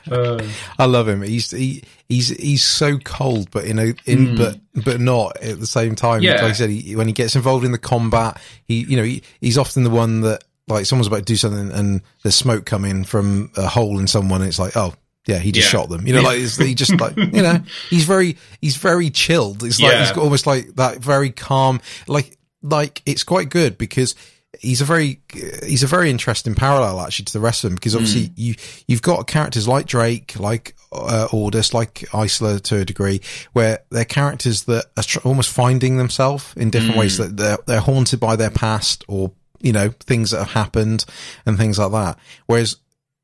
Uh, 0.09 0.43
I 0.77 0.85
love 0.85 1.07
him. 1.07 1.21
He's 1.21 1.51
he, 1.51 1.84
he's 2.07 2.30
he's 2.30 2.63
so 2.63 2.97
cold, 2.99 3.51
but 3.51 3.65
in 3.65 3.80
a 3.80 3.93
in 4.05 4.35
but 4.35 4.57
but 4.85 5.01
not 5.01 5.38
at 5.38 5.59
the 5.59 5.67
same 5.67 5.95
time. 5.95 6.21
Yeah. 6.21 6.34
Like 6.35 6.43
I 6.43 6.51
said, 6.53 6.69
he, 6.69 6.95
when 6.95 7.07
he 7.07 7.13
gets 7.13 7.35
involved 7.35 7.65
in 7.65 7.71
the 7.71 7.77
combat, 7.77 8.39
he 8.65 8.81
you 8.84 8.95
know 8.97 9.03
he, 9.03 9.23
he's 9.41 9.57
often 9.57 9.84
the 9.84 9.89
one 9.89 10.21
that 10.21 10.43
like 10.69 10.85
someone's 10.85 11.07
about 11.07 11.17
to 11.19 11.23
do 11.25 11.35
something 11.35 11.71
and 11.71 12.01
there's 12.23 12.35
smoke 12.35 12.65
coming 12.65 13.03
from 13.03 13.51
a 13.57 13.67
hole 13.67 13.99
in 13.99 14.07
someone. 14.07 14.41
And 14.41 14.47
it's 14.49 14.59
like 14.59 14.77
oh. 14.77 14.93
Yeah, 15.27 15.37
he 15.37 15.51
just 15.51 15.67
Yeah. 15.71 15.81
shot 15.81 15.89
them. 15.89 16.07
You 16.07 16.13
know, 16.13 16.21
like 16.21 16.39
it's, 16.39 16.55
he 16.55 16.73
just 16.73 16.99
like 16.99 17.15
you 17.17 17.43
know, 17.43 17.59
he's 17.89 18.05
very 18.05 18.37
he's 18.61 18.77
very 18.77 19.11
chilled. 19.11 19.63
It's 19.63 19.79
like 19.79 19.91
Yeah. 19.91 19.99
he's 19.99 20.11
got 20.13 20.23
almost 20.23 20.47
like 20.47 20.75
that 20.77 20.99
very 20.99 21.29
calm. 21.29 21.81
Like 22.07 22.37
like 22.63 23.03
it's 23.05 23.23
quite 23.23 23.49
good 23.49 23.77
because 23.77 24.15
he's 24.59 24.81
a 24.81 24.85
very 24.85 25.21
he's 25.63 25.83
a 25.83 25.87
very 25.87 26.09
interesting 26.09 26.55
parallel 26.55 26.99
actually 27.01 27.25
to 27.25 27.33
the 27.33 27.41
rest 27.41 27.63
of 27.63 27.69
them 27.69 27.75
because 27.75 27.95
obviously 27.95 28.27
Hmm. 28.27 28.33
you 28.37 28.55
you've 28.87 29.01
got 29.03 29.27
characters 29.27 29.67
like 29.67 29.85
Drake, 29.85 30.39
like 30.39 30.73
uh, 30.91 31.27
Aldous, 31.31 31.73
like 31.75 32.03
Isla 32.13 32.59
to 32.61 32.77
a 32.77 32.85
degree, 32.85 33.21
where 33.53 33.79
they're 33.91 34.05
characters 34.05 34.63
that 34.63 34.85
are 34.97 35.03
tr- 35.03 35.19
almost 35.25 35.51
finding 35.51 35.97
themselves 35.97 36.45
in 36.55 36.71
different 36.71 36.95
ways 36.97 37.17
Hmm. 37.17 37.23
that 37.23 37.37
they're 37.37 37.57
they're 37.67 37.81
haunted 37.81 38.19
by 38.19 38.35
their 38.35 38.49
past 38.49 39.03
or 39.07 39.33
you 39.61 39.72
know 39.73 39.90
things 39.99 40.31
that 40.31 40.40
have 40.40 40.52
happened 40.52 41.06
and 41.45 41.57
things 41.57 41.77
like 41.80 41.91
that. 41.91 42.18
Whereas 42.45 42.77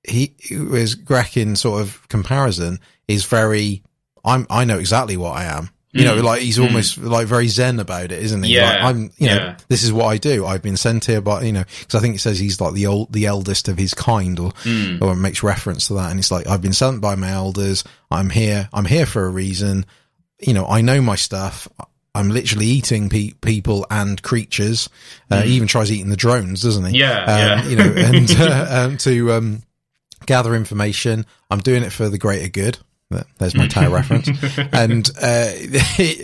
he, 0.07 0.35
whereas 0.51 0.95
Grek 0.95 1.35
in 1.37 1.55
sort 1.55 1.81
of 1.81 2.07
comparison 2.09 2.79
is 3.07 3.25
very 3.25 3.83
I'm 4.23 4.45
I 4.49 4.65
know 4.65 4.79
exactly 4.79 5.17
what 5.17 5.37
I 5.37 5.45
am. 5.45 5.69
You 5.97 6.03
know, 6.03 6.15
like 6.17 6.41
he's 6.41 6.59
almost 6.59 6.97
like 6.97 7.25
very 7.25 7.47
zen 7.47 7.79
about 7.79 8.11
it, 8.11 8.21
isn't 8.21 8.43
he? 8.43 8.55
Yeah, 8.55 8.69
Like, 8.69 8.83
I'm, 8.83 9.11
you 9.17 9.27
know, 9.29 9.35
yeah. 9.35 9.57
this 9.69 9.81
is 9.83 9.93
what 9.93 10.07
I 10.07 10.17
do. 10.17 10.45
I've 10.45 10.61
been 10.61 10.75
sent 10.75 11.05
here, 11.05 11.21
but 11.21 11.45
you 11.45 11.53
know, 11.53 11.63
because 11.79 11.95
I 11.95 11.99
think 12.01 12.15
it 12.15 12.19
says 12.19 12.37
he's 12.37 12.59
like 12.59 12.73
the 12.73 12.87
old, 12.87 13.13
the 13.13 13.27
eldest 13.27 13.69
of 13.69 13.77
his 13.77 13.93
kind, 13.93 14.37
or 14.37 14.51
Hmm. 14.63 14.97
or 15.01 15.15
makes 15.15 15.41
reference 15.41 15.87
to 15.87 15.93
that. 15.93 16.11
And 16.11 16.19
it's 16.19 16.31
like 16.31 16.47
I've 16.47 16.61
been 16.61 16.73
sent 16.73 16.99
by 16.99 17.15
my 17.15 17.29
elders. 17.29 17.85
I'm 18.11 18.29
here. 18.29 18.67
I'm 18.73 18.83
here 18.83 19.05
for 19.05 19.23
a 19.25 19.29
reason. 19.29 19.85
You 20.41 20.53
know, 20.53 20.65
I 20.67 20.81
know 20.81 21.01
my 21.01 21.15
stuff. 21.15 21.69
I'm 22.15 22.29
literally 22.29 22.65
eating 22.65 23.09
pe- 23.09 23.31
people 23.41 23.85
and 23.91 24.21
creatures. 24.23 24.89
Uh, 25.29 25.41
He 25.41 25.53
even 25.55 25.67
tries 25.67 25.91
eating 25.91 26.09
the 26.09 26.15
drones, 26.17 26.61
doesn't 26.63 26.85
he? 26.85 26.97
Yeah, 26.99 27.19
um, 27.21 27.27
yeah. 27.27 27.63
You 27.69 27.75
know, 27.75 27.93
and 27.95 28.31
uh, 28.39 28.65
um, 28.69 28.97
to 28.97 29.33
um, 29.33 29.63
gather 30.25 30.55
information. 30.55 31.25
I'm 31.51 31.59
doing 31.59 31.83
it 31.83 31.91
for 31.91 32.09
the 32.09 32.17
greater 32.17 32.47
good. 32.49 32.77
There's 33.37 33.55
my 33.55 33.67
Tau 33.67 33.93
reference, 33.93 34.27
and 34.73 35.09
uh, 35.21 35.49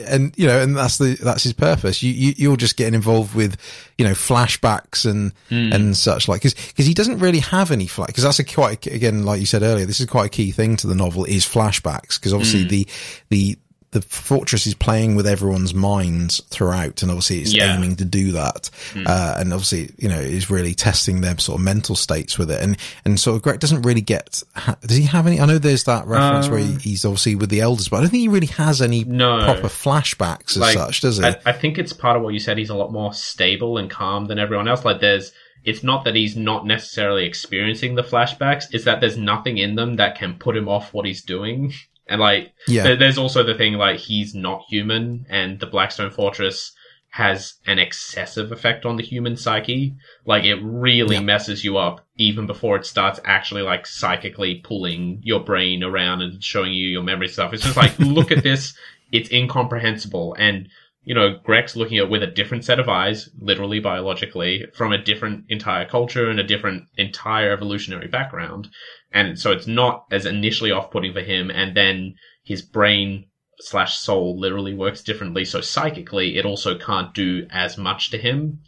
and 0.07 0.33
you 0.35 0.47
know, 0.47 0.59
and 0.61 0.75
that's 0.75 0.97
the 0.97 1.13
that's 1.13 1.43
his 1.43 1.53
purpose. 1.53 2.01
You, 2.01 2.11
you 2.11 2.33
you're 2.35 2.57
just 2.57 2.75
getting 2.75 2.95
involved 2.95 3.35
with, 3.35 3.55
you 3.97 4.03
know, 4.03 4.11
flashbacks 4.11 5.05
and 5.09 5.31
and 5.49 5.95
such 5.95 6.27
like 6.27 6.41
because 6.41 6.53
because 6.67 6.87
he 6.87 6.93
doesn't 6.93 7.19
really 7.19 7.39
have 7.39 7.71
any 7.71 7.85
flash 7.87 8.07
because 8.07 8.23
that's 8.23 8.39
a 8.39 8.43
quite 8.43 8.87
again 8.87 9.23
like 9.23 9.39
you 9.39 9.45
said 9.45 9.61
earlier. 9.61 9.85
This 9.85 9.99
is 9.99 10.07
quite 10.07 10.25
a 10.25 10.29
key 10.29 10.51
thing 10.51 10.75
to 10.77 10.87
the 10.87 10.95
novel 10.95 11.23
is 11.23 11.45
flashbacks 11.45 12.19
because 12.19 12.33
obviously 12.33 12.63
the 12.65 12.87
the 13.29 13.57
the 13.91 14.01
fortress 14.03 14.65
is 14.65 14.73
playing 14.73 15.15
with 15.15 15.27
everyone's 15.27 15.73
minds 15.73 16.41
throughout, 16.49 17.01
and 17.01 17.11
obviously 17.11 17.39
it's 17.41 17.53
Yeah. 17.53 17.75
aiming 17.75 17.97
to 17.97 18.05
do 18.05 18.31
that. 18.31 18.69
Uh, 18.95 19.35
and 19.37 19.51
obviously, 19.51 19.91
you 19.97 20.07
know, 20.07 20.19
is 20.19 20.49
really 20.49 20.73
testing 20.73 21.19
their 21.19 21.37
sort 21.39 21.59
of 21.59 21.65
mental 21.65 21.95
states 21.95 22.37
with 22.37 22.49
it. 22.49 22.61
And 22.63 22.77
and 23.03 23.19
sort 23.19 23.35
of 23.35 23.41
Grek 23.41 23.59
doesn't 23.59 23.81
really 23.81 23.99
get. 23.99 24.43
Ha- 24.55 24.77
does 24.85 24.95
he 24.95 25.03
have 25.03 25.27
any? 25.27 25.41
I 25.41 25.45
know 25.45 25.57
there's 25.57 25.83
that 25.83 26.07
reference 26.07 26.47
where 26.47 26.59
he, 26.59 26.73
he's 26.75 27.03
obviously 27.03 27.35
with 27.35 27.49
the 27.49 27.59
elders, 27.59 27.89
but 27.89 27.97
I 27.97 27.99
don't 28.01 28.09
think 28.09 28.21
he 28.21 28.27
really 28.29 28.47
has 28.47 28.81
any 28.81 29.03
No. 29.03 29.43
proper 29.43 29.67
flashbacks 29.67 30.51
as 30.51 30.57
Like, 30.57 30.73
such, 30.73 31.01
does 31.01 31.17
he? 31.17 31.25
I, 31.25 31.35
I 31.45 31.51
think 31.51 31.77
it's 31.77 31.91
part 31.93 32.15
of 32.15 32.23
what 32.23 32.33
you 32.33 32.39
said. 32.39 32.57
He's 32.57 32.69
a 32.69 32.75
lot 32.75 32.93
more 32.93 33.13
stable 33.13 33.77
and 33.77 33.89
calm 33.89 34.25
than 34.27 34.39
everyone 34.39 34.67
else. 34.69 34.85
Like 34.85 35.01
there's, 35.01 35.33
it's 35.65 35.83
not 35.83 36.05
that 36.05 36.15
he's 36.15 36.37
not 36.37 36.65
necessarily 36.65 37.25
experiencing 37.25 37.95
the 37.95 38.03
flashbacks. 38.03 38.65
It's 38.71 38.85
that 38.85 39.01
there's 39.01 39.17
nothing 39.17 39.57
in 39.57 39.75
them 39.75 39.97
that 39.97 40.17
can 40.17 40.35
put 40.35 40.55
him 40.55 40.69
off 40.69 40.93
what 40.93 41.05
he's 41.05 41.23
doing. 41.23 41.73
And 42.11 42.21
like, 42.21 42.53
yeah, 42.67 42.83
there- 42.83 42.95
there's 42.97 43.17
also 43.17 43.43
the 43.43 43.55
thing 43.55 43.73
like 43.73 43.97
he's 43.99 44.35
not 44.35 44.63
human, 44.69 45.25
and 45.29 45.59
the 45.59 45.65
Blackstone 45.67 46.11
Fortress 46.11 46.73
has 47.13 47.55
an 47.67 47.77
excessive 47.77 48.53
effect 48.53 48.85
on 48.85 48.95
the 48.95 49.03
human 49.03 49.35
psyche. 49.35 49.93
Like 50.25 50.45
it 50.45 50.55
really 50.61 51.15
Yeah. 51.17 51.21
messes 51.21 51.61
you 51.63 51.77
up 51.77 52.05
even 52.17 52.45
before 52.47 52.77
it 52.77 52.85
starts 52.85 53.19
actually 53.25 53.63
like 53.63 53.85
psychically 53.85 54.55
pulling 54.63 55.19
your 55.21 55.41
brain 55.41 55.83
around 55.83 56.21
and 56.21 56.41
showing 56.41 56.71
you 56.71 56.87
your 56.87 57.03
memory 57.03 57.27
stuff. 57.27 57.53
It's 57.53 57.63
just 57.63 57.75
like, 57.75 57.97
look 57.99 58.31
at 58.31 58.43
this. 58.43 58.73
It's 59.11 59.29
incomprehensible. 59.29 60.35
And, 60.39 60.69
you 61.03 61.13
know, 61.13 61.35
Grek's 61.45 61.75
looking 61.75 61.97
at 61.97 62.05
it 62.05 62.09
with 62.09 62.23
a 62.23 62.27
different 62.27 62.63
set 62.63 62.79
of 62.79 62.87
eyes, 62.87 63.29
literally 63.39 63.79
biologically, 63.81 64.67
from 64.73 64.93
a 64.93 64.97
different 64.97 65.43
entire 65.49 65.85
culture 65.85 66.29
and 66.29 66.39
a 66.39 66.43
different 66.43 66.85
entire 66.95 67.51
evolutionary 67.51 68.07
background. 68.07 68.69
And 69.11 69.37
so 69.37 69.51
it's 69.51 69.67
not 69.67 70.05
as 70.11 70.25
initially 70.25 70.71
off 70.71 70.91
putting 70.91 71.13
for 71.13 71.21
him. 71.21 71.51
And 71.51 71.75
then 71.75 72.15
his 72.43 72.61
brain 72.61 73.25
slash 73.59 73.97
soul 73.97 74.39
literally 74.39 74.73
works 74.73 75.03
differently. 75.03 75.45
So 75.45 75.61
psychically, 75.61 76.37
it 76.37 76.45
also 76.45 76.77
can't 76.77 77.13
do 77.13 77.45
as 77.51 77.77
much 77.77 78.09
to 78.11 78.17
him. 78.17 78.61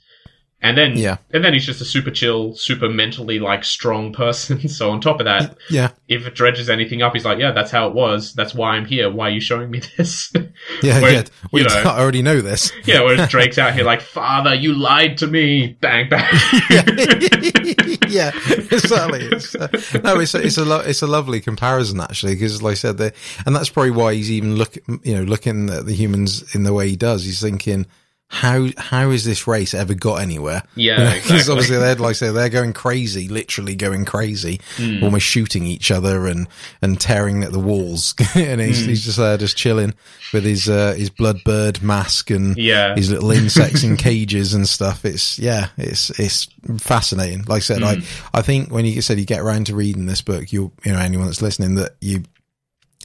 And 0.64 0.78
then, 0.78 0.96
Yeah. 0.98 1.18
and 1.32 1.44
then 1.44 1.52
he's 1.52 1.66
just 1.66 1.82
a 1.82 1.86
super 1.86 2.10
chill, 2.10 2.56
super 2.56 2.88
mentally 2.88 3.38
like 3.38 3.66
strong 3.66 4.14
person. 4.14 4.68
so 4.70 4.90
on 4.92 5.02
top 5.02 5.20
of 5.20 5.26
that, 5.26 5.58
yeah, 5.70 5.90
if 6.08 6.26
it 6.26 6.36
dredges 6.36 6.70
anything 6.70 7.02
up, 7.02 7.12
he's 7.14 7.26
like, 7.26 7.38
yeah, 7.38 7.52
that's 7.52 7.70
how 7.70 7.88
it 7.90 7.94
was. 7.94 8.34
That's 8.34 8.56
why 8.56 8.72
I'm 8.78 8.86
here. 8.86 9.12
Why 9.12 9.28
are 9.28 9.32
you 9.32 9.42
showing 9.42 9.70
me 9.70 9.82
this? 9.98 10.32
yeah, 10.82 11.02
Where- 11.02 11.12
yeah. 11.12 11.24
We, 11.52 11.62
you 11.62 11.68
know- 11.68 11.76
I 11.86 12.00
already 12.00 12.22
know 12.22 12.40
this. 12.42 12.72
yeah, 12.86 13.02
whereas 13.02 13.30
Drake's 13.30 13.58
out 13.58 13.74
here 13.74 13.84
like, 13.84 14.02
father, 14.02 14.56
you 14.56 14.74
lied 14.74 15.18
to 15.18 15.28
me. 15.28 15.76
Bang, 15.82 16.08
bang. 16.10 16.34
yeah, 18.10 18.32
exactly. 18.72 19.22
It's, 19.26 19.56
uh, 19.56 19.68
no, 20.04 20.20
it's 20.20 20.34
a, 20.34 20.42
it's 20.46 20.58
a 20.58 20.66
lo- 20.66 20.84
it's 20.86 21.02
a 21.02 21.08
lovely 21.08 21.42
comparison 21.42 22.00
actually 22.00 22.36
because, 22.36 22.62
like 22.62 22.72
I 22.72 22.76
said, 22.76 23.00
and 23.46 23.56
that's 23.56 23.70
probably 23.70 23.92
why 23.92 24.14
he's 24.14 24.32
even 24.32 24.56
look 24.56 24.76
you 25.04 25.16
know 25.16 25.24
looking 25.24 25.70
at 25.70 25.86
the 25.86 25.94
humans 25.94 26.56
in 26.56 26.64
the 26.64 26.74
way 26.74 26.90
he 26.90 26.96
does. 26.96 27.24
He's 27.26 27.42
thinking, 27.42 27.86
how 28.34 28.68
how 28.78 29.12
is 29.12 29.24
this 29.26 29.46
race 29.48 29.74
ever 29.76 29.94
got 29.94 30.16
anywhere? 30.16 30.64
Yeah, 30.76 31.14
because 31.14 31.32
exactly. 31.32 31.52
obviously 31.52 31.78
they're 31.78 31.96
like 31.96 32.10
I 32.10 32.14
say 32.14 32.32
they're 32.32 32.50
going 32.50 32.74
crazy, 32.74 33.28
literally 33.28 33.76
going 33.76 34.06
crazy, 34.06 34.60
Hmm. 34.78 35.04
almost 35.04 35.26
shooting 35.26 35.66
each 35.66 35.92
other 35.92 36.26
and 36.26 36.48
and 36.82 37.00
tearing 37.00 37.44
at 37.44 37.52
the 37.52 37.60
walls, 37.60 38.16
and 38.36 38.60
he's, 38.60 38.82
Hmm. 38.84 38.90
he's 38.90 39.06
just 39.06 39.18
there 39.18 39.38
just 39.38 39.56
chilling 39.56 39.94
with 40.34 40.44
his 40.46 40.68
uh, 40.68 40.96
his 40.98 41.12
bloodbird 41.12 41.84
mask 41.84 42.32
and 42.32 42.58
Yeah. 42.58 42.96
his 42.96 43.12
little 43.12 43.30
insects 43.32 43.84
in 43.84 43.98
cages 44.10 44.56
and 44.56 44.68
stuff. 44.68 45.06
It's 45.06 45.38
yeah, 45.38 45.68
it's 45.78 46.10
it's 46.20 46.48
fascinating. 46.80 47.44
Like 47.48 47.58
I 47.58 47.60
said, 47.60 47.84
I 47.84 47.98
I 48.34 48.42
think 48.42 48.72
when 48.72 48.86
you 48.86 49.02
said 49.04 49.20
you 49.20 49.26
get 49.26 49.42
around 49.42 49.68
to 49.68 49.76
reading 49.76 50.08
this 50.08 50.22
book, 50.24 50.52
you'll 50.52 50.74
you 50.84 50.92
know 50.92 51.00
anyone 51.00 51.28
that's 51.28 51.42
listening 51.44 51.76
that 51.76 51.92
you 52.02 52.24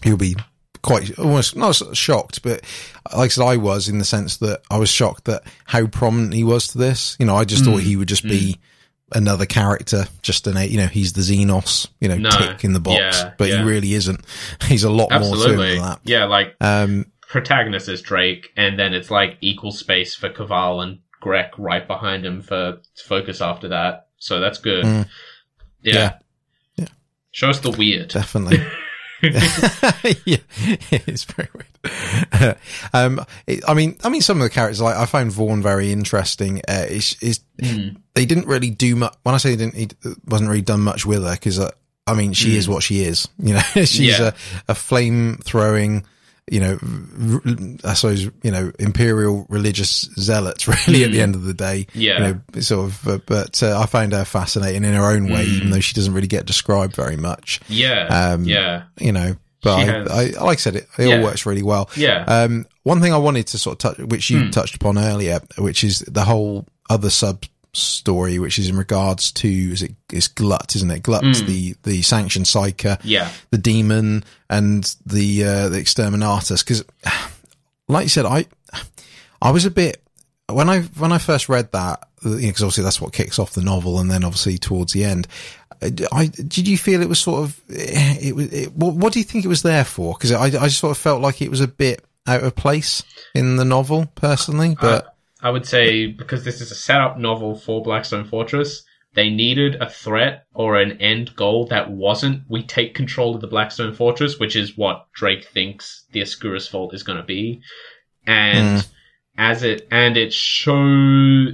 you'll 0.05 0.17
be 0.17 0.37
quite 0.83 1.19
almost 1.19 1.57
not 1.57 1.75
shocked, 1.97 2.43
but 2.43 2.63
like 3.17 3.27
I 3.27 3.29
said, 3.29 3.45
I 3.45 3.57
was 3.57 3.89
in 3.89 3.99
the 3.99 4.05
sense 4.05 4.37
that 4.39 4.61
I 4.71 4.79
was 4.79 4.91
shocked 4.91 5.25
that 5.25 5.43
how 5.67 5.87
prominent 5.87 6.35
he 6.35 6.45
was 6.45 6.69
to 6.69 6.79
this. 6.79 7.17
You 7.19 7.27
know, 7.27 7.37
I 7.37 7.45
just 7.45 7.65
thought 7.65 7.79
he 7.83 7.97
would 7.97 8.09
just 8.09 8.23
be 8.25 8.59
another 9.13 9.47
character, 9.47 10.05
just 10.23 10.47
an 10.47 10.57
you 10.71 10.77
know 10.77 10.87
he's 10.87 11.15
the 11.15 11.23
Xenos, 11.23 11.89
you 12.01 12.09
know, 12.09 12.17
No. 12.19 12.31
tick 12.31 12.65
in 12.65 12.73
the 12.75 12.81
box, 12.81 12.99
Yeah, 13.23 13.33
but 13.39 13.49
yeah. 13.49 13.59
he 13.59 13.63
really 13.65 13.95
isn't. 13.95 14.21
He's 14.65 14.85
a 14.85 14.91
lot 14.91 15.11
more 15.11 15.21
to 15.21 15.27
him 15.27 15.33
Absolutely. 15.33 15.75
than 15.77 15.83
that. 15.83 16.01
Yeah, 16.05 16.25
like 16.27 16.55
Um, 16.61 17.07
protagonist 17.23 17.89
is 17.89 18.03
Drake, 18.03 18.51
and 18.57 18.79
then 18.79 18.93
it's 18.95 19.11
like 19.11 19.39
equal 19.41 19.73
space 19.73 20.15
for 20.15 20.29
Kaval 20.29 20.83
and 20.83 20.99
Grek 21.23 21.53
right 21.59 21.87
behind 21.87 22.25
him 22.27 22.43
for 22.43 22.79
focus 23.05 23.41
after 23.41 23.69
that. 23.69 24.09
So 24.19 24.41
that's 24.41 24.59
good. 24.59 24.85
Mm. 24.85 25.09
Yeah. 25.83 25.95
Yeah. 25.95 26.13
Yeah. 26.77 26.87
Show 27.31 27.49
us 27.51 27.61
the 27.61 27.71
weird. 27.71 28.09
definitely. 28.09 28.59
yeah, 29.23 30.37
it's 30.91 31.25
very 31.25 31.49
weird. 31.55 32.57
um, 32.93 33.21
it, 33.47 33.65
I 33.69 33.75
mean, 33.75 33.97
I 34.05 34.09
mean, 34.09 34.21
some 34.21 34.39
of 34.39 34.43
the 34.45 34.51
characters, 34.51 34.81
like 34.81 34.97
I 34.97 35.07
found 35.07 35.33
Vorne 35.33 35.63
very 35.63 35.91
interesting. 35.93 36.63
Uh, 36.69 36.87
is 36.89 37.17
is 37.21 37.41
Hmm. 37.61 37.89
they 38.15 38.25
didn't 38.25 38.47
really 38.47 38.71
do 38.71 38.95
much. 38.95 39.17
When 39.25 39.35
I 39.35 39.39
say 39.39 39.57
they 39.57 39.65
didn't, 39.69 39.93
it 40.05 40.17
wasn't 40.27 40.51
really 40.51 40.63
done 40.63 40.81
much 40.81 41.05
with 41.05 41.25
her 41.25 41.33
because, 41.33 41.59
uh, 41.59 41.73
I 42.07 42.15
mean, 42.15 42.33
she 42.33 42.57
is 42.57 42.69
what 42.69 42.85
she 42.85 43.01
is. 43.03 43.27
You 43.39 43.55
know, 43.55 43.61
she's. 43.75 43.99
Yeah. 44.01 44.29
a, 44.69 44.73
a 44.73 44.75
flame 44.77 45.39
throwing. 45.43 46.05
You 46.51 46.61
know, 46.61 47.81
I 47.85 47.95
suppose 47.95 48.25
you 48.43 48.51
know 48.51 48.73
imperial 48.79 49.47
religious 49.49 50.09
zealots 50.19 50.67
Really, 50.89 51.05
at 51.05 51.13
the 51.13 51.21
end 51.21 51.35
of 51.35 51.43
the 51.45 51.55
day. 51.55 51.87
Yeah. 51.95 52.29
You 52.29 52.41
know, 52.55 52.61
sort 52.61 52.87
of. 52.87 53.09
Uh, 53.09 53.19
but 53.27 53.63
uh, 53.63 53.79
I 53.79 53.87
find 53.87 54.13
her 54.13 54.25
fascinating 54.25 54.85
in 54.85 54.95
her 54.95 55.05
own 55.11 55.27
way, 55.29 55.45
Hmm. 55.47 55.55
even 55.55 55.71
though 55.71 55.81
she 55.81 55.95
doesn't 55.95 56.13
really 56.15 56.29
get 56.29 56.47
described 56.47 56.95
very 56.97 57.17
much 57.17 57.61
Yeah. 57.69 58.07
Um, 58.33 58.45
yeah. 58.45 58.85
you 58.99 59.13
know. 59.13 59.37
But 59.61 59.89
I, 60.11 60.23
I, 60.23 60.25
like 60.45 60.59
I 60.59 60.61
said, 60.61 60.77
it, 60.77 60.89
it 60.99 61.09
Yeah. 61.09 61.17
all 61.17 61.25
works 61.25 61.45
really 61.45 61.65
well. 61.65 61.91
Yeah. 61.97 62.23
Um, 62.29 62.67
one 62.85 63.01
thing 63.01 63.13
I 63.13 63.19
wanted 63.19 63.49
to 63.49 63.59
sort 63.59 63.75
of 63.85 63.97
touch, 63.97 64.07
which 64.07 64.31
you 64.31 64.45
Hmm. 64.45 64.51
touched 64.51 64.77
upon 64.77 64.99
earlier, 64.99 65.41
which 65.59 65.83
is 65.83 65.99
the 66.01 66.25
whole 66.25 66.67
other 66.89 67.11
sub 67.11 67.45
story, 67.73 68.39
which 68.39 68.59
is 68.59 68.69
in 68.69 68.77
regards 68.77 69.31
to 69.33 69.49
is 69.49 69.83
it 69.83 69.95
is 70.13 70.29
Glut, 70.29 70.75
isn't 70.77 70.91
it? 70.91 71.03
Glut's 71.03 71.43
the 71.43 71.75
the 71.83 72.03
sanctioned 72.03 72.47
psyker. 72.47 72.99
Yeah. 73.05 73.31
the 73.51 73.59
demon, 73.59 74.25
and 74.51 74.95
the 75.07 75.45
uh, 75.45 75.69
the 75.69 75.79
exterminatus. 75.79 76.65
Because, 76.65 76.85
like 77.89 78.05
you 78.05 78.09
said, 78.09 78.27
I 78.27 78.47
I 79.41 79.51
was 79.51 79.65
a 79.65 79.71
bit 79.71 80.03
when 80.49 80.69
I 80.69 80.81
when 80.83 81.13
I 81.13 81.19
first 81.19 81.49
read 81.49 81.73
that 81.73 82.09
because 82.23 82.63
obviously 82.63 82.85
that's 82.85 83.01
what 83.01 83.13
kicks 83.13 83.39
off 83.39 83.53
the 83.53 83.63
novel, 83.63 84.01
and 84.01 84.11
then 84.11 84.25
obviously 84.25 84.59
towards 84.59 84.93
the 84.93 85.05
end. 85.05 85.29
I 86.11 86.27
did 86.27 86.67
you 86.67 86.77
feel 86.77 87.03
it 87.03 87.09
was 87.09 87.21
sort 87.21 87.45
of 87.45 87.61
it 87.69 88.35
was 88.35 88.53
it, 88.53 88.73
what, 88.75 88.95
what 88.97 89.13
do 89.13 89.21
you 89.21 89.25
think 89.25 89.45
it 89.45 89.49
was 89.49 89.63
there 89.63 89.85
for? 89.85 90.15
Because 90.15 90.33
I 90.33 90.47
I 90.47 90.67
just 90.67 90.81
sort 90.81 90.91
of 90.91 90.99
felt 90.99 91.23
like 91.23 91.41
it 91.41 91.51
was 91.51 91.61
a 91.61 91.69
bit 91.69 92.05
out 92.27 92.43
of 92.43 92.57
place 92.57 93.05
in 93.35 93.55
the 93.57 93.65
novel 93.65 94.07
personally, 94.17 94.77
but 94.81 95.05
Uh, 95.07 95.09
I 95.41 95.51
would 95.51 95.67
say 95.67 96.07
because 96.07 96.45
this 96.45 96.61
is 96.61 96.71
a 96.71 96.75
setup 96.77 97.19
novel 97.19 97.55
for 97.55 97.83
Blackstone 97.83 98.25
Fortress, 98.25 98.83
they 99.15 99.31
needed 99.31 99.77
a 99.77 99.89
threat 99.89 100.47
or 100.55 100.81
an 100.81 101.01
end 101.01 101.35
goal 101.35 101.67
that 101.67 101.91
wasn't 101.91 102.43
we 102.49 102.63
take 102.63 102.95
control 102.95 103.35
of 103.35 103.41
the 103.41 103.47
Blackstone 103.47 103.95
Fortress, 103.95 104.39
which 104.39 104.57
is 104.57 104.77
what 104.77 105.07
Drake 105.13 105.45
thinks 105.45 106.05
the 106.13 106.21
Ascuris 106.21 106.71
Vault 106.71 106.95
is 106.95 107.03
going 107.03 107.19
to 107.19 107.25
be. 107.25 107.63
And 108.27 108.81
hmm. 108.81 108.87
as 109.37 109.63
it 109.63 109.87
and 109.91 110.17
it 110.17 110.33
show 110.33 110.77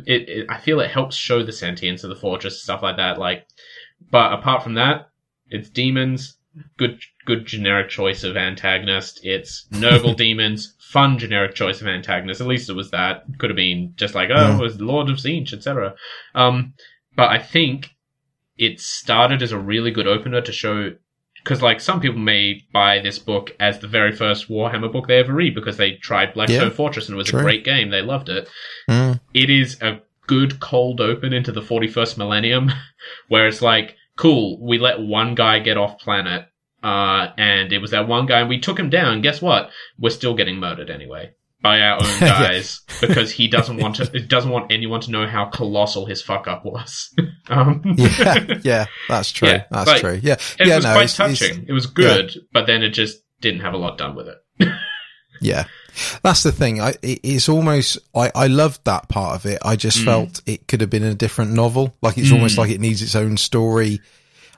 it, 0.06 0.28
it, 0.28 0.46
I 0.48 0.58
feel 0.58 0.80
it 0.80 0.90
helps 0.90 1.16
show 1.16 1.42
the 1.42 1.52
sentience 1.52 2.04
of 2.04 2.10
the 2.10 2.16
fortress 2.16 2.62
stuff 2.62 2.82
like 2.82 2.96
that. 2.96 3.18
Like, 3.18 3.46
but 4.10 4.32
apart 4.32 4.62
from 4.62 4.74
that, 4.74 5.10
it's 5.48 5.70
demons. 5.70 6.36
Good, 6.76 7.00
good 7.24 7.46
generic 7.46 7.88
choice 7.88 8.24
of 8.24 8.36
antagonist. 8.36 9.20
It's 9.22 9.66
Nurgle 9.72 10.16
demons. 10.24 10.74
Fun 10.78 11.18
generic 11.18 11.54
choice 11.54 11.80
of 11.80 11.86
antagonist. 11.88 12.40
At 12.40 12.46
least 12.46 12.70
it 12.70 12.74
was 12.76 12.90
that. 12.92 13.24
Could 13.38 13.50
have 13.50 13.56
been 13.56 13.94
just 13.96 14.14
like, 14.14 14.30
oh, 14.30 14.34
Yeah. 14.34 14.56
it 14.56 14.60
was 14.60 14.80
Lord 14.80 15.10
of 15.10 15.18
Siege, 15.20 15.52
etc. 15.52 15.94
Um, 16.34 16.74
but 17.16 17.30
I 17.30 17.38
think 17.38 17.90
it 18.56 18.80
started 18.80 19.42
as 19.42 19.52
a 19.52 19.58
really 19.58 19.90
good 19.90 20.06
opener 20.06 20.40
to 20.40 20.52
show 20.52 20.92
because 21.42 21.60
like 21.60 21.78
some 21.80 22.00
people 22.00 22.18
may 22.20 22.62
buy 22.72 23.00
this 23.00 23.18
book 23.18 23.54
as 23.60 23.78
the 23.80 23.86
very 23.88 24.12
first 24.12 24.48
Warhammer 24.48 24.90
book 24.90 25.08
they 25.08 25.18
ever 25.18 25.32
read 25.34 25.54
because 25.54 25.76
they 25.76 25.92
tried 25.96 26.32
Blackstone 26.32 26.68
Yeah, 26.68 26.74
Fortress 26.74 27.08
and 27.08 27.14
it 27.16 27.18
was 27.18 27.28
true. 27.28 27.40
a 27.40 27.42
great 27.42 27.64
game. 27.64 27.90
They 27.90 28.00
loved 28.00 28.28
it. 28.30 28.48
mm, 28.88 29.20
It 29.34 29.50
is 29.50 29.76
a 29.82 30.00
good 30.26 30.58
cold 30.60 31.00
open 31.02 31.32
into 31.34 31.52
the 31.52 31.60
41st 31.60 32.16
millennium 32.16 32.70
where 33.28 33.46
it's 33.46 33.60
like, 33.60 33.96
cool, 34.16 34.58
we 34.64 34.78
let 34.78 35.00
one 35.00 35.34
guy 35.34 35.58
get 35.58 35.76
off 35.76 35.98
planet. 35.98 36.46
Uh, 36.84 37.32
and 37.38 37.72
it 37.72 37.78
was 37.78 37.92
that 37.92 38.06
one 38.06 38.26
guy 38.26 38.40
and 38.40 38.48
we 38.48 38.60
took 38.60 38.78
him 38.78 38.90
down. 38.90 39.22
Guess 39.22 39.40
what? 39.40 39.70
We're 39.98 40.10
still 40.10 40.34
getting 40.34 40.56
murdered 40.58 40.90
anyway 40.90 41.32
by 41.62 41.80
our 41.80 41.94
own 41.94 42.20
guys 42.20 42.82
because 43.00 43.30
he 43.32 43.48
doesn't 43.48 43.78
want 43.78 43.96
to, 43.96 44.20
doesn't 44.28 44.50
want 44.50 44.70
anyone 44.70 45.00
to 45.00 45.10
know 45.10 45.26
how 45.26 45.46
colossal 45.46 46.04
his 46.04 46.20
fuck 46.20 46.46
up 46.46 46.62
was. 46.64 47.14
um, 47.48 47.80
yeah, 47.96 48.44
yeah, 48.62 48.84
that's 49.08 49.32
true. 49.32 49.48
Yeah, 49.48 49.64
that's 49.70 49.88
like, 49.88 50.00
true. 50.02 50.20
Yeah, 50.22 50.34
it 50.58 50.66
yeah, 50.66 50.76
was 50.76 50.84
no, 50.84 50.92
quite 50.92 51.04
it's- 51.04 51.20
it's- 51.20 51.38
touching. 51.38 51.64
It 51.66 51.72
was 51.72 51.86
good, 51.86 52.34
but 52.52 52.66
then 52.66 52.82
it 52.82 52.90
just 52.90 53.16
didn't 53.40 53.60
have 53.60 53.72
a 53.72 53.78
lot 53.78 53.96
done 53.96 54.14
with 54.14 54.28
it. 54.28 54.68
Yeah. 55.40 55.64
That's 56.22 56.42
the 56.42 56.52
thing. 56.52 56.80
I, 56.80 56.94
it's 57.02 57.48
almost, 57.48 57.98
I, 58.14 58.30
I 58.34 58.46
loved 58.48 58.84
that 58.84 59.08
part 59.08 59.36
of 59.36 59.46
it. 59.46 59.58
I 59.62 59.76
just 59.76 59.98
Mm. 59.98 60.04
felt 60.04 60.42
it 60.46 60.66
could 60.66 60.80
have 60.80 60.90
been 60.90 61.04
a 61.04 61.14
different 61.14 61.52
novel. 61.52 61.96
Like 62.02 62.18
it's 62.18 62.32
almost 62.32 62.58
like 62.58 62.70
it 62.70 62.80
needs 62.80 63.00
its 63.00 63.14
own 63.14 63.36
story. 63.36 64.00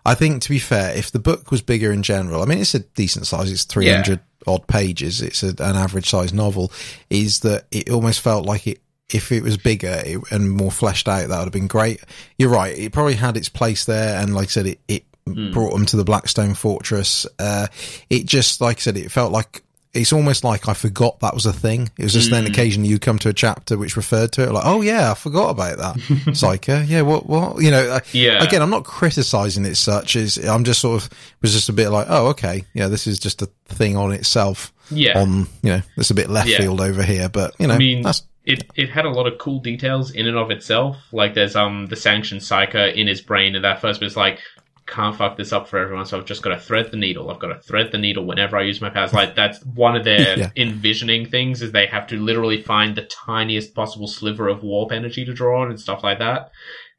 I 0.07 0.15
think 0.15 0.43
to 0.43 0.49
be 0.49 0.59
fair, 0.59 0.97
if 0.97 1.11
the 1.11 1.19
book 1.19 1.51
was 1.51 1.63
bigger 1.63 1.93
in 1.93 2.03
general, 2.03 2.43
I 2.43 2.47
mean, 2.47 2.59
it's 2.59 2.75
a 2.75 2.81
decent 2.81 3.27
size. 3.27 3.51
It's 3.51 3.65
300 3.65 4.21
odd 4.47 4.67
pages. 4.67 5.21
It's 5.21 5.43
a, 5.43 5.49
an 5.49 5.77
average 5.77 6.09
size 6.09 6.33
novel. 6.33 6.73
Is 7.11 7.41
that 7.41 7.67
it 7.71 7.91
almost 7.91 8.21
felt 8.21 8.47
like 8.47 8.67
it. 8.67 8.81
If 9.13 9.31
it 9.31 9.45
was 9.45 9.57
bigger 9.57 10.03
it, 10.05 10.19
and 10.33 10.51
more 10.51 10.73
fleshed 10.73 11.07
out, 11.07 11.29
that 11.29 11.39
would 11.39 11.45
have 11.45 11.53
been 11.53 11.69
great. 11.69 12.01
You're 12.39 12.51
right. 12.51 12.77
It 12.77 12.93
probably 12.93 13.15
had 13.15 13.37
its 13.37 13.49
place 13.49 13.85
there, 13.85 14.21
and 14.21 14.35
like 14.35 14.49
I 14.49 14.51
said, 14.51 14.67
it, 14.67 14.81
it 14.89 15.05
brought 15.53 15.73
them 15.73 15.87
to 15.87 15.97
the 15.97 16.05
Blackstone 16.05 16.55
Fortress. 16.55 17.25
Uh, 17.39 17.69
it 18.11 18.27
just, 18.27 18.61
like 18.61 18.79
I 18.79 18.81
said, 18.81 18.97
it 18.97 19.13
felt 19.13 19.31
like 19.31 19.63
it's 19.97 20.13
almost 20.13 20.45
like 20.45 20.69
I 20.69 20.75
forgot 20.75 21.21
that 21.21 21.35
was 21.35 21.47
a 21.47 21.53
thing. 21.53 21.91
It 21.99 22.05
was 22.05 22.13
just 22.13 22.31
then 22.31 22.47
occasionally 22.47 22.89
you'd 22.89 23.01
come 23.01 23.19
to 23.21 23.29
a 23.29 23.33
chapter 23.33 23.77
which 23.79 23.97
referred 23.97 24.33
to 24.33 24.43
it, 24.45 24.53
like, 24.53 24.65
oh 24.67 24.83
yeah, 24.83 25.11
I 25.11 25.15
forgot 25.15 25.51
about 25.51 25.79
that. 25.79 25.97
Psyker, 26.35 26.87
yeah, 26.89 27.03
what, 27.03 27.27
what, 27.27 27.63
you 27.63 27.71
know, 27.71 27.83
uh, 27.91 28.01
Yeah. 28.13 28.43
Again, 28.43 28.63
I'm 28.63 28.71
not 28.71 28.85
criticizing 28.85 29.65
it 29.65 29.77
such 29.77 30.17
as 30.17 30.37
I'm 30.37 30.65
just 30.65 30.81
sort 30.81 31.03
of 31.03 31.11
was 31.43 31.53
just 31.53 31.69
a 31.69 31.73
bit 31.73 31.89
like, 31.91 32.07
oh, 32.09 32.29
okay, 32.29 32.65
yeah, 32.75 32.89
this 32.89 33.07
is 33.07 33.19
just 33.19 33.43
a 33.43 33.47
thing 33.67 33.97
on 33.97 34.13
itself. 34.13 34.73
Yeah. 34.91 35.19
On, 35.21 35.49
you 35.63 35.71
know, 35.71 35.83
it's 35.97 36.11
a 36.11 36.15
bit 36.15 36.31
left 36.31 36.49
Yeah. 36.49 36.59
field 36.59 36.81
over 36.81 37.03
here, 37.03 37.29
but 37.29 37.55
you 37.59 37.67
know, 37.67 37.75
I 37.75 37.79
mean, 37.79 38.03
that's 38.03 38.23
it 38.45 38.65
it 38.77 38.89
had 38.91 39.05
a 39.05 39.11
lot 39.11 39.27
of 39.27 39.39
cool 39.39 39.59
details 39.59 40.13
in 40.13 40.29
and 40.29 40.37
of 40.37 40.53
itself. 40.53 40.97
Like 41.11 41.35
there's 41.35 41.57
um 41.57 41.87
the 41.87 41.97
sanctioned 41.97 42.43
psyker 42.43 42.95
in 42.95 43.09
his 43.09 43.21
brain, 43.21 43.57
and 43.57 43.65
that 43.65 43.81
first 43.81 43.99
bit's 43.99 44.17
like, 44.17 44.39
can't 44.87 45.17
fuck 45.17 45.37
this 45.37 45.53
up 45.53 45.69
for 45.69 45.79
everyone, 45.79 46.07
so 46.07 46.19
I've 46.19 46.25
just 46.25 46.43
got 46.43 46.51
to 46.51 46.61
thread 46.61 46.91
the 46.91 46.97
needle. 46.97 47.31
I've 47.31 47.41
got 47.41 47.49
to 47.49 47.61
thread 47.61 47.93
the 47.93 47.99
needle 47.99 48.25
whenever 48.25 48.57
I 48.57 48.63
use 48.63 48.81
my 48.81 48.91
powers. 48.91 49.13
Like 49.13 49.35
that's 49.35 49.65
one 49.65 49.97
of 49.97 50.05
their 50.05 50.17
Yeah. 50.39 50.51
envisioning 50.57 51.27
things 51.27 51.63
is 51.63 51.73
they 51.73 51.87
have 51.87 52.07
to 52.09 52.17
literally 52.19 52.63
find 52.63 52.97
the 52.97 53.03
tiniest 53.03 53.75
possible 53.75 54.07
sliver 54.07 54.49
of 54.49 54.63
warp 54.63 54.93
energy 54.93 55.25
to 55.25 55.35
draw 55.35 55.63
on 55.63 55.71
and 55.71 55.81
stuff 55.81 56.05
like 56.05 56.19
that. 56.19 56.51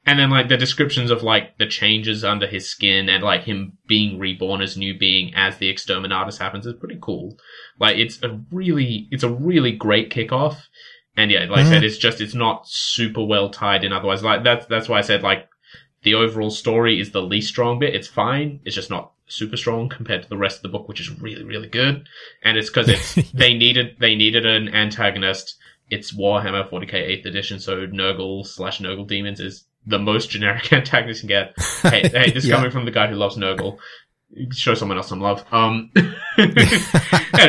And 0.05 0.17
then 0.17 0.29
like 0.29 0.47
the 0.47 0.55
descriptions 0.57 1.11
of 1.11 1.21
like 1.21 1.57
the 1.57 1.67
changes 1.67 2.23
under 2.23 2.47
his 2.47 2.69
skin 2.69 3.09
and 3.09 3.23
like 3.23 3.43
him 3.43 3.77
being 3.87 4.19
reborn 4.19 4.61
as 4.61 4.77
new 4.77 4.97
being 4.97 5.33
as 5.35 5.57
the 5.57 5.71
exterminatus 5.71 6.37
happens 6.37 6.65
is 6.65 6.75
pretty 6.79 6.97
cool. 7.01 7.37
Like 7.77 7.97
it's 7.97 8.23
a 8.23 8.39
really 8.51 9.09
it's 9.11 9.23
a 9.23 9.29
really 9.29 9.73
great 9.73 10.09
kickoff. 10.09 10.57
And 11.17 11.29
yeah, 11.29 11.45
like 11.49 11.59
I 11.59 11.63
said, 11.63 11.77
mm-hmm. 11.77 11.85
it's 11.85 11.97
just 11.97 12.21
it's 12.21 12.35
not 12.35 12.67
super 12.67 13.25
well 13.25 13.49
tied 13.49 13.83
in 13.83 13.91
otherwise. 13.91 14.23
Like 14.23 14.43
that's 14.43 14.65
that's 14.67 14.87
why 14.87 14.99
I 14.99 15.01
said 15.01 15.23
like 15.23 15.49
the 16.07 16.15
overall 16.15 16.49
story 16.49 16.99
is 17.01 17.11
the 17.11 17.21
least 17.21 17.49
strong 17.49 17.79
bit. 17.79 17.93
It's 17.93 18.07
fine. 18.07 18.59
It's 18.63 18.75
just 18.75 18.89
not 18.89 19.11
super 19.27 19.57
strong 19.57 19.89
compared 19.89 20.23
to 20.23 20.29
the 20.29 20.37
rest 20.37 20.57
of 20.57 20.63
the 20.63 20.69
book, 20.69 20.87
which 20.87 21.01
is 21.01 21.09
really, 21.19 21.43
really 21.43 21.67
good. 21.67 22.07
And 22.43 22.57
it's 22.57 22.69
because 22.69 22.87
it's 22.87 23.31
they 23.43 23.53
needed 23.53 23.97
they 23.99 24.15
needed 24.15 24.45
an 24.45 24.73
antagonist. 24.73 25.57
It's 25.89 26.13
Warhammer 26.13 26.69
40k 26.69 26.93
8th 26.93 27.25
edition, 27.25 27.59
so 27.59 27.87
Nurgle 27.87 28.45
slash 28.45 28.79
Nurgle 28.79 29.05
demons 29.07 29.39
is 29.41 29.65
the 29.85 29.99
most 29.99 30.29
generic 30.29 30.71
antagonist 30.79 31.23
you 31.23 31.27
can 31.29 31.35
get. 31.47 31.53
Hey, 31.91 32.07
hey, 32.07 32.31
this 32.31 32.43
is 32.43 32.45
Yeah. 32.49 32.55
coming 32.55 32.71
from 32.71 32.85
the 32.85 32.91
guy 32.91 33.07
who 33.07 33.15
loves 33.15 33.35
Nurgle. 33.37 33.77
Show 34.51 34.75
someone 34.75 34.97
else 34.97 35.07
some 35.09 35.21
love. 35.21 35.43
Um, 35.51 35.91
and 35.95 36.53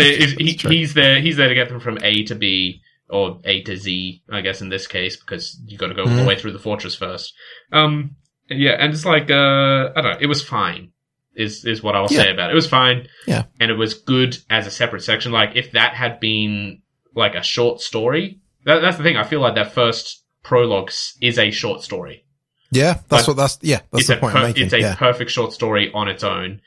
it, 0.03 0.41
it, 0.41 0.41
he, 0.41 0.53
he's 0.77 0.95
there. 0.95 1.21
He's 1.21 1.37
there 1.37 1.49
to 1.49 1.55
get 1.55 1.69
them 1.69 1.81
from 1.81 1.99
A 2.03 2.23
to 2.25 2.35
B 2.35 2.81
or 3.09 3.41
A 3.45 3.63
to 3.63 3.77
Z, 3.77 4.23
I 4.31 4.41
guess 4.43 4.61
in 4.61 4.69
this 4.69 4.87
case, 4.87 5.17
because 5.17 5.59
you 5.67 5.77
got 5.79 5.89
to 5.89 5.95
go 5.95 6.03
all 6.03 6.09
the 6.09 6.23
Mhm. 6.23 6.27
way 6.27 6.39
through 6.39 6.53
the 6.53 6.59
fortress 6.59 6.95
first. 6.95 7.35
Um, 7.73 8.17
yeah, 8.51 8.73
and 8.79 8.93
it's 8.93 9.05
like 9.05 9.31
uh, 9.31 9.91
I 9.97 10.01
don't 10.01 10.13
know. 10.13 10.19
It 10.21 10.27
was 10.27 10.43
fine. 10.43 10.93
Is 11.35 11.65
is 11.65 11.83
what 11.83 11.95
I'll 11.95 12.09
say 12.09 12.33
about 12.33 12.51
it. 12.51 12.53
It 12.53 12.57
was 12.57 12.67
fine. 12.69 13.07
Yeah. 13.27 13.45
and 13.61 13.71
it 13.71 13.75
was 13.75 13.95
good 13.95 14.37
as 14.51 14.67
a 14.67 14.71
separate 14.71 15.03
section. 15.03 15.31
Like 15.31 15.55
if 15.55 15.73
that 15.73 15.95
had 15.95 16.19
been 16.19 16.83
like 17.15 17.35
a 17.37 17.43
short 17.43 17.81
story, 17.81 18.41
that, 18.65 18.81
that's 18.81 18.97
the 18.97 19.03
thing. 19.05 19.17
I 19.17 19.23
feel 19.25 19.41
like 19.41 19.55
that 19.55 19.73
first 19.73 20.25
prologue 20.43 20.91
is 21.21 21.39
a 21.39 21.51
short 21.53 21.83
story. 21.83 22.25
yeah, 22.73 22.95
that's 23.09 23.27
but 23.27 23.29
what 23.29 23.37
that's 23.37 23.59
yeah, 23.63 23.81
that's 23.93 24.09
the 24.09 24.17
point 24.17 24.35
per- 24.35 24.43
making. 24.43 24.65
it's 24.65 24.73
a 24.73 24.81
yeah, 24.81 24.95
perfect 24.97 25.31
short 25.31 25.53
story 25.53 25.93
on 25.95 26.09
its 26.09 26.25
own, 26.25 26.61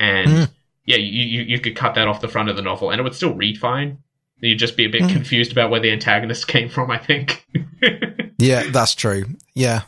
and 0.00 0.28
Mhm. 0.30 0.50
yeah, 0.86 0.96
you, 0.96 1.22
you 1.24 1.42
you 1.42 1.58
could 1.60 1.76
cut 1.76 1.94
that 1.96 2.08
off 2.08 2.20
the 2.22 2.28
front 2.28 2.48
of 2.48 2.56
the 2.56 2.62
novel, 2.62 2.90
and 2.90 2.98
it 3.00 3.02
would 3.02 3.14
still 3.14 3.34
read 3.34 3.58
fine. 3.58 3.98
You'd 4.38 4.58
just 4.58 4.76
be 4.76 4.84
a 4.86 4.88
bit 4.90 5.02
Mhm. 5.02 5.10
confused 5.12 5.52
about 5.52 5.70
where 5.70 5.80
the 5.80 5.92
antagonist 5.92 6.48
came 6.54 6.68
from. 6.70 6.90
I 6.90 6.96
think. 6.98 7.46
yeah, 8.38 8.64
that's 8.70 8.94
true. 8.94 9.26
Yeah, 9.54 9.82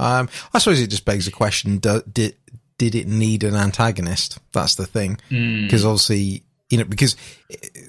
um, 0.00 0.28
I 0.54 0.58
suppose 0.58 0.80
it 0.80 0.88
just 0.88 1.04
begs 1.04 1.26
the 1.26 1.30
question: 1.32 1.78
do, 1.78 2.02
did 2.12 2.36
did 2.78 2.94
it 2.94 3.06
need 3.06 3.44
an 3.44 3.54
antagonist? 3.54 4.38
That's 4.52 4.74
the 4.74 4.86
thing. 4.86 5.18
Mm. 5.30 5.64
because 5.66 5.84
obviously 5.84 6.42
you 6.70 6.78
know 6.78 6.84
because 6.84 7.16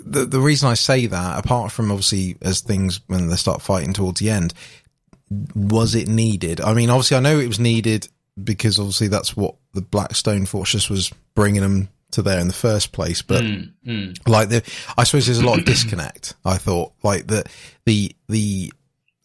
the 0.03 0.25
the 0.25 0.39
reason 0.39 0.69
I 0.69 0.73
say 0.73 1.05
that 1.05 1.39
apart 1.39 1.71
from 1.71 1.91
obviously 1.91 2.35
as 2.41 2.61
things 2.61 2.99
when 3.07 3.27
they 3.29 3.35
start 3.35 3.61
fighting 3.61 3.93
towards 3.93 4.19
the 4.19 4.29
end 4.29 4.53
was 5.55 5.95
it 5.95 6.07
needed 6.07 6.59
I 6.61 6.73
mean 6.73 6.89
obviously 6.89 7.15
I 7.17 7.21
know 7.21 7.39
it 7.39 7.47
was 7.47 7.59
needed 7.59 8.07
because 8.43 8.79
obviously 8.79 9.07
that's 9.07 9.37
what 9.37 9.55
the 9.73 9.81
Blackstone 9.81 10.45
Fortress 10.45 10.89
was 10.89 11.11
bringing 11.35 11.61
them 11.61 11.89
to 12.11 12.21
there 12.21 12.39
in 12.39 12.47
the 12.47 12.53
first 12.53 12.91
place 12.91 13.21
but 13.21 13.43
Mm, 13.43 13.71
mm. 13.87 14.27
like 14.27 14.49
the 14.49 14.63
I 14.97 15.05
suppose 15.05 15.27
there's 15.27 15.39
a 15.39 15.45
lot 15.45 15.59
of 15.59 15.65
disconnect 15.65 16.33
I 16.43 16.57
thought 16.57 16.91
like 17.03 17.27
the 17.27 17.45
the 17.85 18.13
the 18.27 18.73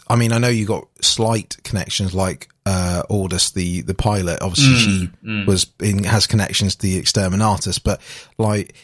I 0.06 0.14
mean 0.16 0.32
I 0.32 0.38
know 0.38 0.48
you 0.48 0.66
got 0.66 0.86
slight 1.00 1.56
connections 1.64 2.14
like 2.14 2.48
uh 2.66 3.02
Ordus 3.08 3.52
the 3.54 3.80
the 3.82 3.94
pilot 3.94 4.42
obviously 4.42 4.74
she 4.74 5.10
mm. 5.24 5.46
was 5.46 5.66
in 5.80 6.04
has 6.04 6.26
connections 6.26 6.76
to 6.76 6.82
the 6.82 7.00
exterminatus 7.00 7.80
but 7.82 8.00
like 8.38 8.74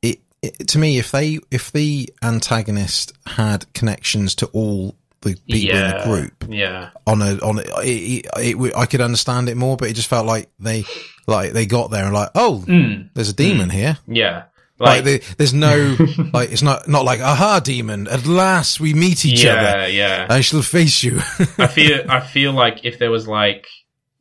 it, 0.00 0.20
it 0.42 0.68
to 0.68 0.78
me 0.78 0.98
if 0.98 1.10
they 1.10 1.38
if 1.50 1.70
the 1.72 2.08
antagonist 2.22 3.12
had 3.26 3.70
connections 3.74 4.34
to 4.36 4.46
all 4.52 4.94
the 5.22 5.36
people 5.48 5.70
in 5.76 5.98
the 5.98 6.04
group 6.04 6.44
Yeah. 6.48 6.90
on 7.06 7.22
a 7.22 7.38
on 7.40 7.58
a, 7.58 7.62
it, 7.82 8.26
it, 8.38 8.76
I 8.76 8.86
could 8.86 9.00
understand 9.00 9.48
it 9.48 9.56
more 9.56 9.76
but 9.76 9.88
it 9.88 9.94
just 9.94 10.08
felt 10.08 10.26
like 10.26 10.48
they 10.58 10.84
like 11.26 11.52
they 11.52 11.66
got 11.66 11.90
there 11.90 12.04
and 12.04 12.14
like 12.14 12.30
oh 12.34 12.64
Mm, 12.66 13.10
there's 13.14 13.28
a 13.28 13.32
demon 13.34 13.70
here 13.70 13.98
yeah. 14.08 14.44
Like, 14.82 14.96
Like, 14.96 15.04
there, 15.04 15.34
there's 15.38 15.54
no 15.54 15.96
like 16.32 16.52
it's 16.52 16.62
not 16.62 16.88
not 16.88 17.04
like 17.04 17.20
aha 17.20 17.60
demon 17.60 18.08
at 18.08 18.26
last 18.26 18.80
we 18.80 18.94
meet 18.94 19.24
each 19.24 19.44
yeah, 19.44 19.52
other 19.52 19.88
yeah. 19.88 20.26
yeah. 20.26 20.26
I 20.28 20.40
shall 20.40 20.62
face 20.62 21.02
you 21.02 21.18
I 21.58 21.66
feel 21.66 22.00
I 22.08 22.20
feel 22.20 22.52
like 22.52 22.84
if 22.84 22.98
there 22.98 23.10
was 23.10 23.26
like 23.26 23.66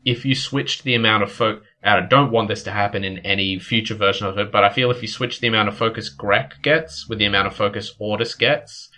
if 0.06 0.26
you 0.26 0.36
switched 0.36 0.84
the 0.84 0.96
amount 0.96 1.24
of 1.24 1.32
focus, 1.32 1.66
I 1.84 2.02
don't 2.02 2.32
want 2.32 2.48
this 2.48 2.64
to 2.64 2.72
happen 2.72 3.04
in 3.04 3.20
any 3.20 3.60
future 3.60 3.96
version 3.96 4.28
of 4.28 4.38
it, 4.38 4.52
but 4.52 4.64
I 4.64 4.70
feel 4.70 4.92
if 4.92 5.02
you 5.02 5.08
switch 5.08 5.40
the 5.40 5.48
amount 5.48 5.70
of 5.70 5.78
focus 5.78 6.10
Grek 6.10 6.62
gets 6.62 7.08
with 7.08 7.20
the 7.20 7.26
amount 7.26 7.48
of 7.48 7.56
focus 7.56 7.94
Ordis 8.00 8.36
gets, 8.36 8.90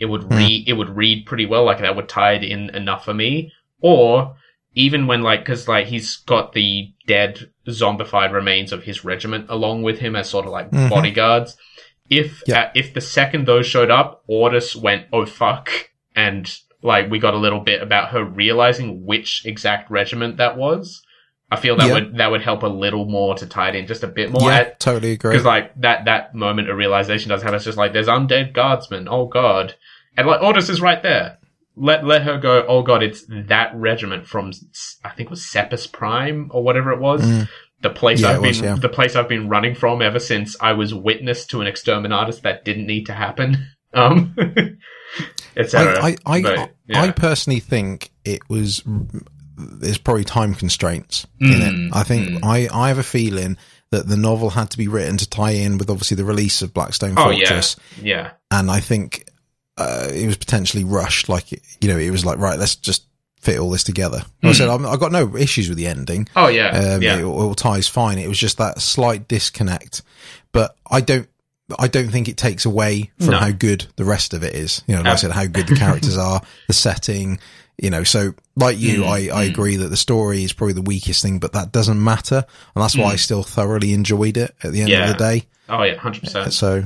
it 0.00 0.06
would 0.06 0.24
hmm. 0.24 0.36
read 0.36 0.68
it 0.68 0.74
would 0.74 0.90
read 0.90 1.26
pretty 1.26 1.46
well. 1.46 1.64
Like 1.64 1.80
that 1.80 1.96
would 1.96 2.08
tie 2.08 2.32
it 2.34 2.44
in 2.44 2.70
enough 2.70 3.04
for 3.04 3.14
me. 3.14 3.52
Or 3.80 4.36
even 4.74 5.06
when 5.06 5.22
like 5.22 5.40
because 5.40 5.68
like 5.68 5.86
he's 5.86 6.16
got 6.16 6.52
the 6.52 6.88
dead 7.06 7.50
zombified 7.68 8.32
remains 8.32 8.72
of 8.72 8.82
his 8.84 9.04
regiment 9.04 9.46
along 9.48 9.82
with 9.82 9.98
him 9.98 10.16
as 10.16 10.28
sort 10.28 10.46
of 10.46 10.52
like 10.52 10.70
Mhm. 10.70 10.88
bodyguards. 10.90 11.56
If 12.10 12.42
Yeah. 12.46 12.60
uh, 12.62 12.70
if 12.74 12.94
the 12.94 13.00
second 13.00 13.46
those 13.46 13.66
showed 13.66 13.90
up, 13.90 14.22
Ordis 14.26 14.74
went 14.76 15.06
oh 15.12 15.26
fuck 15.26 15.70
and 16.16 16.52
like 16.82 17.10
we 17.10 17.18
got 17.18 17.34
a 17.34 17.38
little 17.38 17.60
bit 17.60 17.80
about 17.82 18.08
her 18.10 18.24
realizing 18.24 19.06
which 19.06 19.42
exact 19.44 19.90
regiment 19.90 20.36
that 20.38 20.56
was. 20.56 21.02
I 21.50 21.56
feel 21.56 21.76
that 21.76 21.88
Yeah. 21.88 21.94
would 21.94 22.16
that 22.16 22.30
would 22.30 22.42
help 22.42 22.62
a 22.62 22.66
little 22.66 23.04
more 23.04 23.34
to 23.36 23.46
tie 23.46 23.68
it 23.68 23.74
in 23.76 23.86
just 23.86 24.02
a 24.02 24.06
bit 24.08 24.30
more. 24.30 24.50
yeah 24.50 24.70
totally 24.78 25.12
agree 25.12 25.32
Because 25.32 25.44
like 25.44 25.78
that 25.80 26.06
that 26.06 26.34
moment 26.34 26.70
of 26.70 26.76
realization 26.78 27.28
does 27.28 27.42
happen. 27.42 27.56
It's 27.56 27.64
just 27.66 27.78
like 27.78 27.92
there's 27.92 28.08
undead 28.08 28.52
guardsmen. 28.54 29.06
Oh 29.08 29.26
god, 29.26 29.74
and 30.16 30.26
like 30.26 30.42
Ordis 30.42 30.68
is 30.70 30.80
right 30.80 31.02
there. 31.02 31.38
Let 31.76 32.04
let 32.04 32.22
her 32.22 32.38
go. 32.38 32.64
Oh 32.68 32.82
god, 32.82 33.02
it's 33.02 33.24
that 33.28 33.72
regiment 33.74 34.26
from 34.26 34.52
I 35.04 35.10
think 35.10 35.28
it 35.28 35.30
was 35.30 35.44
Sepus 35.50 35.86
Prime 35.86 36.50
or 36.52 36.62
whatever 36.62 36.92
it 36.92 37.00
was. 37.00 37.22
Mm. 37.22 37.48
The 37.80 37.90
place 37.90 38.20
Yeah, 38.20 38.28
I've 38.32 38.42
been 38.42 38.48
was, 38.48 38.60
yeah. 38.60 38.74
the 38.76 38.88
place 38.88 39.16
I've 39.16 39.28
been 39.28 39.48
running 39.48 39.74
from 39.74 40.02
ever 40.02 40.18
since 40.20 40.54
I 40.60 40.72
was 40.74 40.94
witness 40.94 41.46
to 41.46 41.60
an 41.62 41.66
exterminatus 41.66 42.42
that 42.42 42.64
didn't 42.64 42.86
need 42.86 43.06
to 43.06 43.12
happen. 43.12 43.68
Um, 43.94 44.34
etc. 45.56 46.02
I, 46.02 46.16
I, 46.24 46.36
I, 46.38 46.42
But, 46.42 46.74
yeah. 46.88 47.02
I 47.02 47.10
personally 47.10 47.60
think 47.60 48.10
it 48.24 48.40
was. 48.48 48.82
There's 49.56 49.98
probably 49.98 50.24
time 50.24 50.54
constraints 50.54 51.26
in 51.40 51.48
Mm, 51.48 51.86
it. 51.88 51.90
I 51.94 52.02
think 52.02 52.42
I, 52.42 52.68
I 52.72 52.88
have 52.88 52.96
a 52.98 53.02
feeling 53.02 53.58
that 53.90 54.08
the 54.08 54.16
novel 54.16 54.48
had 54.50 54.70
to 54.70 54.78
be 54.78 54.88
written 54.88 55.18
to 55.18 55.28
tie 55.28 55.50
in 55.50 55.76
with 55.76 55.90
obviously 55.90 56.16
the 56.16 56.24
release 56.24 56.62
of 56.62 56.72
Blackstone 56.72 57.14
Oh, 57.18 57.28
yeah. 57.28 57.46
Fortress, 57.48 57.76
yeah. 58.00 58.30
and 58.50 58.70
I 58.70 58.80
think 58.80 59.26
uh, 59.78 60.08
it 60.12 60.26
was 60.26 60.36
potentially 60.36 60.84
rushed. 60.84 61.28
Like 61.28 61.52
you 61.52 61.88
know, 61.88 61.98
it 61.98 62.10
was 62.10 62.24
like 62.24 62.38
right, 62.38 62.58
let's 62.58 62.76
just 62.76 63.04
fit 63.40 63.58
all 63.58 63.70
this 63.70 63.82
together. 63.84 64.22
Like 64.42 64.50
I 64.50 64.52
said 64.52 64.68
I'm, 64.68 64.86
I 64.86 64.96
got 64.96 65.12
no 65.12 65.36
issues 65.36 65.68
with 65.68 65.78
the 65.78 65.86
ending. 65.88 66.28
Oh 66.36 66.48
yeah. 66.48 66.68
Um, 66.94 67.02
yeah. 67.02 67.18
it, 67.18 67.24
all 67.24 67.54
ties 67.54 67.88
fine. 67.88 68.18
It 68.18 68.28
was 68.28 68.38
just 68.38 68.58
that 68.58 68.80
slight 68.80 69.28
disconnect, 69.28 70.02
but 70.52 70.76
I 70.90 71.00
don't. 71.00 71.28
I 71.78 71.88
don't 71.88 72.08
think 72.08 72.28
it 72.28 72.36
takes 72.36 72.66
away 72.66 73.12
from 73.18 73.30
No. 73.30 73.38
how 73.38 73.50
good 73.50 73.86
the 73.96 74.04
rest 74.04 74.34
of 74.34 74.42
it 74.44 74.54
is. 74.54 74.82
You 74.86 74.94
know, 74.96 75.02
like 75.02 75.12
I 75.12 75.16
said, 75.16 75.30
how 75.30 75.46
good 75.46 75.66
the 75.68 75.76
characters 75.84 76.18
are, 76.18 76.42
the 76.66 76.74
setting. 76.74 77.38
You 77.80 77.88
know, 77.88 78.04
so 78.04 78.34
like 78.56 78.78
you, 78.78 79.02
Mm, 79.04 79.30
I, 79.32 79.34
I 79.34 79.44
agree 79.44 79.76
that 79.76 79.88
the 79.88 79.96
story 79.96 80.44
is 80.44 80.52
probably 80.52 80.74
the 80.74 80.82
weakest 80.82 81.22
thing, 81.22 81.38
but 81.38 81.54
that 81.54 81.72
doesn't 81.72 82.02
matter, 82.02 82.44
and 82.74 82.82
that's 82.84 82.96
why 82.96 83.12
I 83.12 83.16
still 83.16 83.42
thoroughly 83.42 83.94
enjoyed 83.94 84.36
it 84.36 84.54
at 84.62 84.72
the 84.72 84.82
end 84.82 84.90
Mm. 84.90 84.92
Yeah. 84.92 85.10
of 85.10 85.16
the 85.18 85.24
day. 85.24 85.46
oh 85.70 85.82
yeah. 85.82 85.96
Hundred 85.96 86.24
percent. 86.24 86.52
So, 86.52 86.84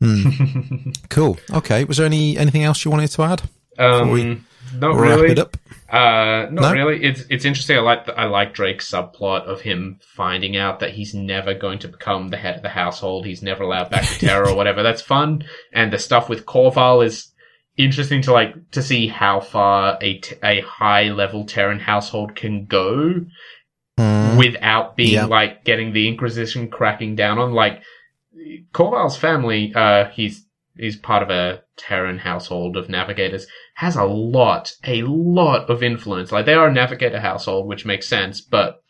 hmm. 0.00 0.90
cool. 1.10 1.38
Okay, 1.52 1.84
was 1.84 1.96
there 1.96 2.06
any 2.06 2.36
anything 2.38 2.64
else 2.64 2.84
you 2.84 2.90
wanted 2.90 3.10
to 3.10 3.22
add? 3.22 3.42
Um, 3.78 4.10
we 4.10 4.40
not 4.74 4.96
wrap 4.96 5.18
really. 5.20 5.32
it 5.32 5.38
up? 5.38 5.56
Uh, 5.88 6.48
not 6.50 6.50
No? 6.50 6.72
really. 6.72 7.02
It's 7.04 7.22
it's 7.30 7.44
interesting. 7.44 7.76
I 7.76 7.80
like 7.80 8.06
the, 8.06 8.18
I 8.18 8.24
like 8.24 8.54
Drake's 8.54 8.90
subplot 8.90 9.42
of 9.44 9.60
him 9.60 10.00
finding 10.16 10.56
out 10.56 10.80
that 10.80 10.90
he's 10.94 11.14
never 11.14 11.54
going 11.54 11.78
to 11.80 11.88
become 11.88 12.28
the 12.28 12.36
head 12.36 12.56
of 12.56 12.62
the 12.62 12.68
household. 12.68 13.24
He's 13.26 13.42
never 13.42 13.62
allowed 13.62 13.90
back 13.90 14.04
to 14.04 14.18
Terra 14.26 14.50
or 14.50 14.56
whatever. 14.56 14.82
That's 14.82 15.02
fun. 15.02 15.44
And 15.72 15.92
the 15.92 15.98
stuff 15.98 16.28
with 16.28 16.44
Corval 16.46 17.04
is 17.04 17.28
interesting 17.76 18.22
to 18.22 18.32
like 18.32 18.70
to 18.72 18.82
see 18.82 19.06
how 19.06 19.40
far 19.40 19.98
a 20.00 20.18
t- 20.18 20.36
a 20.42 20.60
high 20.62 21.10
level 21.10 21.44
Terran 21.44 21.78
household 21.80 22.34
can 22.34 22.64
go 22.66 23.26
Mm. 23.98 24.36
without 24.36 24.94
being 24.94 25.14
Yeah. 25.14 25.24
like 25.24 25.64
getting 25.64 25.94
the 25.94 26.06
Inquisition 26.08 26.68
cracking 26.68 27.14
down 27.16 27.38
on 27.38 27.52
like 27.52 27.80
Corval's 28.72 29.16
family. 29.16 29.72
Uh, 29.74 30.06
he's 30.06 30.44
he's 30.76 30.96
part 30.96 31.22
of 31.22 31.30
a 31.30 31.62
Terran 31.76 32.18
household 32.18 32.76
of 32.76 32.88
navigators. 32.88 33.46
Has 33.74 33.96
a 33.96 34.04
lot, 34.04 34.72
a 34.84 35.02
lot 35.02 35.68
of 35.70 35.82
influence. 35.82 36.32
Like 36.32 36.46
they 36.46 36.54
are 36.54 36.68
a 36.68 36.72
navigator 36.72 37.20
household, 37.20 37.66
which 37.66 37.84
makes 37.84 38.08
sense. 38.08 38.40
But 38.40 38.82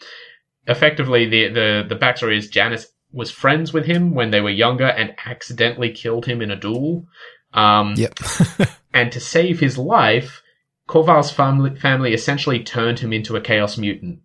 effectively, 0.66 1.26
the 1.28 1.48
the 1.48 1.86
the 1.88 1.96
backstory 1.96 2.36
is 2.36 2.48
Janus 2.48 2.86
was 3.12 3.30
friends 3.30 3.72
with 3.72 3.86
him 3.86 4.14
when 4.14 4.30
they 4.30 4.40
were 4.40 4.50
younger 4.50 4.86
and 4.86 5.14
accidentally 5.24 5.90
killed 5.90 6.26
him 6.26 6.42
in 6.42 6.50
a 6.50 6.56
duel. 6.56 7.06
Um, 7.54 7.94
Yep. 7.96 8.18
and 8.92 9.10
to 9.12 9.20
save 9.20 9.60
his 9.60 9.78
life, 9.78 10.42
Corval's 10.86 11.30
family, 11.30 11.74
family 11.76 12.12
essentially 12.12 12.62
turned 12.62 12.98
him 12.98 13.12
into 13.12 13.36
a 13.36 13.40
chaos 13.40 13.78
mutant. 13.78 14.20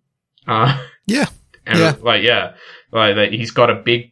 Uh, 0.46 0.78
yeah. 1.06 1.26
and 1.66 1.78
Yeah. 1.78 1.94
like 2.02 2.22
yeah, 2.22 2.54
like 2.92 3.14
that 3.16 3.32
he's 3.32 3.52
got 3.52 3.70
a 3.70 3.76
big 3.76 4.11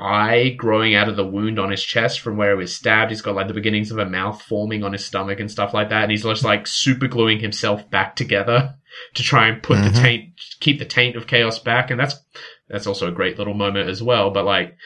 eye 0.00 0.54
growing 0.58 0.94
out 0.94 1.08
of 1.08 1.16
the 1.16 1.26
wound 1.26 1.58
on 1.58 1.70
his 1.70 1.82
chest 1.82 2.20
from 2.20 2.36
where 2.36 2.50
he 2.50 2.56
was 2.56 2.74
stabbed. 2.74 3.10
He's 3.10 3.22
got 3.22 3.34
like 3.36 3.48
the 3.48 3.54
beginnings 3.54 3.90
of 3.90 3.98
a 3.98 4.04
mouth 4.06 4.42
forming 4.42 4.82
on 4.82 4.92
his 4.92 5.04
stomach 5.04 5.38
and 5.40 5.50
stuff 5.50 5.72
like 5.72 5.90
that. 5.90 6.02
And 6.02 6.10
he's 6.10 6.24
just 6.24 6.44
like 6.44 6.66
super 6.66 7.06
gluing 7.06 7.38
himself 7.40 7.88
back 7.90 8.16
together 8.16 8.74
to 9.14 9.22
try 9.22 9.46
and 9.48 9.62
put 9.62 9.78
Mhm. 9.78 9.92
the 9.94 10.00
taint, 10.00 10.24
keep 10.60 10.78
the 10.78 10.84
taint 10.84 11.16
of 11.16 11.26
chaos 11.26 11.58
back. 11.58 11.90
And 11.90 12.00
that's 12.00 12.16
that's 12.68 12.86
also 12.86 13.06
a 13.08 13.12
great 13.12 13.38
little 13.38 13.54
moment 13.54 13.88
as 13.88 14.02
well. 14.02 14.30
But 14.30 14.44
like, 14.44 14.76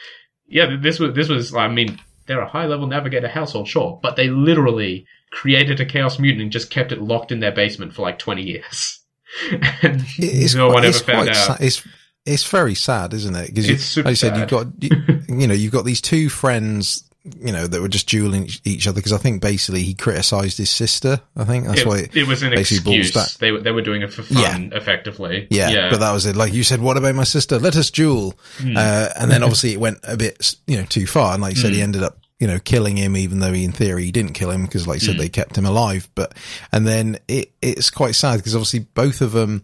yeah, 0.47 0.75
this 0.79 0.99
was 0.99 1.15
this 1.15 1.29
was. 1.29 1.55
I 1.55 1.67
mean, 1.69 1.99
they're 2.27 2.41
a 2.41 2.47
high 2.49 2.65
level 2.67 2.85
navigator 2.87 3.27
household, 3.27 3.67
sure, 3.67 3.99
but 4.03 4.15
they 4.15 4.29
literally 4.29 5.05
created 5.31 5.79
a 5.79 5.85
chaos 5.85 6.19
mutant 6.19 6.41
and 6.43 6.51
just 6.51 6.69
kept 6.71 6.91
it 6.91 7.01
locked 7.01 7.31
in 7.31 7.39
their 7.39 7.51
basement 7.51 7.93
for 7.93 8.01
like 8.03 8.19
twenty 8.19 8.43
years. 8.43 8.99
and 9.81 10.03
It's 10.17 10.55
no 10.55 10.67
quite- 10.67 10.73
one 10.75 10.85
ever 10.85 10.97
found 10.99 11.29
quite 11.29 11.37
out. 11.49 11.61
it's 11.61 11.83
it's 12.29 12.47
very 12.49 12.75
sad, 12.75 13.13
isn't 13.13 13.35
it? 13.35 13.47
Because 13.47 13.69
It's 13.69 13.83
super 13.83 14.05
like 14.07 14.11
you 14.11 14.15
said, 14.15 14.37
you've 14.37 14.49
got 14.49 14.67
you, 14.79 14.89
you 15.41 15.47
know 15.47 15.53
you've 15.53 15.71
got 15.73 15.85
these 15.85 16.01
two 16.01 16.29
friends, 16.29 17.03
you 17.39 17.51
know, 17.51 17.67
that 17.67 17.81
were 17.81 17.87
just 17.89 18.07
dueling 18.07 18.49
each- 18.63 18.87
other. 18.87 18.95
Because 18.95 19.13
I 19.13 19.17
think 19.17 19.41
basically 19.41 19.83
he 19.83 19.93
criticised 19.93 20.57
his 20.57 20.69
sister. 20.69 21.19
I 21.35 21.43
think 21.43 21.65
that's 21.67 21.81
it, 21.81 21.87
why. 21.87 21.97
It, 21.99 22.15
it 22.15 22.27
was 22.27 22.41
an 22.43 22.53
excuse. 22.53 23.11
back. 23.11 23.29
They 23.39 23.51
they 23.57 23.71
were 23.71 23.81
doing 23.81 24.01
it 24.01 24.13
for 24.13 24.23
fun, 24.23 24.71
effectively. 24.73 25.47
yeah, 25.49 25.89
but 25.89 25.99
that 25.99 26.11
was 26.13 26.25
it. 26.25 26.35
Like 26.35 26.53
you 26.53 26.63
said, 26.63 26.81
what 26.81 26.97
about 26.97 27.15
my 27.15 27.23
sister? 27.25 27.59
Let 27.59 27.75
us 27.75 27.91
duel. 27.91 28.33
Hmm. 28.59 28.77
Uh, 28.77 29.09
and 29.19 29.29
then 29.31 29.43
obviously 29.43 29.73
it 29.73 29.79
went 29.79 29.99
a 30.03 30.15
bit, 30.17 30.55
you 30.67 30.77
know, 30.77 30.85
too 30.85 31.05
far. 31.07 31.33
And 31.33 31.41
like 31.41 31.55
you 31.55 31.61
said, 31.61 31.69
Hmm. 31.71 31.75
he 31.75 31.81
ended 31.81 32.03
up, 32.03 32.17
you 32.39 32.47
know, 32.47 32.57
killing 32.59 32.95
him, 32.95 33.17
even 33.17 33.39
though 33.39 33.51
he, 33.51 33.65
in 33.65 33.73
theory, 33.73 34.05
he 34.05 34.11
didn't 34.13 34.31
kill 34.33 34.49
him 34.49 34.63
because, 34.63 34.87
like 34.87 35.01
you 35.01 35.07
said, 35.07 35.15
Hmm. 35.15 35.21
they 35.21 35.29
kept 35.29 35.57
him 35.57 35.65
alive. 35.65 36.07
But, 36.15 36.33
and 36.71 36.87
then 36.87 37.17
it, 37.27 37.51
it's 37.61 37.89
quite 37.89 38.15
sad 38.15 38.37
because 38.37 38.55
obviously 38.55 38.79
both 38.79 39.19
of 39.21 39.33
them 39.33 39.63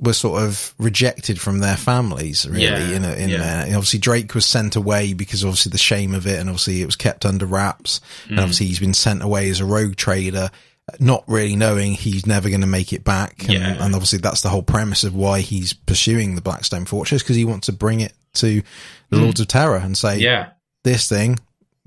were 0.00 0.14
sort 0.14 0.42
of 0.42 0.74
rejected 0.78 1.40
from 1.40 1.58
their 1.58 1.76
families, 1.76 2.48
really. 2.48 2.64
Yeah, 2.64 2.88
in 2.88 3.04
a, 3.04 3.12
in 3.12 3.28
yeah. 3.28 3.38
there. 3.38 3.76
Obviously 3.76 3.98
Drake 3.98 4.34
was 4.34 4.46
sent 4.46 4.74
away 4.76 5.12
because 5.12 5.44
obviously 5.44 5.70
the 5.70 5.78
shame 5.78 6.14
of 6.14 6.26
it, 6.26 6.38
and 6.40 6.48
obviously 6.48 6.80
it 6.82 6.86
was 6.86 6.96
kept 6.96 7.26
under 7.26 7.46
wraps. 7.46 8.00
Hmm. 8.24 8.32
And 8.32 8.40
obviously 8.40 8.66
he's 8.66 8.80
been 8.80 8.94
sent 8.94 9.22
away 9.22 9.50
as 9.50 9.60
a 9.60 9.64
rogue 9.64 9.96
trader. 9.96 10.50
Not 10.98 11.22
really 11.28 11.54
knowing 11.54 11.92
he's 11.92 12.26
never 12.26 12.48
going 12.48 12.62
to 12.62 12.66
make 12.66 12.92
it 12.92 13.04
back, 13.04 13.44
and, 13.44 13.52
Yeah. 13.52 13.84
and 13.84 13.94
obviously 13.94 14.18
that's 14.18 14.40
the 14.40 14.48
whole 14.48 14.62
premise 14.62 15.04
of 15.04 15.14
why 15.14 15.40
he's 15.40 15.72
pursuing 15.72 16.34
the 16.34 16.40
Blackstone 16.40 16.84
Fortress 16.84 17.22
because 17.22 17.36
he 17.36 17.44
wants 17.44 17.66
to 17.66 17.72
bring 17.72 18.00
it 18.00 18.12
to 18.34 18.62
the 19.10 19.18
Lords 19.18 19.38
of 19.40 19.46
Terra 19.46 19.80
and 19.82 19.96
say, 19.96 20.18
yeah, 20.18 20.48
"This 20.82 21.08
thing, 21.08 21.38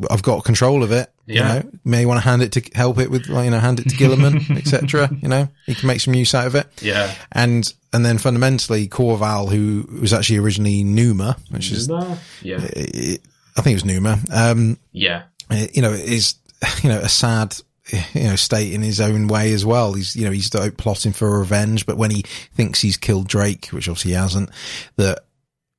I've 0.09 0.23
got 0.23 0.45
control 0.45 0.83
of 0.83 0.91
it. 0.91 1.11
Yeah. 1.25 1.33
You 1.55 1.63
know, 1.63 1.71
may 1.85 2.05
want 2.05 2.17
to 2.17 2.23
hand 2.23 2.41
it 2.41 2.51
to 2.53 2.61
help 2.75 2.99
it 2.99 3.09
with, 3.09 3.27
you 3.27 3.49
know, 3.49 3.59
hand 3.59 3.79
it 3.79 3.89
to 3.89 3.95
Guilliman, 3.95 4.57
etc. 4.57 5.09
You 5.21 5.29
know, 5.29 5.47
he 5.65 5.75
can 5.75 5.87
make 5.87 6.01
some 6.01 6.13
use 6.13 6.33
out 6.33 6.47
of 6.47 6.55
it." 6.55 6.67
yeah. 6.81 7.13
And 7.31 7.71
and 7.93 8.05
then 8.05 8.17
fundamentally, 8.17 8.87
Corval, 8.87 9.49
who 9.49 9.87
was 10.01 10.13
actually 10.13 10.39
originally 10.39 10.83
Numa, 10.83 11.37
which 11.49 11.71
is 11.71 11.87
yeah, 12.41 12.57
I 12.57 13.61
think 13.61 13.73
it 13.73 13.83
was 13.83 13.85
Numa. 13.85 14.19
Um, 14.31 14.77
yeah, 14.91 15.23
uh, 15.49 15.67
you 15.73 15.81
know, 15.81 15.91
is 15.91 16.35
you 16.81 16.89
know 16.89 16.99
a 16.99 17.09
sad 17.09 17.55
you 18.13 18.23
know 18.23 18.35
state 18.35 18.73
in 18.73 18.81
his 18.81 18.99
own 18.99 19.27
way 19.27 19.53
as 19.53 19.65
well. 19.65 19.93
He's 19.93 20.15
you 20.15 20.25
know 20.25 20.31
he's 20.31 20.49
plotting 20.49 21.13
for 21.13 21.39
revenge, 21.39 21.85
but 21.85 21.97
when 21.97 22.11
he 22.11 22.23
thinks 22.53 22.81
he's 22.81 22.97
killed 22.97 23.27
Drake, 23.27 23.67
which 23.67 23.87
obviously 23.87 24.11
he 24.11 24.17
hasn't, 24.17 24.49
that 24.97 25.25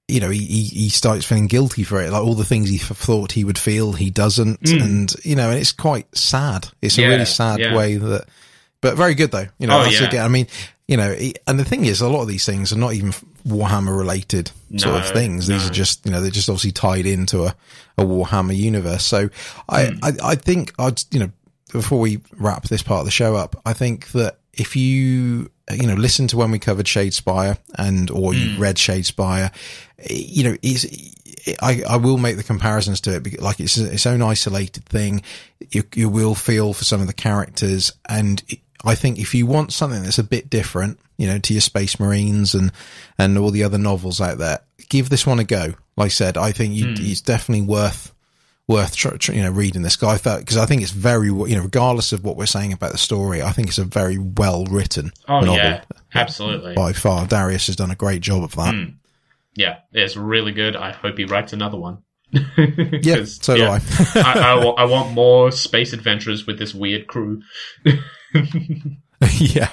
you 0.08 0.20
know 0.20 0.30
he 0.30 0.44
he, 0.44 0.62
he 0.64 0.88
starts 0.88 1.24
feeling 1.24 1.46
guilty 1.46 1.82
for 1.84 2.00
it. 2.02 2.10
Like 2.10 2.22
all 2.22 2.34
the 2.34 2.44
things 2.44 2.68
he 2.68 2.76
f- 2.76 2.96
thought 2.96 3.32
he 3.32 3.44
would 3.44 3.58
feel, 3.58 3.92
he 3.92 4.10
doesn't, 4.10 4.60
Mm. 4.60 4.82
and 4.82 5.14
you 5.24 5.36
know, 5.36 5.50
and 5.50 5.58
it's 5.58 5.72
quite 5.72 6.06
sad. 6.16 6.68
It's 6.82 6.98
Yeah, 6.98 7.06
a 7.06 7.10
really 7.10 7.24
sad 7.24 7.60
yeah. 7.60 7.74
way 7.76 7.96
that, 7.96 8.26
but 8.80 8.96
very 8.96 9.14
good 9.14 9.30
though. 9.30 9.46
You 9.58 9.66
know, 9.66 9.80
Oh, 9.80 9.82
that's 9.84 10.00
yeah. 10.00 10.06
again. 10.08 10.24
I 10.24 10.28
mean. 10.28 10.46
You 10.86 10.98
know, 10.98 11.16
and 11.46 11.58
the 11.58 11.64
thing 11.64 11.86
is, 11.86 12.02
a 12.02 12.10
lot 12.10 12.20
of 12.20 12.28
these 12.28 12.44
things 12.44 12.70
are 12.70 12.76
not 12.76 12.92
even 12.92 13.14
Warhammer 13.48 13.96
related 13.96 14.50
sort 14.76 14.96
of 14.96 15.08
things. 15.08 15.46
These 15.46 15.62
no. 15.62 15.68
are 15.70 15.72
just, 15.72 16.04
you 16.04 16.12
know, 16.12 16.20
they're 16.20 16.30
just 16.30 16.50
obviously 16.50 16.72
tied 16.72 17.06
into 17.06 17.44
a, 17.44 17.56
a 17.96 18.04
Warhammer 18.04 18.54
universe. 18.54 19.02
So 19.02 19.30
I, 19.66 19.86
Hmm. 19.86 19.98
I, 20.02 20.12
I 20.22 20.34
think 20.34 20.74
I'd, 20.78 21.00
you 21.10 21.20
know, 21.20 21.30
before 21.72 22.00
we 22.00 22.20
wrap 22.36 22.64
this 22.64 22.82
part 22.82 22.98
of 23.00 23.06
the 23.06 23.10
show 23.10 23.34
up, 23.34 23.58
I 23.64 23.72
think 23.72 24.10
that 24.12 24.36
if 24.56 24.76
you, 24.76 25.50
you 25.70 25.86
know, 25.86 25.94
listen 25.94 26.26
to 26.28 26.36
when 26.36 26.50
we 26.50 26.58
covered 26.58 26.86
Shadespire 26.86 27.58
and, 27.76 28.10
or 28.10 28.32
Hmm. 28.32 28.38
you 28.38 28.58
read 28.58 28.76
Shadespire, 28.76 29.52
you 30.08 30.44
know, 30.44 30.56
is, 30.62 31.14
I, 31.60 31.82
I 31.88 31.96
will 31.96 32.18
make 32.18 32.36
the 32.36 32.42
comparisons 32.42 33.00
to 33.02 33.16
it 33.16 33.22
because 33.22 33.40
like 33.40 33.60
it's 33.60 33.76
its 33.76 34.06
own 34.06 34.22
isolated 34.22 34.84
thing. 34.86 35.22
You, 35.70 35.84
you 35.94 36.08
will 36.08 36.34
feel 36.34 36.72
for 36.72 36.84
some 36.84 37.00
of 37.00 37.06
the 37.06 37.12
characters. 37.12 37.92
And 38.08 38.42
I 38.84 38.94
think 38.94 39.18
if 39.18 39.34
you 39.34 39.46
want 39.46 39.72
something 39.72 40.02
that's 40.02 40.18
a 40.18 40.24
bit 40.24 40.48
different, 40.48 40.98
you 41.16 41.26
know, 41.26 41.38
to 41.38 41.54
your 41.54 41.60
Space 41.60 42.00
Marines 42.00 42.54
and, 42.54 42.72
and 43.18 43.38
all 43.38 43.50
the 43.50 43.64
other 43.64 43.78
novels 43.78 44.20
out 44.20 44.38
there, 44.38 44.60
give 44.88 45.08
this 45.08 45.26
one 45.26 45.38
a 45.38 45.44
go. 45.44 45.74
Like 45.96 46.06
I 46.06 46.08
said, 46.08 46.36
I 46.36 46.52
think 46.52 46.74
you, 46.74 46.92
it's 46.96 47.20
definitely 47.20 47.66
worth, 47.66 48.12
worth 48.66 48.96
tr- 48.96 49.16
tr- 49.16 49.32
you 49.32 49.42
know 49.42 49.50
reading 49.50 49.82
this 49.82 49.96
guy 49.96 50.16
because 50.16 50.56
I 50.56 50.64
think 50.66 50.82
it's 50.82 50.90
very 50.90 51.26
you 51.28 51.56
know 51.56 51.62
regardless 51.62 52.12
of 52.12 52.24
what 52.24 52.36
we're 52.36 52.46
saying 52.46 52.72
about 52.72 52.92
the 52.92 52.98
story 52.98 53.42
I 53.42 53.52
think 53.52 53.68
it's 53.68 53.78
a 53.78 53.84
very 53.84 54.16
well 54.18 54.64
written 54.66 55.12
Oh 55.28 55.40
novel. 55.40 55.56
Yeah, 55.56 55.82
absolutely. 56.14 56.74
by 56.74 56.92
far. 56.92 57.26
Darius 57.26 57.66
has 57.66 57.76
done 57.76 57.90
a 57.90 57.96
great 57.96 58.22
job 58.22 58.42
of 58.42 58.54
that. 58.56 58.74
Hmm. 58.74 58.84
Yeah, 59.54 59.78
it's 59.92 60.16
really 60.16 60.52
good. 60.52 60.76
I 60.76 60.92
hope 60.92 61.16
he 61.18 61.24
writes 61.26 61.52
another 61.52 61.78
one. 61.78 61.98
yeah 62.32 63.24
so 63.24 63.54
yeah, 63.54 63.78
do 63.78 63.84
I 64.16 64.20
I, 64.20 64.54
I, 64.54 64.54
I 64.78 64.84
want 64.86 65.12
more 65.12 65.52
space 65.52 65.92
adventures 65.92 66.46
with 66.46 66.58
this 66.58 66.74
weird 66.74 67.06
crew. 67.06 67.42
yeah 69.38 69.68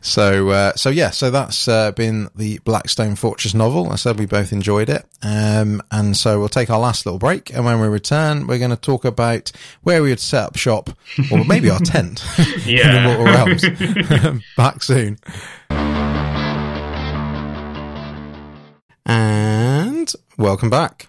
so 0.00 0.50
uh, 0.50 0.72
so 0.74 0.90
yeah 0.90 1.10
so 1.10 1.30
that's 1.30 1.66
uh, 1.68 1.92
been 1.92 2.28
the 2.36 2.58
Blackstone 2.60 3.14
Fortress 3.16 3.54
novel. 3.54 3.90
I 3.90 3.96
said 3.96 4.18
we 4.18 4.26
both 4.26 4.52
enjoyed 4.52 4.88
it. 4.88 5.04
Um, 5.22 5.82
and 5.90 6.16
so 6.16 6.38
we'll 6.38 6.48
take 6.48 6.70
our 6.70 6.78
last 6.80 7.06
little 7.06 7.18
break. 7.18 7.52
And 7.54 7.64
when 7.64 7.80
we 7.80 7.86
return 7.88 8.46
we're 8.46 8.58
going 8.58 8.70
to 8.70 8.76
talk 8.76 9.04
about 9.04 9.52
where 9.82 10.02
we 10.02 10.10
would 10.10 10.20
set 10.20 10.44
up 10.44 10.56
shop 10.56 10.90
or 11.30 11.44
maybe 11.44 11.70
our 11.70 11.78
tent. 11.80 12.22
In 12.38 12.44
the 12.44 12.62
Yeah. 12.66 13.06
Mortal 13.06 13.24
Realms. 13.26 14.42
Back 14.56 14.82
soon. 14.82 15.18
And 19.04 20.12
welcome 20.38 20.70
back. 20.70 21.08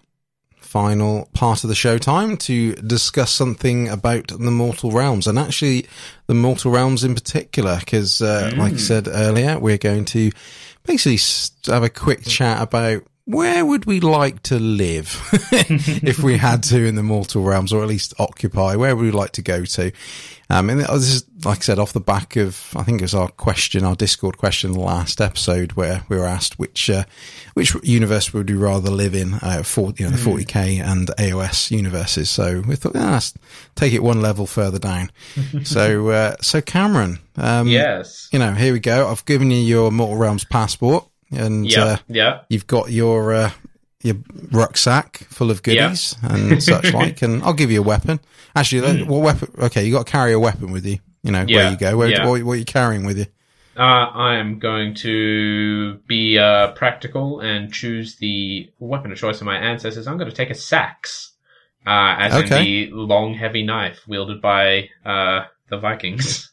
Final 0.74 1.30
part 1.34 1.64
of 1.64 1.68
the 1.68 1.76
show 1.76 2.00
time 2.00 2.36
to 2.36 2.74
discuss 2.74 3.32
something 3.32 3.90
about 3.90 4.30
the 4.30 4.50
Mortal 4.50 4.90
Realms 4.90 5.28
and 5.28 5.38
actually 5.38 5.86
the 6.26 6.34
Mortal 6.34 6.72
Realms 6.72 7.04
in 7.04 7.14
particular, 7.14 7.78
because, 7.80 8.24
uh, 8.24 8.52
like 8.58 8.74
I 8.74 8.78
said 8.78 9.08
earlier, 9.08 9.60
we're 9.60 9.78
going 9.78 10.06
to 10.06 10.32
basically 10.84 11.20
have 11.72 11.84
a 11.84 11.90
quick 11.92 12.24
chat 12.24 12.60
about 12.60 13.04
where 13.26 13.66
would 13.66 13.86
we 13.86 14.02
like 14.02 14.44
to 14.44 14.60
live 14.60 15.30
if 15.52 16.20
we 16.20 16.38
had 16.38 16.62
to 16.64 16.84
in 16.86 16.96
the 16.96 17.04
Mortal 17.04 17.44
Realms 17.44 17.72
or 17.72 17.82
at 17.82 17.88
least 17.88 18.14
occupy? 18.20 18.76
Where 18.76 18.96
would 18.96 19.04
we 19.04 19.12
like 19.12 19.32
to 19.34 19.42
go 19.42 19.64
to? 19.64 19.92
Um, 20.50 20.70
and 20.70 20.82
this 20.82 20.90
is, 20.90 21.26
like 21.46 21.60
I 21.60 21.62
said, 21.62 21.80
off 21.80 21.94
the 21.94 22.02
back 22.02 22.36
of, 22.36 22.74
I 22.76 22.84
think 22.84 23.00
it 23.00 23.06
was 23.06 23.16
our 23.16 23.30
question, 23.30 23.86
our 23.86 23.96
Discord 23.96 24.38
question, 24.38 24.74
the 24.74 24.82
last 24.82 25.22
episode 25.22 25.72
where 25.72 26.04
we 26.10 26.18
were 26.18 26.26
asked 26.26 26.60
which, 26.60 26.90
uh, 26.90 27.06
which 27.54 27.74
universe 27.82 28.34
would 28.34 28.50
we 28.50 28.58
rather 28.58 28.92
live 28.92 29.16
in, 29.16 29.36
uh, 29.36 29.64
for, 29.64 29.94
you 29.98 30.06
know, 30.06 30.12
the 30.12 30.18
40k 30.18 30.84
and 30.84 31.08
AOS 31.18 31.72
universes. 31.72 32.30
So 32.30 32.62
we 32.68 32.76
thought, 32.76 32.96
ah, 32.98 33.12
let's 33.14 33.34
take 33.76 33.94
it 33.94 34.04
one 34.04 34.22
level 34.22 34.46
further 34.46 34.80
down. 34.80 35.12
so, 35.64 36.10
uh, 36.10 36.36
so 36.42 36.60
Cameron, 36.60 37.20
um, 37.38 37.70
yes. 37.70 38.28
you 38.34 38.40
know, 38.40 38.54
here 38.54 38.74
we 38.74 38.82
go. 38.82 39.08
I've 39.08 39.24
given 39.24 39.50
you 39.50 39.58
your 39.60 39.92
Mortal 39.92 40.18
Realms 40.18 40.44
passport 40.44 41.08
and, 41.38 41.66
Yeah. 41.70 41.84
uh, 41.84 41.98
yeah. 42.08 42.40
you've 42.50 42.68
got 42.68 42.92
your, 42.92 43.34
uh, 43.34 43.52
your 44.02 44.16
rucksack 44.52 45.18
full 45.30 45.50
of 45.52 45.64
goodies 45.64 46.16
and 46.22 46.62
such 46.72 46.94
like, 46.94 47.22
and 47.22 47.42
I'll 47.44 47.54
give 47.54 47.72
you 47.72 47.80
a 47.80 47.84
weapon. 47.84 48.20
Actually, 48.56 49.04
Hmm. 49.04 49.10
what 49.10 49.22
weapon? 49.22 49.52
Okay, 49.60 49.86
you 49.86 49.94
got 49.94 50.06
to 50.06 50.12
carry 50.12 50.34
a 50.34 50.40
weapon 50.40 50.72
with 50.72 50.86
you. 50.86 51.00
You 51.24 51.32
know, 51.32 51.46
Yeah, 51.48 51.58
where 51.58 51.72
you 51.72 51.78
go, 51.78 51.98
where, 51.98 52.10
yeah. 52.10 52.28
what, 52.28 52.44
what 52.44 52.54
are 52.54 52.58
you 52.58 52.66
carrying 52.66 53.06
with 53.06 53.18
you? 53.18 53.26
Uh, 53.78 53.82
I 53.82 54.36
am 54.36 54.60
going 54.60 54.94
to 54.96 55.96
be 56.08 56.38
uh, 56.38 56.74
practical 56.74 57.40
and 57.40 57.74
choose 57.74 58.18
the 58.18 58.70
weapon 58.78 59.12
of 59.12 59.18
choice 59.18 59.40
of 59.42 59.46
my 59.46 59.58
ancestors. 59.58 60.06
I'm 60.06 60.18
going 60.18 60.30
to 60.30 60.36
take 60.36 60.52
a 60.52 60.54
sax, 60.56 61.32
uh, 61.88 62.16
as 62.20 62.34
Okay. 62.44 62.84
in 62.84 62.90
the 62.92 62.96
long, 62.96 63.34
heavy 63.34 63.64
knife 63.64 64.02
wielded 64.08 64.42
by 64.42 64.90
uh, 65.06 65.46
the 65.70 65.78
Vikings. 65.80 66.52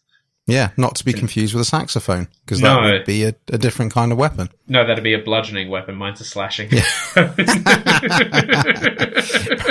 Yeah, 0.51 0.71
not 0.77 0.97
to 0.97 1.05
be 1.05 1.13
confused 1.13 1.55
with 1.55 1.63
a 1.63 1.65
saxophone, 1.65 2.29
because 2.45 2.61
No. 2.61 2.83
that 2.83 2.93
would 2.93 3.05
be 3.07 3.25
a, 3.25 3.35
a 3.53 3.59
different 3.59 3.93
kind 3.93 4.13
of 4.13 4.19
weapon. 4.19 4.49
no, 4.69 4.87
that'd 4.87 5.03
be 5.05 5.15
a 5.15 5.19
bludgeoning 5.19 5.69
weapon. 5.71 5.95
Mine's 5.95 6.21
a 6.21 6.25
slashing. 6.25 6.69
Yeah. 6.71 6.83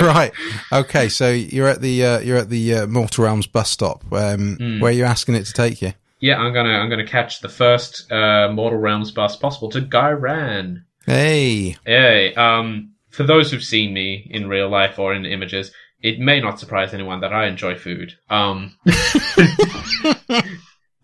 right. 0.00 0.32
Okay. 0.72 1.08
So 1.08 1.30
you're 1.30 1.68
at 1.68 1.80
the 1.80 2.04
uh, 2.04 2.18
you're 2.20 2.38
at 2.38 2.48
the 2.50 2.74
uh, 2.74 2.86
Mortal 2.86 3.24
Realms 3.24 3.46
bus 3.46 3.70
stop. 3.70 4.04
Um, 4.12 4.56
Hmm. 4.56 4.80
Where 4.80 4.90
are 4.90 4.94
you 4.94 5.04
asking 5.04 5.34
it 5.36 5.44
to 5.46 5.52
take 5.52 5.80
you? 5.82 5.92
yeah, 6.20 6.36
I'm 6.38 6.52
gonna 6.52 6.70
I'm 6.78 6.90
gonna 6.90 7.06
catch 7.06 7.40
the 7.40 7.48
first 7.48 8.10
uh, 8.12 8.50
Mortal 8.52 8.78
Realms 8.78 9.10
bus 9.10 9.36
possible 9.36 9.70
to 9.70 9.80
Ghyran. 9.80 10.82
Hey. 11.06 11.76
Hey, 11.86 12.34
um, 12.34 12.92
for 13.10 13.22
those 13.24 13.50
who've 13.50 13.64
seen 13.64 13.92
me 13.94 14.28
in 14.30 14.48
real 14.48 14.68
life 14.68 14.98
or 14.98 15.14
in 15.14 15.24
images, 15.24 15.72
it 16.02 16.18
may 16.20 16.40
not 16.40 16.60
surprise 16.60 16.92
anyone 16.94 17.20
that 17.20 17.32
I 17.32 17.46
enjoy 17.46 17.74
food. 17.76 18.12
Um, 18.28 18.76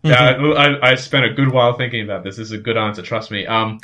yeah, 0.07 0.31
I, 0.55 0.91
I 0.91 0.95
spent 0.95 1.25
a 1.25 1.33
good 1.33 1.51
while 1.51 1.73
thinking 1.73 2.03
about 2.03 2.23
this. 2.23 2.37
This 2.37 2.47
is 2.47 2.51
a 2.51 2.57
good 2.57 2.77
answer, 2.77 3.01
trust 3.01 3.31
me. 3.31 3.45
Um, 3.45 3.79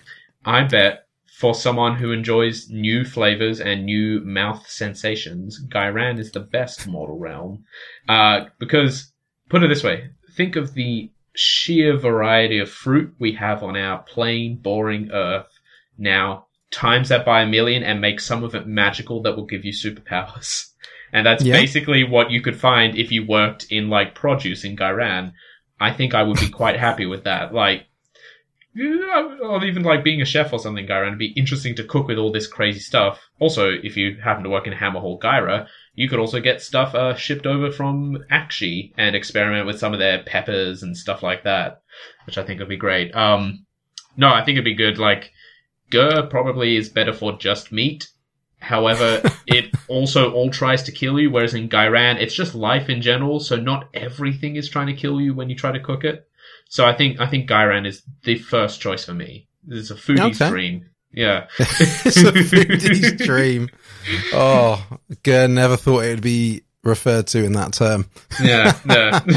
I 0.45 0.64
bet 0.64 1.06
for 1.40 1.53
someone 1.56 1.95
who 1.95 2.11
enjoys 2.11 2.69
new 2.69 3.03
flavors 3.03 3.60
and 3.60 3.85
new 3.85 4.19
mouth 4.22 4.68
sensations, 4.68 5.60
Ghyran 5.68 6.19
is 6.19 6.32
the 6.32 6.40
best 6.40 6.88
mortal 6.88 7.18
realm. 7.18 7.66
Uh, 8.08 8.45
because, 8.60 9.11
put 9.50 9.64
it 9.64 9.68
this 9.68 9.84
way, 9.84 10.10
think 10.35 10.56
of 10.56 10.74
the 10.74 11.11
sheer 11.35 11.98
variety 11.98 12.60
of 12.60 12.69
fruit 12.69 13.14
we 13.19 13.34
have 13.34 13.64
on 13.64 13.76
our 13.76 14.03
plain, 14.03 14.58
boring 14.58 15.10
earth 15.11 15.48
now 15.98 16.45
times 16.72 17.10
that 17.10 17.26
by 17.26 17.42
a 17.42 17.48
million 17.48 17.84
and 17.84 18.02
make 18.02 18.19
some 18.19 18.43
of 18.43 18.56
it 18.56 18.68
magical 18.68 19.22
that 19.22 19.35
will 19.35 19.45
give 19.45 19.64
you 19.66 19.72
superpowers. 19.74 20.69
And 21.16 21.27
that's 21.27 21.43
Yeah. 21.43 21.53
basically 21.53 22.03
what 22.03 22.32
you 22.32 22.42
could 22.42 22.60
find 22.60 22.98
if 22.98 23.11
you 23.11 23.24
worked 23.24 23.68
in 23.69 23.88
like 23.88 24.16
produce 24.16 24.64
in 24.64 24.76
Ghyran. 24.76 25.34
I 25.84 25.92
think 25.92 26.14
I 26.14 26.24
would 26.24 26.40
be 26.40 26.50
quite 26.50 26.80
happy 26.80 27.06
with 27.06 27.26
that. 27.26 27.53
Like, 27.53 27.88
or 29.44 29.64
even 29.66 29.84
like 29.84 30.02
being 30.02 30.22
a 30.22 30.26
chef 30.26 30.53
or 30.53 30.60
something, 30.60 30.88
Ghyra, 30.88 31.08
it'd 31.08 31.20
be 31.20 31.34
interesting 31.36 31.76
to 31.76 31.84
cook 31.84 32.08
with 32.08 32.18
all 32.18 32.32
this 32.32 32.48
crazy 32.48 32.80
stuff. 32.80 33.20
Also, 33.40 33.70
if 33.70 33.98
you 33.98 34.16
happen 34.24 34.44
to 34.45 34.50
work 34.50 34.66
in 34.66 34.72
Hammerhal 34.74 35.20
Ghyra, 35.20 35.68
you 35.94 36.08
could 36.08 36.20
also 36.20 36.40
get 36.40 36.62
stuff 36.62 36.95
uh, 36.95 37.16
shipped 37.16 37.45
over 37.45 37.70
from 37.70 38.24
Aqshy 38.32 38.94
and 38.98 39.14
experiment 39.14 39.68
with 39.68 39.78
some 39.78 39.92
of 39.92 40.00
their 40.00 40.24
peppers 40.24 40.84
and 40.84 40.95
stuff 40.95 41.22
like 41.22 41.44
that, 41.44 41.82
which 42.26 42.38
I 42.38 42.44
think 42.44 42.60
would 42.62 42.70
be 42.70 42.78
great. 42.78 43.14
Um, 43.14 43.66
no, 44.16 44.30
I 44.30 44.45
think 44.45 44.56
it'd 44.56 44.64
be 44.64 44.76
good. 44.76 44.98
Like, 44.98 45.34
Ghur 45.92 46.30
probably 46.30 46.78
is 46.78 46.88
better 46.88 47.14
for 47.14 47.38
just 47.38 47.74
meat. 47.74 48.08
However, 48.64 49.22
it 49.45 49.72
also 49.90 50.32
all 50.32 50.50
tries 50.50 50.83
to 50.83 50.92
kill 50.92 51.19
you, 51.19 51.30
whereas 51.30 51.53
in 51.53 51.67
Ghyran, 51.69 52.16
it's 52.22 52.33
just 52.33 52.56
life 52.56 52.90
in 52.90 53.01
general, 53.01 53.40
so 53.42 53.58
not 53.58 53.90
everything 53.93 54.56
is 54.56 54.69
trying 54.69 54.88
to 54.88 54.93
kill 54.93 55.19
you 55.19 55.33
when 55.33 55.50
you 55.50 55.56
try 55.56 55.72
to 55.74 55.80
cook 55.82 56.03
it. 56.06 56.25
So 56.69 56.85
I 56.85 56.93
think 56.95 57.19
I 57.19 57.27
think 57.27 57.50
Ghyran 57.50 57.85
is 57.85 58.01
the 58.24 58.38
first 58.40 58.80
choice 58.82 59.06
for 59.06 59.14
me. 59.14 59.48
It's 59.67 59.92
a 59.92 59.95
foodie 59.95 60.32
Okay. 60.35 60.48
stream. 60.48 60.90
Yeah. 61.11 61.48
it's 61.59 62.17
a 62.17 62.32
foodie's 62.32 63.25
dream. 63.27 63.69
Oh, 64.33 64.83
Ghur 65.24 65.48
never 65.50 65.75
thought 65.77 66.06
it 66.06 66.09
would 66.09 66.22
be 66.22 66.64
referred 66.83 67.27
to 67.27 67.43
in 67.43 67.53
that 67.53 67.74
term. 67.74 68.06
Yeah. 68.42 68.74
Yeah. 68.90 69.19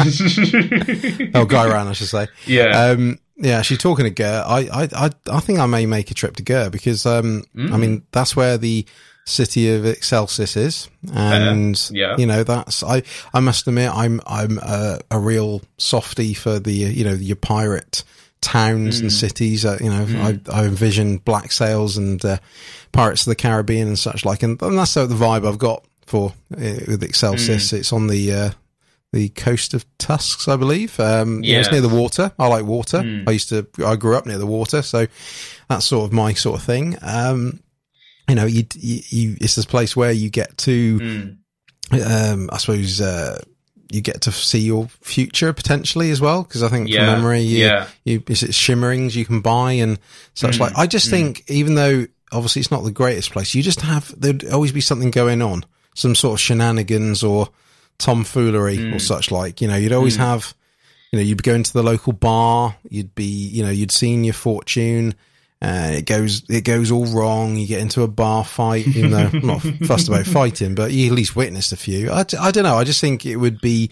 Oh, 1.35 1.47
Ghyran, 1.47 1.87
I 1.89 1.93
should 1.93 2.09
say. 2.09 2.29
yeah. 2.47 2.87
Um, 2.91 3.19
yeah, 3.37 3.61
she's 3.63 3.79
talking 3.79 4.05
to 4.05 4.11
Ghur. 4.11 4.43
I, 4.47 4.61
I, 4.73 4.89
I, 5.07 5.11
I 5.31 5.41
think 5.41 5.59
I 5.59 5.67
may 5.67 5.85
make 5.87 6.11
a 6.11 6.15
trip 6.15 6.37
to 6.37 6.43
Ghur 6.43 6.71
because, 6.71 7.05
um, 7.07 7.45
Mm. 7.55 7.73
I 7.73 7.77
mean, 7.77 8.07
that's 8.13 8.35
where 8.35 8.57
the 8.57 8.87
city 9.29 9.75
of 9.75 9.85
Excelsis 9.85 10.57
is, 10.57 10.89
and 11.13 11.91
yeah. 11.93 12.17
you 12.17 12.27
know, 12.27 12.45
that's 12.45 12.83
I. 12.83 13.03
I 13.35 13.41
must 13.41 13.67
admit, 13.67 13.91
I'm, 13.93 14.21
I'm 14.27 14.59
a, 14.59 15.01
a 15.11 15.19
real 15.19 15.63
softy 15.79 16.33
for 16.33 16.59
the, 16.61 16.87
uh, 16.87 16.89
you 16.89 17.05
know, 17.05 17.13
your 17.13 17.37
pirate 17.37 18.05
towns 18.41 19.01
and 19.01 19.11
Mm. 19.11 19.15
cities. 19.15 19.65
Uh, 19.65 19.79
you 19.81 19.91
know, 19.91 20.07
I, 20.23 20.41
I 20.53 20.65
envision 20.65 21.19
black 21.19 21.51
sails 21.53 21.97
and 21.97 22.25
uh, 22.25 22.39
Pirates 22.93 23.23
of 23.27 23.31
the 23.31 23.35
Caribbean 23.37 23.89
and 23.89 23.99
such 23.99 24.25
like, 24.25 24.43
and, 24.45 24.63
and 24.63 24.79
that's 24.79 24.93
sort 24.93 25.09
the 25.09 25.17
vibe 25.17 25.47
I've 25.47 25.59
got 25.59 25.85
for 26.07 26.33
uh, 26.55 26.81
with 26.87 27.03
Excelsis. 27.03 27.73
Mm. 27.73 27.79
It's 27.79 27.93
on 27.93 28.07
the. 28.07 28.33
Uh, 28.33 28.51
the 29.13 29.29
coast 29.31 29.73
of 29.73 29.87
Tusks, 29.99 30.47
I 30.47 30.57
believe. 30.57 30.99
Um, 31.01 31.43
yeah, 31.43 31.61
it's 31.61 31.71
near 31.71 31.81
the 31.81 31.89
water. 31.89 32.33
I 32.39 32.49
like 32.49 32.65
water. 32.67 32.99
Mm. 32.99 33.27
I 33.27 33.31
used 33.31 33.49
to, 33.49 33.67
I 33.83 33.97
grew 33.97 34.15
up 34.17 34.27
near 34.27 34.37
the 34.37 34.47
water, 34.47 34.83
so 34.83 35.07
that's 35.69 35.87
sort 35.87 36.05
of 36.05 36.13
my 36.13 36.35
sort 36.35 36.59
of 36.59 36.67
thing. 36.67 36.97
Um, 37.01 37.61
you 38.29 38.35
know, 38.35 38.45
you, 38.47 38.65
you, 38.75 39.01
you 39.09 39.37
it's 39.41 39.55
this 39.55 39.65
place 39.65 39.95
where 39.97 40.13
you 40.13 40.31
get 40.31 40.57
to, 40.59 40.99
Mm. 40.99 41.37
um, 42.33 42.51
I 42.53 42.59
suppose, 42.59 43.01
uh, 43.01 43.41
you 43.91 44.01
get 44.01 44.23
to 44.23 44.33
see 44.33 44.59
your 44.61 44.89
future 45.01 45.53
potentially 45.53 46.11
as 46.11 46.21
well. 46.21 46.43
Cause 46.43 46.63
I 46.65 46.69
think 46.69 46.89
Yeah. 46.89 47.07
from 47.07 47.07
memory, 47.23 47.43
you, 47.43 47.59
Yeah. 47.65 47.87
you, 48.05 48.23
it's 48.29 48.43
it's 48.43 48.57
shimmerings 48.57 49.15
you 49.15 49.25
can 49.25 49.41
buy 49.41 49.73
and 49.75 49.99
such 50.35 50.57
Mm. 50.57 50.61
like. 50.61 50.73
I 50.77 50.87
just 50.89 51.07
Mm. 51.07 51.11
think, 51.11 51.45
even 51.49 51.77
though 51.77 52.07
obviously 52.33 52.61
it's 52.61 52.71
not 52.73 52.83
the 52.83 52.91
greatest 52.91 53.31
place, 53.31 53.55
you 53.55 53.63
just 53.63 53.83
have, 53.83 54.13
there'd 54.19 54.45
always 54.51 54.73
be 54.73 54.81
something 54.81 55.13
going 55.13 55.41
on, 55.41 55.65
some 55.95 56.17
sort 56.17 56.35
of 56.35 56.41
shenanigans 56.41 57.23
or 57.23 57.49
tomfoolery 57.99 58.79
or 58.93 58.97
Mm. 58.97 59.01
such 59.01 59.31
like. 59.31 59.61
You 59.61 59.69
know, 59.69 59.77
you'd 59.77 59.93
always 59.93 60.17
Mm. 60.17 60.21
have, 60.21 60.55
you 61.13 61.19
know, 61.19 61.23
you'd 61.25 61.43
go 61.45 61.55
into 61.55 61.73
the 61.73 61.83
local 61.85 62.13
bar, 62.13 62.77
you'd 62.91 63.15
be, 63.15 63.25
you 63.25 63.63
know, 63.63 63.71
you'd 63.71 63.93
seen 63.93 64.25
your 64.25 64.35
fortune. 64.35 65.15
Uh, 65.67 65.91
it 65.99 66.07
goes, 66.07 66.43
it 66.49 66.63
goes 66.65 66.91
all 66.91 67.07
wrong. 67.07 67.57
You 67.57 67.67
get 67.67 67.81
into 67.81 68.03
a 68.03 68.09
bar 68.09 68.45
fight, 68.45 68.87
even 68.89 69.11
though 69.11 69.31
I'm 69.33 69.47
not 69.47 69.63
fussed 69.87 70.09
about 70.09 70.27
fighting, 70.27 70.75
but 70.75 70.93
you 70.93 71.07
at 71.09 71.13
least 71.13 71.35
witnessed 71.35 71.73
a 71.73 71.77
few. 71.77 72.11
I, 72.11 72.25
I 72.39 72.51
don't 72.53 72.65
know. 72.65 72.77
I 72.77 72.85
just 72.85 73.01
think 73.01 73.27
it 73.27 73.37
would 73.37 73.61
be 73.61 73.91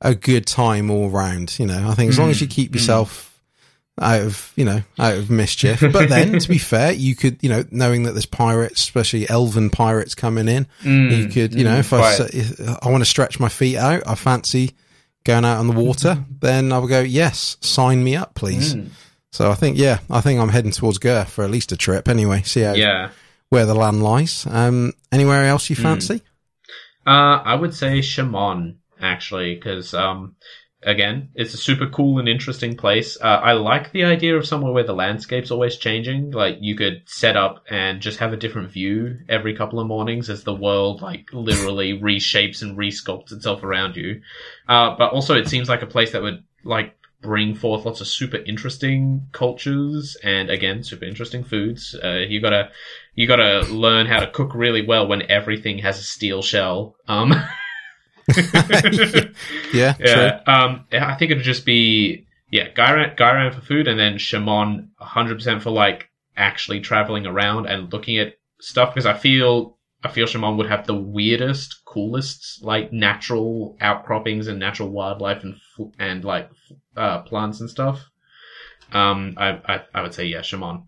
a 0.00 0.14
good 0.14 0.46
time 0.46 0.90
all 0.90 1.08
round. 1.10 1.58
You 1.58 1.66
know, 1.66 1.88
I 1.88 1.94
think 1.94 2.10
as 2.10 2.18
long 2.18 2.30
as 2.30 2.40
you 2.40 2.46
keep 2.46 2.74
yourself 2.74 3.24
out 4.00 4.20
of, 4.20 4.52
you 4.54 4.64
know, 4.64 4.80
out 4.98 5.14
of 5.16 5.28
mischief. 5.28 5.80
But 5.80 6.08
then, 6.08 6.38
to 6.38 6.48
be 6.48 6.58
fair, 6.58 6.92
you 6.92 7.16
could, 7.16 7.42
you 7.42 7.48
know, 7.48 7.64
knowing 7.72 8.04
that 8.04 8.12
there's 8.12 8.24
pirates, 8.26 8.80
especially 8.80 9.28
elven 9.28 9.70
pirates 9.70 10.14
coming 10.14 10.46
in, 10.46 10.68
Mm. 10.84 11.16
you 11.18 11.26
could, 11.28 11.52
you 11.52 11.64
know, 11.64 11.76
Mm. 11.76 11.80
if 11.80 11.92
I, 11.92 12.14
Quite. 12.16 12.34
if 12.34 12.60
I 12.84 12.88
want 12.90 13.00
to 13.00 13.10
stretch 13.10 13.40
my 13.40 13.48
feet 13.48 13.76
out, 13.76 14.04
I 14.06 14.14
fancy 14.14 14.76
going 15.24 15.44
out 15.44 15.58
on 15.58 15.66
the 15.66 15.72
water, 15.72 16.24
then 16.40 16.72
I 16.72 16.78
would 16.78 16.88
go, 16.90 17.00
yes, 17.00 17.56
sign 17.60 18.04
me 18.04 18.14
up, 18.14 18.34
please. 18.34 18.76
Mm. 18.76 18.90
So 19.32 19.50
I 19.50 19.54
think, 19.54 19.76
yeah, 19.76 19.98
I 20.10 20.20
think 20.20 20.40
I'm 20.40 20.48
heading 20.48 20.70
towards 20.72 20.98
Ghur 20.98 21.24
for 21.24 21.44
at 21.44 21.50
least 21.50 21.72
a 21.72 21.76
trip 21.76 22.08
anyway. 22.08 22.42
See 22.42 22.62
how, 22.62 22.72
Yeah. 22.74 23.10
where 23.50 23.66
the 23.66 23.74
land 23.74 24.02
lies. 24.02 24.46
Um, 24.50 24.92
anywhere 25.12 25.44
else 25.44 25.68
you 25.70 25.76
Mm. 25.76 25.82
fancy? 25.82 26.22
Uh, 27.06 27.40
I 27.44 27.54
would 27.54 27.74
say 27.74 28.00
Chamon 28.02 28.78
actually, 29.00 29.54
because 29.54 29.94
um, 29.94 30.34
again, 30.82 31.28
it's 31.34 31.54
a 31.54 31.58
super 31.58 31.86
cool 31.86 32.18
and 32.18 32.28
interesting 32.28 32.76
place. 32.76 33.16
Uh, 33.20 33.26
I 33.42 33.52
like 33.52 33.92
the 33.92 34.04
idea 34.04 34.36
of 34.36 34.46
somewhere 34.46 34.72
where 34.72 34.84
the 34.84 34.92
landscape's 34.94 35.50
always 35.50 35.76
changing. 35.76 36.30
Like 36.32 36.58
you 36.60 36.74
could 36.74 37.02
set 37.06 37.36
up 37.36 37.64
and 37.70 38.00
just 38.00 38.18
have 38.18 38.32
a 38.32 38.36
different 38.36 38.70
view 38.70 39.18
every 39.28 39.54
couple 39.54 39.78
of 39.80 39.86
mornings 39.86 40.28
as 40.30 40.44
the 40.44 40.54
world 40.54 41.00
like 41.00 41.28
literally 41.32 41.98
reshapes 42.00 42.62
and 42.62 42.76
resculpts 42.76 43.32
itself 43.32 43.62
around 43.62 43.96
you. 43.96 44.20
Uh, 44.68 44.94
but 44.98 45.12
also 45.12 45.34
it 45.36 45.48
seems 45.48 45.68
like 45.68 45.82
a 45.82 45.86
place 45.86 46.12
that 46.12 46.22
would 46.22 46.42
like 46.64 46.94
bring 47.20 47.54
forth 47.54 47.84
lots 47.84 48.00
of 48.00 48.06
super 48.06 48.36
interesting 48.36 49.26
cultures 49.32 50.16
and 50.22 50.50
again 50.50 50.82
super 50.82 51.04
interesting 51.04 51.44
foods. 51.44 51.96
Uh, 52.02 52.18
you 52.28 52.40
gotta 52.40 52.70
you 53.14 53.26
gotta 53.26 53.60
learn 53.72 54.06
how 54.06 54.20
to 54.20 54.30
cook 54.30 54.54
really 54.54 54.84
well 54.86 55.06
when 55.06 55.28
everything 55.30 55.78
has 55.78 55.98
a 55.98 56.02
steel 56.02 56.42
shell. 56.42 56.96
Um, 57.06 57.34
Yeah, 59.72 59.94
yeah. 60.00 60.40
Um, 60.46 60.84
I 60.92 61.14
think 61.14 61.30
it'd 61.30 61.44
just 61.44 61.64
be 61.64 62.26
yeah, 62.50 62.68
Ghyran, 62.72 63.16
Ghyran 63.16 63.54
for 63.54 63.60
food, 63.60 63.88
and 63.88 63.98
then 63.98 64.18
Chamon 64.18 64.90
100% 65.00 65.62
for 65.62 65.70
like 65.70 66.10
actually 66.36 66.80
traveling 66.80 67.26
around 67.26 67.66
and 67.66 67.92
looking 67.92 68.18
at 68.18 68.34
stuff 68.60 68.94
because 68.94 69.06
I 69.06 69.14
feel 69.14 69.78
I 70.04 70.08
feel 70.08 70.26
Chamon 70.26 70.56
would 70.56 70.68
have 70.68 70.86
the 70.86 70.94
weirdest, 70.94 71.84
coolest 71.98 72.62
like 72.62 72.92
natural 72.92 73.76
outcroppings 73.80 74.46
and 74.46 74.58
natural 74.58 74.88
wildlife 74.90 75.42
and 75.44 75.56
and 75.98 76.24
like 76.24 76.48
uh, 76.96 77.22
plants 77.22 77.60
and 77.60 77.68
stuff. 77.70 78.04
Um, 78.92 79.34
I, 79.36 79.48
I 79.66 79.80
I 79.94 80.02
would 80.02 80.14
say 80.14 80.26
yeah, 80.26 80.42
Chamon. 80.42 80.84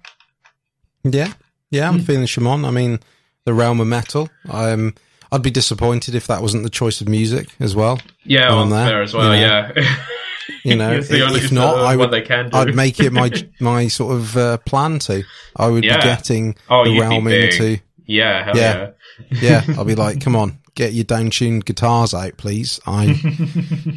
Yeah, 1.02 1.32
yeah, 1.70 1.89
I'm 1.89 2.00
feeling 2.00 2.26
Chamon. 2.26 2.64
I 2.64 2.70
mean, 2.70 3.00
the 3.44 3.55
realm 3.55 3.80
of 3.80 3.86
metal. 3.86 4.28
I'm. 4.48 4.94
I'd 5.32 5.42
be 5.42 5.50
disappointed 5.52 6.16
if 6.16 6.26
that 6.26 6.42
wasn't 6.42 6.64
the 6.64 6.70
choice 6.70 7.00
of 7.00 7.08
music 7.08 7.50
as 7.60 7.76
well. 7.76 8.00
Yeah, 8.24 8.48
On 8.50 8.68
well, 8.68 8.80
that, 8.80 8.89
fair 8.90 9.02
as 9.02 9.14
well. 9.14 9.32
you 9.34 9.40
yeah. 9.42 9.72
You 10.64 10.74
know, 10.76 10.90
if 11.00 11.52
not, 11.52 11.78
I 11.78 11.94
would. 11.94 12.10
they 12.10 12.22
can. 12.22 12.50
I'd 12.52 12.74
make 12.74 12.98
it 12.98 13.12
my 13.12 13.30
my 13.60 13.86
sort 13.89 14.14
of 14.16 14.36
uh, 14.36 14.56
plan 14.58 14.98
to. 15.00 15.22
I 15.56 15.68
would 15.68 15.84
Yeah. 15.84 15.98
be 15.98 16.02
getting 16.02 16.56
Oh, 16.68 16.84
the 16.84 16.98
realm 16.98 17.28
into. 17.28 17.78
yeah, 18.05 18.44
hell 18.44 18.56
Yeah. 18.56 18.90
yeah. 19.40 19.62
Yeah, 19.66 19.74
I'll 19.78 19.84
be 19.84 19.94
like, 19.94 20.20
come 20.20 20.34
on, 20.34 20.58
get 20.74 20.92
your 20.92 21.05
down 21.05 21.31
tuned 21.31 21.65
guitars 21.65 22.15
out, 22.15 22.36
please. 22.36 22.81
I, 22.86 23.15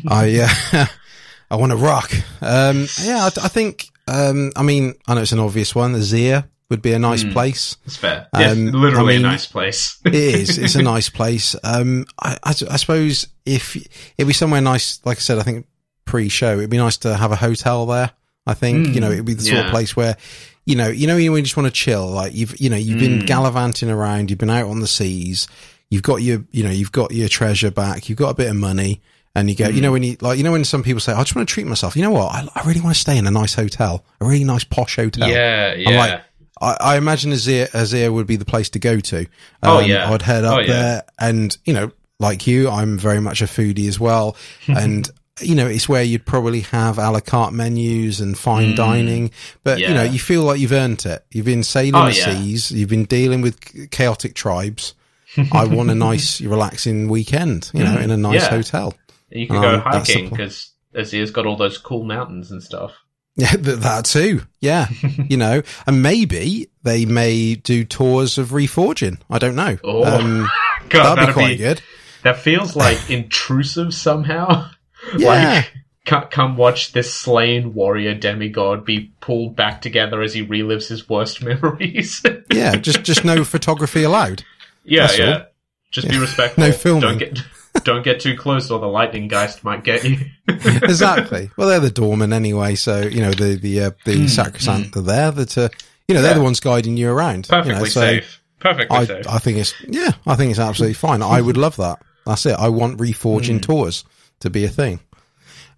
I, 0.07 0.47
uh, 0.73 0.85
I 1.51 1.55
want 1.55 1.71
to 1.71 1.77
rock. 1.77 2.11
Um, 2.41 2.87
yeah, 3.01 3.23
I, 3.23 3.27
I 3.27 3.47
think. 3.47 3.87
Um, 4.07 4.51
I 4.55 4.63
mean, 4.63 4.95
I 5.07 5.15
know 5.15 5.21
it's 5.21 5.31
an 5.31 5.39
obvious 5.39 5.73
one. 5.73 5.93
Azyr 5.93 6.45
would 6.69 6.81
be 6.81 6.93
a 6.93 6.99
nice 6.99 7.23
place. 7.23 7.77
It's 7.85 7.95
fair. 7.97 8.27
Yes, 8.37 8.51
Um, 8.51 8.65
literally 8.71 9.15
I 9.15 9.17
mean- 9.17 9.25
a 9.25 9.29
nice 9.29 9.45
place. 9.45 9.99
It 10.05 10.15
is. 10.15 10.57
It's 10.57 10.75
a 10.75 10.81
nice 10.81 11.09
place. 11.09 11.55
Um, 11.63 12.05
I, 12.21 12.37
I, 12.43 12.49
I 12.49 12.75
suppose 12.77 13.27
if 13.45 13.75
it'd 14.17 14.27
be 14.27 14.33
somewhere 14.33 14.61
nice, 14.61 14.99
like 15.05 15.17
I 15.17 15.21
said, 15.21 15.39
I 15.39 15.43
think 15.43 15.67
pre-show, 16.05 16.57
it'd 16.57 16.69
be 16.69 16.77
nice 16.77 16.97
to 16.97 17.15
have 17.15 17.31
a 17.31 17.35
hotel 17.37 17.85
there. 17.85 18.11
I 18.45 18.53
think 18.55 18.93
you 18.93 18.99
know 18.99 19.09
it'd 19.09 19.23
be 19.23 19.35
the 19.35 19.43
sort 19.43 19.63
of 19.65 19.71
place 19.71 19.95
where, 19.95 20.17
you 20.65 20.75
know, 20.75 20.89
you 20.89 21.07
know, 21.07 21.15
you 21.15 21.41
just 21.41 21.55
want 21.55 21.67
to 21.67 21.71
chill. 21.71 22.07
Like 22.09 22.33
you've, 22.35 22.59
you 22.59 22.69
know, 22.69 22.75
you've 22.75 22.99
been 22.99 23.19
Mm. 23.21 23.25
gallivanting 23.27 23.89
around, 23.89 24.29
you've 24.29 24.39
been 24.39 24.49
out 24.49 24.67
on 24.67 24.81
the 24.81 24.87
seas, 24.87 25.47
you've 25.93 26.03
got 26.03 26.17
your, 26.17 26.43
you 26.51 26.63
know, 26.63 26.69
you've 26.71 26.91
got 26.91 27.11
your 27.11 27.27
treasure 27.29 27.71
back, 27.71 28.09
you've 28.09 28.17
got 28.17 28.29
a 28.29 28.33
bit 28.33 28.49
of 28.49 28.55
money, 28.55 29.01
and 29.35 29.49
you 29.49 29.55
go, 29.55 29.67
you 29.67 29.81
know, 29.81 29.89
Mm. 29.89 29.93
when 29.93 30.03
you 30.03 30.17
like, 30.21 30.37
you 30.37 30.43
know, 30.43 30.51
when 30.51 30.63
some 30.65 30.83
people 30.83 30.99
say, 30.99 31.11
I 31.13 31.19
just 31.23 31.35
want 31.35 31.47
to 31.47 31.53
treat 31.53 31.65
myself. 31.67 31.95
You 31.95 32.01
know 32.03 32.11
what? 32.11 32.33
I, 32.33 32.47
I 32.55 32.67
really 32.67 32.81
want 32.81 32.95
to 32.95 32.99
stay 33.01 33.17
in 33.17 33.25
a 33.27 33.31
nice 33.31 33.53
hotel, 33.53 34.03
a 34.21 34.25
really 34.25 34.43
nice 34.43 34.63
posh 34.63 34.95
hotel. 34.97 35.27
yeah, 35.29 35.73
I'm 35.75 35.79
yeah. 35.79 35.97
like, 35.99 36.21
I, 36.61 36.77
I 36.93 36.97
imagine 36.97 37.31
Azyr, 37.31 37.69
Azyr 37.71 38.13
would 38.13 38.27
be 38.27 38.35
the 38.35 38.45
place 38.45 38.69
to 38.71 38.79
go 38.79 38.99
to. 38.99 39.19
Um, 39.21 39.27
Oh, 39.63 39.79
yeah. 39.79 40.11
I'd 40.11 40.21
head 40.21 40.43
up 40.45 40.57
Oh, 40.57 40.59
yeah. 40.59 40.67
there 40.67 41.03
and, 41.19 41.57
you 41.65 41.73
know, 41.73 41.91
like 42.19 42.45
you, 42.47 42.69
I'm 42.69 42.97
very 42.97 43.19
much 43.19 43.41
a 43.41 43.45
foodie 43.45 43.87
as 43.87 43.99
well. 43.99 44.35
and, 44.67 45.09
you 45.41 45.55
know, 45.55 45.65
it's 45.65 45.89
where 45.89 46.03
you'd 46.03 46.27
probably 46.27 46.61
have 46.61 46.99
a 46.99 47.09
la 47.09 47.19
carte 47.19 47.53
menus 47.53 48.21
and 48.21 48.37
fine 48.37 48.75
dining, 48.75 49.31
but 49.63 49.79
you 49.79 49.89
know, 49.89 50.05
Mm. 50.07 50.13
You 50.13 50.19
feel 50.19 50.43
like 50.43 50.59
you've 50.59 50.71
earned 50.71 51.07
it. 51.07 51.25
You've 51.31 51.45
been 51.47 51.63
sailing 51.63 51.95
Oh, 51.95 52.05
the 52.05 52.15
yeah. 52.15 52.39
seas. 52.39 52.71
You've 52.71 52.87
been 52.89 53.05
dealing 53.05 53.41
with 53.41 53.89
chaotic 53.89 54.35
tribes. 54.35 54.93
I 55.51 55.65
want 55.65 55.89
a 55.89 55.95
nice, 55.95 56.41
relaxing 56.41 57.07
weekend, 57.07 57.71
you 57.73 57.83
know, 57.83 57.97
in 57.97 58.11
a 58.11 58.17
nice. 58.17 58.41
Yeah. 58.41 58.49
hotel. 58.49 58.93
you 59.29 59.47
can 59.47 59.55
um, 59.57 59.61
go 59.61 59.79
hiking 59.79 60.29
because 60.29 60.71
Azyr's 60.95 61.31
got 61.31 61.45
all 61.45 61.55
those 61.57 61.77
cool 61.77 62.03
mountains 62.03 62.51
and 62.51 62.61
stuff. 62.61 62.93
Yeah, 63.35 63.49
th- 63.49 63.79
that 63.79 64.05
too. 64.05 64.43
Yeah, 64.59 64.89
you 65.27 65.37
know, 65.37 65.63
and 65.87 66.03
maybe 66.03 66.69
they 66.83 67.05
may 67.05 67.55
do 67.55 67.83
tours 67.83 68.37
of 68.37 68.49
reforging. 68.49 69.19
I 69.27 69.39
don't 69.39 69.55
know. 69.55 69.79
Oh. 69.83 70.03
Um, 70.03 70.47
God, 70.89 71.15
that'd 71.15 71.29
be 71.29 71.33
quite 71.33 71.57
good. 71.57 71.81
That 72.21 72.37
feels 72.37 72.75
like 72.75 73.09
intrusive 73.09 73.91
somehow. 73.91 74.69
Yeah, 75.17 75.63
Like, 76.05 76.29
come 76.29 76.57
watch 76.57 76.91
this 76.91 77.11
slain 77.11 77.73
warrior 77.73 78.13
demigod 78.13 78.85
be 78.85 79.11
pulled 79.19 79.55
back 79.55 79.81
together 79.81 80.21
as 80.21 80.35
he 80.35 80.45
relives 80.45 80.87
his 80.87 81.09
worst 81.09 81.41
memories. 81.43 82.23
yeah. 82.53 82.75
Just 82.75 83.01
just 83.03 83.25
no 83.25 83.43
photography 83.43 84.03
allowed. 84.03 84.43
Yeah, 84.83 85.07
That's 85.07 85.19
yeah. 85.19 85.33
all. 85.33 85.45
Just 85.91 86.09
be 86.09 86.17
respectful. 86.19 86.63
No 86.65 86.71
filming. 86.71 87.01
Don't 87.01 87.17
get 87.19 87.39
don't 87.83 88.03
get 88.03 88.19
too 88.19 88.35
close, 88.37 88.69
or 88.71 88.79
the 88.79 88.87
lightning 88.87 89.27
geist 89.27 89.63
might 89.63 89.83
get 89.83 90.03
you. 90.03 90.17
exactly. 90.47 91.49
Well, 91.57 91.67
they're 91.67 91.79
the 91.79 91.89
doorman 91.91 92.33
anyway, 92.33 92.75
so 92.75 93.01
you 93.01 93.21
know 93.21 93.31
the 93.31 93.55
the 93.55 93.81
uh, 93.81 93.91
the 94.05 94.15
Hmm, 94.21 94.27
sacrosanct 94.27 94.95
are 94.97 95.01
there. 95.01 95.31
That 95.31 95.57
uh, 95.57 95.69
you 96.07 96.15
know 96.15 96.21
they're 96.21 96.31
Yeah. 96.31 96.37
the 96.37 96.43
ones 96.43 96.59
guiding 96.59 96.97
you 96.97 97.09
around. 97.09 97.47
you 97.47 97.49
Perfectly 97.51 97.79
know, 97.79 97.85
so 97.85 98.01
safe. 98.01 98.41
Perfectly 98.59 98.97
I 98.97 99.05
safe. 99.05 99.27
I 99.27 99.37
think 99.39 99.57
it's 99.57 99.73
yeah, 99.87 100.11
I 100.25 100.35
think 100.35 100.51
it's 100.51 100.59
absolutely 100.59 100.93
fine. 100.95 101.21
I 101.21 101.41
would 101.41 101.57
love 101.57 101.75
that. 101.77 102.01
That's 102.25 102.45
it. 102.45 102.53
I 102.57 102.69
want 102.69 102.99
reforging 102.99 103.55
Hmm. 103.55 103.71
tours 103.71 104.03
to 104.39 104.49
be 104.49 104.63
a 104.65 104.69
thing. 104.69 104.99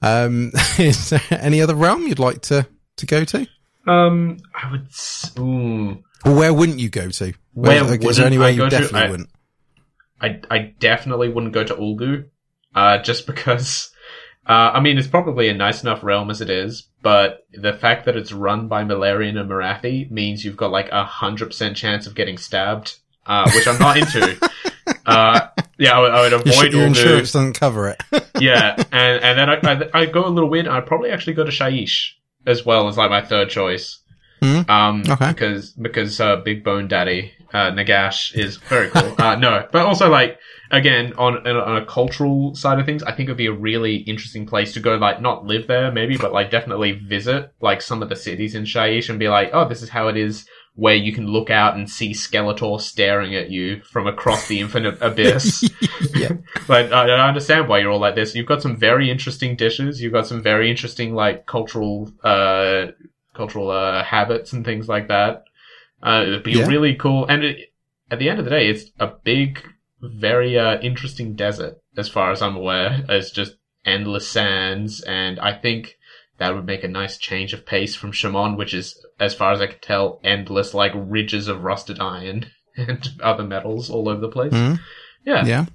Um, 0.01 0.51
is 0.77 1.09
there 1.09 1.21
any 1.31 1.61
other 1.61 1.75
realm 1.75 2.03
you'd 2.07 2.19
like 2.19 2.41
to 2.43 2.67
to 2.97 3.05
go 3.05 3.23
to? 3.25 3.47
um, 3.87 4.37
I 4.53 4.71
would. 4.71 4.87
Ooh, 5.39 6.03
where 6.25 6.53
wouldn't 6.53 6.79
you 6.79 6.89
go 6.89 7.09
to? 7.09 7.33
Where 7.55 7.83
is 7.83 8.17
there 8.17 8.25
anywhere 8.27 8.47
I 8.47 8.51
you 8.51 8.63
to? 8.63 8.69
definitely 8.69 8.99
I- 9.01 9.09
wouldn't? 9.09 9.29
I 10.21 10.39
I 10.49 10.59
definitely 10.79 11.29
wouldn't 11.29 11.53
go 11.53 11.63
to 11.63 11.73
Ulgu, 11.75 12.25
uh, 12.75 12.97
just 13.03 13.25
because. 13.27 13.91
Uh, 14.47 14.69
I 14.75 14.79
mean, 14.79 14.99
it's 14.99 15.07
probably 15.07 15.49
a 15.49 15.55
nice 15.55 15.81
enough 15.81 16.03
realm 16.03 16.29
as 16.29 16.39
it 16.39 16.51
is, 16.51 16.83
but 17.01 17.47
the 17.51 17.73
fact 17.73 18.05
that 18.05 18.15
it's 18.15 18.31
run 18.31 18.67
by 18.67 18.83
Malerion 18.83 19.39
and 19.39 19.49
Morathi 19.49 20.11
means 20.11 20.45
you've 20.45 20.55
got 20.55 20.69
like 20.71 20.89
a 20.91 21.03
hundred 21.03 21.47
percent 21.47 21.75
chance 21.75 22.05
of 22.05 22.13
getting 22.13 22.37
stabbed, 22.37 22.95
uh, 23.25 23.49
which 23.55 23.67
I'm 23.67 23.79
not 23.79 23.97
into. 23.97 24.37
uh, 25.07 25.47
yeah, 25.79 25.97
I 25.97 25.99
would, 25.99 26.11
I 26.11 26.21
would 26.21 26.31
Your, 26.31 26.39
avoid 26.41 26.73
your 26.73 26.81
Ulgu. 26.83 26.87
insurance 26.89 27.31
doesn't 27.31 27.59
cover 27.59 27.87
it. 27.89 28.03
yeah, 28.39 28.75
and 28.91 29.23
and 29.23 29.39
then 29.39 29.49
I 29.49 29.59
I 29.95 30.01
I'd 30.01 30.13
go 30.13 30.27
a 30.27 30.29
little 30.29 30.49
weird. 30.49 30.67
I'd 30.67 30.85
probably 30.85 31.09
actually 31.09 31.33
go 31.33 31.43
to 31.43 31.51
Shyish 31.51 32.11
as 32.45 32.63
well 32.63 32.87
as 32.87 32.97
like 32.97 33.09
my 33.09 33.23
third 33.23 33.49
choice. 33.49 33.97
Hmm, 34.43 34.61
Um, 34.69 35.03
okay. 35.09 35.29
because 35.29 35.71
because 35.71 36.19
uh, 36.19 36.35
Big 36.35 36.63
Bone 36.63 36.87
Daddy 36.87 37.31
uh, 37.53 37.71
Nagash 37.71 38.35
is 38.35 38.57
very 38.57 38.89
cool. 38.89 39.15
uh, 39.19 39.35
no, 39.35 39.67
but 39.71 39.85
also 39.85 40.09
like 40.09 40.39
again 40.71 41.13
on 41.17 41.45
on 41.47 41.81
a 41.81 41.85
cultural 41.85 42.55
side 42.55 42.79
of 42.79 42.85
things, 42.85 43.03
I 43.03 43.11
think 43.11 43.27
it'd 43.27 43.37
be 43.37 43.47
a 43.47 43.53
really 43.53 43.97
interesting 43.97 44.45
place 44.45 44.73
to 44.73 44.79
go. 44.79 44.95
Like 44.95 45.21
not 45.21 45.45
live 45.45 45.67
there 45.67 45.91
maybe, 45.91 46.17
but 46.17 46.33
like 46.33 46.51
definitely 46.51 46.93
visit 46.93 47.53
like 47.61 47.81
some 47.81 48.01
of 48.01 48.09
the 48.09 48.15
cities 48.15 48.55
in 48.55 48.63
Shyish 48.63 49.09
and 49.09 49.19
be 49.19 49.29
like, 49.29 49.49
oh, 49.53 49.67
this 49.67 49.81
is 49.81 49.89
how 49.89 50.07
it 50.07 50.17
is. 50.17 50.45
Where 50.77 50.95
you 50.95 51.13
can 51.13 51.27
look 51.27 51.49
out 51.49 51.77
and 51.77 51.89
see 51.89 52.11
Skeletor 52.11 52.81
staring 52.81 53.33
at 53.33 53.49
you 53.49 53.81
from 53.83 54.07
across 54.07 54.49
the 54.49 54.59
infinite 54.59 55.01
abyss. 55.01 55.69
yeah. 56.13 56.33
But 56.67 56.91
I, 56.91 57.07
I 57.07 57.27
understand 57.29 57.69
why 57.69 57.79
you're 57.79 57.91
all 57.91 57.99
like 57.99 58.15
this. 58.15 58.35
You've 58.35 58.45
got 58.45 58.61
some 58.61 58.75
very 58.75 59.09
interesting 59.09 59.55
dishes. 59.55 60.01
You've 60.01 60.11
got 60.11 60.27
some 60.27 60.43
very 60.43 60.69
interesting 60.69 61.13
like 61.13 61.45
cultural 61.45 62.11
uh 62.25 62.87
cultural 63.33 63.71
uh 63.71 64.03
habits 64.03 64.51
and 64.51 64.65
things 64.65 64.89
like 64.89 65.07
that. 65.07 65.44
Uh, 66.05 66.21
it'd 66.23 66.43
be 66.43 66.51
Yeah. 66.53 66.67
really 66.67 66.95
cool. 66.95 67.25
And 67.25 67.43
it, 67.43 67.57
at 68.11 68.19
the 68.19 68.29
end 68.29 68.39
of 68.39 68.45
the 68.45 68.51
day, 68.51 68.67
it's 68.69 68.85
a 68.99 69.07
big, 69.07 69.59
very 70.01 70.57
uh 70.59 70.79
interesting 70.81 71.35
desert 71.35 71.77
as 71.97 72.07
far 72.09 72.31
as 72.31 72.41
I'm 72.41 72.55
aware. 72.55 73.03
It's 73.09 73.31
just 73.31 73.55
endless 73.85 74.27
sands, 74.29 75.01
and 75.01 75.39
I 75.39 75.53
think 75.53 75.95
that 76.37 76.53
would 76.53 76.65
make 76.65 76.83
a 76.83 76.87
nice 76.89 77.17
change 77.17 77.53
of 77.53 77.65
pace 77.65 77.95
from 77.95 78.11
Chamon, 78.11 78.57
which 78.57 78.73
is, 78.73 79.03
as 79.19 79.33
far 79.33 79.53
as 79.53 79.61
I 79.61 79.67
can 79.67 79.79
tell, 79.79 80.19
endless 80.23 80.73
like 80.73 80.91
ridges 80.95 81.47
of 81.47 81.63
rusted 81.63 81.99
iron 81.99 82.47
and 82.77 83.07
other 83.23 83.43
metals 83.43 83.89
all 83.89 84.09
over 84.09 84.19
the 84.21 84.27
place. 84.29 84.51
Mhm. 84.53 84.79
Yeah. 85.25 85.45
Yeah. 85.45 85.65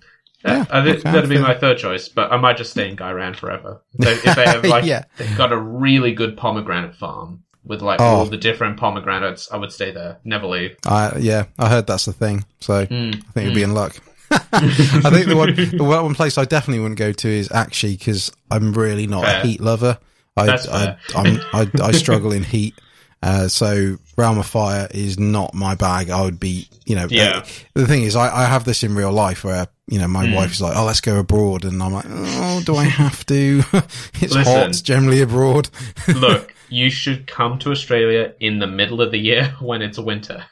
Yeah, 0.45 0.65
okay, 0.73 0.97
that'd 1.03 1.29
be 1.29 1.37
my 1.39 1.55
third 1.59 1.77
choice, 1.77 2.09
but 2.09 2.33
I 2.33 2.39
might 2.39 2.57
just 2.57 2.71
stay 2.71 2.89
in 2.89 2.97
Ghyran 2.97 3.37
forever. 3.37 3.83
If 3.99 4.05
they, 4.25 4.31
if 4.31 4.37
they 4.37 4.45
have 4.47 4.65
like, 4.65 4.85
Yeah. 4.87 5.05
they've 5.19 5.37
got 5.37 5.53
a 5.53 5.59
really 5.59 6.13
good 6.15 6.39
pomegranate 6.39 6.95
farm 6.95 7.43
with 7.65 7.83
like 7.83 8.01
Oh. 8.01 8.05
all 8.05 8.25
the 8.27 8.37
different 8.37 8.77
pomegranates, 8.79 9.51
I 9.53 9.57
would 9.57 9.73
stay 9.73 9.91
there, 9.93 10.19
never 10.25 10.47
leave. 10.47 10.77
I 10.87 11.17
yeah, 11.19 11.45
I 11.59 11.69
heard 11.69 11.87
that's 11.87 12.05
the 12.07 12.13
thing. 12.13 12.45
So 12.61 12.87
Mm. 12.87 13.15
I 13.17 13.33
think 13.33 13.47
you'd 13.47 13.55
be 13.55 13.63
in 13.63 13.75
luck. 13.75 13.97
I 14.31 15.11
think 15.11 15.27
the 15.27 15.35
one 15.37 15.55
the 15.55 15.83
one 15.85 16.15
place 16.15 16.39
I 16.39 16.45
definitely 16.45 16.81
wouldn't 16.81 16.99
go 16.99 17.13
to 17.13 17.29
is 17.29 17.49
Aqshy 17.49 17.99
because 17.99 18.31
I'm 18.51 18.73
really 18.73 19.07
not 19.07 19.25
Fair. 19.25 19.41
a 19.41 19.47
heat 19.47 19.61
lover. 19.61 19.99
I 20.37 20.47
That's 20.47 20.69
I, 20.69 20.97
I 21.15 21.69
I 21.83 21.93
struggle 21.93 22.33
in 22.33 22.45
heat. 22.45 22.75
Uh, 23.23 23.49
so 23.49 23.99
Realm 24.17 24.39
of 24.39 24.47
Fire 24.47 24.89
is 24.93 25.19
not 25.19 25.53
my 25.53 25.75
bag. 25.75 26.09
I 26.09 26.23
would 26.23 26.41
be, 26.41 26.69
you 26.87 26.95
know, 26.97 27.07
Yeah. 27.11 27.41
uh, 27.41 27.45
the 27.75 27.87
thing 27.87 28.03
is, 28.03 28.17
I, 28.17 28.35
I 28.35 28.47
have 28.47 28.65
this 28.65 28.83
in 28.83 28.95
real 28.95 29.13
life 29.13 29.45
where, 29.45 29.67
you 29.89 29.99
know, 29.99 30.07
Hmm. 30.07 30.13
my 30.13 30.35
wife 30.35 30.53
is 30.53 30.63
like, 30.63 30.75
oh, 30.75 30.87
let's 30.87 31.03
go 31.03 31.19
abroad. 31.19 31.67
And 31.67 31.83
I'm 31.83 31.93
like, 31.93 32.07
oh, 32.09 32.63
do 32.65 32.77
I 32.77 32.85
have 32.85 33.27
to? 33.27 33.63
it's 34.23 34.35
Listen. 34.35 34.45
hot 34.45 34.81
generally 34.83 35.21
abroad. 35.21 35.69
Look, 36.09 36.55
you 36.71 36.91
should 36.91 37.27
come 37.27 37.59
to 37.61 37.71
Australia 37.71 38.35
in 38.41 38.59
the 38.59 38.67
middle 38.67 39.01
of 39.01 39.11
the 39.11 39.19
year 39.19 39.55
when 39.61 39.83
it's 39.83 39.99
winter. 39.99 40.45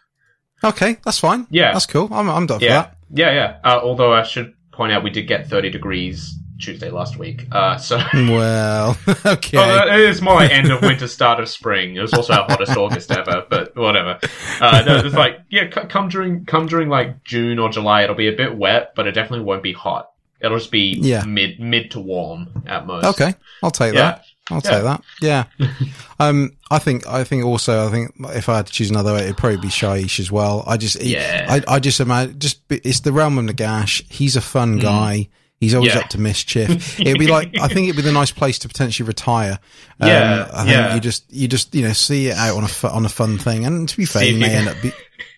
okay, 0.65 0.97
that's 1.05 1.19
fine. 1.21 1.47
Yeah. 1.51 1.73
That's 1.73 1.87
cool. 1.87 2.09
I'm, 2.13 2.29
I'm 2.29 2.47
done 2.47 2.59
for 2.59 2.65
Yeah, 2.65 2.83
that. 2.83 2.97
yeah, 3.15 3.33
yeah. 3.33 3.59
Uh, 3.65 3.81
although 3.83 4.13
I 4.13 4.23
should 4.25 4.55
point 4.73 4.93
out 4.93 5.03
we 5.05 5.11
did 5.11 5.27
get 5.29 5.49
30 5.49 5.71
degrees 5.71 6.35
Tuesday 6.61 6.91
last 6.91 7.17
week. 7.17 7.47
Uh, 7.53 7.77
so. 7.77 7.99
Well, 8.15 8.99
okay. 9.27 9.57
Uh, 9.59 9.85
it's 9.97 10.21
more 10.21 10.35
like 10.35 10.51
end 10.51 10.73
of 10.73 10.83
winter, 10.83 11.07
start 11.07 11.39
of 11.41 11.49
spring. 11.49 11.95
It 11.97 12.01
was 12.03 12.13
also 12.13 12.33
our 12.35 12.47
hottest 12.49 12.77
August 12.77 13.11
ever, 13.13 13.47
but 13.49 13.77
whatever. 13.77 14.19
Uh, 14.61 14.83
no, 14.85 14.97
it's 14.97 15.15
like 15.15 15.39
yeah, 15.51 15.65
c- 15.73 15.87
come 15.89 16.09
during 16.09 16.45
come 16.47 16.67
during 16.67 16.89
like 16.89 17.23
June 17.23 17.61
or 17.61 17.69
July. 17.71 18.03
It'll 18.03 18.17
be 18.17 18.27
a 18.29 18.33
bit 18.37 18.57
wet, 18.57 18.93
but 18.97 19.07
it 19.07 19.13
definitely 19.13 19.45
won't 19.45 19.63
be 19.63 19.73
hot. 19.73 20.11
It'll 20.41 20.59
just 20.59 20.73
be 20.73 20.97
Yeah. 21.01 21.25
mid 21.25 21.61
mid 21.61 21.93
to 21.93 22.01
warm 22.01 22.65
at 22.67 22.87
most. 22.87 23.05
Okay, 23.05 23.35
I'll 23.63 23.71
take 23.71 23.95
Yeah. 23.95 24.01
that. 24.01 24.25
I'll 24.51 24.61
take 24.61 24.83
that. 24.83 25.03
Yeah. 25.21 25.45
um, 26.21 26.53
I 26.71 26.79
think, 26.79 27.07
I 27.07 27.25
think 27.25 27.45
also, 27.45 27.87
I 27.87 27.91
think 27.91 28.13
if 28.35 28.49
I 28.49 28.57
had 28.57 28.67
to 28.67 28.73
choose 28.73 28.91
another 28.91 29.13
way, 29.13 29.25
it'd 29.25 29.37
probably 29.37 29.59
be 29.59 29.69
Shyish 29.69 30.19
as 30.21 30.31
well. 30.33 30.65
I 30.67 30.77
just, 30.77 31.01
Yeah. 31.03 31.47
I, 31.69 31.75
I 31.75 31.79
just 31.81 32.01
imagine, 32.01 32.39
just, 32.39 32.61
it's 32.71 33.01
the 33.01 33.13
realm 33.13 33.39
of 33.39 33.45
Nagash. 33.45 34.03
He's 34.11 34.37
a 34.37 34.41
fun 34.41 34.79
guy. 34.79 35.29
He's 35.61 35.75
always 35.75 35.93
Mm. 35.93 35.97
Yeah. 35.97 36.01
up 36.03 36.09
to 36.11 36.19
mischief. 36.21 37.01
It'd 37.01 37.19
be 37.19 37.27
like, 37.27 37.59
I 37.61 37.67
think 37.69 37.89
it'd 37.89 37.97
be 37.97 38.03
the 38.03 38.13
nice 38.13 38.31
place 38.31 38.59
to 38.61 38.69
potentially 38.69 39.07
retire. 39.07 39.59
Um, 40.01 40.09
Yeah, 40.09 40.49
I 40.53 40.59
think 40.65 40.69
yeah. 40.71 40.95
you 40.95 41.01
just, 41.01 41.25
you 41.33 41.49
just, 41.49 41.75
you 41.75 41.83
know, 41.83 41.93
see 41.93 42.29
it 42.29 42.37
out 42.37 42.57
on 42.57 42.65
a, 42.65 42.69
fu- 42.69 42.87
on 42.89 43.05
a 43.05 43.09
fun 43.09 43.39
thing. 43.39 43.67
And 43.67 43.89
to 43.89 43.97
be 43.97 44.05
fair, 44.05 44.23
See 44.23 44.35
you 44.35 44.39
may 44.41 44.55
end 44.55 44.69
up, 44.69 44.77
be, 44.81 44.93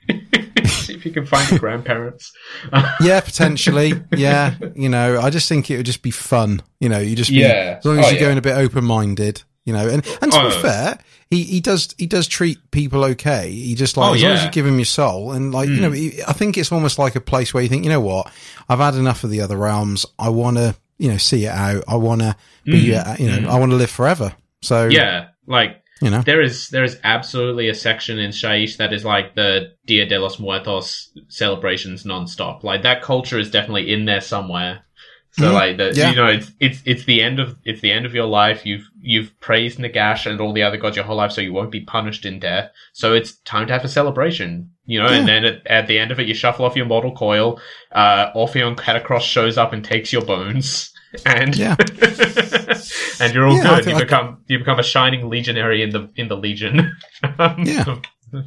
if 1.01 1.07
you 1.07 1.13
can 1.13 1.27
find 1.27 1.49
your 1.51 1.59
grandparents. 1.59 2.33
yeah, 3.01 3.21
potentially. 3.21 3.95
Yeah. 4.15 4.55
You 4.75 4.89
know, 4.89 5.19
I 5.21 5.31
just 5.31 5.49
think 5.49 5.71
it 5.71 5.77
would 5.79 5.87
just 5.87 6.03
be 6.03 6.11
fun. 6.11 6.63
You 6.79 6.89
know, 6.89 6.99
you 6.99 7.17
just 7.17 7.31
be, 7.31 7.37
Yeah. 7.37 7.77
as 7.79 7.85
long 7.85 7.99
as 7.99 8.07
Oh, 8.07 8.09
you're 8.11 8.19
yeah. 8.21 8.27
going 8.27 8.39
a 8.39 8.43
bit 8.43 8.57
open 8.57 8.85
minded, 8.85 9.43
you 9.65 9.73
know, 9.73 9.89
and, 9.89 10.07
and 10.23 10.31
to 10.33 10.39
Oh. 10.41 10.49
be 10.51 10.63
fair, 10.63 10.99
he, 11.31 11.43
he 11.45 11.61
does, 11.61 11.95
he 11.99 12.07
does 12.07 12.29
treat 12.29 12.59
people 12.71 13.05
okay. 13.05 13.51
He 13.51 13.75
just 13.75 13.97
like, 13.97 14.11
Oh, 14.11 14.15
as 14.15 14.23
long 14.23 14.33
as. 14.33 14.41
Hmm. 14.41 14.47
you 14.47 14.53
give 14.53 14.67
him 14.67 14.79
your 14.79 14.85
soul 14.85 15.33
and 15.33 15.53
like, 15.55 15.69
you 15.69 15.81
know, 15.81 15.91
he- 15.93 16.23
I 16.27 16.33
think 16.33 16.59
it's 16.59 16.71
almost 16.73 16.99
like 16.99 17.17
a 17.17 17.21
place 17.21 17.55
where 17.55 17.63
you 17.63 17.69
think, 17.69 17.85
you 17.85 17.91
know 17.91 18.01
what, 18.01 18.31
I've 18.69 18.79
had 18.81 18.95
enough 18.95 19.25
of 19.25 19.31
the 19.31 19.41
other 19.41 19.57
realms. 19.57 20.05
I 20.19 20.29
want 20.29 20.59
to, 20.59 20.77
you 20.99 21.11
know, 21.11 21.17
see 21.17 21.47
it 21.47 21.51
out. 21.53 21.85
I 21.89 21.97
want 21.97 22.21
to 22.21 22.37
be, 22.65 22.95
uh, 22.95 23.17
you 23.19 23.29
know, 23.41 23.49
I 23.49 23.59
want 23.59 23.71
to 23.73 23.77
live 23.77 23.91
forever. 23.91 24.35
So, 24.63 24.89
Yeah, 24.89 25.29
like 25.47 25.80
you 26.03 26.11
know, 26.11 26.23
there 26.23 26.41
is 26.41 26.69
there 26.71 26.85
is 26.85 26.99
absolutely 27.05 27.69
a 27.69 27.75
section 27.75 28.19
in 28.19 28.31
Shyish 28.31 28.77
that 28.79 28.93
is 28.93 29.05
like 29.05 29.35
the 29.35 29.73
Dia 29.87 30.07
de 30.07 30.19
los 30.19 30.39
Muertos 30.39 31.11
celebrations 31.29 32.05
nonstop. 32.05 32.63
Like 32.63 32.83
that 32.83 33.03
culture 33.03 33.39
is 33.39 33.51
definitely 33.51 33.93
in 33.93 34.05
there 34.07 34.21
somewhere. 34.21 34.83
So 35.33 35.45
Mhm. 35.45 35.53
like 35.53 35.77
the, 35.77 35.93
Yeah. 35.95 36.11
you 36.11 36.17
know 36.17 36.27
it's 36.27 36.51
it's 36.59 36.83
it's 36.85 37.05
the 37.05 37.23
end 37.23 37.39
of 37.39 37.55
it's 37.65 37.81
the 37.83 37.93
end 37.93 38.05
of 38.05 38.15
your 38.15 38.27
life. 38.27 38.67
You've 38.67 38.89
you've 39.01 39.39
praised 39.41 39.79
Nagash 39.79 40.27
and 40.29 40.41
all 40.41 40.53
the 40.53 40.65
other 40.65 40.77
gods 40.77 40.97
your 40.97 41.05
whole 41.05 41.17
life, 41.19 41.31
so 41.33 41.41
you 41.41 41.53
won't 41.53 41.71
be 41.71 41.81
punished 41.83 42.27
in 42.27 42.41
death. 42.41 42.71
So 42.95 43.15
it's 43.15 43.37
time 43.43 43.69
to 43.69 43.73
have 43.73 43.85
a 43.85 43.89
celebration. 43.89 44.71
You 44.87 44.99
know, 45.01 45.07
and 45.07 45.29
then 45.29 45.45
at, 45.45 45.65
at 45.69 45.87
the 45.87 46.01
end 46.01 46.11
of 46.11 46.19
it, 46.19 46.27
you 46.27 46.35
shuffle 46.35 46.65
off 46.65 46.75
your 46.75 46.85
mortal 46.87 47.15
coil. 47.15 47.61
Uh, 47.93 48.33
Orpheon 48.35 48.75
Katakros 48.75 49.21
shows 49.21 49.57
up 49.57 49.73
and 49.73 49.85
takes 49.85 50.13
your 50.13 50.23
bones, 50.25 50.93
and 51.27 51.57
Yeah. 51.57 51.77
and 53.21 53.33
you're 53.35 53.47
all 53.47 53.57
Yeah, 53.57 53.77
good. 53.77 53.87
You 53.87 53.97
I- 53.97 54.01
become 54.01 54.39
you 54.49 54.59
become 54.59 54.79
a 54.79 54.83
shining 54.83 55.29
legionary 55.29 55.83
in 55.83 55.91
the 55.91 56.09
in 56.17 56.29
the 56.29 56.37
legion. 56.37 56.97
Um, 57.39 57.65
Yeah. 57.65 57.97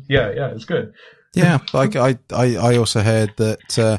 yeah, 0.08 0.32
yeah, 0.32 0.48
it's 0.56 0.66
good. 0.66 0.93
yeah. 1.34 1.60
Like 1.74 1.95
I, 1.95 2.18
I, 2.32 2.56
I 2.56 2.77
also 2.77 3.02
heard 3.02 3.34
that 3.38 3.77
uh, 3.77 3.98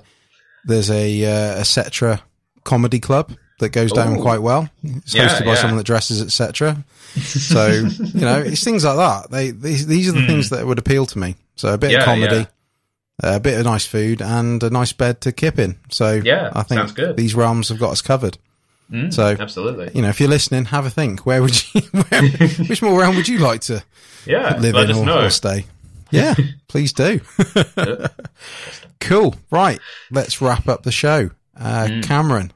there's 0.65 0.91
a 0.91 1.25
uh, 1.25 1.62
Settra 1.62 2.20
comedy 2.65 3.01
club 3.01 3.33
that 3.61 3.69
goes 3.69 3.93
down 3.93 4.20
quite 4.20 4.41
well. 4.43 4.69
It's 4.83 5.15
Yeah, 5.15 5.28
hosted 5.28 5.44
by 5.44 5.53
yeah. 5.53 5.55
someone 5.57 5.77
that 5.77 5.85
dresses 5.86 6.20
etc. 6.23 6.85
So 7.23 7.69
you 8.15 8.20
know, 8.20 8.39
it's 8.41 8.65
things 8.65 8.85
like 8.85 8.97
that. 8.97 9.31
They 9.31 9.51
these, 9.51 9.86
these 9.86 10.09
are 10.09 10.12
the 10.12 10.20
Mm. 10.20 10.27
things 10.27 10.51
that 10.51 10.67
would 10.67 10.78
appeal 10.78 11.07
to 11.07 11.19
me. 11.19 11.36
So 11.57 11.73
a 11.75 11.78
bit 11.78 11.94
of 11.94 12.05
comedy, 12.05 12.47
a 13.23 13.39
bit 13.39 13.59
of 13.61 13.65
nice 13.67 13.86
food, 13.86 14.20
and 14.23 14.61
a 14.62 14.70
nice 14.70 14.93
bed 14.93 15.20
to 15.20 15.33
kip 15.33 15.59
in. 15.59 15.77
So 15.91 16.20
Yeah, 16.25 16.51
I 16.53 16.62
think 16.65 16.99
these 17.17 17.35
realms 17.36 17.69
have 17.69 17.78
got 17.78 17.93
us 17.93 18.03
covered. 18.03 18.39
Mm, 18.93 19.13
So- 19.13 19.37
absolutely, 19.39 19.91
You 19.95 20.03
know, 20.03 20.09
if 20.09 20.21
you're 20.21 20.29
listening, 20.29 20.67
have 20.67 20.85
a 20.87 20.91
think. 20.91 21.25
Where 21.27 21.41
would 21.43 21.75
you? 21.75 21.81
Where, 22.09 22.23
which 22.69 22.83
more 22.83 23.01
realm 23.01 23.17
would 23.17 23.29
you 23.29 23.39
like 23.39 23.61
to 23.63 23.83
yeah. 24.27 24.57
live 24.59 24.75
in 24.91 24.97
or, 25.09 25.25
or 25.25 25.31
stay? 25.31 25.67
Yeah, 26.11 26.35
please 26.69 26.93
do. 26.93 27.21
cool. 29.01 29.35
Right, 29.51 29.81
let's 30.11 30.41
wrap 30.41 30.69
up 30.69 30.83
the 30.83 30.93
show. 30.93 31.31
Uh, 31.59 31.87
Mm. 31.89 32.03
Cameron, 32.05 32.53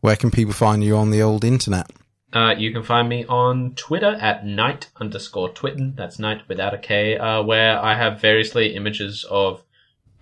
where 0.00 0.16
can 0.16 0.30
people 0.30 0.54
find 0.54 0.82
you 0.84 0.96
on 0.96 1.10
the 1.10 1.22
old 1.22 1.44
internet? 1.44 1.90
Uh, 2.32 2.54
you 2.56 2.72
can 2.72 2.82
find 2.82 3.08
me 3.08 3.24
on 3.26 3.74
Twitter 3.74 4.16
at 4.20 4.44
night 4.44 4.88
underscore 5.00 5.48
twitten. 5.50 5.96
That's 5.96 6.18
night 6.18 6.42
without 6.48 6.74
a 6.74 6.78
K, 6.78 7.16
uh, 7.16 7.42
where 7.42 7.78
I 7.78 7.94
have 7.94 8.20
variously 8.20 8.74
images 8.74 9.24
of 9.30 9.62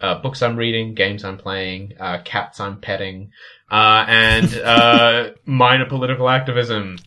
uh, 0.01 0.17
books 0.21 0.43
I'm 0.43 0.57
reading, 0.57 0.95
games 0.95 1.25
I'm 1.25 1.39
playing, 1.39 1.95
uh, 1.99 2.19
cats 2.25 2.61
I'm 2.61 2.81
petting, 2.81 3.31
uh, 3.75 4.05
and 4.09 4.55
uh, 4.65 5.31
minor 5.45 5.87
political 5.87 6.29
activism 6.29 6.99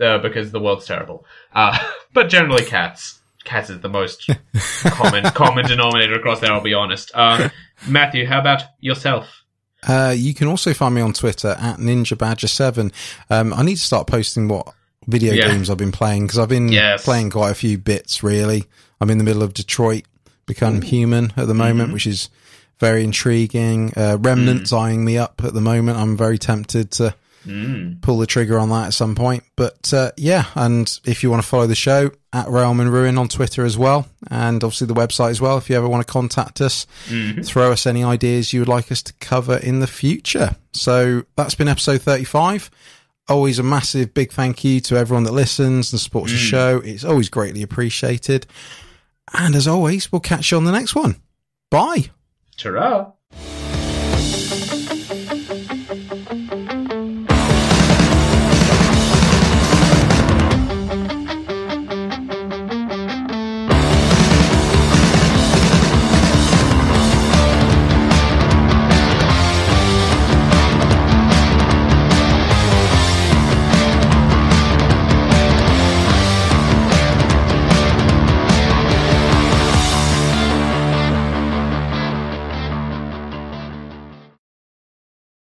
uh, 0.00 0.18
because 0.18 0.50
the 0.50 0.60
world's 0.60 0.86
terrible. 0.86 1.24
Uh, 1.54 1.78
but 2.12 2.28
generally, 2.28 2.64
cats. 2.64 3.20
Cats 3.44 3.70
is 3.70 3.80
the 3.80 3.88
most 3.88 4.28
common 4.84 5.24
common 5.32 5.64
denominator 5.66 6.14
across 6.14 6.40
there. 6.40 6.52
I'll 6.52 6.60
be 6.60 6.74
honest. 6.74 7.10
Uh, 7.14 7.48
Matthew, 7.86 8.26
how 8.26 8.40
about 8.40 8.62
yourself? 8.80 9.44
Uh, 9.86 10.12
you 10.16 10.34
can 10.34 10.48
also 10.48 10.74
find 10.74 10.94
me 10.94 11.00
on 11.00 11.12
Twitter 11.12 11.56
at 11.58 11.76
Ninja 11.78 12.18
Badger 12.18 12.48
Seven. 12.48 12.90
Um, 13.30 13.54
I 13.54 13.62
need 13.62 13.76
to 13.76 13.82
start 13.82 14.06
posting 14.08 14.48
what 14.48 14.74
video 15.06 15.32
Yeah. 15.32 15.46
games 15.48 15.70
I've 15.70 15.78
been 15.78 15.92
playing 15.92 16.26
because 16.26 16.38
I've 16.40 16.48
been 16.48 16.68
Yes. 16.68 17.04
playing 17.04 17.30
quite 17.30 17.50
a 17.52 17.54
few 17.54 17.78
bits. 17.78 18.22
Really, 18.22 18.64
I'm 19.00 19.08
in 19.08 19.18
the 19.18 19.24
middle 19.24 19.42
of 19.42 19.54
Detroit 19.54 20.02
Become 20.46 20.82
Human 20.82 21.32
at 21.36 21.46
the 21.46 21.54
moment, 21.54 21.90
Mhm. 21.90 21.92
which 21.94 22.06
is 22.08 22.28
very 22.80 23.04
intriguing. 23.04 23.92
Uh, 23.96 24.16
Remnants 24.20 24.72
eyeing 24.72 25.04
me 25.04 25.18
up 25.18 25.42
at 25.44 25.54
the 25.54 25.60
moment. 25.60 25.98
I'm 25.98 26.16
very 26.16 26.38
tempted 26.38 26.90
to 26.92 27.14
Mm. 27.46 28.02
pull 28.02 28.18
the 28.18 28.26
trigger 28.26 28.58
on 28.58 28.68
that 28.70 28.88
at 28.88 28.94
some 28.94 29.14
point. 29.14 29.42
But 29.56 29.94
uh, 29.94 30.10
yeah, 30.18 30.46
and 30.54 30.92
if 31.06 31.22
you 31.22 31.30
want 31.30 31.40
to 31.42 31.48
follow 31.48 31.66
the 31.68 31.74
show 31.76 32.10
at 32.32 32.48
Realm 32.48 32.78
and 32.80 32.92
Ruin 32.92 33.16
on 33.16 33.28
Twitter 33.28 33.64
as 33.64 33.78
well, 33.78 34.06
and 34.28 34.62
obviously 34.62 34.86
the 34.88 34.92
website 34.94 35.30
as 35.30 35.40
well. 35.40 35.56
If 35.56 35.70
you 35.70 35.76
ever 35.76 35.88
want 35.88 36.06
to 36.06 36.12
contact 36.12 36.60
us, 36.60 36.86
Mhm. 37.08 37.46
throw 37.46 37.72
us 37.72 37.86
any 37.86 38.02
ideas 38.04 38.52
you 38.52 38.60
would 38.60 38.68
like 38.68 38.90
us 38.92 39.02
to 39.04 39.12
cover 39.20 39.56
in 39.56 39.80
the 39.80 39.86
future. 39.86 40.56
So 40.74 41.22
that's 41.36 41.54
been 41.54 41.68
episode 41.68 42.02
35. 42.02 42.70
Always 43.28 43.58
a 43.58 43.62
massive 43.62 44.12
big 44.14 44.32
thank 44.32 44.62
you 44.64 44.80
to 44.80 44.96
everyone 44.98 45.24
that 45.24 45.32
listens 45.32 45.92
and 45.92 46.00
supports 46.00 46.32
the 46.32 46.38
Mm. 46.38 46.50
show. 46.50 46.82
It's 46.84 47.04
always 47.04 47.28
greatly 47.30 47.62
appreciated. 47.62 48.46
And 49.32 49.54
as 49.54 49.68
always, 49.68 50.10
we'll 50.12 50.20
catch 50.20 50.50
you 50.50 50.56
on 50.58 50.64
the 50.64 50.72
next 50.72 50.94
one. 50.94 51.16
Bye. 51.70 52.10
Ta-ra! 52.58 53.14